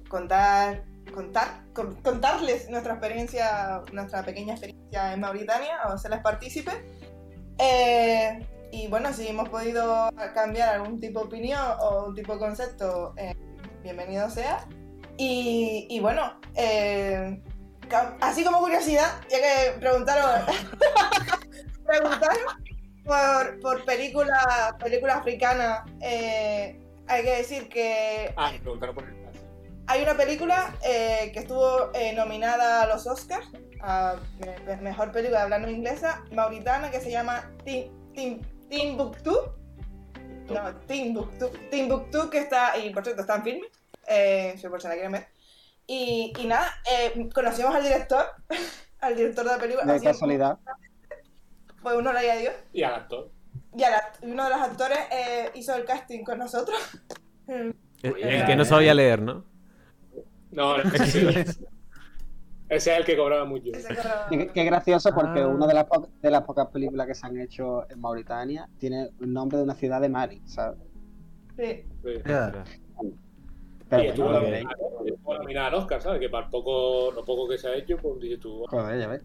contar, 0.10 0.84
contar, 1.14 1.66
con- 1.74 1.96
contarles 2.02 2.70
nuestra 2.70 2.94
experiencia, 2.94 3.82
nuestra 3.92 4.24
pequeña 4.24 4.54
experiencia 4.54 5.14
en 5.14 5.20
Mauritania, 5.20 5.78
o 5.88 5.90
hacerles 5.90 6.22
partícipe. 6.22 6.72
Eh, 7.60 8.40
y 8.72 8.88
bueno, 8.88 9.14
si 9.14 9.28
hemos 9.28 9.50
podido 9.50 10.10
cambiar 10.34 10.76
algún 10.76 11.00
tipo 11.00 11.20
de 11.22 11.26
opinión 11.26 11.62
o 11.82 12.06
un 12.08 12.16
tipo 12.16 12.34
de 12.34 12.40
concepto, 12.40 13.14
eh, 13.18 13.34
bienvenido 13.84 14.30
sea. 14.30 14.66
Y, 15.18 15.88
y 15.90 16.00
bueno, 16.00 16.40
eh, 16.56 17.42
así 18.22 18.44
como 18.44 18.60
curiosidad, 18.60 19.20
ya 19.30 19.38
que 19.40 19.80
preguntaron 19.80 20.42
preguntaron 21.86 22.38
por, 23.06 23.60
por 23.62 23.86
película, 23.86 24.76
película 24.80 25.16
africana. 25.16 25.86
eh, 26.02 26.80
hay 27.08 27.24
que 27.24 27.36
decir 27.38 27.70
que 27.70 28.34
Ah, 28.38 28.52
preguntaron 28.62 28.94
por 28.96 29.04
el 29.06 29.18
hay 29.90 30.04
una 30.04 30.18
película 30.18 30.76
eh, 30.86 31.32
que 31.34 31.40
estuvo 31.40 31.92
eh, 31.94 32.12
nominada 32.14 32.82
a 32.84 32.88
los 32.88 33.08
Oscars 33.08 33.48
a 33.82 34.18
me- 34.40 34.60
me- 34.66 34.82
mejor 34.82 35.14
película 35.14 35.44
hablando 35.44 35.70
inglesa 35.70 36.26
mauritana 36.34 36.92
que 36.92 37.00
se 37.00 37.10
llama 37.10 37.50
Tim, 37.64 37.86
Tim, 38.14 38.42
Timbuktu. 38.70 39.34
No, 40.50 40.76
Timbuktu. 40.88 41.50
Timbuktu 41.70 42.30
que 42.30 42.40
está, 42.40 42.78
y 42.78 42.90
por 42.92 43.04
cierto 43.04 43.22
está 43.22 43.36
en 43.36 43.44
filme, 43.44 43.68
eh, 44.08 44.56
si 44.58 44.68
por 44.68 44.82
si 44.82 44.88
la 44.88 44.94
quieren 44.94 45.12
ver. 45.12 45.28
Y, 45.86 46.34
y 46.40 46.46
nada, 46.48 46.74
eh, 46.90 47.30
conocimos 47.34 47.74
al 47.76 47.84
director, 47.84 48.26
al 49.00 49.16
director 49.16 49.46
de 49.46 49.52
la 49.52 49.58
película. 49.58 49.94
De 49.94 50.02
casualidad. 50.02 50.58
Fue 51.82 51.96
un 51.98 52.08
honor 52.08 52.22
y. 52.74 52.80
Y 52.80 52.84
al 52.84 52.96
actor. 52.96 53.32
Y 53.76 53.84
al 53.84 53.94
act- 53.94 54.20
uno 54.22 54.44
de 54.46 54.50
los 54.50 54.60
actores 54.62 54.98
eh, 55.12 55.52
hizo 55.56 55.76
el 55.76 55.86
casting 55.86 56.24
con 56.24 56.40
nosotros. 56.40 56.78
El, 57.48 57.76
el 58.04 58.46
que 58.46 58.56
no 58.56 58.64
sabía 58.66 58.94
leer, 58.94 59.22
¿no? 59.22 59.44
No, 60.52 60.76
sí. 61.06 61.26
Ese 62.70 62.92
es 62.92 62.98
el 63.00 63.06
que 63.06 63.16
cobraba 63.16 63.46
mucho. 63.46 63.72
Qué, 64.30 64.50
qué 64.54 64.64
gracioso 64.66 65.10
porque 65.16 65.42
Ah. 65.42 65.48
una 65.48 65.68
de 65.68 65.74
las, 65.74 65.86
po- 65.86 66.10
de 66.22 66.32
las 66.32 66.42
pocas 66.44 66.68
películas 66.68 67.08
que 67.08 67.16
se 67.16 67.26
han 67.26 67.40
hecho 67.40 67.90
en 67.90 68.00
Mauritania 68.02 68.68
tiene 68.78 69.10
el 69.22 69.32
nombre 69.34 69.58
de 69.58 69.64
una 69.64 69.74
ciudad 69.76 70.02
de 70.02 70.10
Mali, 70.10 70.42
¿sabes? 70.46 70.78
Sí. 71.58 71.84
Sí. 72.04 72.12
Ya. 72.26 72.64
Pero 73.90 74.04
Y 74.04 74.08
estuvo 74.08 74.30
nominada- 74.32 74.76
nominada 75.40 75.68
al 75.68 75.74
Oscar, 75.76 76.02
¿sabes? 76.02 76.20
Que 76.20 76.28
para 76.30 76.46
el 76.46 76.52
poco, 76.52 77.12
lo 77.14 77.24
poco 77.24 77.48
que 77.48 77.58
se 77.58 77.70
ha 77.70 77.76
hecho, 77.76 77.96
pues 77.98 78.20
dices 78.20 78.40
tú, 78.42 78.66
joder, 78.70 79.00
ya 79.00 79.08
ves. 79.08 79.22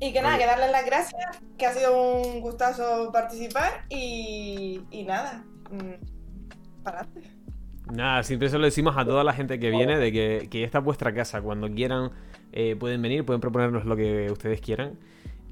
Y 0.00 0.12
que 0.12 0.20
nada, 0.22 0.36
que 0.38 0.46
darles 0.46 0.70
las 0.70 0.84
gracias, 0.84 1.40
que 1.56 1.66
ha 1.66 1.72
sido 1.72 2.20
un 2.22 2.40
gustazo 2.40 3.10
participar 3.10 3.84
y, 3.88 4.82
y 4.90 5.02
nada, 5.04 5.44
mm, 5.70 6.82
para 6.84 7.00
adelante. 7.00 7.37
Nada, 7.92 8.22
siempre 8.22 8.48
eso 8.48 8.58
lo 8.58 8.64
decimos 8.66 8.96
a 8.98 9.04
toda 9.04 9.24
la 9.24 9.32
gente 9.32 9.58
que 9.58 9.70
viene, 9.70 9.98
de 9.98 10.12
que, 10.12 10.48
que 10.50 10.62
esta 10.64 10.78
es 10.78 10.84
vuestra 10.84 11.12
casa. 11.14 11.40
Cuando 11.40 11.70
quieran 11.70 12.10
eh, 12.52 12.76
pueden 12.78 13.00
venir, 13.00 13.24
pueden 13.24 13.40
proponernos 13.40 13.84
lo 13.86 13.96
que 13.96 14.30
ustedes 14.30 14.60
quieran. 14.60 14.98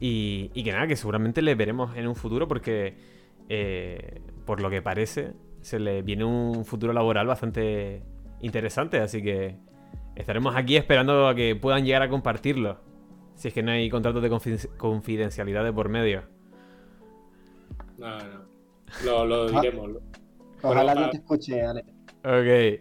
Y, 0.00 0.50
y 0.52 0.62
que 0.62 0.72
nada, 0.72 0.86
que 0.86 0.96
seguramente 0.96 1.40
les 1.40 1.56
veremos 1.56 1.96
en 1.96 2.06
un 2.06 2.14
futuro 2.14 2.46
porque, 2.46 2.94
eh, 3.48 4.20
por 4.44 4.60
lo 4.60 4.68
que 4.68 4.82
parece, 4.82 5.32
se 5.62 5.78
le 5.78 6.02
viene 6.02 6.24
un 6.24 6.64
futuro 6.66 6.92
laboral 6.92 7.26
bastante 7.26 8.02
interesante. 8.42 8.98
Así 9.00 9.22
que 9.22 9.56
estaremos 10.14 10.54
aquí 10.56 10.76
esperando 10.76 11.28
a 11.28 11.34
que 11.34 11.56
puedan 11.56 11.84
llegar 11.86 12.02
a 12.02 12.10
compartirlo. 12.10 12.78
Si 13.34 13.48
es 13.48 13.54
que 13.54 13.62
no 13.62 13.70
hay 13.70 13.88
contratos 13.88 14.22
de 14.22 14.30
confi- 14.30 14.76
confidencialidad 14.76 15.64
de 15.64 15.72
por 15.72 15.88
medio. 15.88 16.22
No, 17.96 18.18
no. 18.18 18.46
Lo, 19.04 19.24
lo 19.24 19.50
diremos. 19.50 19.88
lo- 19.90 20.00
Ojalá 20.62 20.94
no 20.94 21.10
te 21.10 21.16
escuche, 21.18 21.62
Ale. 21.62 21.84
Ok. 22.26 22.80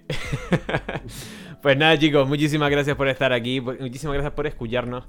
pues 1.62 1.78
nada, 1.78 2.00
chicos, 2.00 2.28
muchísimas 2.28 2.72
gracias 2.72 2.96
por 2.98 3.08
estar 3.08 3.32
aquí. 3.32 3.62
Muchísimas 3.62 4.16
gracias 4.16 4.34
por 4.34 4.48
escucharnos. 4.48 5.06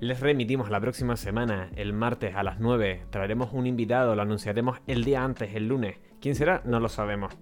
Les 0.00 0.20
remitimos 0.20 0.68
la 0.68 0.78
próxima 0.78 1.16
semana, 1.16 1.70
el 1.74 1.94
martes 1.94 2.36
a 2.36 2.42
las 2.42 2.60
9. 2.60 3.04
Traeremos 3.08 3.54
un 3.54 3.66
invitado, 3.66 4.14
lo 4.14 4.20
anunciaremos 4.20 4.78
el 4.86 5.04
día 5.04 5.24
antes, 5.24 5.54
el 5.54 5.68
lunes. 5.68 5.96
¿Quién 6.20 6.34
será? 6.34 6.60
No 6.66 6.80
lo 6.80 6.90
sabemos. 6.90 7.32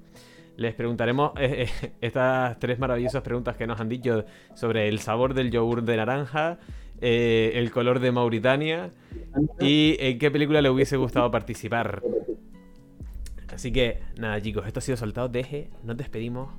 Les 0.56 0.72
preguntaremos 0.74 1.32
eh, 1.36 1.66
eh, 1.82 1.92
estas 2.00 2.60
tres 2.60 2.78
maravillosas 2.78 3.22
preguntas 3.22 3.56
que 3.56 3.66
nos 3.66 3.80
han 3.80 3.88
dicho 3.88 4.24
sobre 4.54 4.86
el 4.86 5.00
sabor 5.00 5.34
del 5.34 5.50
yogur 5.50 5.82
de 5.82 5.96
naranja, 5.96 6.58
eh, 7.00 7.54
el 7.56 7.72
color 7.72 7.98
de 7.98 8.12
Mauritania 8.12 8.90
y 9.58 9.96
en 9.98 10.20
qué 10.20 10.30
película 10.30 10.62
le 10.62 10.70
hubiese 10.70 10.96
gustado 10.96 11.28
participar. 11.32 12.02
Así 13.56 13.72
que 13.72 14.02
nada 14.18 14.38
chicos, 14.38 14.66
esto 14.66 14.80
ha 14.80 14.82
sido 14.82 14.98
Soltado 14.98 15.30
Deje, 15.30 15.70
nos 15.82 15.96
despedimos. 15.96 16.50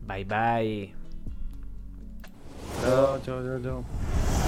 Bye 0.00 0.24
bye. 0.24 0.94
Chao, 2.80 3.20
chao, 3.22 3.42
chao, 3.44 3.60
chao. 3.62 4.47